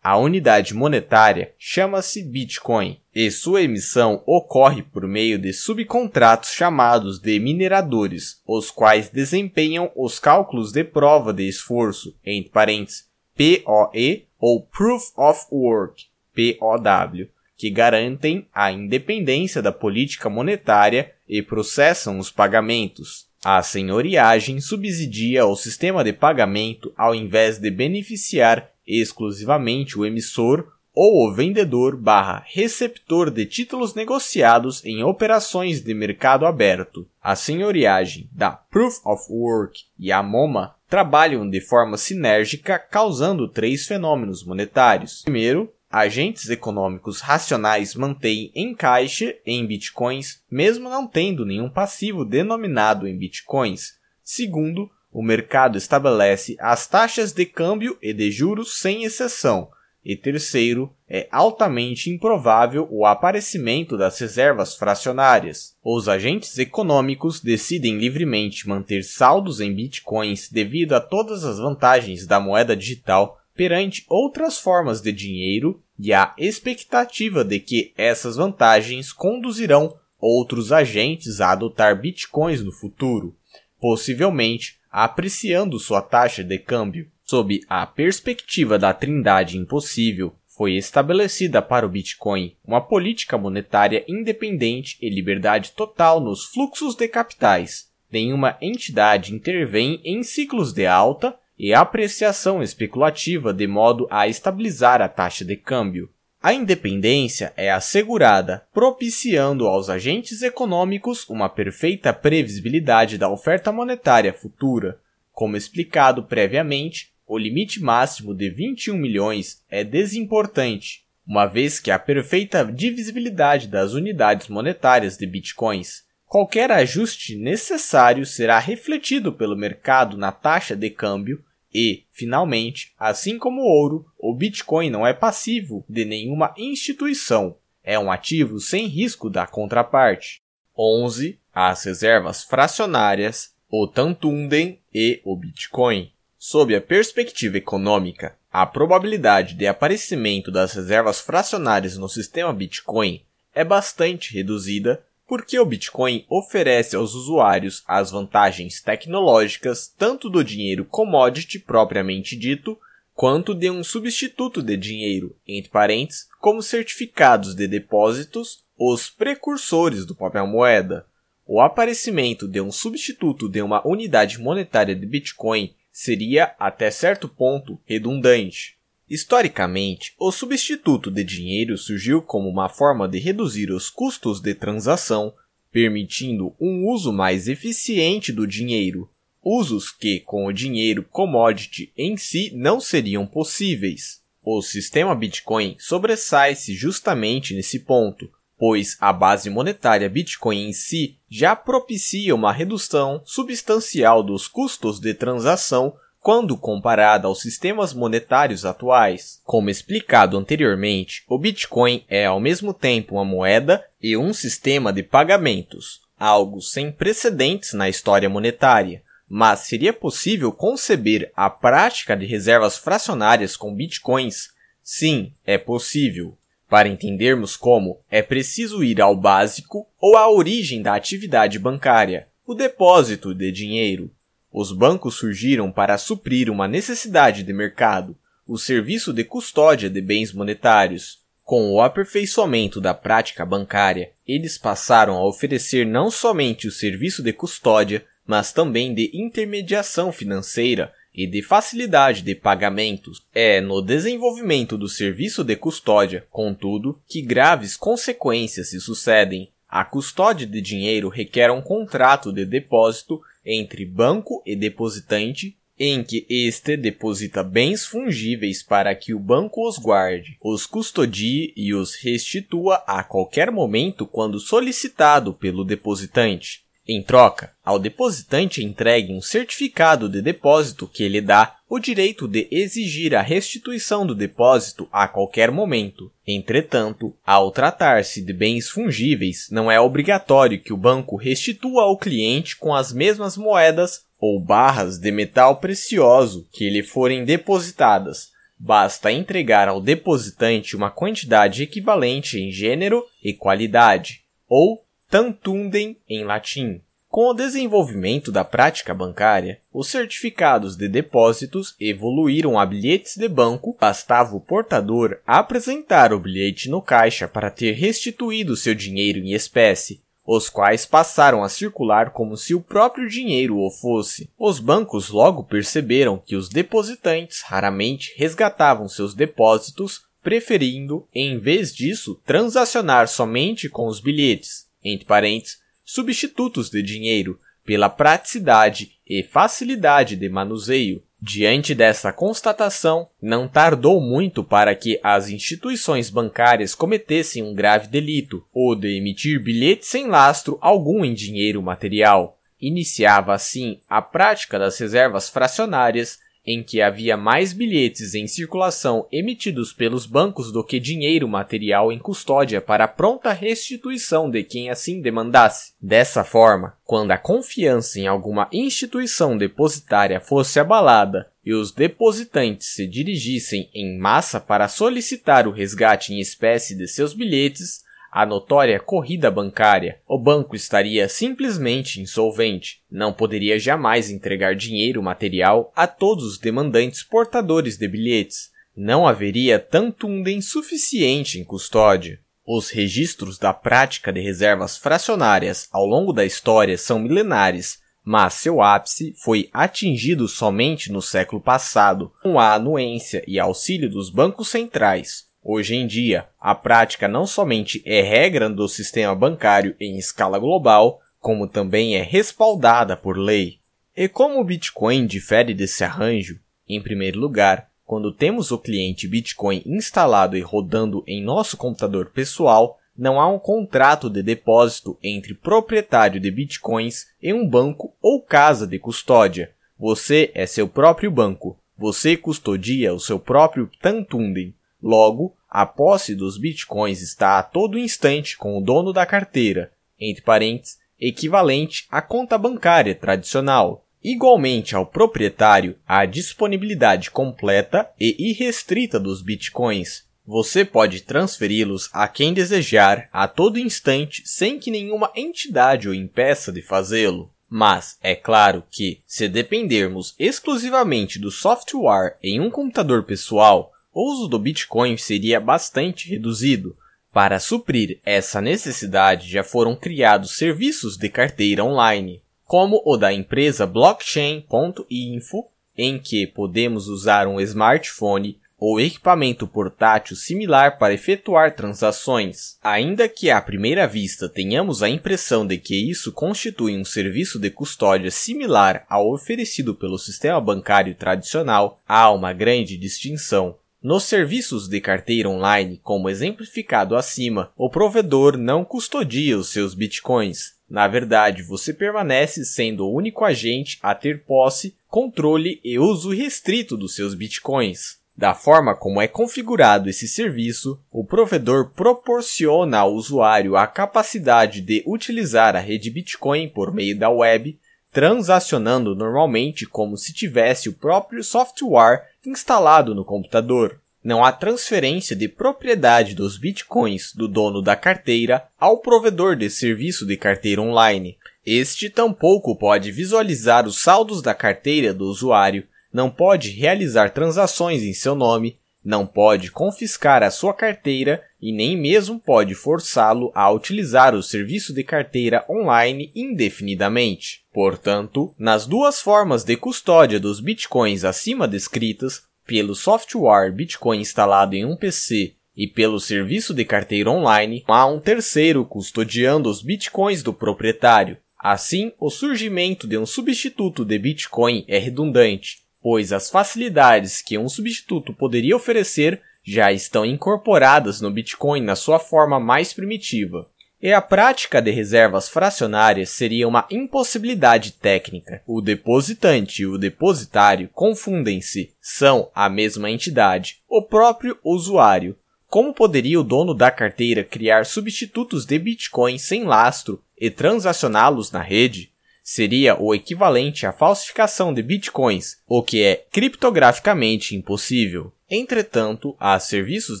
a 0.02 0.16
unidade 0.16 0.72
monetária 0.72 1.52
chama-se 1.58 2.22
Bitcoin 2.22 2.98
e 3.14 3.30
sua 3.30 3.62
emissão 3.62 4.22
ocorre 4.24 4.82
por 4.82 5.06
meio 5.06 5.38
de 5.38 5.52
subcontratos 5.52 6.52
chamados 6.52 7.18
de 7.18 7.38
mineradores, 7.38 8.40
os 8.46 8.70
quais 8.70 9.10
desempenham 9.10 9.90
os 9.94 10.18
cálculos 10.18 10.72
de 10.72 10.82
prova 10.84 11.34
de 11.34 11.46
esforço, 11.46 12.16
entre 12.24 12.50
parênteses, 12.50 13.08
POE 13.36 14.26
ou 14.38 14.62
Proof 14.62 15.12
of 15.16 15.46
Work, 15.52 16.06
POW, 16.34 17.28
que 17.56 17.68
garantem 17.68 18.48
a 18.54 18.72
independência 18.72 19.60
da 19.60 19.70
política 19.70 20.30
monetária 20.30 21.12
e 21.28 21.42
processam 21.42 22.18
os 22.18 22.30
pagamentos. 22.30 23.28
A 23.44 23.62
senhoriagem 23.62 24.60
subsidia 24.60 25.44
o 25.44 25.54
sistema 25.54 26.02
de 26.02 26.12
pagamento 26.12 26.92
ao 26.96 27.14
invés 27.14 27.58
de 27.58 27.70
beneficiar 27.70 28.70
exclusivamente 28.86 29.98
o 29.98 30.04
emissor 30.04 30.72
ou 30.94 31.28
o 31.28 31.32
vendedor 31.32 31.96
barra 31.96 32.44
receptor 32.46 33.30
de 33.30 33.46
títulos 33.46 33.94
negociados 33.94 34.84
em 34.84 35.02
operações 35.02 35.80
de 35.80 35.94
mercado 35.94 36.44
aberto. 36.44 37.06
A 37.22 37.36
senhoriagem 37.36 38.28
da 38.32 38.50
Proof 38.50 39.00
of 39.04 39.24
Work 39.30 39.84
e 39.98 40.10
a 40.10 40.22
MoMA 40.22 40.74
trabalham 40.88 41.48
de 41.48 41.60
forma 41.60 41.96
sinérgica, 41.96 42.78
causando 42.78 43.48
três 43.48 43.86
fenômenos 43.86 44.44
monetários. 44.44 45.22
Primeiro, 45.22 45.72
agentes 45.88 46.50
econômicos 46.50 47.20
racionais 47.20 47.94
mantêm 47.94 48.50
em 48.54 48.74
caixa 48.74 49.34
em 49.46 49.64
bitcoins, 49.64 50.42
mesmo 50.50 50.88
não 50.90 51.06
tendo 51.06 51.46
nenhum 51.46 51.70
passivo 51.70 52.24
denominado 52.24 53.06
em 53.06 53.16
bitcoins. 53.16 53.94
Segundo, 54.22 54.90
o 55.12 55.22
mercado 55.22 55.76
estabelece 55.76 56.56
as 56.60 56.86
taxas 56.86 57.32
de 57.32 57.44
câmbio 57.44 57.98
e 58.00 58.12
de 58.12 58.30
juros 58.30 58.80
sem 58.80 59.04
exceção. 59.04 59.68
E 60.02 60.16
terceiro, 60.16 60.94
é 61.06 61.28
altamente 61.30 62.08
improvável 62.08 62.88
o 62.90 63.04
aparecimento 63.04 63.98
das 63.98 64.18
reservas 64.18 64.74
fracionárias. 64.74 65.76
Os 65.84 66.08
agentes 66.08 66.56
econômicos 66.56 67.40
decidem 67.40 67.98
livremente 67.98 68.66
manter 68.66 69.02
saldos 69.02 69.60
em 69.60 69.74
bitcoins 69.74 70.48
devido 70.50 70.94
a 70.94 71.00
todas 71.00 71.44
as 71.44 71.58
vantagens 71.58 72.26
da 72.26 72.40
moeda 72.40 72.74
digital 72.74 73.38
perante 73.54 74.06
outras 74.08 74.58
formas 74.58 75.02
de 75.02 75.12
dinheiro 75.12 75.82
e 75.98 76.14
a 76.14 76.34
expectativa 76.38 77.44
de 77.44 77.60
que 77.60 77.92
essas 77.94 78.36
vantagens 78.36 79.12
conduzirão 79.12 79.94
outros 80.18 80.72
agentes 80.72 81.42
a 81.42 81.52
adotar 81.52 82.00
bitcoins 82.00 82.64
no 82.64 82.72
futuro, 82.72 83.36
possivelmente 83.78 84.79
apreciando 84.90 85.78
sua 85.78 86.02
taxa 86.02 86.42
de 86.42 86.58
câmbio. 86.58 87.08
Sob 87.24 87.60
a 87.68 87.86
perspectiva 87.86 88.76
da 88.76 88.92
trindade 88.92 89.56
impossível, 89.56 90.34
foi 90.60 90.74
estabelecida 90.74 91.62
para 91.62 91.86
o 91.86 91.88
Bitcoin 91.88 92.54
uma 92.64 92.80
política 92.80 93.38
monetária 93.38 94.04
independente 94.08 94.98
e 95.00 95.08
liberdade 95.08 95.72
total 95.72 96.20
nos 96.20 96.44
fluxos 96.44 96.94
de 96.94 97.08
capitais. 97.08 97.88
Nenhuma 98.10 98.58
entidade 98.60 99.32
intervém 99.32 100.00
em 100.04 100.22
ciclos 100.22 100.72
de 100.72 100.84
alta 100.86 101.34
e 101.56 101.72
apreciação 101.72 102.62
especulativa 102.62 103.54
de 103.54 103.66
modo 103.66 104.08
a 104.10 104.26
estabilizar 104.26 105.00
a 105.00 105.08
taxa 105.08 105.44
de 105.44 105.56
câmbio. 105.56 106.10
A 106.42 106.54
independência 106.54 107.52
é 107.54 107.70
assegurada, 107.70 108.66
propiciando 108.72 109.66
aos 109.66 109.90
agentes 109.90 110.40
econômicos 110.40 111.28
uma 111.28 111.50
perfeita 111.50 112.14
previsibilidade 112.14 113.18
da 113.18 113.28
oferta 113.28 113.70
monetária 113.70 114.32
futura. 114.32 114.98
Como 115.32 115.54
explicado 115.54 116.22
previamente, 116.22 117.12
o 117.26 117.36
limite 117.36 117.82
máximo 117.82 118.34
de 118.34 118.48
21 118.48 118.96
milhões 118.96 119.62
é 119.68 119.84
desimportante, 119.84 121.04
uma 121.26 121.44
vez 121.44 121.78
que 121.78 121.90
a 121.90 121.98
perfeita 121.98 122.64
divisibilidade 122.64 123.68
das 123.68 123.92
unidades 123.92 124.48
monetárias 124.48 125.18
de 125.18 125.26
bitcoins. 125.26 126.04
Qualquer 126.24 126.72
ajuste 126.72 127.36
necessário 127.36 128.24
será 128.24 128.58
refletido 128.58 129.30
pelo 129.30 129.54
mercado 129.54 130.16
na 130.16 130.32
taxa 130.32 130.74
de 130.74 130.88
câmbio 130.88 131.44
e, 131.72 132.04
finalmente, 132.10 132.92
assim 132.98 133.38
como 133.38 133.62
o 133.62 133.66
ouro, 133.66 134.06
o 134.18 134.34
Bitcoin 134.34 134.90
não 134.90 135.06
é 135.06 135.12
passivo 135.12 135.84
de 135.88 136.04
nenhuma 136.04 136.54
instituição, 136.56 137.56
é 137.82 137.98
um 137.98 138.10
ativo 138.10 138.60
sem 138.60 138.86
risco 138.86 139.30
da 139.30 139.46
contraparte. 139.46 140.42
11. 140.76 141.38
As 141.52 141.84
reservas 141.84 142.44
fracionárias, 142.44 143.54
o 143.68 143.86
Tantunden 143.86 144.78
e 144.94 145.20
o 145.24 145.36
Bitcoin. 145.36 146.12
Sob 146.38 146.74
a 146.74 146.80
perspectiva 146.80 147.58
econômica, 147.58 148.36
a 148.52 148.64
probabilidade 148.64 149.54
de 149.54 149.66
aparecimento 149.66 150.50
das 150.50 150.72
reservas 150.72 151.20
fracionárias 151.20 151.96
no 151.96 152.08
sistema 152.08 152.52
Bitcoin 152.52 153.22
é 153.54 153.64
bastante 153.64 154.34
reduzida 154.34 155.04
porque 155.30 155.56
o 155.60 155.64
Bitcoin 155.64 156.26
oferece 156.28 156.96
aos 156.96 157.14
usuários 157.14 157.84
as 157.86 158.10
vantagens 158.10 158.80
tecnológicas 158.80 159.86
tanto 159.96 160.28
do 160.28 160.42
dinheiro 160.42 160.84
commodity 160.84 161.60
propriamente 161.60 162.34
dito, 162.34 162.76
quanto 163.14 163.54
de 163.54 163.70
um 163.70 163.84
substituto 163.84 164.60
de 164.60 164.76
dinheiro, 164.76 165.36
entre 165.46 165.70
parênteses, 165.70 166.26
como 166.40 166.60
certificados 166.60 167.54
de 167.54 167.68
depósitos, 167.68 168.64
os 168.76 169.08
precursores 169.08 170.04
do 170.04 170.16
papel 170.16 170.48
moeda. 170.48 171.06
O 171.46 171.60
aparecimento 171.60 172.48
de 172.48 172.60
um 172.60 172.72
substituto 172.72 173.48
de 173.48 173.62
uma 173.62 173.86
unidade 173.86 174.36
monetária 174.36 174.96
de 174.96 175.06
Bitcoin 175.06 175.72
seria, 175.92 176.56
até 176.58 176.90
certo 176.90 177.28
ponto, 177.28 177.80
redundante. 177.84 178.79
Historicamente, 179.10 180.14
o 180.16 180.30
substituto 180.30 181.10
de 181.10 181.24
dinheiro 181.24 181.76
surgiu 181.76 182.22
como 182.22 182.48
uma 182.48 182.68
forma 182.68 183.08
de 183.08 183.18
reduzir 183.18 183.72
os 183.72 183.90
custos 183.90 184.40
de 184.40 184.54
transação, 184.54 185.34
permitindo 185.72 186.54
um 186.60 186.86
uso 186.86 187.12
mais 187.12 187.48
eficiente 187.48 188.32
do 188.32 188.46
dinheiro, 188.46 189.10
usos 189.42 189.90
que, 189.90 190.20
com 190.20 190.46
o 190.46 190.52
dinheiro 190.52 191.02
commodity 191.02 191.92
em 191.96 192.16
si, 192.16 192.52
não 192.54 192.78
seriam 192.78 193.26
possíveis. 193.26 194.20
O 194.44 194.62
sistema 194.62 195.12
Bitcoin 195.12 195.74
sobressai-se 195.80 196.72
justamente 196.74 197.52
nesse 197.52 197.80
ponto, 197.80 198.30
pois 198.56 198.96
a 199.00 199.12
base 199.12 199.50
monetária 199.50 200.08
Bitcoin 200.08 200.68
em 200.68 200.72
si 200.72 201.18
já 201.28 201.56
propicia 201.56 202.32
uma 202.32 202.52
redução 202.52 203.22
substancial 203.24 204.22
dos 204.22 204.46
custos 204.46 205.00
de 205.00 205.14
transação 205.14 205.96
quando 206.20 206.56
comparada 206.56 207.26
aos 207.26 207.40
sistemas 207.40 207.94
monetários 207.94 208.64
atuais. 208.64 209.40
Como 209.44 209.70
explicado 209.70 210.36
anteriormente, 210.36 211.24
o 211.26 211.38
Bitcoin 211.38 212.04
é 212.08 212.26
ao 212.26 212.38
mesmo 212.38 212.74
tempo 212.74 213.14
uma 213.14 213.24
moeda 213.24 213.84
e 214.00 214.16
um 214.16 214.32
sistema 214.32 214.92
de 214.92 215.02
pagamentos, 215.02 216.00
algo 216.18 216.60
sem 216.60 216.92
precedentes 216.92 217.72
na 217.72 217.88
história 217.88 218.28
monetária. 218.28 219.02
Mas 219.26 219.60
seria 219.60 219.92
possível 219.92 220.52
conceber 220.52 221.32
a 221.34 221.48
prática 221.48 222.16
de 222.16 222.26
reservas 222.26 222.76
fracionárias 222.76 223.56
com 223.56 223.74
bitcoins? 223.74 224.50
Sim, 224.82 225.32
é 225.46 225.56
possível. 225.56 226.36
Para 226.68 226.88
entendermos 226.88 227.56
como, 227.56 227.98
é 228.10 228.22
preciso 228.22 228.84
ir 228.84 229.00
ao 229.00 229.16
básico 229.16 229.86
ou 230.00 230.16
à 230.16 230.30
origem 230.30 230.82
da 230.82 230.94
atividade 230.94 231.58
bancária, 231.58 232.28
o 232.46 232.54
depósito 232.54 233.34
de 233.34 233.50
dinheiro. 233.50 234.10
Os 234.52 234.72
bancos 234.72 235.14
surgiram 235.14 235.70
para 235.70 235.96
suprir 235.96 236.50
uma 236.50 236.66
necessidade 236.66 237.42
de 237.42 237.52
mercado, 237.52 238.16
o 238.46 238.58
serviço 238.58 239.12
de 239.12 239.22
custódia 239.22 239.88
de 239.88 240.00
bens 240.00 240.32
monetários. 240.32 241.20
Com 241.44 241.72
o 241.72 241.80
aperfeiçoamento 241.80 242.80
da 242.80 242.92
prática 242.92 243.46
bancária, 243.46 244.10
eles 244.26 244.58
passaram 244.58 245.16
a 245.16 245.26
oferecer 245.26 245.86
não 245.86 246.10
somente 246.10 246.66
o 246.66 246.72
serviço 246.72 247.22
de 247.22 247.32
custódia, 247.32 248.04
mas 248.26 248.52
também 248.52 248.94
de 248.94 249.10
intermediação 249.14 250.12
financeira 250.12 250.92
e 251.14 251.26
de 251.26 251.42
facilidade 251.42 252.22
de 252.22 252.34
pagamentos. 252.34 253.22
É 253.34 253.60
no 253.60 253.82
desenvolvimento 253.82 254.78
do 254.78 254.88
serviço 254.88 255.42
de 255.44 255.56
custódia, 255.56 256.24
contudo, 256.30 257.00
que 257.08 257.22
graves 257.22 257.76
consequências 257.76 258.70
se 258.70 258.80
sucedem. 258.80 259.48
A 259.68 259.84
custódia 259.84 260.46
de 260.46 260.60
dinheiro 260.60 261.08
requer 261.08 261.50
um 261.50 261.62
contrato 261.62 262.32
de 262.32 262.44
depósito 262.44 263.20
entre 263.44 263.84
banco 263.84 264.42
e 264.44 264.54
depositante, 264.54 265.56
em 265.78 266.04
que 266.04 266.26
este 266.28 266.76
deposita 266.76 267.42
bens 267.42 267.86
fungíveis 267.86 268.62
para 268.62 268.94
que 268.94 269.14
o 269.14 269.18
banco 269.18 269.66
os 269.66 269.78
guarde, 269.78 270.36
os 270.42 270.66
custodie 270.66 271.54
e 271.56 271.72
os 271.72 271.94
restitua 271.94 272.84
a 272.86 273.02
qualquer 273.02 273.50
momento 273.50 274.06
quando 274.06 274.38
solicitado 274.38 275.32
pelo 275.32 275.64
depositante. 275.64 276.64
Em 276.88 277.02
troca, 277.02 277.52
ao 277.64 277.78
depositante 277.78 278.64
entregue 278.64 279.12
um 279.12 279.20
certificado 279.20 280.08
de 280.08 280.20
depósito 280.20 280.88
que 280.88 281.06
lhe 281.08 281.20
dá 281.20 281.56
o 281.68 281.78
direito 281.78 282.26
de 282.26 282.48
exigir 282.50 283.14
a 283.14 283.22
restituição 283.22 284.04
do 284.04 284.14
depósito 284.14 284.88
a 284.90 285.06
qualquer 285.06 285.52
momento. 285.52 286.10
Entretanto, 286.26 287.14
ao 287.24 287.52
tratar-se 287.52 288.20
de 288.20 288.32
bens 288.32 288.68
fungíveis, 288.68 289.48
não 289.50 289.70
é 289.70 289.78
obrigatório 289.78 290.60
que 290.60 290.72
o 290.72 290.76
banco 290.76 291.16
restitua 291.16 291.82
ao 291.82 291.96
cliente 291.96 292.56
com 292.56 292.74
as 292.74 292.92
mesmas 292.92 293.36
moedas 293.36 294.04
ou 294.18 294.40
barras 294.40 294.98
de 294.98 295.12
metal 295.12 295.58
precioso 295.58 296.46
que 296.50 296.68
lhe 296.68 296.82
forem 296.82 297.24
depositadas. 297.24 298.30
Basta 298.58 299.12
entregar 299.12 299.68
ao 299.68 299.80
depositante 299.80 300.74
uma 300.76 300.90
quantidade 300.90 301.62
equivalente 301.62 302.38
em 302.38 302.50
gênero 302.50 303.04
e 303.22 303.32
qualidade, 303.32 304.22
ou 304.48 304.84
tantundem 305.10 305.96
em 306.08 306.22
latim. 306.22 306.80
Com 307.08 307.30
o 307.30 307.34
desenvolvimento 307.34 308.30
da 308.30 308.44
prática 308.44 308.94
bancária, 308.94 309.58
os 309.74 309.88
certificados 309.88 310.76
de 310.76 310.86
depósitos 310.86 311.74
evoluíram 311.80 312.56
a 312.56 312.64
bilhetes 312.64 313.16
de 313.16 313.26
banco, 313.26 313.76
bastava 313.80 314.36
o 314.36 314.40
portador 314.40 315.18
apresentar 315.26 316.12
o 316.12 316.20
bilhete 316.20 316.70
no 316.70 316.80
caixa 316.80 317.26
para 317.26 317.50
ter 317.50 317.72
restituído 317.72 318.54
seu 318.54 318.76
dinheiro 318.76 319.18
em 319.18 319.32
espécie, 319.32 320.00
os 320.24 320.48
quais 320.48 320.86
passaram 320.86 321.42
a 321.42 321.48
circular 321.48 322.10
como 322.10 322.36
se 322.36 322.54
o 322.54 322.60
próprio 322.60 323.08
dinheiro 323.08 323.58
o 323.58 323.68
fosse. 323.68 324.30
Os 324.38 324.60
bancos 324.60 325.08
logo 325.08 325.42
perceberam 325.42 326.22
que 326.24 326.36
os 326.36 326.48
depositantes 326.48 327.42
raramente 327.42 328.14
resgatavam 328.16 328.86
seus 328.86 329.12
depósitos, 329.12 330.02
preferindo, 330.22 331.04
em 331.12 331.40
vez 331.40 331.74
disso, 331.74 332.20
transacionar 332.24 333.08
somente 333.08 333.68
com 333.68 333.88
os 333.88 333.98
bilhetes 333.98 334.69
entre 334.84 335.04
parênteses, 335.04 335.58
substitutos 335.84 336.70
de 336.70 336.82
dinheiro, 336.82 337.38
pela 337.64 337.88
praticidade 337.88 338.92
e 339.06 339.22
facilidade 339.22 340.16
de 340.16 340.28
manuseio. 340.28 341.02
Diante 341.22 341.74
dessa 341.74 342.12
constatação, 342.12 343.08
não 343.20 343.46
tardou 343.46 344.00
muito 344.00 344.42
para 344.42 344.74
que 344.74 344.98
as 345.02 345.28
instituições 345.28 346.08
bancárias 346.08 346.74
cometessem 346.74 347.42
um 347.42 347.52
grave 347.52 347.88
delito, 347.88 348.42
o 348.54 348.74
de 348.74 348.96
emitir 348.96 349.42
bilhetes 349.42 349.88
sem 349.88 350.06
lastro 350.06 350.56
algum 350.62 351.04
em 351.04 351.12
dinheiro 351.12 351.60
material. 351.60 352.38
Iniciava 352.58 353.34
assim 353.34 353.80
a 353.88 354.00
prática 354.00 354.58
das 354.58 354.78
reservas 354.78 355.28
fracionárias 355.28 356.18
em 356.46 356.62
que 356.62 356.80
havia 356.80 357.16
mais 357.16 357.52
bilhetes 357.52 358.14
em 358.14 358.26
circulação 358.26 359.06
emitidos 359.12 359.72
pelos 359.72 360.06
bancos 360.06 360.50
do 360.50 360.64
que 360.64 360.80
dinheiro 360.80 361.28
material 361.28 361.92
em 361.92 361.98
custódia 361.98 362.60
para 362.60 362.88
pronta 362.88 363.32
restituição 363.32 364.30
de 364.30 364.42
quem 364.42 364.70
assim 364.70 365.00
demandasse. 365.00 365.72
Dessa 365.80 366.24
forma, 366.24 366.74
quando 366.84 367.10
a 367.10 367.18
confiança 367.18 368.00
em 368.00 368.06
alguma 368.06 368.48
instituição 368.52 369.36
depositária 369.36 370.20
fosse 370.20 370.58
abalada 370.58 371.30
e 371.44 371.52
os 371.52 371.72
depositantes 371.72 372.68
se 372.68 372.86
dirigissem 372.86 373.70
em 373.74 373.98
massa 373.98 374.40
para 374.40 374.68
solicitar 374.68 375.46
o 375.46 375.52
resgate 375.52 376.12
em 376.12 376.20
espécie 376.20 376.76
de 376.76 376.86
seus 376.86 377.14
bilhetes, 377.14 377.82
a 378.10 378.26
notória 378.26 378.80
corrida 378.80 379.30
bancária, 379.30 380.00
o 380.06 380.18
banco 380.18 380.56
estaria 380.56 381.08
simplesmente 381.08 382.00
insolvente. 382.00 382.82
Não 382.90 383.12
poderia 383.12 383.58
jamais 383.58 384.10
entregar 384.10 384.56
dinheiro 384.56 385.02
material 385.02 385.72
a 385.76 385.86
todos 385.86 386.24
os 386.24 386.38
demandantes 386.38 387.04
portadores 387.04 387.76
de 387.76 387.86
bilhetes. 387.86 388.50
Não 388.76 389.06
haveria 389.06 389.58
tanto 389.58 390.08
um 390.08 390.22
bem 390.22 390.40
suficiente 390.40 391.38
em 391.38 391.44
custódia. 391.44 392.18
Os 392.44 392.70
registros 392.70 393.38
da 393.38 393.54
prática 393.54 394.12
de 394.12 394.20
reservas 394.20 394.76
fracionárias 394.76 395.68
ao 395.70 395.86
longo 395.86 396.12
da 396.12 396.24
história 396.24 396.76
são 396.76 396.98
milenares, 396.98 397.78
mas 398.04 398.34
seu 398.34 398.60
ápice 398.60 399.14
foi 399.22 399.48
atingido 399.52 400.26
somente 400.26 400.90
no 400.90 401.00
século 401.00 401.40
passado, 401.40 402.12
com 402.20 402.40
a 402.40 402.54
anuência 402.54 403.22
e 403.24 403.38
auxílio 403.38 403.88
dos 403.88 404.10
bancos 404.10 404.48
centrais, 404.48 405.29
Hoje 405.42 405.74
em 405.74 405.86
dia, 405.86 406.26
a 406.38 406.54
prática 406.54 407.08
não 407.08 407.26
somente 407.26 407.82
é 407.86 408.02
regra 408.02 408.48
do 408.50 408.68
sistema 408.68 409.14
bancário 409.14 409.74
em 409.80 409.96
escala 409.96 410.38
global, 410.38 411.00
como 411.18 411.48
também 411.48 411.96
é 411.96 412.02
respaldada 412.02 412.96
por 412.96 413.16
lei. 413.16 413.58
E 413.96 414.08
como 414.08 414.40
o 414.40 414.44
Bitcoin 414.44 415.06
difere 415.06 415.54
desse 415.54 415.82
arranjo? 415.82 416.38
Em 416.68 416.80
primeiro 416.80 417.18
lugar, 417.18 417.68
quando 417.84 418.12
temos 418.12 418.50
o 418.50 418.58
cliente 418.58 419.08
Bitcoin 419.08 419.62
instalado 419.66 420.36
e 420.36 420.40
rodando 420.40 421.02
em 421.06 421.22
nosso 421.22 421.56
computador 421.56 422.10
pessoal, 422.10 422.78
não 422.96 423.18
há 423.18 423.26
um 423.26 423.38
contrato 423.38 424.10
de 424.10 424.22
depósito 424.22 424.98
entre 425.02 425.32
proprietário 425.32 426.20
de 426.20 426.30
bitcoins 426.30 427.06
e 427.22 427.32
um 427.32 427.48
banco 427.48 427.94
ou 428.02 428.20
casa 428.20 428.66
de 428.66 428.78
custódia. 428.78 429.52
Você 429.78 430.30
é 430.34 430.44
seu 430.44 430.68
próprio 430.68 431.10
banco. 431.10 431.58
Você 431.78 432.14
custodia 432.14 432.92
o 432.92 433.00
seu 433.00 433.18
próprio 433.18 433.70
Tantunden. 433.80 434.54
Logo, 434.82 435.36
a 435.48 435.66
posse 435.66 436.14
dos 436.14 436.38
bitcoins 436.38 437.02
está 437.02 437.38
a 437.38 437.42
todo 437.42 437.78
instante 437.78 438.36
com 438.36 438.56
o 438.56 438.60
dono 438.60 438.92
da 438.92 439.04
carteira, 439.04 439.72
entre 439.98 440.22
parênteses, 440.22 440.78
equivalente 440.98 441.86
à 441.90 442.00
conta 442.00 442.38
bancária 442.38 442.94
tradicional. 442.94 443.84
Igualmente 444.02 444.74
ao 444.74 444.86
proprietário, 444.86 445.76
a 445.86 446.06
disponibilidade 446.06 447.10
completa 447.10 447.90
e 448.00 448.30
irrestrita 448.30 448.98
dos 448.98 449.22
bitcoins. 449.22 450.04
Você 450.26 450.64
pode 450.64 451.00
transferi-los 451.02 451.90
a 451.92 452.06
quem 452.06 452.32
desejar 452.32 453.08
a 453.12 453.26
todo 453.26 453.58
instante 453.58 454.22
sem 454.24 454.58
que 454.58 454.70
nenhuma 454.70 455.10
entidade 455.14 455.88
o 455.88 455.94
impeça 455.94 456.52
de 456.52 456.62
fazê-lo. 456.62 457.30
Mas 457.48 457.98
é 458.00 458.14
claro 458.14 458.62
que, 458.70 459.00
se 459.06 459.28
dependermos 459.28 460.14
exclusivamente 460.18 461.18
do 461.18 461.32
software 461.32 462.16
em 462.22 462.40
um 462.40 462.48
computador 462.48 463.02
pessoal, 463.02 463.72
o 463.92 464.12
uso 464.12 464.28
do 464.28 464.38
Bitcoin 464.38 464.96
seria 464.96 465.40
bastante 465.40 466.08
reduzido. 466.08 466.76
Para 467.12 467.40
suprir 467.40 467.98
essa 468.04 468.40
necessidade, 468.40 469.28
já 469.28 469.42
foram 469.42 469.74
criados 469.74 470.36
serviços 470.36 470.96
de 470.96 471.08
carteira 471.08 471.64
online, 471.64 472.22
como 472.46 472.80
o 472.84 472.96
da 472.96 473.12
empresa 473.12 473.66
Blockchain.info, 473.66 475.44
em 475.76 475.98
que 475.98 476.26
podemos 476.26 476.88
usar 476.88 477.26
um 477.26 477.40
smartphone 477.40 478.38
ou 478.60 478.78
equipamento 478.78 479.46
portátil 479.46 480.14
similar 480.14 480.78
para 480.78 480.92
efetuar 480.92 481.56
transações. 481.56 482.58
Ainda 482.62 483.08
que 483.08 483.30
à 483.30 483.40
primeira 483.40 483.88
vista 483.88 484.28
tenhamos 484.28 484.82
a 484.82 484.88
impressão 484.88 485.46
de 485.46 485.56
que 485.56 485.90
isso 485.90 486.12
constitui 486.12 486.76
um 486.76 486.84
serviço 486.84 487.38
de 487.38 487.50
custódia 487.50 488.10
similar 488.10 488.84
ao 488.88 489.10
oferecido 489.10 489.74
pelo 489.74 489.98
sistema 489.98 490.38
bancário 490.40 490.94
tradicional, 490.94 491.80
há 491.88 492.12
uma 492.12 492.34
grande 492.34 492.76
distinção. 492.76 493.56
Nos 493.82 494.04
serviços 494.04 494.68
de 494.68 494.78
carteira 494.78 495.26
online, 495.26 495.80
como 495.82 496.10
exemplificado 496.10 496.94
acima, 496.94 497.50
o 497.56 497.70
provedor 497.70 498.36
não 498.36 498.62
custodia 498.62 499.38
os 499.38 499.48
seus 499.48 499.72
bitcoins. 499.72 500.52
Na 500.68 500.86
verdade, 500.86 501.42
você 501.42 501.72
permanece 501.72 502.44
sendo 502.44 502.86
o 502.86 502.94
único 502.94 503.24
agente 503.24 503.78
a 503.82 503.94
ter 503.94 504.22
posse, 504.24 504.76
controle 504.86 505.58
e 505.64 505.78
uso 505.78 506.10
restrito 506.10 506.76
dos 506.76 506.94
seus 506.94 507.14
bitcoins. 507.14 507.98
Da 508.14 508.34
forma 508.34 508.76
como 508.76 509.00
é 509.00 509.08
configurado 509.08 509.88
esse 509.88 510.06
serviço, 510.06 510.78
o 510.92 511.02
provedor 511.02 511.70
proporciona 511.70 512.80
ao 512.80 512.92
usuário 512.92 513.56
a 513.56 513.66
capacidade 513.66 514.60
de 514.60 514.82
utilizar 514.86 515.56
a 515.56 515.58
rede 515.58 515.90
Bitcoin 515.90 516.50
por 516.50 516.70
meio 516.70 516.98
da 516.98 517.08
web, 517.08 517.58
transacionando 517.92 518.94
normalmente 518.94 519.66
como 519.66 519.96
se 519.96 520.12
tivesse 520.12 520.68
o 520.68 520.72
próprio 520.72 521.24
software 521.24 522.04
instalado 522.24 522.94
no 522.94 523.04
computador. 523.04 523.80
não 524.02 524.24
há 524.24 524.32
transferência 524.32 525.14
de 525.14 525.28
propriedade 525.28 526.14
dos 526.14 526.38
bitcoins 526.38 527.12
do 527.14 527.28
dono 527.28 527.60
da 527.60 527.76
carteira 527.76 528.42
ao 528.58 528.78
provedor 528.78 529.36
de 529.36 529.50
serviço 529.50 530.06
de 530.06 530.16
carteira 530.16 530.62
online. 530.62 531.18
Este 531.44 531.90
tampouco 531.90 532.56
pode 532.56 532.90
visualizar 532.90 533.66
os 533.66 533.82
saldos 533.82 534.22
da 534.22 534.32
carteira 534.32 534.94
do 534.94 535.04
usuário, 535.04 535.66
não 535.92 536.08
pode 536.08 536.50
realizar 536.50 537.10
transações 537.10 537.82
em 537.82 537.92
seu 537.92 538.14
nome, 538.14 538.56
não 538.82 539.06
pode 539.06 539.50
confiscar 539.50 540.22
a 540.22 540.30
sua 540.30 540.54
carteira 540.54 541.22
e 541.40 541.52
nem 541.52 541.76
mesmo 541.76 542.18
pode 542.18 542.54
forçá-lo 542.54 543.30
a 543.34 543.50
utilizar 543.50 544.14
o 544.14 544.22
serviço 544.22 544.72
de 544.72 544.82
carteira 544.82 545.44
online 545.48 546.10
indefinidamente. 546.14 547.39
Portanto, 547.52 548.34
nas 548.38 548.66
duas 548.66 549.00
formas 549.00 549.42
de 549.42 549.56
custódia 549.56 550.20
dos 550.20 550.40
bitcoins 550.40 551.04
acima 551.04 551.48
descritas, 551.48 552.22
pelo 552.46 552.74
software 552.74 553.52
Bitcoin 553.52 554.00
instalado 554.00 554.54
em 554.54 554.64
um 554.64 554.76
PC 554.76 555.34
e 555.56 555.66
pelo 555.66 556.00
serviço 556.00 556.54
de 556.54 556.64
carteira 556.64 557.10
online, 557.10 557.64
há 557.66 557.86
um 557.86 558.00
terceiro 558.00 558.64
custodiando 558.64 559.48
os 559.48 559.62
bitcoins 559.62 560.22
do 560.22 560.32
proprietário. 560.32 561.16
Assim, 561.38 561.92
o 561.98 562.10
surgimento 562.10 562.86
de 562.86 562.98
um 562.98 563.06
substituto 563.06 563.84
de 563.84 563.98
Bitcoin 563.98 564.64
é 564.68 564.78
redundante, 564.78 565.58
pois 565.82 566.12
as 566.12 566.28
facilidades 566.28 567.22
que 567.22 567.38
um 567.38 567.48
substituto 567.48 568.12
poderia 568.12 568.54
oferecer 568.54 569.22
já 569.42 569.72
estão 569.72 570.04
incorporadas 570.04 571.00
no 571.00 571.10
Bitcoin 571.10 571.62
na 571.62 571.74
sua 571.74 571.98
forma 571.98 572.38
mais 572.38 572.72
primitiva. 572.72 573.48
E 573.82 573.92
a 573.92 574.00
prática 574.02 574.60
de 574.60 574.70
reservas 574.70 575.28
fracionárias 575.28 576.10
seria 576.10 576.46
uma 576.46 576.66
impossibilidade 576.70 577.72
técnica. 577.72 578.42
O 578.46 578.60
depositante 578.60 579.62
e 579.62 579.66
o 579.66 579.78
depositário 579.78 580.68
confundem-se, 580.74 581.72
são 581.80 582.30
a 582.34 582.48
mesma 582.48 582.90
entidade, 582.90 583.58
o 583.68 583.82
próprio 583.82 584.38
usuário. 584.44 585.16
Como 585.48 585.72
poderia 585.72 586.20
o 586.20 586.24
dono 586.24 586.54
da 586.54 586.70
carteira 586.70 587.24
criar 587.24 587.64
substitutos 587.64 588.44
de 588.44 588.58
Bitcoin 588.58 589.18
sem 589.18 589.44
lastro 589.44 590.02
e 590.18 590.30
transacioná-los 590.30 591.32
na 591.32 591.40
rede? 591.40 591.90
seria 592.30 592.80
o 592.80 592.94
equivalente 592.94 593.66
à 593.66 593.72
falsificação 593.72 594.54
de 594.54 594.62
bitcoins, 594.62 595.38
o 595.48 595.64
que 595.64 595.82
é 595.82 596.04
criptograficamente 596.12 597.34
impossível. 597.34 598.12
Entretanto, 598.30 599.16
há 599.18 599.38
serviços 599.40 600.00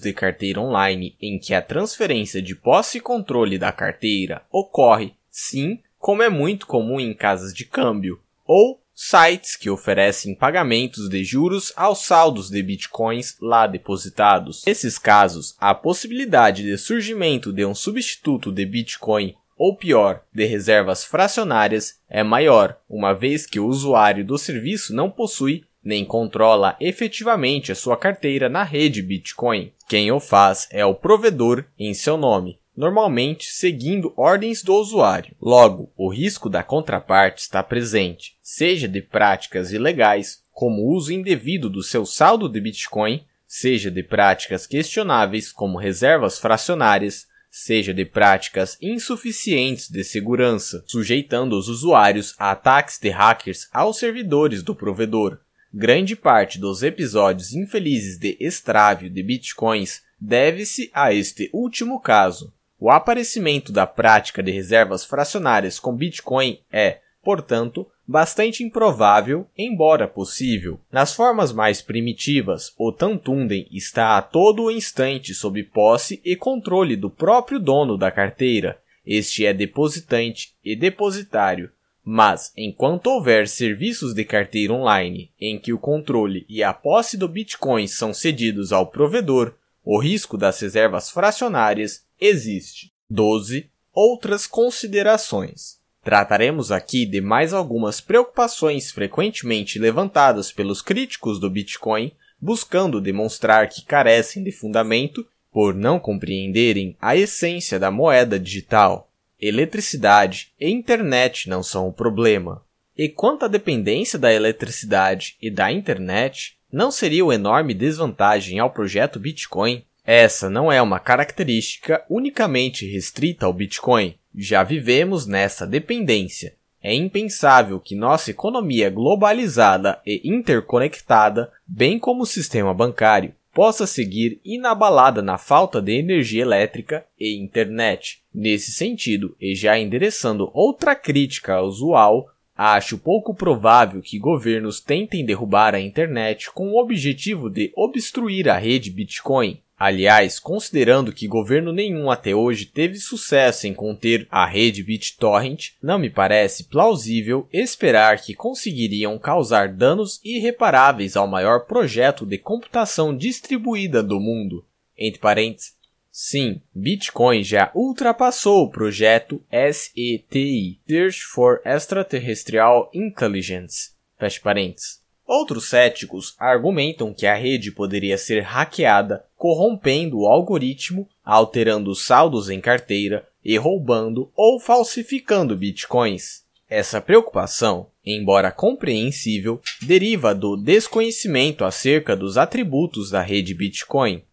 de 0.00 0.12
carteira 0.12 0.60
online 0.60 1.16
em 1.20 1.36
que 1.36 1.52
a 1.52 1.60
transferência 1.60 2.40
de 2.40 2.54
posse 2.54 2.98
e 2.98 3.00
controle 3.00 3.58
da 3.58 3.72
carteira 3.72 4.42
ocorre, 4.52 5.14
sim, 5.28 5.80
como 5.98 6.22
é 6.22 6.28
muito 6.28 6.64
comum 6.66 7.00
em 7.00 7.12
casas 7.12 7.52
de 7.52 7.64
câmbio, 7.64 8.20
ou 8.46 8.80
sites 8.94 9.56
que 9.56 9.68
oferecem 9.68 10.34
pagamentos 10.34 11.08
de 11.08 11.24
juros 11.24 11.72
aos 11.74 12.00
saldos 12.00 12.50
de 12.50 12.62
bitcoins 12.62 13.36
lá 13.40 13.66
depositados. 13.66 14.62
Nesses 14.64 14.96
casos, 14.98 15.56
a 15.58 15.74
possibilidade 15.74 16.62
de 16.62 16.78
surgimento 16.78 17.52
de 17.52 17.64
um 17.64 17.74
substituto 17.74 18.52
de 18.52 18.64
bitcoin 18.64 19.34
ou 19.56 19.76
pior, 19.76 20.22
de 20.32 20.46
reservas 20.46 21.04
fracionárias 21.04 21.98
é 22.08 22.22
maior, 22.22 22.78
uma 22.88 23.12
vez 23.12 23.44
que 23.44 23.60
o 23.60 23.66
usuário 23.66 24.24
do 24.24 24.38
serviço 24.38 24.94
não 24.94 25.10
possui 25.10 25.64
nem 25.82 26.04
controla 26.04 26.76
efetivamente 26.80 27.72
a 27.72 27.74
sua 27.74 27.96
carteira 27.96 28.48
na 28.48 28.62
rede 28.62 29.02
Bitcoin. 29.02 29.72
Quem 29.88 30.12
o 30.12 30.20
faz 30.20 30.68
é 30.70 30.84
o 30.84 30.94
provedor 30.94 31.64
em 31.78 31.94
seu 31.94 32.16
nome, 32.16 32.58
normalmente 32.76 33.50
seguindo 33.50 34.12
ordens 34.16 34.62
do 34.62 34.74
usuário. 34.74 35.34
Logo, 35.40 35.92
o 35.96 36.08
risco 36.08 36.48
da 36.48 36.62
contraparte 36.62 37.42
está 37.42 37.62
presente, 37.62 38.36
seja 38.42 38.86
de 38.86 39.00
práticas 39.02 39.72
ilegais, 39.72 40.42
como 40.52 40.82
o 40.82 40.94
uso 40.94 41.12
indevido 41.12 41.70
do 41.70 41.82
seu 41.82 42.04
saldo 42.04 42.48
de 42.48 42.60
Bitcoin, 42.60 43.24
seja 43.46 43.90
de 43.90 44.02
práticas 44.02 44.66
questionáveis, 44.66 45.50
como 45.50 45.78
reservas 45.78 46.38
fracionárias, 46.38 47.26
seja 47.50 47.92
de 47.92 48.04
práticas 48.04 48.78
insuficientes 48.80 49.90
de 49.90 50.04
segurança, 50.04 50.84
sujeitando 50.86 51.58
os 51.58 51.68
usuários 51.68 52.34
a 52.38 52.52
ataques 52.52 52.98
de 52.98 53.08
hackers 53.08 53.68
aos 53.72 53.98
servidores 53.98 54.62
do 54.62 54.74
provedor. 54.74 55.40
Grande 55.72 56.16
parte 56.16 56.58
dos 56.58 56.82
episódios 56.82 57.54
infelizes 57.54 58.18
de 58.18 58.36
extravio 58.40 59.08
de 59.08 59.22
bitcoins 59.22 60.02
deve-se 60.20 60.90
a 60.92 61.12
este 61.14 61.48
último 61.52 62.00
caso. 62.00 62.52
O 62.78 62.90
aparecimento 62.90 63.70
da 63.70 63.86
prática 63.86 64.42
de 64.42 64.50
reservas 64.50 65.04
fracionárias 65.04 65.78
com 65.78 65.94
Bitcoin 65.94 66.58
é, 66.72 66.98
portanto, 67.22 67.86
bastante 68.08 68.64
improvável, 68.64 69.46
embora 69.56 70.08
possível. 70.08 70.80
Nas 70.90 71.14
formas 71.14 71.52
mais 71.52 71.80
primitivas, 71.80 72.72
o 72.76 72.90
Tantunden 72.90 73.68
está 73.70 74.16
a 74.16 74.22
todo 74.22 74.70
instante 74.70 75.34
sob 75.34 75.62
posse 75.62 76.20
e 76.24 76.34
controle 76.34 76.96
do 76.96 77.08
próprio 77.08 77.60
dono 77.60 77.96
da 77.96 78.10
carteira. 78.10 78.80
Este 79.06 79.46
é 79.46 79.54
depositante 79.54 80.54
e 80.64 80.74
depositário. 80.74 81.70
Mas, 82.04 82.52
enquanto 82.56 83.08
houver 83.08 83.46
serviços 83.46 84.14
de 84.14 84.24
carteira 84.24 84.72
online 84.72 85.30
em 85.40 85.58
que 85.58 85.72
o 85.72 85.78
controle 85.78 86.46
e 86.48 86.62
a 86.62 86.72
posse 86.72 87.16
do 87.16 87.28
Bitcoin 87.28 87.86
são 87.86 88.14
cedidos 88.14 88.72
ao 88.72 88.86
provedor, 88.86 89.54
o 89.84 89.98
risco 89.98 90.36
das 90.36 90.58
reservas 90.60 91.10
fracionárias 91.10 92.04
existe. 92.20 92.92
12. 93.08 93.68
Outras 93.92 94.46
considerações. 94.46 95.78
Trataremos 96.02 96.72
aqui 96.72 97.04
de 97.04 97.20
mais 97.20 97.52
algumas 97.52 98.00
preocupações 98.00 98.90
frequentemente 98.90 99.78
levantadas 99.78 100.50
pelos 100.50 100.80
críticos 100.80 101.38
do 101.38 101.50
Bitcoin, 101.50 102.12
buscando 102.40 103.00
demonstrar 103.00 103.68
que 103.68 103.82
carecem 103.82 104.42
de 104.42 104.50
fundamento 104.50 105.26
por 105.52 105.74
não 105.74 105.98
compreenderem 105.98 106.96
a 107.00 107.16
essência 107.16 107.78
da 107.78 107.90
moeda 107.90 108.38
digital. 108.38 109.09
Eletricidade 109.40 110.52
e 110.60 110.68
internet 110.68 111.48
não 111.48 111.62
são 111.62 111.88
o 111.88 111.92
problema. 111.92 112.62
E 112.96 113.08
quanto 113.08 113.46
à 113.46 113.48
dependência 113.48 114.18
da 114.18 114.30
eletricidade 114.30 115.36
e 115.40 115.50
da 115.50 115.72
internet, 115.72 116.58
não 116.70 116.90
seria 116.90 117.24
uma 117.24 117.34
enorme 117.34 117.72
desvantagem 117.72 118.58
ao 118.58 118.70
projeto 118.70 119.18
Bitcoin? 119.18 119.82
Essa 120.04 120.50
não 120.50 120.70
é 120.70 120.82
uma 120.82 120.98
característica 120.98 122.04
unicamente 122.10 122.86
restrita 122.86 123.46
ao 123.46 123.52
Bitcoin. 123.52 124.14
Já 124.36 124.62
vivemos 124.62 125.26
nessa 125.26 125.66
dependência. 125.66 126.54
É 126.82 126.94
impensável 126.94 127.80
que 127.80 127.94
nossa 127.94 128.30
economia 128.30 128.90
globalizada 128.90 130.00
e 130.04 130.20
interconectada, 130.24 131.50
bem 131.66 131.98
como 131.98 132.22
o 132.22 132.26
sistema 132.26 132.74
bancário, 132.74 133.34
possa 133.60 133.86
seguir 133.86 134.40
inabalada 134.42 135.20
na 135.20 135.36
falta 135.36 135.82
de 135.82 135.92
energia 135.92 136.40
elétrica 136.40 137.04
e 137.20 137.36
internet. 137.36 138.22
Nesse 138.32 138.72
sentido, 138.72 139.36
e 139.38 139.54
já 139.54 139.78
endereçando 139.78 140.50
outra 140.54 140.96
crítica 140.96 141.60
usual, 141.60 142.30
acho 142.56 142.96
pouco 142.96 143.34
provável 143.34 144.00
que 144.00 144.18
governos 144.18 144.80
tentem 144.80 145.26
derrubar 145.26 145.74
a 145.74 145.80
internet 145.80 146.50
com 146.50 146.70
o 146.70 146.80
objetivo 146.80 147.50
de 147.50 147.70
obstruir 147.76 148.48
a 148.48 148.56
rede 148.56 148.90
Bitcoin. 148.90 149.60
Aliás, 149.80 150.38
considerando 150.38 151.10
que 151.10 151.26
governo 151.26 151.72
nenhum 151.72 152.10
até 152.10 152.34
hoje 152.34 152.66
teve 152.66 152.98
sucesso 152.98 153.66
em 153.66 153.72
conter 153.72 154.28
a 154.30 154.44
rede 154.44 154.82
BitTorrent, 154.82 155.70
não 155.82 155.98
me 155.98 156.10
parece 156.10 156.64
plausível 156.64 157.48
esperar 157.50 158.20
que 158.20 158.34
conseguiriam 158.34 159.18
causar 159.18 159.72
danos 159.72 160.20
irreparáveis 160.22 161.16
ao 161.16 161.26
maior 161.26 161.60
projeto 161.60 162.26
de 162.26 162.36
computação 162.36 163.16
distribuída 163.16 164.02
do 164.02 164.20
mundo. 164.20 164.66
Entre 164.98 165.18
parênteses, 165.18 165.74
sim, 166.12 166.60
Bitcoin 166.74 167.42
já 167.42 167.72
ultrapassou 167.74 168.64
o 168.64 168.70
projeto 168.70 169.42
SETI, 169.50 170.78
Search 170.86 171.22
for 171.24 171.62
Extraterrestrial 171.64 172.90
Intelligence. 172.92 173.92
Feche 174.18 174.40
parênteses. 174.40 174.99
Outros 175.32 175.68
céticos 175.68 176.34
argumentam 176.40 177.14
que 177.14 177.24
a 177.24 177.36
rede 177.36 177.70
poderia 177.70 178.18
ser 178.18 178.40
hackeada, 178.40 179.24
corrompendo 179.36 180.18
o 180.18 180.26
algoritmo, 180.26 181.08
alterando 181.24 181.92
os 181.92 182.04
saldos 182.04 182.50
em 182.50 182.60
carteira 182.60 183.24
e 183.44 183.56
roubando 183.56 184.32
ou 184.34 184.58
falsificando 184.58 185.56
bitcoins. 185.56 186.42
Essa 186.68 187.00
preocupação, 187.00 187.86
embora 188.04 188.50
compreensível, 188.50 189.60
deriva 189.80 190.34
do 190.34 190.56
desconhecimento 190.56 191.64
acerca 191.64 192.16
dos 192.16 192.36
atributos 192.36 193.08
da 193.08 193.22
rede 193.22 193.54
Bitcoin. 193.54 194.24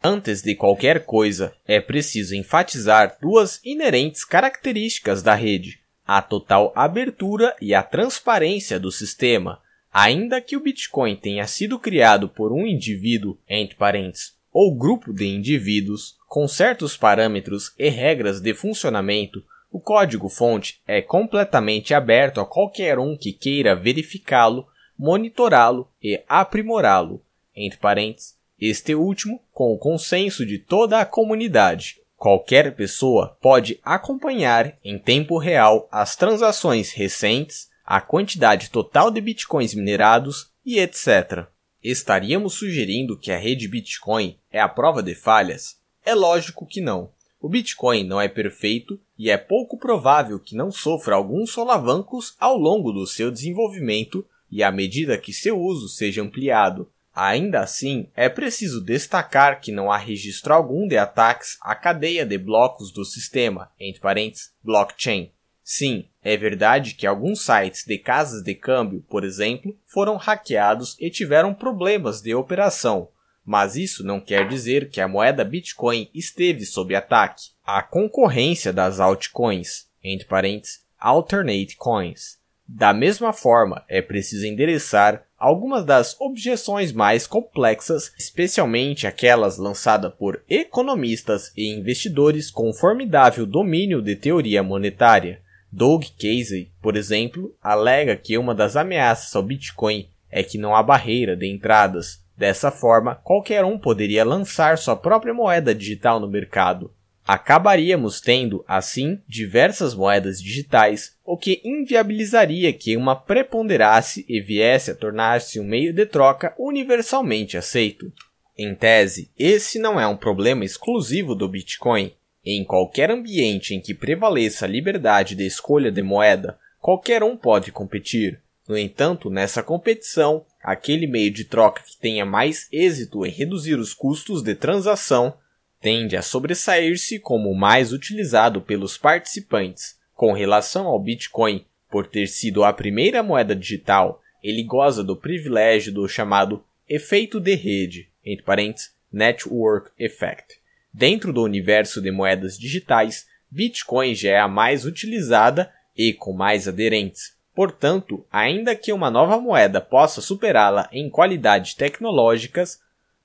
Antes 0.00 0.40
de 0.40 0.54
qualquer 0.54 1.04
coisa, 1.04 1.52
é 1.66 1.80
preciso 1.80 2.32
enfatizar 2.32 3.18
duas 3.20 3.60
inerentes 3.64 4.24
características 4.24 5.20
da 5.20 5.34
rede: 5.34 5.80
a 6.06 6.22
total 6.22 6.72
abertura 6.76 7.56
e 7.60 7.74
a 7.74 7.82
transparência 7.82 8.78
do 8.78 8.92
sistema, 8.92 9.63
Ainda 9.96 10.40
que 10.40 10.56
o 10.56 10.60
Bitcoin 10.60 11.14
tenha 11.14 11.46
sido 11.46 11.78
criado 11.78 12.28
por 12.28 12.52
um 12.52 12.66
indivíduo, 12.66 13.38
entre 13.48 13.76
parênteses, 13.76 14.34
ou 14.52 14.74
grupo 14.74 15.12
de 15.12 15.24
indivíduos, 15.24 16.16
com 16.26 16.48
certos 16.48 16.96
parâmetros 16.96 17.72
e 17.78 17.88
regras 17.88 18.40
de 18.40 18.52
funcionamento, 18.54 19.40
o 19.70 19.78
código-fonte 19.78 20.80
é 20.84 21.00
completamente 21.00 21.94
aberto 21.94 22.40
a 22.40 22.44
qualquer 22.44 22.98
um 22.98 23.16
que 23.16 23.32
queira 23.32 23.76
verificá-lo, 23.76 24.66
monitorá-lo 24.98 25.88
e 26.02 26.20
aprimorá-lo, 26.28 27.22
entre 27.54 27.78
parênteses, 27.78 28.34
Este 28.60 28.96
último 28.96 29.40
com 29.52 29.72
o 29.72 29.78
consenso 29.78 30.44
de 30.44 30.58
toda 30.58 31.00
a 31.00 31.06
comunidade. 31.06 32.00
Qualquer 32.16 32.74
pessoa 32.74 33.36
pode 33.40 33.78
acompanhar 33.84 34.76
em 34.82 34.98
tempo 34.98 35.38
real 35.38 35.88
as 35.90 36.16
transações 36.16 36.92
recentes, 36.92 37.68
a 37.84 38.00
quantidade 38.00 38.70
total 38.70 39.10
de 39.10 39.20
bitcoins 39.20 39.74
minerados 39.74 40.50
e 40.64 40.78
etc. 40.78 41.46
Estaríamos 41.82 42.54
sugerindo 42.54 43.18
que 43.18 43.30
a 43.30 43.36
rede 43.36 43.68
Bitcoin 43.68 44.38
é 44.50 44.58
a 44.58 44.68
prova 44.68 45.02
de 45.02 45.14
falhas? 45.14 45.76
É 46.02 46.14
lógico 46.14 46.64
que 46.66 46.80
não. 46.80 47.10
O 47.38 47.46
Bitcoin 47.46 48.04
não 48.04 48.18
é 48.18 48.26
perfeito 48.26 48.98
e 49.18 49.28
é 49.28 49.36
pouco 49.36 49.76
provável 49.76 50.40
que 50.40 50.56
não 50.56 50.72
sofra 50.72 51.14
alguns 51.14 51.50
solavancos 51.50 52.34
ao 52.40 52.56
longo 52.56 52.90
do 52.90 53.06
seu 53.06 53.30
desenvolvimento 53.30 54.26
e 54.50 54.62
à 54.62 54.72
medida 54.72 55.18
que 55.18 55.30
seu 55.30 55.60
uso 55.60 55.86
seja 55.86 56.22
ampliado. 56.22 56.90
Ainda 57.14 57.60
assim, 57.60 58.08
é 58.16 58.30
preciso 58.30 58.80
destacar 58.80 59.60
que 59.60 59.70
não 59.70 59.92
há 59.92 59.98
registro 59.98 60.54
algum 60.54 60.88
de 60.88 60.96
ataques 60.96 61.58
à 61.60 61.74
cadeia 61.74 62.24
de 62.24 62.38
blocos 62.38 62.90
do 62.90 63.04
sistema, 63.04 63.70
entre 63.78 64.00
parênteses, 64.00 64.54
blockchain. 64.64 65.30
Sim, 65.66 66.04
é 66.22 66.36
verdade 66.36 66.94
que 66.94 67.06
alguns 67.06 67.42
sites 67.42 67.86
de 67.86 67.96
casas 67.96 68.42
de 68.42 68.54
câmbio, 68.54 69.02
por 69.08 69.24
exemplo, 69.24 69.74
foram 69.86 70.16
hackeados 70.16 70.94
e 71.00 71.08
tiveram 71.08 71.54
problemas 71.54 72.20
de 72.20 72.34
operação, 72.34 73.08
mas 73.42 73.74
isso 73.74 74.04
não 74.04 74.20
quer 74.20 74.46
dizer 74.46 74.90
que 74.90 75.00
a 75.00 75.08
moeda 75.08 75.42
Bitcoin 75.42 76.10
esteve 76.14 76.66
sob 76.66 76.94
ataque. 76.94 77.52
A 77.64 77.82
concorrência 77.82 78.74
das 78.74 79.00
altcoins, 79.00 79.86
entre 80.02 80.26
parênteses, 80.26 80.84
alternate 80.98 81.76
coins. 81.76 82.38
Da 82.68 82.92
mesma 82.92 83.32
forma, 83.32 83.84
é 83.88 84.02
preciso 84.02 84.46
endereçar 84.46 85.24
algumas 85.38 85.84
das 85.84 86.18
objeções 86.20 86.92
mais 86.92 87.26
complexas, 87.26 88.12
especialmente 88.18 89.06
aquelas 89.06 89.56
lançadas 89.58 90.12
por 90.14 90.42
economistas 90.48 91.52
e 91.56 91.70
investidores 91.70 92.50
com 92.50 92.72
formidável 92.72 93.46
domínio 93.46 94.02
de 94.02 94.14
teoria 94.16 94.62
monetária. 94.62 95.43
Doug 95.76 96.04
Casey, 96.18 96.70
por 96.80 96.96
exemplo, 96.96 97.54
alega 97.62 98.16
que 98.16 98.38
uma 98.38 98.54
das 98.54 98.76
ameaças 98.76 99.34
ao 99.34 99.42
Bitcoin 99.42 100.08
é 100.30 100.42
que 100.42 100.58
não 100.58 100.74
há 100.74 100.82
barreira 100.82 101.36
de 101.36 101.46
entradas, 101.46 102.24
Dessa 102.36 102.70
forma, 102.70 103.14
qualquer 103.14 103.64
um 103.64 103.78
poderia 103.78 104.24
lançar 104.24 104.76
sua 104.76 104.96
própria 104.96 105.32
moeda 105.32 105.74
digital 105.74 106.18
no 106.18 106.28
mercado. 106.28 106.92
Acabaríamos 107.26 108.20
tendo, 108.20 108.64
assim, 108.68 109.20
diversas 109.26 109.94
moedas 109.94 110.42
digitais, 110.42 111.16
o 111.24 111.38
que 111.38 111.62
inviabilizaria 111.64 112.72
que 112.72 112.96
uma 112.96 113.16
preponderasse 113.16 114.26
e 114.28 114.40
viesse 114.40 114.90
a 114.90 114.94
tornar-se 114.94 115.58
um 115.58 115.64
meio 115.64 115.92
de 115.92 116.04
troca 116.04 116.54
universalmente 116.58 117.56
aceito. 117.56 118.12
Em 118.58 118.74
tese, 118.74 119.30
esse 119.38 119.78
não 119.78 119.98
é 119.98 120.06
um 120.06 120.16
problema 120.16 120.64
exclusivo 120.64 121.34
do 121.34 121.48
Bitcoin. 121.48 122.12
Em 122.44 122.62
qualquer 122.62 123.10
ambiente 123.10 123.74
em 123.74 123.80
que 123.80 123.94
prevaleça 123.94 124.66
a 124.66 124.68
liberdade 124.68 125.34
de 125.34 125.46
escolha 125.46 125.90
de 125.90 126.02
moeda, 126.02 126.58
qualquer 126.78 127.22
um 127.22 127.36
pode 127.36 127.72
competir. 127.72 128.40
No 128.68 128.76
entanto, 128.76 129.30
nessa 129.30 129.62
competição, 129.62 130.44
aquele 130.62 131.06
meio 131.06 131.30
de 131.30 131.44
troca 131.44 131.82
que 131.82 131.96
tenha 131.96 132.26
mais 132.26 132.68
êxito 132.70 133.24
em 133.24 133.30
reduzir 133.30 133.76
os 133.76 133.94
custos 133.94 134.42
de 134.42 134.54
transação 134.54 135.34
tende 135.80 136.16
a 136.16 136.22
sobressair-se 136.22 137.18
como 137.18 137.50
o 137.50 137.54
mais 137.54 137.92
utilizado 137.92 138.60
pelos 138.60 138.96
participantes. 138.96 139.98
Com 140.14 140.32
relação 140.32 140.86
ao 140.86 140.98
Bitcoin, 140.98 141.64
por 141.90 142.06
ter 142.06 142.26
sido 142.26 142.64
a 142.64 142.72
primeira 142.72 143.22
moeda 143.22 143.54
digital, 143.54 144.22
ele 144.42 144.62
goza 144.62 145.04
do 145.04 145.16
privilégio 145.16 145.92
do 145.92 146.08
chamado 146.08 146.64
efeito 146.88 147.38
de 147.38 147.54
rede, 147.54 148.08
entre 148.24 148.44
parênteses, 148.44 148.94
Network 149.12 149.90
Effect. 149.98 150.63
Dentro 150.94 151.32
do 151.32 151.42
universo 151.42 152.00
de 152.00 152.10
moedas 152.10 152.56
digitais, 152.56 153.26
Bitcoin 153.50 154.14
já 154.14 154.30
é 154.30 154.38
a 154.38 154.48
mais 154.48 154.86
utilizada 154.86 155.70
e 155.94 156.14
com 156.14 156.32
mais 156.32 156.66
aderentes, 156.66 157.34
Portanto, 157.54 158.26
ainda 158.32 158.74
que 158.74 158.92
uma 158.92 159.10
nova 159.10 159.40
moeda 159.40 159.80
possa 159.80 160.20
superá-la 160.20 160.88
em 160.92 161.08
qualidades 161.08 161.72
tecnológicas, 161.74 162.80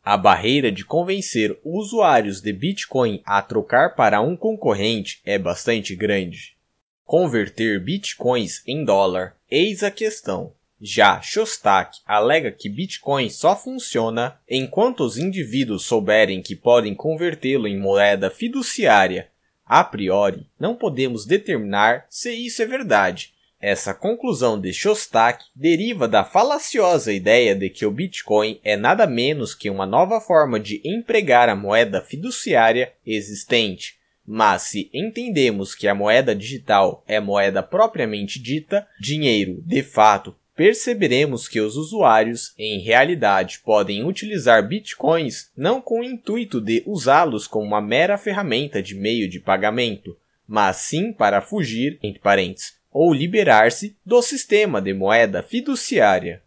a 0.06 0.16
barreira 0.16 0.72
de 0.72 0.86
convencer 0.86 1.60
usuários 1.64 2.40
de 2.40 2.54
Bitcoin 2.54 3.22
a 3.26 3.42
trocar 3.42 3.96
para 3.96 4.22
um 4.22 4.38
concorrente 4.38 5.20
é 5.26 5.38
bastante 5.38 5.96
grande. 5.96 6.56
Converter 7.04 7.84
bitcoins 7.84 8.62
em 8.68 8.86
dólar, 8.86 9.36
eis 9.50 9.82
a 9.82 9.90
questão. 9.90 10.54
Já 10.82 11.22
Shostak 11.22 12.00
alega 12.06 12.52
que 12.52 12.70
Bitcoin 12.70 13.30
só 13.30 13.56
funciona 13.56 14.40
enquanto 14.50 15.02
os 15.02 15.18
indivíduos 15.18 15.84
souberem 15.86 16.42
que 16.42 16.56
podem 16.56 16.96
convertê-lo 16.96 17.68
em 17.68 17.78
moeda 17.78 18.30
fiduciária. 18.30 19.30
A 19.66 19.84
priori, 19.84 20.48
não 20.60 20.76
podemos 20.76 21.26
determinar 21.26 22.06
se 22.10 22.32
isso 22.32 22.62
é 22.62 22.66
verdade, 22.66 23.34
essa 23.62 23.94
conclusão 23.94 24.60
de 24.60 24.72
Shostak 24.72 25.44
deriva 25.54 26.08
da 26.08 26.24
falaciosa 26.24 27.12
ideia 27.12 27.54
de 27.54 27.70
que 27.70 27.86
o 27.86 27.92
Bitcoin 27.92 28.58
é 28.64 28.78
nada 28.78 29.06
menos 29.06 29.54
que 29.54 29.70
uma 29.70 29.86
nova 29.86 30.22
forma 30.22 30.58
de 30.58 30.82
empregar 30.86 31.50
a 31.50 31.56
moeda 31.56 32.02
fiduciária 32.02 32.94
existente. 33.06 34.00
Mas 34.26 34.62
se 34.62 34.90
entendemos 34.94 35.76
que 35.76 35.90
a 35.90 35.96
moeda 35.96 36.34
digital 36.34 37.04
é 37.06 37.20
moeda 37.20 37.62
propriamente 37.62 38.42
dita, 38.42 38.88
dinheiro, 38.98 39.62
de 39.66 39.84
fato, 39.84 40.34
perceberemos 40.60 41.48
que 41.48 41.62
os 41.62 41.78
usuários, 41.78 42.54
em 42.58 42.80
realidade, 42.82 43.62
podem 43.64 44.04
utilizar 44.04 44.68
bitcoins 44.68 45.50
não 45.56 45.80
com 45.80 46.02
o 46.02 46.04
intuito 46.04 46.60
de 46.60 46.84
usá-los 46.86 47.48
como 47.48 47.66
uma 47.66 47.80
mera 47.80 48.18
ferramenta 48.18 48.84
de 48.84 48.94
meio 48.94 49.30
de 49.30 49.40
pagamento, 49.40 50.18
mas 50.46 50.76
sim 50.76 51.14
para 51.14 51.40
fugir, 51.40 51.98
entre 52.04 52.20
parênteses, 52.20 52.74
ou 52.92 53.14
liberar-se 53.14 53.96
do 54.06 54.22
sistema 54.22 54.82
de 54.82 54.94
moeda 54.94 55.42
fiduciária. 55.42 56.44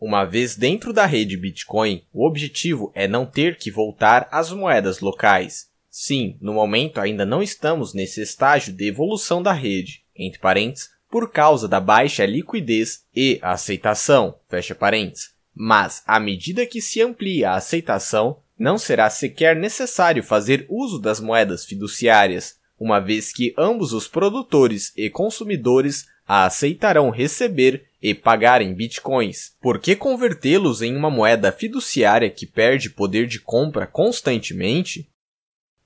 Uma 0.00 0.24
vez 0.24 0.54
dentro 0.54 0.92
da 0.92 1.04
rede 1.04 1.36
Bitcoin, 1.36 2.04
o 2.12 2.24
objetivo 2.24 2.92
é 2.94 3.08
não 3.08 3.26
ter 3.26 3.56
que 3.56 3.72
voltar 3.72 4.28
às 4.30 4.52
moedas 4.52 5.00
locais. 5.00 5.66
Sim, 5.90 6.38
no 6.40 6.54
momento 6.54 7.00
ainda 7.00 7.26
não 7.26 7.42
estamos 7.42 7.92
nesse 7.92 8.22
estágio 8.22 8.72
de 8.72 8.86
evolução 8.86 9.42
da 9.42 9.52
rede, 9.52 10.04
entre 10.14 10.38
parênteses, 10.38 10.90
por 11.10 11.30
causa 11.30 11.66
da 11.66 11.80
baixa 11.80 12.26
liquidez 12.26 13.04
e 13.14 13.38
aceitação, 13.42 14.36
fecha 14.48 14.74
parênteses. 14.74 15.30
Mas, 15.54 16.02
à 16.06 16.20
medida 16.20 16.66
que 16.66 16.80
se 16.80 17.02
amplia 17.02 17.50
a 17.50 17.56
aceitação, 17.56 18.38
não 18.58 18.76
será 18.76 19.08
sequer 19.08 19.56
necessário 19.56 20.22
fazer 20.22 20.66
uso 20.68 21.00
das 21.00 21.20
moedas 21.20 21.64
fiduciárias, 21.64 22.56
uma 22.78 23.00
vez 23.00 23.32
que 23.32 23.54
ambos 23.58 23.92
os 23.92 24.06
produtores 24.06 24.92
e 24.96 25.10
consumidores 25.10 26.06
a 26.26 26.44
aceitarão 26.44 27.10
receber 27.10 27.86
e 28.00 28.14
pagar 28.14 28.60
em 28.60 28.74
bitcoins. 28.74 29.52
Por 29.60 29.80
que 29.80 29.96
convertê-los 29.96 30.82
em 30.82 30.94
uma 30.94 31.10
moeda 31.10 31.50
fiduciária 31.50 32.30
que 32.30 32.46
perde 32.46 32.90
poder 32.90 33.26
de 33.26 33.40
compra 33.40 33.86
constantemente? 33.86 35.08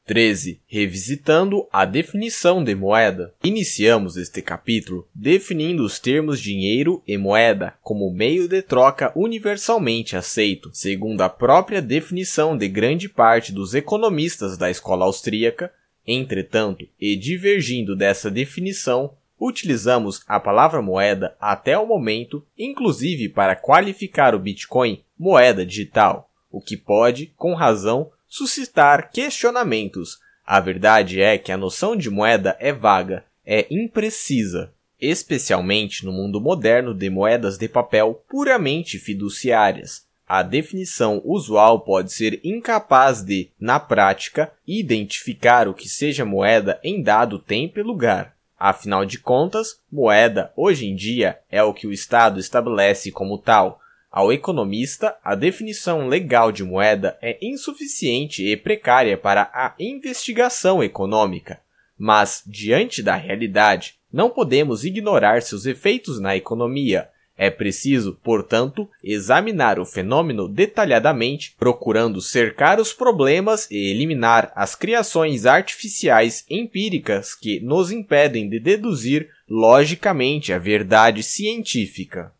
13. 0.06 0.60
Revisitando 0.66 1.66
a 1.72 1.84
definição 1.84 2.62
de 2.62 2.74
moeda. 2.74 3.32
Iniciamos 3.42 4.16
este 4.16 4.42
capítulo 4.42 5.08
definindo 5.14 5.84
os 5.84 5.98
termos 5.98 6.40
dinheiro 6.40 7.02
e 7.06 7.16
moeda 7.16 7.74
como 7.82 8.12
meio 8.12 8.48
de 8.48 8.62
troca 8.62 9.12
universalmente 9.14 10.16
aceito, 10.16 10.70
segundo 10.72 11.20
a 11.20 11.28
própria 11.28 11.80
definição 11.80 12.56
de 12.56 12.68
grande 12.68 13.08
parte 13.08 13.52
dos 13.52 13.74
economistas 13.74 14.58
da 14.58 14.70
escola 14.70 15.04
austríaca, 15.04 15.72
Entretanto, 16.06 16.86
e 17.00 17.14
divergindo 17.16 17.94
dessa 17.94 18.30
definição, 18.30 19.12
utilizamos 19.38 20.22
a 20.26 20.40
palavra 20.40 20.82
moeda 20.82 21.36
até 21.40 21.78
o 21.78 21.86
momento, 21.86 22.44
inclusive 22.58 23.28
para 23.28 23.56
qualificar 23.56 24.34
o 24.34 24.38
Bitcoin 24.38 25.02
moeda 25.18 25.64
digital, 25.64 26.28
o 26.50 26.60
que 26.60 26.76
pode, 26.76 27.32
com 27.36 27.54
razão, 27.54 28.10
suscitar 28.32 29.10
questionamentos. 29.10 30.18
A 30.46 30.58
verdade 30.58 31.20
é 31.20 31.36
que 31.36 31.52
a 31.52 31.56
noção 31.58 31.94
de 31.94 32.08
moeda 32.08 32.56
é 32.58 32.72
vaga, 32.72 33.26
é 33.44 33.66
imprecisa, 33.70 34.72
especialmente 34.98 36.02
no 36.06 36.12
mundo 36.12 36.40
moderno 36.40 36.94
de 36.94 37.10
moedas 37.10 37.58
de 37.58 37.68
papel 37.68 38.24
puramente 38.30 38.98
fiduciárias. 38.98 40.06
A 40.26 40.42
definição 40.42 41.20
usual 41.26 41.80
pode 41.80 42.10
ser 42.10 42.40
incapaz 42.42 43.22
de, 43.22 43.50
na 43.60 43.78
prática, 43.78 44.50
identificar 44.66 45.68
o 45.68 45.74
que 45.74 45.86
seja 45.86 46.24
moeda 46.24 46.80
em 46.82 47.02
dado 47.02 47.38
tempo 47.38 47.80
e 47.80 47.82
lugar. 47.82 48.34
Afinal 48.58 49.04
de 49.04 49.18
contas, 49.18 49.78
moeda, 49.92 50.50
hoje 50.56 50.86
em 50.86 50.96
dia, 50.96 51.38
é 51.50 51.62
o 51.62 51.74
que 51.74 51.86
o 51.86 51.92
Estado 51.92 52.40
estabelece 52.40 53.12
como 53.12 53.36
tal. 53.36 53.78
Ao 54.12 54.30
economista, 54.30 55.16
a 55.24 55.34
definição 55.34 56.06
legal 56.06 56.52
de 56.52 56.62
moeda 56.62 57.16
é 57.22 57.38
insuficiente 57.40 58.46
e 58.46 58.54
precária 58.58 59.16
para 59.16 59.50
a 59.54 59.74
investigação 59.80 60.84
econômica. 60.84 61.60
Mas, 61.98 62.42
diante 62.46 63.02
da 63.02 63.16
realidade, 63.16 63.94
não 64.12 64.28
podemos 64.28 64.84
ignorar 64.84 65.40
seus 65.40 65.64
efeitos 65.64 66.20
na 66.20 66.36
economia, 66.36 67.08
É 67.36 67.50
preciso, 67.50 68.18
portanto, 68.22 68.88
examinar 69.02 69.78
o 69.80 69.86
fenômeno 69.86 70.46
detalhadamente, 70.46 71.54
procurando 71.58 72.20
cercar 72.20 72.78
os 72.78 72.92
problemas 72.92 73.68
e 73.70 73.90
eliminar 73.90 74.52
as 74.54 74.74
criações 74.74 75.46
artificiais 75.46 76.44
empíricas 76.48 77.34
que 77.34 77.58
nos 77.60 77.90
impedem 77.90 78.48
de 78.48 78.60
deduzir 78.60 79.30
logicamente 79.48 80.52
a 80.52 80.58
verdade 80.58 81.22
científica. 81.22 82.32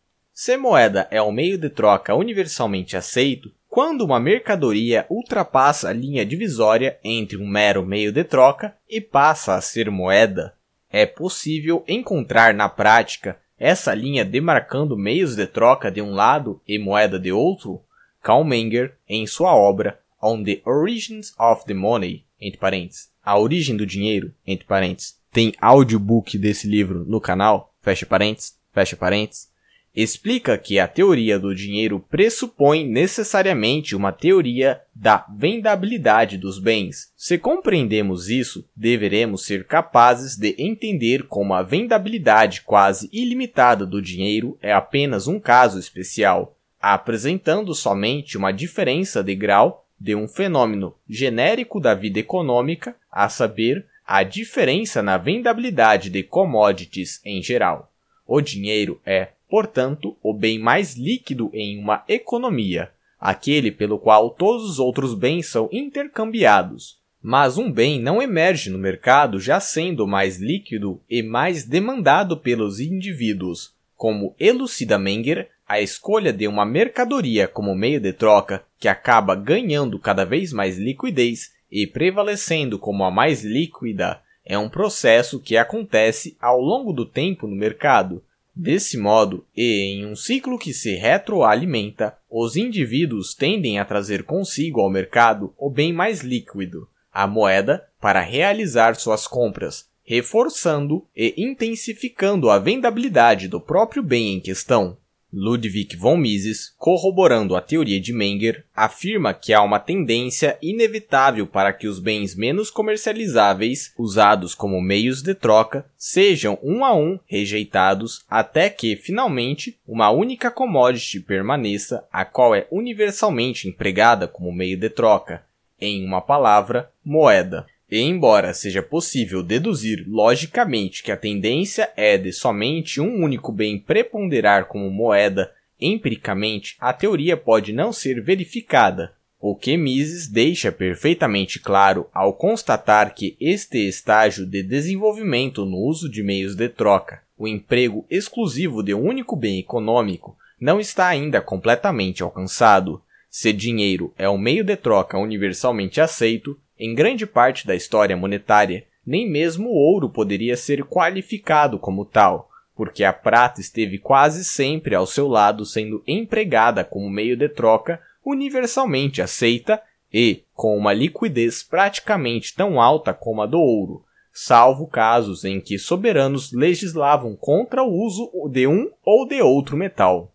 Se 0.44 0.56
moeda 0.56 1.06
é 1.08 1.22
um 1.22 1.30
meio 1.30 1.56
de 1.56 1.70
troca 1.70 2.16
universalmente 2.16 2.96
aceito, 2.96 3.52
quando 3.68 4.04
uma 4.04 4.18
mercadoria 4.18 5.06
ultrapassa 5.08 5.90
a 5.90 5.92
linha 5.92 6.26
divisória 6.26 6.98
entre 7.04 7.36
um 7.36 7.46
mero 7.46 7.86
meio 7.86 8.10
de 8.10 8.24
troca 8.24 8.76
e 8.90 9.00
passa 9.00 9.54
a 9.54 9.60
ser 9.60 9.88
moeda, 9.88 10.52
é 10.90 11.06
possível 11.06 11.84
encontrar 11.86 12.54
na 12.54 12.68
prática 12.68 13.38
essa 13.56 13.94
linha 13.94 14.24
demarcando 14.24 14.98
meios 14.98 15.36
de 15.36 15.46
troca 15.46 15.92
de 15.92 16.02
um 16.02 16.10
lado 16.10 16.60
e 16.66 16.76
moeda 16.76 17.20
de 17.20 17.30
outro? 17.30 17.80
Karl 18.20 18.42
Menger, 18.42 18.96
em 19.08 19.24
sua 19.28 19.54
obra 19.54 20.00
On 20.20 20.42
the 20.42 20.60
Origins 20.64 21.32
of 21.38 21.64
the 21.66 21.74
Money, 21.74 22.24
entre 22.40 22.58
parênteses, 22.58 23.12
A 23.22 23.38
Origem 23.38 23.76
do 23.76 23.86
Dinheiro, 23.86 24.34
entre 24.44 24.66
parênteses, 24.66 25.16
tem 25.30 25.54
audiobook 25.60 26.36
desse 26.36 26.66
livro 26.66 27.04
no 27.06 27.20
canal, 27.20 27.72
fecha 27.80 28.04
parênteses, 28.04 28.58
fecha 28.72 28.96
parênteses, 28.96 29.51
explica 29.94 30.56
que 30.56 30.78
a 30.78 30.88
teoria 30.88 31.38
do 31.38 31.54
dinheiro 31.54 32.00
pressupõe 32.10 32.86
necessariamente 32.86 33.94
uma 33.94 34.10
teoria 34.10 34.80
da 34.94 35.26
vendabilidade 35.36 36.38
dos 36.38 36.58
bens. 36.58 37.12
Se 37.16 37.36
compreendemos 37.36 38.30
isso, 38.30 38.66
deveremos 38.74 39.44
ser 39.44 39.66
capazes 39.66 40.36
de 40.36 40.54
entender 40.58 41.24
como 41.24 41.52
a 41.52 41.62
vendabilidade 41.62 42.62
quase 42.62 43.10
ilimitada 43.12 43.84
do 43.84 44.00
dinheiro 44.00 44.58
é 44.62 44.72
apenas 44.72 45.26
um 45.28 45.38
caso 45.38 45.78
especial, 45.78 46.56
apresentando 46.80 47.74
somente 47.74 48.38
uma 48.38 48.52
diferença 48.52 49.22
de 49.22 49.34
grau 49.34 49.86
de 50.00 50.16
um 50.16 50.26
fenômeno 50.26 50.96
genérico 51.08 51.78
da 51.78 51.94
vida 51.94 52.18
econômica, 52.18 52.96
a 53.10 53.28
saber, 53.28 53.86
a 54.04 54.24
diferença 54.24 55.00
na 55.00 55.16
vendabilidade 55.16 56.10
de 56.10 56.24
commodities 56.24 57.20
em 57.24 57.40
geral. 57.40 57.92
O 58.26 58.40
dinheiro 58.40 59.00
é, 59.06 59.28
portanto, 59.52 60.16
o 60.22 60.32
bem 60.32 60.58
mais 60.58 60.97
líquido 60.97 61.50
em 61.52 61.78
uma 61.78 62.02
economia, 62.08 62.90
aquele 63.20 63.70
pelo 63.70 63.98
qual 63.98 64.31
todos 64.31 64.64
os 64.64 64.78
outros 64.78 65.12
bens 65.12 65.47
são 65.47 65.68
intercambiados. 65.70 66.97
Mas 67.22 67.58
um 67.58 67.70
bem 67.70 68.00
não 68.00 68.22
emerge 68.22 68.70
no 68.70 68.78
mercado 68.78 69.39
já 69.39 69.60
sendo 69.60 70.06
mais 70.06 70.39
líquido 70.39 70.98
e 71.06 71.22
mais 71.22 71.66
demandado 71.66 72.34
pelos 72.34 72.81
indivíduos. 72.81 73.74
Como 73.94 74.34
elucida 74.40 74.98
Menger, 74.98 75.50
a 75.68 75.82
escolha 75.82 76.32
de 76.32 76.48
uma 76.48 76.64
mercadoria 76.64 77.47
como 77.47 77.74
meio 77.74 78.00
de 78.00 78.14
troca, 78.14 78.64
que 78.81 78.89
acaba 78.89 79.34
ganhando 79.34 79.98
cada 79.98 80.24
vez 80.24 80.50
mais 80.50 80.78
liquidez 80.78 81.52
e 81.70 81.86
prevalecendo 81.86 82.78
como 82.78 83.05
a 83.05 83.10
mais 83.10 83.44
líquida, 83.44 84.18
é 84.47 84.56
um 84.56 84.70
processo 84.70 85.39
que 85.39 85.58
acontece 85.58 86.39
ao 86.40 86.58
longo 86.58 86.90
do 86.90 87.05
tempo 87.05 87.47
no 87.47 87.55
mercado, 87.55 88.22
Desse 88.55 88.98
modo, 88.98 89.47
e 89.56 89.94
em 89.94 90.06
um 90.06 90.14
ciclo 90.14 90.58
que 90.58 90.74
se 90.74 90.94
retroalimenta, 90.94 92.16
os 92.31 92.55
indivíduos 92.55 93.34
tendem 93.34 93.78
a 93.78 93.84
trazer 93.84 94.24
consigo 94.24 94.81
ao 94.81 94.90
mercado 94.90 95.55
o 95.56 95.70
bem 95.70 95.92
mais 95.92 96.20
líquido, 96.20 96.86
a 97.10 97.26
moeda, 97.26 97.86
para 97.98 98.20
realizar 98.20 98.94
suas 98.94 99.26
compras, 99.26 99.89
reforçando 100.05 101.06
e 101.16 101.34
intensificando 101.39 102.50
a 102.50 102.58
vendabilidade 102.58 103.48
do 103.48 103.60
próprio 103.60 104.02
bem 104.02 104.34
em 104.34 104.40
questão. 104.40 104.98
Ludwig 105.32 105.96
von 105.96 106.18
Mises, 106.18 106.74
corroborando 106.76 107.56
a 107.56 107.60
teoria 107.62 107.98
de 107.98 108.12
Menger, 108.12 108.64
afirma 108.76 109.32
que 109.32 109.52
há 109.52 109.62
uma 109.62 109.78
tendência 109.78 110.58
inevitável 110.60 111.46
para 111.46 111.72
que 111.72 111.88
os 111.88 111.98
bens 111.98 112.36
menos 112.36 112.70
comercializáveis, 112.70 113.94
usados 113.96 114.54
como 114.54 114.80
meios 114.82 115.22
de 115.22 115.34
troca, 115.34 115.86
sejam 115.96 116.58
um 116.62 116.84
a 116.84 116.94
um 116.94 117.18
rejeitados 117.26 118.24
até 118.28 118.68
que, 118.68 118.94
finalmente, 118.94 119.78
uma 119.88 120.10
única 120.10 120.50
commodity 120.50 121.20
permaneça, 121.20 122.06
a 122.12 122.24
qual 122.24 122.54
é 122.54 122.66
universalmente 122.70 123.66
empregada 123.66 124.28
como 124.28 124.52
meio 124.52 124.76
de 124.76 124.90
troca, 124.90 125.42
em 125.80 126.04
uma 126.04 126.20
palavra, 126.20 126.90
moeda. 127.04 127.66
E 127.92 128.00
embora 128.00 128.54
seja 128.54 128.82
possível 128.82 129.42
deduzir 129.42 130.06
logicamente 130.08 131.02
que 131.02 131.12
a 131.12 131.16
tendência 131.16 131.92
é 131.94 132.16
de 132.16 132.32
somente 132.32 133.02
um 133.02 133.22
único 133.22 133.52
bem 133.52 133.78
preponderar 133.78 134.64
como 134.64 134.90
moeda, 134.90 135.52
empiricamente 135.78 136.74
a 136.80 136.94
teoria 136.94 137.36
pode 137.36 137.70
não 137.70 137.92
ser 137.92 138.22
verificada, 138.22 139.12
o 139.38 139.54
que 139.54 139.76
Mises 139.76 140.26
deixa 140.26 140.72
perfeitamente 140.72 141.60
claro 141.60 142.08
ao 142.14 142.32
constatar 142.32 143.14
que 143.14 143.36
este 143.38 143.86
estágio 143.86 144.46
de 144.46 144.62
desenvolvimento 144.62 145.66
no 145.66 145.76
uso 145.76 146.10
de 146.10 146.22
meios 146.22 146.56
de 146.56 146.70
troca, 146.70 147.20
o 147.36 147.46
emprego 147.46 148.06
exclusivo 148.08 148.82
de 148.82 148.94
um 148.94 149.02
único 149.02 149.36
bem 149.36 149.58
econômico, 149.58 150.34
não 150.58 150.80
está 150.80 151.08
ainda 151.08 151.42
completamente 151.42 152.22
alcançado. 152.22 153.02
Se 153.28 153.52
dinheiro 153.52 154.14
é 154.16 154.30
um 154.30 154.38
meio 154.38 154.64
de 154.64 154.76
troca 154.76 155.18
universalmente 155.18 156.00
aceito, 156.00 156.58
em 156.84 156.96
grande 156.96 157.24
parte 157.24 157.64
da 157.64 157.76
história 157.76 158.16
monetária, 158.16 158.84
nem 159.06 159.30
mesmo 159.30 159.68
o 159.68 159.74
ouro 159.74 160.10
poderia 160.10 160.56
ser 160.56 160.82
qualificado 160.82 161.78
como 161.78 162.04
tal, 162.04 162.50
porque 162.74 163.04
a 163.04 163.12
prata 163.12 163.60
esteve 163.60 163.98
quase 163.98 164.44
sempre 164.44 164.92
ao 164.92 165.06
seu 165.06 165.28
lado 165.28 165.64
sendo 165.64 166.02
empregada 166.08 166.84
como 166.84 167.08
meio 167.08 167.36
de 167.36 167.48
troca 167.48 168.00
universalmente 168.26 169.22
aceita 169.22 169.80
e 170.12 170.42
com 170.54 170.76
uma 170.76 170.92
liquidez 170.92 171.62
praticamente 171.62 172.52
tão 172.52 172.80
alta 172.80 173.14
como 173.14 173.42
a 173.42 173.46
do 173.46 173.60
ouro, 173.60 174.04
salvo 174.32 174.88
casos 174.88 175.44
em 175.44 175.60
que 175.60 175.78
soberanos 175.78 176.52
legislavam 176.52 177.36
contra 177.36 177.84
o 177.84 177.92
uso 177.92 178.28
de 178.50 178.66
um 178.66 178.90
ou 179.04 179.24
de 179.24 179.40
outro 179.40 179.76
metal. 179.76 180.32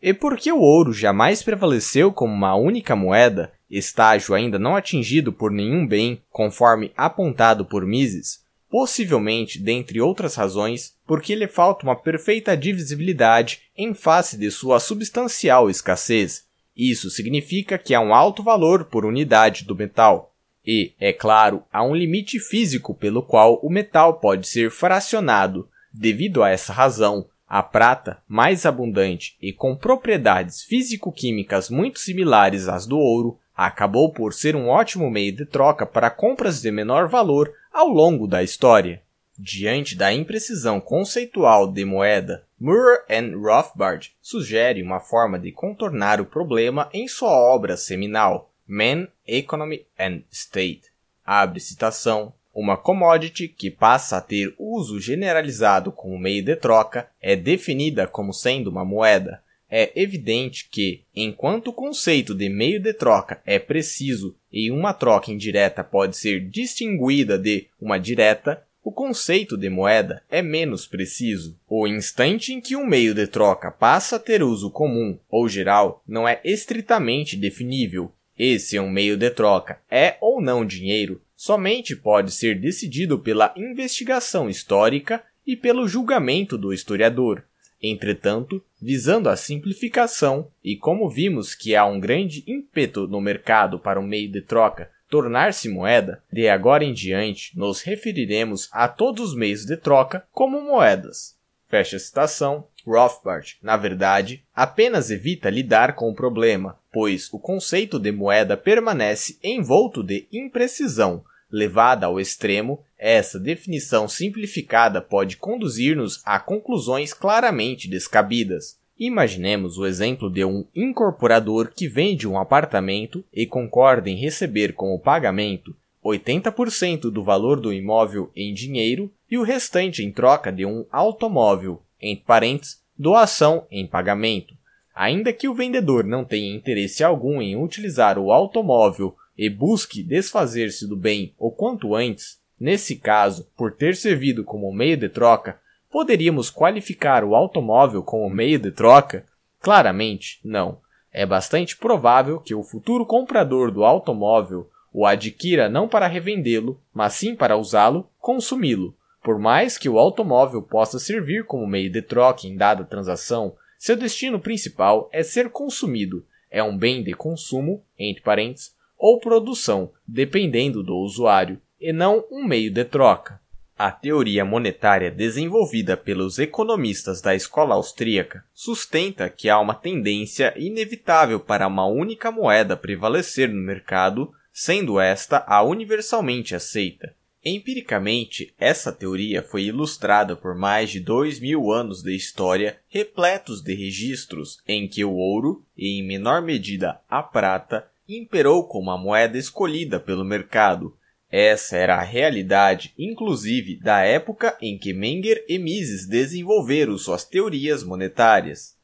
E 0.00 0.14
porque 0.14 0.52
o 0.52 0.60
ouro 0.60 0.92
jamais 0.92 1.42
prevaleceu 1.42 2.12
como 2.12 2.32
uma 2.32 2.54
única 2.54 2.94
moeda, 2.94 3.52
estágio 3.70 4.34
ainda 4.34 4.58
não 4.58 4.76
atingido 4.76 5.32
por 5.32 5.50
nenhum 5.50 5.86
bem, 5.86 6.22
conforme 6.30 6.92
apontado 6.96 7.64
por 7.64 7.84
Mises, 7.84 8.42
possivelmente, 8.70 9.58
dentre 9.60 10.00
outras 10.00 10.34
razões, 10.34 10.94
porque 11.06 11.34
lhe 11.34 11.48
falta 11.48 11.84
uma 11.84 11.96
perfeita 11.96 12.56
divisibilidade 12.56 13.60
em 13.76 13.94
face 13.94 14.36
de 14.36 14.50
sua 14.50 14.78
substancial 14.78 15.70
escassez. 15.70 16.46
Isso 16.76 17.10
significa 17.10 17.76
que 17.76 17.94
há 17.94 18.00
um 18.00 18.14
alto 18.14 18.42
valor 18.42 18.84
por 18.84 19.04
unidade 19.04 19.64
do 19.64 19.74
metal. 19.74 20.34
E, 20.64 20.92
é 21.00 21.12
claro, 21.12 21.62
há 21.72 21.82
um 21.82 21.94
limite 21.94 22.38
físico 22.38 22.94
pelo 22.94 23.22
qual 23.22 23.58
o 23.62 23.70
metal 23.70 24.20
pode 24.20 24.46
ser 24.46 24.70
fracionado. 24.70 25.68
Devido 25.92 26.42
a 26.42 26.50
essa 26.50 26.72
razão, 26.72 27.26
a 27.48 27.62
prata, 27.62 28.18
mais 28.28 28.66
abundante 28.66 29.34
e 29.40 29.52
com 29.52 29.74
propriedades 29.74 30.62
físico-químicas 30.62 31.70
muito 31.70 31.98
similares 31.98 32.68
às 32.68 32.86
do 32.86 32.98
ouro, 32.98 33.38
acabou 33.58 34.12
por 34.12 34.32
ser 34.32 34.54
um 34.54 34.68
ótimo 34.68 35.10
meio 35.10 35.32
de 35.32 35.44
troca 35.44 35.84
para 35.84 36.10
compras 36.10 36.62
de 36.62 36.70
menor 36.70 37.08
valor 37.08 37.52
ao 37.72 37.88
longo 37.88 38.28
da 38.28 38.40
história. 38.40 39.02
Diante 39.36 39.96
da 39.96 40.12
imprecisão 40.12 40.80
conceitual 40.80 41.66
de 41.66 41.84
moeda, 41.84 42.44
Moore 42.60 43.00
and 43.10 43.36
Rothbard 43.36 44.12
sugere 44.22 44.80
uma 44.80 45.00
forma 45.00 45.40
de 45.40 45.50
contornar 45.50 46.20
o 46.20 46.24
problema 46.24 46.88
em 46.92 47.08
sua 47.08 47.32
obra 47.32 47.76
seminal, 47.76 48.48
Man, 48.64 49.08
Economy 49.26 49.84
and 49.98 50.20
State. 50.30 50.82
Abre 51.26 51.58
citação. 51.58 52.32
Uma 52.54 52.76
commodity 52.76 53.48
que 53.48 53.70
passa 53.70 54.16
a 54.16 54.20
ter 54.20 54.54
uso 54.56 55.00
generalizado 55.00 55.90
como 55.90 56.18
meio 56.18 56.44
de 56.44 56.54
troca 56.56 57.08
é 57.20 57.34
definida 57.34 58.06
como 58.06 58.32
sendo 58.32 58.70
uma 58.70 58.84
moeda, 58.84 59.42
é 59.70 59.92
evidente 59.94 60.68
que, 60.70 61.02
enquanto 61.14 61.68
o 61.68 61.72
conceito 61.72 62.34
de 62.34 62.48
meio 62.48 62.80
de 62.80 62.92
troca 62.92 63.40
é 63.44 63.58
preciso 63.58 64.34
e 64.52 64.70
uma 64.70 64.94
troca 64.94 65.30
indireta 65.30 65.84
pode 65.84 66.16
ser 66.16 66.40
distinguida 66.48 67.38
de 67.38 67.66
uma 67.80 67.98
direta, 67.98 68.62
o 68.82 68.90
conceito 68.90 69.56
de 69.56 69.68
moeda 69.68 70.22
é 70.30 70.40
menos 70.40 70.86
preciso. 70.86 71.58
O 71.68 71.86
instante 71.86 72.54
em 72.54 72.60
que 72.60 72.74
um 72.74 72.86
meio 72.86 73.14
de 73.14 73.26
troca 73.26 73.70
passa 73.70 74.16
a 74.16 74.18
ter 74.18 74.42
uso 74.42 74.70
comum 74.70 75.18
ou 75.28 75.48
geral 75.48 76.02
não 76.06 76.26
é 76.26 76.40
estritamente 76.42 77.36
definível. 77.36 78.10
Esse 78.38 78.76
é 78.76 78.80
um 78.80 78.88
meio 78.88 79.16
de 79.16 79.30
troca 79.30 79.80
é 79.90 80.16
ou 80.20 80.40
não 80.40 80.64
dinheiro 80.64 81.20
somente 81.36 81.94
pode 81.94 82.32
ser 82.32 82.58
decidido 82.58 83.18
pela 83.18 83.54
investigação 83.56 84.48
histórica 84.48 85.22
e 85.46 85.56
pelo 85.56 85.86
julgamento 85.86 86.58
do 86.58 86.72
historiador. 86.72 87.44
Entretanto, 87.80 88.62
visando 88.80 89.28
a 89.28 89.36
simplificação, 89.36 90.48
e 90.62 90.76
como 90.76 91.08
vimos 91.08 91.54
que 91.54 91.74
há 91.74 91.84
um 91.84 92.00
grande 92.00 92.44
ímpeto 92.46 93.06
no 93.06 93.20
mercado 93.20 93.78
para 93.78 94.00
o 94.00 94.02
meio 94.02 94.30
de 94.30 94.40
troca 94.40 94.90
tornar-se 95.08 95.68
moeda, 95.68 96.22
de 96.30 96.48
agora 96.48 96.84
em 96.84 96.92
diante 96.92 97.56
nos 97.58 97.80
referiremos 97.80 98.68
a 98.72 98.86
todos 98.86 99.30
os 99.30 99.36
meios 99.36 99.64
de 99.64 99.76
troca 99.76 100.26
como 100.32 100.60
moedas. 100.60 101.36
Fecha 101.68 101.96
a 101.96 102.00
citação. 102.00 102.66
Rothbard, 102.86 103.58
na 103.62 103.76
verdade, 103.76 104.42
apenas 104.54 105.10
evita 105.10 105.50
lidar 105.50 105.94
com 105.94 106.08
o 106.08 106.14
problema, 106.14 106.78
pois 106.90 107.28
o 107.30 107.38
conceito 107.38 107.98
de 107.98 108.10
moeda 108.10 108.56
permanece 108.56 109.38
envolto 109.42 110.02
de 110.02 110.26
imprecisão. 110.32 111.22
Levada 111.50 112.06
ao 112.06 112.18
extremo, 112.18 112.82
essa 112.98 113.38
definição 113.38 114.08
simplificada 114.08 115.00
pode 115.00 115.36
conduzir-nos 115.36 116.20
a 116.24 116.40
conclusões 116.40 117.14
claramente 117.14 117.88
descabidas. 117.88 118.76
Imaginemos 118.98 119.78
o 119.78 119.86
exemplo 119.86 120.28
de 120.28 120.44
um 120.44 120.66
incorporador 120.74 121.70
que 121.72 121.86
vende 121.86 122.26
um 122.26 122.36
apartamento 122.36 123.24
e 123.32 123.46
concorda 123.46 124.10
em 124.10 124.16
receber 124.16 124.72
como 124.72 124.98
pagamento 124.98 125.76
80% 126.04 127.10
do 127.10 127.22
valor 127.22 127.60
do 127.60 127.72
imóvel 127.72 128.30
em 128.34 128.52
dinheiro 128.54 129.12
e 129.30 129.36
o 129.36 129.42
restante 129.42 130.02
em 130.02 130.10
troca 130.10 130.50
de 130.50 130.64
um 130.64 130.84
automóvel, 130.90 131.82
entre 132.00 132.24
parênteses, 132.24 132.80
doação 132.96 133.66
em 133.70 133.86
pagamento. 133.86 134.54
Ainda 134.94 135.32
que 135.32 135.48
o 135.48 135.54
vendedor 135.54 136.04
não 136.04 136.24
tenha 136.24 136.54
interesse 136.54 137.04
algum 137.04 137.40
em 137.40 137.56
utilizar 137.56 138.18
o 138.18 138.32
automóvel 138.32 139.14
e 139.36 139.48
busque 139.48 140.02
desfazer-se 140.02 140.88
do 140.88 140.96
bem 140.96 141.34
o 141.38 141.50
quanto 141.50 141.94
antes, 141.94 142.38
nesse 142.60 142.96
caso, 142.96 143.48
por 143.56 143.72
ter 143.72 143.96
servido 143.96 144.44
como 144.44 144.72
meio 144.72 144.96
de 144.96 145.08
troca, 145.08 145.58
poderíamos 145.90 146.50
qualificar 146.50 147.24
o 147.24 147.34
automóvel 147.34 148.02
como 148.02 148.28
meio 148.28 148.58
de 148.58 148.70
troca? 148.70 149.24
Claramente, 149.60 150.40
não. 150.44 150.80
É 151.12 151.24
bastante 151.24 151.76
provável 151.76 152.38
que 152.38 152.54
o 152.54 152.62
futuro 152.62 153.04
comprador 153.06 153.70
do 153.70 153.84
automóvel 153.84 154.68
o 154.92 155.06
adquira 155.06 155.68
não 155.68 155.86
para 155.86 156.06
revendê-lo, 156.06 156.80
mas 156.92 157.14
sim 157.14 157.34
para 157.34 157.56
usá-lo, 157.56 158.08
consumi-lo. 158.18 158.96
Por 159.22 159.38
mais 159.38 159.76
que 159.76 159.88
o 159.88 159.98
automóvel 159.98 160.62
possa 160.62 160.98
servir 160.98 161.44
como 161.44 161.66
meio 161.66 161.90
de 161.90 162.00
troca 162.00 162.46
em 162.46 162.56
dada 162.56 162.84
transação, 162.84 163.54
seu 163.78 163.96
destino 163.96 164.40
principal 164.40 165.08
é 165.12 165.22
ser 165.22 165.50
consumido. 165.50 166.24
É 166.50 166.62
um 166.62 166.76
bem 166.76 167.02
de 167.02 167.12
consumo, 167.12 167.82
entre 167.98 168.22
parênteses, 168.22 168.74
ou 168.96 169.20
produção, 169.20 169.92
dependendo 170.06 170.82
do 170.82 170.96
usuário, 170.96 171.60
e 171.80 171.92
não 171.92 172.24
um 172.30 172.44
meio 172.44 172.70
de 172.70 172.84
troca. 172.84 173.40
A 173.78 173.92
teoria 173.92 174.44
monetária 174.44 175.10
desenvolvida 175.10 175.96
pelos 175.96 176.38
economistas 176.38 177.20
da 177.20 177.34
escola 177.34 177.76
austríaca 177.76 178.44
sustenta 178.52 179.28
que 179.28 179.48
há 179.48 179.60
uma 179.60 179.74
tendência 179.74 180.52
inevitável 180.56 181.38
para 181.38 181.68
uma 181.68 181.86
única 181.86 182.32
moeda 182.32 182.76
prevalecer 182.76 183.48
no 183.48 183.60
mercado 183.60 184.32
sendo 184.60 184.98
esta 184.98 185.44
a 185.46 185.62
universalmente 185.62 186.52
aceita. 186.52 187.14
Empiricamente, 187.44 188.52
essa 188.58 188.90
teoria 188.90 189.40
foi 189.40 189.62
ilustrada 189.62 190.34
por 190.34 190.56
mais 190.56 190.90
de 190.90 190.98
dois 190.98 191.38
mil 191.38 191.70
anos 191.70 192.02
de 192.02 192.12
história 192.12 192.76
repletos 192.88 193.62
de 193.62 193.72
registros 193.72 194.58
em 194.66 194.88
que 194.88 195.04
o 195.04 195.12
ouro, 195.12 195.64
e 195.76 196.00
em 196.00 196.02
menor 196.04 196.42
medida 196.42 197.00
a 197.08 197.22
prata, 197.22 197.88
imperou 198.08 198.66
como 198.66 198.90
a 198.90 198.98
moeda 198.98 199.38
escolhida 199.38 200.00
pelo 200.00 200.24
mercado. 200.24 200.92
Essa 201.30 201.76
era 201.76 201.96
a 201.96 202.02
realidade, 202.02 202.94
inclusive, 202.98 203.76
da 203.76 204.00
época 204.00 204.56
em 204.60 204.78
que 204.78 204.94
Menger 204.94 205.44
e 205.48 205.58
Mises 205.58 206.06
desenvolveram 206.06 206.96
suas 206.96 207.24
teorias 207.24 207.84
monetárias. 207.84 208.78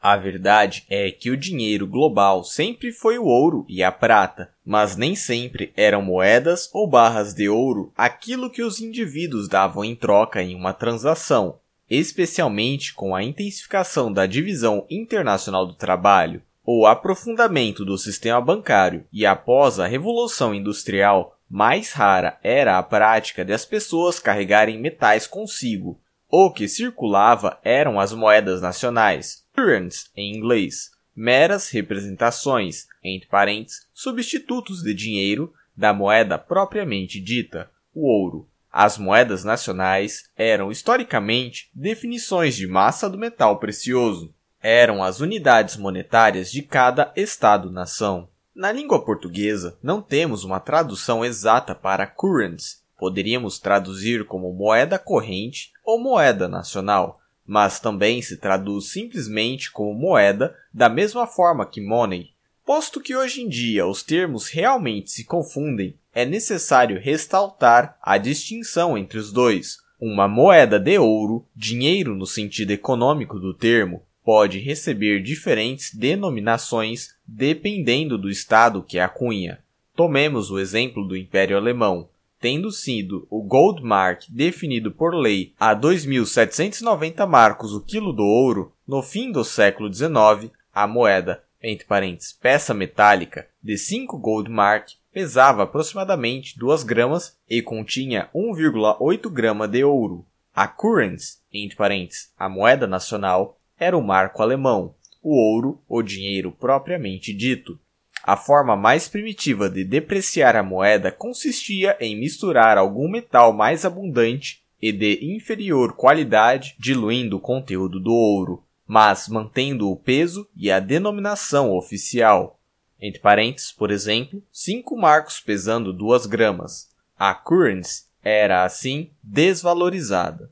A 0.00 0.16
verdade 0.16 0.84
é 0.90 1.10
que 1.10 1.30
o 1.30 1.36
dinheiro 1.36 1.86
global 1.86 2.44
sempre 2.44 2.92
foi 2.92 3.18
o 3.18 3.24
ouro 3.24 3.64
e 3.66 3.82
a 3.82 3.90
prata, 3.90 4.50
mas 4.64 4.94
nem 4.94 5.16
sempre 5.16 5.72
eram 5.74 6.02
moedas 6.02 6.68
ou 6.72 6.86
barras 6.86 7.34
de 7.34 7.48
ouro 7.48 7.92
aquilo 7.96 8.50
que 8.50 8.62
os 8.62 8.80
indivíduos 8.80 9.48
davam 9.48 9.82
em 9.82 9.96
troca 9.96 10.42
em 10.42 10.54
uma 10.54 10.74
transação, 10.74 11.58
especialmente 11.88 12.92
com 12.92 13.14
a 13.14 13.22
intensificação 13.24 14.12
da 14.12 14.26
divisão 14.26 14.86
internacional 14.90 15.66
do 15.66 15.74
trabalho, 15.74 16.42
o 16.64 16.84
aprofundamento 16.84 17.84
do 17.84 17.96
sistema 17.96 18.40
bancário 18.40 19.04
e 19.12 19.24
após 19.24 19.78
a 19.78 19.86
Revolução 19.86 20.54
Industrial, 20.54 21.35
mais 21.48 21.92
rara 21.92 22.38
era 22.42 22.78
a 22.78 22.82
prática 22.82 23.44
de 23.44 23.52
as 23.52 23.64
pessoas 23.64 24.18
carregarem 24.18 24.78
metais 24.78 25.26
consigo. 25.26 26.00
O 26.28 26.50
que 26.50 26.66
circulava 26.68 27.58
eram 27.62 28.00
as 28.00 28.12
moedas 28.12 28.60
nacionais, 28.60 29.44
currents 29.54 30.10
em 30.16 30.34
inglês, 30.34 30.90
meras 31.14 31.70
representações, 31.70 32.86
entre 33.02 33.28
parênteses, 33.28 33.86
substitutos 33.94 34.82
de 34.82 34.92
dinheiro 34.92 35.52
da 35.76 35.92
moeda 35.92 36.36
propriamente 36.36 37.20
dita, 37.20 37.70
o 37.94 38.06
ouro. 38.06 38.48
As 38.70 38.98
moedas 38.98 39.42
nacionais 39.42 40.28
eram 40.36 40.70
historicamente 40.70 41.70
definições 41.74 42.54
de 42.54 42.66
massa 42.66 43.08
do 43.08 43.16
metal 43.16 43.58
precioso. 43.58 44.34
Eram 44.60 45.02
as 45.02 45.20
unidades 45.20 45.76
monetárias 45.76 46.50
de 46.50 46.60
cada 46.60 47.10
estado-nação. 47.16 48.28
Na 48.56 48.72
língua 48.72 49.04
portuguesa, 49.04 49.76
não 49.82 50.00
temos 50.00 50.42
uma 50.42 50.58
tradução 50.58 51.22
exata 51.22 51.74
para 51.74 52.06
currents. 52.06 52.82
Poderíamos 52.96 53.58
traduzir 53.58 54.24
como 54.24 54.50
moeda 54.50 54.98
corrente 54.98 55.72
ou 55.84 56.00
moeda 56.00 56.48
nacional, 56.48 57.20
mas 57.46 57.78
também 57.78 58.22
se 58.22 58.38
traduz 58.38 58.86
simplesmente 58.86 59.70
como 59.70 59.92
moeda 59.92 60.56
da 60.72 60.88
mesma 60.88 61.26
forma 61.26 61.66
que 61.66 61.82
money. 61.82 62.30
Posto 62.64 62.98
que 62.98 63.14
hoje 63.14 63.42
em 63.42 63.48
dia 63.50 63.86
os 63.86 64.02
termos 64.02 64.48
realmente 64.48 65.10
se 65.10 65.26
confundem, 65.26 65.94
é 66.14 66.24
necessário 66.24 66.98
ressaltar 66.98 67.98
a 68.00 68.16
distinção 68.16 68.96
entre 68.96 69.18
os 69.18 69.30
dois. 69.30 69.80
Uma 70.00 70.26
moeda 70.26 70.80
de 70.80 70.98
ouro, 70.98 71.46
dinheiro 71.54 72.16
no 72.16 72.24
sentido 72.26 72.70
econômico 72.70 73.38
do 73.38 73.52
termo, 73.52 74.02
pode 74.26 74.58
receber 74.58 75.22
diferentes 75.22 75.94
denominações 75.94 77.14
dependendo 77.24 78.18
do 78.18 78.28
estado 78.28 78.82
que 78.82 78.98
a 78.98 79.08
cunha. 79.08 79.60
Tomemos 79.94 80.50
o 80.50 80.58
exemplo 80.58 81.06
do 81.06 81.16
Império 81.16 81.56
Alemão 81.56 82.08
tendo 82.40 82.72
sido 82.72 83.26
o 83.30 83.40
Goldmark 83.40 84.24
definido 84.28 84.90
por 84.90 85.14
lei 85.14 85.54
a 85.58 85.74
2.790 85.74 87.24
marcos 87.24 87.72
o 87.72 87.80
quilo 87.80 88.12
do 88.12 88.24
ouro, 88.24 88.72
no 88.86 89.00
fim 89.00 89.30
do 89.30 89.44
século 89.44 89.92
XIX, 89.92 90.52
a 90.74 90.86
moeda, 90.86 91.42
entre 91.62 91.86
parênteses, 91.86 92.32
peça 92.32 92.74
metálica, 92.74 93.48
de 93.62 93.78
5 93.78 94.18
Goldmark 94.18 94.94
pesava 95.12 95.62
aproximadamente 95.62 96.58
2 96.58 96.82
gramas 96.82 97.38
e 97.48 97.62
continha 97.62 98.28
1,8 98.34 99.30
grama 99.30 99.66
de 99.66 99.82
ouro. 99.82 100.26
A 100.54 100.66
currency, 100.66 101.38
entre 101.52 101.76
parênteses, 101.76 102.32
a 102.36 102.48
moeda 102.48 102.86
nacional, 102.86 103.58
era 103.78 103.96
o 103.96 104.02
marco 104.02 104.42
alemão, 104.42 104.94
o 105.22 105.34
ouro, 105.34 105.80
o 105.88 106.02
dinheiro 106.02 106.52
propriamente 106.52 107.32
dito. 107.32 107.78
A 108.22 108.36
forma 108.36 108.74
mais 108.74 109.08
primitiva 109.08 109.68
de 109.68 109.84
depreciar 109.84 110.56
a 110.56 110.62
moeda 110.62 111.12
consistia 111.12 111.96
em 112.00 112.16
misturar 112.18 112.78
algum 112.78 113.08
metal 113.08 113.52
mais 113.52 113.84
abundante 113.84 114.62
e 114.80 114.92
de 114.92 115.34
inferior 115.34 115.94
qualidade, 115.94 116.74
diluindo 116.78 117.36
o 117.36 117.40
conteúdo 117.40 118.00
do 118.00 118.12
ouro, 118.12 118.62
mas 118.86 119.28
mantendo 119.28 119.90
o 119.90 119.96
peso 119.96 120.48
e 120.56 120.70
a 120.70 120.80
denominação 120.80 121.72
oficial. 121.72 122.58
Entre 123.00 123.20
parênteses, 123.20 123.72
por 123.72 123.90
exemplo, 123.90 124.42
5 124.52 124.96
marcos 124.96 125.40
pesando 125.40 125.92
2 125.92 126.26
gramas. 126.26 126.88
A 127.18 127.34
currency 127.34 128.04
era, 128.22 128.64
assim, 128.64 129.10
desvalorizada. 129.22 130.50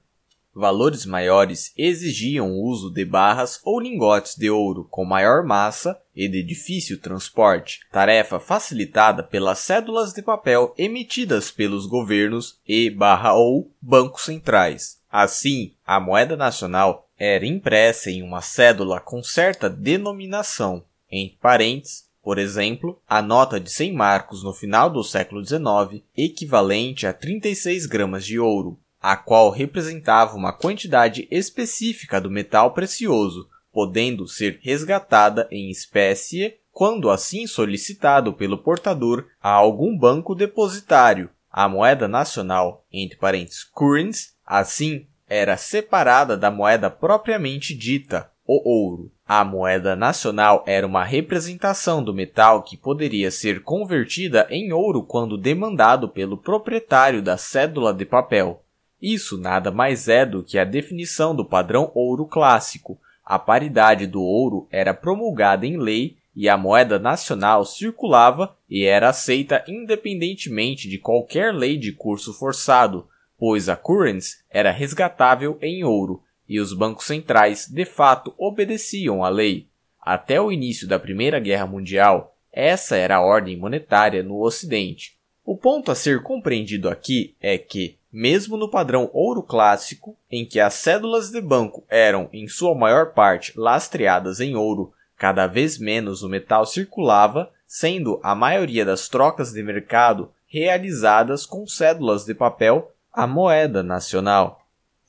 Valores 0.54 1.04
maiores 1.04 1.72
exigiam 1.76 2.52
o 2.52 2.62
uso 2.62 2.88
de 2.88 3.04
barras 3.04 3.60
ou 3.64 3.80
lingotes 3.80 4.36
de 4.36 4.48
ouro 4.48 4.86
com 4.88 5.04
maior 5.04 5.42
massa 5.44 6.00
e 6.14 6.28
de 6.28 6.44
difícil 6.44 7.00
transporte, 7.00 7.80
tarefa 7.90 8.38
facilitada 8.38 9.22
pelas 9.22 9.58
cédulas 9.58 10.12
de 10.12 10.22
papel 10.22 10.72
emitidas 10.78 11.50
pelos 11.50 11.86
governos 11.86 12.60
e 12.66 12.88
barra 12.88 13.34
ou 13.34 13.68
bancos 13.82 14.22
centrais. 14.22 15.00
Assim, 15.10 15.72
a 15.84 15.98
moeda 15.98 16.36
nacional 16.36 17.08
era 17.18 17.44
impressa 17.44 18.10
em 18.10 18.22
uma 18.22 18.40
cédula 18.40 19.00
com 19.00 19.22
certa 19.22 19.68
denominação, 19.68 20.84
entre 21.10 21.36
parênteses, 21.38 22.04
por 22.22 22.38
exemplo, 22.38 22.98
a 23.06 23.20
nota 23.20 23.60
de 23.60 23.70
100 23.70 23.92
marcos 23.92 24.42
no 24.42 24.54
final 24.54 24.88
do 24.88 25.04
século 25.04 25.44
XIX, 25.44 26.02
equivalente 26.16 27.06
a 27.06 27.12
36 27.12 27.84
gramas 27.84 28.24
de 28.24 28.38
ouro, 28.38 28.78
a 29.04 29.18
qual 29.18 29.50
representava 29.50 30.34
uma 30.34 30.50
quantidade 30.50 31.28
específica 31.30 32.18
do 32.18 32.30
metal 32.30 32.70
precioso, 32.70 33.46
podendo 33.70 34.26
ser 34.26 34.58
resgatada 34.62 35.46
em 35.50 35.70
espécie 35.70 36.54
quando 36.72 37.10
assim 37.10 37.46
solicitado 37.46 38.32
pelo 38.32 38.56
portador 38.56 39.26
a 39.42 39.50
algum 39.50 39.94
banco 39.94 40.34
depositário. 40.34 41.28
A 41.52 41.68
moeda 41.68 42.08
nacional, 42.08 42.82
entre 42.90 43.18
parênteses 43.18 43.62
currents, 43.62 44.32
assim 44.42 45.06
era 45.28 45.58
separada 45.58 46.34
da 46.34 46.50
moeda 46.50 46.88
propriamente 46.88 47.76
dita, 47.76 48.30
o 48.46 48.66
ouro. 48.66 49.12
A 49.28 49.44
moeda 49.44 49.94
nacional 49.94 50.64
era 50.66 50.86
uma 50.86 51.04
representação 51.04 52.02
do 52.02 52.14
metal 52.14 52.62
que 52.62 52.74
poderia 52.74 53.30
ser 53.30 53.62
convertida 53.62 54.46
em 54.48 54.72
ouro 54.72 55.02
quando 55.02 55.36
demandado 55.36 56.08
pelo 56.08 56.38
proprietário 56.38 57.20
da 57.20 57.36
cédula 57.36 57.92
de 57.92 58.06
papel. 58.06 58.63
Isso 59.00 59.36
nada 59.38 59.70
mais 59.70 60.08
é 60.08 60.24
do 60.24 60.42
que 60.42 60.58
a 60.58 60.64
definição 60.64 61.34
do 61.34 61.44
padrão 61.44 61.90
ouro 61.94 62.26
clássico. 62.26 62.98
A 63.24 63.38
paridade 63.38 64.06
do 64.06 64.22
ouro 64.22 64.66
era 64.70 64.94
promulgada 64.94 65.66
em 65.66 65.76
lei 65.76 66.16
e 66.34 66.48
a 66.48 66.56
moeda 66.56 66.98
nacional 66.98 67.64
circulava 67.64 68.56
e 68.68 68.84
era 68.84 69.08
aceita 69.08 69.64
independentemente 69.68 70.88
de 70.88 70.98
qualquer 70.98 71.54
lei 71.54 71.76
de 71.76 71.92
curso 71.92 72.32
forçado, 72.32 73.06
pois 73.38 73.68
a 73.68 73.76
currency 73.76 74.38
era 74.50 74.70
resgatável 74.70 75.58
em 75.62 75.84
ouro 75.84 76.22
e 76.48 76.60
os 76.60 76.72
bancos 76.72 77.06
centrais 77.06 77.66
de 77.68 77.84
fato 77.84 78.34
obedeciam 78.36 79.24
à 79.24 79.28
lei. 79.28 79.68
Até 80.00 80.40
o 80.40 80.52
início 80.52 80.86
da 80.86 80.98
Primeira 80.98 81.40
Guerra 81.40 81.66
Mundial, 81.66 82.36
essa 82.52 82.96
era 82.96 83.16
a 83.16 83.22
ordem 83.22 83.56
monetária 83.56 84.22
no 84.22 84.42
Ocidente. 84.42 85.16
O 85.44 85.56
ponto 85.56 85.90
a 85.90 85.94
ser 85.94 86.22
compreendido 86.22 86.88
aqui 86.88 87.34
é 87.40 87.56
que, 87.58 87.96
mesmo 88.14 88.56
no 88.56 88.70
padrão 88.70 89.10
ouro 89.12 89.42
clássico, 89.42 90.16
em 90.30 90.46
que 90.46 90.60
as 90.60 90.74
cédulas 90.74 91.30
de 91.30 91.40
banco 91.40 91.84
eram, 91.88 92.28
em 92.32 92.46
sua 92.46 92.72
maior 92.72 93.12
parte, 93.12 93.52
lastreadas 93.58 94.38
em 94.38 94.54
ouro, 94.54 94.92
cada 95.16 95.48
vez 95.48 95.80
menos 95.80 96.22
o 96.22 96.28
metal 96.28 96.64
circulava, 96.64 97.50
sendo 97.66 98.20
a 98.22 98.32
maioria 98.32 98.84
das 98.84 99.08
trocas 99.08 99.52
de 99.52 99.60
mercado 99.64 100.30
realizadas 100.46 101.44
com 101.44 101.66
cédulas 101.66 102.24
de 102.24 102.34
papel, 102.34 102.92
a 103.12 103.26
moeda 103.26 103.82
nacional. 103.82 104.60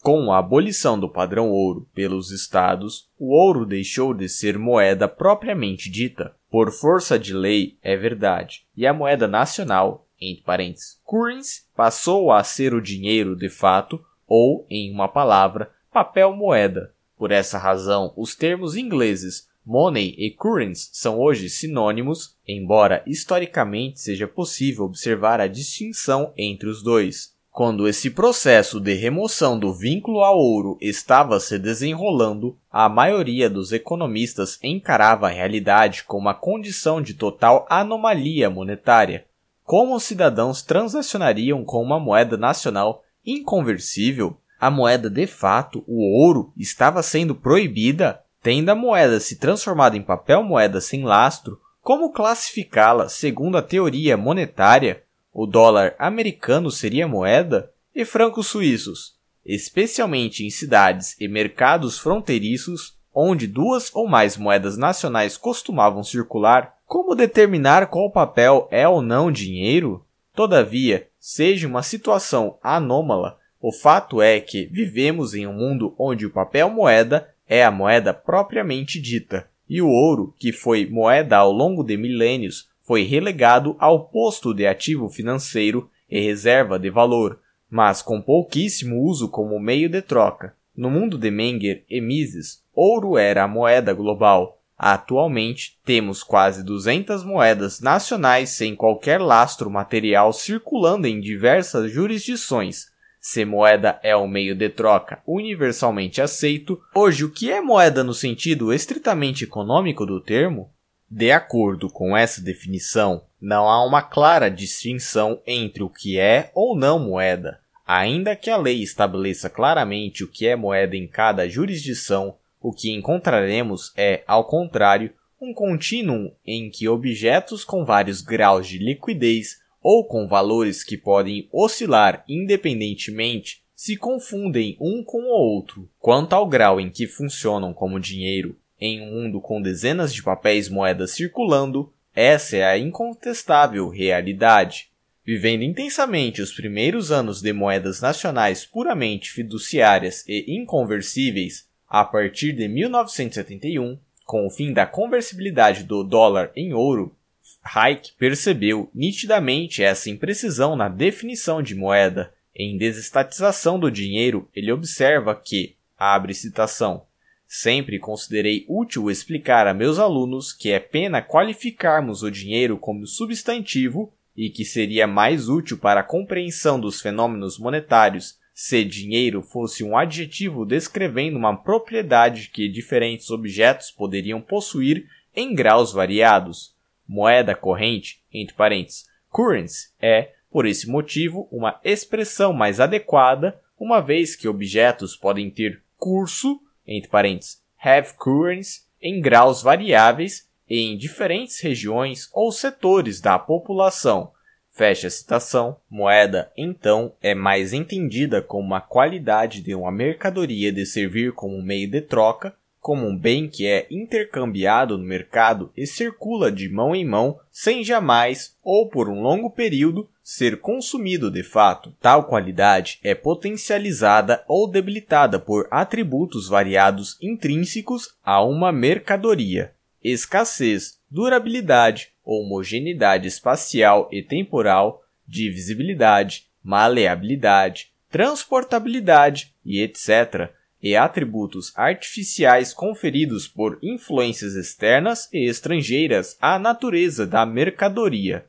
Com 0.01 0.31
a 0.31 0.39
abolição 0.39 0.99
do 0.99 1.07
padrão 1.07 1.51
ouro 1.51 1.87
pelos 1.93 2.31
estados, 2.31 3.07
o 3.19 3.35
ouro 3.35 3.67
deixou 3.67 4.15
de 4.15 4.27
ser 4.27 4.57
moeda 4.57 5.07
propriamente 5.07 5.91
dita. 5.91 6.33
Por 6.49 6.71
força 6.71 7.19
de 7.19 7.35
lei, 7.35 7.77
é 7.83 7.95
verdade, 7.95 8.65
e 8.75 8.87
a 8.87 8.93
moeda 8.93 9.27
nacional, 9.27 10.04
entre 10.19 10.43
parênteses, 10.43 10.99
currency, 11.03 11.63
passou 11.75 12.31
a 12.31 12.43
ser 12.43 12.73
o 12.73 12.81
dinheiro 12.81 13.35
de 13.35 13.49
fato, 13.49 14.03
ou, 14.27 14.65
em 14.69 14.91
uma 14.91 15.07
palavra, 15.07 15.71
papel 15.91 16.35
moeda. 16.35 16.93
Por 17.17 17.31
essa 17.31 17.57
razão, 17.57 18.13
os 18.17 18.35
termos 18.35 18.75
ingleses 18.75 19.47
money 19.65 20.13
e 20.17 20.29
currency 20.29 20.89
são 20.93 21.19
hoje 21.19 21.49
sinônimos, 21.49 22.35
embora 22.47 23.01
historicamente 23.07 23.99
seja 23.99 24.27
possível 24.27 24.85
observar 24.85 25.41
a 25.41 25.47
distinção 25.47 26.31
entre 26.37 26.69
os 26.69 26.83
dois. 26.83 27.33
Quando 27.49 27.87
esse 27.87 28.09
processo 28.09 28.81
de 28.81 28.93
remoção 28.93 29.57
do 29.57 29.73
vínculo 29.73 30.19
ao 30.19 30.37
ouro 30.37 30.77
estava 30.81 31.39
se 31.39 31.57
desenrolando, 31.57 32.57
a 32.69 32.89
maioria 32.89 33.49
dos 33.49 33.71
economistas 33.71 34.59
encarava 34.61 35.27
a 35.27 35.31
realidade 35.31 36.03
como 36.03 36.27
uma 36.27 36.33
condição 36.33 37.01
de 37.01 37.13
total 37.13 37.65
anomalia 37.69 38.49
monetária. 38.49 39.25
Como 39.65 39.93
os 39.93 40.03
cidadãos 40.03 40.61
transacionariam 40.61 41.65
com 41.65 41.83
uma 41.83 41.99
moeda 41.99 42.37
nacional 42.37 43.03
inconversível? 43.25 44.37
A 44.57 44.71
moeda 44.71 45.09
de 45.09 45.27
fato, 45.27 45.83
o 45.85 46.01
ouro, 46.23 46.53
estava 46.55 47.03
sendo 47.03 47.35
proibida? 47.35 48.21
Tendo 48.41 48.69
a 48.69 48.75
moeda 48.75 49.19
se 49.19 49.37
transformado 49.37 49.97
em 49.97 50.01
papel 50.01 50.41
moeda 50.41 50.79
sem 50.79 51.03
lastro, 51.03 51.59
como 51.81 52.13
classificá-la 52.13 53.09
segundo 53.09 53.57
a 53.57 53.61
teoria 53.61 54.15
monetária? 54.15 55.03
o 55.37 55.45
dólar 55.45 55.93
americano 55.99 56.71
seria 56.71 57.05
moeda 57.09 57.69
e 57.93 58.05
francos 58.05 58.47
suíços, 58.47 59.15
especialmente 59.45 60.45
em 60.45 60.49
cidades 60.49 61.19
e 61.19 61.27
mercados 61.27 61.99
fronteiriços 61.99 62.95
onde 63.13 63.45
duas 63.45 63.93
ou 63.93 64.07
mais 64.07 64.37
moedas 64.37 64.77
nacionais 64.77 65.35
costumavam 65.35 66.03
circular, 66.03 66.74
como 66.85 67.15
determinar 67.15 67.87
qual 67.87 68.11
papel 68.11 68.67
é 68.71 68.87
ou 68.87 69.01
não 69.01 69.31
dinheiro? 69.31 70.05
Todavia, 70.33 71.07
seja 71.19 71.67
uma 71.67 71.81
situação 71.81 72.57
anômala, 72.61 73.37
o 73.59 73.71
fato 73.71 74.21
é 74.21 74.39
que 74.39 74.65
vivemos 74.65 75.33
em 75.33 75.47
um 75.47 75.53
mundo 75.53 75.95
onde 75.97 76.25
o 76.25 76.29
papel 76.29 76.69
moeda 76.69 77.27
é 77.47 77.63
a 77.63 77.71
moeda 77.71 78.13
propriamente 78.13 79.01
dita, 79.01 79.47
e 79.67 79.81
o 79.81 79.89
ouro, 79.89 80.35
que 80.37 80.51
foi 80.51 80.85
moeda 80.85 81.37
ao 81.37 81.51
longo 81.51 81.83
de 81.83 81.97
milênios, 81.97 82.69
foi 82.83 83.01
relegado 83.01 83.75
ao 83.79 84.05
posto 84.05 84.53
de 84.53 84.67
ativo 84.67 85.09
financeiro 85.09 85.89
e 86.07 86.19
reserva 86.19 86.77
de 86.77 86.91
valor, 86.91 87.39
mas 87.69 88.01
com 88.01 88.21
pouquíssimo 88.21 89.01
uso 89.01 89.27
como 89.27 89.59
meio 89.59 89.89
de 89.89 90.01
troca. 90.01 90.55
No 90.77 90.91
mundo 90.91 91.17
de 91.17 91.31
Menger 91.31 91.83
e 91.89 91.99
Mises, 91.99 92.61
ouro 92.73 93.17
era 93.17 93.43
a 93.43 93.47
moeda 93.47 93.93
global. 93.93 94.54
Atualmente, 94.77 95.77
temos 95.85 96.21
quase 96.21 96.63
200 96.63 97.23
moedas 97.23 97.79
nacionais 97.79 98.49
sem 98.49 98.75
qualquer 98.75 99.21
lastro 99.21 99.69
material 99.69 100.33
circulando 100.33 101.07
em 101.07 101.21
diversas 101.21 101.91
jurisdições. 101.91 102.87
Se 103.19 103.43
moeda 103.43 103.99
é 104.03 104.15
o 104.15 104.27
meio 104.27 104.53
de 104.53 104.69
troca 104.69 105.19
universalmente 105.25 106.21
aceito, 106.21 106.79
hoje 106.93 107.23
o 107.23 107.31
que 107.31 107.51
é 107.51 107.59
moeda 107.59 108.03
no 108.03 108.13
sentido 108.13 108.71
estritamente 108.71 109.45
econômico 109.45 110.05
do 110.05 110.21
termo? 110.21 110.69
De 111.09 111.31
acordo 111.31 111.89
com 111.89 112.15
essa 112.15 112.41
definição, 112.41 113.23
não 113.41 113.69
há 113.69 113.83
uma 113.85 114.01
clara 114.01 114.49
distinção 114.49 115.41
entre 115.47 115.81
o 115.81 115.89
que 115.89 116.19
é 116.19 116.51
ou 116.53 116.77
não 116.77 116.99
moeda. 116.99 117.59
Ainda 117.87 118.35
que 118.35 118.49
a 118.49 118.57
lei 118.57 118.81
estabeleça 118.81 119.49
claramente 119.49 120.23
o 120.23 120.27
que 120.27 120.47
é 120.47 120.55
moeda 120.55 120.95
em 120.95 121.07
cada 121.07 121.47
jurisdição, 121.47 122.35
o 122.65 122.73
que 122.73 122.91
encontraremos 122.91 123.93
é, 123.95 124.23
ao 124.25 124.43
contrário, 124.43 125.13
um 125.39 125.53
contínuo 125.53 126.31
em 126.43 126.67
que 126.71 126.87
objetos 126.87 127.63
com 127.63 127.85
vários 127.85 128.21
graus 128.21 128.67
de 128.67 128.79
liquidez 128.79 129.59
ou 129.83 130.03
com 130.03 130.27
valores 130.27 130.83
que 130.83 130.97
podem 130.97 131.47
oscilar 131.51 132.25
independentemente 132.27 133.61
se 133.75 133.95
confundem 133.95 134.75
um 134.81 135.03
com 135.03 135.25
o 135.25 135.29
outro. 135.29 135.87
Quanto 135.99 136.33
ao 136.33 136.47
grau 136.47 136.81
em 136.81 136.89
que 136.89 137.05
funcionam 137.05 137.71
como 137.71 137.99
dinheiro 137.99 138.57
em 138.81 138.99
um 138.99 139.11
mundo 139.11 139.39
com 139.39 139.61
dezenas 139.61 140.11
de 140.11 140.23
papéis 140.23 140.67
moedas 140.67 141.11
circulando, 141.11 141.93
essa 142.15 142.57
é 142.57 142.63
a 142.63 142.79
incontestável 142.79 143.89
realidade. 143.89 144.89
Vivendo 145.23 145.61
intensamente 145.61 146.41
os 146.41 146.51
primeiros 146.51 147.11
anos 147.11 147.43
de 147.43 147.53
moedas 147.53 148.01
nacionais 148.01 148.65
puramente 148.65 149.31
fiduciárias 149.31 150.23
e 150.27 150.55
inconversíveis, 150.57 151.67
a 151.97 152.03
partir 152.03 152.51
de 152.51 152.67
1971, 152.67 153.97
com 154.25 154.45
o 154.45 154.49
fim 154.49 154.73
da 154.73 154.85
conversibilidade 154.85 155.85
do 155.85 156.03
dólar 156.03 156.51
em 156.53 156.73
ouro, 156.73 157.15
Hayek 157.63 158.11
percebeu 158.19 158.89
nitidamente 158.93 159.81
essa 159.81 160.09
imprecisão 160.09 160.75
na 160.75 160.89
definição 160.89 161.63
de 161.63 161.73
moeda. 161.73 162.33
Em 162.53 162.77
Desestatização 162.77 163.79
do 163.79 163.89
Dinheiro, 163.89 164.49
ele 164.53 164.73
observa 164.73 165.33
que, 165.33 165.77
abre 165.97 166.33
citação, 166.33 167.05
Sempre 167.47 167.97
considerei 167.97 168.65
útil 168.67 169.09
explicar 169.09 169.65
a 169.65 169.73
meus 169.73 169.97
alunos 169.97 170.51
que 170.51 170.71
é 170.71 170.79
pena 170.81 171.21
qualificarmos 171.21 172.23
o 172.23 172.29
dinheiro 172.29 172.77
como 172.77 173.07
substantivo 173.07 174.11
e 174.35 174.49
que 174.49 174.65
seria 174.65 175.07
mais 175.07 175.47
útil 175.47 175.77
para 175.77 176.01
a 176.01 176.03
compreensão 176.03 176.77
dos 176.77 176.99
fenômenos 176.99 177.57
monetários 177.57 178.37
se 178.55 178.85
dinheiro 178.85 179.41
fosse 179.41 179.83
um 179.83 179.97
adjetivo 179.97 180.65
descrevendo 180.65 181.37
uma 181.37 181.53
propriedade 181.57 182.49
que 182.53 182.69
diferentes 182.69 183.29
objetos 183.29 183.91
poderiam 183.91 184.39
possuir 184.39 185.09
em 185.35 185.53
graus 185.53 185.91
variados. 185.91 186.73
Moeda 187.05 187.53
corrente, 187.53 188.23
entre 188.33 188.55
parênteses, 188.55 189.05
currency, 189.29 189.89
é, 190.01 190.31
por 190.49 190.65
esse 190.65 190.87
motivo, 190.89 191.49
uma 191.51 191.79
expressão 191.83 192.53
mais 192.53 192.79
adequada, 192.79 193.59
uma 193.77 193.99
vez 193.99 194.37
que 194.37 194.47
objetos 194.47 195.17
podem 195.17 195.49
ter 195.49 195.83
curso 195.97 196.61
entre 196.87 197.09
parênteses, 197.09 197.61
have 197.83 198.13
currency 198.17 198.83
em 199.01 199.19
graus 199.19 199.61
variáveis 199.61 200.49
em 200.67 200.97
diferentes 200.97 201.59
regiões 201.59 202.29
ou 202.33 202.53
setores 202.53 203.19
da 203.19 203.37
população. 203.37 204.31
Fecha 204.75 205.07
a 205.07 205.09
citação. 205.09 205.77
Moeda, 205.89 206.51
então, 206.57 207.13
é 207.21 207.33
mais 207.33 207.71
entendida 207.71 208.41
como 208.41 208.67
uma 208.67 208.81
qualidade 208.81 209.61
de 209.61 209.73
uma 209.73 209.89
mercadoria 209.89 210.69
de 210.69 210.85
servir 210.85 211.31
como 211.31 211.63
meio 211.63 211.89
de 211.89 212.01
troca, 212.01 212.53
como 212.81 213.07
um 213.07 213.17
bem 213.17 213.47
que 213.47 213.65
é 213.65 213.87
intercambiado 213.89 214.97
no 214.97 215.05
mercado 215.05 215.71
e 215.77 215.87
circula 215.87 216.51
de 216.51 216.67
mão 216.67 216.93
em 216.93 217.05
mão 217.05 217.39
sem 217.49 217.85
jamais, 217.85 218.57
ou 218.61 218.89
por 218.89 219.07
um 219.07 219.21
longo 219.21 219.49
período, 219.49 220.09
ser 220.21 220.59
consumido 220.59 221.31
de 221.31 221.41
fato. 221.41 221.95
Tal 222.01 222.25
qualidade 222.25 222.99
é 223.01 223.15
potencializada 223.15 224.43
ou 224.45 224.69
debilitada 224.69 225.39
por 225.39 225.69
atributos 225.71 226.49
variados 226.49 227.17
intrínsecos 227.21 228.13
a 228.21 228.43
uma 228.43 228.73
mercadoria. 228.73 229.71
Escassez, 230.03 230.99
durabilidade, 231.09 232.11
homogeneidade 232.25 233.27
espacial 233.27 234.09
e 234.11 234.21
temporal, 234.23 235.03
divisibilidade, 235.27 236.47
maleabilidade, 236.63 237.91
transportabilidade 238.09 239.53
e 239.63 239.81
etc. 239.81 240.51
e 240.81 240.95
atributos 240.95 241.71
artificiais 241.75 242.73
conferidos 242.73 243.47
por 243.47 243.77
influências 243.83 244.55
externas 244.55 245.29
e 245.31 245.47
estrangeiras 245.47 246.37
à 246.41 246.57
natureza 246.57 247.27
da 247.27 247.45
mercadoria 247.45 248.45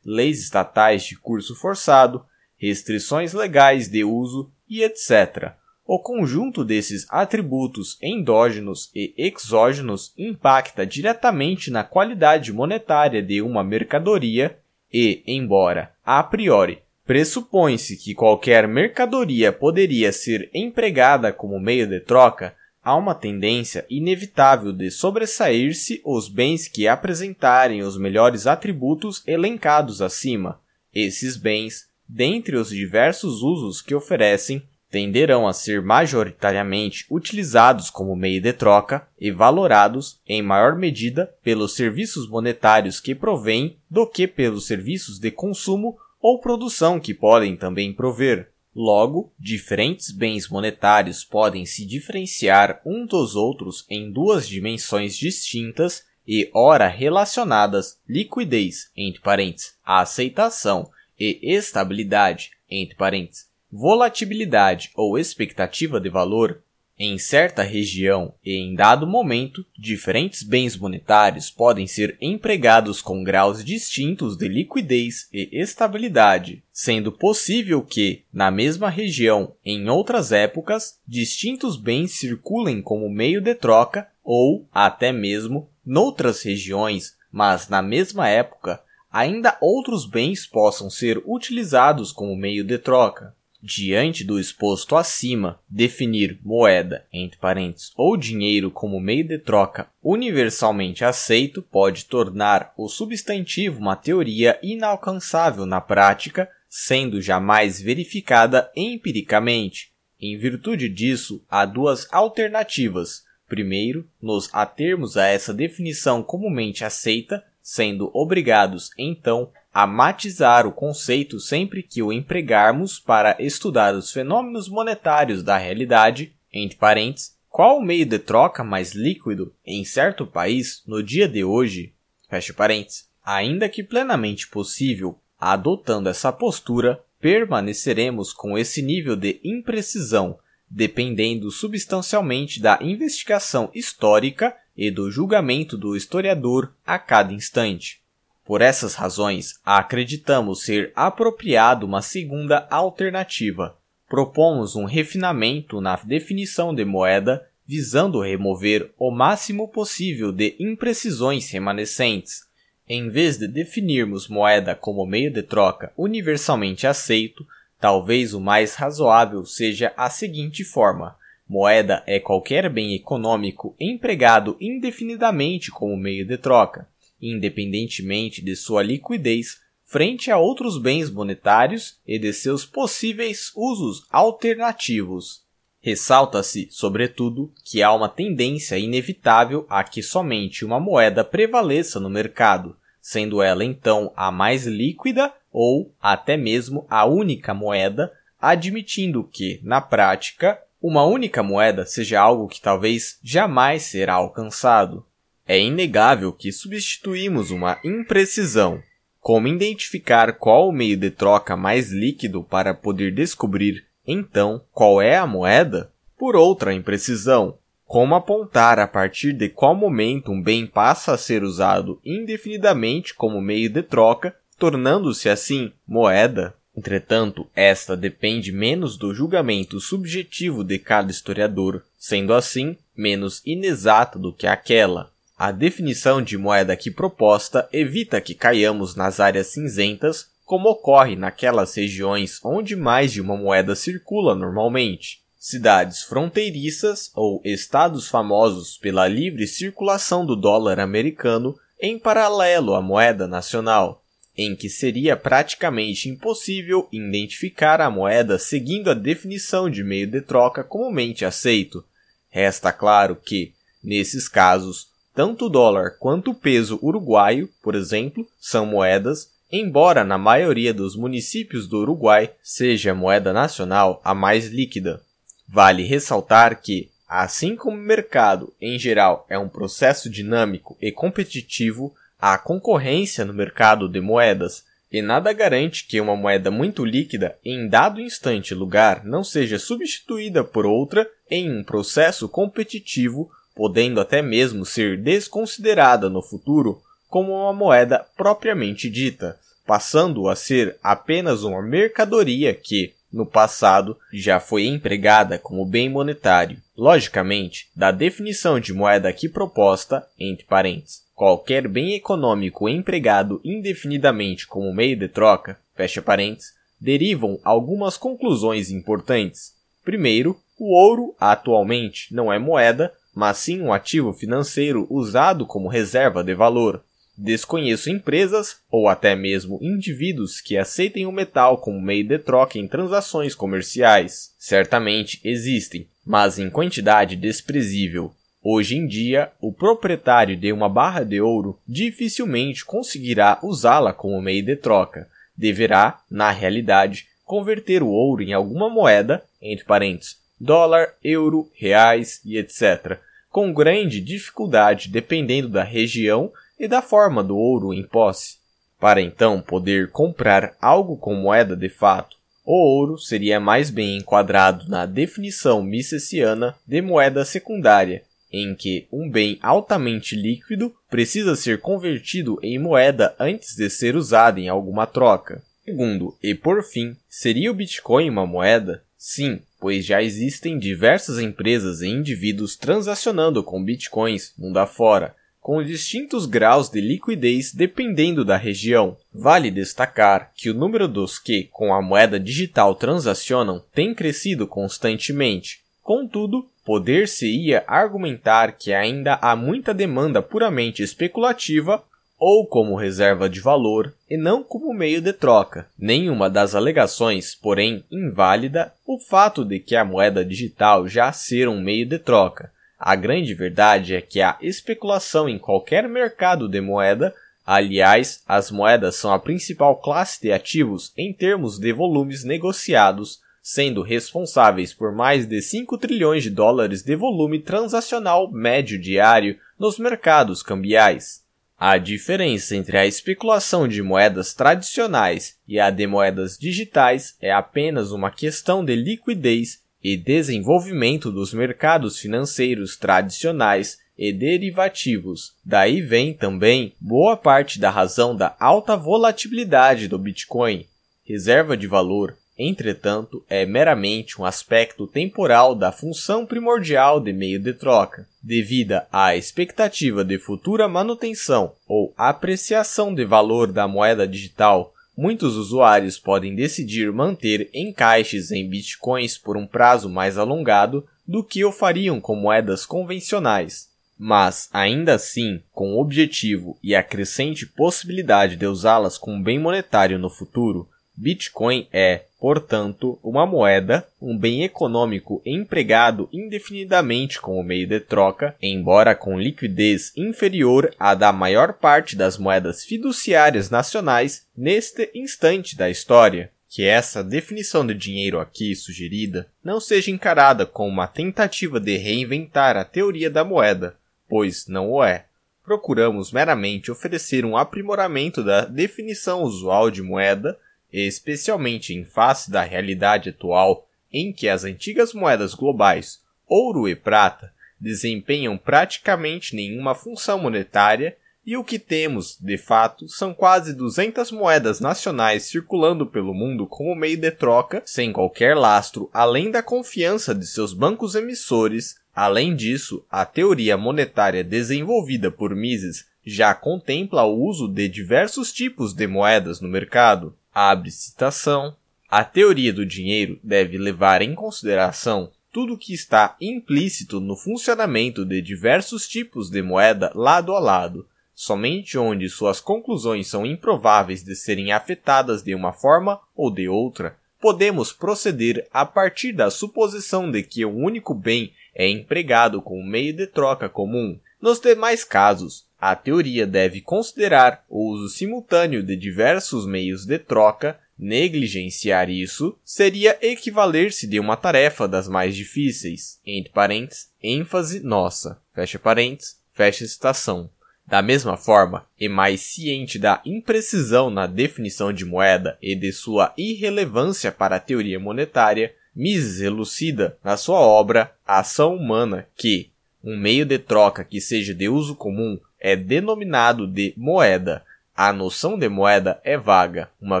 leis 0.08 0.42
estatais 0.42 1.04
de 1.04 1.16
curso 1.16 1.54
forçado, 1.54 2.24
restrições 2.56 3.34
legais 3.34 3.88
de 3.88 4.04
uso 4.04 4.50
e 4.68 4.82
etc. 4.82 5.52
O 5.90 5.98
conjunto 5.98 6.66
desses 6.66 7.06
atributos 7.08 7.96
endógenos 8.02 8.90
e 8.94 9.14
exógenos 9.16 10.12
impacta 10.18 10.84
diretamente 10.84 11.70
na 11.70 11.82
qualidade 11.82 12.52
monetária 12.52 13.22
de 13.22 13.40
uma 13.40 13.64
mercadoria 13.64 14.58
e, 14.92 15.22
embora 15.26 15.94
a 16.04 16.22
priori 16.22 16.82
pressupõe-se 17.06 17.96
que 17.96 18.14
qualquer 18.14 18.68
mercadoria 18.68 19.50
poderia 19.50 20.12
ser 20.12 20.50
empregada 20.52 21.32
como 21.32 21.58
meio 21.58 21.86
de 21.86 22.00
troca, 22.00 22.54
há 22.84 22.94
uma 22.94 23.14
tendência 23.14 23.86
inevitável 23.88 24.74
de 24.74 24.90
sobressair-se 24.90 26.02
os 26.04 26.28
bens 26.28 26.68
que 26.68 26.86
apresentarem 26.86 27.80
os 27.80 27.96
melhores 27.96 28.46
atributos 28.46 29.26
elencados 29.26 30.02
acima. 30.02 30.60
Esses 30.94 31.38
bens, 31.38 31.88
dentre 32.06 32.58
os 32.58 32.68
diversos 32.68 33.40
usos 33.40 33.80
que 33.80 33.94
oferecem, 33.94 34.62
tenderão 34.90 35.46
a 35.46 35.52
ser 35.52 35.82
majoritariamente 35.82 37.04
utilizados 37.10 37.90
como 37.90 38.16
meio 38.16 38.40
de 38.40 38.52
troca 38.52 39.06
e 39.20 39.30
valorados 39.30 40.20
em 40.26 40.42
maior 40.42 40.76
medida 40.76 41.32
pelos 41.42 41.74
serviços 41.74 42.28
monetários 42.28 43.00
que 43.00 43.14
provêm 43.14 43.78
do 43.90 44.06
que 44.06 44.26
pelos 44.26 44.66
serviços 44.66 45.18
de 45.18 45.30
consumo 45.30 45.96
ou 46.20 46.40
produção 46.40 46.98
que 46.98 47.14
podem 47.14 47.56
também 47.56 47.92
prover. 47.92 48.50
Logo, 48.74 49.32
diferentes 49.38 50.10
bens 50.10 50.48
monetários 50.48 51.24
podem 51.24 51.66
se 51.66 51.84
diferenciar 51.84 52.80
um 52.84 53.06
dos 53.06 53.34
outros 53.34 53.84
em 53.90 54.10
duas 54.10 54.48
dimensões 54.48 55.16
distintas 55.16 56.04
e 56.26 56.50
ora 56.54 56.86
relacionadas 56.86 57.98
liquidez 58.08 58.90
entre 58.96 59.20
parênteses, 59.20 59.74
aceitação 59.84 60.90
e 61.18 61.40
estabilidade 61.42 62.50
entre 62.70 62.94
parênteses, 62.94 63.47
volatilidade 63.70 64.90
ou 64.94 65.18
expectativa 65.18 66.00
de 66.00 66.08
valor, 66.08 66.62
em 66.98 67.16
certa 67.16 67.62
região 67.62 68.34
e 68.44 68.56
em 68.56 68.74
dado 68.74 69.06
momento, 69.06 69.64
diferentes 69.78 70.42
bens 70.42 70.76
monetários 70.76 71.48
podem 71.48 71.86
ser 71.86 72.18
empregados 72.20 73.00
com 73.00 73.22
graus 73.22 73.64
distintos 73.64 74.36
de 74.36 74.48
liquidez 74.48 75.28
e 75.32 75.48
estabilidade, 75.52 76.64
sendo 76.72 77.12
possível 77.12 77.82
que, 77.82 78.24
na 78.32 78.50
mesma 78.50 78.90
região, 78.90 79.54
em 79.64 79.88
outras 79.88 80.32
épocas, 80.32 80.98
distintos 81.06 81.76
bens 81.76 82.18
circulem 82.18 82.82
como 82.82 83.08
meio 83.08 83.40
de 83.40 83.54
troca 83.54 84.08
ou, 84.24 84.66
até 84.72 85.12
mesmo, 85.12 85.70
noutras 85.86 86.42
regiões, 86.42 87.16
mas 87.30 87.68
na 87.68 87.80
mesma 87.80 88.28
época, 88.28 88.82
ainda 89.10 89.56
outros 89.60 90.04
bens 90.04 90.46
possam 90.46 90.90
ser 90.90 91.22
utilizados 91.24 92.10
como 92.10 92.36
meio 92.36 92.64
de 92.64 92.76
troca. 92.76 93.37
Diante 93.60 94.22
do 94.22 94.38
exposto 94.38 94.94
acima, 94.94 95.58
definir 95.68 96.38
moeda, 96.44 97.04
entre 97.12 97.38
parênteses, 97.38 97.92
ou 97.96 98.16
dinheiro 98.16 98.70
como 98.70 99.00
meio 99.00 99.26
de 99.26 99.38
troca 99.38 99.88
universalmente 100.00 101.04
aceito 101.04 101.60
pode 101.60 102.04
tornar 102.04 102.72
o 102.76 102.88
substantivo 102.88 103.80
uma 103.80 103.96
teoria 103.96 104.58
inalcançável 104.62 105.66
na 105.66 105.80
prática, 105.80 106.48
sendo 106.68 107.20
jamais 107.20 107.80
verificada 107.80 108.70
empiricamente. 108.76 109.92
Em 110.20 110.38
virtude 110.38 110.88
disso, 110.88 111.44
há 111.48 111.66
duas 111.66 112.06
alternativas. 112.12 113.24
Primeiro, 113.48 114.08
nos 114.20 114.48
atermos 114.52 115.16
a 115.16 115.26
essa 115.26 115.52
definição 115.52 116.22
comumente 116.22 116.84
aceita, 116.84 117.44
sendo 117.70 118.10
obrigados, 118.14 118.88
então, 118.96 119.52
a 119.70 119.86
matizar 119.86 120.66
o 120.66 120.72
conceito 120.72 121.38
sempre 121.38 121.82
que 121.82 122.02
o 122.02 122.10
empregarmos 122.10 122.98
para 122.98 123.36
estudar 123.38 123.94
os 123.94 124.10
fenômenos 124.10 124.70
monetários 124.70 125.42
da 125.42 125.58
realidade, 125.58 126.34
entre 126.50 126.78
parênteses, 126.78 127.36
qual 127.50 127.76
o 127.76 127.82
meio 127.82 128.06
de 128.06 128.18
troca 128.18 128.64
mais 128.64 128.94
líquido 128.94 129.54
em 129.66 129.84
certo 129.84 130.26
país 130.26 130.82
no 130.86 131.02
dia 131.02 131.28
de 131.28 131.44
hoje, 131.44 131.92
fecha 132.30 132.54
parênteses, 132.54 133.06
ainda 133.22 133.68
que 133.68 133.82
plenamente 133.82 134.48
possível, 134.48 135.18
adotando 135.38 136.08
essa 136.08 136.32
postura, 136.32 137.04
permaneceremos 137.20 138.32
com 138.32 138.56
esse 138.56 138.80
nível 138.80 139.14
de 139.14 139.42
imprecisão, 139.44 140.38
dependendo 140.70 141.50
substancialmente 141.50 142.62
da 142.62 142.78
investigação 142.80 143.70
histórica 143.74 144.56
e 144.78 144.92
do 144.92 145.10
julgamento 145.10 145.76
do 145.76 145.96
historiador 145.96 146.72
a 146.86 147.00
cada 147.00 147.32
instante. 147.32 148.00
Por 148.44 148.62
essas 148.62 148.94
razões, 148.94 149.60
acreditamos 149.64 150.62
ser 150.62 150.92
apropriado 150.94 151.84
uma 151.84 152.00
segunda 152.00 152.64
alternativa. 152.70 153.76
Propomos 154.08 154.76
um 154.76 154.84
refinamento 154.84 155.80
na 155.80 155.96
definição 155.96 156.72
de 156.72 156.84
moeda, 156.84 157.44
visando 157.66 158.22
remover 158.22 158.92
o 158.96 159.10
máximo 159.10 159.66
possível 159.68 160.30
de 160.30 160.56
imprecisões 160.60 161.50
remanescentes. 161.50 162.46
Em 162.88 163.10
vez 163.10 163.36
de 163.36 163.48
definirmos 163.48 164.28
moeda 164.28 164.74
como 164.74 165.04
meio 165.04 165.30
de 165.30 165.42
troca 165.42 165.92
universalmente 165.94 166.86
aceito, 166.86 167.44
talvez 167.80 168.32
o 168.32 168.40
mais 168.40 168.76
razoável 168.76 169.44
seja 169.44 169.92
a 169.96 170.08
seguinte 170.08 170.64
forma: 170.64 171.16
moeda 171.48 172.02
é 172.06 172.20
qualquer 172.20 172.68
bem 172.68 172.94
econômico 172.94 173.74
empregado 173.80 174.56
indefinidamente 174.60 175.70
como 175.70 175.96
meio 175.96 176.26
de 176.26 176.36
troca 176.36 176.86
independentemente 177.20 178.42
de 178.42 178.54
sua 178.54 178.82
liquidez, 178.82 179.60
frente 179.84 180.30
a 180.30 180.38
outros 180.38 180.78
bens 180.78 181.10
monetários 181.10 181.98
e 182.06 182.18
de 182.18 182.32
seus 182.32 182.64
possíveis 182.64 183.50
usos 183.56 184.06
alternativos. 184.10 185.42
Ressalta-se, 185.80 186.68
sobretudo, 186.70 187.52
que 187.64 187.82
há 187.82 187.92
uma 187.92 188.08
tendência 188.08 188.76
inevitável 188.76 189.64
a 189.68 189.82
que 189.84 190.02
somente 190.02 190.64
uma 190.64 190.80
moeda 190.80 191.24
prevaleça 191.24 191.98
no 191.98 192.10
mercado, 192.10 192.76
sendo 193.00 193.40
ela 193.40 193.64
então 193.64 194.12
a 194.16 194.30
mais 194.30 194.66
líquida 194.66 195.32
ou 195.50 195.94
até 196.00 196.36
mesmo 196.36 196.86
a 196.90 197.06
única 197.06 197.54
moeda, 197.54 198.12
admitindo 198.40 199.24
que, 199.24 199.60
na 199.62 199.80
prática, 199.80 200.60
uma 200.80 201.04
única 201.04 201.42
moeda 201.42 201.84
seja 201.84 202.20
algo 202.20 202.48
que 202.48 202.60
talvez 202.60 203.18
jamais 203.22 203.82
será 203.82 204.14
alcançado. 204.14 205.04
É 205.46 205.58
inegável 205.58 206.32
que 206.32 206.52
substituímos 206.52 207.50
uma 207.50 207.78
imprecisão, 207.84 208.82
como 209.20 209.48
identificar 209.48 210.34
qual 210.34 210.68
o 210.68 210.72
meio 210.72 210.96
de 210.96 211.10
troca 211.10 211.56
mais 211.56 211.90
líquido 211.90 212.42
para 212.44 212.74
poder 212.74 213.12
descobrir, 213.12 213.84
então, 214.06 214.62
qual 214.72 215.02
é 215.02 215.16
a 215.16 215.26
moeda, 215.26 215.92
por 216.16 216.34
outra 216.34 216.72
imprecisão, 216.72 217.58
como 217.86 218.14
apontar 218.14 218.78
a 218.78 218.86
partir 218.86 219.32
de 219.32 219.48
qual 219.48 219.74
momento 219.74 220.30
um 220.30 220.42
bem 220.42 220.66
passa 220.66 221.12
a 221.12 221.18
ser 221.18 221.42
usado 221.42 221.98
indefinidamente 222.04 223.14
como 223.14 223.40
meio 223.40 223.70
de 223.70 223.82
troca, 223.82 224.36
tornando-se 224.58 225.28
assim 225.28 225.72
moeda. 225.86 226.54
Entretanto, 226.78 227.44
esta 227.56 227.96
depende 227.96 228.52
menos 228.52 228.96
do 228.96 229.12
julgamento 229.12 229.80
subjetivo 229.80 230.62
de 230.62 230.78
cada 230.78 231.10
historiador, 231.10 231.82
sendo 231.98 232.32
assim 232.32 232.76
menos 232.96 233.42
inexata 233.44 234.16
do 234.16 234.32
que 234.32 234.46
aquela. 234.46 235.10
A 235.36 235.50
definição 235.50 236.22
de 236.22 236.38
moeda 236.38 236.72
aqui 236.72 236.88
proposta 236.88 237.68
evita 237.72 238.20
que 238.20 238.32
caiamos 238.32 238.94
nas 238.94 239.18
áreas 239.18 239.48
cinzentas, 239.48 240.28
como 240.44 240.68
ocorre 240.68 241.16
naquelas 241.16 241.74
regiões 241.74 242.38
onde 242.44 242.76
mais 242.76 243.12
de 243.12 243.20
uma 243.20 243.36
moeda 243.36 243.74
circula 243.74 244.36
normalmente. 244.36 245.20
Cidades 245.36 246.04
fronteiriças 246.04 247.10
ou 247.12 247.42
estados 247.44 248.06
famosos 248.06 248.78
pela 248.78 249.08
livre 249.08 249.48
circulação 249.48 250.24
do 250.24 250.36
dólar 250.36 250.78
americano 250.78 251.56
em 251.80 251.98
paralelo 251.98 252.74
à 252.74 252.80
moeda 252.80 253.26
nacional, 253.26 254.04
em 254.38 254.54
que 254.54 254.70
seria 254.70 255.16
praticamente 255.16 256.08
impossível 256.08 256.88
identificar 256.92 257.80
a 257.80 257.90
moeda 257.90 258.38
seguindo 258.38 258.88
a 258.88 258.94
definição 258.94 259.68
de 259.68 259.82
meio 259.82 260.06
de 260.06 260.20
troca 260.20 260.62
comumente 260.62 261.24
aceito. 261.24 261.84
Resta 262.30 262.72
claro 262.72 263.16
que, 263.16 263.52
nesses 263.82 264.28
casos, 264.28 264.86
tanto 265.12 265.46
o 265.46 265.48
dólar 265.48 265.96
quanto 265.98 266.30
o 266.30 266.34
peso 266.34 266.78
uruguaio, 266.80 267.50
por 267.60 267.74
exemplo, 267.74 268.24
são 268.40 268.64
moedas, 268.64 269.32
embora 269.50 270.04
na 270.04 270.16
maioria 270.16 270.72
dos 270.72 270.94
municípios 270.94 271.66
do 271.66 271.78
Uruguai 271.78 272.30
seja 272.40 272.92
a 272.92 272.94
moeda 272.94 273.32
nacional 273.32 274.00
a 274.04 274.14
mais 274.14 274.46
líquida. 274.46 275.02
Vale 275.48 275.82
ressaltar 275.82 276.60
que, 276.62 276.90
assim 277.08 277.56
como 277.56 277.76
o 277.76 277.80
mercado 277.80 278.54
em 278.60 278.78
geral 278.78 279.26
é 279.28 279.36
um 279.36 279.48
processo 279.48 280.08
dinâmico 280.08 280.76
e 280.80 280.92
competitivo, 280.92 281.92
há 282.18 282.36
concorrência 282.38 283.24
no 283.24 283.32
mercado 283.32 283.88
de 283.88 284.00
moedas, 284.00 284.64
e 284.90 285.02
nada 285.02 285.32
garante 285.32 285.86
que 285.86 286.00
uma 286.00 286.16
moeda 286.16 286.50
muito 286.50 286.84
líquida 286.84 287.36
em 287.44 287.68
dado 287.68 288.00
instante 288.00 288.54
lugar 288.54 289.04
não 289.04 289.22
seja 289.22 289.58
substituída 289.58 290.42
por 290.42 290.64
outra 290.64 291.06
em 291.30 291.50
um 291.50 291.62
processo 291.62 292.28
competitivo 292.28 293.30
podendo 293.58 294.00
até 294.00 294.22
mesmo 294.22 294.64
ser 294.64 294.96
desconsiderada 294.96 296.08
no 296.08 296.22
futuro 296.22 296.80
como 297.08 297.32
uma 297.32 297.52
moeda 297.52 298.06
propriamente 298.16 298.88
dita, 298.88 299.36
passando 299.66 300.28
a 300.28 300.36
ser 300.36 300.76
apenas 300.80 301.42
uma 301.42 301.60
mercadoria 301.60 302.54
que, 302.54 302.94
no 303.12 303.26
passado, 303.26 303.98
já 304.12 304.38
foi 304.38 304.66
empregada 304.66 305.40
como 305.40 305.66
bem 305.66 305.88
monetário. 305.88 306.58
Logicamente, 306.76 307.68
da 307.74 307.90
definição 307.90 308.60
de 308.60 308.72
moeda 308.72 309.08
aqui 309.08 309.28
proposta, 309.28 310.06
entre 310.16 310.46
parênteses, 310.46 311.02
qualquer 311.18 311.66
bem 311.66 311.94
econômico 311.94 312.68
empregado 312.68 313.40
indefinidamente 313.44 314.46
como 314.46 314.72
meio 314.72 314.96
de 314.96 315.08
troca, 315.08 315.58
fecha 315.74 316.00
parênteses, 316.00 316.52
derivam 316.80 317.40
algumas 317.42 317.96
conclusões 317.96 318.70
importantes. 318.70 319.52
Primeiro, 319.84 320.38
o 320.56 320.72
ouro 320.72 321.16
atualmente 321.18 322.14
não 322.14 322.32
é 322.32 322.38
moeda, 322.38 322.92
mas 323.12 323.38
sim 323.38 323.60
um 323.60 323.72
ativo 323.72 324.12
financeiro 324.12 324.86
usado 324.88 325.44
como 325.44 325.66
reserva 325.66 326.22
de 326.22 326.36
valor. 326.36 326.84
Desconheço 327.16 327.90
empresas 327.90 328.58
ou 328.70 328.88
até 328.88 329.16
mesmo 329.16 329.58
indivíduos 329.60 330.40
que 330.40 330.56
aceitem 330.56 331.04
o 331.04 331.10
metal 331.10 331.58
como 331.58 331.80
meio 331.80 332.06
de 332.06 332.20
troca 332.20 332.60
em 332.60 332.68
transações 332.68 333.34
comerciais. 333.34 334.36
Certamente 334.38 335.20
existem, 335.24 335.88
mas 336.06 336.38
em 336.38 336.48
quantidade 336.48 337.16
desprezível. 337.16 338.14
Hoje 338.50 338.78
em 338.78 338.86
dia, 338.86 339.30
o 339.42 339.52
proprietário 339.52 340.34
de 340.34 340.50
uma 340.54 340.70
barra 340.70 341.04
de 341.04 341.20
ouro 341.20 341.58
dificilmente 341.68 342.64
conseguirá 342.64 343.38
usá-la 343.42 343.92
como 343.92 344.22
meio 344.22 344.42
de 344.42 344.56
troca. 344.56 345.06
Deverá, 345.36 346.00
na 346.10 346.30
realidade, 346.30 347.08
converter 347.26 347.82
o 347.82 347.88
ouro 347.88 348.22
em 348.22 348.32
alguma 348.32 348.70
moeda, 348.70 349.22
entre 349.42 349.66
parênteses, 349.66 350.16
dólar, 350.40 350.94
euro, 351.04 351.50
reais 351.52 352.22
e 352.24 352.38
etc., 352.38 352.98
com 353.28 353.52
grande 353.52 354.00
dificuldade 354.00 354.88
dependendo 354.88 355.50
da 355.50 355.62
região 355.62 356.32
e 356.58 356.66
da 356.66 356.80
forma 356.80 357.22
do 357.22 357.36
ouro 357.36 357.74
em 357.74 357.86
posse. 357.86 358.38
Para 358.80 359.02
então 359.02 359.42
poder 359.42 359.90
comprar 359.90 360.56
algo 360.58 360.96
com 360.96 361.14
moeda 361.14 361.54
de 361.54 361.68
fato, 361.68 362.16
o 362.46 362.54
ouro 362.54 362.96
seria 362.96 363.38
mais 363.38 363.68
bem 363.68 363.98
enquadrado 363.98 364.70
na 364.70 364.86
definição 364.86 365.62
misesiana 365.62 366.56
de 366.66 366.80
moeda 366.80 367.22
secundária, 367.26 368.07
em 368.32 368.54
que 368.54 368.86
um 368.92 369.10
bem 369.10 369.38
altamente 369.42 370.14
líquido 370.14 370.74
precisa 370.90 371.34
ser 371.36 371.60
convertido 371.60 372.38
em 372.42 372.58
moeda 372.58 373.14
antes 373.18 373.54
de 373.56 373.68
ser 373.70 373.96
usado 373.96 374.38
em 374.38 374.48
alguma 374.48 374.86
troca. 374.86 375.42
Segundo, 375.64 376.16
e 376.22 376.34
por 376.34 376.62
fim, 376.62 376.96
seria 377.08 377.50
o 377.50 377.54
Bitcoin 377.54 378.08
uma 378.08 378.26
moeda? 378.26 378.82
Sim, 378.96 379.40
pois 379.60 379.84
já 379.84 380.02
existem 380.02 380.58
diversas 380.58 381.18
empresas 381.18 381.82
e 381.82 381.88
indivíduos 381.88 382.56
transacionando 382.56 383.42
com 383.42 383.62
bitcoins 383.62 384.32
mundo 384.38 384.58
afora, 384.58 385.14
com 385.40 385.62
distintos 385.62 386.26
graus 386.26 386.68
de 386.68 386.80
liquidez 386.80 387.54
dependendo 387.54 388.24
da 388.24 388.36
região. 388.36 388.96
Vale 389.12 389.50
destacar 389.50 390.32
que 390.34 390.50
o 390.50 390.54
número 390.54 390.88
dos 390.88 391.18
que 391.18 391.48
com 391.52 391.72
a 391.72 391.80
moeda 391.80 392.18
digital 392.18 392.74
transacionam 392.74 393.62
tem 393.72 393.94
crescido 393.94 394.46
constantemente. 394.46 395.60
Contudo, 395.82 396.46
poder-se-ia 396.68 397.64
argumentar 397.66 398.52
que 398.52 398.74
ainda 398.74 399.18
há 399.22 399.34
muita 399.34 399.72
demanda 399.72 400.20
puramente 400.20 400.82
especulativa 400.82 401.82
ou 402.18 402.46
como 402.46 402.76
reserva 402.76 403.26
de 403.26 403.40
valor 403.40 403.94
e 404.10 404.18
não 404.18 404.42
como 404.42 404.74
meio 404.74 405.00
de 405.00 405.14
troca. 405.14 405.66
Nenhuma 405.78 406.28
das 406.28 406.54
alegações, 406.54 407.34
porém, 407.34 407.82
inválida 407.90 408.70
o 408.86 409.00
fato 409.00 409.46
de 409.46 409.58
que 409.58 409.74
a 409.74 409.82
moeda 409.82 410.22
digital 410.22 410.86
já 410.86 411.10
ser 411.10 411.48
um 411.48 411.58
meio 411.58 411.86
de 411.86 411.98
troca. 411.98 412.52
A 412.78 412.94
grande 412.94 413.32
verdade 413.32 413.94
é 413.94 414.02
que 414.02 414.20
a 414.20 414.36
especulação 414.42 415.26
em 415.26 415.38
qualquer 415.38 415.88
mercado 415.88 416.46
de 416.46 416.60
moeda 416.60 417.14
Aliás, 417.46 418.22
as 418.28 418.50
moedas 418.50 418.96
são 418.96 419.10
a 419.10 419.18
principal 419.18 419.76
classe 419.76 420.20
de 420.20 420.30
ativos 420.30 420.92
em 420.98 421.14
termos 421.14 421.58
de 421.58 421.72
volumes 421.72 422.22
negociados, 422.22 423.20
sendo 423.42 423.82
responsáveis 423.82 424.74
por 424.74 424.92
mais 424.92 425.26
de 425.26 425.40
5 425.40 425.78
trilhões 425.78 426.22
de 426.22 426.30
dólares 426.30 426.82
de 426.82 426.94
volume 426.94 427.40
transacional 427.40 428.30
médio 428.30 428.78
diário 428.78 429.38
nos 429.58 429.78
mercados 429.78 430.42
cambiais. 430.42 431.22
A 431.58 431.76
diferença 431.76 432.54
entre 432.54 432.78
a 432.78 432.86
especulação 432.86 433.66
de 433.66 433.82
moedas 433.82 434.32
tradicionais 434.32 435.36
e 435.46 435.58
a 435.58 435.70
de 435.70 435.88
moedas 435.88 436.38
digitais 436.38 437.16
é 437.20 437.32
apenas 437.32 437.90
uma 437.90 438.12
questão 438.12 438.64
de 438.64 438.76
liquidez 438.76 439.60
e 439.82 439.96
desenvolvimento 439.96 441.10
dos 441.10 441.32
mercados 441.32 441.98
financeiros 441.98 442.76
tradicionais 442.76 443.78
e 443.98 444.12
derivativos. 444.12 445.34
Daí 445.44 445.80
vem 445.80 446.14
também 446.14 446.74
boa 446.80 447.16
parte 447.16 447.58
da 447.58 447.70
razão 447.70 448.14
da 448.14 448.36
alta 448.38 448.76
volatilidade 448.76 449.88
do 449.88 449.98
Bitcoin. 449.98 450.64
Reserva 451.04 451.56
de 451.56 451.66
valor 451.66 452.16
entretanto, 452.38 453.24
é 453.28 453.44
meramente 453.44 454.20
um 454.20 454.24
aspecto 454.24 454.86
temporal 454.86 455.54
da 455.54 455.72
função 455.72 456.24
primordial 456.24 457.00
de 457.00 457.12
meio 457.12 457.40
de 457.40 457.52
troca. 457.52 458.06
Devida 458.22 458.86
à 458.92 459.16
expectativa 459.16 460.04
de 460.04 460.18
futura 460.18 460.68
manutenção 460.68 461.52
ou 461.66 461.92
apreciação 461.96 462.94
de 462.94 463.04
valor 463.04 463.50
da 463.50 463.66
moeda 463.66 464.06
digital, 464.06 464.72
muitos 464.96 465.36
usuários 465.36 465.98
podem 465.98 466.34
decidir 466.34 466.92
manter 466.92 467.50
encaixes 467.52 468.30
em 468.30 468.48
bitcoins 468.48 469.18
por 469.18 469.36
um 469.36 469.46
prazo 469.46 469.88
mais 469.88 470.16
alongado 470.16 470.86
do 471.06 471.24
que 471.24 471.44
o 471.44 471.50
fariam 471.50 472.00
com 472.00 472.14
moedas 472.14 472.66
convencionais. 472.66 473.68
Mas, 473.98 474.48
ainda 474.52 474.94
assim, 474.94 475.42
com 475.52 475.74
o 475.74 475.80
objetivo 475.80 476.56
e 476.62 476.74
a 476.74 476.82
crescente 476.84 477.46
possibilidade 477.46 478.36
de 478.36 478.46
usá-las 478.46 478.96
como 478.96 479.22
bem 479.22 479.40
monetário 479.40 479.98
no 479.98 480.08
futuro, 480.08 480.68
Bitcoin 480.96 481.68
é, 481.72 482.02
portanto, 482.18 482.98
uma 483.02 483.24
moeda, 483.24 483.86
um 484.02 484.16
bem 484.16 484.42
econômico 484.42 485.22
empregado 485.24 486.08
indefinidamente 486.12 487.20
como 487.20 487.42
meio 487.42 487.66
de 487.66 487.78
troca, 487.78 488.34
embora 488.42 488.94
com 488.94 489.18
liquidez 489.18 489.92
inferior 489.96 490.74
à 490.78 490.94
da 490.94 491.12
maior 491.12 491.54
parte 491.54 491.94
das 491.94 492.18
moedas 492.18 492.64
fiduciárias 492.64 493.50
nacionais 493.50 494.26
neste 494.36 494.90
instante 494.94 495.56
da 495.56 495.70
história. 495.70 496.30
Que 496.50 496.64
essa 496.64 497.04
definição 497.04 497.66
de 497.66 497.74
dinheiro 497.74 498.18
aqui 498.18 498.56
sugerida 498.56 499.28
não 499.44 499.60
seja 499.60 499.90
encarada 499.90 500.46
como 500.46 500.70
uma 500.70 500.86
tentativa 500.86 501.60
de 501.60 501.76
reinventar 501.76 502.56
a 502.56 502.64
teoria 502.64 503.10
da 503.10 503.22
moeda, 503.22 503.76
pois 504.08 504.46
não 504.48 504.70
o 504.70 504.82
é. 504.82 505.04
Procuramos 505.44 506.10
meramente 506.10 506.70
oferecer 506.70 507.24
um 507.24 507.36
aprimoramento 507.36 508.24
da 508.24 508.46
definição 508.46 509.22
usual 509.22 509.70
de 509.70 509.82
moeda 509.82 510.38
especialmente 510.72 511.74
em 511.74 511.84
face 511.84 512.30
da 512.30 512.42
realidade 512.42 513.10
atual 513.10 513.66
em 513.92 514.12
que 514.12 514.28
as 514.28 514.44
antigas 514.44 514.92
moedas 514.92 515.34
globais, 515.34 516.00
ouro 516.26 516.68
e 516.68 516.76
prata, 516.76 517.32
desempenham 517.60 518.36
praticamente 518.36 519.34
nenhuma 519.34 519.74
função 519.74 520.18
monetária 520.18 520.96
e 521.26 521.36
o 521.36 521.44
que 521.44 521.58
temos, 521.58 522.16
de 522.18 522.38
fato, 522.38 522.88
são 522.88 523.12
quase 523.12 523.52
200 523.52 524.10
moedas 524.10 524.60
nacionais 524.60 525.24
circulando 525.24 525.86
pelo 525.86 526.14
mundo 526.14 526.46
como 526.46 526.74
meio 526.74 526.96
de 526.96 527.10
troca, 527.10 527.62
sem 527.66 527.92
qualquer 527.92 528.34
lastro, 528.34 528.88
além 528.94 529.30
da 529.30 529.42
confiança 529.42 530.14
de 530.14 530.26
seus 530.26 530.54
bancos 530.54 530.94
emissores. 530.94 531.76
Além 531.94 532.34
disso, 532.34 532.82
a 532.90 533.04
teoria 533.04 533.58
monetária 533.58 534.24
desenvolvida 534.24 535.10
por 535.10 535.34
Mises 535.34 535.86
já 536.02 536.34
contempla 536.34 537.04
o 537.04 537.22
uso 537.22 537.46
de 537.46 537.68
diversos 537.68 538.32
tipos 538.32 538.72
de 538.72 538.86
moedas 538.86 539.38
no 539.42 539.48
mercado. 539.48 540.16
Abre 540.40 540.70
citação. 540.70 541.56
A 541.90 542.04
teoria 542.04 542.52
do 542.52 542.64
dinheiro 542.64 543.18
deve 543.24 543.58
levar 543.58 544.02
em 544.02 544.14
consideração 544.14 545.10
tudo 545.32 545.58
que 545.58 545.74
está 545.74 546.16
implícito 546.20 547.00
no 547.00 547.16
funcionamento 547.16 548.04
de 548.04 548.22
diversos 548.22 548.86
tipos 548.86 549.30
de 549.30 549.42
moeda 549.42 549.90
lado 549.96 550.32
a 550.36 550.38
lado, 550.38 550.86
somente 551.12 551.76
onde 551.76 552.08
suas 552.08 552.40
conclusões 552.40 553.08
são 553.08 553.26
improváveis 553.26 554.04
de 554.04 554.14
serem 554.14 554.52
afetadas 554.52 555.24
de 555.24 555.34
uma 555.34 555.52
forma 555.52 555.98
ou 556.14 556.30
de 556.30 556.48
outra, 556.48 556.96
podemos 557.20 557.72
proceder 557.72 558.46
a 558.52 558.64
partir 558.64 559.10
da 559.10 559.32
suposição 559.32 560.08
de 560.08 560.22
que 560.22 560.46
um 560.46 560.62
único 560.62 560.94
bem 560.94 561.32
é 561.52 561.68
empregado 561.68 562.40
como 562.40 562.62
meio 562.62 562.92
de 562.92 563.08
troca 563.08 563.48
comum. 563.48 563.98
Nos 564.22 564.38
demais 564.38 564.84
casos, 564.84 565.47
a 565.60 565.74
teoria 565.74 566.26
deve 566.26 566.60
considerar 566.60 567.44
o 567.48 567.72
uso 567.72 567.88
simultâneo 567.88 568.62
de 568.62 568.76
diversos 568.76 569.46
meios 569.46 569.84
de 569.84 569.98
troca. 569.98 570.58
Negligenciar 570.78 571.90
isso 571.90 572.38
seria 572.44 572.96
equivaler-se 573.02 573.84
de 573.88 573.98
uma 573.98 574.16
tarefa 574.16 574.68
das 574.68 574.86
mais 574.86 575.16
difíceis. 575.16 575.98
Entre 576.06 576.32
parênteses, 576.32 576.90
ênfase 577.02 577.58
nossa. 577.60 578.22
Fecha 578.32 578.60
parênteses, 578.60 579.18
fecha 579.32 579.66
citação. 579.66 580.30
Da 580.64 580.80
mesma 580.80 581.16
forma, 581.16 581.66
e 581.80 581.88
mais 581.88 582.20
ciente 582.20 582.78
da 582.78 583.00
imprecisão 583.04 583.90
na 583.90 584.06
definição 584.06 584.72
de 584.72 584.84
moeda 584.84 585.36
e 585.42 585.56
de 585.56 585.72
sua 585.72 586.12
irrelevância 586.16 587.10
para 587.10 587.36
a 587.36 587.40
teoria 587.40 587.80
monetária, 587.80 588.54
Mises 588.78 589.20
elucida 589.20 589.98
na 590.04 590.16
sua 590.16 590.38
obra 590.38 590.92
A 591.04 591.18
Ação 591.18 591.56
Humana 591.56 592.06
que 592.14 592.52
um 592.84 592.96
meio 592.96 593.26
de 593.26 593.36
troca 593.36 593.82
que 593.82 594.00
seja 594.00 594.32
de 594.32 594.48
uso 594.48 594.76
comum 594.76 595.18
é 595.40 595.56
denominado 595.56 596.46
de 596.46 596.74
moeda. 596.76 597.44
A 597.74 597.92
noção 597.92 598.36
de 598.36 598.48
moeda 598.48 599.00
é 599.04 599.16
vaga, 599.16 599.70
uma 599.80 600.00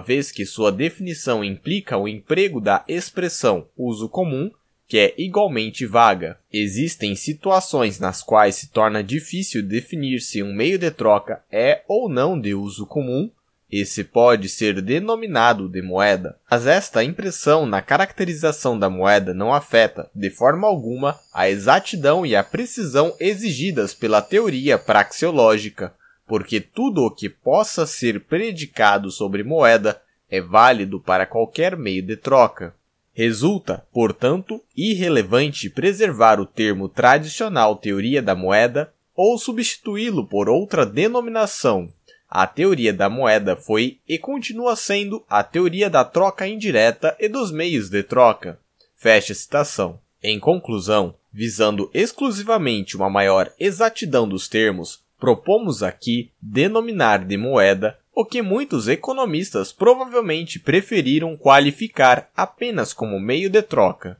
vez 0.00 0.32
que 0.32 0.44
sua 0.44 0.72
definição 0.72 1.44
implica 1.44 1.96
o 1.96 2.08
emprego 2.08 2.60
da 2.60 2.84
expressão 2.88 3.68
uso 3.76 4.08
comum, 4.08 4.50
que 4.88 4.98
é 4.98 5.14
igualmente 5.16 5.86
vaga. 5.86 6.38
Existem 6.52 7.14
situações 7.14 8.00
nas 8.00 8.22
quais 8.22 8.56
se 8.56 8.70
torna 8.70 9.04
difícil 9.04 9.62
definir 9.62 10.20
se 10.20 10.42
um 10.42 10.52
meio 10.52 10.78
de 10.78 10.90
troca 10.90 11.44
é 11.52 11.82
ou 11.86 12.08
não 12.08 12.40
de 12.40 12.54
uso 12.54 12.86
comum, 12.86 13.30
esse 13.70 14.02
pode 14.02 14.48
ser 14.48 14.80
denominado 14.80 15.68
de 15.68 15.82
moeda, 15.82 16.38
mas 16.50 16.66
esta 16.66 17.04
impressão 17.04 17.66
na 17.66 17.82
caracterização 17.82 18.78
da 18.78 18.88
moeda 18.88 19.34
não 19.34 19.52
afeta, 19.52 20.10
de 20.14 20.30
forma 20.30 20.66
alguma, 20.66 21.18
a 21.34 21.50
exatidão 21.50 22.24
e 22.24 22.34
a 22.34 22.42
precisão 22.42 23.14
exigidas 23.20 23.92
pela 23.92 24.22
teoria 24.22 24.78
praxeológica, 24.78 25.92
porque 26.26 26.60
tudo 26.60 27.04
o 27.04 27.10
que 27.10 27.28
possa 27.28 27.86
ser 27.86 28.20
predicado 28.20 29.10
sobre 29.10 29.44
moeda 29.44 30.00
é 30.30 30.40
válido 30.40 30.98
para 30.98 31.26
qualquer 31.26 31.76
meio 31.76 32.02
de 32.02 32.16
troca. 32.16 32.74
Resulta, 33.12 33.84
portanto, 33.92 34.62
irrelevante 34.74 35.68
preservar 35.68 36.40
o 36.40 36.46
termo 36.46 36.88
tradicional 36.88 37.76
teoria 37.76 38.22
da 38.22 38.34
moeda 38.34 38.92
ou 39.14 39.36
substituí-lo 39.36 40.26
por 40.26 40.48
outra 40.48 40.86
denominação 40.86 41.92
a 42.28 42.46
teoria 42.46 42.92
da 42.92 43.08
moeda 43.08 43.56
foi 43.56 43.98
e 44.06 44.18
continua 44.18 44.76
sendo 44.76 45.24
a 45.28 45.42
teoria 45.42 45.88
da 45.88 46.04
troca 46.04 46.46
indireta 46.46 47.16
e 47.18 47.28
dos 47.28 47.50
meios 47.50 47.88
de 47.88 48.02
troca. 48.02 48.58
Fecha 48.94 49.32
citação. 49.32 49.98
Em 50.22 50.38
conclusão, 50.38 51.14
visando 51.32 51.90
exclusivamente 51.94 52.96
uma 52.96 53.08
maior 53.08 53.50
exatidão 53.58 54.28
dos 54.28 54.48
termos, 54.48 55.00
propomos 55.18 55.82
aqui 55.82 56.30
denominar 56.40 57.24
de 57.24 57.36
moeda 57.36 57.98
o 58.12 58.24
que 58.24 58.42
muitos 58.42 58.88
economistas 58.88 59.72
provavelmente 59.72 60.58
preferiram 60.58 61.36
qualificar 61.36 62.28
apenas 62.36 62.92
como 62.92 63.20
meio 63.20 63.48
de 63.48 63.62
troca. 63.62 64.18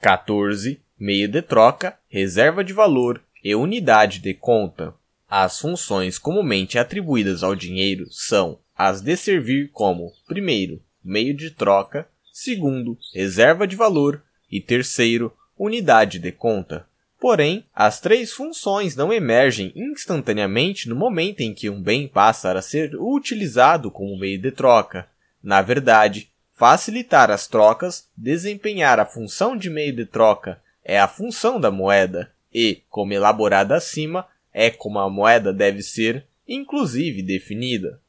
14. 0.00 0.80
Meio 0.98 1.28
de 1.28 1.42
troca, 1.42 1.98
reserva 2.08 2.62
de 2.62 2.72
valor 2.72 3.20
e 3.42 3.54
unidade 3.54 4.20
de 4.20 4.32
conta. 4.32 4.94
As 5.28 5.58
funções 5.58 6.18
comumente 6.18 6.78
atribuídas 6.78 7.42
ao 7.42 7.56
dinheiro 7.56 8.06
são 8.10 8.58
as 8.76 9.00
de 9.00 9.16
servir 9.16 9.70
como, 9.72 10.12
primeiro, 10.26 10.80
meio 11.02 11.34
de 11.34 11.50
troca, 11.50 12.08
segundo, 12.32 12.96
reserva 13.14 13.66
de 13.66 13.74
valor 13.74 14.22
e 14.50 14.60
terceiro, 14.60 15.32
unidade 15.58 16.18
de 16.18 16.30
conta. 16.30 16.86
Porém, 17.18 17.64
as 17.74 17.98
três 17.98 18.32
funções 18.32 18.94
não 18.94 19.12
emergem 19.12 19.72
instantaneamente 19.74 20.88
no 20.88 20.94
momento 20.94 21.40
em 21.40 21.54
que 21.54 21.70
um 21.70 21.82
bem 21.82 22.06
passa 22.06 22.52
a 22.52 22.62
ser 22.62 22.94
utilizado 22.94 23.90
como 23.90 24.18
meio 24.18 24.38
de 24.38 24.52
troca. 24.52 25.08
Na 25.42 25.62
verdade, 25.62 26.30
facilitar 26.54 27.30
as 27.30 27.46
trocas, 27.46 28.06
desempenhar 28.16 29.00
a 29.00 29.06
função 29.06 29.56
de 29.56 29.70
meio 29.70 29.94
de 29.94 30.04
troca, 30.04 30.60
é 30.84 31.00
a 31.00 31.08
função 31.08 31.58
da 31.58 31.70
moeda 31.70 32.30
e, 32.52 32.82
como 32.88 33.12
elaborada 33.12 33.74
acima, 33.74 34.26
é 34.58 34.70
como 34.70 34.98
a 34.98 35.10
moeda 35.10 35.52
deve 35.52 35.82
ser, 35.82 36.24
inclusive, 36.48 37.20
definida. 37.20 38.00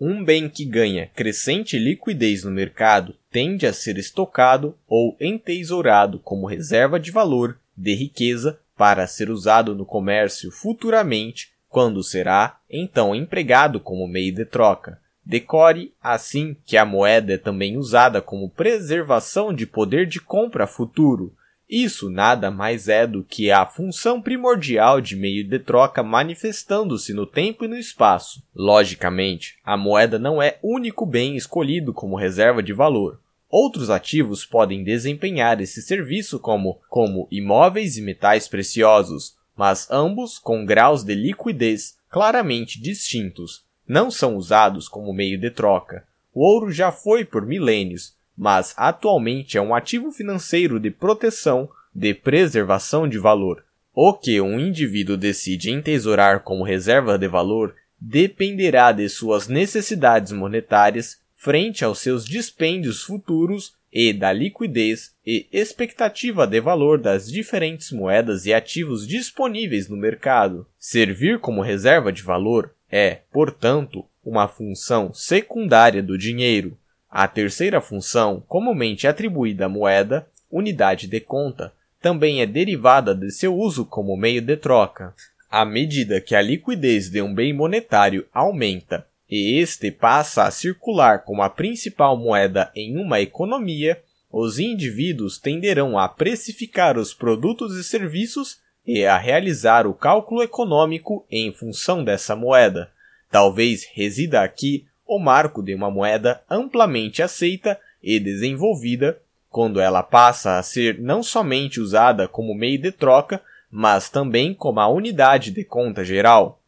Um 0.00 0.24
bem 0.24 0.48
que 0.48 0.64
ganha 0.64 1.10
crescente 1.14 1.78
liquidez 1.78 2.44
no 2.44 2.50
mercado 2.50 3.14
tende 3.30 3.66
a 3.66 3.74
ser 3.74 3.98
estocado 3.98 4.74
ou 4.88 5.14
entesourado 5.20 6.18
como 6.18 6.46
reserva 6.46 6.98
de 6.98 7.10
valor, 7.10 7.58
de 7.76 7.92
riqueza, 7.94 8.58
para 8.74 9.06
ser 9.06 9.28
usado 9.28 9.74
no 9.74 9.84
comércio 9.84 10.50
futuramente, 10.50 11.52
quando 11.68 12.02
será 12.02 12.58
então 12.70 13.14
empregado 13.14 13.78
como 13.78 14.08
meio 14.08 14.34
de 14.34 14.46
troca. 14.46 14.98
Decore, 15.22 15.92
assim, 16.02 16.56
que 16.64 16.78
a 16.78 16.86
moeda 16.86 17.34
é 17.34 17.38
também 17.38 17.76
usada 17.76 18.22
como 18.22 18.48
preservação 18.48 19.52
de 19.52 19.66
poder 19.66 20.06
de 20.06 20.20
compra 20.20 20.66
futuro, 20.66 21.34
isso 21.72 22.10
nada 22.10 22.50
mais 22.50 22.86
é 22.86 23.06
do 23.06 23.24
que 23.24 23.50
a 23.50 23.64
função 23.64 24.20
primordial 24.20 25.00
de 25.00 25.16
meio 25.16 25.42
de 25.42 25.58
troca 25.58 26.02
manifestando-se 26.02 27.14
no 27.14 27.24
tempo 27.24 27.64
e 27.64 27.68
no 27.68 27.78
espaço. 27.78 28.42
Logicamente, 28.54 29.56
a 29.64 29.74
moeda 29.74 30.18
não 30.18 30.42
é 30.42 30.58
único 30.62 31.06
bem 31.06 31.34
escolhido 31.34 31.94
como 31.94 32.14
reserva 32.14 32.62
de 32.62 32.74
valor. 32.74 33.18
Outros 33.48 33.88
ativos 33.88 34.44
podem 34.44 34.84
desempenhar 34.84 35.62
esse 35.62 35.80
serviço 35.80 36.38
como, 36.38 36.78
como 36.90 37.26
imóveis 37.30 37.96
e 37.96 38.02
metais 38.02 38.46
preciosos, 38.46 39.34
mas 39.56 39.90
ambos 39.90 40.38
com 40.38 40.66
graus 40.66 41.02
de 41.02 41.14
liquidez 41.14 41.96
claramente 42.10 42.78
distintos. 42.78 43.64
Não 43.88 44.10
são 44.10 44.36
usados 44.36 44.88
como 44.88 45.12
meio 45.14 45.38
de 45.38 45.50
troca. 45.50 46.06
O 46.34 46.44
ouro 46.44 46.70
já 46.70 46.92
foi 46.92 47.24
por 47.24 47.46
milênios, 47.46 48.14
mas 48.42 48.74
atualmente 48.76 49.56
é 49.56 49.62
um 49.62 49.72
ativo 49.72 50.10
financeiro 50.10 50.80
de 50.80 50.90
proteção, 50.90 51.68
de 51.94 52.12
preservação 52.12 53.06
de 53.06 53.16
valor. 53.16 53.64
O 53.94 54.12
que 54.12 54.40
um 54.40 54.58
indivíduo 54.58 55.16
decide 55.16 55.70
entesourar 55.70 56.40
como 56.40 56.64
reserva 56.64 57.16
de 57.16 57.28
valor 57.28 57.76
dependerá 58.00 58.90
de 58.90 59.08
suas 59.08 59.46
necessidades 59.46 60.32
monetárias 60.32 61.20
frente 61.36 61.84
aos 61.84 62.00
seus 62.00 62.24
dispêndios 62.24 63.04
futuros 63.04 63.74
e 63.92 64.12
da 64.12 64.32
liquidez 64.32 65.14
e 65.24 65.46
expectativa 65.52 66.44
de 66.44 66.60
valor 66.60 66.98
das 66.98 67.30
diferentes 67.30 67.92
moedas 67.92 68.44
e 68.44 68.52
ativos 68.52 69.06
disponíveis 69.06 69.88
no 69.88 69.96
mercado. 69.96 70.66
Servir 70.80 71.38
como 71.38 71.62
reserva 71.62 72.12
de 72.12 72.22
valor 72.22 72.74
é, 72.90 73.20
portanto, 73.30 74.04
uma 74.24 74.48
função 74.48 75.14
secundária 75.14 76.02
do 76.02 76.18
dinheiro, 76.18 76.76
a 77.12 77.28
terceira 77.28 77.78
função, 77.78 78.42
comumente 78.48 79.06
atribuída 79.06 79.66
à 79.66 79.68
moeda, 79.68 80.26
unidade 80.50 81.06
de 81.06 81.20
conta, 81.20 81.70
também 82.00 82.40
é 82.40 82.46
derivada 82.46 83.14
de 83.14 83.30
seu 83.30 83.54
uso 83.54 83.84
como 83.84 84.16
meio 84.16 84.40
de 84.40 84.56
troca. 84.56 85.14
À 85.50 85.62
medida 85.66 86.22
que 86.22 86.34
a 86.34 86.40
liquidez 86.40 87.10
de 87.10 87.20
um 87.20 87.34
bem 87.34 87.52
monetário 87.52 88.26
aumenta 88.32 89.06
e 89.30 89.58
este 89.60 89.90
passa 89.90 90.44
a 90.44 90.50
circular 90.50 91.22
como 91.22 91.42
a 91.42 91.50
principal 91.50 92.16
moeda 92.16 92.72
em 92.74 92.96
uma 92.96 93.20
economia, 93.20 94.02
os 94.30 94.58
indivíduos 94.58 95.38
tenderão 95.38 95.98
a 95.98 96.08
precificar 96.08 96.96
os 96.96 97.12
produtos 97.12 97.76
e 97.76 97.84
serviços 97.84 98.58
e 98.86 99.04
a 99.04 99.18
realizar 99.18 99.86
o 99.86 99.92
cálculo 99.92 100.42
econômico 100.42 101.26
em 101.30 101.52
função 101.52 102.02
dessa 102.02 102.34
moeda. 102.34 102.90
Talvez 103.30 103.86
resida 103.92 104.40
aqui 104.40 104.86
o 105.16 105.18
marco 105.18 105.62
de 105.62 105.74
uma 105.74 105.90
moeda 105.90 106.42
amplamente 106.48 107.22
aceita 107.22 107.78
e 108.02 108.18
desenvolvida, 108.18 109.18
quando 109.48 109.80
ela 109.80 110.02
passa 110.02 110.58
a 110.58 110.62
ser 110.62 110.98
não 110.98 111.22
somente 111.22 111.80
usada 111.80 112.26
como 112.26 112.54
meio 112.54 112.80
de 112.80 112.90
troca, 112.90 113.40
mas 113.70 114.08
também 114.08 114.54
como 114.54 114.80
a 114.80 114.88
unidade 114.88 115.50
de 115.50 115.64
conta 115.64 116.04
geral. 116.04 116.60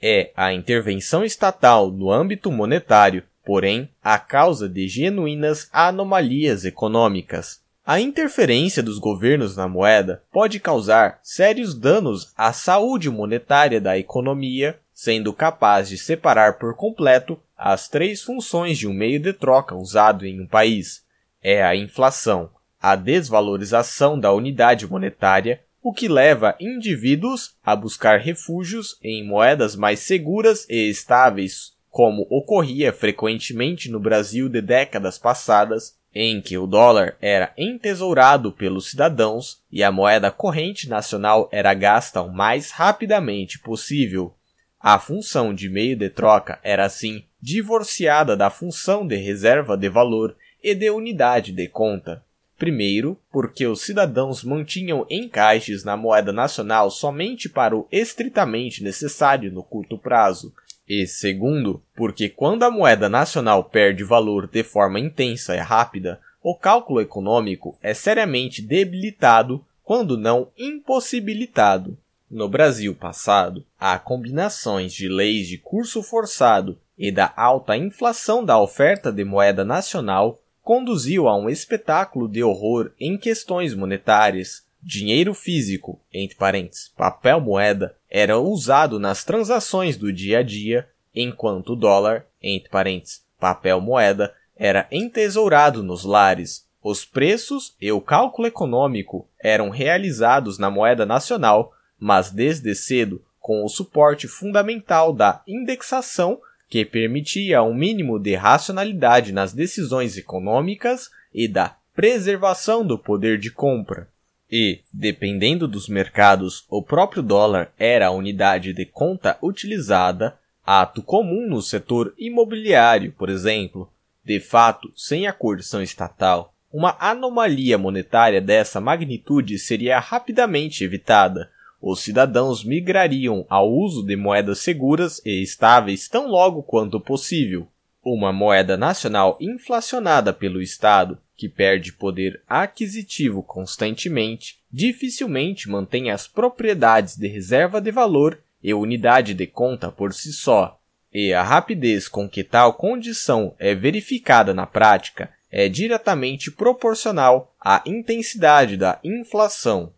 É 0.00 0.30
a 0.36 0.52
intervenção 0.52 1.24
estatal 1.24 1.90
no 1.90 2.10
âmbito 2.12 2.50
monetário, 2.50 3.24
porém, 3.44 3.88
a 4.02 4.18
causa 4.18 4.68
de 4.68 4.86
genuínas 4.86 5.68
anomalias 5.72 6.64
econômicas. 6.64 7.60
A 7.84 7.98
interferência 7.98 8.82
dos 8.82 8.98
governos 8.98 9.56
na 9.56 9.66
moeda 9.66 10.22
pode 10.30 10.60
causar 10.60 11.18
sérios 11.22 11.74
danos 11.74 12.32
à 12.36 12.52
saúde 12.52 13.08
monetária 13.08 13.80
da 13.80 13.98
economia, 13.98 14.78
sendo 14.98 15.32
capaz 15.32 15.88
de 15.88 15.96
separar 15.96 16.58
por 16.58 16.74
completo 16.74 17.38
as 17.56 17.86
três 17.86 18.20
funções 18.20 18.76
de 18.76 18.88
um 18.88 18.92
meio 18.92 19.20
de 19.20 19.32
troca 19.32 19.76
usado 19.76 20.26
em 20.26 20.40
um 20.40 20.46
país. 20.46 21.04
É 21.40 21.62
a 21.62 21.76
inflação, 21.76 22.50
a 22.82 22.96
desvalorização 22.96 24.18
da 24.18 24.32
unidade 24.32 24.88
monetária, 24.88 25.62
o 25.80 25.92
que 25.92 26.08
leva 26.08 26.56
indivíduos 26.58 27.54
a 27.64 27.76
buscar 27.76 28.18
refúgios 28.18 28.98
em 29.00 29.24
moedas 29.24 29.76
mais 29.76 30.00
seguras 30.00 30.66
e 30.68 30.90
estáveis, 30.90 31.74
como 31.88 32.26
ocorria 32.28 32.92
frequentemente 32.92 33.88
no 33.88 34.00
Brasil 34.00 34.48
de 34.48 34.60
décadas 34.60 35.16
passadas, 35.16 35.96
em 36.12 36.40
que 36.40 36.58
o 36.58 36.66
dólar 36.66 37.16
era 37.20 37.52
entesourado 37.56 38.50
pelos 38.50 38.90
cidadãos 38.90 39.62
e 39.70 39.84
a 39.84 39.92
moeda 39.92 40.32
corrente 40.32 40.88
nacional 40.88 41.48
era 41.52 41.72
gasta 41.72 42.20
o 42.20 42.34
mais 42.34 42.72
rapidamente 42.72 43.60
possível. 43.60 44.34
A 44.80 44.98
função 44.98 45.52
de 45.52 45.68
meio 45.68 45.96
de 45.96 46.08
troca 46.08 46.58
era 46.62 46.84
assim 46.84 47.24
divorciada 47.40 48.36
da 48.36 48.48
função 48.48 49.06
de 49.06 49.16
reserva 49.16 49.76
de 49.76 49.88
valor 49.88 50.36
e 50.62 50.74
de 50.74 50.88
unidade 50.90 51.52
de 51.52 51.68
conta. 51.68 52.22
Primeiro, 52.56 53.18
porque 53.30 53.66
os 53.66 53.82
cidadãos 53.82 54.42
mantinham 54.42 55.06
encaixes 55.08 55.84
na 55.84 55.96
moeda 55.96 56.32
nacional 56.32 56.90
somente 56.90 57.48
para 57.48 57.76
o 57.76 57.86
estritamente 57.90 58.82
necessário 58.82 59.50
no 59.52 59.62
curto 59.62 59.96
prazo, 59.96 60.52
e 60.88 61.06
segundo, 61.06 61.82
porque 61.94 62.28
quando 62.28 62.62
a 62.62 62.70
moeda 62.70 63.08
nacional 63.08 63.62
perde 63.62 64.02
valor 64.02 64.48
de 64.48 64.62
forma 64.62 64.98
intensa 64.98 65.54
e 65.54 65.58
rápida, 65.58 66.18
o 66.42 66.54
cálculo 66.54 67.00
econômico 67.00 67.76
é 67.82 67.92
seriamente 67.92 68.62
debilitado, 68.62 69.64
quando 69.84 70.16
não 70.16 70.48
impossibilitado. 70.56 71.96
No 72.30 72.46
Brasil 72.46 72.94
passado, 72.94 73.64
há 73.78 73.98
combinações 73.98 74.92
de 74.92 75.08
leis 75.08 75.48
de 75.48 75.56
curso 75.56 76.02
forçado 76.02 76.78
e 76.96 77.10
da 77.10 77.32
alta 77.34 77.74
inflação 77.74 78.44
da 78.44 78.60
oferta 78.60 79.10
de 79.10 79.24
moeda 79.24 79.64
nacional 79.64 80.38
conduziu 80.62 81.26
a 81.26 81.34
um 81.34 81.48
espetáculo 81.48 82.28
de 82.28 82.42
horror 82.42 82.92
em 83.00 83.16
questões 83.16 83.74
monetárias. 83.74 84.66
Dinheiro 84.82 85.32
físico, 85.32 85.98
entre 86.12 86.36
parênteses, 86.36 86.92
papel 86.96 87.40
moeda, 87.40 87.96
era 88.10 88.38
usado 88.38 88.98
nas 89.00 89.24
transações 89.24 89.96
do 89.96 90.12
dia 90.12 90.40
a 90.40 90.42
dia, 90.42 90.86
enquanto 91.14 91.72
o 91.72 91.76
dólar, 91.76 92.26
entre 92.42 92.68
parênteses, 92.68 93.24
papel 93.40 93.80
moeda, 93.80 94.34
era 94.54 94.86
entesourado 94.92 95.82
nos 95.82 96.04
lares. 96.04 96.68
Os 96.82 97.04
preços 97.04 97.74
e 97.80 97.90
o 97.90 98.00
cálculo 98.00 98.46
econômico 98.46 99.26
eram 99.42 99.70
realizados 99.70 100.58
na 100.58 100.70
moeda 100.70 101.06
nacional, 101.06 101.72
mas 101.98 102.30
desde 102.30 102.74
cedo 102.74 103.22
com 103.40 103.64
o 103.64 103.68
suporte 103.68 104.28
fundamental 104.28 105.12
da 105.12 105.42
indexação 105.46 106.40
que 106.68 106.84
permitia 106.84 107.62
um 107.62 107.72
mínimo 107.72 108.18
de 108.18 108.34
racionalidade 108.34 109.32
nas 109.32 109.52
decisões 109.52 110.16
econômicas 110.18 111.10
e 111.32 111.48
da 111.48 111.74
preservação 111.94 112.86
do 112.86 112.98
poder 112.98 113.38
de 113.38 113.50
compra. 113.50 114.08
E, 114.50 114.80
dependendo 114.92 115.66
dos 115.66 115.88
mercados, 115.88 116.64
o 116.70 116.82
próprio 116.82 117.22
dólar 117.22 117.72
era 117.78 118.06
a 118.06 118.10
unidade 118.10 118.72
de 118.72 118.86
conta 118.86 119.38
utilizada, 119.42 120.38
ato 120.64 121.02
comum 121.02 121.46
no 121.48 121.60
setor 121.60 122.14
imobiliário, 122.18 123.12
por 123.12 123.28
exemplo. 123.28 123.90
De 124.24 124.40
fato, 124.40 124.92
sem 124.94 125.26
a 125.26 125.32
coerção 125.32 125.82
estatal, 125.82 126.54
uma 126.72 126.96
anomalia 127.00 127.78
monetária 127.78 128.40
dessa 128.40 128.80
magnitude 128.80 129.58
seria 129.58 129.98
rapidamente 129.98 130.84
evitada, 130.84 131.50
os 131.80 132.00
cidadãos 132.00 132.64
migrariam 132.64 133.46
ao 133.48 133.72
uso 133.72 134.04
de 134.04 134.16
moedas 134.16 134.58
seguras 134.58 135.20
e 135.24 135.42
estáveis 135.42 136.08
tão 136.08 136.26
logo 136.26 136.62
quanto 136.62 137.00
possível. 137.00 137.68
Uma 138.02 138.32
moeda 138.32 138.76
nacional 138.76 139.36
inflacionada 139.40 140.32
pelo 140.32 140.62
Estado, 140.62 141.18
que 141.36 141.48
perde 141.48 141.92
poder 141.92 142.42
aquisitivo 142.48 143.42
constantemente, 143.42 144.58
dificilmente 144.72 145.68
mantém 145.68 146.10
as 146.10 146.26
propriedades 146.26 147.16
de 147.16 147.28
reserva 147.28 147.80
de 147.80 147.90
valor 147.90 148.40
e 148.62 148.74
unidade 148.74 149.34
de 149.34 149.46
conta 149.46 149.90
por 149.90 150.12
si 150.12 150.32
só. 150.32 150.78
E 151.12 151.32
a 151.32 151.42
rapidez 151.42 152.08
com 152.08 152.28
que 152.28 152.42
tal 152.42 152.74
condição 152.74 153.54
é 153.58 153.74
verificada 153.74 154.52
na 154.52 154.66
prática 154.66 155.30
é 155.50 155.68
diretamente 155.68 156.50
proporcional 156.50 157.54
à 157.60 157.82
intensidade 157.86 158.76
da 158.76 158.98
inflação. 159.02 159.92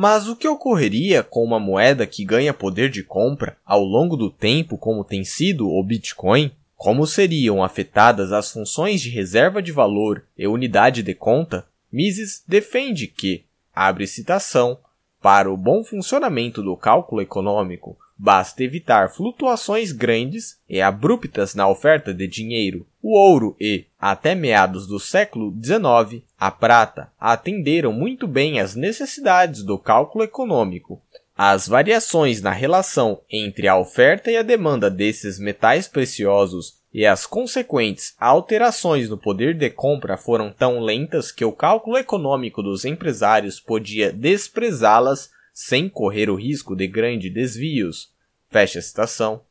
Mas 0.00 0.28
o 0.28 0.36
que 0.36 0.46
ocorreria 0.46 1.24
com 1.24 1.42
uma 1.42 1.58
moeda 1.58 2.06
que 2.06 2.24
ganha 2.24 2.54
poder 2.54 2.88
de 2.88 3.02
compra 3.02 3.56
ao 3.66 3.82
longo 3.82 4.16
do 4.16 4.30
tempo, 4.30 4.78
como 4.78 5.02
tem 5.02 5.24
sido 5.24 5.68
o 5.68 5.82
Bitcoin? 5.82 6.52
Como 6.76 7.04
seriam 7.04 7.64
afetadas 7.64 8.30
as 8.30 8.52
funções 8.52 9.00
de 9.00 9.10
reserva 9.10 9.60
de 9.60 9.72
valor 9.72 10.24
e 10.38 10.46
unidade 10.46 11.02
de 11.02 11.16
conta? 11.16 11.66
Mises 11.90 12.44
defende 12.46 13.08
que, 13.08 13.42
abre 13.74 14.06
citação, 14.06 14.78
para 15.20 15.50
o 15.50 15.56
bom 15.56 15.82
funcionamento 15.82 16.62
do 16.62 16.76
cálculo 16.76 17.20
econômico, 17.20 17.98
Basta 18.18 18.64
evitar 18.64 19.10
flutuações 19.10 19.92
grandes 19.92 20.58
e 20.68 20.80
abruptas 20.80 21.54
na 21.54 21.68
oferta 21.68 22.12
de 22.12 22.26
dinheiro. 22.26 22.84
O 23.00 23.16
ouro 23.16 23.56
e, 23.60 23.86
até 23.96 24.34
meados 24.34 24.88
do 24.88 24.98
século 24.98 25.54
XIX, 25.62 26.24
a 26.36 26.50
prata 26.50 27.12
atenderam 27.18 27.92
muito 27.92 28.26
bem 28.26 28.58
às 28.58 28.74
necessidades 28.74 29.62
do 29.62 29.78
cálculo 29.78 30.24
econômico. 30.24 31.00
As 31.36 31.68
variações 31.68 32.42
na 32.42 32.50
relação 32.50 33.20
entre 33.30 33.68
a 33.68 33.78
oferta 33.78 34.28
e 34.32 34.36
a 34.36 34.42
demanda 34.42 34.90
desses 34.90 35.38
metais 35.38 35.86
preciosos 35.86 36.78
e 36.92 37.06
as 37.06 37.24
consequentes 37.24 38.16
alterações 38.18 39.08
no 39.08 39.16
poder 39.16 39.54
de 39.54 39.70
compra 39.70 40.16
foram 40.16 40.50
tão 40.50 40.80
lentas 40.80 41.30
que 41.30 41.44
o 41.44 41.52
cálculo 41.52 41.96
econômico 41.96 42.60
dos 42.64 42.84
empresários 42.84 43.60
podia 43.60 44.12
desprezá-las 44.12 45.30
sem 45.60 45.88
correr 45.88 46.30
o 46.30 46.36
risco 46.36 46.76
de 46.76 46.86
grandes 46.86 47.34
desvios. 47.34 48.12
Fecha 48.48 48.78
a 48.78 48.82
citação. 48.82 49.42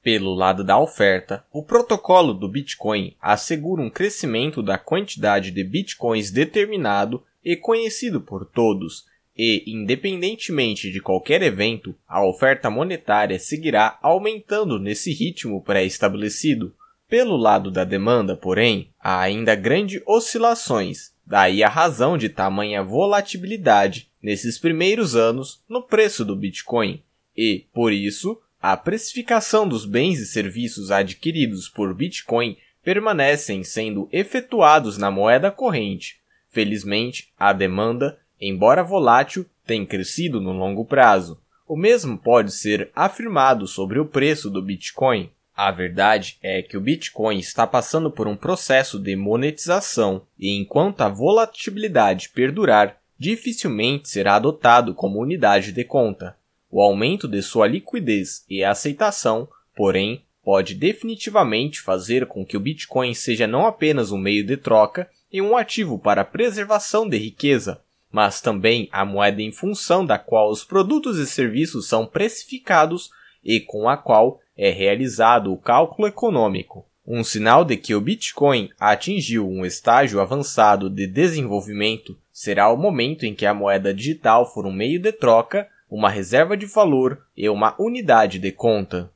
Pelo 0.00 0.32
lado 0.32 0.62
da 0.62 0.78
oferta, 0.78 1.44
o 1.50 1.64
protocolo 1.64 2.32
do 2.32 2.48
Bitcoin 2.48 3.16
assegura 3.20 3.82
um 3.82 3.90
crescimento 3.90 4.62
da 4.62 4.78
quantidade 4.78 5.50
de 5.50 5.64
bitcoins 5.64 6.30
determinado 6.30 7.24
e 7.44 7.56
conhecido 7.56 8.20
por 8.20 8.46
todos, 8.46 9.06
e, 9.36 9.64
independentemente 9.66 10.92
de 10.92 11.00
qualquer 11.00 11.42
evento, 11.42 11.92
a 12.06 12.24
oferta 12.24 12.70
monetária 12.70 13.36
seguirá 13.36 13.98
aumentando 14.00 14.78
nesse 14.78 15.12
ritmo 15.12 15.60
pré-estabelecido. 15.60 16.72
Pelo 17.08 17.36
lado 17.36 17.68
da 17.68 17.82
demanda, 17.82 18.36
porém, 18.36 18.92
há 19.00 19.18
ainda 19.18 19.56
grandes 19.56 20.00
oscilações, 20.06 21.12
daí 21.26 21.64
a 21.64 21.68
razão 21.68 22.16
de 22.16 22.28
tamanha 22.28 22.80
volatilidade 22.80 24.07
nesses 24.22 24.58
primeiros 24.58 25.14
anos 25.14 25.62
no 25.68 25.82
preço 25.82 26.24
do 26.24 26.36
Bitcoin 26.36 27.02
e, 27.36 27.66
por 27.72 27.92
isso, 27.92 28.36
a 28.60 28.76
precificação 28.76 29.68
dos 29.68 29.84
bens 29.84 30.18
e 30.18 30.26
serviços 30.26 30.90
adquiridos 30.90 31.68
por 31.68 31.94
Bitcoin 31.94 32.56
permanecem 32.82 33.62
sendo 33.62 34.08
efetuados 34.10 34.98
na 34.98 35.08
moeda 35.08 35.50
corrente. 35.50 36.18
Felizmente, 36.48 37.32
a 37.38 37.52
demanda, 37.52 38.18
embora 38.40 38.82
volátil, 38.82 39.46
tem 39.64 39.86
crescido 39.86 40.40
no 40.40 40.52
longo 40.52 40.84
prazo. 40.84 41.40
O 41.66 41.76
mesmo 41.76 42.18
pode 42.18 42.50
ser 42.50 42.90
afirmado 42.96 43.68
sobre 43.68 44.00
o 44.00 44.06
preço 44.06 44.50
do 44.50 44.60
Bitcoin. 44.60 45.30
A 45.54 45.70
verdade 45.70 46.38
é 46.42 46.62
que 46.62 46.76
o 46.76 46.80
Bitcoin 46.80 47.38
está 47.38 47.66
passando 47.66 48.10
por 48.10 48.26
um 48.26 48.36
processo 48.36 48.98
de 48.98 49.14
monetização 49.14 50.22
e 50.38 50.56
enquanto 50.56 51.02
a 51.02 51.08
volatilidade 51.08 52.30
perdurar, 52.30 52.97
dificilmente 53.18 54.08
será 54.08 54.36
adotado 54.36 54.94
como 54.94 55.20
unidade 55.20 55.72
de 55.72 55.84
conta. 55.84 56.36
O 56.70 56.80
aumento 56.80 57.26
de 57.26 57.42
sua 57.42 57.66
liquidez 57.66 58.44
e 58.48 58.62
aceitação, 58.62 59.48
porém, 59.74 60.22
pode 60.42 60.74
definitivamente 60.74 61.80
fazer 61.80 62.26
com 62.26 62.44
que 62.44 62.56
o 62.56 62.60
Bitcoin 62.60 63.12
seja 63.12 63.46
não 63.46 63.66
apenas 63.66 64.12
um 64.12 64.18
meio 64.18 64.44
de 64.44 64.56
troca 64.56 65.10
e 65.32 65.42
um 65.42 65.56
ativo 65.56 65.98
para 65.98 66.24
preservação 66.24 67.08
de 67.08 67.18
riqueza, 67.18 67.82
mas 68.10 68.40
também 68.40 68.88
a 68.90 69.04
moeda 69.04 69.42
em 69.42 69.52
função 69.52 70.06
da 70.06 70.18
qual 70.18 70.50
os 70.50 70.64
produtos 70.64 71.18
e 71.18 71.26
serviços 71.26 71.86
são 71.86 72.06
precificados 72.06 73.10
e 73.44 73.60
com 73.60 73.88
a 73.88 73.96
qual 73.96 74.40
é 74.56 74.70
realizado 74.70 75.52
o 75.52 75.58
cálculo 75.58 76.08
econômico. 76.08 76.87
Um 77.10 77.24
sinal 77.24 77.64
de 77.64 77.74
que 77.78 77.94
o 77.94 78.02
Bitcoin 78.02 78.68
atingiu 78.78 79.48
um 79.48 79.64
estágio 79.64 80.20
avançado 80.20 80.90
de 80.90 81.06
desenvolvimento 81.06 82.18
será 82.30 82.68
o 82.68 82.76
momento 82.76 83.24
em 83.24 83.34
que 83.34 83.46
a 83.46 83.54
moeda 83.54 83.94
digital 83.94 84.44
for 84.52 84.66
um 84.66 84.72
meio 84.72 85.00
de 85.00 85.10
troca, 85.10 85.66
uma 85.90 86.10
reserva 86.10 86.54
de 86.54 86.66
valor 86.66 87.24
e 87.34 87.48
uma 87.48 87.74
unidade 87.80 88.38
de 88.38 88.52
conta. 88.52 89.10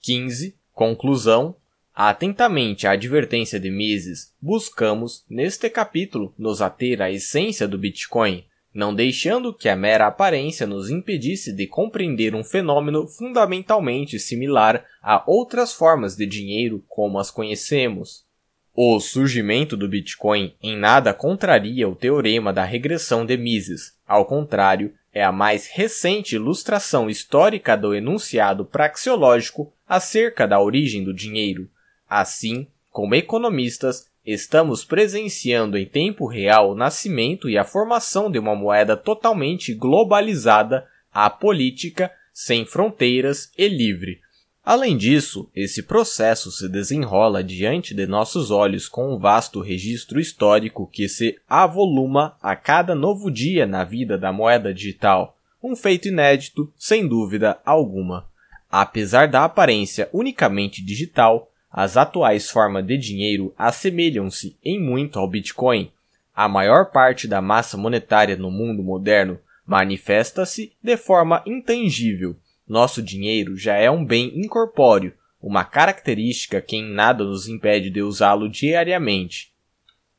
15. 0.00 0.56
Conclusão. 0.72 1.54
Atentamente 1.94 2.86
à 2.86 2.92
advertência 2.92 3.60
de 3.60 3.70
Mises, 3.70 4.32
buscamos, 4.40 5.22
neste 5.28 5.68
capítulo, 5.68 6.32
nos 6.38 6.62
ater 6.62 7.02
à 7.02 7.10
essência 7.10 7.68
do 7.68 7.76
Bitcoin, 7.76 8.46
não 8.76 8.94
deixando 8.94 9.54
que 9.54 9.70
a 9.70 9.74
mera 9.74 10.06
aparência 10.06 10.66
nos 10.66 10.90
impedisse 10.90 11.50
de 11.50 11.66
compreender 11.66 12.34
um 12.34 12.44
fenômeno 12.44 13.08
fundamentalmente 13.08 14.18
similar 14.18 14.84
a 15.02 15.24
outras 15.26 15.72
formas 15.72 16.14
de 16.14 16.26
dinheiro 16.26 16.84
como 16.86 17.18
as 17.18 17.30
conhecemos. 17.30 18.26
O 18.74 19.00
surgimento 19.00 19.78
do 19.78 19.88
Bitcoin 19.88 20.54
em 20.62 20.76
nada 20.76 21.14
contraria 21.14 21.88
o 21.88 21.96
teorema 21.96 22.52
da 22.52 22.64
regressão 22.64 23.24
de 23.24 23.34
Mises. 23.38 23.96
Ao 24.06 24.26
contrário, 24.26 24.92
é 25.10 25.24
a 25.24 25.32
mais 25.32 25.66
recente 25.66 26.34
ilustração 26.34 27.08
histórica 27.08 27.74
do 27.74 27.94
enunciado 27.94 28.66
praxeológico 28.66 29.72
acerca 29.88 30.46
da 30.46 30.60
origem 30.60 31.02
do 31.02 31.14
dinheiro. 31.14 31.70
Assim, 32.06 32.66
como 32.90 33.14
economistas, 33.14 34.10
estamos 34.26 34.84
presenciando 34.84 35.78
em 35.78 35.86
tempo 35.86 36.26
real 36.26 36.72
o 36.72 36.74
nascimento 36.74 37.48
e 37.48 37.56
a 37.56 37.64
formação 37.64 38.30
de 38.30 38.38
uma 38.38 38.54
moeda 38.54 38.96
totalmente 38.96 39.72
globalizada, 39.72 40.86
apolítica, 41.14 42.10
sem 42.32 42.66
fronteiras 42.66 43.50
e 43.56 43.68
livre, 43.68 44.20
Além 44.66 44.96
disso, 44.96 45.48
esse 45.54 45.80
processo 45.80 46.50
se 46.50 46.68
desenrola 46.68 47.44
diante 47.44 47.94
de 47.94 48.04
nossos 48.04 48.50
olhos 48.50 48.88
com 48.88 49.14
um 49.14 49.16
vasto 49.16 49.60
registro 49.60 50.18
histórico 50.18 50.88
que 50.92 51.08
se 51.08 51.38
avoluma 51.48 52.36
a 52.42 52.56
cada 52.56 52.92
novo 52.92 53.30
dia 53.30 53.64
na 53.64 53.84
vida 53.84 54.18
da 54.18 54.32
moeda 54.32 54.74
digital, 54.74 55.38
um 55.62 55.76
feito 55.76 56.08
inédito, 56.08 56.68
sem 56.76 57.06
dúvida 57.06 57.60
alguma. 57.64 58.26
Apesar 58.68 59.28
da 59.28 59.44
aparência 59.44 60.10
unicamente 60.12 60.84
digital, 60.84 61.48
as 61.70 61.96
atuais 61.96 62.50
formas 62.50 62.86
de 62.86 62.96
dinheiro 62.96 63.54
assemelham-se 63.58 64.56
em 64.64 64.80
muito 64.80 65.18
ao 65.18 65.28
Bitcoin. 65.28 65.90
A 66.34 66.48
maior 66.48 66.90
parte 66.90 67.26
da 67.26 67.40
massa 67.40 67.76
monetária 67.76 68.36
no 68.36 68.50
mundo 68.50 68.82
moderno 68.82 69.38
manifesta-se 69.66 70.72
de 70.82 70.96
forma 70.96 71.42
intangível 71.46 72.36
nosso 72.68 73.00
dinheiro 73.00 73.56
já 73.56 73.74
é 73.74 73.88
um 73.88 74.04
bem 74.04 74.32
incorpóreo, 74.40 75.12
uma 75.40 75.64
característica 75.64 76.60
que 76.60 76.76
em 76.76 76.84
nada 76.84 77.22
nos 77.22 77.46
impede 77.46 77.90
de 77.90 78.02
usá-lo 78.02 78.48
diariamente. 78.48 79.52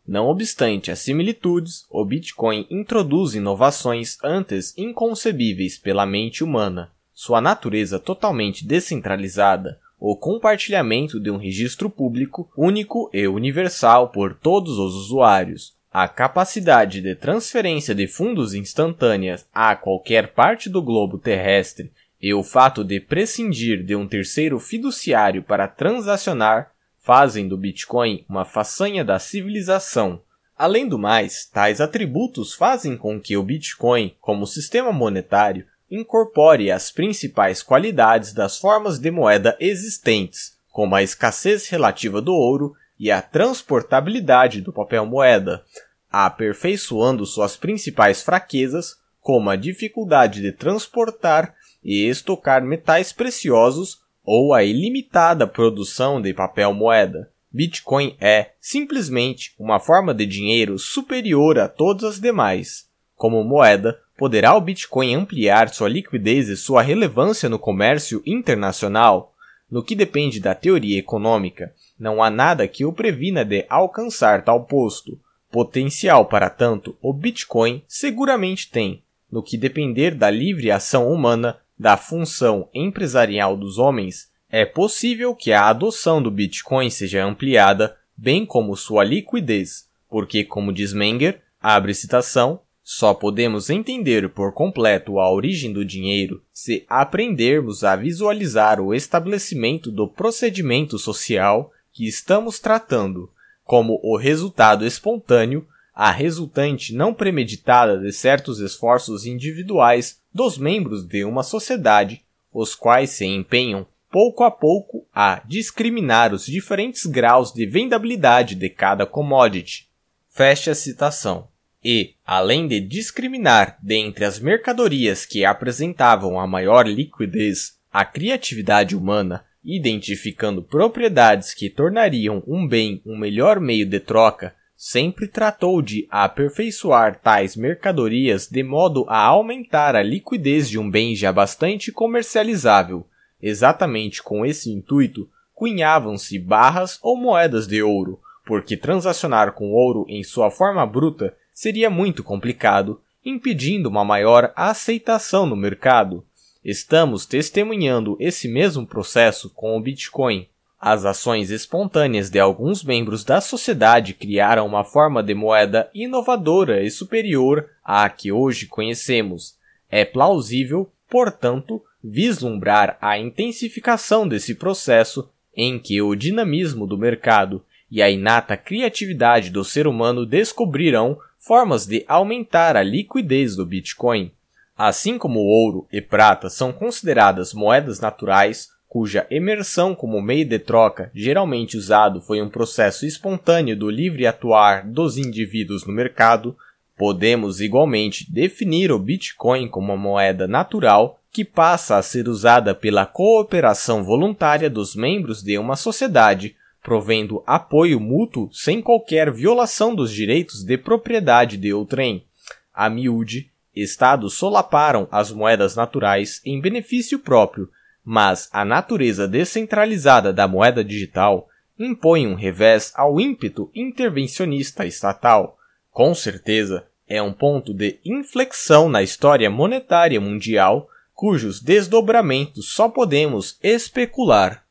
Não 0.08 0.28
obstante 0.28 0.90
as 0.90 1.00
similitudes, 1.00 1.86
o 1.90 2.06
Bitcoin 2.06 2.66
introduz 2.70 3.36
inovações 3.36 4.18
antes 4.24 4.74
inconcebíveis 4.78 5.78
pela 5.78 6.06
mente 6.06 6.42
humana. 6.42 6.90
Sua 7.14 7.42
natureza 7.42 8.00
totalmente 8.00 8.66
descentralizada, 8.66 9.82
o 10.00 10.16
compartilhamento 10.16 11.20
de 11.20 11.32
um 11.32 11.38
registro 11.38 11.90
público 11.90 12.50
único 12.56 13.10
e 13.14 13.28
universal 13.28 14.10
por 14.10 14.36
todos 14.36 14.78
os 14.78 14.96
usuários, 14.96 15.76
a 15.92 16.08
capacidade 16.08 17.02
de 17.02 17.16
transferência 17.16 17.96
de 17.96 18.08
fundos 18.08 18.54
instantâneas 18.54 19.48
a 19.54 19.76
qualquer 19.76 20.34
parte 20.34 20.70
do 20.70 20.82
globo 20.82 21.18
terrestre 21.18 21.92
e 22.22 22.34
o 22.34 22.44
fato 22.44 22.84
de 22.84 23.00
prescindir 23.00 23.84
de 23.84 23.96
um 23.96 24.08
terceiro 24.08 24.60
fiduciário 24.60 25.42
para 25.42 25.68
transacionar 25.68 26.72
fazem 27.00 27.48
do 27.48 27.58
Bitcoin 27.58 28.26
uma 28.28 28.44
façanha 28.46 29.04
da 29.04 29.18
civilização. 29.18 30.22
Além 30.58 30.88
do 30.88 31.00
mais, 31.00 31.46
tais 31.46 31.80
atributos 31.80 32.54
fazem 32.54 32.98
com 32.98 33.20
que 33.22 33.38
o 33.38 33.44
Bitcoin, 33.44 34.16
como 34.20 34.46
sistema 34.46 34.92
monetário, 34.92 35.66
incorpore 35.90 36.72
as 36.72 36.92
principais 36.92 37.64
qualidades 37.64 38.34
das 38.34 38.58
formas 38.58 39.00
de 39.00 39.10
moeda 39.10 39.56
existentes, 39.60 40.58
como 40.70 40.96
a 40.96 41.02
escassez 41.02 41.68
relativa 41.70 42.22
do 42.22 42.34
ouro 42.34 42.74
e 43.00 43.12
a 43.12 43.22
transportabilidade 43.22 44.62
do 44.62 44.74
papel 44.74 45.06
moeda, 45.06 45.64
aperfeiçoando 46.12 47.26
suas 47.26 47.56
principais 47.56 48.22
fraquezas, 48.22 48.96
como 49.20 49.50
a 49.50 49.56
dificuldade 49.56 50.42
de 50.42 50.52
transportar 50.52 51.54
e 51.84 52.08
estocar 52.08 52.64
metais 52.64 53.12
preciosos 53.12 54.00
ou 54.24 54.54
a 54.54 54.64
ilimitada 54.64 55.48
produção 55.48 56.22
de 56.22 56.34
papel 56.34 56.74
moeda. 56.74 57.32
Bitcoin 57.52 58.16
é, 58.20 58.52
simplesmente, 58.60 59.56
uma 59.58 59.80
forma 59.80 60.14
de 60.14 60.26
dinheiro 60.26 60.78
superior 60.78 61.58
a 61.58 61.68
todas 61.68 62.04
as 62.04 62.20
demais. 62.20 62.88
Como 63.16 63.44
moeda, 63.44 64.00
poderá 64.18 64.56
o 64.56 64.62
Bitcoin 64.62 65.14
ampliar 65.14 65.70
sua 65.70 65.88
liquidez 65.88 66.50
e 66.50 66.58
sua 66.58 66.82
relevância 66.82 67.48
no 67.48 67.60
comércio 67.60 68.22
internacional? 68.26 69.34
No 69.70 69.84
que 69.84 69.96
depende 69.96 70.40
da 70.40 70.56
teoria 70.56 70.98
econômica, 70.98 71.74
não 72.00 72.24
há 72.24 72.30
nada 72.30 72.68
que 72.68 72.86
o 72.86 72.94
previna 72.94 73.46
de 73.46 73.66
alcançar 73.70 74.44
tal 74.44 74.66
posto. 74.66 75.20
Potencial 75.52 76.26
para 76.26 76.50
tanto, 76.50 76.98
o 77.02 77.14
Bitcoin 77.14 77.84
seguramente 77.88 78.70
tem. 78.72 79.04
No 79.32 79.44
que 79.44 79.58
depender 79.58 80.16
da 80.16 80.30
livre 80.30 80.72
ação 80.72 81.12
humana, 81.12 81.58
da 81.78 81.96
função 81.96 82.70
empresarial 82.74 83.56
dos 83.56 83.78
homens, 83.78 84.30
é 84.50 84.66
possível 84.66 85.36
que 85.36 85.52
a 85.52 85.68
adoção 85.68 86.22
do 86.22 86.32
Bitcoin 86.32 86.90
seja 86.90 87.24
ampliada, 87.24 87.98
bem 88.16 88.46
como 88.46 88.76
sua 88.76 89.04
liquidez, 89.04 89.90
porque, 90.10 90.44
como 90.44 90.72
diz 90.72 90.94
Menger, 90.94 91.42
abre 91.62 91.94
citação, 91.94 92.62
só 92.90 93.14
podemos 93.14 93.70
entender 93.70 94.30
por 94.30 94.54
completo 94.54 95.20
a 95.20 95.30
origem 95.30 95.74
do 95.74 95.84
dinheiro 95.84 96.42
se 96.54 96.86
aprendermos 96.88 97.84
a 97.84 97.98
visualizar 97.98 98.80
o 98.80 98.94
estabelecimento 98.94 99.92
do 99.92 100.08
procedimento 100.08 100.98
social 100.98 101.70
que 101.92 102.08
estamos 102.08 102.60
tratando, 102.60 103.30
como 103.66 104.00
o 104.02 104.16
resultado 104.16 104.86
espontâneo, 104.86 105.68
a 105.94 106.12
resultante 106.12 106.96
não 106.96 107.14
premeditada 107.14 107.98
de 107.98 108.10
certos 108.14 108.62
esforços 108.62 109.26
individuais 109.26 110.22
dos 110.34 110.58
membros 110.58 111.06
de 111.06 111.26
uma 111.26 111.44
sociedade, 111.44 112.24
os 112.54 112.74
quais 112.74 113.10
se 113.10 113.26
empenham 113.26 113.86
pouco 114.10 114.46
a 114.46 114.50
pouco 114.50 115.06
a 115.14 115.42
discriminar 115.46 116.34
os 116.34 116.46
diferentes 116.46 117.06
graus 117.06 117.52
de 117.52 117.66
vendabilidade 117.66 118.56
de 118.56 118.70
cada 118.70 119.06
commodity. 119.06 119.90
Fecha 120.30 120.72
a 120.72 120.76
citação. 120.76 121.50
E, 121.90 122.16
além 122.26 122.68
de 122.68 122.82
discriminar 122.82 123.78
dentre 123.82 124.26
as 124.26 124.40
mercadorias 124.40 125.26
que 125.26 125.46
apresentavam 125.46 126.38
a 126.38 126.46
maior 126.46 126.86
liquidez, 126.86 127.78
a 127.90 128.04
criatividade 128.04 128.94
humana, 128.94 129.46
identificando 129.64 130.62
propriedades 130.62 131.54
que 131.54 131.70
tornariam 131.70 132.44
um 132.46 132.68
bem 132.68 133.02
um 133.06 133.18
melhor 133.18 133.62
meio 133.62 133.86
de 133.86 134.02
troca, 134.02 134.54
sempre 134.76 135.30
tratou 135.30 135.82
de 135.82 136.06
aperfeiçoar 136.12 137.22
tais 137.22 137.56
mercadorias 137.56 138.50
de 138.50 138.64
modo 138.64 139.06
a 139.08 139.24
aumentar 139.24 139.96
a 139.96 140.04
liquidez 140.04 140.70
de 140.70 140.78
um 140.78 140.92
bem 140.92 141.16
já 141.16 141.32
bastante 141.32 141.90
comercializável. 141.90 143.08
Exatamente 143.42 144.22
com 144.22 144.46
esse 144.46 144.70
intuito, 144.70 145.30
cunhavam-se 145.56 146.38
barras 146.38 147.00
ou 147.02 147.16
moedas 147.16 147.66
de 147.66 147.82
ouro, 147.82 148.20
porque 148.46 148.76
transacionar 148.76 149.54
com 149.54 149.72
ouro 149.72 150.06
em 150.10 150.22
sua 150.22 150.52
forma 150.52 150.86
bruta 150.86 151.34
seria 151.58 151.90
muito 151.90 152.24
complicado, 152.24 153.02
impedindo 153.26 153.90
uma 153.90 154.06
maior 154.06 154.54
aceitação 154.56 155.48
no 155.48 155.56
mercado. 155.56 156.24
Estamos 156.64 157.26
testemunhando 157.26 158.16
esse 158.20 158.48
mesmo 158.48 158.86
processo 158.86 159.50
com 159.50 159.76
o 159.76 159.82
Bitcoin. 159.82 160.48
As 160.80 161.04
ações 161.04 161.50
espontâneas 161.50 162.30
de 162.30 162.38
alguns 162.38 162.84
membros 162.84 163.24
da 163.24 163.42
sociedade 163.42 164.14
criaram 164.14 164.68
uma 164.68 164.84
forma 164.84 165.24
de 165.24 165.34
moeda 165.34 165.90
inovadora 165.96 166.84
e 166.84 166.92
superior 166.92 167.68
à 167.84 168.08
que 168.08 168.32
hoje 168.32 168.68
conhecemos. 168.68 169.56
É 169.90 170.06
plausível, 170.06 170.92
portanto, 171.10 171.82
vislumbrar 172.04 173.00
a 173.02 173.18
intensificação 173.18 174.28
desse 174.28 174.54
processo 174.54 175.28
em 175.56 175.80
que 175.80 176.04
o 176.04 176.14
dinamismo 176.14 176.86
do 176.86 177.00
mercado 177.00 177.66
e 177.90 178.00
a 178.00 178.12
inata 178.12 178.56
criatividade 178.56 179.50
do 179.50 179.64
ser 179.64 179.88
humano 179.88 180.24
descobrirão 180.24 181.18
formas 181.48 181.86
de 181.86 182.04
aumentar 182.10 182.76
a 182.76 182.84
liquidez 182.84 183.56
do 183.56 183.66
Bitcoin. 183.66 184.32
Assim 184.78 185.18
como 185.18 185.40
ouro 185.40 185.88
e 185.92 186.02
prata 186.02 186.50
são 186.50 186.74
consideradas 186.74 187.54
moedas 187.54 188.02
naturais, 188.02 188.68
cuja 188.88 189.26
emersão 189.32 189.96
como 189.96 190.22
meio 190.22 190.46
de 190.46 190.60
troca 190.60 191.10
geralmente 191.16 191.78
usado 191.78 192.20
foi 192.20 192.42
um 192.42 192.50
processo 192.50 193.06
espontâneo 193.06 193.78
do 193.78 193.90
livre 193.90 194.28
atuar 194.28 194.86
dos 194.86 195.18
indivíduos 195.18 195.86
no 195.86 195.94
mercado, 195.94 196.56
podemos 196.98 197.62
igualmente 197.62 198.30
definir 198.30 198.92
o 198.92 199.00
Bitcoin 199.00 199.70
como 199.70 199.94
uma 199.94 199.98
moeda 199.98 200.48
natural 200.48 201.20
que 201.32 201.46
passa 201.46 201.96
a 201.96 202.02
ser 202.02 202.28
usada 202.28 202.76
pela 202.76 203.06
cooperação 203.06 204.04
voluntária 204.04 204.70
dos 204.70 204.96
membros 204.96 205.42
de 205.42 205.58
uma 205.58 205.76
sociedade, 205.76 206.56
provendo 206.88 207.44
apoio 207.46 208.00
mútuo 208.00 208.50
sem 208.54 208.82
qualquer 208.82 209.30
violação 209.30 209.94
dos 209.94 210.10
direitos 210.10 210.64
de 210.64 210.78
propriedade 210.78 211.58
de 211.58 211.74
outrem. 211.74 212.26
A 212.74 212.90
miúde, 212.90 213.52
estados 213.76 214.36
solaparam 214.36 215.06
as 215.12 215.30
moedas 215.30 215.76
naturais 215.76 216.40
em 216.46 216.62
benefício 216.62 217.20
próprio, 217.20 217.70
mas 218.06 218.48
a 218.54 218.64
natureza 218.64 219.28
descentralizada 219.28 220.32
da 220.32 220.48
moeda 220.48 220.82
digital 220.82 221.50
impõe 221.78 222.26
um 222.26 222.36
revés 222.36 222.94
ao 222.96 223.20
ímpeto 223.20 223.70
intervencionista 223.76 224.86
estatal. 224.86 225.58
Com 225.92 226.16
certeza, 226.16 226.88
é 227.06 227.22
um 227.22 227.34
ponto 227.34 227.74
de 227.74 228.00
inflexão 228.06 228.88
na 228.88 229.04
história 229.04 229.50
monetária 229.50 230.22
mundial 230.22 230.88
cujos 231.14 231.62
desdobramentos 231.62 232.74
só 232.74 232.88
podemos 232.88 233.60
especular. 233.62 234.66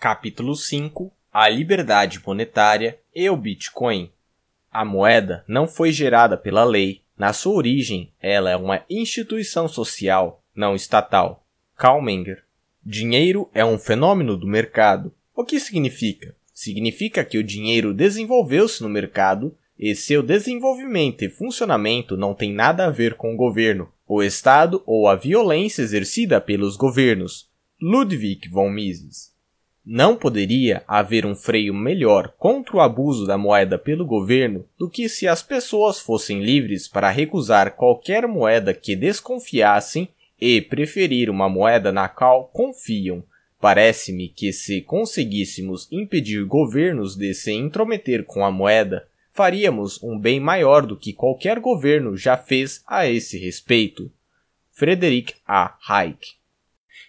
Capítulo 0.00 0.54
5 0.54 1.12
A 1.32 1.48
liberdade 1.48 2.22
monetária 2.24 3.00
e 3.12 3.28
o 3.28 3.36
Bitcoin. 3.36 4.12
A 4.70 4.84
moeda 4.84 5.44
não 5.48 5.66
foi 5.66 5.90
gerada 5.90 6.36
pela 6.36 6.62
lei. 6.62 7.02
Na 7.18 7.32
sua 7.32 7.54
origem, 7.54 8.12
ela 8.22 8.48
é 8.48 8.54
uma 8.54 8.84
instituição 8.88 9.66
social, 9.66 10.40
não 10.54 10.76
estatal. 10.76 11.44
Kalmenger. 11.76 12.44
Dinheiro 12.86 13.50
é 13.52 13.64
um 13.64 13.76
fenômeno 13.76 14.36
do 14.36 14.46
mercado. 14.46 15.12
O 15.34 15.44
que 15.44 15.58
significa? 15.58 16.32
Significa 16.54 17.24
que 17.24 17.36
o 17.36 17.42
dinheiro 17.42 17.92
desenvolveu-se 17.92 18.84
no 18.84 18.88
mercado 18.88 19.52
e 19.76 19.96
seu 19.96 20.22
desenvolvimento 20.22 21.24
e 21.24 21.28
funcionamento 21.28 22.16
não 22.16 22.34
tem 22.34 22.52
nada 22.52 22.86
a 22.86 22.90
ver 22.90 23.14
com 23.14 23.34
o 23.34 23.36
governo, 23.36 23.90
o 24.06 24.22
Estado 24.22 24.80
ou 24.86 25.08
a 25.08 25.16
violência 25.16 25.82
exercida 25.82 26.40
pelos 26.40 26.76
governos. 26.76 27.48
Ludwig 27.82 28.48
von 28.48 28.70
Mises. 28.70 29.27
Não 29.90 30.14
poderia 30.14 30.84
haver 30.86 31.24
um 31.24 31.34
freio 31.34 31.72
melhor 31.72 32.34
contra 32.36 32.76
o 32.76 32.80
abuso 32.80 33.26
da 33.26 33.38
moeda 33.38 33.78
pelo 33.78 34.04
governo 34.04 34.66
do 34.78 34.86
que 34.86 35.08
se 35.08 35.26
as 35.26 35.42
pessoas 35.42 35.98
fossem 35.98 36.42
livres 36.42 36.86
para 36.86 37.08
recusar 37.08 37.74
qualquer 37.74 38.28
moeda 38.28 38.74
que 38.74 38.94
desconfiassem 38.94 40.06
e 40.38 40.60
preferir 40.60 41.30
uma 41.30 41.48
moeda 41.48 41.90
na 41.90 42.06
qual 42.06 42.48
confiam. 42.48 43.24
Parece-me 43.58 44.28
que 44.28 44.52
se 44.52 44.82
conseguíssemos 44.82 45.88
impedir 45.90 46.44
governos 46.44 47.16
de 47.16 47.32
se 47.32 47.52
intrometer 47.52 48.24
com 48.24 48.44
a 48.44 48.50
moeda, 48.50 49.08
faríamos 49.32 50.02
um 50.02 50.18
bem 50.18 50.38
maior 50.38 50.84
do 50.84 50.98
que 50.98 51.14
qualquer 51.14 51.58
governo 51.60 52.14
já 52.14 52.36
fez 52.36 52.82
a 52.86 53.08
esse 53.08 53.38
respeito. 53.38 54.12
Frederick 54.70 55.32
A. 55.46 55.78
Hayek 55.88 56.34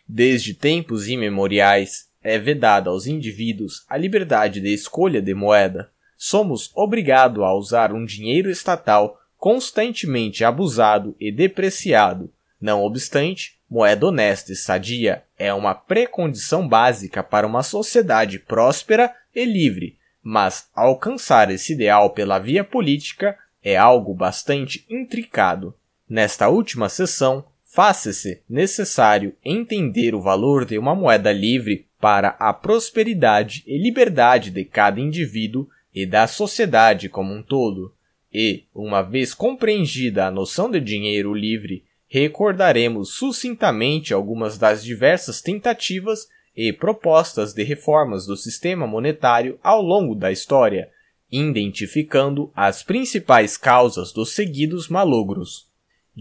Desde 0.08 0.54
tempos 0.54 1.10
imemoriais, 1.10 2.09
é 2.24 2.38
vedada 2.38 2.90
aos 2.90 3.08
indivíduos 3.08 3.86
a 3.88 3.98
liberdade 3.98 4.60
de 4.60 4.74
escolha 4.74 5.22
de 5.22 5.34
moeda. 5.34 5.90
Somos 6.18 6.72
obrigados 6.76 7.44
a 7.44 7.54
usar 7.54 7.94
um 7.94 8.06
dinheiro 8.06 8.50
estatal 8.50 9.20
constantemente 9.38 10.44
abusado 10.44 11.16
e 11.20 11.32
depreciado. 11.32 12.30
Não 12.60 12.84
obstante, 12.84 13.58
moeda 13.70 14.08
honesta 14.08 14.52
e 14.52 14.56
sadia 14.56 15.24
é 15.38 15.54
uma 15.54 15.74
precondição 15.74 16.68
básica 16.68 17.24
para 17.24 17.48
uma 17.48 17.64
sociedade 17.64 18.38
próspera 18.38 19.16
e 19.34 19.46
livre, 19.46 19.98
mas 20.22 20.68
alcançar 20.76 21.50
esse 21.50 21.72
ideal 21.72 22.10
pela 22.10 22.38
via 22.38 22.64
política 22.64 23.38
é 23.64 23.78
algo 23.78 24.14
bastante 24.14 24.86
intricado. 24.90 25.74
Nesta 26.08 26.50
última 26.50 26.90
sessão, 26.90 27.46
faça-se 27.72 28.42
necessário 28.50 29.36
entender 29.46 30.16
o 30.16 30.22
valor 30.22 30.66
de 30.66 30.78
uma 30.78 30.96
moeda 30.96 31.32
livre 31.32 31.88
para 32.00 32.30
a 32.40 32.52
prosperidade 32.52 33.64
e 33.68 33.78
liberdade 33.78 34.50
de 34.50 34.66
cada 34.66 35.00
indivíduo 35.00 35.68
e 35.94 36.06
da 36.06 36.26
sociedade 36.26 37.08
como 37.08 37.34
um 37.34 37.44
todo. 37.44 37.94
E, 38.34 38.64
uma 38.74 39.02
vez 39.02 39.34
compreendida 39.34 40.26
a 40.26 40.32
noção 40.32 40.70
de 40.70 40.80
dinheiro 40.80 41.34
livre, 41.34 41.84
recordaremos 42.08 43.14
sucintamente 43.14 44.14
algumas 44.14 44.58
das 44.58 44.84
diversas 44.84 45.40
tentativas 45.42 46.28
e 46.56 46.74
propostas 46.74 47.54
de 47.54 47.64
reformas 47.64 48.26
do 48.26 48.36
sistema 48.36 48.88
monetário 48.88 49.60
ao 49.64 49.82
longo 49.82 50.16
da 50.16 50.32
história, 50.32 50.90
identificando 51.32 52.52
as 52.56 52.82
principais 52.82 53.58
causas 53.58 54.12
dos 54.12 54.34
seguidos 54.34 54.90
malogros. 54.90 55.69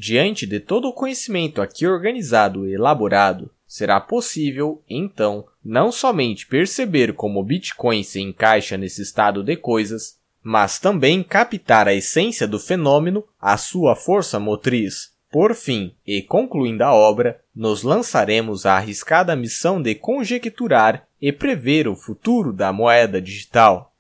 Diante 0.01 0.47
de 0.47 0.61
todo 0.61 0.87
o 0.87 0.93
conhecimento 0.93 1.61
aqui 1.61 1.85
organizado 1.85 2.69
e 2.69 2.75
elaborado, 2.75 3.51
será 3.67 4.01
possível, 4.01 4.81
então, 4.89 5.45
não 5.65 5.91
somente 5.91 6.47
perceber 6.47 7.15
como 7.15 7.41
o 7.41 7.43
Bitcoin 7.43 8.05
se 8.05 8.21
encaixa 8.21 8.77
nesse 8.77 9.03
estado 9.03 9.43
de 9.43 9.57
coisas, 9.57 10.17
mas 10.41 10.79
também 10.79 11.21
captar 11.25 11.89
a 11.89 11.95
essência 11.95 12.47
do 12.47 12.61
fenômeno, 12.61 13.25
a 13.41 13.57
sua 13.57 13.97
força 13.97 14.39
motriz. 14.39 15.15
Por 15.33 15.53
fim, 15.53 15.97
e 16.07 16.23
concluindo 16.23 16.85
a 16.85 16.95
obra, 16.95 17.41
nos 17.53 17.83
lançaremos 17.83 18.67
à 18.67 18.77
arriscada 18.77 19.35
missão 19.35 19.83
de 19.83 19.97
conjecturar 19.97 21.09
e 21.21 21.33
prever 21.33 21.89
o 21.89 21.97
futuro 21.97 22.53
da 22.53 22.73
moeda 22.73 23.21
digital. 23.21 23.93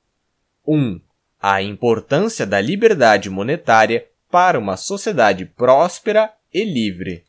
1. 0.65 1.01
A 1.43 1.60
importância 1.60 2.47
da 2.47 2.60
liberdade 2.60 3.28
monetária 3.28 4.07
para 4.31 4.58
uma 4.58 4.76
sociedade 4.76 5.44
próspera 5.44 6.32
e 6.52 6.65
livre. 6.65 7.24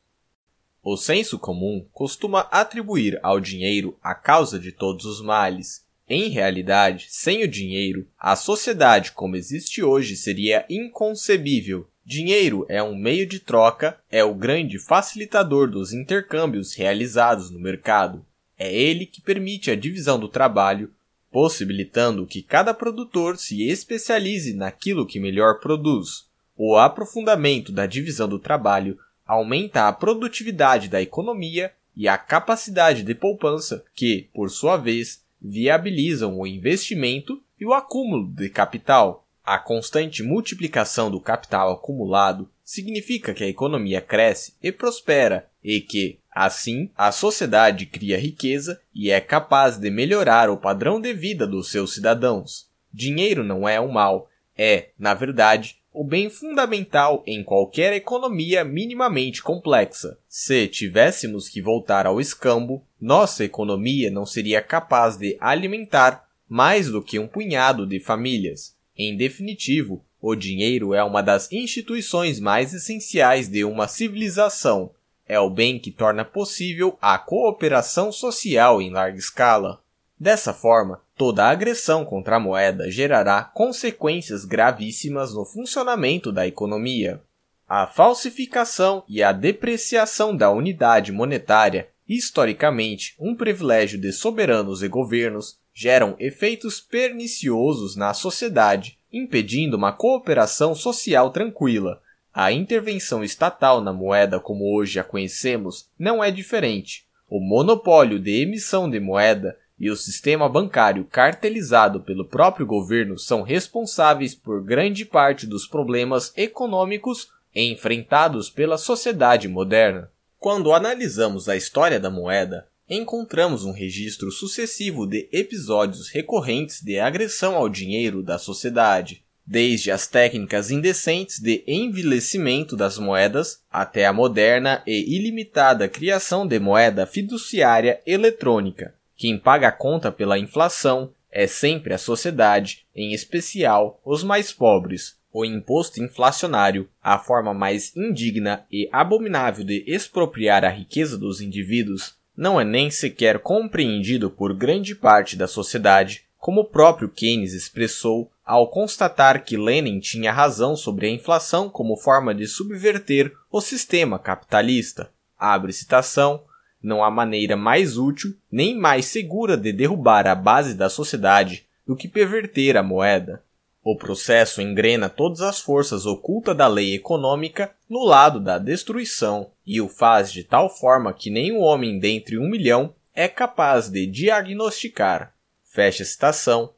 O 0.83 0.97
senso 0.97 1.37
comum 1.37 1.85
costuma 1.91 2.41
atribuir 2.51 3.19
ao 3.21 3.39
dinheiro 3.39 3.97
a 4.01 4.15
causa 4.15 4.59
de 4.59 4.71
todos 4.71 5.05
os 5.05 5.21
males, 5.21 5.85
em 6.09 6.27
realidade, 6.27 7.05
sem 7.09 7.43
o 7.43 7.47
dinheiro, 7.47 8.07
a 8.17 8.35
sociedade 8.35 9.11
como 9.11 9.35
existe 9.35 9.83
hoje 9.83 10.15
seria 10.15 10.65
inconcebível. 10.67 11.87
Dinheiro 12.03 12.65
é 12.67 12.81
um 12.81 12.95
meio 12.95 13.27
de 13.27 13.39
troca, 13.39 13.95
é 14.09 14.23
o 14.23 14.33
grande 14.33 14.79
facilitador 14.79 15.69
dos 15.69 15.93
intercâmbios 15.93 16.73
realizados 16.73 17.51
no 17.51 17.59
mercado. 17.59 18.25
É 18.57 18.73
ele 18.73 19.05
que 19.05 19.21
permite 19.21 19.69
a 19.69 19.75
divisão 19.75 20.19
do 20.19 20.27
trabalho, 20.27 20.91
possibilitando 21.31 22.25
que 22.25 22.41
cada 22.41 22.73
produtor 22.73 23.37
se 23.37 23.69
especialize 23.69 24.55
naquilo 24.55 25.05
que 25.05 25.19
melhor 25.19 25.59
produz. 25.59 26.27
O 26.61 26.75
aprofundamento 26.75 27.71
da 27.71 27.85
divisão 27.85 28.27
do 28.27 28.38
trabalho 28.38 28.99
aumenta 29.25 29.88
a 29.88 29.93
produtividade 29.93 30.89
da 30.89 31.01
economia 31.01 31.71
e 31.95 32.05
a 32.05 32.17
capacidade 32.17 33.01
de 33.01 33.15
poupança, 33.15 33.85
que, 33.95 34.27
por 34.33 34.51
sua 34.51 34.75
vez, 34.75 35.23
viabilizam 35.41 36.38
o 36.38 36.45
investimento 36.45 37.41
e 37.57 37.65
o 37.65 37.73
acúmulo 37.73 38.27
de 38.27 38.49
capital. 38.49 39.25
A 39.41 39.57
constante 39.57 40.21
multiplicação 40.21 41.09
do 41.09 41.21
capital 41.21 41.71
acumulado 41.71 42.49
significa 42.61 43.33
que 43.33 43.45
a 43.45 43.47
economia 43.47 44.01
cresce 44.01 44.53
e 44.61 44.69
prospera 44.69 45.49
e 45.63 45.79
que, 45.79 46.19
assim, 46.29 46.91
a 46.93 47.09
sociedade 47.13 47.85
cria 47.85 48.19
riqueza 48.19 48.81
e 48.93 49.09
é 49.09 49.21
capaz 49.21 49.77
de 49.77 49.89
melhorar 49.89 50.49
o 50.49 50.57
padrão 50.57 50.99
de 50.99 51.13
vida 51.13 51.47
dos 51.47 51.71
seus 51.71 51.93
cidadãos. 51.93 52.69
Dinheiro 52.93 53.45
não 53.45 53.65
é 53.65 53.79
um 53.79 53.93
mal, 53.93 54.29
é, 54.57 54.89
na 54.99 55.13
verdade, 55.13 55.78
o 55.99 56.03
bem 56.05 56.29
fundamental 56.29 57.21
em 57.27 57.43
qualquer 57.43 57.91
economia 57.91 58.63
minimamente 58.63 59.43
complexa. 59.43 60.17
Se 60.29 60.65
tivéssemos 60.65 61.49
que 61.49 61.61
voltar 61.61 62.05
ao 62.07 62.21
escambo, 62.21 62.81
nossa 63.01 63.43
economia 63.43 64.09
não 64.09 64.25
seria 64.25 64.61
capaz 64.61 65.17
de 65.17 65.35
alimentar 65.41 66.25
mais 66.47 66.87
do 66.87 67.03
que 67.03 67.19
um 67.19 67.27
punhado 67.27 67.85
de 67.85 67.99
famílias. 67.99 68.77
Em 68.97 69.17
definitivo, 69.17 70.01
o 70.21 70.35
dinheiro 70.35 70.93
é 70.93 71.03
uma 71.03 71.21
das 71.21 71.51
instituições 71.51 72.39
mais 72.39 72.73
essenciais 72.73 73.49
de 73.49 73.65
uma 73.65 73.85
civilização. 73.85 74.91
É 75.27 75.37
o 75.37 75.49
bem 75.49 75.77
que 75.77 75.91
torna 75.91 76.23
possível 76.23 76.97
a 77.01 77.17
cooperação 77.17 78.09
social 78.09 78.81
em 78.81 78.89
larga 78.89 79.19
escala. 79.19 79.81
Dessa 80.19 80.53
forma, 80.53 80.99
toda 81.15 81.48
agressão 81.48 82.03
contra 82.03 82.35
a 82.35 82.39
moeda 82.39 82.91
gerará 82.91 83.41
consequências 83.41 84.43
gravíssimas 84.43 85.33
no 85.33 85.45
funcionamento 85.45 86.30
da 86.30 86.45
economia. 86.45 87.22
A 87.67 87.88
falsificação 87.88 89.03
e 89.07 89.23
a 89.23 89.31
depreciação 89.31 90.35
da 90.35 90.51
unidade 90.51 91.14
monetária, 91.14 91.88
historicamente 92.07 93.15
um 93.17 93.33
privilégio 93.33 93.98
de 93.98 94.11
soberanos 94.11 94.83
e 94.83 94.89
governos, 94.89 95.57
geram 95.73 96.15
efeitos 96.19 96.81
perniciosos 96.81 97.95
na 97.95 98.14
sociedade, 98.14 98.98
impedindo 99.14 99.77
uma 99.77 99.93
cooperação 99.93 100.75
social 100.75 101.30
tranquila. 101.30 102.01
A 102.33 102.51
intervenção 102.51 103.23
estatal 103.23 103.80
na 103.80 103.93
moeda 103.93 104.39
como 104.39 104.75
hoje 104.75 104.99
a 104.99 105.03
conhecemos 105.03 105.88
não 105.98 106.22
é 106.22 106.30
diferente. 106.30 107.06
O 107.30 107.39
monopólio 107.39 108.19
de 108.19 108.41
emissão 108.41 108.89
de 108.89 108.99
moeda 108.99 109.57
e 109.80 109.90
o 109.90 109.95
sistema 109.95 110.49
bancário 110.49 111.06
cartelizado 111.06 112.01
pelo 112.01 112.25
próprio 112.25 112.66
governo 112.66 113.17
são 113.17 113.41
responsáveis 113.41 114.35
por 114.35 114.64
grande 114.64 115.06
parte 115.06 115.48
dos 115.48 115.66
problemas 115.66 116.33
econômicos 116.35 117.30
enfrentados 117.56 118.49
pela 118.49 118.77
sociedade 118.77 119.48
moderna. 119.48 120.11
Quando 120.38 120.74
analisamos 120.74 121.48
a 121.48 121.56
história 121.56 121.99
da 121.99 122.09
moeda, 122.09 122.67
encontramos 122.90 123.66
um 123.66 123.72
registro 123.72 124.32
sucessivo 124.32 125.06
de 125.06 125.30
episódios 125.32 126.09
recorrentes 126.09 126.82
de 126.82 126.99
agressão 126.99 127.56
ao 127.56 127.69
dinheiro 127.69 128.24
da 128.24 128.38
sociedade, 128.38 129.24
desde 129.45 129.91
as 129.91 130.08
técnicas 130.08 130.69
indecentes 130.69 131.40
de 131.40 131.64
envelhecimento 131.67 132.75
das 132.75 132.98
moedas 132.98 133.61
até 133.72 134.06
a 134.06 134.14
moderna 134.14 134.83
e 134.85 135.16
ilimitada 135.16 135.88
criação 135.88 136.45
de 136.48 136.59
moeda 136.59 137.06
fiduciária 137.06 137.99
eletrônica. 138.06 138.98
Quem 139.19 139.38
paga 139.38 139.67
a 139.67 139.72
conta 139.73 140.14
pela 140.14 140.39
inflação 140.39 141.11
é 141.30 141.45
sempre 141.45 141.93
a 141.93 141.98
sociedade, 141.98 142.85
em 142.95 143.11
especial 143.11 143.99
os 144.06 144.23
mais 144.23 144.53
pobres. 144.53 145.17
O 145.33 145.43
imposto 145.43 146.01
inflacionário, 146.01 146.88
a 147.03 147.19
forma 147.19 147.53
mais 147.53 147.93
indigna 147.98 148.65
e 148.72 148.88
abominável 148.93 149.65
de 149.65 149.83
expropriar 149.85 150.64
a 150.64 150.69
riqueza 150.69 151.17
dos 151.17 151.41
indivíduos, 151.41 152.15
não 152.35 152.61
é 152.61 152.64
nem 152.64 152.89
sequer 152.89 153.39
compreendido 153.39 154.30
por 154.30 154.53
grande 154.53 154.95
parte 154.95 155.35
da 155.35 155.49
sociedade, 155.49 156.23
como 156.38 156.61
o 156.61 156.65
próprio 156.65 157.09
Keynes 157.09 157.51
expressou 157.51 158.31
ao 158.45 158.69
constatar 158.69 159.43
que 159.43 159.57
Lenin 159.57 159.99
tinha 159.99 160.31
razão 160.31 160.77
sobre 160.77 161.07
a 161.07 161.11
inflação 161.11 161.69
como 161.69 161.98
forma 161.98 162.33
de 162.33 162.48
subverter 162.48 163.33
o 163.51 163.59
sistema 163.59 164.17
capitalista. 164.17 165.11
Abre 165.38 165.73
citação, 165.73 166.45
não 166.82 167.03
há 167.03 167.11
maneira 167.11 167.56
mais 167.58 167.98
útil 167.98 168.35
nem 168.51 168.77
mais 168.77 169.06
segura 169.06 169.58
de 169.58 169.72
derrubar 169.72 170.27
a 170.27 170.35
base 170.35 170.74
da 170.74 170.90
sociedade 170.90 171.66
do 171.85 171.95
que 171.95 172.08
perverter 172.08 172.77
a 172.77 172.83
moeda. 172.83 173.43
O 173.83 173.95
processo 173.95 174.61
engrena 174.61 175.09
todas 175.09 175.41
as 175.41 175.59
forças 175.59 176.06
ocultas 176.06 176.56
da 176.56 176.67
lei 176.67 176.93
econômica 176.93 177.72
no 177.90 178.03
lado 178.03 178.40
da 178.40 178.58
destruição 178.58 179.49
e 179.66 179.82
o 179.82 179.88
faz 179.88 180.32
de 180.32 180.43
tal 180.43 180.69
forma 180.69 181.14
que 181.14 181.30
nenhum 181.30 181.59
homem 181.59 181.98
dentre 181.98 182.38
um 182.38 182.49
milhão 182.49 182.93
é 183.16 183.27
capaz 183.27 183.90
de 183.90 184.06
diagnosticar. 184.06 185.33
Fecha 185.64 186.03
citação. 186.06 186.72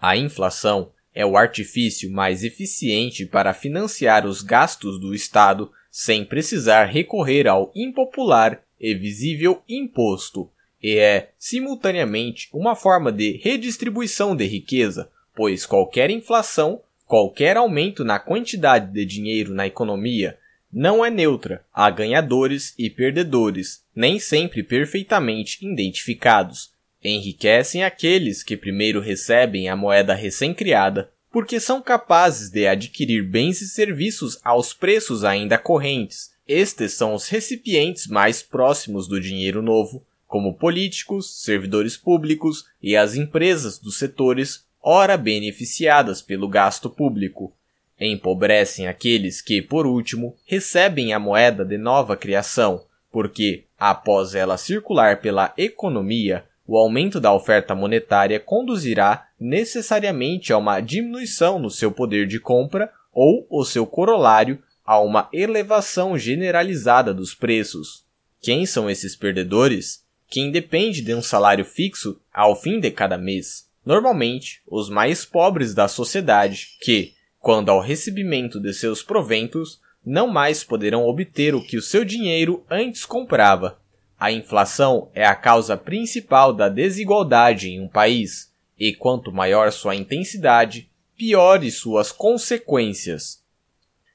A 0.00 0.16
inflação 0.16 0.90
é 1.14 1.24
o 1.24 1.36
artifício 1.36 2.10
mais 2.10 2.42
eficiente 2.42 3.24
para 3.26 3.54
financiar 3.54 4.26
os 4.26 4.42
gastos 4.42 4.98
do 4.98 5.14
Estado 5.14 5.70
sem 5.90 6.24
precisar 6.24 6.86
recorrer 6.86 7.46
ao 7.46 7.70
impopular 7.74 8.60
e 8.84 8.94
visível 8.94 9.62
imposto, 9.66 10.50
e 10.82 10.98
é, 10.98 11.30
simultaneamente, 11.38 12.50
uma 12.52 12.76
forma 12.76 13.10
de 13.10 13.40
redistribuição 13.42 14.36
de 14.36 14.44
riqueza, 14.44 15.10
pois 15.34 15.64
qualquer 15.64 16.10
inflação, 16.10 16.82
qualquer 17.06 17.56
aumento 17.56 18.04
na 18.04 18.18
quantidade 18.18 18.92
de 18.92 19.06
dinheiro 19.06 19.54
na 19.54 19.66
economia, 19.66 20.38
não 20.70 21.02
é 21.02 21.08
neutra, 21.08 21.64
há 21.72 21.88
ganhadores 21.88 22.74
e 22.78 22.90
perdedores, 22.90 23.82
nem 23.96 24.18
sempre 24.18 24.62
perfeitamente 24.62 25.64
identificados. 25.64 26.70
Enriquecem 27.02 27.84
aqueles 27.84 28.42
que 28.42 28.54
primeiro 28.54 29.00
recebem 29.00 29.70
a 29.70 29.76
moeda 29.76 30.12
recém-criada, 30.12 31.10
porque 31.32 31.58
são 31.58 31.80
capazes 31.80 32.50
de 32.50 32.66
adquirir 32.66 33.22
bens 33.22 33.62
e 33.62 33.68
serviços 33.68 34.38
aos 34.44 34.74
preços 34.74 35.24
ainda 35.24 35.56
correntes. 35.56 36.33
Estes 36.46 36.92
são 36.92 37.14
os 37.14 37.28
recipientes 37.28 38.06
mais 38.06 38.42
próximos 38.42 39.08
do 39.08 39.20
dinheiro 39.20 39.62
novo, 39.62 40.04
como 40.26 40.54
políticos, 40.54 41.42
servidores 41.42 41.96
públicos 41.96 42.66
e 42.82 42.96
as 42.96 43.14
empresas 43.14 43.78
dos 43.78 43.98
setores 43.98 44.64
ora 44.82 45.16
beneficiadas 45.16 46.20
pelo 46.20 46.46
gasto 46.46 46.90
público. 46.90 47.52
Empobrecem 47.98 48.86
aqueles 48.86 49.40
que, 49.40 49.62
por 49.62 49.86
último, 49.86 50.36
recebem 50.44 51.14
a 51.14 51.18
moeda 51.18 51.64
de 51.64 51.78
nova 51.78 52.16
criação, 52.16 52.84
porque, 53.10 53.64
após 53.78 54.34
ela 54.34 54.58
circular 54.58 55.20
pela 55.20 55.54
economia, 55.56 56.44
o 56.66 56.76
aumento 56.76 57.20
da 57.20 57.32
oferta 57.32 57.74
monetária 57.74 58.40
conduzirá 58.40 59.28
necessariamente 59.38 60.52
a 60.52 60.58
uma 60.58 60.80
diminuição 60.80 61.58
no 61.58 61.70
seu 61.70 61.90
poder 61.90 62.26
de 62.26 62.40
compra 62.40 62.90
ou 63.12 63.46
o 63.48 63.64
seu 63.64 63.86
corolário 63.86 64.58
a 64.84 65.00
uma 65.00 65.28
elevação 65.32 66.18
generalizada 66.18 67.14
dos 67.14 67.34
preços. 67.34 68.04
Quem 68.40 68.66
são 68.66 68.90
esses 68.90 69.16
perdedores? 69.16 70.04
Quem 70.28 70.50
depende 70.50 71.00
de 71.00 71.14
um 71.14 71.22
salário 71.22 71.64
fixo 71.64 72.20
ao 72.32 72.54
fim 72.54 72.78
de 72.80 72.90
cada 72.90 73.16
mês. 73.16 73.66
Normalmente, 73.84 74.62
os 74.66 74.90
mais 74.90 75.24
pobres 75.24 75.74
da 75.74 75.88
sociedade, 75.88 76.76
que, 76.80 77.14
quando 77.38 77.70
ao 77.70 77.80
recebimento 77.80 78.60
de 78.60 78.72
seus 78.72 79.02
proventos, 79.02 79.80
não 80.04 80.26
mais 80.26 80.62
poderão 80.62 81.06
obter 81.06 81.54
o 81.54 81.62
que 81.62 81.76
o 81.76 81.82
seu 81.82 82.04
dinheiro 82.04 82.64
antes 82.70 83.04
comprava. 83.04 83.78
A 84.18 84.32
inflação 84.32 85.10
é 85.14 85.24
a 85.24 85.34
causa 85.34 85.76
principal 85.76 86.52
da 86.52 86.68
desigualdade 86.68 87.70
em 87.70 87.80
um 87.80 87.88
país, 87.88 88.52
e 88.78 88.94
quanto 88.94 89.32
maior 89.32 89.70
sua 89.72 89.94
intensidade, 89.94 90.90
piores 91.16 91.74
suas 91.74 92.10
consequências. 92.10 93.43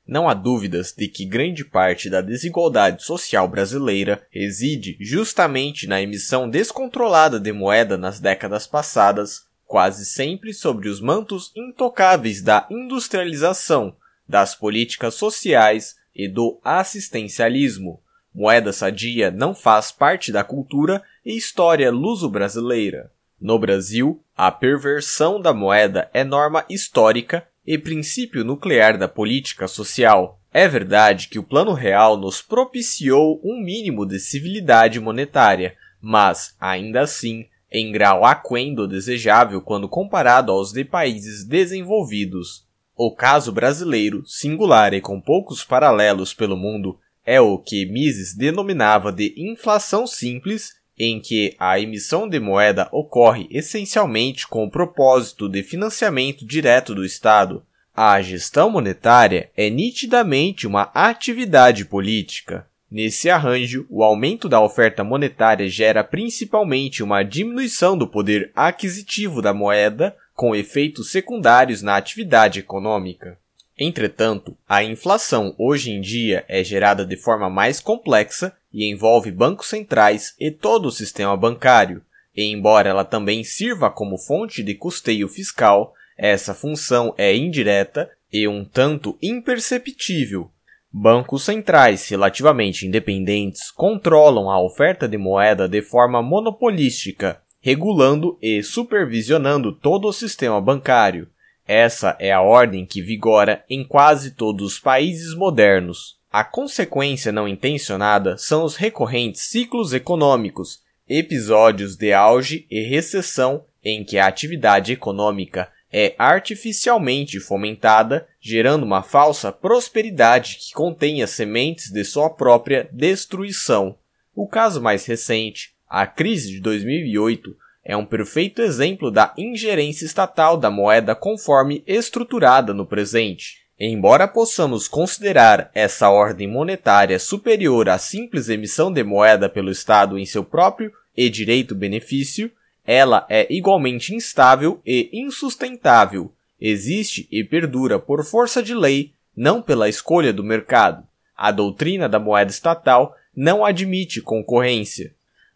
Não 0.10 0.28
há 0.28 0.34
dúvidas 0.34 0.92
de 0.92 1.08
que 1.08 1.24
grande 1.24 1.64
parte 1.64 2.10
da 2.10 2.20
desigualdade 2.20 3.04
social 3.04 3.48
brasileira 3.48 4.26
reside 4.32 4.98
justamente 5.00 5.86
na 5.86 6.02
emissão 6.02 6.50
descontrolada 6.50 7.40
de 7.40 7.54
moeda 7.54 7.96
nas 7.96 8.20
décadas 8.20 8.66
passadas, 8.66 9.46
quase 9.68 10.08
sempre 10.08 10.52
sobre 10.52 10.90
os 10.90 11.00
mantos 11.00 11.52
intocáveis 11.56 12.42
da 12.42 12.66
industrialização, 12.72 13.96
das 14.28 14.56
políticas 14.56 15.14
sociais 15.14 15.96
e 16.16 16.28
do 16.28 16.60
assistencialismo. 16.64 18.02
Moeda 18.34 18.74
sadia 18.74 19.30
não 19.30 19.54
faz 19.54 19.92
parte 19.92 20.32
da 20.32 20.44
cultura 20.44 21.04
e 21.24 21.38
história 21.38 21.92
luso-brasileira. 21.92 23.12
No 23.40 23.60
Brasil, 23.60 24.24
a 24.36 24.52
perversão 24.52 25.40
da 25.40 25.54
moeda 25.54 26.10
é 26.16 26.24
norma 26.24 26.66
histórica 26.68 27.48
e 27.70 27.78
princípio 27.78 28.44
nuclear 28.44 28.98
da 28.98 29.08
política 29.08 29.68
social. 29.68 30.42
É 30.52 30.68
verdade 30.68 31.28
que 31.28 31.38
o 31.38 31.44
Plano 31.44 31.74
Real 31.74 32.18
nos 32.18 32.42
propiciou 32.42 33.40
um 33.44 33.64
mínimo 33.64 34.08
de 34.08 34.20
civilidade 34.20 35.00
monetária, 35.00 35.76
mas, 36.02 36.56
ainda 36.60 37.02
assim, 37.02 37.46
em 37.72 37.92
grau 37.92 38.26
aquém 38.26 38.74
do 38.74 38.88
desejável 38.88 39.62
quando 39.62 39.88
comparado 39.88 40.52
aos 40.52 40.72
de 40.72 40.84
países 40.84 41.46
desenvolvidos. 41.46 42.66
O 42.96 43.14
caso 43.14 43.52
brasileiro, 43.52 44.24
singular 44.26 44.92
e 44.96 45.00
com 45.00 45.22
poucos 45.22 45.64
paralelos 45.64 46.34
pelo 46.34 46.58
mundo, 46.58 46.98
é 47.24 47.40
o 47.40 47.60
que 47.60 47.86
Mises 47.86 48.36
denominava 48.36 49.12
de 49.12 49.36
inflação 49.38 50.08
simples, 50.08 50.74
em 51.00 51.22
que 51.22 51.56
a 51.58 51.80
emissão 51.80 52.28
de 52.28 52.40
moeda 52.40 52.90
ocorre 52.92 53.48
essencialmente 53.50 54.46
com 54.46 54.66
o 54.66 54.70
propósito 54.70 55.48
de 55.48 55.64
financiamento 55.64 56.46
direto 56.46 56.94
do 56.94 57.06
Estado. 57.06 57.64
A 57.96 58.22
gestão 58.22 58.70
monetária 58.70 59.50
é 59.56 59.70
nitidamente 59.70 60.68
uma 60.68 60.92
atividade 60.94 61.86
política. 61.86 62.68
Nesse 62.92 63.30
arranjo, 63.30 63.86
o 63.90 64.04
aumento 64.04 64.50
da 64.50 64.60
oferta 64.60 65.04
monetária 65.04 65.70
gera 65.70 66.04
principalmente 66.04 67.04
uma 67.04 67.24
diminuição 67.24 67.98
do 67.98 68.08
poder 68.08 68.52
aquisitivo 68.56 69.42
da 69.42 69.54
moeda, 69.54 70.16
com 70.34 70.56
efeitos 70.56 71.12
secundários 71.12 71.82
na 71.82 71.98
atividade 71.98 72.60
econômica. 72.60 73.38
Entretanto, 73.80 74.58
a 74.68 74.84
inflação 74.84 75.56
hoje 75.58 75.92
em 75.92 76.02
dia 76.02 76.44
é 76.50 76.64
gerada 76.64 77.06
de 77.06 77.16
forma 77.16 77.50
mais 77.50 77.80
complexa 77.80 78.54
e 78.74 78.90
envolve 78.90 79.32
bancos 79.32 79.68
centrais 79.68 80.36
e 80.40 80.52
todo 80.52 80.88
o 80.88 80.92
sistema 80.92 81.38
bancário, 81.38 82.04
e 82.36 82.44
embora 82.44 82.90
ela 82.90 83.06
também 83.06 83.44
sirva 83.44 83.90
como 83.90 84.18
fonte 84.18 84.62
de 84.62 84.76
custeio 84.76 85.30
fiscal, 85.30 85.94
essa 86.18 86.54
função 86.54 87.14
é 87.18 87.34
indireta 87.36 88.12
e 88.32 88.48
um 88.48 88.66
tanto 88.66 89.18
imperceptível, 89.22 90.52
Bancos 90.92 91.44
centrais 91.44 92.10
relativamente 92.10 92.88
independentes 92.88 93.70
controlam 93.70 94.50
a 94.50 94.60
oferta 94.60 95.08
de 95.08 95.20
moeda 95.20 95.70
de 95.70 95.84
forma 95.84 96.20
monopolística, 96.20 97.40
regulando 97.62 98.40
e 98.42 98.64
supervisionando 98.64 99.72
todo 99.72 100.08
o 100.08 100.14
sistema 100.14 100.60
bancário. 100.60 101.28
Essa 101.72 102.18
é 102.20 102.32
a 102.32 102.42
ordem 102.42 102.84
que 102.84 103.00
vigora 103.00 103.64
em 103.70 103.84
quase 103.84 104.32
todos 104.32 104.74
os 104.74 104.80
países 104.80 105.36
modernos. 105.36 106.18
A 106.32 106.44
consequência 106.44 107.32
não 107.32 107.48
intencionada 107.48 108.40
são 108.40 108.64
os 108.64 108.76
recorrentes 108.76 109.44
ciclos 109.44 109.94
econômicos, 109.94 110.82
episódios 111.08 111.96
de 111.96 112.12
auge 112.12 112.66
e 112.72 112.82
recessão 112.82 113.64
em 113.86 114.04
que 114.04 114.18
a 114.18 114.26
atividade 114.26 114.94
econômica 114.94 115.72
é 115.94 116.16
artificialmente 116.18 117.40
fomentada, 117.40 118.28
gerando 118.42 118.82
uma 118.82 119.04
falsa 119.04 119.52
prosperidade 119.52 120.58
que 120.58 120.74
contém 120.74 121.22
as 121.22 121.30
sementes 121.30 121.92
de 121.92 122.04
sua 122.04 122.32
própria 122.32 122.90
destruição. 122.92 123.96
O 124.34 124.48
caso 124.48 124.82
mais 124.82 125.06
recente, 125.06 125.76
a 125.88 126.08
crise 126.08 126.50
de 126.50 126.62
2008, 126.62 127.56
é 127.90 127.98
um 127.98 128.06
perfeito 128.06 128.62
exemplo 128.62 129.10
da 129.10 129.34
ingerência 129.36 130.06
estatal 130.06 130.56
da 130.56 130.70
moeda 130.70 131.16
conforme 131.16 131.84
estruturada 131.88 132.72
no 132.72 132.86
presente. 132.86 133.64
Embora 133.80 134.28
possamos 134.28 134.88
considerar 134.88 135.72
essa 135.74 136.08
ordem 136.08 136.48
monetária 136.48 137.18
superior 137.18 137.90
à 137.90 137.98
simples 137.98 138.48
emissão 138.48 138.94
de 138.94 139.04
moeda 139.04 139.50
pelo 139.50 139.72
Estado 139.72 140.20
em 140.20 140.26
seu 140.28 140.44
próprio 140.44 140.92
e 141.18 141.32
direito 141.32 141.74
benefício, 141.74 142.52
ela 142.86 143.26
é 143.28 143.48
igualmente 143.52 144.14
instável 144.14 144.80
e 144.86 145.10
insustentável, 145.12 146.32
existe 146.62 147.28
e 147.32 147.44
perdura 147.44 147.98
por 147.98 148.24
força 148.24 148.62
de 148.62 148.76
lei, 148.76 149.14
não 149.36 149.64
pela 149.64 149.90
escolha 149.90 150.32
do 150.32 150.44
mercado. 150.44 151.04
A 151.36 151.50
doutrina 151.50 152.08
da 152.08 152.20
moeda 152.20 152.52
estatal 152.52 153.16
não 153.36 153.66
admite 153.66 154.22
concorrência. 154.22 155.12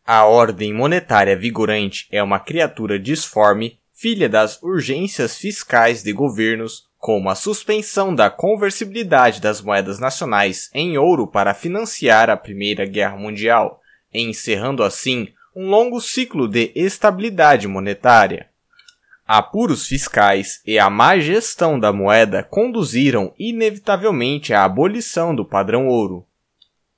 A 0.05 0.25
ordem 0.25 0.73
monetária 0.73 1.33
vigorante 1.33 2.07
é 2.11 2.21
uma 2.21 2.37
criatura 2.37 2.99
disforme, 2.99 3.79
filha 3.93 4.27
das 4.27 4.61
urgências 4.61 5.37
fiscais 5.37 6.03
de 6.03 6.11
governos, 6.11 6.89
como 6.97 7.29
a 7.29 7.35
suspensão 7.35 8.13
da 8.13 8.29
conversibilidade 8.29 9.39
das 9.39 9.61
moedas 9.61 9.99
nacionais 9.99 10.69
em 10.73 10.97
ouro 10.97 11.25
para 11.25 11.53
financiar 11.53 12.29
a 12.29 12.35
Primeira 12.35 12.85
Guerra 12.85 13.15
Mundial, 13.15 13.79
encerrando 14.13 14.83
assim 14.83 15.29
um 15.55 15.69
longo 15.69 16.01
ciclo 16.01 16.49
de 16.49 16.73
estabilidade 16.75 17.65
monetária. 17.65 18.49
Apuros 19.25 19.87
fiscais 19.87 20.61
e 20.65 20.77
a 20.77 20.89
má 20.89 21.17
gestão 21.17 21.79
da 21.79 21.93
moeda 21.93 22.43
conduziram 22.43 23.33
inevitavelmente 23.39 24.53
à 24.53 24.65
abolição 24.65 25.33
do 25.33 25.45
padrão 25.45 25.87
ouro. 25.87 26.25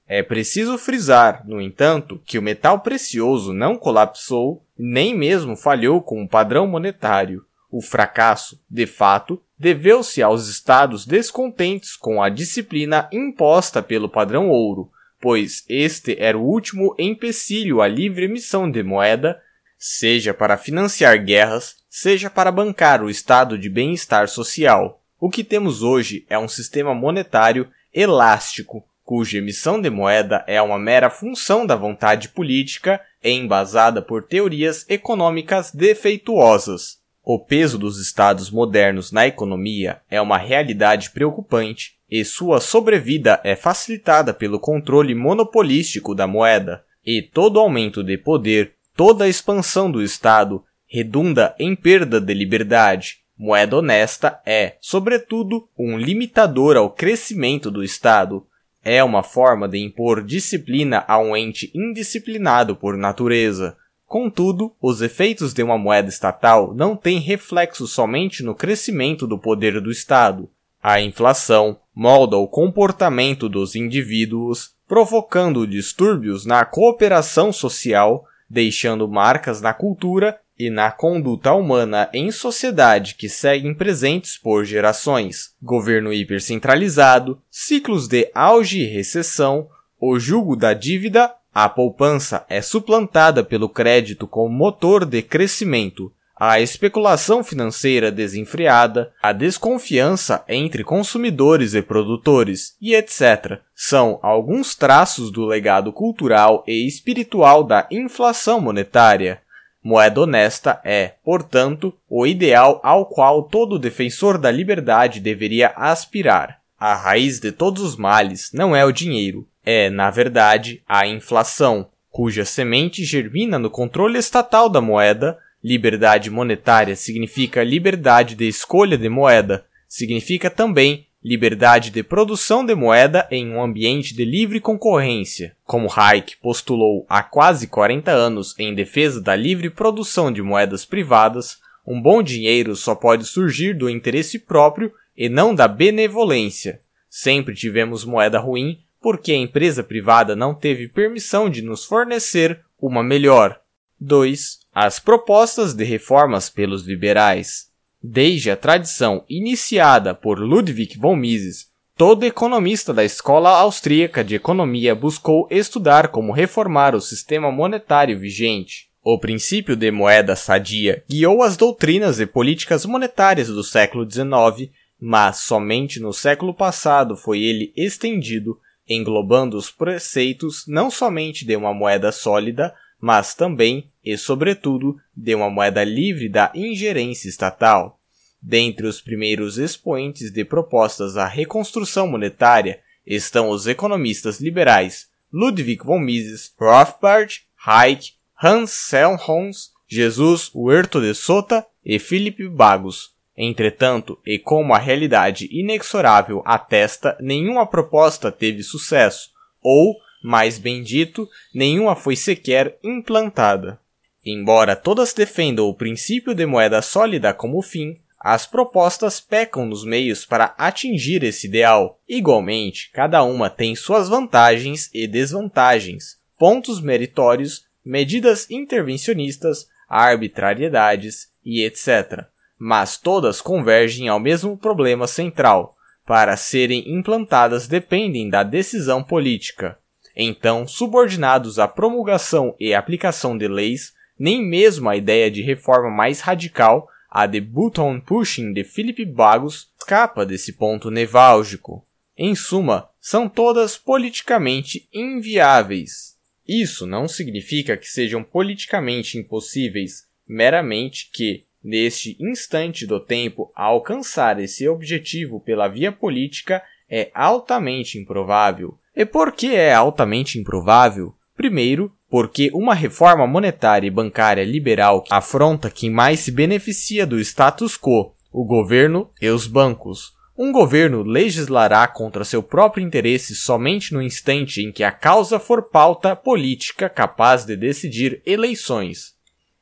É 0.07 0.21
preciso 0.21 0.77
frisar, 0.77 1.43
no 1.47 1.59
entanto, 1.59 2.21
que 2.25 2.37
o 2.37 2.41
metal 2.41 2.79
precioso 2.81 3.51
não 3.53 3.75
colapsou 3.75 4.63
nem 4.77 5.17
mesmo 5.17 5.55
falhou 5.55 6.01
com 6.01 6.23
o 6.23 6.27
padrão 6.27 6.67
monetário. 6.67 7.43
O 7.71 7.81
fracasso, 7.81 8.61
de 8.69 8.85
fato, 8.85 9.41
deveu-se 9.57 10.21
aos 10.21 10.47
estados 10.47 11.05
descontentes 11.05 11.95
com 11.95 12.21
a 12.21 12.29
disciplina 12.29 13.09
imposta 13.11 13.81
pelo 13.81 14.07
padrão 14.07 14.49
ouro, 14.49 14.91
pois 15.19 15.63
este 15.67 16.15
era 16.19 16.37
o 16.37 16.43
último 16.43 16.95
empecilho 16.99 17.81
à 17.81 17.87
livre 17.87 18.25
emissão 18.25 18.69
de 18.69 18.83
moeda, 18.83 19.41
seja 19.77 20.33
para 20.33 20.57
financiar 20.57 21.17
guerras, 21.23 21.77
seja 21.89 22.29
para 22.29 22.51
bancar 22.51 23.01
o 23.01 23.09
estado 23.09 23.57
de 23.57 23.69
bem-estar 23.69 24.27
social. 24.27 25.01
O 25.19 25.29
que 25.29 25.43
temos 25.43 25.81
hoje 25.81 26.25
é 26.29 26.37
um 26.37 26.47
sistema 26.47 26.93
monetário 26.93 27.69
elástico, 27.93 28.85
cuja 29.05 29.37
emissão 29.37 29.79
de 29.79 29.89
moeda 29.89 30.43
é 30.47 30.59
uma 30.59 30.79
mera 30.79 31.11
função 31.11 31.65
da 31.65 31.75
vontade 31.75 32.29
política 32.29 32.99
e 33.23 33.29
embasada 33.29 34.01
por 34.01 34.23
teorias 34.23 34.83
econômicas 34.89 35.71
defeituosas. 35.71 36.97
O 37.23 37.39
peso 37.39 37.77
dos 37.77 37.99
estados 37.99 38.51
modernos 38.51 39.11
na 39.11 39.27
economia 39.27 40.01
é 40.09 40.19
uma 40.19 40.37
realidade 40.37 41.11
preocupante 41.11 41.93
e 42.09 42.25
sua 42.25 42.59
sobrevida 42.59 43.39
é 43.43 43.55
facilitada 43.55 44.33
pelo 44.33 44.59
controle 44.59 45.15
monopolístico 45.15 46.13
da 46.13 46.27
moeda, 46.27 46.83
e 47.05 47.21
todo 47.21 47.59
aumento 47.59 48.03
de 48.03 48.17
poder, 48.17 48.73
toda 48.95 49.27
expansão 49.27 49.91
do 49.91 50.01
Estado 50.01 50.63
redunda 50.87 51.55
em 51.59 51.75
perda 51.75 52.19
de 52.19 52.33
liberdade. 52.33 53.17
Moeda 53.37 53.77
honesta 53.77 54.39
é, 54.45 54.77
sobretudo, 54.79 55.67
um 55.77 55.97
limitador 55.97 56.77
ao 56.77 56.89
crescimento 56.89 57.69
do 57.69 57.83
Estado. 57.83 58.45
É 58.87 59.03
uma 59.03 59.23
forma 59.23 59.67
de 59.67 59.79
impor 59.79 60.23
disciplina 60.23 61.03
a 61.07 61.17
um 61.17 61.35
ente 61.35 61.71
indisciplinado 61.73 62.75
por 62.75 62.95
natureza. 62.95 63.75
Contudo, 64.05 64.75
os 64.79 65.01
efeitos 65.01 65.55
de 65.55 65.63
uma 65.63 65.75
moeda 65.75 66.07
estatal 66.07 66.71
não 66.75 66.95
têm 66.95 67.19
reflexo 67.19 67.87
somente 67.87 68.43
no 68.43 68.53
crescimento 68.53 69.25
do 69.25 69.39
poder 69.39 69.81
do 69.81 69.89
Estado. 69.89 70.47
A 70.83 71.01
inflação 71.01 71.79
molda 71.95 72.37
o 72.37 72.47
comportamento 72.47 73.49
dos 73.49 73.75
indivíduos, 73.75 74.75
provocando 74.87 75.65
distúrbios 75.65 76.45
na 76.45 76.63
cooperação 76.63 77.51
social, 77.51 78.23
deixando 78.47 79.07
marcas 79.07 79.61
na 79.61 79.73
cultura 79.73 80.39
e 80.57 80.69
na 80.69 80.91
conduta 80.91 81.53
humana 81.53 82.09
em 82.13 82.31
sociedade 82.31 83.15
que 83.15 83.27
seguem 83.27 83.73
presentes 83.73 84.37
por 84.37 84.63
gerações, 84.65 85.53
governo 85.61 86.13
hipercentralizado, 86.13 87.41
ciclos 87.49 88.07
de 88.07 88.29
auge 88.33 88.79
e 88.79 88.85
recessão, 88.85 89.67
o 89.99 90.19
jugo 90.19 90.55
da 90.55 90.73
dívida, 90.73 91.33
a 91.53 91.69
poupança 91.69 92.45
é 92.49 92.61
suplantada 92.61 93.43
pelo 93.43 93.69
crédito 93.69 94.27
como 94.27 94.49
motor 94.49 95.05
de 95.05 95.21
crescimento, 95.21 96.11
a 96.37 96.59
especulação 96.59 97.45
financeira 97.45 98.11
desenfreada, 98.11 99.13
a 99.23 99.31
desconfiança 99.31 100.43
entre 100.49 100.83
consumidores 100.83 101.73
e 101.73 101.81
produtores, 101.81 102.75
e 102.81 102.93
etc., 102.93 103.61
são 103.73 104.19
alguns 104.21 104.75
traços 104.75 105.31
do 105.31 105.45
legado 105.45 105.93
cultural 105.93 106.61
e 106.67 106.85
espiritual 106.85 107.63
da 107.63 107.87
inflação 107.89 108.59
monetária. 108.59 109.41
Moeda 109.85 110.21
honesta 110.21 110.81
é, 110.83 111.11
portanto, 111.23 111.93
o 112.09 112.25
ideal 112.25 112.81
ao 112.83 113.05
qual 113.05 113.43
todo 113.43 113.77
defensor 113.77 114.39
da 114.39 114.49
liberdade 114.49 115.19
deveria 115.19 115.67
aspirar. 115.75 116.59
A 116.75 116.95
raiz 116.95 117.39
de 117.39 117.51
todos 117.51 117.83
os 117.83 117.95
males 117.95 118.49
não 118.51 118.75
é 118.75 118.83
o 118.83 118.91
dinheiro, 118.91 119.47
é, 119.63 119.91
na 119.91 120.09
verdade, 120.09 120.81
a 120.87 121.05
inflação, 121.05 121.87
cuja 122.09 122.43
semente 122.43 123.05
germina 123.05 123.59
no 123.59 123.69
controle 123.69 124.17
estatal 124.17 124.69
da 124.69 124.81
moeda. 124.81 125.37
Liberdade 125.63 126.31
monetária 126.31 126.95
significa 126.95 127.63
liberdade 127.63 128.33
de 128.33 128.47
escolha 128.47 128.97
de 128.97 129.07
moeda, 129.07 129.65
significa 129.87 130.49
também 130.49 131.05
liberdade 131.25 131.89
de 131.89 132.03
produção 132.03 132.63
de 132.63 132.75
moeda 132.75 133.27
em 133.31 133.49
um 133.49 133.59
ambiente 133.59 134.13
de 134.13 134.23
livre 134.23 134.59
concorrência, 134.59 135.57
como 135.63 135.91
Hayek 135.91 136.37
postulou 136.37 137.03
há 137.09 137.23
quase 137.23 137.65
40 137.65 138.11
anos 138.11 138.53
em 138.59 138.75
defesa 138.75 139.19
da 139.19 139.35
livre 139.35 139.71
produção 139.71 140.31
de 140.31 140.43
moedas 140.43 140.85
privadas, 140.85 141.57
um 141.83 141.99
bom 141.99 142.21
dinheiro 142.21 142.75
só 142.75 142.93
pode 142.93 143.25
surgir 143.25 143.73
do 143.73 143.89
interesse 143.89 144.37
próprio 144.37 144.93
e 145.17 145.27
não 145.27 145.55
da 145.55 145.67
benevolência. 145.67 146.79
Sempre 147.09 147.55
tivemos 147.55 148.05
moeda 148.05 148.37
ruim 148.37 148.77
porque 149.01 149.31
a 149.31 149.37
empresa 149.37 149.83
privada 149.83 150.35
não 150.35 150.53
teve 150.53 150.87
permissão 150.87 151.49
de 151.49 151.63
nos 151.63 151.85
fornecer 151.85 152.61
uma 152.79 153.01
melhor. 153.01 153.59
2. 153.99 154.59
As 154.71 154.99
propostas 154.99 155.73
de 155.73 155.83
reformas 155.83 156.51
pelos 156.51 156.85
liberais. 156.85 157.73
Desde 158.07 158.51
a 158.51 158.55
tradição 158.55 159.25
iniciada 159.27 160.13
por 160.13 160.37
Ludwig 160.37 160.95
von 160.95 161.15
Mises, 161.15 161.71
todo 161.97 162.23
economista 162.23 162.93
da 162.93 163.03
escola 163.03 163.49
austríaca 163.49 164.23
de 164.23 164.35
economia 164.35 164.93
buscou 164.93 165.47
estudar 165.49 166.09
como 166.09 166.31
reformar 166.31 166.93
o 166.93 167.01
sistema 167.01 167.51
monetário 167.51 168.19
vigente. 168.19 168.89
O 169.03 169.17
princípio 169.17 169.75
de 169.75 169.89
moeda 169.89 170.35
sadia 170.35 171.03
guiou 171.09 171.41
as 171.41 171.57
doutrinas 171.57 172.19
e 172.19 172.27
políticas 172.27 172.85
monetárias 172.85 173.47
do 173.47 173.63
século 173.63 174.07
XIX, 174.07 174.69
mas 175.01 175.37
somente 175.37 175.99
no 175.99 176.13
século 176.13 176.53
passado 176.53 177.17
foi 177.17 177.41
ele 177.41 177.73
estendido, 177.75 178.59
englobando 178.87 179.57
os 179.57 179.71
preceitos 179.71 180.63
não 180.67 180.91
somente 180.91 181.43
de 181.43 181.55
uma 181.55 181.73
moeda 181.73 182.11
sólida, 182.11 182.71
mas 183.05 183.35
também 183.35 183.87
e, 184.03 184.17
sobretudo, 184.17 184.99
de 185.15 185.35
uma 185.35 185.47
moeda 185.47 185.83
livre 185.83 186.27
da 186.27 186.51
ingerência 186.55 187.29
estatal. 187.29 187.99
Dentre 188.41 188.87
os 188.87 188.99
primeiros 188.99 189.59
expoentes 189.59 190.31
de 190.31 190.43
propostas 190.43 191.15
à 191.15 191.27
reconstrução 191.27 192.07
monetária 192.07 192.79
estão 193.05 193.49
os 193.49 193.67
economistas 193.67 194.39
liberais 194.41 195.07
Ludwig 195.31 195.85
von 195.85 195.99
Mises, 195.99 196.51
Rothbard, 196.59 197.43
Hayek, 197.63 198.13
Hans 198.41 198.71
Selmhorst, 198.71 199.69
Jesus 199.87 200.49
Huerto 200.55 200.99
de 200.99 201.13
Sota 201.13 201.63
e 201.85 201.99
Philippe 201.99 202.49
Bagos. 202.49 203.13
Entretanto, 203.37 204.17
e 204.25 204.39
como 204.39 204.73
a 204.73 204.79
realidade 204.79 205.47
inexorável 205.51 206.41
atesta, 206.43 207.15
nenhuma 207.21 207.67
proposta 207.67 208.31
teve 208.31 208.63
sucesso, 208.63 209.29
ou, 209.61 209.95
mais 210.25 210.57
bem 210.57 210.81
dito, 210.81 211.29
nenhuma 211.53 211.95
foi 211.95 212.15
sequer 212.15 212.79
implantada. 212.83 213.79
Embora 214.25 214.75
todas 214.75 215.13
defendam 215.13 215.67
o 215.67 215.75
princípio 215.75 216.33
de 216.33 216.47
moeda 216.47 216.81
sólida 216.81 217.31
como 217.31 217.61
fim, 217.61 217.99
as 218.19 218.47
propostas 218.47 219.19
pecam 219.19 219.67
nos 219.67 219.85
meios 219.85 220.25
para 220.25 220.55
atingir 220.57 221.23
esse 221.23 221.45
ideal. 221.45 222.01
Igualmente, 222.09 222.89
cada 222.91 223.21
uma 223.21 223.51
tem 223.51 223.75
suas 223.75 224.09
vantagens 224.09 224.89
e 224.91 225.05
desvantagens, 225.05 226.17
pontos 226.39 226.81
meritórios, 226.81 227.65
medidas 227.85 228.49
intervencionistas, 228.49 229.67
arbitrariedades 229.87 231.27
e 231.45 231.63
etc. 231.63 232.25
Mas 232.57 232.97
todas 232.97 233.41
convergem 233.41 234.07
ao 234.07 234.19
mesmo 234.19 234.57
problema 234.57 235.05
central. 235.05 235.75
Para 236.03 236.35
serem 236.35 236.83
implantadas 236.97 237.67
dependem 237.67 238.27
da 238.27 238.41
decisão 238.41 239.03
política. 239.03 239.77
Então, 240.15 240.67
subordinados 240.67 241.59
à 241.59 241.67
promulgação 241.67 242.55
e 242.59 242.73
aplicação 242.73 243.37
de 243.37 243.47
leis, 243.47 243.93
nem 244.17 244.41
mesmo 244.41 244.87
a 244.89 244.95
ideia 244.95 245.29
de 245.29 245.41
reforma 245.41 245.89
mais 245.89 246.21
radical, 246.21 246.87
a 247.09 247.25
de 247.25 247.41
button 247.41 247.99
pushing 247.99 248.53
de 248.53 248.63
Philip 248.63 249.03
Bagos, 249.05 249.69
escapa 249.77 250.25
desse 250.25 250.53
ponto 250.53 250.89
neválgico. 250.89 251.85
Em 252.17 252.33
suma, 252.33 252.87
são 252.99 253.27
todas 253.27 253.77
politicamente 253.77 254.87
inviáveis. 254.93 256.15
Isso 256.47 256.85
não 256.85 257.07
significa 257.07 257.75
que 257.75 257.87
sejam 257.87 258.23
politicamente 258.23 259.17
impossíveis, 259.17 260.07
meramente 260.27 261.09
que, 261.11 261.45
neste 261.63 262.15
instante 262.19 262.85
do 262.85 262.99
tempo, 262.99 263.51
alcançar 263.55 264.39
esse 264.39 264.67
objetivo 264.67 265.39
pela 265.39 265.67
via 265.67 265.91
política 265.91 266.63
é 266.89 267.11
altamente 267.13 267.97
improvável. 267.97 268.77
E 268.95 269.05
por 269.05 269.33
que 269.33 269.53
é 269.53 269.73
altamente 269.73 270.39
improvável? 270.39 271.13
Primeiro, 271.35 271.91
porque 272.09 272.49
uma 272.53 272.73
reforma 272.73 273.27
monetária 273.27 273.87
e 273.87 273.91
bancária 273.91 274.45
liberal 274.45 275.03
afronta 275.09 275.69
quem 275.69 275.89
mais 275.89 276.21
se 276.21 276.31
beneficia 276.31 277.05
do 277.05 277.19
status 277.19 277.77
quo, 277.77 278.13
o 278.31 278.45
governo 278.45 279.09
e 279.21 279.27
os 279.27 279.47
bancos. 279.47 280.13
Um 280.37 280.51
governo 280.51 281.01
legislará 281.01 281.85
contra 281.87 282.23
seu 282.23 282.41
próprio 282.41 282.85
interesse 282.85 283.35
somente 283.35 283.93
no 283.93 284.01
instante 284.01 284.61
em 284.61 284.71
que 284.71 284.83
a 284.83 284.91
causa 284.91 285.39
for 285.39 285.63
pauta 285.63 286.15
política 286.15 286.89
capaz 286.89 287.43
de 287.43 287.57
decidir 287.57 288.21
eleições. 288.25 289.13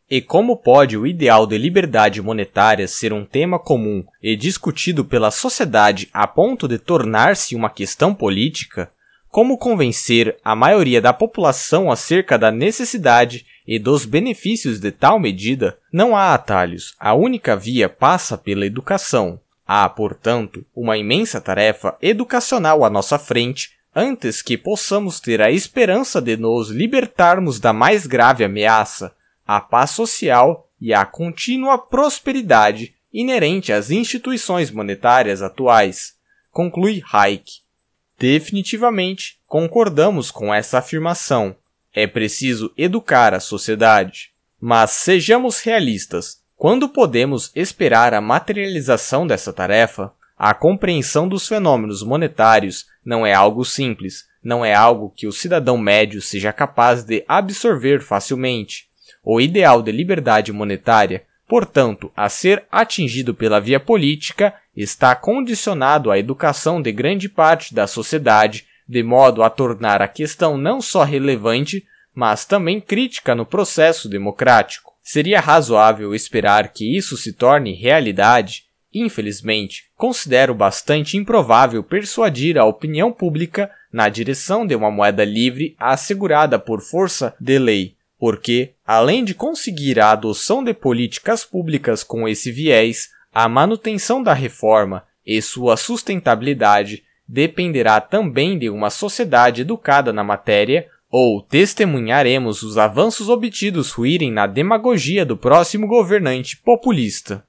E 0.10 0.22
como 0.22 0.58
pode 0.58 0.96
o 0.96 1.08
ideal 1.08 1.48
de 1.48 1.58
liberdade 1.58 2.22
monetária 2.22 2.88
ser 2.88 3.12
um 3.12 3.26
tema 3.26 3.58
comum 3.58 4.04
e 4.22 4.36
discutido 4.36 5.04
pela 5.04 5.32
sociedade 5.32 6.08
a 6.14 6.28
ponto 6.28 6.68
de 6.68 6.78
tornar-se 6.78 7.56
uma 7.56 7.70
questão 7.72 8.14
política? 8.14 8.92
Como 9.34 9.58
convencer 9.58 10.38
a 10.44 10.56
maioria 10.56 11.02
da 11.02 11.12
população 11.12 11.90
acerca 11.90 12.38
da 12.38 12.52
necessidade 12.52 13.48
e 13.66 13.80
dos 13.80 14.06
benefícios 14.06 14.80
de 14.80 14.92
tal 14.92 15.20
medida? 15.20 15.76
Não 15.92 16.16
há 16.16 16.36
atalhos, 16.36 16.94
a 17.00 17.16
única 17.16 17.56
via 17.56 17.90
passa 17.90 18.38
pela 18.38 18.64
educação. 18.64 19.40
Há, 19.68 19.90
portanto, 19.90 20.64
uma 20.76 21.00
imensa 21.00 21.42
tarefa 21.42 21.98
educacional 22.00 22.86
à 22.86 22.92
nossa 22.92 23.18
frente 23.18 23.72
antes 23.96 24.40
que 24.44 24.56
possamos 24.56 25.20
ter 25.20 25.42
a 25.42 25.50
esperança 25.50 26.22
de 26.22 26.38
nos 26.38 26.70
libertarmos 26.70 27.60
da 27.60 27.74
mais 27.74 28.06
grave 28.06 28.44
ameaça, 28.44 29.16
a 29.48 29.60
paz 29.60 29.90
social 29.90 30.70
e 30.80 30.94
a 30.94 31.08
contínua 31.08 31.80
prosperidade 31.80 32.94
inerente 33.12 33.74
às 33.74 33.90
instituições 33.90 34.70
monetárias 34.70 35.42
atuais, 35.42 36.14
conclui 36.52 37.02
Hayek. 37.12 37.63
Definitivamente 38.24 39.36
concordamos 39.46 40.32
com 40.32 40.54
essa 40.54 40.78
afirmação. 40.78 41.58
É 41.94 42.08
preciso 42.08 42.72
educar 42.78 43.34
a 43.34 43.42
sociedade. 43.42 44.30
Mas 44.62 44.92
sejamos 44.92 45.60
realistas. 45.60 46.38
Quando 46.56 46.88
podemos 46.88 47.52
esperar 47.54 48.14
a 48.14 48.22
materialização 48.22 49.28
dessa 49.28 49.52
tarefa? 49.52 50.10
A 50.38 50.54
compreensão 50.54 51.28
dos 51.28 51.50
fenômenos 51.50 52.02
monetários 52.02 52.86
não 53.04 53.26
é 53.26 53.34
algo 53.34 53.66
simples, 53.66 54.24
não 54.42 54.64
é 54.64 54.74
algo 54.74 55.12
que 55.14 55.28
o 55.28 55.34
cidadão 55.34 55.78
médio 55.78 56.22
seja 56.22 56.54
capaz 56.54 57.04
de 57.04 57.26
absorver 57.28 58.02
facilmente. 58.02 58.88
O 59.22 59.42
ideal 59.42 59.82
de 59.82 59.92
liberdade 59.92 60.54
monetária, 60.54 61.26
portanto, 61.46 62.10
a 62.16 62.30
ser 62.30 62.64
atingido 62.72 63.34
pela 63.34 63.60
via 63.60 63.82
política, 63.82 64.54
está 64.76 65.16
condicionado 65.16 66.12
à 66.12 66.18
educação 66.18 66.82
de 66.82 66.92
grande 66.92 67.30
parte 67.30 67.74
da 67.74 67.88
sociedade, 67.88 68.66
de 68.88 69.04
modo 69.04 69.44
a 69.44 69.50
tornar 69.50 70.02
a 70.02 70.08
questão 70.08 70.58
não 70.58 70.82
só 70.82 71.04
relevante, 71.04 71.86
mas 72.14 72.46
também 72.46 72.82
crítica 72.82 73.34
no 73.34 73.46
processo 73.46 74.10
democrático. 74.10 74.94
Seria 75.04 75.40
razoável 75.40 76.16
esperar 76.16 76.70
que 76.70 76.98
isso 76.98 77.18
se 77.18 77.34
torne 77.34 77.74
realidade? 77.74 78.66
Infelizmente, 78.94 79.86
considero 79.98 80.54
bastante 80.54 81.18
improvável 81.18 81.84
persuadir 81.84 82.58
a 82.58 82.66
opinião 82.66 83.12
pública 83.12 83.72
na 83.92 84.08
direção 84.08 84.66
de 84.66 84.76
uma 84.76 84.92
moeda 84.92 85.26
livre 85.26 85.76
assegurada 85.80 86.60
por 86.60 86.82
força 86.82 87.36
de 87.40 87.58
lei, 87.58 87.96
porque, 88.20 88.74
além 88.86 89.24
de 89.26 89.34
conseguir 89.34 90.00
a 90.00 90.12
adoção 90.12 90.64
de 90.64 90.74
políticas 90.74 91.44
públicas 91.44 92.04
com 92.04 92.28
esse 92.28 92.52
viés, 92.52 93.10
a 93.34 93.50
manutenção 93.50 94.22
da 94.22 94.34
reforma 94.34 95.04
e 95.26 95.42
sua 95.42 95.76
sustentabilidade 95.76 97.04
dependerá 97.28 98.00
também 98.00 98.60
de 98.60 98.70
uma 98.70 98.90
sociedade 98.90 99.62
educada 99.62 100.14
na 100.14 100.24
matéria, 100.24 100.88
ou 101.10 101.42
testemunharemos 101.42 102.64
os 102.64 102.78
avanços 102.78 103.30
obtidos 103.30 103.92
ruírem 103.92 104.32
na 104.32 104.46
demagogia 104.46 105.26
do 105.26 105.38
próximo 105.38 105.88
governante 105.88 106.58
populista. 106.58 107.44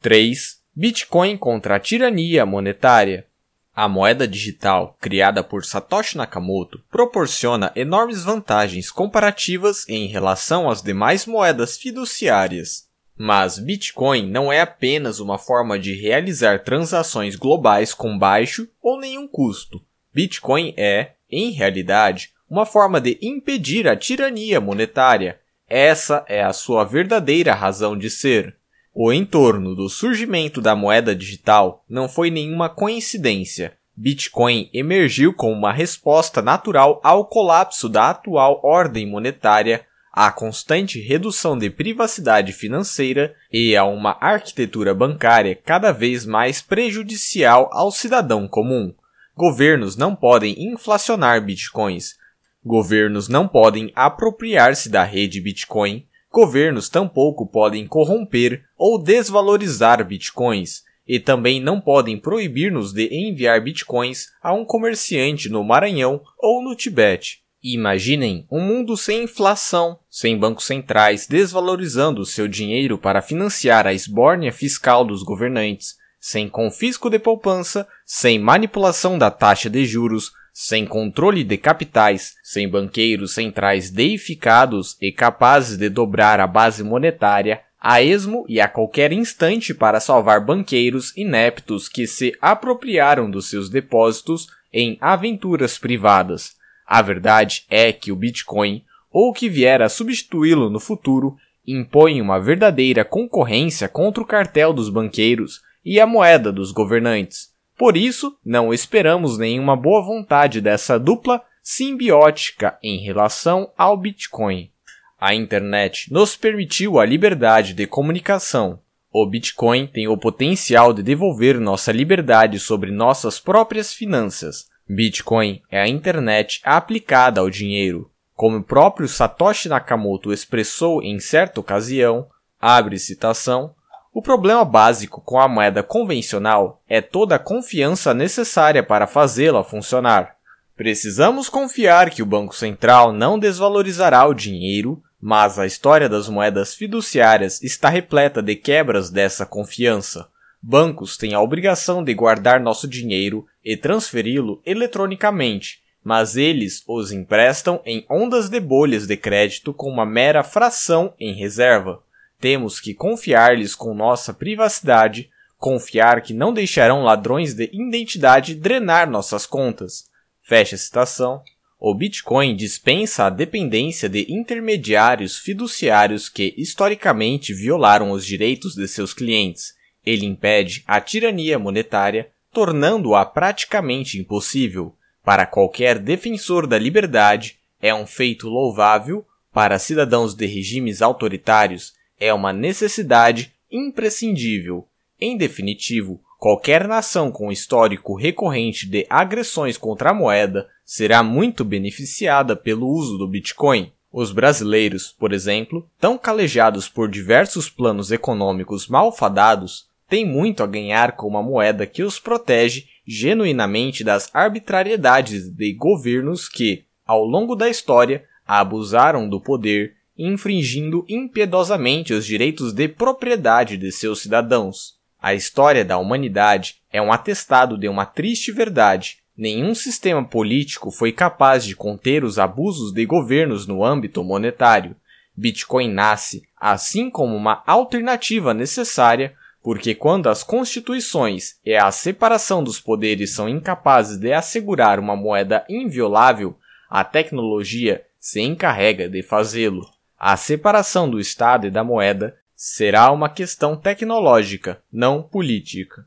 3. 0.00 0.60
Bitcoin 0.74 1.36
contra 1.36 1.76
a 1.76 1.80
tirania 1.80 2.46
monetária. 2.46 3.26
A 3.74 3.88
moeda 3.88 4.28
digital, 4.28 4.96
criada 5.00 5.42
por 5.42 5.64
Satoshi 5.64 6.18
Nakamoto, 6.18 6.82
proporciona 6.90 7.72
enormes 7.74 8.22
vantagens 8.22 8.90
comparativas 8.90 9.88
em 9.88 10.06
relação 10.06 10.68
às 10.68 10.82
demais 10.82 11.24
moedas 11.24 11.78
fiduciárias. 11.78 12.91
Mas 13.24 13.56
Bitcoin 13.56 14.28
não 14.28 14.52
é 14.52 14.62
apenas 14.62 15.20
uma 15.20 15.38
forma 15.38 15.78
de 15.78 15.94
realizar 15.94 16.64
transações 16.64 17.36
globais 17.36 17.94
com 17.94 18.18
baixo 18.18 18.68
ou 18.82 18.98
nenhum 18.98 19.28
custo. 19.28 19.80
Bitcoin 20.12 20.74
é, 20.76 21.12
em 21.30 21.52
realidade, 21.52 22.32
uma 22.50 22.66
forma 22.66 23.00
de 23.00 23.20
impedir 23.22 23.86
a 23.86 23.94
tirania 23.94 24.60
monetária. 24.60 25.38
Essa 25.68 26.24
é 26.28 26.42
a 26.42 26.52
sua 26.52 26.82
verdadeira 26.82 27.54
razão 27.54 27.96
de 27.96 28.10
ser. 28.10 28.56
O 28.92 29.12
entorno 29.12 29.76
do 29.76 29.88
surgimento 29.88 30.60
da 30.60 30.74
moeda 30.74 31.14
digital 31.14 31.84
não 31.88 32.08
foi 32.08 32.28
nenhuma 32.28 32.68
coincidência. 32.68 33.74
Bitcoin 33.96 34.68
emergiu 34.74 35.32
como 35.32 35.52
uma 35.52 35.72
resposta 35.72 36.42
natural 36.42 37.00
ao 37.04 37.24
colapso 37.26 37.88
da 37.88 38.10
atual 38.10 38.60
ordem 38.64 39.06
monetária, 39.06 39.86
à 40.12 40.30
constante 40.30 41.00
redução 41.00 41.56
de 41.56 41.70
privacidade 41.70 42.52
financeira 42.52 43.34
e 43.52 43.76
a 43.76 43.84
uma 43.84 44.18
arquitetura 44.20 44.94
bancária 44.94 45.58
cada 45.64 45.90
vez 45.90 46.26
mais 46.26 46.60
prejudicial 46.60 47.70
ao 47.72 47.90
cidadão 47.90 48.46
comum. 48.46 48.94
Governos 49.36 49.96
não 49.96 50.14
podem 50.14 50.70
inflacionar 50.72 51.42
bitcoins. 51.42 52.16
Governos 52.64 53.28
não 53.28 53.48
podem 53.48 53.90
apropriar-se 53.94 54.88
da 54.88 55.02
rede 55.02 55.40
Bitcoin 55.40 56.06
Governos 56.32 56.88
tampouco 56.88 57.46
podem 57.46 57.86
corromper 57.86 58.64
ou 58.78 58.98
desvalorizar 58.98 60.02
bitcoins, 60.02 60.82
e 61.06 61.20
também 61.20 61.60
não 61.60 61.78
podem 61.78 62.18
proibir-nos 62.18 62.90
de 62.90 63.06
enviar 63.12 63.60
bitcoins 63.60 64.28
a 64.42 64.54
um 64.54 64.64
comerciante 64.64 65.50
no 65.50 65.62
Maranhão 65.62 66.22
ou 66.38 66.62
no 66.62 66.74
Tibete. 66.74 67.41
Imaginem 67.62 68.44
um 68.50 68.60
mundo 68.60 68.96
sem 68.96 69.22
inflação, 69.22 69.96
sem 70.10 70.36
bancos 70.36 70.64
centrais 70.64 71.28
desvalorizando 71.28 72.26
seu 72.26 72.48
dinheiro 72.48 72.98
para 72.98 73.22
financiar 73.22 73.86
a 73.86 73.94
esbórnia 73.94 74.52
fiscal 74.52 75.04
dos 75.04 75.22
governantes, 75.22 75.94
sem 76.18 76.48
confisco 76.48 77.08
de 77.08 77.20
poupança, 77.20 77.86
sem 78.04 78.36
manipulação 78.36 79.16
da 79.16 79.30
taxa 79.30 79.70
de 79.70 79.84
juros, 79.86 80.32
sem 80.52 80.84
controle 80.84 81.44
de 81.44 81.56
capitais, 81.56 82.34
sem 82.42 82.68
banqueiros 82.68 83.32
centrais 83.32 83.90
deificados 83.90 84.96
e 85.00 85.12
capazes 85.12 85.76
de 85.76 85.88
dobrar 85.88 86.40
a 86.40 86.48
base 86.48 86.82
monetária 86.82 87.62
a 87.80 88.02
esmo 88.02 88.44
e 88.48 88.60
a 88.60 88.68
qualquer 88.68 89.12
instante 89.12 89.72
para 89.72 89.98
salvar 89.98 90.44
banqueiros 90.44 91.16
ineptos 91.16 91.88
que 91.88 92.06
se 92.06 92.32
apropriaram 92.40 93.30
dos 93.30 93.50
seus 93.50 93.68
depósitos 93.68 94.46
em 94.72 94.96
aventuras 95.00 95.78
privadas. 95.78 96.61
A 96.86 97.02
verdade 97.02 97.64
é 97.70 97.92
que 97.92 98.12
o 98.12 98.16
Bitcoin, 98.16 98.84
ou 99.10 99.30
o 99.30 99.32
que 99.32 99.48
vier 99.48 99.82
a 99.82 99.88
substituí-lo 99.88 100.70
no 100.70 100.80
futuro, 100.80 101.36
impõe 101.66 102.20
uma 102.20 102.40
verdadeira 102.40 103.04
concorrência 103.04 103.88
contra 103.88 104.22
o 104.22 104.26
cartel 104.26 104.72
dos 104.72 104.88
banqueiros 104.88 105.60
e 105.84 106.00
a 106.00 106.06
moeda 106.06 106.52
dos 106.52 106.72
governantes. 106.72 107.52
Por 107.76 107.96
isso, 107.96 108.36
não 108.44 108.72
esperamos 108.72 109.38
nenhuma 109.38 109.76
boa 109.76 110.02
vontade 110.02 110.60
dessa 110.60 110.98
dupla 110.98 111.42
simbiótica 111.62 112.78
em 112.82 112.98
relação 112.98 113.70
ao 113.76 113.96
Bitcoin. 113.96 114.70
A 115.18 115.34
internet 115.34 116.12
nos 116.12 116.36
permitiu 116.36 116.98
a 116.98 117.06
liberdade 117.06 117.74
de 117.74 117.86
comunicação. 117.86 118.80
O 119.12 119.24
Bitcoin 119.26 119.86
tem 119.86 120.08
o 120.08 120.16
potencial 120.16 120.92
de 120.92 121.02
devolver 121.02 121.60
nossa 121.60 121.92
liberdade 121.92 122.58
sobre 122.58 122.90
nossas 122.90 123.38
próprias 123.38 123.92
finanças. 123.92 124.66
Bitcoin 124.88 125.62
é 125.70 125.80
a 125.80 125.88
internet 125.88 126.60
aplicada 126.64 127.40
ao 127.40 127.48
dinheiro. 127.48 128.10
Como 128.34 128.58
o 128.58 128.62
próprio 128.62 129.06
Satoshi 129.06 129.68
Nakamoto 129.68 130.32
expressou 130.32 131.02
em 131.02 131.18
certa 131.20 131.60
ocasião, 131.60 132.26
abre 132.60 132.98
citação, 132.98 133.74
o 134.12 134.20
problema 134.20 134.64
básico 134.64 135.20
com 135.20 135.40
a 135.40 135.48
moeda 135.48 135.82
convencional 135.82 136.82
é 136.88 137.00
toda 137.00 137.36
a 137.36 137.38
confiança 137.38 138.12
necessária 138.12 138.82
para 138.82 139.06
fazê-la 139.06 139.64
funcionar. 139.64 140.36
Precisamos 140.76 141.48
confiar 141.48 142.10
que 142.10 142.22
o 142.22 142.26
Banco 142.26 142.54
Central 142.54 143.12
não 143.12 143.38
desvalorizará 143.38 144.26
o 144.26 144.34
dinheiro, 144.34 145.02
mas 145.20 145.58
a 145.58 145.64
história 145.64 146.08
das 146.08 146.28
moedas 146.28 146.74
fiduciárias 146.74 147.62
está 147.62 147.88
repleta 147.88 148.42
de 148.42 148.56
quebras 148.56 149.08
dessa 149.08 149.46
confiança. 149.46 150.28
Bancos 150.62 151.16
têm 151.16 151.34
a 151.34 151.40
obrigação 151.40 152.04
de 152.04 152.14
guardar 152.14 152.60
nosso 152.60 152.86
dinheiro 152.86 153.44
e 153.64 153.76
transferi-lo 153.76 154.62
eletronicamente, 154.64 155.82
mas 156.04 156.36
eles 156.36 156.84
os 156.86 157.10
emprestam 157.10 157.82
em 157.84 158.06
ondas 158.08 158.48
de 158.48 158.60
bolhas 158.60 159.06
de 159.06 159.16
crédito 159.16 159.74
com 159.74 159.90
uma 159.90 160.06
mera 160.06 160.44
fração 160.44 161.14
em 161.18 161.34
reserva. 161.34 162.00
Temos 162.40 162.78
que 162.78 162.94
confiar-lhes 162.94 163.74
com 163.74 163.92
nossa 163.92 164.32
privacidade, 164.32 165.30
confiar 165.58 166.22
que 166.22 166.32
não 166.32 166.52
deixarão 166.52 167.02
ladrões 167.02 167.54
de 167.54 167.68
identidade 167.72 168.54
drenar 168.54 169.10
nossas 169.10 169.46
contas. 169.46 170.04
Fecha 170.42 170.76
a 170.76 170.78
citação. 170.78 171.42
O 171.78 171.92
Bitcoin 171.92 172.54
dispensa 172.54 173.24
a 173.24 173.30
dependência 173.30 174.08
de 174.08 174.32
intermediários 174.32 175.38
fiduciários 175.38 176.28
que 176.28 176.54
historicamente 176.56 177.52
violaram 177.52 178.12
os 178.12 178.24
direitos 178.24 178.76
de 178.76 178.86
seus 178.86 179.12
clientes. 179.12 179.74
Ele 180.04 180.26
impede 180.26 180.82
a 180.86 181.00
tirania 181.00 181.58
monetária, 181.58 182.30
tornando-a 182.52 183.24
praticamente 183.24 184.18
impossível. 184.18 184.94
Para 185.24 185.46
qualquer 185.46 185.98
defensor 185.98 186.66
da 186.66 186.78
liberdade, 186.78 187.58
é 187.80 187.94
um 187.94 188.06
feito 188.06 188.48
louvável, 188.48 189.24
para 189.52 189.78
cidadãos 189.78 190.34
de 190.34 190.46
regimes 190.46 191.02
autoritários, 191.02 191.94
é 192.18 192.32
uma 192.32 192.52
necessidade 192.52 193.52
imprescindível. 193.70 194.86
Em 195.20 195.36
definitivo, 195.36 196.20
qualquer 196.38 196.88
nação 196.88 197.30
com 197.30 197.52
histórico 197.52 198.14
recorrente 198.14 198.88
de 198.88 199.06
agressões 199.08 199.76
contra 199.76 200.10
a 200.10 200.14
moeda 200.14 200.68
será 200.84 201.22
muito 201.22 201.64
beneficiada 201.64 202.56
pelo 202.56 202.88
uso 202.88 203.16
do 203.16 203.28
Bitcoin. 203.28 203.92
Os 204.12 204.30
brasileiros, 204.32 205.12
por 205.12 205.32
exemplo, 205.32 205.88
tão 205.98 206.18
calejados 206.18 206.88
por 206.88 207.08
diversos 207.08 207.70
planos 207.70 208.10
econômicos 208.10 208.88
malfadados, 208.88 209.86
têm 210.12 210.26
muito 210.26 210.62
a 210.62 210.66
ganhar 210.66 211.12
com 211.12 211.26
uma 211.26 211.42
moeda 211.42 211.86
que 211.86 212.02
os 212.02 212.20
protege 212.20 212.84
genuinamente 213.06 214.04
das 214.04 214.28
arbitrariedades 214.34 215.48
de 215.48 215.72
governos 215.72 216.50
que, 216.50 216.84
ao 217.06 217.24
longo 217.24 217.56
da 217.56 217.66
história, 217.70 218.22
abusaram 218.46 219.26
do 219.26 219.40
poder 219.40 219.94
infringindo 220.18 221.02
impiedosamente 221.08 222.12
os 222.12 222.26
direitos 222.26 222.74
de 222.74 222.88
propriedade 222.88 223.78
de 223.78 223.90
seus 223.90 224.20
cidadãos. 224.20 224.98
A 225.18 225.32
história 225.32 225.82
da 225.82 225.96
humanidade 225.96 226.82
é 226.92 227.00
um 227.00 227.10
atestado 227.10 227.78
de 227.78 227.88
uma 227.88 228.04
triste 228.04 228.52
verdade. 228.52 229.16
Nenhum 229.34 229.74
sistema 229.74 230.22
político 230.22 230.90
foi 230.90 231.10
capaz 231.10 231.64
de 231.64 231.74
conter 231.74 232.22
os 232.22 232.38
abusos 232.38 232.92
de 232.92 233.06
governos 233.06 233.66
no 233.66 233.82
âmbito 233.82 234.22
monetário. 234.22 234.94
Bitcoin 235.34 235.88
nasce, 235.88 236.42
assim 236.60 237.08
como 237.08 237.34
uma 237.34 237.62
alternativa 237.66 238.52
necessária, 238.52 239.34
porque 239.62 239.94
quando 239.94 240.28
as 240.28 240.42
constituições 240.42 241.56
e 241.64 241.74
a 241.74 241.90
separação 241.92 242.64
dos 242.64 242.80
poderes 242.80 243.32
são 243.32 243.48
incapazes 243.48 244.18
de 244.18 244.32
assegurar 244.32 244.98
uma 244.98 245.14
moeda 245.14 245.64
inviolável, 245.68 246.58
a 246.90 247.04
tecnologia 247.04 248.04
se 248.18 248.40
encarrega 248.40 249.08
de 249.08 249.22
fazê-lo. 249.22 249.88
A 250.18 250.36
separação 250.36 251.08
do 251.08 251.18
Estado 251.20 251.66
e 251.66 251.70
da 251.70 251.84
moeda 251.84 252.36
será 252.54 253.10
uma 253.10 253.28
questão 253.28 253.76
tecnológica, 253.76 254.82
não 254.92 255.22
política. 255.22 256.06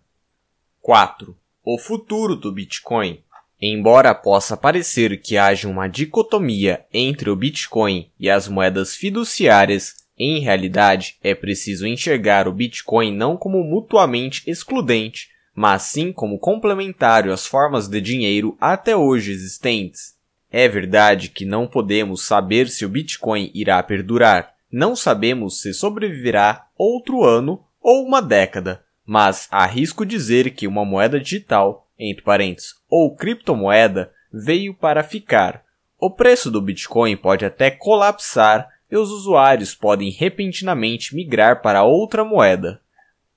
4. 0.82 1.36
O 1.64 1.80
futuro 1.80 2.36
do 2.36 2.52
Bitcoin. 2.52 3.22
Embora 3.60 4.14
possa 4.14 4.56
parecer 4.56 5.22
que 5.22 5.38
haja 5.38 5.68
uma 5.68 5.88
dicotomia 5.88 6.86
entre 6.94 7.30
o 7.30 7.36
Bitcoin 7.36 8.12
e 8.20 8.30
as 8.30 8.48
moedas 8.48 8.96
fiduciárias, 8.96 10.05
em 10.18 10.40
realidade 10.40 11.18
é 11.22 11.36
preciso 11.36 11.86
enxergar 11.86 12.48
o 12.48 12.54
Bitcoin 12.54 13.14
não 13.14 13.36
como 13.36 13.64
mutuamente 13.64 14.50
excludente, 14.50 15.30
mas 15.54 15.84
sim 15.84 16.12
como 16.12 16.40
complementário 16.40 17.32
às 17.32 17.46
formas 17.46 17.88
de 17.88 18.00
dinheiro 18.00 18.58
até 18.60 18.96
hoje 18.96 19.32
existentes. 19.32 20.16
É 20.52 20.68
verdade 20.68 21.30
que 21.30 21.46
não 21.46 21.68
podemos 21.68 22.26
saber 22.26 22.70
se 22.70 22.86
o 22.86 22.90
Bitcoin 22.90 23.52
irá 23.54 23.82
perdurar, 23.84 24.54
não 24.72 24.96
sabemos 24.96 25.62
se 25.62 25.74
sobreviverá 25.74 26.68
outro 26.78 27.24
ano 27.24 27.64
ou 27.82 28.06
uma 28.06 28.22
década, 28.22 28.84
mas 29.06 29.48
arrisco 29.52 30.06
dizer 30.06 30.52
que 30.52 30.68
uma 30.68 30.84
moeda 30.84 31.20
digital, 31.20 31.88
entre 32.00 32.24
parênteses, 32.24 32.76
ou 32.90 33.16
criptomoeda, 33.16 34.12
veio 34.32 34.74
para 34.74 35.04
ficar. 35.04 35.64
O 35.98 36.10
preço 36.10 36.52
do 36.52 36.62
Bitcoin 36.62 37.16
pode 37.16 37.46
até 37.46 37.72
colapsar 37.72 38.68
e 38.96 38.98
os 38.98 39.12
usuários 39.12 39.76
podem 39.76 40.10
repentinamente 40.10 41.14
migrar 41.14 41.62
para 41.62 41.84
outra 41.84 42.24
moeda. 42.24 42.80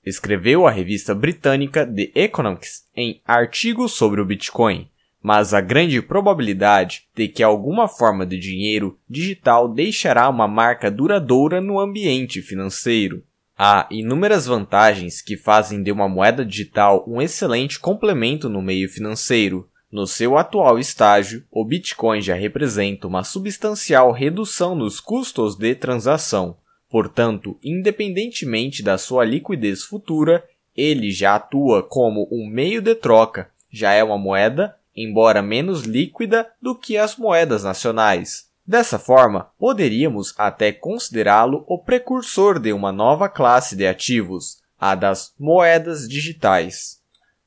Escreveu 0.05 0.65
a 0.65 0.71
revista 0.71 1.13
britânica 1.13 1.85
The 1.85 2.11
Economics 2.15 2.85
em 2.95 3.21
artigo 3.25 3.89
sobre 3.89 4.21
o 4.21 4.25
Bitcoin, 4.25 4.87
mas 5.21 5.53
a 5.53 5.59
grande 5.59 6.01
probabilidade 6.01 7.07
de 7.13 7.27
que 7.27 7.43
alguma 7.43 7.89
forma 7.89 8.25
de 8.25 8.39
dinheiro 8.39 8.97
digital 9.07 9.67
deixará 9.67 10.29
uma 10.29 10.47
marca 10.47 10.89
duradoura 10.89 11.59
no 11.59 11.77
ambiente 11.77 12.41
financeiro. 12.41 13.21
Há 13.57 13.85
inúmeras 13.91 14.45
vantagens 14.45 15.21
que 15.21 15.35
fazem 15.35 15.83
de 15.83 15.91
uma 15.91 16.07
moeda 16.07 16.45
digital 16.45 17.03
um 17.05 17.21
excelente 17.21 17.77
complemento 17.77 18.47
no 18.47 18.61
meio 18.61 18.87
financeiro. 18.87 19.68
No 19.91 20.05
seu 20.05 20.37
atual 20.37 20.77
estágio, 20.77 21.43
o 21.49 21.65
Bitcoin 21.65 22.21
já 22.21 22.35
representa 22.35 23.07
uma 23.07 23.23
substancial 23.23 24.11
redução 24.11 24.75
nos 24.75 24.99
custos 24.99 25.55
de 25.55 25.73
transação. 25.73 26.57
Portanto, 26.87 27.57
independentemente 27.63 28.83
da 28.83 28.99
sua 28.99 29.25
liquidez 29.25 29.83
futura, 29.83 30.43
ele 30.75 31.09
já 31.09 31.35
atua 31.35 31.81
como 31.81 32.27
um 32.31 32.47
meio 32.47 32.81
de 32.81 32.93
troca, 32.93 33.49
já 33.71 33.91
é 33.91 34.03
uma 34.03 34.17
moeda, 34.17 34.75
embora 34.95 35.41
menos 35.41 35.83
líquida 35.83 36.47
do 36.61 36.75
que 36.75 36.95
as 36.95 37.15
moedas 37.15 37.63
nacionais. 37.63 38.47
Dessa 38.65 38.99
forma, 38.99 39.49
poderíamos 39.57 40.35
até 40.37 40.71
considerá-lo 40.71 41.63
o 41.67 41.79
precursor 41.79 42.59
de 42.59 42.71
uma 42.71 42.91
nova 42.91 43.27
classe 43.27 43.75
de 43.75 43.87
ativos, 43.87 44.59
a 44.79 44.93
das 44.93 45.33
moedas 45.39 46.07
digitais. 46.07 46.98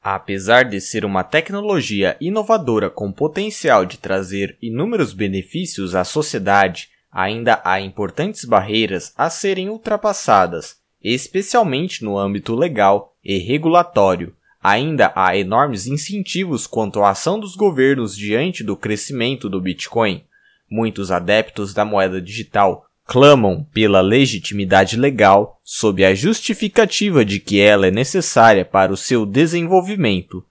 Apesar 0.03 0.65
de 0.65 0.81
ser 0.81 1.05
uma 1.05 1.23
tecnologia 1.23 2.17
inovadora 2.21 2.91
com 2.91 3.13
potencial 3.13 3.85
de 3.85 3.99
trazer 3.99 4.57
inúmeros 4.61 5.13
benefícios 5.13 5.95
à 5.95 6.03
sociedade, 6.03 6.89
ainda 7.11 7.61
há 7.65 7.81
importantes 7.81 8.45
barreiras 8.45 9.13
a 9.17 9.31
serem 9.31 9.69
ultrapassadas, 9.69 10.77
especialmente 11.03 12.05
no 12.05 12.19
âmbito 12.19 12.55
legal 12.55 13.15
e 13.25 13.39
regulatório. 13.39 14.35
Ainda 14.61 15.13
há 15.15 15.37
enormes 15.37 15.87
incentivos 15.87 16.67
quanto 16.67 17.03
à 17.03 17.11
ação 17.11 17.39
dos 17.39 17.55
governos 17.55 18.17
diante 18.17 18.65
do 18.65 18.77
crescimento 18.77 19.49
do 19.49 19.61
Bitcoin 19.61 20.25
muitos 20.73 21.11
adeptos 21.11 21.75
da 21.75 21.85
moeda 21.85 22.21
digital 22.21 22.87
clamam 23.07 23.67
pela 23.73 24.01
legitimidade 24.01 24.97
legal 24.97 25.61
sob 25.65 26.05
a 26.05 26.15
justificativa 26.15 27.25
de 27.25 27.41
que 27.41 27.61
ela 27.61 27.87
é 27.87 27.91
necessária 27.91 28.65
para 28.65 28.93
o 28.93 28.97
seu 28.97 29.27
desenvolvimento. 29.27 30.45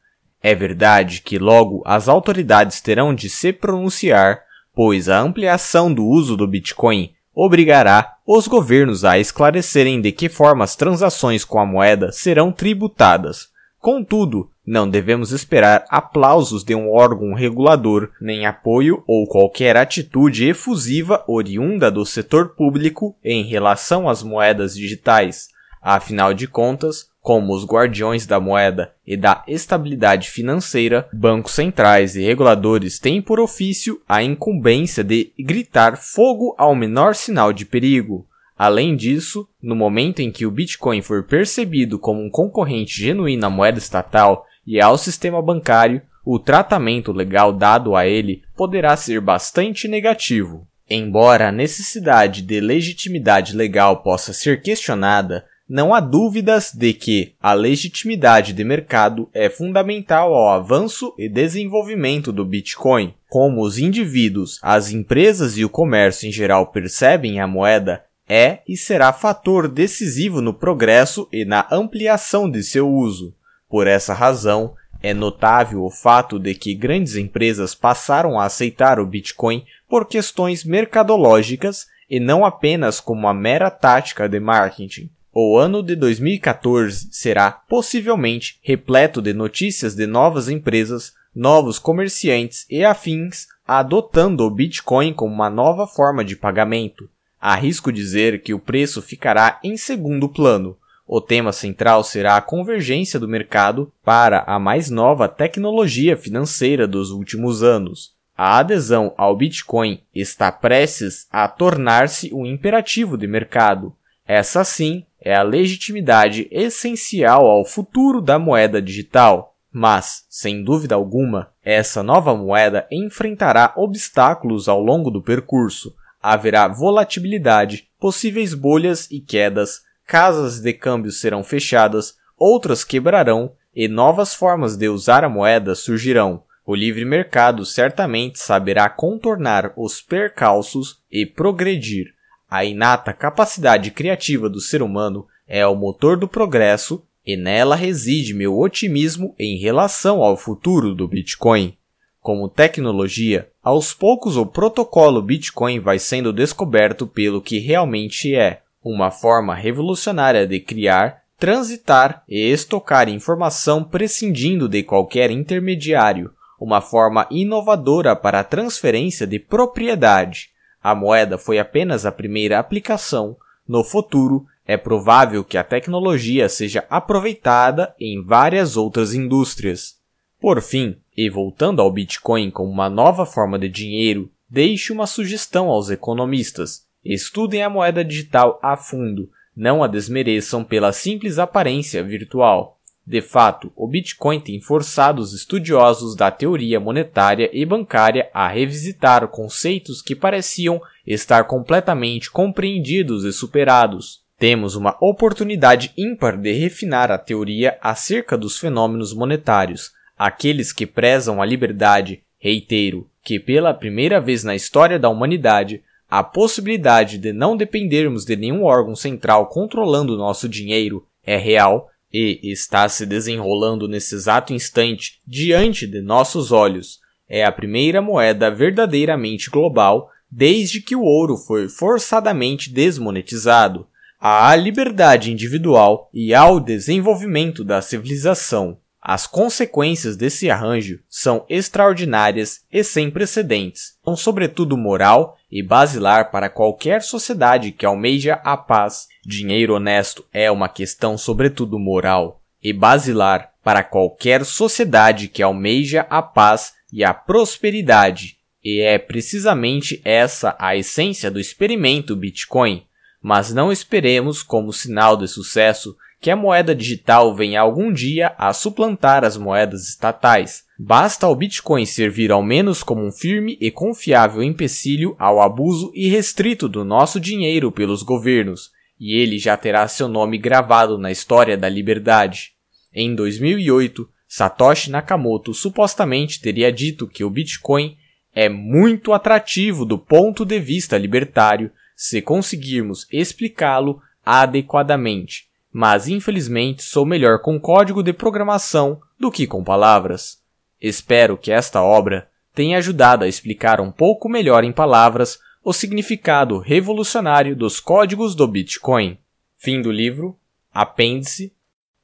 É 0.43 0.53
verdade 0.53 1.21
que 1.21 1.37
logo 1.37 1.81
as 1.85 2.07
autoridades 2.07 2.81
terão 2.81 3.13
de 3.13 3.29
se 3.29 3.53
pronunciar, 3.53 4.41
pois 4.73 5.07
a 5.09 5.19
ampliação 5.19 5.93
do 5.93 6.05
uso 6.05 6.35
do 6.35 6.47
Bitcoin 6.47 7.13
obrigará 7.33 8.17
os 8.27 8.47
governos 8.47 9.05
a 9.05 9.17
esclarecerem 9.17 10.01
de 10.01 10.11
que 10.11 10.27
forma 10.27 10.63
as 10.63 10.75
transações 10.75 11.45
com 11.45 11.59
a 11.59 11.65
moeda 11.65 12.11
serão 12.11 12.51
tributadas. 12.51 13.47
Contudo, 13.79 14.50
não 14.65 14.87
devemos 14.89 15.31
esperar 15.31 15.85
aplausos 15.89 16.63
de 16.63 16.75
um 16.75 16.91
órgão 16.91 17.33
regulador, 17.33 18.09
nem 18.21 18.45
apoio 18.45 19.03
ou 19.07 19.27
qualquer 19.27 19.75
atitude 19.75 20.47
efusiva 20.47 21.23
oriunda 21.27 21.89
do 21.89 22.05
setor 22.05 22.49
público 22.49 23.15
em 23.23 23.43
relação 23.43 24.07
às 24.07 24.21
moedas 24.21 24.75
digitais. 24.75 25.49
Afinal 25.81 26.31
de 26.31 26.47
contas, 26.47 27.09
como 27.21 27.55
os 27.55 27.65
guardiões 27.65 28.27
da 28.27 28.39
moeda 28.39 28.93
e 29.05 29.17
da 29.17 29.43
estabilidade 29.47 30.29
financeira, 30.29 31.07
bancos 31.11 31.53
centrais 31.53 32.15
e 32.15 32.21
reguladores 32.21 32.99
têm 32.99 33.21
por 33.21 33.39
ofício 33.39 33.99
a 34.07 34.21
incumbência 34.21 35.03
de 35.03 35.31
gritar 35.39 35.97
fogo 35.97 36.55
ao 36.57 36.75
menor 36.75 37.15
sinal 37.15 37.51
de 37.51 37.65
perigo. 37.65 38.27
Além 38.55 38.95
disso, 38.95 39.47
no 39.61 39.75
momento 39.75 40.19
em 40.19 40.31
que 40.31 40.45
o 40.45 40.51
Bitcoin 40.51 41.01
for 41.01 41.23
percebido 41.23 41.97
como 41.97 42.23
um 42.23 42.29
concorrente 42.29 43.01
genuíno 43.01 43.47
à 43.47 43.49
moeda 43.49 43.79
estatal 43.79 44.45
e 44.65 44.79
ao 44.79 44.97
sistema 44.97 45.41
bancário, 45.41 46.01
o 46.25 46.37
tratamento 46.37 47.11
legal 47.11 47.51
dado 47.51 47.95
a 47.95 48.05
ele 48.05 48.43
poderá 48.55 48.95
ser 48.95 49.19
bastante 49.19 49.87
negativo. 49.87 50.67
Embora 50.89 51.47
a 51.47 51.51
necessidade 51.51 52.41
de 52.41 52.59
legitimidade 52.59 53.55
legal 53.55 54.03
possa 54.03 54.33
ser 54.33 54.61
questionada, 54.61 55.45
não 55.67 55.93
há 55.93 56.01
dúvidas 56.01 56.73
de 56.73 56.91
que 56.93 57.33
a 57.41 57.53
legitimidade 57.53 58.51
de 58.51 58.61
mercado 58.61 59.29
é 59.33 59.49
fundamental 59.49 60.33
ao 60.33 60.49
avanço 60.49 61.13
e 61.17 61.29
desenvolvimento 61.29 62.33
do 62.33 62.43
Bitcoin. 62.43 63.13
Como 63.29 63.61
os 63.61 63.77
indivíduos, 63.77 64.59
as 64.61 64.91
empresas 64.91 65.57
e 65.57 65.63
o 65.63 65.69
comércio 65.69 66.27
em 66.27 66.31
geral 66.31 66.67
percebem 66.67 67.39
a 67.39 67.47
moeda, 67.47 68.03
é 68.27 68.59
e 68.67 68.75
será 68.75 69.13
fator 69.13 69.69
decisivo 69.69 70.41
no 70.41 70.53
progresso 70.53 71.25
e 71.31 71.45
na 71.45 71.65
ampliação 71.71 72.51
de 72.51 72.63
seu 72.63 72.89
uso. 72.89 73.33
Por 73.71 73.87
essa 73.87 74.13
razão, 74.13 74.75
é 75.01 75.13
notável 75.13 75.85
o 75.85 75.89
fato 75.89 76.37
de 76.37 76.53
que 76.53 76.75
grandes 76.75 77.15
empresas 77.15 77.73
passaram 77.73 78.37
a 78.37 78.43
aceitar 78.43 78.99
o 78.99 79.05
Bitcoin 79.05 79.63
por 79.87 80.05
questões 80.05 80.65
mercadológicas 80.65 81.87
e 82.09 82.19
não 82.19 82.43
apenas 82.43 82.99
como 82.99 83.21
uma 83.21 83.33
mera 83.33 83.71
tática 83.71 84.27
de 84.27 84.41
marketing. 84.41 85.09
O 85.33 85.57
ano 85.57 85.81
de 85.81 85.95
2014 85.95 87.07
será 87.11 87.49
possivelmente 87.49 88.59
repleto 88.61 89.21
de 89.21 89.33
notícias 89.33 89.95
de 89.95 90.05
novas 90.05 90.49
empresas, 90.49 91.13
novos 91.33 91.79
comerciantes 91.79 92.65
e 92.69 92.83
afins 92.83 93.47
adotando 93.65 94.43
o 94.43 94.51
Bitcoin 94.51 95.13
como 95.13 95.33
uma 95.33 95.49
nova 95.49 95.87
forma 95.87 96.25
de 96.25 96.35
pagamento. 96.35 97.09
Arrisco 97.39 97.89
dizer 97.89 98.43
que 98.43 98.53
o 98.53 98.59
preço 98.59 99.01
ficará 99.01 99.61
em 99.63 99.77
segundo 99.77 100.27
plano, 100.27 100.77
o 101.13 101.19
tema 101.19 101.51
central 101.51 102.05
será 102.05 102.37
a 102.37 102.41
convergência 102.41 103.19
do 103.19 103.27
mercado 103.27 103.91
para 104.01 104.45
a 104.47 104.57
mais 104.57 104.89
nova 104.89 105.27
tecnologia 105.27 106.15
financeira 106.15 106.87
dos 106.87 107.11
últimos 107.11 107.61
anos. 107.61 108.13
A 108.33 108.59
adesão 108.59 109.13
ao 109.17 109.35
Bitcoin 109.35 110.01
está 110.15 110.49
prestes 110.49 111.27
a 111.29 111.49
tornar-se 111.49 112.33
um 112.33 112.45
imperativo 112.45 113.17
de 113.17 113.27
mercado. 113.27 113.93
Essa 114.25 114.63
sim 114.63 115.05
é 115.19 115.35
a 115.35 115.43
legitimidade 115.43 116.47
essencial 116.49 117.45
ao 117.45 117.65
futuro 117.65 118.21
da 118.21 118.39
moeda 118.39 118.81
digital. 118.81 119.57
Mas, 119.69 120.25
sem 120.29 120.63
dúvida 120.63 120.95
alguma, 120.95 121.51
essa 121.61 122.01
nova 122.01 122.33
moeda 122.37 122.87
enfrentará 122.89 123.73
obstáculos 123.75 124.69
ao 124.69 124.81
longo 124.81 125.11
do 125.11 125.21
percurso. 125.21 125.93
Haverá 126.23 126.69
volatilidade, 126.69 127.89
possíveis 127.99 128.53
bolhas 128.53 129.11
e 129.11 129.19
quedas, 129.19 129.90
casas 130.11 130.59
de 130.59 130.73
câmbio 130.73 131.09
serão 131.09 131.41
fechadas, 131.41 132.15
outras 132.37 132.83
quebrarão 132.83 133.53
e 133.73 133.87
novas 133.87 134.33
formas 134.33 134.75
de 134.75 134.89
usar 134.89 135.23
a 135.23 135.29
moeda 135.29 135.73
surgirão. 135.73 136.43
O 136.65 136.75
livre 136.75 137.05
mercado 137.05 137.65
certamente 137.65 138.37
saberá 138.37 138.89
contornar 138.89 139.71
os 139.77 140.01
percalços 140.01 140.99
e 141.09 141.25
progredir. 141.25 142.07
A 142.49 142.65
inata 142.65 143.13
capacidade 143.13 143.89
criativa 143.89 144.49
do 144.49 144.59
ser 144.59 144.81
humano 144.81 145.25
é 145.47 145.65
o 145.65 145.75
motor 145.75 146.17
do 146.17 146.27
progresso 146.27 147.01
e 147.25 147.37
nela 147.37 147.77
reside 147.77 148.33
meu 148.33 148.59
otimismo 148.59 149.33
em 149.39 149.59
relação 149.59 150.21
ao 150.21 150.35
futuro 150.35 150.93
do 150.93 151.07
Bitcoin. 151.07 151.77
Como 152.19 152.49
tecnologia, 152.49 153.49
aos 153.63 153.93
poucos 153.93 154.35
o 154.35 154.45
protocolo 154.45 155.21
Bitcoin 155.21 155.79
vai 155.79 155.97
sendo 155.97 156.33
descoberto 156.33 157.07
pelo 157.07 157.41
que 157.41 157.59
realmente 157.59 158.35
é 158.35 158.61
uma 158.83 159.11
forma 159.11 159.53
revolucionária 159.53 160.47
de 160.47 160.59
criar, 160.59 161.21
transitar 161.37 162.23
e 162.27 162.39
estocar 162.51 163.09
informação 163.09 163.83
prescindindo 163.83 164.67
de 164.67 164.83
qualquer 164.83 165.31
intermediário, 165.31 166.31
uma 166.59 166.81
forma 166.81 167.27
inovadora 167.31 168.15
para 168.15 168.39
a 168.39 168.43
transferência 168.43 169.25
de 169.25 169.39
propriedade. 169.39 170.49
A 170.81 170.93
moeda 170.93 171.37
foi 171.37 171.59
apenas 171.59 172.05
a 172.05 172.11
primeira 172.11 172.59
aplicação. 172.59 173.35
No 173.67 173.83
futuro, 173.83 174.45
é 174.65 174.77
provável 174.77 175.43
que 175.43 175.57
a 175.57 175.63
tecnologia 175.63 176.47
seja 176.47 176.85
aproveitada 176.89 177.95
em 177.99 178.21
várias 178.21 178.77
outras 178.77 179.13
indústrias. 179.13 179.99
Por 180.39 180.61
fim, 180.61 180.97
e 181.15 181.29
voltando 181.29 181.81
ao 181.81 181.91
Bitcoin 181.91 182.49
como 182.49 182.69
uma 182.69 182.89
nova 182.89 183.25
forma 183.25 183.59
de 183.59 183.69
dinheiro, 183.69 184.31
deixe 184.49 184.91
uma 184.93 185.05
sugestão 185.05 185.69
aos 185.69 185.89
economistas. 185.89 186.87
Estudem 187.03 187.63
a 187.63 187.69
moeda 187.69 188.05
digital 188.05 188.59
a 188.61 188.77
fundo, 188.77 189.29
não 189.55 189.83
a 189.83 189.87
desmereçam 189.87 190.63
pela 190.63 190.93
simples 190.93 191.39
aparência 191.39 192.03
virtual. 192.03 192.79
De 193.05 193.21
fato, 193.21 193.71
o 193.75 193.87
Bitcoin 193.87 194.39
tem 194.39 194.61
forçado 194.61 195.21
os 195.21 195.33
estudiosos 195.33 196.15
da 196.15 196.29
teoria 196.29 196.79
monetária 196.79 197.49
e 197.51 197.65
bancária 197.65 198.29
a 198.33 198.47
revisitar 198.47 199.27
conceitos 199.27 200.01
que 200.01 200.15
pareciam 200.15 200.79
estar 201.05 201.45
completamente 201.45 202.29
compreendidos 202.29 203.25
e 203.25 203.33
superados. 203.33 204.21
Temos 204.37 204.75
uma 204.75 204.95
oportunidade 205.01 205.91
ímpar 205.97 206.37
de 206.37 206.51
refinar 206.51 207.11
a 207.11 207.17
teoria 207.17 207.77
acerca 207.81 208.37
dos 208.37 208.57
fenômenos 208.57 209.13
monetários. 209.13 209.91
Aqueles 210.17 210.71
que 210.71 210.85
prezam 210.85 211.41
a 211.41 211.45
liberdade, 211.45 212.23
reitero, 212.37 213.09
que 213.23 213.39
pela 213.39 213.73
primeira 213.73 214.21
vez 214.21 214.43
na 214.43 214.55
história 214.55 214.99
da 214.99 215.09
humanidade 215.09 215.83
a 216.11 216.21
possibilidade 216.21 217.17
de 217.17 217.31
não 217.31 217.55
dependermos 217.55 218.25
de 218.25 218.35
nenhum 218.35 218.65
órgão 218.65 218.97
central 218.97 219.47
controlando 219.47 220.17
nosso 220.17 220.49
dinheiro 220.49 221.07
é 221.23 221.37
real 221.37 221.87
e 222.11 222.37
está 222.43 222.89
se 222.89 223.05
desenrolando 223.05 223.87
nesse 223.87 224.15
exato 224.15 224.51
instante 224.51 225.21
diante 225.25 225.87
de 225.87 226.01
nossos 226.01 226.51
olhos. 226.51 226.99
É 227.29 227.45
a 227.45 227.51
primeira 227.51 228.01
moeda 228.01 228.51
verdadeiramente 228.51 229.49
global 229.49 230.09
desde 230.29 230.81
que 230.81 230.97
o 230.97 231.01
ouro 231.01 231.37
foi 231.37 231.69
forçadamente 231.69 232.69
desmonetizado. 232.69 233.87
À 234.19 234.53
liberdade 234.53 235.31
individual 235.31 236.09
e 236.13 236.33
ao 236.33 236.59
desenvolvimento 236.59 237.63
da 237.63 237.81
civilização. 237.81 238.77
As 239.01 239.25
consequências 239.25 240.15
desse 240.15 240.51
arranjo 240.51 240.99
são 241.09 241.43
extraordinárias 241.49 242.61
e 242.71 242.83
sem 242.83 243.09
precedentes, 243.09 243.93
são 244.05 244.15
sobretudo 244.15 244.77
moral 244.77 245.37
e 245.51 245.63
basilar 245.63 246.29
para 246.29 246.49
qualquer 246.49 247.01
sociedade 247.01 247.71
que 247.71 247.83
almeja 247.83 248.39
a 248.43 248.55
paz. 248.55 249.07
Dinheiro 249.25 249.73
honesto 249.73 250.23
é 250.31 250.51
uma 250.51 250.69
questão 250.69 251.17
sobretudo 251.17 251.79
moral 251.79 252.41
e 252.61 252.71
basilar 252.71 253.51
para 253.63 253.83
qualquer 253.83 254.45
sociedade 254.45 255.27
que 255.27 255.41
almeja 255.41 256.05
a 256.07 256.21
paz 256.21 256.73
e 256.93 257.03
a 257.03 257.11
prosperidade. 257.11 258.37
E 258.63 258.81
é 258.81 258.99
precisamente 258.99 259.99
essa 260.05 260.55
a 260.59 260.75
essência 260.75 261.31
do 261.31 261.39
experimento 261.39 262.15
Bitcoin. 262.15 262.85
Mas 263.19 263.51
não 263.51 263.71
esperemos 263.71 264.43
como 264.43 264.71
sinal 264.71 265.17
de 265.17 265.27
sucesso 265.27 265.95
que 266.21 266.29
a 266.29 266.35
moeda 266.35 266.75
digital 266.75 267.35
venha 267.35 267.59
algum 267.59 267.91
dia 267.91 268.35
a 268.37 268.53
suplantar 268.53 269.25
as 269.25 269.35
moedas 269.35 269.89
estatais. 269.89 270.63
Basta 270.77 271.27
o 271.27 271.35
Bitcoin 271.35 271.83
servir 271.83 272.31
ao 272.31 272.43
menos 272.43 272.83
como 272.83 273.03
um 273.03 273.11
firme 273.11 273.57
e 273.59 273.71
confiável 273.71 274.43
empecilho 274.43 275.15
ao 275.17 275.41
abuso 275.41 275.91
irrestrito 275.95 276.69
do 276.69 276.85
nosso 276.85 277.19
dinheiro 277.19 277.71
pelos 277.71 278.03
governos, 278.03 278.69
e 278.99 279.19
ele 279.19 279.39
já 279.39 279.57
terá 279.57 279.87
seu 279.87 280.07
nome 280.07 280.37
gravado 280.37 280.95
na 280.95 281.11
história 281.11 281.57
da 281.57 281.67
liberdade. 281.67 282.51
Em 282.93 283.15
2008, 283.15 284.07
Satoshi 284.27 284.91
Nakamoto 284.91 285.55
supostamente 285.55 286.39
teria 286.39 286.71
dito 286.71 287.07
que 287.07 287.23
o 287.23 287.31
Bitcoin 287.31 287.97
é 288.33 288.47
muito 288.47 289.11
atrativo 289.11 289.85
do 289.85 289.97
ponto 289.97 290.45
de 290.45 290.59
vista 290.59 290.99
libertário 290.99 291.71
se 291.95 292.21
conseguirmos 292.21 293.07
explicá-lo 293.11 293.99
adequadamente 294.23 295.50
mas 295.71 296.07
infelizmente 296.07 296.83
sou 296.83 297.05
melhor 297.05 297.39
com 297.39 297.59
código 297.59 298.03
de 298.03 298.11
programação 298.11 299.01
do 299.19 299.31
que 299.31 299.47
com 299.47 299.63
palavras. 299.63 300.39
Espero 300.81 301.37
que 301.37 301.51
esta 301.51 301.81
obra 301.81 302.29
tenha 302.53 302.77
ajudado 302.77 303.23
a 303.23 303.27
explicar 303.27 303.79
um 303.79 303.91
pouco 303.91 304.27
melhor 304.27 304.63
em 304.63 304.71
palavras 304.71 305.39
o 305.63 305.71
significado 305.71 306.57
revolucionário 306.57 307.55
dos 307.55 307.79
códigos 307.79 308.35
do 308.35 308.47
Bitcoin. 308.47 309.17
Fim 309.57 309.81
do 309.81 309.91
livro. 309.91 310.37
Apêndice 310.73 311.53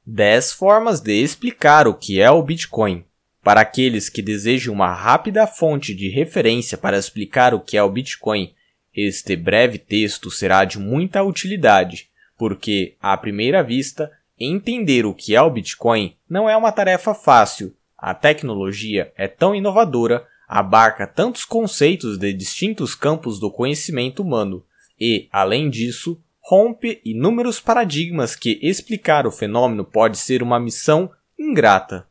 10 0.06 0.52
formas 0.52 1.00
de 1.00 1.12
explicar 1.12 1.86
o 1.86 1.94
que 1.94 2.20
é 2.20 2.30
o 2.30 2.42
Bitcoin. 2.42 3.04
Para 3.42 3.60
aqueles 3.60 4.08
que 4.08 4.22
desejam 4.22 4.72
uma 4.72 4.92
rápida 4.92 5.46
fonte 5.46 5.94
de 5.94 6.08
referência 6.08 6.78
para 6.78 6.98
explicar 6.98 7.52
o 7.52 7.60
que 7.60 7.76
é 7.76 7.82
o 7.82 7.90
Bitcoin, 7.90 8.54
este 8.94 9.36
breve 9.36 9.78
texto 9.78 10.30
será 10.30 10.64
de 10.64 10.78
muita 10.78 11.22
utilidade 11.22 12.07
porque, 12.38 12.94
à 13.02 13.16
primeira 13.16 13.62
vista, 13.62 14.10
entender 14.38 15.04
o 15.04 15.12
que 15.12 15.34
é 15.34 15.42
o 15.42 15.50
Bitcoin 15.50 16.16
não 16.30 16.48
é 16.48 16.56
uma 16.56 16.70
tarefa 16.70 17.12
fácil. 17.12 17.74
A 17.98 18.14
tecnologia 18.14 19.12
é 19.16 19.26
tão 19.26 19.54
inovadora, 19.54 20.24
abarca 20.46 21.06
tantos 21.06 21.44
conceitos 21.44 22.16
de 22.16 22.32
distintos 22.32 22.94
campos 22.94 23.40
do 23.40 23.50
conhecimento 23.50 24.22
humano 24.22 24.64
e, 24.98 25.28
além 25.32 25.68
disso, 25.68 26.22
rompe 26.40 27.02
inúmeros 27.04 27.60
paradigmas 27.60 28.36
que 28.36 28.58
explicar 28.62 29.26
o 29.26 29.32
fenômeno 29.32 29.84
pode 29.84 30.16
ser 30.16 30.42
uma 30.42 30.60
missão 30.60 31.10
ingrata. 31.36 32.06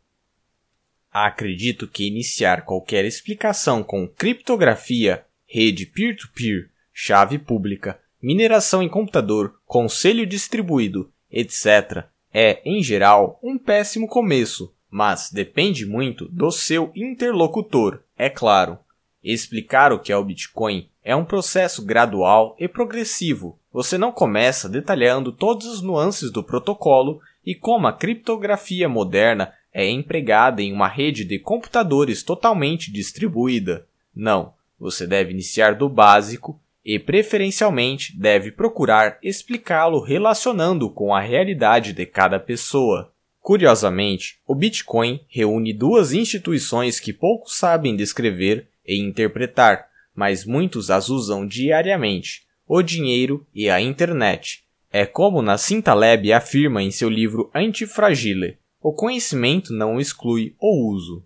Acredito 1.10 1.88
que 1.88 2.06
iniciar 2.06 2.64
qualquer 2.64 3.06
explicação 3.06 3.82
com 3.82 4.08
criptografia, 4.08 5.26
rede 5.48 5.86
peer-to-peer, 5.86 6.66
-peer, 6.66 6.70
chave 6.94 7.40
pública, 7.40 8.00
mineração 8.22 8.82
em 8.82 8.90
computador, 8.90 9.56
conselho 9.66 10.26
distribuído, 10.26 11.12
etc., 11.32 12.06
é, 12.34 12.62
em 12.66 12.84
geral, 12.84 13.40
um 13.42 13.58
péssimo 13.58 14.08
começo, 14.08 14.74
mas 14.90 15.32
depende 15.32 15.86
muito 15.86 16.28
do 16.30 16.52
seu 16.52 16.92
interlocutor, 16.96 18.02
é 18.18 18.30
claro. 18.30 18.78
Explicar 19.24 19.92
o 19.92 20.00
que 20.00 20.12
é 20.12 20.18
o 20.18 20.24
Bitcoin 20.24 20.90
é 21.04 21.16
um 21.16 21.26
processo 21.26 21.84
gradual 21.84 22.56
e 22.60 22.68
progressivo. 22.68 23.60
Você 23.72 23.98
não 23.98 24.12
começa 24.12 24.70
detalhando 24.70 25.32
todas 25.32 25.68
as 25.68 25.82
nuances 25.82 26.32
do 26.32 26.44
protocolo 26.44 27.22
e 27.46 27.56
como 27.56 27.88
a 27.88 27.94
criptografia 27.94 28.88
moderna 28.88 29.54
é 29.74 29.90
empregada 29.90 30.62
em 30.62 30.74
uma 30.74 30.88
rede 30.88 31.24
de 31.24 31.40
computadores 31.40 32.24
totalmente 32.24 32.92
distribuída. 32.92 33.88
Não, 34.16 34.54
você 34.80 35.06
deve 35.06 35.32
iniciar 35.32 35.76
do 35.76 35.88
básico 35.88 36.60
e 36.88 36.98
preferencialmente 36.98 38.18
deve 38.18 38.50
procurar 38.50 39.20
explicá-lo 39.22 40.00
relacionando 40.00 40.90
com 40.90 41.14
a 41.14 41.20
realidade 41.20 41.92
de 41.92 42.06
cada 42.06 42.40
pessoa. 42.40 43.12
Curiosamente, 43.42 44.40
o 44.48 44.56
Bitcoin 44.56 45.20
reúne 45.28 45.74
duas 45.74 46.14
instituições 46.14 46.98
que 46.98 47.12
poucos 47.12 47.58
sabem 47.58 47.94
descrever 47.94 48.70
e 48.88 48.98
interpretar, 49.02 49.90
mas 50.16 50.46
muitos 50.46 50.90
as 50.90 51.10
usam 51.10 51.46
diariamente: 51.46 52.44
o 52.66 52.82
dinheiro 52.82 53.46
e 53.54 53.70
a 53.70 53.82
internet. 53.82 54.64
É 54.90 55.06
como 55.06 55.42
Nassim 55.42 55.82
Taleb 55.82 56.32
afirma 56.32 56.82
em 56.82 56.90
seu 56.90 57.10
livro 57.10 57.52
Antifragile: 57.54 58.58
o 58.82 58.94
conhecimento 58.94 59.74
não 59.74 60.00
exclui 60.00 60.56
o 60.58 60.90
uso. 60.90 61.22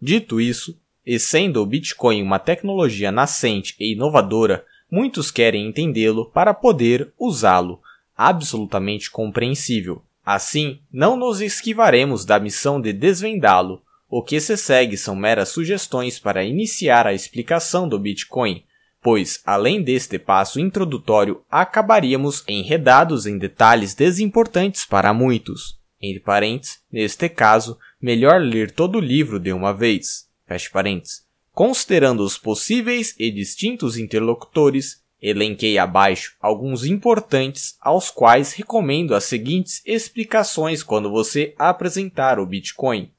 Dito 0.00 0.40
isso, 0.40 0.80
e 1.04 1.18
sendo 1.18 1.60
o 1.60 1.66
Bitcoin 1.66 2.22
uma 2.22 2.38
tecnologia 2.38 3.10
nascente 3.10 3.74
e 3.80 3.92
inovadora, 3.92 4.64
Muitos 4.90 5.30
querem 5.30 5.68
entendê-lo 5.68 6.26
para 6.26 6.52
poder 6.52 7.12
usá-lo. 7.18 7.80
Absolutamente 8.16 9.10
compreensível. 9.10 10.02
Assim, 10.24 10.80
não 10.92 11.16
nos 11.16 11.40
esquivaremos 11.40 12.24
da 12.24 12.38
missão 12.38 12.80
de 12.80 12.92
desvendá-lo. 12.92 13.82
O 14.08 14.22
que 14.22 14.40
se 14.40 14.56
segue 14.56 14.96
são 14.96 15.14
meras 15.14 15.50
sugestões 15.50 16.18
para 16.18 16.44
iniciar 16.44 17.06
a 17.06 17.14
explicação 17.14 17.88
do 17.88 17.98
Bitcoin, 17.98 18.64
pois, 19.00 19.40
além 19.46 19.82
deste 19.82 20.18
passo 20.18 20.58
introdutório, 20.58 21.42
acabaríamos 21.48 22.44
enredados 22.48 23.26
em 23.26 23.38
detalhes 23.38 23.94
desimportantes 23.94 24.84
para 24.84 25.14
muitos. 25.14 25.78
Entre 26.02 26.20
parênteses, 26.20 26.80
neste 26.90 27.28
caso, 27.28 27.78
melhor 28.00 28.40
ler 28.40 28.70
todo 28.70 28.96
o 28.96 29.00
livro 29.00 29.38
de 29.38 29.52
uma 29.52 29.72
vez. 29.72 30.28
Feche 30.46 30.70
parênteses. 30.70 31.29
Considerando 31.60 32.24
os 32.24 32.38
possíveis 32.38 33.14
e 33.18 33.30
distintos 33.30 33.98
interlocutores, 33.98 35.04
elenquei 35.20 35.76
abaixo 35.76 36.34
alguns 36.40 36.86
importantes 36.86 37.76
aos 37.82 38.08
quais 38.08 38.54
recomendo 38.54 39.14
as 39.14 39.24
seguintes 39.24 39.82
explicações 39.84 40.82
quando 40.82 41.10
você 41.10 41.54
apresentar 41.58 42.38
o 42.38 42.46
Bitcoin. 42.46 43.10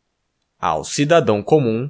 Ao 0.60 0.84
cidadão 0.84 1.44
comum, 1.44 1.88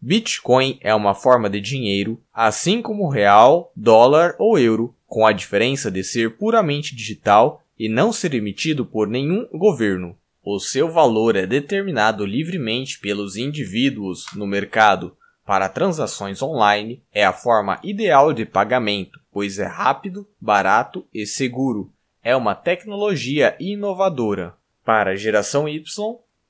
Bitcoin 0.00 0.80
é 0.80 0.92
uma 0.92 1.14
forma 1.14 1.48
de 1.48 1.60
dinheiro, 1.60 2.20
assim 2.32 2.82
como 2.82 3.08
real, 3.08 3.70
dólar 3.76 4.34
ou 4.36 4.58
euro, 4.58 4.92
com 5.06 5.24
a 5.24 5.30
diferença 5.30 5.92
de 5.92 6.02
ser 6.02 6.36
puramente 6.36 6.92
digital 6.96 7.62
e 7.78 7.88
não 7.88 8.12
ser 8.12 8.34
emitido 8.34 8.84
por 8.84 9.06
nenhum 9.06 9.46
governo. 9.52 10.18
O 10.42 10.58
seu 10.58 10.90
valor 10.90 11.36
é 11.36 11.46
determinado 11.46 12.26
livremente 12.26 12.98
pelos 12.98 13.36
indivíduos 13.36 14.26
no 14.34 14.44
mercado. 14.44 15.16
Para 15.44 15.68
transações 15.68 16.40
online, 16.40 17.02
é 17.12 17.22
a 17.22 17.32
forma 17.32 17.78
ideal 17.82 18.32
de 18.32 18.46
pagamento, 18.46 19.20
pois 19.30 19.58
é 19.58 19.66
rápido, 19.66 20.26
barato 20.40 21.06
e 21.12 21.26
seguro. 21.26 21.92
É 22.22 22.34
uma 22.34 22.54
tecnologia 22.54 23.54
inovadora. 23.60 24.54
Para 24.82 25.10
a 25.10 25.16
geração 25.16 25.68
Y, 25.68 25.84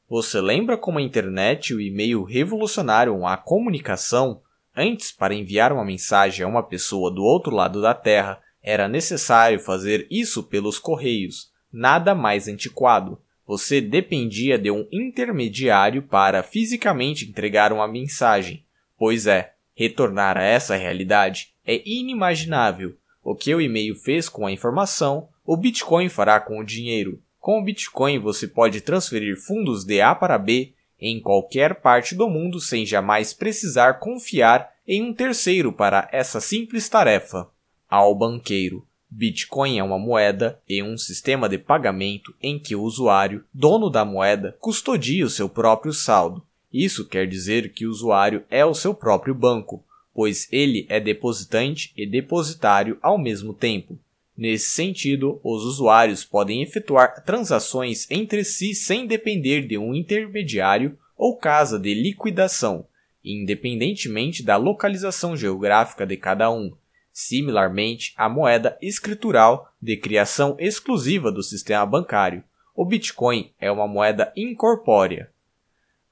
você 0.09 0.41
lembra 0.41 0.79
como 0.79 0.99
a 0.99 1.03
internet 1.03 1.71
e 1.71 1.75
o 1.75 1.81
e-mail 1.81 2.23
revolucionaram 2.23 3.27
a 3.27 3.37
comunicação? 3.37 4.41
Antes, 4.77 5.11
para 5.11 5.35
enviar 5.35 5.73
uma 5.73 5.85
mensagem 5.85 6.45
a 6.45 6.49
uma 6.49 6.63
pessoa 6.63 7.11
do 7.11 7.25
outro 7.25 7.53
lado 7.53 7.83
da 7.83 7.95
Terra, 7.95 8.41
era 8.63 8.87
necessário 8.87 9.59
fazer 9.59 10.07
isso 10.09 10.45
pelos 10.45 10.79
correios, 10.79 11.51
nada 11.73 12.15
mais 12.15 12.47
antiquado. 12.47 13.21
Você 13.45 13.81
dependia 13.81 14.57
de 14.57 14.71
um 14.71 14.87
intermediário 14.93 16.03
para 16.03 16.45
fisicamente 16.45 17.29
entregar 17.29 17.73
uma 17.73 17.89
mensagem. 17.89 18.65
Pois 18.99 19.27
é, 19.27 19.55
retornar 19.75 20.37
a 20.37 20.43
essa 20.43 20.77
realidade 20.77 21.53
é 21.67 21.83
inimaginável. 21.85 22.97
O 23.23 23.35
que 23.35 23.55
o 23.55 23.61
e-mail 23.61 23.95
fez 23.95 24.29
com 24.29 24.47
a 24.47 24.53
informação, 24.53 25.29
o 25.45 25.57
Bitcoin 25.57 26.09
fará 26.09 26.39
com 26.41 26.59
o 26.59 26.65
dinheiro. 26.65 27.21
Com 27.41 27.61
o 27.61 27.65
Bitcoin 27.65 28.19
você 28.19 28.47
pode 28.47 28.81
transferir 28.81 29.37
fundos 29.37 29.85
de 29.85 30.01
A 30.01 30.15
para 30.15 30.39
B 30.39 30.73
em 31.01 31.21
qualquer 31.21 31.81
parte 31.81 32.15
do 32.15 32.29
mundo 32.29 32.61
sem 32.61 32.87
jamais 32.87 33.35
precisar 33.35 33.95
confiar 33.95 34.73
em 34.87 35.03
um 35.03 35.13
terceiro 35.13 35.73
para 35.73 36.09
essa 36.13 36.41
simples 36.41 36.89
tarefa. 36.89 37.49
Ao 37.89 38.15
banqueiro. 38.15 38.87
Bitcoin 39.11 39.79
é 39.79 39.85
uma 39.85 39.99
moeda 39.99 40.61
e 40.69 40.83
um 40.83 40.97
sistema 40.97 41.49
de 41.49 41.57
pagamento 41.57 42.35
em 42.43 42.59
que 42.59 42.75
o 42.75 42.83
usuário, 42.83 43.45
dono 43.53 43.89
da 43.89 44.05
moeda, 44.05 44.57
custodia 44.59 45.25
o 45.25 45.31
seu 45.31 45.49
próprio 45.49 45.93
saldo. 45.93 46.45
Isso 46.75 47.07
quer 47.07 47.29
dizer 47.29 47.73
que 47.73 47.87
o 47.87 47.91
usuário 47.91 48.45
é 48.51 48.65
o 48.65 48.75
seu 48.75 48.93
próprio 48.93 49.33
banco, 49.33 49.85
pois 50.13 50.49
ele 50.51 50.87
é 50.89 50.99
depositante 50.99 51.93
e 51.97 52.05
depositário 52.05 52.99
ao 53.01 53.17
mesmo 53.17 53.55
tempo. 53.55 53.97
Nesse 54.37 54.71
sentido, 54.71 55.41
os 55.45 55.63
usuários 55.63 56.25
podem 56.25 56.63
efetuar 56.63 57.23
transações 57.23 58.11
entre 58.11 58.43
si 58.43 58.75
sem 58.75 59.07
depender 59.07 59.69
de 59.69 59.79
um 59.79 59.95
intermediário 59.95 60.99
ou 61.17 61.37
casa 61.37 61.79
de 61.79 61.95
liquidação, 61.95 62.85
independentemente 63.25 64.43
da 64.43 64.57
localização 64.57 65.37
geográfica 65.37 66.05
de 66.05 66.17
cada 66.17 66.51
um. 66.51 66.73
Similarmente, 67.13 68.13
a 68.17 68.29
moeda 68.29 68.77
escritural 68.83 69.73
de 69.81 69.97
criação 69.97 70.57
exclusiva 70.59 71.31
do 71.31 71.45
sistema 71.45 71.87
bancário, 71.87 72.43
o 72.75 72.85
Bitcoin 72.85 73.53
é 73.61 73.71
uma 73.71 73.87
moeda 73.87 74.33
incorpórea. 74.37 75.33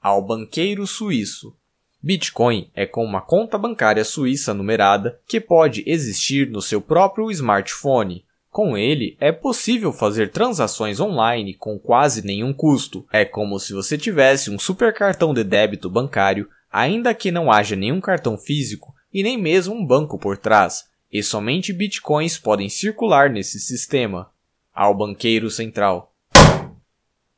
Ao 0.03 0.21
banqueiro 0.21 0.85
suíço, 0.85 1.55
Bitcoin 2.01 2.69
é 2.75 2.85
como 2.85 3.07
uma 3.07 3.21
conta 3.21 3.57
bancária 3.57 4.03
suíça 4.03 4.53
numerada 4.53 5.17
que 5.25 5.39
pode 5.39 5.81
existir 5.87 6.49
no 6.49 6.61
seu 6.61 6.81
próprio 6.81 7.31
smartphone. 7.31 8.25
Com 8.51 8.77
ele, 8.77 9.15
é 9.17 9.31
possível 9.31 9.93
fazer 9.93 10.29
transações 10.29 10.99
online 10.99 11.53
com 11.53 11.79
quase 11.79 12.21
nenhum 12.21 12.51
custo. 12.51 13.07
É 13.13 13.23
como 13.23 13.57
se 13.57 13.71
você 13.71 13.97
tivesse 13.97 14.51
um 14.51 14.59
super 14.59 14.93
cartão 14.93 15.33
de 15.33 15.41
débito 15.41 15.89
bancário, 15.89 16.49
ainda 16.69 17.13
que 17.13 17.31
não 17.31 17.49
haja 17.49 17.77
nenhum 17.77 18.01
cartão 18.01 18.37
físico 18.37 18.93
e 19.13 19.23
nem 19.23 19.37
mesmo 19.37 19.73
um 19.73 19.85
banco 19.85 20.19
por 20.19 20.37
trás, 20.37 20.83
e 21.09 21.23
somente 21.23 21.71
bitcoins 21.71 22.37
podem 22.37 22.67
circular 22.67 23.29
nesse 23.29 23.57
sistema. 23.57 24.29
Ao 24.73 24.93
banqueiro 24.93 25.49
central. 25.49 26.12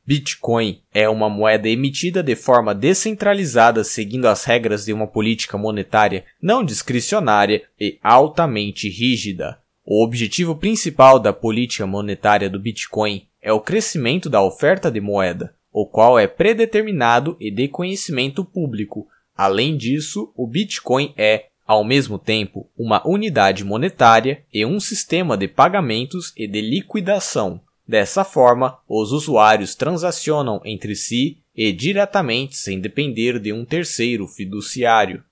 Bitcoin 0.06 0.80
é 0.94 1.08
uma 1.08 1.28
moeda 1.28 1.68
emitida 1.68 2.22
de 2.22 2.36
forma 2.36 2.72
descentralizada 2.72 3.82
seguindo 3.82 4.26
as 4.26 4.44
regras 4.44 4.84
de 4.84 4.92
uma 4.92 5.08
política 5.08 5.58
monetária 5.58 6.24
não 6.40 6.62
discricionária 6.62 7.64
e 7.80 7.98
altamente 8.00 8.88
rígida. 8.88 9.58
O 9.84 10.04
objetivo 10.04 10.54
principal 10.54 11.18
da 11.18 11.32
política 11.32 11.88
monetária 11.88 12.48
do 12.48 12.60
Bitcoin 12.60 13.26
é 13.42 13.52
o 13.52 13.60
crescimento 13.60 14.30
da 14.30 14.40
oferta 14.40 14.92
de 14.92 15.00
moeda, 15.00 15.54
o 15.72 15.84
qual 15.84 16.16
é 16.16 16.28
predeterminado 16.28 17.36
e 17.40 17.50
de 17.50 17.66
conhecimento 17.66 18.44
público. 18.44 19.08
Além 19.36 19.76
disso, 19.76 20.32
o 20.36 20.46
Bitcoin 20.46 21.12
é, 21.16 21.46
ao 21.66 21.82
mesmo 21.82 22.16
tempo, 22.16 22.70
uma 22.78 23.04
unidade 23.06 23.64
monetária 23.64 24.44
e 24.54 24.64
um 24.64 24.78
sistema 24.78 25.36
de 25.36 25.48
pagamentos 25.48 26.32
e 26.36 26.46
de 26.46 26.60
liquidação. 26.60 27.60
Dessa 27.86 28.24
forma, 28.24 28.78
os 28.88 29.12
usuários 29.12 29.74
transacionam 29.74 30.60
entre 30.64 30.96
si 30.96 31.38
e 31.54 31.72
diretamente 31.72 32.56
sem 32.56 32.80
depender 32.80 33.38
de 33.38 33.52
um 33.52 33.64
terceiro 33.64 34.26
fiduciário. 34.26 35.22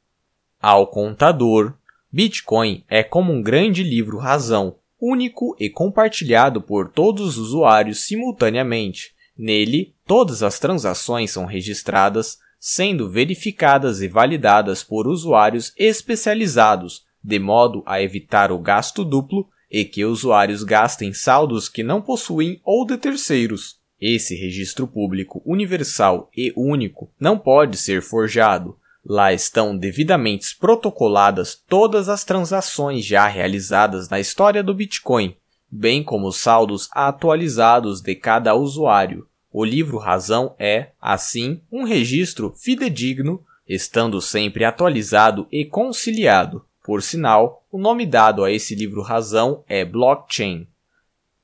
Ao 0.60 0.86
contador, 0.86 1.74
Bitcoin 2.12 2.84
é 2.88 3.02
como 3.02 3.32
um 3.32 3.42
grande 3.42 3.82
livro 3.82 4.18
razão, 4.18 4.76
único 5.00 5.56
e 5.58 5.68
compartilhado 5.68 6.62
por 6.62 6.90
todos 6.90 7.36
os 7.36 7.38
usuários 7.38 8.06
simultaneamente. 8.06 9.12
Nele, 9.36 9.94
todas 10.06 10.42
as 10.42 10.60
transações 10.60 11.32
são 11.32 11.44
registradas, 11.44 12.38
sendo 12.58 13.10
verificadas 13.10 14.00
e 14.00 14.06
validadas 14.06 14.84
por 14.84 15.08
usuários 15.08 15.72
especializados, 15.76 17.02
de 17.22 17.38
modo 17.38 17.82
a 17.84 18.00
evitar 18.00 18.52
o 18.52 18.58
gasto 18.58 19.04
duplo 19.04 19.48
e 19.74 19.84
que 19.84 20.04
usuários 20.04 20.62
gastem 20.62 21.12
saldos 21.12 21.68
que 21.68 21.82
não 21.82 22.00
possuem 22.00 22.60
ou 22.64 22.86
de 22.86 22.96
terceiros. 22.96 23.80
Esse 24.00 24.36
registro 24.36 24.86
público 24.86 25.42
universal 25.44 26.30
e 26.36 26.52
único 26.56 27.10
não 27.18 27.36
pode 27.36 27.76
ser 27.76 28.00
forjado. 28.00 28.78
Lá 29.04 29.32
estão 29.32 29.76
devidamente 29.76 30.56
protocoladas 30.56 31.60
todas 31.68 32.08
as 32.08 32.22
transações 32.22 33.04
já 33.04 33.26
realizadas 33.26 34.08
na 34.08 34.20
história 34.20 34.62
do 34.62 34.72
Bitcoin, 34.72 35.34
bem 35.68 36.04
como 36.04 36.28
os 36.28 36.36
saldos 36.36 36.88
atualizados 36.92 38.00
de 38.00 38.14
cada 38.14 38.54
usuário. 38.54 39.26
O 39.50 39.64
livro 39.64 39.98
Razão 39.98 40.54
é, 40.56 40.90
assim, 41.02 41.60
um 41.72 41.82
registro 41.82 42.54
fidedigno, 42.56 43.44
estando 43.68 44.20
sempre 44.20 44.64
atualizado 44.64 45.48
e 45.50 45.64
conciliado. 45.64 46.64
Por 46.84 47.02
sinal, 47.02 47.64
o 47.72 47.78
nome 47.78 48.04
dado 48.04 48.44
a 48.44 48.52
esse 48.52 48.74
livro 48.74 49.00
razão 49.00 49.64
é 49.66 49.86
blockchain. 49.86 50.68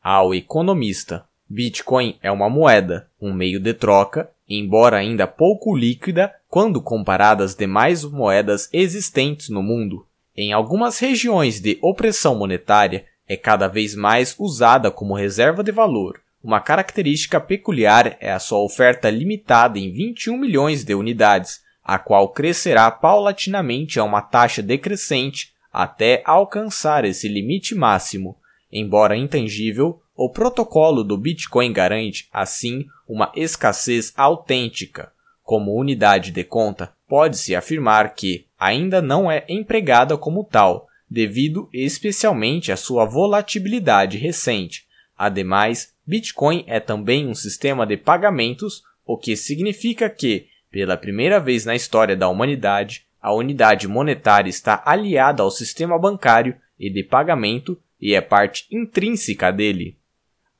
Ao 0.02 0.34
economista, 0.34 1.24
Bitcoin 1.48 2.18
é 2.22 2.30
uma 2.30 2.50
moeda, 2.50 3.08
um 3.18 3.32
meio 3.32 3.58
de 3.58 3.72
troca, 3.72 4.30
embora 4.46 4.98
ainda 4.98 5.26
pouco 5.26 5.74
líquida 5.74 6.30
quando 6.46 6.82
comparada 6.82 7.42
às 7.42 7.54
demais 7.54 8.04
moedas 8.04 8.68
existentes 8.70 9.48
no 9.48 9.62
mundo. 9.62 10.06
Em 10.36 10.52
algumas 10.52 10.98
regiões 10.98 11.58
de 11.58 11.78
opressão 11.80 12.34
monetária, 12.34 13.06
é 13.26 13.34
cada 13.34 13.66
vez 13.66 13.94
mais 13.94 14.36
usada 14.38 14.90
como 14.90 15.16
reserva 15.16 15.64
de 15.64 15.72
valor. 15.72 16.20
Uma 16.44 16.60
característica 16.60 17.40
peculiar 17.40 18.14
é 18.20 18.30
a 18.30 18.38
sua 18.38 18.58
oferta 18.58 19.08
limitada 19.08 19.78
em 19.78 19.90
21 19.90 20.36
milhões 20.36 20.84
de 20.84 20.94
unidades, 20.94 21.62
a 21.90 21.98
qual 21.98 22.28
crescerá 22.28 22.88
paulatinamente 22.88 23.98
a 23.98 24.04
uma 24.04 24.22
taxa 24.22 24.62
decrescente 24.62 25.52
até 25.72 26.22
alcançar 26.24 27.04
esse 27.04 27.26
limite 27.26 27.74
máximo. 27.74 28.38
Embora 28.70 29.16
intangível, 29.16 30.00
o 30.14 30.30
protocolo 30.30 31.02
do 31.02 31.18
Bitcoin 31.18 31.72
garante, 31.72 32.28
assim, 32.32 32.86
uma 33.08 33.32
escassez 33.34 34.12
autêntica. 34.16 35.10
Como 35.42 35.74
unidade 35.74 36.30
de 36.30 36.44
conta, 36.44 36.92
pode-se 37.08 37.56
afirmar 37.56 38.14
que 38.14 38.46
ainda 38.56 39.02
não 39.02 39.28
é 39.28 39.44
empregada 39.48 40.16
como 40.16 40.44
tal, 40.44 40.86
devido 41.10 41.68
especialmente 41.72 42.70
à 42.70 42.76
sua 42.76 43.04
volatilidade 43.04 44.16
recente. 44.16 44.86
Ademais, 45.18 45.92
Bitcoin 46.06 46.62
é 46.68 46.78
também 46.78 47.26
um 47.26 47.34
sistema 47.34 47.84
de 47.84 47.96
pagamentos, 47.96 48.84
o 49.04 49.18
que 49.18 49.34
significa 49.34 50.08
que, 50.08 50.49
pela 50.70 50.96
primeira 50.96 51.40
vez 51.40 51.64
na 51.64 51.74
história 51.74 52.16
da 52.16 52.28
humanidade, 52.28 53.04
a 53.20 53.32
unidade 53.32 53.86
monetária 53.86 54.48
está 54.48 54.82
aliada 54.86 55.42
ao 55.42 55.50
sistema 55.50 55.98
bancário 55.98 56.56
e 56.78 56.88
de 56.88 57.02
pagamento 57.02 57.78
e 58.00 58.14
é 58.14 58.20
parte 58.20 58.66
intrínseca 58.70 59.52
dele. 59.52 59.96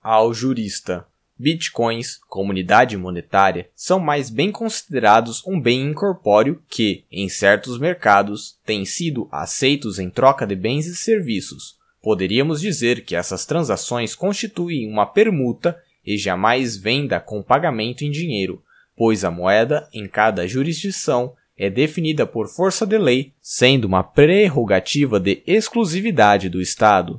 Ao 0.02 0.34
jurista, 0.34 1.06
bitcoins, 1.39 2.18
comunidade 2.28 2.97
monetária, 2.97 3.70
são 3.74 3.98
mais 3.98 4.28
bem 4.28 4.52
considerados 4.52 5.42
um 5.47 5.58
bem 5.58 5.90
incorpóreo 5.90 6.62
que, 6.68 7.05
em 7.10 7.28
certos 7.30 7.78
mercados, 7.78 8.58
têm 8.64 8.84
sido 8.84 9.26
aceitos 9.32 9.98
em 9.98 10.10
troca 10.10 10.47
de 10.47 10.55
bens 10.55 10.86
e 10.86 10.94
serviços. 10.94 11.78
Poderíamos 12.02 12.60
dizer 12.60 13.05
que 13.05 13.16
essas 13.16 13.47
transações 13.47 14.14
constituem 14.14 14.86
uma 14.86 15.06
permuta 15.06 15.80
e 16.05 16.18
jamais 16.18 16.76
venda 16.76 17.20
com 17.20 17.42
pagamento 17.42 18.05
em 18.05 18.10
dinheiro, 18.10 18.62
pois 19.00 19.24
a 19.24 19.30
moeda 19.30 19.88
em 19.94 20.06
cada 20.06 20.46
jurisdição 20.46 21.34
é 21.56 21.70
definida 21.70 22.26
por 22.26 22.48
força 22.48 22.86
de 22.86 22.98
lei, 22.98 23.32
sendo 23.40 23.86
uma 23.86 24.02
prerrogativa 24.02 25.18
de 25.18 25.42
exclusividade 25.46 26.50
do 26.50 26.60
Estado. 26.60 27.18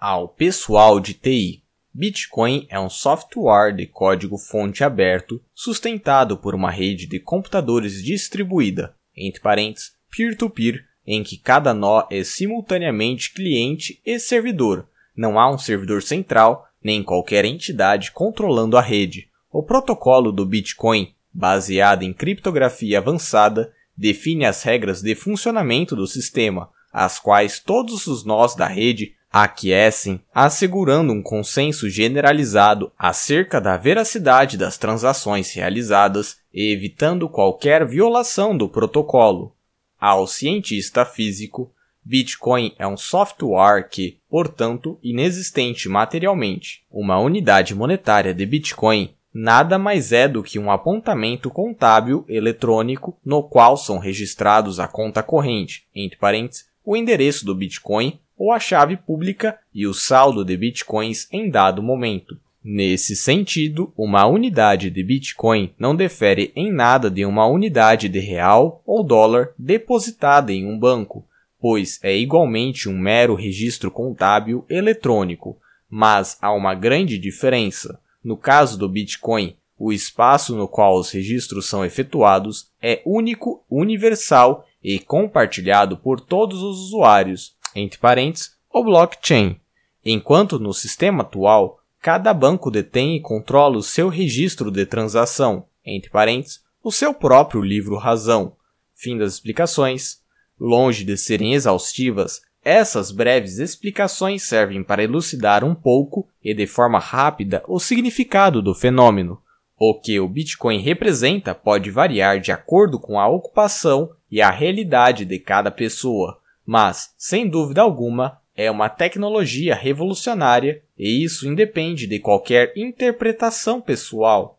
Ao 0.00 0.26
pessoal 0.26 0.98
de 0.98 1.12
TI, 1.12 1.62
Bitcoin 1.92 2.66
é 2.70 2.80
um 2.80 2.88
software 2.88 3.76
de 3.76 3.86
código-fonte 3.86 4.82
aberto 4.82 5.38
sustentado 5.54 6.34
por 6.38 6.54
uma 6.54 6.70
rede 6.70 7.06
de 7.06 7.20
computadores 7.20 8.02
distribuída, 8.02 8.96
entre 9.14 9.42
parênteses, 9.42 9.92
peer-to-peer, 10.16 10.82
em 11.06 11.22
que 11.22 11.36
cada 11.36 11.74
nó 11.74 12.06
é 12.10 12.24
simultaneamente 12.24 13.34
cliente 13.34 14.00
e 14.02 14.18
servidor. 14.18 14.88
Não 15.14 15.38
há 15.38 15.52
um 15.52 15.58
servidor 15.58 16.02
central, 16.02 16.66
nem 16.82 17.02
qualquer 17.02 17.44
entidade 17.44 18.12
controlando 18.12 18.78
a 18.78 18.80
rede. 18.80 19.30
O 19.52 19.62
protocolo 19.62 20.32
do 20.32 20.46
Bitcoin, 20.46 21.12
baseado 21.30 22.04
em 22.04 22.12
criptografia 22.14 22.96
avançada, 22.96 23.70
define 23.94 24.46
as 24.46 24.62
regras 24.62 25.02
de 25.02 25.14
funcionamento 25.14 25.94
do 25.94 26.06
sistema, 26.06 26.70
as 26.90 27.18
quais 27.18 27.60
todos 27.60 28.06
os 28.06 28.24
nós 28.24 28.54
da 28.54 28.66
rede 28.66 29.14
aquecem, 29.30 30.20
assegurando 30.34 31.12
um 31.12 31.22
consenso 31.22 31.90
generalizado 31.90 32.90
acerca 32.98 33.60
da 33.60 33.76
veracidade 33.76 34.56
das 34.56 34.78
transações 34.78 35.52
realizadas 35.52 36.38
e 36.52 36.72
evitando 36.72 37.28
qualquer 37.28 37.86
violação 37.86 38.56
do 38.56 38.70
protocolo. 38.70 39.54
Ao 40.00 40.26
cientista 40.26 41.04
físico, 41.04 41.70
Bitcoin 42.02 42.74
é 42.78 42.86
um 42.86 42.96
software 42.96 43.88
que, 43.88 44.18
portanto, 44.30 44.98
inexistente 45.02 45.90
materialmente. 45.90 46.84
Uma 46.90 47.18
unidade 47.18 47.74
monetária 47.74 48.34
de 48.34 48.44
Bitcoin 48.44 49.14
nada 49.32 49.78
mais 49.78 50.12
é 50.12 50.28
do 50.28 50.42
que 50.42 50.58
um 50.58 50.70
apontamento 50.70 51.50
contábil 51.50 52.24
eletrônico 52.28 53.16
no 53.24 53.42
qual 53.42 53.76
são 53.76 53.98
registrados 53.98 54.78
a 54.78 54.86
conta 54.86 55.22
corrente, 55.22 55.86
entre 55.94 56.18
parênteses, 56.18 56.66
o 56.84 56.96
endereço 56.96 57.44
do 57.44 57.54
Bitcoin 57.54 58.18
ou 58.36 58.50
a 58.52 58.58
chave 58.58 58.96
pública 58.96 59.58
e 59.72 59.86
o 59.86 59.94
saldo 59.94 60.44
de 60.44 60.56
bitcoins 60.56 61.28
em 61.30 61.48
dado 61.48 61.82
momento. 61.82 62.36
Nesse 62.64 63.16
sentido, 63.16 63.92
uma 63.96 64.24
unidade 64.26 64.88
de 64.88 65.02
Bitcoin 65.02 65.74
não 65.76 65.96
difere 65.96 66.52
em 66.54 66.72
nada 66.72 67.10
de 67.10 67.24
uma 67.24 67.44
unidade 67.44 68.08
de 68.08 68.20
real 68.20 68.80
ou 68.86 69.02
dólar 69.02 69.50
depositada 69.58 70.52
em 70.52 70.64
um 70.64 70.78
banco, 70.78 71.26
pois 71.60 71.98
é 72.04 72.16
igualmente 72.16 72.88
um 72.88 72.96
mero 72.96 73.34
registro 73.34 73.90
contábil 73.90 74.64
eletrônico, 74.68 75.58
mas 75.90 76.38
há 76.40 76.52
uma 76.52 76.72
grande 76.72 77.18
diferença. 77.18 78.00
No 78.22 78.36
caso 78.36 78.78
do 78.78 78.88
Bitcoin, 78.88 79.56
o 79.78 79.92
espaço 79.92 80.54
no 80.54 80.68
qual 80.68 80.96
os 80.96 81.10
registros 81.10 81.66
são 81.66 81.84
efetuados 81.84 82.70
é 82.80 83.02
único, 83.04 83.64
universal 83.68 84.64
e 84.82 84.98
compartilhado 84.98 85.96
por 85.96 86.20
todos 86.20 86.62
os 86.62 86.78
usuários, 86.78 87.56
entre 87.74 87.98
parênteses, 87.98 88.56
o 88.70 88.84
blockchain, 88.84 89.60
enquanto 90.04 90.58
no 90.58 90.72
sistema 90.72 91.22
atual, 91.22 91.80
cada 92.00 92.32
banco 92.32 92.70
detém 92.70 93.16
e 93.16 93.20
controla 93.20 93.76
o 93.76 93.82
seu 93.82 94.08
registro 94.08 94.70
de 94.70 94.86
transação, 94.86 95.66
entre 95.84 96.10
parênteses, 96.10 96.60
o 96.82 96.90
seu 96.90 97.14
próprio 97.14 97.60
livro-razão. 97.60 98.56
Fim 98.94 99.18
das 99.18 99.34
explicações. 99.34 100.20
Longe 100.60 101.04
de 101.04 101.16
serem 101.16 101.54
exaustivas, 101.54 102.40
essas 102.64 103.10
breves 103.10 103.58
explicações 103.58 104.42
servem 104.42 104.82
para 104.82 105.02
elucidar 105.02 105.64
um 105.64 105.74
pouco 105.74 106.28
e 106.42 106.54
de 106.54 106.66
forma 106.66 106.98
rápida 106.98 107.62
o 107.66 107.80
significado 107.80 108.62
do 108.62 108.74
fenômeno. 108.74 109.40
O 109.78 109.94
que 109.94 110.20
o 110.20 110.28
Bitcoin 110.28 110.78
representa 110.80 111.54
pode 111.54 111.90
variar 111.90 112.40
de 112.40 112.52
acordo 112.52 113.00
com 113.00 113.18
a 113.18 113.26
ocupação 113.28 114.10
e 114.30 114.40
a 114.40 114.50
realidade 114.50 115.24
de 115.24 115.38
cada 115.38 115.70
pessoa 115.70 116.40
mas, 116.66 117.12
sem 117.18 117.48
dúvida 117.48 117.82
alguma, 117.82 118.38
é 118.54 118.70
uma 118.70 118.88
tecnologia 118.88 119.74
revolucionária 119.74 120.82
e 120.98 121.22
isso 121.24 121.48
independe 121.48 122.06
de 122.06 122.18
qualquer 122.18 122.72
interpretação 122.76 123.80
pessoal. 123.80 124.58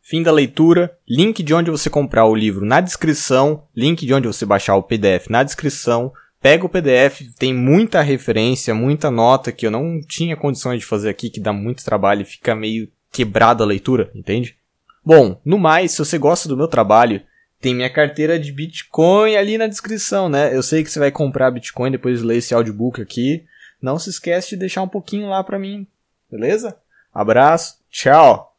Fim 0.00 0.22
da 0.22 0.32
leitura, 0.32 0.96
link 1.08 1.42
de 1.42 1.54
onde 1.54 1.70
você 1.70 1.88
comprar 1.88 2.26
o 2.26 2.34
livro 2.34 2.66
na 2.66 2.80
descrição, 2.80 3.64
link 3.74 4.04
de 4.04 4.12
onde 4.12 4.26
você 4.26 4.44
baixar 4.44 4.76
o 4.76 4.82
PDF 4.82 5.28
na 5.30 5.42
descrição. 5.42 6.12
Pega 6.44 6.66
o 6.66 6.68
PDF, 6.68 7.22
tem 7.38 7.54
muita 7.54 8.02
referência, 8.02 8.74
muita 8.74 9.10
nota 9.10 9.50
que 9.50 9.66
eu 9.66 9.70
não 9.70 9.98
tinha 10.06 10.36
condições 10.36 10.80
de 10.80 10.84
fazer 10.84 11.08
aqui, 11.08 11.30
que 11.30 11.40
dá 11.40 11.54
muito 11.54 11.82
trabalho 11.82 12.20
e 12.20 12.26
fica 12.26 12.54
meio 12.54 12.86
quebrada 13.10 13.64
a 13.64 13.66
leitura, 13.66 14.10
entende? 14.14 14.54
Bom, 15.02 15.40
no 15.42 15.58
mais, 15.58 15.92
se 15.92 15.98
você 16.00 16.18
gosta 16.18 16.46
do 16.46 16.54
meu 16.54 16.68
trabalho, 16.68 17.22
tem 17.62 17.74
minha 17.74 17.88
carteira 17.88 18.38
de 18.38 18.52
Bitcoin 18.52 19.36
ali 19.36 19.56
na 19.56 19.66
descrição, 19.66 20.28
né? 20.28 20.54
Eu 20.54 20.62
sei 20.62 20.84
que 20.84 20.90
você 20.90 20.98
vai 20.98 21.10
comprar 21.10 21.50
Bitcoin 21.50 21.90
depois 21.90 22.18
de 22.18 22.26
ler 22.26 22.36
esse 22.36 22.52
audiobook 22.52 23.00
aqui. 23.00 23.46
Não 23.80 23.98
se 23.98 24.10
esquece 24.10 24.50
de 24.50 24.56
deixar 24.56 24.82
um 24.82 24.88
pouquinho 24.88 25.30
lá 25.30 25.42
para 25.42 25.58
mim, 25.58 25.86
beleza? 26.30 26.76
Abraço, 27.14 27.78
tchau! 27.90 28.53